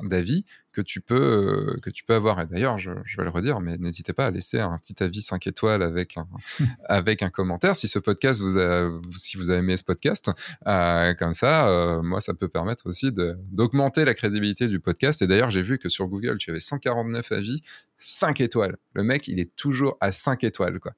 d'avis 0.01 0.45
que 0.79 0.85
tu 0.85 1.01
peux 1.01 1.75
euh, 1.75 1.79
que 1.81 1.89
tu 1.89 2.03
peux 2.03 2.13
avoir. 2.13 2.39
Et 2.39 2.45
d'ailleurs 2.45 2.79
je, 2.79 2.91
je 3.05 3.17
vais 3.17 3.23
le 3.23 3.29
redire 3.29 3.59
mais 3.59 3.77
n'hésitez 3.77 4.13
pas 4.13 4.27
à 4.27 4.31
laisser 4.31 4.59
un 4.59 4.77
petit 4.77 5.03
avis 5.03 5.21
5 5.21 5.45
étoiles 5.47 5.83
avec 5.83 6.17
un 6.17 6.27
avec 6.85 7.21
un 7.21 7.29
commentaire. 7.29 7.75
Si 7.75 7.87
ce 7.87 7.99
podcast 7.99 8.39
vous 8.39 8.57
a 8.57 8.89
si 9.15 9.37
vous 9.37 9.49
avez 9.49 9.59
aimé 9.59 9.75
ce 9.75 9.83
podcast 9.83 10.31
euh, 10.67 11.13
comme 11.15 11.33
ça 11.33 11.67
euh, 11.67 12.01
moi 12.01 12.21
ça 12.21 12.33
peut 12.33 12.47
permettre 12.47 12.87
aussi 12.87 13.11
d'augmenter 13.11 14.05
la 14.05 14.13
crédibilité 14.13 14.67
du 14.67 14.79
podcast. 14.79 15.21
Et 15.21 15.27
d'ailleurs 15.27 15.51
j'ai 15.51 15.61
vu 15.61 15.77
que 15.77 15.89
sur 15.89 16.07
Google 16.07 16.37
tu 16.37 16.49
avais 16.51 16.59
149 16.59 17.31
avis 17.33 17.61
5 17.97 18.39
étoiles. 18.39 18.77
Le 18.93 19.03
mec 19.03 19.27
il 19.27 19.39
est 19.39 19.53
toujours 19.55 19.97
à 19.99 20.11
5 20.11 20.43
étoiles 20.45 20.79
quoi. 20.79 20.93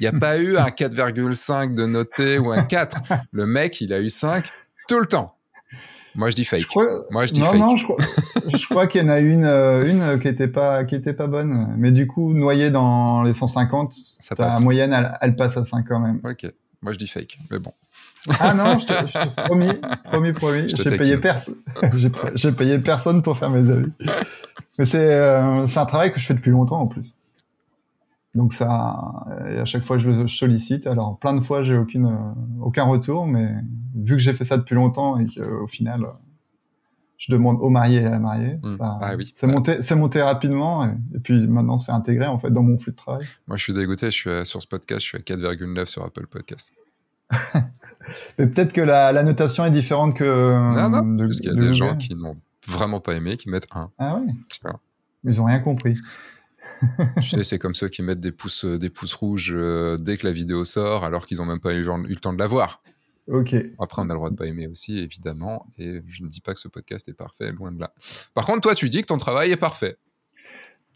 Il 0.00 0.02
n'y 0.02 0.08
a 0.08 0.12
pas 0.12 0.38
eu 0.38 0.56
un 0.56 0.66
4,5 0.70 1.74
de 1.74 1.86
noté 1.86 2.38
ou 2.38 2.50
un 2.50 2.64
4 2.64 2.96
le 3.30 3.46
mec 3.46 3.80
il 3.80 3.92
a 3.92 4.00
eu 4.00 4.10
5 4.10 4.44
tout 4.88 4.98
le 4.98 5.06
temps 5.06 5.38
moi 6.14 6.30
je 6.30 6.36
dis 6.36 6.44
Je 6.44 6.50
fake 6.50 6.66
crois- 6.66 7.04
moi 7.10 7.26
je 7.26 7.32
dis 7.32 7.40
non, 7.40 7.46
fake 7.46 7.58
non, 7.60 7.76
je 7.76 7.84
crois, 7.84 7.96
je 8.56 8.66
crois 8.68 8.86
qu'il 8.86 9.02
y 9.02 9.04
en 9.04 9.08
a 9.08 9.18
une, 9.18 9.44
euh, 9.44 9.88
une 9.90 10.00
euh, 10.02 10.18
qui 10.18 10.28
était 10.28 10.48
pas, 10.48 10.84
qui 10.84 10.94
était 10.94 11.12
pas 11.14 11.26
bonne. 11.26 11.74
Mais 11.78 11.90
du 11.92 12.06
coup, 12.06 12.32
noyée 12.32 12.70
dans 12.70 13.22
les 13.22 13.34
150, 13.34 13.92
Ça 13.94 14.34
ta 14.34 14.44
passe. 14.46 14.62
moyenne, 14.62 14.92
elle, 14.92 15.16
elle 15.20 15.36
passe 15.36 15.56
à 15.56 15.64
5 15.64 15.84
quand 15.88 16.00
même. 16.00 16.20
Ok, 16.24 16.46
moi 16.82 16.92
je 16.92 16.98
dis 16.98 17.06
fake, 17.06 17.38
mais 17.50 17.58
bon. 17.58 17.72
Ah 18.40 18.54
non, 18.54 18.78
je 18.78 18.86
te, 18.86 18.92
je 19.06 19.12
te 19.12 19.40
promis, 19.42 19.68
promis, 20.04 20.32
promis, 20.32 20.64
j'ai 20.68 20.96
payé 20.96 21.18
personne, 21.18 21.56
j'ai 21.96 22.10
j'ai 22.36 22.52
payé 22.52 22.78
personne 22.78 23.22
pour 23.22 23.36
faire 23.36 23.50
mes 23.50 23.70
avis. 23.70 23.92
Mais 24.78 24.86
c'est, 24.86 24.98
euh, 25.12 25.66
c'est 25.66 25.78
un 25.78 25.84
travail 25.86 26.12
que 26.12 26.18
je 26.20 26.26
fais 26.26 26.34
depuis 26.34 26.50
longtemps 26.50 26.80
en 26.80 26.86
plus. 26.86 27.16
Donc 28.34 28.52
ça, 28.52 29.24
et 29.48 29.58
à 29.58 29.64
chaque 29.64 29.84
fois 29.84 29.96
je 29.98 30.10
le 30.10 30.26
sollicite. 30.28 30.86
Alors 30.86 31.18
plein 31.18 31.34
de 31.34 31.40
fois 31.40 31.62
j'ai 31.62 31.76
aucune, 31.76 32.06
euh, 32.06 32.62
aucun 32.62 32.84
retour, 32.84 33.26
mais 33.26 33.48
vu 33.94 34.16
que 34.16 34.22
j'ai 34.22 34.32
fait 34.32 34.44
ça 34.44 34.56
depuis 34.56 34.74
longtemps 34.74 35.16
et 35.18 35.26
qu'au 35.26 35.66
final 35.68 36.02
euh, 36.04 36.08
je 37.16 37.30
demande 37.30 37.58
au 37.60 37.70
marié 37.70 38.00
et 38.02 38.06
à 38.06 38.10
la 38.10 38.18
mariée, 38.18 38.58
Mm. 38.62 38.76
ça- 38.76 38.98
Ah 39.00 39.14
oui. 39.16 39.32
c'est 39.36 39.46
monté, 39.46 39.80
c'est 39.82 39.94
monté 39.94 40.20
rapidement 40.20 40.84
et, 40.84 40.90
et 41.14 41.20
puis 41.20 41.46
maintenant 41.46 41.76
c'est 41.76 41.92
intégré 41.92 42.26
en 42.26 42.38
fait 42.38 42.50
dans 42.50 42.62
mon 42.64 42.76
flux 42.76 42.90
de 42.92 42.96
travail. 42.96 43.24
Moi 43.46 43.56
je 43.56 43.62
suis 43.62 43.72
dégoûté, 43.72 44.06
je 44.06 44.10
suis 44.16 44.30
à- 44.30 44.44
sur 44.44 44.60
ce 44.60 44.66
podcast, 44.66 45.00
je 45.02 45.06
suis 45.06 45.18
à 45.18 45.20
4,9 45.20 45.86
sur 45.86 46.04
Apple 46.04 46.26
Podcast. 46.26 46.72
Mais 48.38 48.46
peut-être 48.46 48.72
que 48.72 48.80
la, 48.80 49.12
la 49.12 49.22
notation 49.22 49.64
est 49.64 49.70
différente 49.70 50.16
que 50.16 50.24
non, 50.74 50.90
non, 50.90 51.14
de- 51.14 51.26
parce 51.26 51.40
qu'il 51.40 51.50
y 51.50 51.52
a 51.52 51.56
de 51.56 51.66
des 51.68 51.72
gens 51.72 51.96
qui 51.96 52.14
n'ont 52.14 52.36
vraiment 52.66 53.00
pas 53.00 53.14
aimé, 53.14 53.36
qui 53.36 53.48
mettent 53.48 53.68
1. 53.72 53.90
Ah 53.98 54.20
vois. 54.62 54.80
ils 55.24 55.40
ont 55.40 55.44
rien 55.44 55.60
compris. 55.60 55.94
Tu 57.20 57.28
sais, 57.28 57.44
c'est 57.44 57.58
comme 57.58 57.74
ceux 57.74 57.88
qui 57.88 58.02
mettent 58.02 58.20
des 58.20 58.32
pouces, 58.32 58.64
euh, 58.64 58.78
des 58.78 58.90
pouces 58.90 59.14
rouges 59.14 59.52
euh, 59.54 59.96
dès 59.96 60.16
que 60.16 60.26
la 60.26 60.32
vidéo 60.32 60.64
sort, 60.64 61.04
alors 61.04 61.26
qu'ils 61.26 61.38
n'ont 61.38 61.44
même 61.46 61.60
pas 61.60 61.72
eu, 61.72 61.84
le 61.84 62.16
temps 62.16 62.32
de 62.32 62.38
la 62.38 62.46
voir. 62.46 62.82
Ok. 63.28 63.54
Après, 63.78 64.02
on 64.02 64.04
a 64.04 64.08
le 64.08 64.14
droit 64.14 64.30
de 64.30 64.36
pas 64.36 64.46
aimer 64.46 64.66
aussi, 64.66 64.98
évidemment, 64.98 65.66
et 65.78 66.02
je 66.08 66.22
ne 66.22 66.28
dis 66.28 66.40
pas 66.40 66.54
que 66.54 66.60
ce 66.60 66.68
podcast 66.68 67.08
est 67.08 67.14
parfait, 67.14 67.52
loin 67.52 67.72
de 67.72 67.80
là. 67.80 67.92
Par 68.34 68.44
contre, 68.44 68.60
toi, 68.60 68.74
tu 68.74 68.88
dis 68.88 69.00
que 69.00 69.06
ton 69.06 69.16
travail 69.16 69.50
est 69.50 69.56
parfait. 69.56 69.96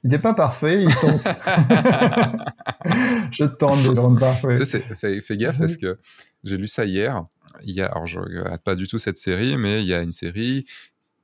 Il 0.05 0.11
n'est 0.11 0.19
pas 0.19 0.35
parfait, 0.35 0.85
il 0.85 0.95
tente. 0.95 1.21
je 3.33 3.45
tente 3.45 3.83
de 3.83 3.93
le 3.93 4.01
rendre 4.01 4.21
parfait. 4.21 4.49
Tu 4.53 4.57
sais, 4.57 4.65
c'est- 4.65 4.95
fais, 4.95 5.21
fais 5.23 5.37
gaffe 5.37 5.59
parce 5.59 5.77
que 5.77 5.99
j'ai 6.45 6.57
lu 6.57 6.69
ça 6.69 6.85
hier. 6.85 7.25
Il 7.65 7.75
y 7.75 7.81
a, 7.81 7.87
alors 7.87 8.07
je 8.07 8.21
regarde 8.21 8.63
pas 8.63 8.77
du 8.77 8.87
tout 8.87 8.99
cette 8.99 9.19
série, 9.19 9.57
mais 9.57 9.83
il 9.83 9.89
y 9.89 9.95
a 9.95 10.03
une 10.03 10.13
série 10.13 10.67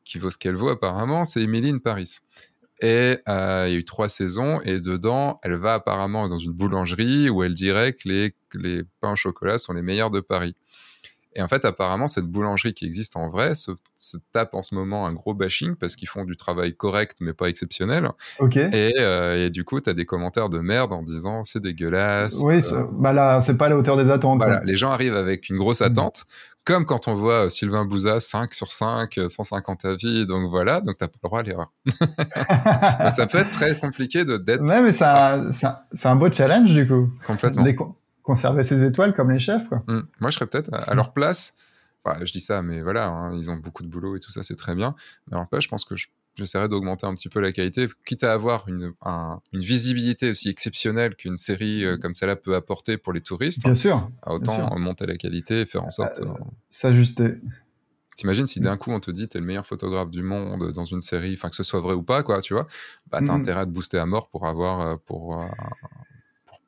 qui 0.05 0.19
vaut 0.19 0.31
ce 0.31 0.39
qu'elle 0.39 0.57
vaut 0.57 0.71
apparemment, 0.71 1.25
c'est 1.25 1.43
Emily 1.43 1.71
in 1.71 1.79
Paris. 1.79 2.19
Et 2.81 3.19
euh, 3.29 3.65
il 3.69 3.73
y 3.73 3.77
a 3.77 3.79
eu 3.79 3.85
trois 3.85 4.09
saisons, 4.09 4.61
et 4.63 4.81
dedans, 4.81 5.37
elle 5.43 5.55
va 5.55 5.75
apparemment 5.75 6.29
dans 6.29 6.39
une 6.39 6.53
boulangerie 6.53 7.31
où 7.31 7.43
elle 7.43 7.55
dirait 7.55 7.93
que 7.93 8.09
les, 8.09 8.35
que 8.51 8.59
les 8.59 8.83
pains 9.01 9.13
au 9.13 9.17
chocolat 9.17 9.59
sont 9.59 9.73
les 9.73 9.83
meilleurs 9.83 10.11
de 10.11 10.21
Paris. 10.21 10.57
Et 11.37 11.43
en 11.43 11.49
fait, 11.49 11.65
apparemment, 11.65 12.07
cette 12.07 12.27
boulangerie 12.27 12.75
qui 12.75 12.85
existe 12.87 13.17
en 13.17 13.29
vrai 13.29 13.55
se, 13.55 13.73
se 13.97 14.17
tape 14.33 14.55
en 14.55 14.63
ce 14.63 14.75
moment 14.75 15.07
un 15.07 15.13
gros 15.13 15.35
bashing 15.35 15.75
parce 15.77 15.97
qu'ils 15.97 16.09
font 16.09 16.25
du 16.25 16.37
travail 16.37 16.77
correct 16.77 17.17
mais 17.21 17.33
pas 17.33 17.49
exceptionnel. 17.49 18.09
Ok. 18.39 18.57
Et, 18.57 18.93
euh, 18.99 19.47
et 19.47 19.51
du 19.51 19.65
coup, 19.65 19.81
tu 19.81 19.91
as 19.91 19.95
des 19.95 20.07
commentaires 20.07 20.49
de 20.49 20.59
merde 20.61 20.93
en 20.93 21.03
disant 21.03 21.43
c'est 21.45 21.61
dégueulasse. 21.61 22.41
Oui, 22.45 22.61
euh, 22.73 22.85
bah 22.93 23.13
là, 23.13 23.41
c'est 23.41 23.57
pas 23.57 23.67
à 23.67 23.69
la 23.71 23.77
hauteur 23.77 23.97
des 23.97 24.11
attentes. 24.11 24.39
voilà, 24.39 24.63
les 24.65 24.77
gens 24.77 24.91
arrivent 24.91 25.17
avec 25.17 25.49
une 25.49 25.57
grosse 25.59 25.81
Mm. 25.81 25.85
attente, 25.85 26.25
comme 26.65 26.87
quand 26.87 27.09
on 27.09 27.15
voit 27.17 27.47
euh, 27.47 27.49
Sylvain 27.49 27.85
Bouza 27.85 28.21
5 28.21 28.55
sur 28.55 28.71
5, 28.73 29.19
euh, 29.19 29.29
150 29.29 29.85
avis, 29.85 30.27
donc 30.27 30.49
voilà, 30.49 30.81
donc 30.81 30.97
t'as 30.99 31.09
pas 31.09 31.19
le 31.23 31.29
droit 31.29 31.41
à 31.41 31.43
l'erreur. 31.43 31.73
Ça 33.13 33.27
peut 33.27 33.39
être 33.39 33.51
très 33.51 33.77
compliqué 33.79 34.25
de 34.25 34.37
d'être 34.37 34.63
ouais, 34.69 34.83
mais 34.83 34.93
c'est 34.93 35.05
un, 35.05 35.51
c'est 35.53 36.09
un- 36.09 36.17
beau 36.17 36.31
challenge 36.33 36.73
du 36.73 36.87
coup. 36.87 37.09
complètement. 37.27 37.65
Les 37.65 37.75
conserver 38.25 38.65
ses 38.65 38.83
étoiles 38.85 39.15
comme 39.15 39.31
les 39.31 39.39
chefs. 39.39 39.69
Quoi. 39.69 39.85
Mm. 39.87 40.01
Moi, 40.21 40.31
je 40.31 40.35
serais 40.35 40.47
peut-être 40.49 40.71
à, 40.75 40.95
leur 40.95 41.13
place. 41.13 41.55
Enfin, 42.05 42.25
je 42.25 42.33
dis 42.33 42.41
ça, 42.41 42.61
mais 42.63 42.83
voilà, 42.83 43.07
hein, 43.09 43.35
ils 43.37 43.51
ont 43.51 43.57
beaucoup 43.57 43.83
de 43.85 43.89
boulot 43.89 44.17
et 44.17 44.21
tout 44.21 44.31
ça, 44.33 44.43
c'est 44.43 44.57
très 44.57 44.75
bien. 44.75 44.95
Mais 45.29 45.37
à 45.37 45.39
leur 45.41 45.49
place, 45.49 45.63
je 45.65 45.69
pense 45.69 45.85
que 45.85 45.95
je- 45.97 46.09
j'essaierai 46.35 46.69
d'augmenter 46.69 47.07
un 47.07 47.15
petit 47.15 47.29
peu 47.29 47.41
la 47.41 47.53
qualité, 47.53 47.87
quitte 48.05 48.25
à 48.25 48.33
avoir 48.33 48.67
une, 48.69 48.93
un- 49.03 49.41
une 49.53 49.61
visibilité 49.61 50.31
aussi 50.31 50.49
exceptionnelle 50.49 51.15
qu'une 51.17 51.37
série 51.37 51.85
euh, 51.85 51.97
comme 51.97 52.15
celle-là 52.15 52.37
peut 52.37 52.55
apporter 52.57 52.99
pour 52.99 53.13
les 53.13 53.21
touristes. 53.21 53.63
Bien 53.63 53.75
sûr, 53.75 54.11
Autant 54.27 54.53
sûr. 54.69 54.79
monter 54.79 55.07
la 55.07 55.17
qualité 55.17 55.61
et 55.61 55.67
faire 55.67 55.85
en 55.85 55.91
sorte. 55.91 56.19
Euh, 56.19 56.25
euh, 56.27 56.45
s'ajuster. 56.71 57.37
T'imagines 58.17 58.47
si 58.47 58.61
d'un 58.61 58.77
coup 58.77 58.91
on 58.93 59.01
te 59.01 59.11
dit 59.11 59.27
t'es 59.29 59.41
le 59.41 59.45
meilleur 59.45 59.67
photographe 59.67 60.09
du 60.11 60.23
monde 60.23 60.71
dans 60.73 60.85
une 60.85 61.01
série, 61.01 61.35
enfin 61.35 61.49
que 61.49 61.57
ce 61.57 61.63
soit 61.65 61.81
vrai 61.81 61.95
ou 61.95 62.03
pas, 62.03 62.23
quoi, 62.23 62.41
tu 62.41 62.55
vois, 62.55 62.67
bah 63.11 63.19
t'as 63.19 63.33
Mhm. 63.33 63.41
intérêt 63.41 63.61
à 63.61 63.67
te 63.67 63.71
booster 63.71 63.99
à 63.99 64.07
mort 64.07 64.29
pour 64.29 64.47
avoir, 64.47 64.81
euh, 64.83 64.97
pour, 65.05 65.41
euh, 65.41 65.47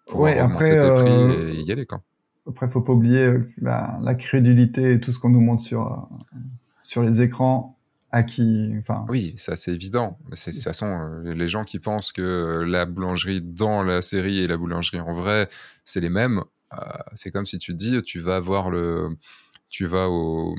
pour 0.06 0.20
Ouais, 0.20 0.38
après, 0.38 0.78
tes 0.78 0.94
prix 0.94 1.10
euh, 1.10 1.52
et 1.52 1.60
y 1.62 1.72
aller, 1.72 1.86
quoi. 1.86 2.02
Après, 2.48 2.68
faut 2.68 2.80
pas 2.80 2.92
oublier 2.92 3.24
euh, 3.26 3.52
la, 3.60 3.98
la 4.02 4.14
crédulité 4.14 4.92
et 4.92 5.00
tout 5.00 5.12
ce 5.12 5.18
qu'on 5.18 5.30
nous 5.30 5.40
montre 5.40 5.62
sur, 5.62 5.92
euh, 5.92 6.38
sur 6.82 7.02
les 7.02 7.22
écrans 7.22 7.78
à 8.12 8.22
qui. 8.22 8.72
Enfin, 8.78 9.04
Oui, 9.08 9.34
ça 9.36 9.56
c'est 9.56 9.74
évident. 9.74 10.18
De 10.30 10.36
toute 10.36 10.62
façon, 10.62 11.22
les 11.24 11.48
gens 11.48 11.64
qui 11.64 11.80
pensent 11.80 12.12
que 12.12 12.64
la 12.66 12.86
boulangerie 12.86 13.40
dans 13.40 13.82
la 13.82 14.00
série 14.00 14.38
et 14.38 14.46
la 14.46 14.56
boulangerie 14.56 15.00
en 15.00 15.12
vrai, 15.12 15.48
c'est 15.84 16.00
les 16.00 16.08
mêmes, 16.08 16.42
c'est 17.14 17.32
comme 17.32 17.46
si 17.46 17.58
tu 17.58 17.72
te 17.72 17.76
dis, 17.76 18.00
tu 18.02 18.20
vas 18.20 18.38
voir 18.38 18.70
le, 18.70 19.08
tu 19.68 19.86
vas 19.86 20.08
au, 20.08 20.54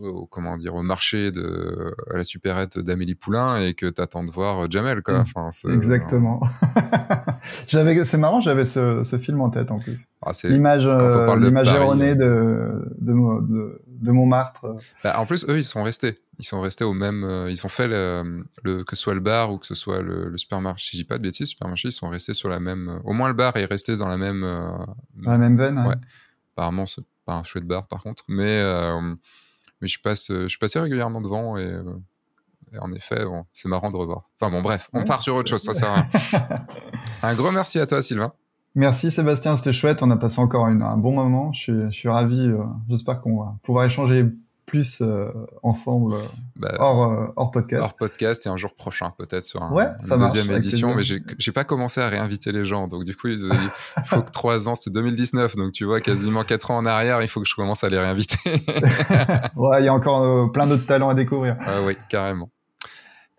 au- 0.00 0.26
comment 0.26 0.56
dire, 0.56 0.74
au 0.74 0.82
marché 0.82 1.30
de 1.32 1.94
à 2.12 2.16
la 2.16 2.24
supérette 2.24 2.78
d'Amélie 2.78 3.14
Poulain 3.14 3.60
et 3.62 3.74
que 3.74 3.86
t'attends 3.86 4.24
de 4.24 4.30
voir 4.30 4.64
euh, 4.64 4.66
Jamel, 4.70 5.02
quoi. 5.02 5.18
Mm. 5.18 5.20
Enfin, 5.22 5.50
c'est- 5.50 5.68
exactement. 5.70 6.40
j'avais, 7.66 8.04
c'est 8.04 8.18
marrant, 8.18 8.40
j'avais 8.40 8.64
ce, 8.64 9.02
ce 9.04 9.18
film 9.18 9.40
en 9.40 9.50
tête 9.50 9.70
en 9.70 9.78
plus. 9.78 10.06
Ah, 10.22 10.32
L'image, 10.44 10.86
euh, 10.86 11.36
l'image 11.36 11.68
erronée 11.72 12.14
euh. 12.18 12.80
de, 12.80 12.94
de, 13.06 13.12
Mo- 13.12 13.40
de, 13.40 13.82
de 13.88 14.10
Montmartre. 14.12 14.66
Bah, 15.04 15.18
en 15.20 15.26
plus, 15.26 15.44
eux, 15.48 15.58
ils 15.58 15.64
sont 15.64 15.82
restés. 15.82 16.18
Ils 16.40 16.44
sont 16.44 16.60
restés 16.60 16.84
au 16.84 16.92
même. 16.94 17.24
euh, 17.24 17.50
ils 17.50 17.66
ont 17.66 17.68
fait 17.68 17.88
le, 17.88 18.44
le- 18.62 18.84
que 18.84 18.94
ce 18.94 19.02
soit 19.02 19.14
le 19.14 19.20
bar 19.20 19.52
ou 19.52 19.58
que 19.58 19.66
ce 19.66 19.74
soit 19.74 20.00
le, 20.02 20.28
le 20.28 20.38
supermarché. 20.38 20.90
Je 20.92 20.98
dis 21.02 21.04
pas 21.04 21.18
de 21.18 21.22
bêtises, 21.22 21.40
le 21.40 21.46
supermarché, 21.46 21.88
ils 21.88 21.92
sont 21.92 22.08
restés 22.08 22.34
sur 22.34 22.48
la 22.48 22.60
même. 22.60 22.88
euh, 22.88 22.98
au 23.04 23.12
moins, 23.12 23.28
le 23.28 23.34
bar 23.34 23.56
est 23.56 23.64
resté 23.64 23.96
dans 23.96 24.08
la 24.08 24.16
même. 24.16 24.44
euh, 24.44 24.68
Dans 25.16 25.30
la 25.32 25.38
même 25.38 25.56
veine. 25.56 25.78
hein. 25.78 25.94
Apparemment, 26.56 26.86
c'est 26.86 27.02
pas 27.24 27.34
un 27.34 27.44
chouette 27.44 27.64
bar, 27.66 27.86
par 27.86 28.02
contre. 28.02 28.24
Mais, 28.28 28.60
euh, 28.62 29.14
mais 29.80 29.88
je 29.88 30.00
passe, 30.00 30.30
euh, 30.30 30.48
je 30.48 30.58
passé 30.58 30.78
régulièrement 30.80 31.20
devant 31.20 31.56
et, 31.56 31.64
euh, 31.64 31.82
et 32.72 32.78
en 32.78 32.92
effet, 32.92 33.24
bon, 33.24 33.44
c'est 33.52 33.68
marrant 33.68 33.90
de 33.90 33.96
revoir. 33.96 34.22
Enfin 34.40 34.50
bon, 34.50 34.60
bref, 34.62 34.88
on 34.92 34.98
Ouais, 35.00 35.04
part 35.04 35.22
sur 35.22 35.34
autre 35.36 35.48
chose. 35.48 35.62
Ça 35.62 35.74
sert 35.74 35.90
à 35.92 36.06
un 37.28 37.34
gros 37.34 37.50
merci 37.50 37.78
à 37.78 37.86
toi, 37.86 38.02
Sylvain. 38.02 38.32
Merci 38.74 39.10
Sébastien, 39.10 39.56
c'était 39.56 39.72
chouette. 39.72 40.02
On 40.02 40.10
a 40.10 40.16
passé 40.16 40.40
encore 40.40 40.68
une- 40.68 40.82
un 40.82 40.96
bon 40.96 41.12
moment. 41.14 41.52
Je 41.52 41.60
suis, 41.60 41.72
je 41.90 41.96
suis 41.96 42.08
ravi. 42.08 42.38
euh, 42.48 42.58
J'espère 42.88 43.20
qu'on 43.20 43.40
va 43.40 43.56
pouvoir 43.62 43.84
échanger 43.86 44.26
plus 44.68 45.00
euh, 45.00 45.28
ensemble 45.62 46.12
euh, 46.14 46.18
Bah, 46.56 46.74
hors, 46.78 47.10
euh, 47.10 47.26
hors 47.36 47.50
podcast. 47.50 47.82
hors 47.82 47.96
podcast 47.96 48.46
et 48.46 48.48
un 48.50 48.56
jour 48.56 48.74
prochain 48.74 49.12
peut-être 49.18 49.42
sur 49.44 49.62
un- 49.62 49.72
Ouais, 49.72 49.84
une 50.02 50.08
marche, 50.16 50.32
deuxième 50.34 50.54
édition. 50.56 50.94
mais 50.94 51.02
j'ai 51.02 51.52
pas 51.52 51.64
commencé 51.64 52.00
à 52.00 52.06
réinviter 52.08 52.52
les 52.52 52.64
gens. 52.64 52.86
Donc 52.86 53.04
du 53.04 53.16
coup 53.16 53.28
il 53.28 53.38
faut 54.04 54.22
que 54.22 54.30
trois 54.30 54.68
ans 54.68 54.74
c'était 54.74 54.90
2019 54.90 55.56
donc 55.56 55.72
tu 55.72 55.84
vois 55.84 56.00
quasiment 56.00 56.44
quatre 56.44 56.70
ans 56.70 56.76
en 56.76 56.86
arrière 56.86 57.20
il 57.22 57.28
faut 57.28 57.40
que 57.40 57.48
je 57.48 57.54
commence 57.54 57.82
à 57.82 57.88
les 57.88 57.98
réinviter. 57.98 58.36
Ouais, 59.56 59.82
il 59.82 59.84
y 59.86 59.88
a 59.88 59.94
encore 59.94 60.22
euh, 60.22 60.46
plein 60.48 60.66
d'autres 60.66 60.86
talents 60.86 61.08
à 61.08 61.14
découvrir. 61.14 61.56
ah 61.60 61.80
oui 61.84 61.96
carrément. 62.08 62.50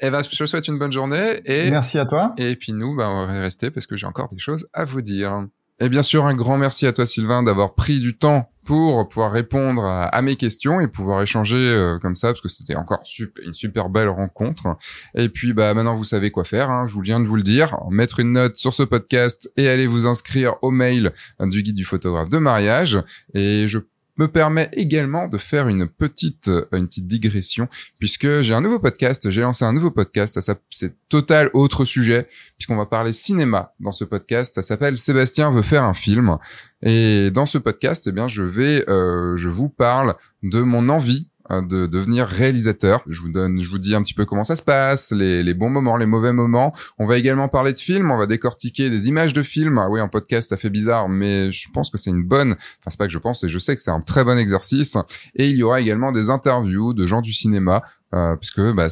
Et 0.02 0.10
ben 0.12 0.22
je 0.24 0.30
te 0.36 0.46
souhaite 0.46 0.68
une 0.68 0.80
bonne 0.80 0.92
journée 0.92 1.40
et 1.46 1.70
Merci 1.72 2.00
à 2.00 2.06
toi. 2.06 2.34
et 2.38 2.56
puis 2.56 2.72
nous 2.74 2.96
bah, 2.96 3.10
on 3.10 3.26
va 3.28 3.34
rester 3.40 3.70
parce 3.72 3.86
que 3.86 3.96
j'ai 3.96 4.06
encore 4.08 4.30
des 4.30 4.40
choses 4.40 4.66
à 4.74 4.86
vous 4.86 5.02
dire. 5.02 5.46
Et 5.82 5.90
bien 5.90 6.02
sûr 6.04 6.26
un 6.26 6.34
grand 6.34 6.58
merci 6.58 6.88
à 6.88 6.94
toi 6.94 7.06
Sylvain 7.06 7.44
d'avoir 7.44 7.74
pris 7.76 8.00
du 8.00 8.18
temps 8.18 8.50
pour 8.70 9.08
pouvoir 9.08 9.32
répondre 9.32 9.84
à, 9.84 10.22
mes 10.22 10.36
questions 10.36 10.80
et 10.80 10.88
pouvoir 10.88 11.24
échanger 11.24 11.58
euh, 11.58 11.98
comme 11.98 12.16
ça 12.16 12.28
parce 12.28 12.42
que 12.42 12.48
c'était 12.48 12.76
encore 12.76 13.02
une 13.44 13.52
super 13.52 13.90
belle 13.90 14.10
rencontre. 14.10 14.78
Et 15.16 15.28
puis 15.28 15.54
bah 15.54 15.74
maintenant 15.74 15.96
vous 15.96 16.04
savez 16.04 16.30
quoi 16.30 16.44
faire. 16.44 16.70
Hein, 16.70 16.86
je 16.86 16.94
vous 16.94 17.02
viens 17.02 17.20
de 17.20 17.26
vous 17.26 17.36
le 17.36 17.42
dire, 17.42 17.80
mettre 17.90 18.20
une 18.20 18.34
note 18.34 18.58
sur 18.58 18.72
ce 18.72 18.84
podcast 18.84 19.52
et 19.58 19.68
aller 19.68 19.88
vous 19.88 20.06
inscrire 20.06 20.54
au 20.62 20.70
mail 20.70 21.14
du 21.40 21.64
guide 21.64 21.78
du 21.78 21.84
photographe 21.84 22.30
de 22.30 22.38
mariage. 22.38 23.00
Et 23.34 23.68
je 23.68 23.80
me 24.20 24.28
permet 24.28 24.70
également 24.74 25.28
de 25.30 25.38
faire 25.38 25.70
une 25.70 25.88
petite 25.88 26.50
euh, 26.50 26.66
une 26.74 26.88
petite 26.88 27.08
digression 27.08 27.70
puisque 28.00 28.42
j'ai 28.42 28.54
un 28.54 28.60
nouveau 28.60 28.80
podcast, 28.80 29.30
j'ai 29.32 29.42
lancé 29.42 29.64
un 29.64 29.72
nouveau 29.72 29.92
podcast, 29.92 30.40
ça 30.40 30.56
c'est 30.70 30.94
total 31.08 31.50
autre 31.54 31.86
sujet 31.86 32.28
puisqu'on 32.58 32.76
va 32.76 32.86
parler 32.86 33.14
cinéma 33.14 33.74
dans 33.80 33.94
ce 33.94 34.04
podcast, 34.04 34.56
ça 34.56 34.62
s'appelle 34.62 34.98
Sébastien 34.98 35.52
veut 35.52 35.62
faire 35.62 35.86
un 35.86 35.94
film 35.94 36.38
et 36.82 37.32
dans 37.32 37.46
ce 37.46 37.58
podcast 37.58 38.08
eh 38.08 38.12
bien 38.12 38.28
je 38.28 38.44
vais 38.44 38.88
euh, 38.90 39.38
je 39.38 39.48
vous 39.48 39.70
parle 39.70 40.16
de 40.44 40.62
mon 40.62 40.90
envie 40.90 41.29
de 41.50 41.88
devenir 41.88 42.28
réalisateur. 42.28 43.04
Je 43.08 43.22
vous 43.22 43.30
donne, 43.30 43.60
je 43.60 43.70
vous 43.70 43.80
dis 43.80 43.96
un 43.96 44.02
petit 44.02 44.14
peu 44.14 44.26
comment 44.26 44.44
ça 44.44 44.56
se 44.56 44.62
passe, 44.62 45.12
les, 45.12 45.44
les, 45.44 45.54
bons 45.54 45.70
moments, 45.70 45.98
les 45.98 46.06
mauvais 46.06 46.34
moments. 46.34 46.72
On 46.98 47.08
va 47.08 47.18
également 47.18 47.48
parler 47.48 47.74
de 47.74 47.80
films, 47.80 48.12
on 48.12 48.18
va 48.18 48.26
décortiquer 48.26 48.90
des 48.90 49.10
images 49.10 49.34
de 49.34 49.42
films. 49.42 49.78
Ah 49.78 49.90
oui, 49.90 50.00
en 50.02 50.10
podcast, 50.10 50.50
ça 50.50 50.58
fait 50.58 50.70
bizarre, 50.70 51.10
mais 51.10 51.52
je 51.52 51.70
pense 51.72 51.90
que 51.90 51.98
c'est 51.98 52.12
une 52.12 52.24
bonne, 52.24 52.52
enfin 52.52 52.90
c'est 52.90 53.00
pas 53.00 53.08
que 53.08 53.14
je 53.14 53.20
pense, 53.20 53.44
et 53.44 53.50
je 53.50 53.60
sais 53.60 53.76
que 53.76 53.82
c'est 53.82 53.92
un 53.92 54.02
très 54.02 54.24
bon 54.24 54.38
exercice. 54.38 54.98
Et 55.36 55.50
il 55.50 55.58
y 55.58 55.64
aura 55.64 55.82
également 55.82 56.12
des 56.12 56.30
interviews 56.30 56.94
de 56.94 57.06
gens 57.06 57.22
du 57.22 57.34
cinéma, 57.34 57.82
euh, 58.14 58.36
puisque 58.36 58.62
bah, 58.74 58.88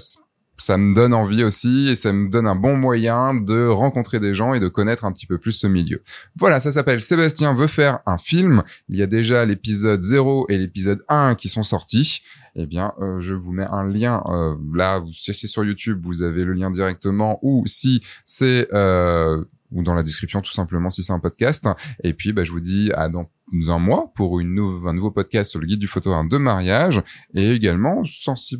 ça 0.58 0.78
me 0.78 0.94
donne 0.94 1.14
envie 1.14 1.44
aussi 1.44 1.90
et 1.90 1.96
ça 1.96 2.12
me 2.14 2.30
donne 2.30 2.48
un 2.48 2.56
bon 2.56 2.76
moyen 2.76 3.34
de 3.34 3.68
rencontrer 3.68 4.20
des 4.20 4.34
gens 4.34 4.54
et 4.54 4.60
de 4.60 4.68
connaître 4.68 5.06
un 5.06 5.12
petit 5.12 5.26
peu 5.26 5.38
plus 5.38 5.52
ce 5.52 5.68
milieu. 5.68 6.02
Voilà, 6.36 6.60
ça 6.60 6.72
s'appelle 6.72 7.02
Sébastien 7.02 7.54
veut 7.54 7.68
faire 7.68 8.00
un 8.06 8.18
film. 8.18 8.64
Il 8.90 8.98
y 8.98 9.02
a 9.02 9.08
déjà 9.08 9.46
l'épisode 9.46 10.02
0 10.02 10.48
et 10.50 10.58
l'épisode 10.58 11.04
1 11.10 11.36
qui 11.36 11.50
sont 11.50 11.64
sortis. 11.64 12.22
Eh 12.56 12.66
bien, 12.66 12.94
euh, 13.00 13.20
je 13.20 13.36
vous 13.36 13.54
mets 13.54 13.68
un 13.70 13.88
lien 13.88 14.24
euh, 14.26 14.56
là, 14.74 15.04
si 15.14 15.34
c'est 15.34 15.48
sur 15.48 15.64
YouTube, 15.64 16.00
vous 16.02 16.24
avez 16.24 16.44
le 16.44 16.54
lien 16.54 16.72
directement 16.72 17.38
ou 17.44 17.64
si 17.68 18.02
c'est 18.26 18.68
euh, 18.74 19.44
ou 19.72 19.84
dans 19.84 19.94
la 19.94 20.04
description 20.04 20.42
tout 20.42 20.52
simplement 20.52 20.90
si 20.90 21.04
c'est 21.04 21.14
un 21.14 21.20
podcast. 21.20 21.68
Et 22.04 22.14
puis, 22.14 22.34
bah, 22.34 22.44
je 22.44 22.52
vous 22.52 22.60
dis 22.60 22.92
à 22.94 23.10
dans 23.10 23.30
un 23.70 23.80
mois 23.80 24.12
pour 24.16 24.40
une 24.40 24.60
un 24.86 24.94
nouveau 24.94 25.12
podcast 25.12 25.52
sur 25.52 25.60
le 25.60 25.68
guide 25.68 25.80
du 25.80 25.88
photographe 25.88 26.28
de 26.28 26.38
mariage 26.38 27.02
et 27.34 27.52
également 27.52 28.04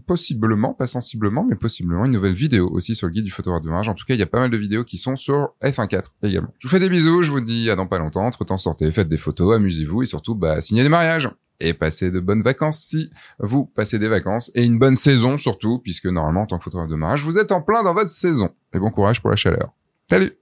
possiblement, 0.06 0.74
pas 0.74 0.88
sensiblement, 0.88 1.46
mais 1.48 1.56
possiblement 1.56 2.06
une 2.06 2.12
nouvelle 2.12 2.34
vidéo 2.34 2.70
aussi 2.72 2.96
sur 2.96 3.08
le 3.08 3.14
guide 3.14 3.26
du 3.26 3.32
photographe 3.32 3.62
de 3.62 3.70
mariage. 3.70 3.90
En 3.90 3.94
tout 3.94 4.06
cas, 4.06 4.14
il 4.14 4.20
y 4.20 4.24
a 4.24 4.28
pas 4.28 4.40
mal 4.40 4.50
de 4.50 4.58
vidéos 4.58 4.84
qui 4.84 4.98
sont 4.98 5.16
sur 5.16 5.56
F1.4 5.64 6.12
également. 6.24 6.54
Je 6.60 6.68
vous 6.68 6.72
fais 6.72 6.80
des 6.80 6.90
bisous, 6.90 7.24
je 7.24 7.32
vous 7.32 7.42
dis 7.42 7.70
à 7.70 7.76
dans 7.76 7.88
pas 7.88 8.00
longtemps. 8.00 8.26
Entre 8.26 8.46
temps, 8.46 8.58
sortez, 8.58 8.92
faites 8.92 9.08
des 9.08 9.18
photos, 9.18 9.56
amusez-vous 9.56 10.04
et 10.04 10.06
surtout, 10.06 10.36
bah, 10.36 10.62
signez 10.62 10.84
des 10.84 10.90
mariages 10.90 11.30
et 11.60 11.74
passez 11.74 12.12
de 12.12 12.20
bonnes 12.20 12.44
vacances 12.44 12.80
si 12.80 13.10
vous 13.40 13.66
passez 13.66 14.00
des 14.00 14.08
vacances 14.08 14.52
et 14.54 14.64
une 14.64 14.78
bonne 14.78 14.96
saison 14.96 15.40
surtout 15.40 15.80
puisque 15.80 16.06
normalement 16.06 16.42
en 16.42 16.46
tant 16.46 16.60
que 16.60 16.64
photographe 16.64 16.90
de 16.90 16.96
mariage 16.96 17.24
vous 17.24 17.40
êtes 17.40 17.52
en 17.52 17.64
plein 17.64 17.82
dans 17.82 17.96
votre 17.96 18.12
saison 18.12 18.52
et 18.74 18.80
bon 18.80 18.92
courage 18.92 19.22
pour 19.22 19.32
la 19.32 19.36
chaleur. 19.36 19.74
Salut 20.08 20.38